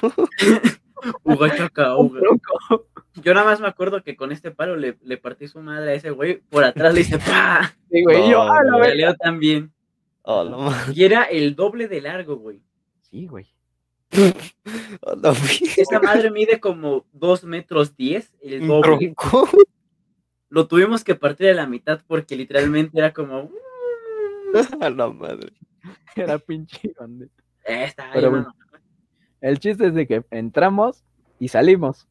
Uga 1.23 1.57
chaca, 1.57 1.97
Un 1.97 2.07
uga. 2.07 2.21
tronco. 2.21 2.87
Yo 3.23 3.35
nada 3.35 3.47
más 3.47 3.61
me 3.61 3.69
acuerdo 3.69 4.03
que 4.03 4.17
con 4.17 4.33
este 4.33 4.51
palo 4.51 4.77
le, 4.77 4.99
le 5.03 5.17
partí 5.19 5.47
su 5.49 5.61
madre 5.61 5.93
a 5.93 5.95
ese 5.95 6.11
güey. 6.11 6.41
Por 6.51 6.65
atrás 6.65 6.95
le 6.95 7.01
hice 7.03 7.19
¡pa! 7.19 7.73
Sí, 7.91 8.03
güey, 8.03 8.27
y 8.27 8.31
yo, 8.31 8.45
No, 8.45 8.53
ah, 8.53 8.63
la 8.65 8.77
güey. 8.79 8.91
A. 8.91 8.95
Leo 8.95 9.15
también. 9.15 9.73
A 10.25 10.45
madre. 10.45 10.93
Y 10.95 11.05
era 11.05 11.25
el 11.25 11.55
doble 11.55 11.87
de 11.89 12.01
largo, 12.01 12.37
güey. 12.37 12.61
Sí, 13.03 13.27
güey. 13.27 13.47
A 14.13 15.15
la 15.23 15.33
Esa 15.77 16.01
madre 16.01 16.31
mide 16.31 16.61
como 16.61 17.05
2 17.13 17.45
metros 17.45 17.97
10, 17.97 18.33
el 18.43 18.67
doble. 18.67 19.13
tronco. 19.15 19.49
Lo 20.49 20.67
tuvimos 20.69 21.03
que 21.03 21.15
partir 21.15 21.49
a 21.49 21.55
la 21.55 21.67
mitad 21.67 22.01
porque 22.07 22.37
literalmente 22.37 22.99
era 22.99 23.13
como. 23.13 23.51
A 24.81 24.91
la 24.91 25.09
madre. 25.09 25.53
Era 26.15 26.39
pinche 26.39 26.93
grande. 26.97 27.27
Eh, 27.67 27.85
está 27.85 28.11
Pero 28.13 28.31
bueno. 28.31 28.55
El 29.45 29.59
chiste 29.59 29.89
es 29.89 29.95
de 29.95 30.07
que 30.07 30.25
entramos 30.31 31.05
y 31.39 31.49
salimos. 31.49 32.09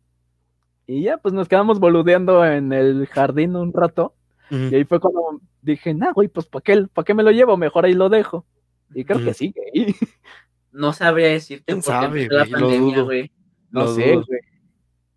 Y 0.85 1.01
ya, 1.01 1.17
pues 1.17 1.33
nos 1.33 1.47
quedamos 1.47 1.79
boludeando 1.79 2.45
en 2.45 2.71
el 2.71 3.07
jardín 3.07 3.55
un 3.55 3.73
rato. 3.73 4.13
Y 4.51 4.75
ahí 4.75 4.83
fue 4.83 4.99
cuando 4.99 5.41
dije, 5.63 5.95
nah, 5.95 6.11
güey, 6.11 6.27
pues 6.27 6.45
¿para 6.45 6.61
qué, 6.61 6.85
pa' 6.93 7.03
qué 7.03 7.15
me 7.15 7.23
lo 7.23 7.31
llevo? 7.31 7.57
Mejor 7.57 7.85
ahí 7.85 7.93
lo 7.93 8.09
dejo. 8.09 8.45
Y 8.93 9.03
creo 9.03 9.25
que 9.25 9.33
sigue 9.33 9.61
ahí. 9.73 9.95
No 10.71 10.91
sabría 10.91 11.27
decirte 11.27 11.65
¿Quién 11.67 11.83
sabe, 11.83 12.23
empezó 12.23 12.33
la 12.33 12.45
pandemia, 12.45 13.01
güey. 13.03 13.31
No 13.69 13.81
Lo 13.81 13.93
sé, 13.93 14.15
güey. 14.15 14.39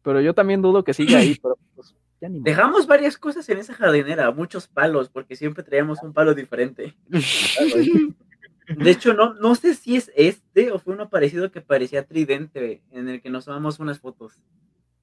Pero 0.02 0.20
yo 0.20 0.34
también 0.34 0.60
dudo 0.60 0.84
que 0.84 0.92
siga 0.92 1.18
ahí, 1.18 1.38
pero 1.42 1.56
pues 1.74 1.94
ya 2.20 2.28
ni. 2.28 2.40
Dejamos 2.40 2.86
varias 2.86 3.16
cosas 3.16 3.48
en 3.48 3.56
esa 3.56 3.72
jardinera, 3.72 4.30
muchos 4.32 4.68
palos, 4.68 5.08
porque 5.08 5.34
siempre 5.34 5.64
traíamos 5.64 6.02
un 6.02 6.12
palo 6.12 6.34
diferente. 6.34 6.94
De 8.68 8.90
hecho, 8.90 9.14
no, 9.14 9.34
no 9.34 9.54
sé 9.54 9.74
si 9.74 9.96
es 9.96 10.10
este 10.16 10.72
o 10.72 10.78
fue 10.78 10.94
uno 10.94 11.08
parecido 11.08 11.50
que 11.52 11.60
parecía 11.60 12.04
tridente, 12.06 12.82
en 12.90 13.08
el 13.08 13.22
que 13.22 13.30
nos 13.30 13.44
tomamos 13.44 13.78
unas 13.78 14.00
fotos. 14.00 14.34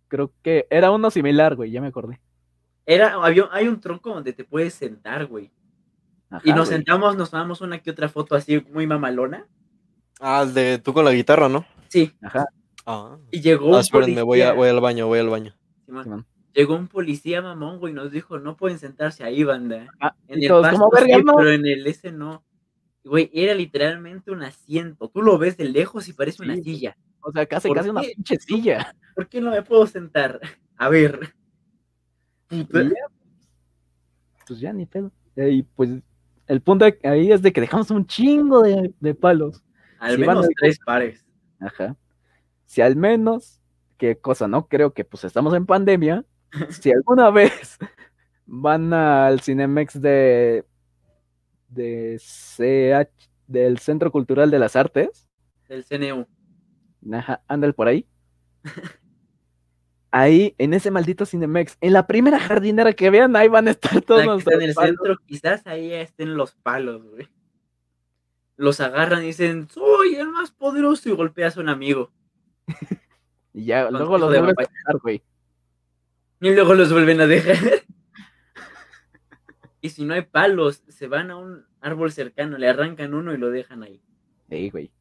Creo 0.10 0.32
que 0.42 0.68
era 0.70 0.92
uno 0.92 1.10
similar, 1.12 1.56
güey, 1.56 1.72
ya 1.72 1.80
me 1.82 1.88
acordé. 1.88 2.20
Era, 2.86 3.14
había, 3.14 3.48
hay 3.52 3.68
un 3.70 3.80
tronco 3.80 4.14
donde 4.14 4.34
te 4.34 4.44
puedes 4.44 4.74
sentar, 4.74 5.26
güey. 5.28 5.52
Y 6.44 6.50
nos 6.52 6.68
güey. 6.68 6.78
sentamos, 6.78 7.16
nos 7.16 7.30
tomamos 7.32 7.62
una 7.62 7.80
que 7.80 7.92
otra 7.92 8.10
foto 8.10 8.36
así 8.36 8.60
muy 8.72 8.86
mamalona. 8.88 9.48
Ah, 10.20 10.44
el 10.46 10.54
de 10.54 10.78
tú 10.80 10.94
con 10.94 11.06
la 11.06 11.12
guitarra, 11.14 11.48
¿no? 11.48 11.66
Sí, 11.88 12.12
Ajá, 12.22 12.46
Ah. 12.86 13.18
y 13.32 13.40
llegó 13.42 13.68
Ah, 13.68 13.76
un 13.76 13.80
espérenme, 13.80 14.22
voy, 14.24 14.42
a- 14.42 14.54
voy 14.54 14.68
al 14.68 14.82
baño, 14.82 15.08
voy 15.08 15.20
al 15.20 15.30
baño. 15.30 15.56
Llegó 16.54 16.76
un 16.76 16.88
policía 16.88 17.42
mamón, 17.42 17.80
güey, 17.80 17.94
y 17.94 17.96
nos 17.96 18.12
dijo, 18.12 18.40
no 18.40 18.58
pueden 18.58 18.78
sentarse 18.78 19.24
ahí, 19.24 19.44
banda. 19.44 19.88
Ah, 20.02 20.16
En 20.28 20.42
y 20.42 20.46
el 20.46 20.52
pasto 20.62 20.90
sí, 21.06 21.24
pero 21.38 21.50
en 21.52 21.66
el 21.66 21.88
ese 21.88 22.12
no. 22.12 22.44
Güey, 23.04 23.30
era 23.34 23.54
literalmente 23.54 24.32
un 24.32 24.44
asiento. 24.44 25.10
Tú 25.10 25.22
lo 25.22 25.38
ves 25.38 25.58
de 25.58 25.66
lejos 25.66 26.08
y 26.08 26.14
parece 26.14 26.44
una 26.44 26.56
Sí, 26.56 26.64
silla. 26.64 26.98
O 27.22 27.32
sea, 27.32 27.46
casi, 27.46 27.68
¿Por 27.68 27.78
casi 27.78 27.90
una 27.90 28.02
pinche 28.02 28.38
silla. 28.38 28.96
¿Por 29.16 29.28
qué 29.28 29.42
no 29.42 29.52
me 29.52 29.62
puedo 29.62 29.86
sentar? 29.88 30.40
A 30.78 30.90
ver. 30.90 31.34
Y 32.50 32.66
ya, 32.66 32.90
pues 34.48 34.60
ya 34.60 34.74
ni 34.74 34.86
pedo. 34.86 35.12
Y 35.36 35.64
pues 35.64 35.90
el 36.48 36.62
punto 36.62 36.86
ahí 37.04 37.32
es 37.32 37.42
de 37.42 37.52
que 37.54 37.62
dejamos 37.62 37.90
un 37.92 38.06
chingo 38.06 38.62
de, 38.62 38.94
de 39.00 39.16
palos. 39.16 39.64
Al 40.00 40.16
Si 40.16 40.22
menos 40.22 40.48
tres 40.60 40.80
pares. 40.86 41.26
Ajá. 41.60 41.96
Si 42.66 42.82
al 42.82 42.96
menos, 42.96 43.62
qué 43.98 44.18
cosa, 44.18 44.48
¿no? 44.48 44.68
Creo 44.68 44.94
que 44.94 45.06
pues 45.06 45.24
estamos 45.24 45.54
en 45.54 45.66
pandemia. 45.66 46.26
Si 46.70 46.92
alguna 46.92 47.32
vez 47.32 47.78
van 48.46 48.94
al 48.94 49.42
Cinemex 49.42 50.00
de 50.00 50.66
de 51.74 52.20
CH, 52.20 53.30
del 53.48 53.80
Centro 53.80 54.12
Cultural 54.12 54.50
de 54.52 54.60
las 54.60 54.76
Artes, 54.76 55.28
Del 55.68 55.84
CNU. 55.86 56.28
ajá, 57.14 57.42
ándale 57.48 57.74
por 57.74 57.88
ahí. 57.88 58.06
Ahí, 60.16 60.54
en 60.60 60.76
ese 60.76 60.92
maldito 60.92 61.26
Cinemex, 61.26 61.76
en 61.82 61.92
la 61.94 62.06
primera 62.06 62.40
jardinera 62.40 62.94
que 62.94 63.10
vean, 63.10 63.36
ahí 63.36 63.48
van 63.48 63.68
a 63.68 63.72
estar 63.72 64.00
todos 64.04 64.22
está 64.38 64.54
en 64.54 64.62
el 64.62 64.74
palos. 64.76 64.90
centro, 64.96 65.18
quizás 65.26 65.66
ahí 65.66 65.92
estén 65.92 66.38
los 66.38 66.54
palos, 66.54 67.04
güey. 67.04 67.28
Los 68.56 68.80
agarran 68.80 69.24
y 69.24 69.28
dicen, 69.28 69.68
soy 69.72 70.14
el 70.14 70.28
más 70.30 70.52
poderoso 70.52 71.10
y 71.10 71.14
golpeas 71.14 71.58
a 71.58 71.62
un 71.62 71.70
amigo. 71.70 72.12
Y 73.56 73.66
ya, 73.66 73.86
Con 73.86 73.94
luego 73.94 74.18
los 74.18 74.32
de 74.32 74.40
vuelves 74.40 74.68
a 74.68 74.72
dejar, 74.72 74.98
güey. 75.02 75.24
Y 76.42 76.54
luego 76.56 76.74
los 76.74 76.92
vuelven 76.92 77.22
a 77.22 77.28
dejar. 77.28 77.84
Y 79.84 79.90
si 79.90 80.06
no 80.06 80.14
hay 80.14 80.22
palos, 80.22 80.82
se 80.88 81.08
van 81.08 81.30
a 81.30 81.36
un 81.36 81.66
árbol 81.82 82.14
cercano, 82.14 82.58
le 82.58 82.70
arrancan 82.70 83.14
uno 83.14 83.34
y 83.34 83.38
lo 83.38 83.52
dejan 83.52 83.84
ahí. 83.84 84.02
Sí, 84.50 84.70
güey. 84.70 84.94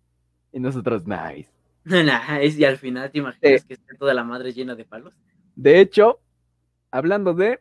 Y 0.50 0.58
nosotros, 0.58 1.06
nice. 1.06 1.48
Nah, 1.84 2.38
es, 2.40 2.58
y 2.58 2.64
al 2.64 2.78
final 2.78 3.10
te 3.10 3.18
imaginas 3.18 3.64
que 3.64 3.74
esté 3.74 3.96
toda 3.96 4.12
la 4.12 4.24
madre 4.24 4.52
llena 4.52 4.74
de 4.74 4.84
palos. 4.84 5.14
De 5.54 5.80
hecho, 5.80 6.20
hablando 6.90 7.32
de, 7.32 7.60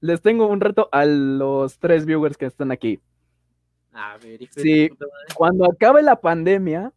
les 0.00 0.20
tengo 0.20 0.48
un 0.48 0.60
reto 0.60 0.88
a 0.90 1.04
los 1.04 1.78
tres 1.78 2.06
viewers 2.06 2.36
que 2.36 2.46
están 2.46 2.72
aquí. 2.72 3.00
A 3.92 4.18
ver, 4.18 4.42
hijo 4.42 4.52
Sí. 4.56 4.90
Cuando 5.36 5.64
acabe 5.64 6.02
la 6.02 6.20
pandemia, 6.20 6.92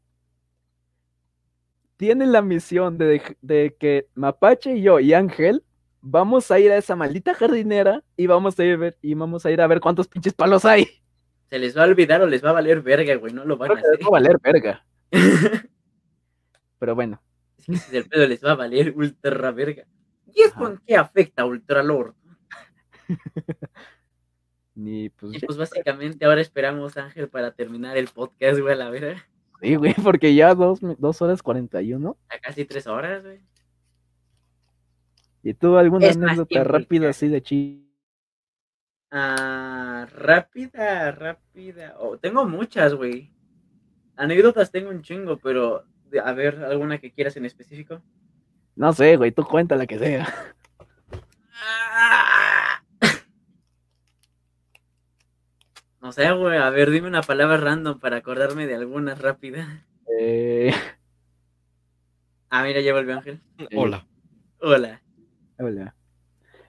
tienen 1.97 2.31
la 2.31 2.41
misión 2.41 2.97
de, 2.97 3.21
de 3.41 3.75
que 3.79 4.07
Mapache 4.15 4.75
y 4.75 4.81
yo 4.81 4.99
y 4.99 5.13
Ángel 5.13 5.63
vamos 6.01 6.49
a 6.51 6.59
ir 6.59 6.71
a 6.71 6.77
esa 6.77 6.95
maldita 6.95 7.33
jardinera 7.33 8.03
y 8.15 8.27
vamos 8.27 8.57
a 8.59 8.63
ir, 8.65 8.73
a 8.73 8.77
ver, 8.77 8.97
y 9.01 9.13
vamos 9.13 9.45
a 9.45 9.51
ir 9.51 9.61
a 9.61 9.67
ver 9.67 9.79
cuántos 9.79 10.07
pinches 10.07 10.33
palos 10.33 10.65
hay. 10.65 10.87
Se 11.49 11.59
les 11.59 11.77
va 11.77 11.83
a 11.83 11.87
olvidar 11.87 12.21
o 12.21 12.27
les 12.27 12.43
va 12.43 12.49
a 12.49 12.53
valer 12.53 12.81
verga, 12.81 13.15
güey. 13.15 13.33
No 13.33 13.45
lo 13.45 13.57
van 13.57 13.69
Creo 13.69 13.77
a 13.77 13.81
que 13.81 13.87
les 13.87 13.93
hacer. 13.95 14.03
va 14.03 14.07
a 14.07 14.11
valer 14.11 14.37
verga. 14.41 14.85
Pero 16.79 16.93
bueno, 16.95 17.21
Es 17.57 17.65
que 17.65 17.71
ese 17.73 17.87
es 17.87 17.93
el 18.03 18.09
pedo 18.09 18.27
les 18.27 18.43
va 18.43 18.51
a 18.51 18.55
valer 18.55 18.93
ultra 18.95 19.51
verga. 19.51 19.85
¿Y 20.33 20.43
Ajá. 20.43 20.67
en 20.67 20.79
qué 20.85 20.95
afecta 20.97 21.41
a 21.43 21.45
Ultralord? 21.45 22.13
ni 24.75 25.09
pues, 25.09 25.35
Y 25.35 25.39
pues 25.39 25.57
básicamente 25.57 26.25
ahora 26.25 26.41
esperamos, 26.41 26.97
Ángel, 26.97 27.29
para 27.29 27.51
terminar 27.51 27.97
el 27.97 28.07
podcast, 28.07 28.59
güey, 28.59 28.73
a 28.73 28.77
la 28.77 28.89
verga. 28.89 29.25
sí, 29.61 29.75
güey, 29.75 29.93
porque 30.03 30.35
ya 30.35 30.53
dos, 30.53 30.79
dos 30.99 31.21
horas 31.21 31.41
41. 31.41 32.17
A 32.29 32.39
casi 32.39 32.65
tres 32.65 32.85
horas, 32.87 33.23
güey. 33.23 33.39
¿Y 35.43 35.53
tú 35.53 35.77
alguna 35.77 36.07
Es 36.07 36.17
anécdota 36.17 36.63
rápida 36.63 37.09
así 37.09 37.27
de 37.27 37.41
chi? 37.41 37.83
Ah, 39.11 40.07
rápida, 40.11 41.11
rápida. 41.11 41.95
Oh, 41.99 42.17
tengo 42.17 42.45
muchas, 42.45 42.93
güey. 42.93 43.31
Anécdotas 44.15 44.71
tengo 44.71 44.89
un 44.89 45.01
chingo, 45.01 45.37
pero 45.37 45.85
a 46.23 46.33
ver, 46.33 46.63
¿alguna 46.63 46.97
que 46.97 47.11
quieras 47.11 47.37
en 47.37 47.45
específico? 47.45 48.01
No 48.75 48.91
sé, 48.93 49.15
güey, 49.17 49.31
tú 49.31 49.43
cuenta 49.43 49.75
la 49.75 49.87
que 49.87 49.97
sea. 49.99 50.27
Ah. 51.53 52.81
No 56.01 56.11
sé, 56.11 56.31
güey. 56.31 56.57
A 56.57 56.69
ver, 56.69 56.91
dime 56.91 57.07
una 57.07 57.21
palabra 57.21 57.57
random 57.57 57.99
para 57.99 58.17
acordarme 58.17 58.67
de 58.67 58.75
alguna 58.75 59.15
rápida. 59.15 59.85
Eh, 60.19 60.71
Ah, 62.49 62.63
mira, 62.63 62.79
ya 62.79 62.93
volvió 62.93 63.13
Ángel. 63.15 63.41
Hola. 63.75 64.07
Hola. 64.61 65.01
Hola. 65.59 65.95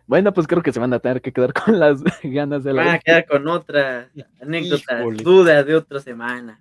Bueno, 0.07 0.33
pues 0.33 0.47
creo 0.47 0.63
que 0.63 0.73
se 0.73 0.81
van 0.81 0.93
a 0.95 0.99
tener 1.01 1.21
que 1.21 1.33
quedar 1.33 1.53
con 1.65 1.79
las 1.79 2.03
ganas 2.23 2.65
de 2.65 2.73
la 2.73 2.85
Van 2.85 2.95
a 2.95 2.99
quedar 2.99 3.27
con 3.27 3.47
otra 3.49 4.09
anécdota, 4.41 5.01
Híjole. 5.01 5.23
duda 5.23 5.63
de 5.65 5.75
otra 5.77 6.01
semana. 6.01 6.61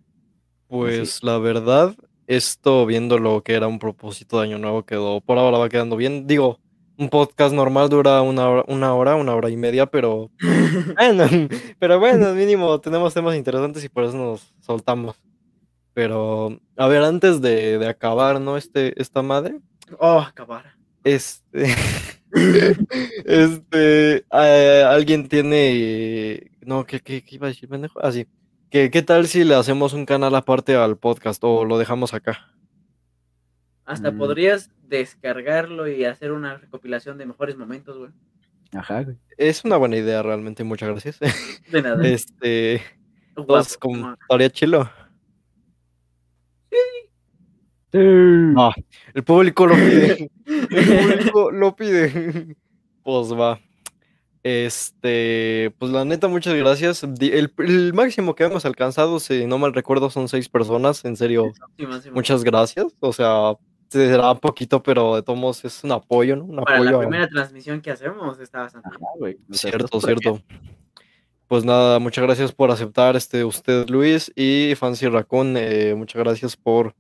Pues 0.68 1.24
la 1.24 1.38
verdad, 1.38 1.96
esto 2.28 2.86
viendo 2.86 3.18
lo 3.20 3.42
que 3.44 3.54
era 3.54 3.68
un 3.68 3.80
propósito 3.80 4.38
de 4.40 4.48
año 4.48 4.58
nuevo 4.60 4.84
quedó, 4.86 5.22
por 5.22 5.38
ahora 5.38 5.58
va 5.60 5.70
quedando 5.70 5.96
bien. 5.96 6.28
Digo, 6.28 6.60
un 6.98 7.10
podcast 7.10 7.54
normal 7.54 7.88
dura 7.90 8.22
una 8.22 8.50
hora, 8.50 8.64
una 8.68 8.94
hora, 8.94 9.16
una 9.16 9.34
hora 9.34 9.50
y 9.50 9.56
media, 9.56 9.86
pero 9.86 10.30
bueno, 10.98 11.24
pero 11.80 12.00
bueno, 12.00 12.34
mínimo 12.34 12.82
tenemos 12.82 13.14
temas 13.14 13.36
interesantes 13.38 13.84
y 13.84 13.90
por 13.90 14.04
eso 14.04 14.18
nos 14.18 14.54
soltamos. 14.60 15.16
Pero, 15.94 16.60
a 16.76 16.88
ver, 16.88 17.02
antes 17.04 17.42
de, 17.42 17.78
de 17.80 17.88
acabar, 17.88 18.40
¿no? 18.42 18.58
Este, 18.58 19.00
esta 19.02 19.22
madre, 19.22 19.60
Oh, 20.00 20.20
acabar. 20.20 20.76
Este, 21.16 21.66
este, 23.26 24.26
eh, 24.32 24.84
alguien 24.88 25.28
tiene, 25.28 26.52
no, 26.62 26.86
¿qué, 26.86 27.00
qué, 27.00 27.24
qué 27.24 27.36
iba 27.36 27.48
a 27.48 27.50
decir, 27.50 27.70
pendejo? 27.70 28.00
Ah, 28.04 28.12
sí. 28.12 28.28
¿Qué, 28.70 28.92
qué 28.92 29.02
tal 29.02 29.28
si 29.28 29.44
le 29.44 29.56
hacemos 29.56 29.94
un 29.94 30.06
canal 30.06 30.36
aparte 30.36 30.76
al 30.76 30.98
podcast 30.98 31.42
o 31.44 31.64
lo 31.66 31.78
dejamos 31.78 32.14
acá? 32.14 32.52
Hasta 33.86 34.12
Mm. 34.12 34.18
podrías 34.18 34.70
descargarlo 34.84 35.88
y 35.88 36.04
hacer 36.04 36.34
una 36.34 36.58
recopilación 36.58 37.18
de 37.18 37.26
mejores 37.26 37.56
momentos, 37.58 37.98
güey. 37.98 38.12
Ajá, 38.74 39.04
güey. 39.04 39.16
Es 39.38 39.64
una 39.64 39.78
buena 39.78 39.96
idea 39.96 40.22
realmente, 40.22 40.64
muchas 40.66 40.90
gracias. 40.90 41.20
De 41.72 41.82
nada. 41.82 41.98
Este, 42.08 42.82
como, 43.34 43.64
como- 43.80 44.14
estaría 44.22 44.50
chilo. 44.50 44.90
Ah, 47.94 48.74
el 49.14 49.24
público 49.24 49.66
lo 49.68 49.76
pide. 49.76 50.30
El 50.46 50.68
público 51.32 51.52
lo 51.52 51.76
pide. 51.76 52.56
Pues 53.04 53.34
va. 53.34 53.60
Este, 54.44 55.74
pues 55.78 55.92
la 55.92 56.06
neta, 56.06 56.28
muchas 56.28 56.54
gracias. 56.56 57.04
El, 57.04 57.54
el 57.58 57.94
máximo 57.94 58.34
que 58.36 58.46
hemos 58.46 58.66
alcanzado, 58.66 59.20
si 59.20 59.46
no 59.46 59.58
mal 59.58 59.74
recuerdo, 59.74 60.10
son 60.10 60.28
seis 60.30 60.48
personas. 60.50 61.04
En 61.06 61.16
serio, 61.18 61.52
muchas 62.14 62.44
gracias. 62.44 62.88
O 63.00 63.12
sea, 63.14 63.54
será 63.90 64.36
poquito, 64.36 64.82
pero 64.82 65.16
de 65.16 65.24
todos 65.24 65.40
modos 65.40 65.66
es 65.66 65.84
un 65.84 65.92
apoyo, 65.92 66.36
¿no? 66.36 66.46
Un 66.46 66.64
Para 66.64 66.80
la 66.82 66.92
a- 66.92 67.00
primera 67.00 67.28
transmisión 67.28 67.82
que 67.82 67.92
hacemos 67.92 68.40
está 68.40 68.60
bastante 68.62 68.90
sea, 69.52 69.72
Cierto, 69.72 70.00
cierto. 70.02 70.42
Pues 71.48 71.64
nada, 71.64 72.00
muchas 72.00 72.24
gracias 72.26 72.52
por 72.52 72.72
aceptar 72.72 73.16
este 73.16 73.46
usted, 73.46 73.88
Luis, 73.90 74.32
y 74.36 74.74
Fancy 74.76 75.08
Raccoon, 75.08 75.56
eh, 75.58 75.94
muchas 75.96 76.22
gracias 76.22 76.58
por 76.58 76.94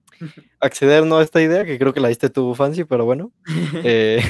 acceder 0.60 1.06
¿no? 1.06 1.18
a 1.18 1.24
esta 1.24 1.42
idea, 1.42 1.66
que 1.66 1.78
creo 1.80 1.94
que 1.94 2.00
la 2.00 2.08
diste 2.10 2.30
tú, 2.30 2.54
Fancy, 2.56 2.84
pero 2.84 3.06
bueno. 3.06 3.32
Eh, 3.84 4.22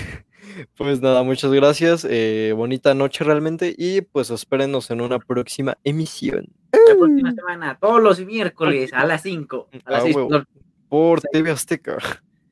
pues 0.76 1.02
nada, 1.02 1.22
muchas 1.24 1.52
gracias, 1.52 2.06
eh, 2.10 2.52
bonita 2.56 2.94
noche 2.96 3.24
realmente, 3.24 3.76
y 3.78 4.02
pues 4.02 4.30
espérenos 4.32 4.90
en 4.90 5.02
una 5.02 5.20
próxima 5.20 5.78
emisión 5.84 6.48
La 6.72 6.96
próxima 6.98 7.32
semana, 7.32 7.78
todos 7.80 8.02
los 8.02 8.20
miércoles 8.26 8.92
a 8.94 9.06
las 9.06 9.22
5. 9.22 9.70
A 9.86 9.92
las 9.92 10.00
Ah, 10.00 10.04
6. 10.04 10.16
huevo. 10.16 10.44
por 10.90 11.22
TV 11.22 11.52
Azteca. 11.52 11.98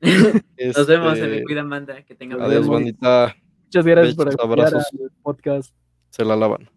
Nos 0.00 0.86
vemos, 0.86 1.14
se 1.18 1.24
Este, 1.24 1.28
me 1.28 1.42
cuidan, 1.42 1.68
banda. 1.70 2.02
Que 2.02 2.14
tengan 2.14 2.40
Adiós, 2.42 2.66
bonita, 2.66 3.34
Muchas 3.64 3.84
gracias 3.84 4.14
por 4.14 4.28
al 4.60 4.84
podcast. 5.22 5.74
se 6.10 6.24
la 6.24 6.36
lavan. 6.36 6.68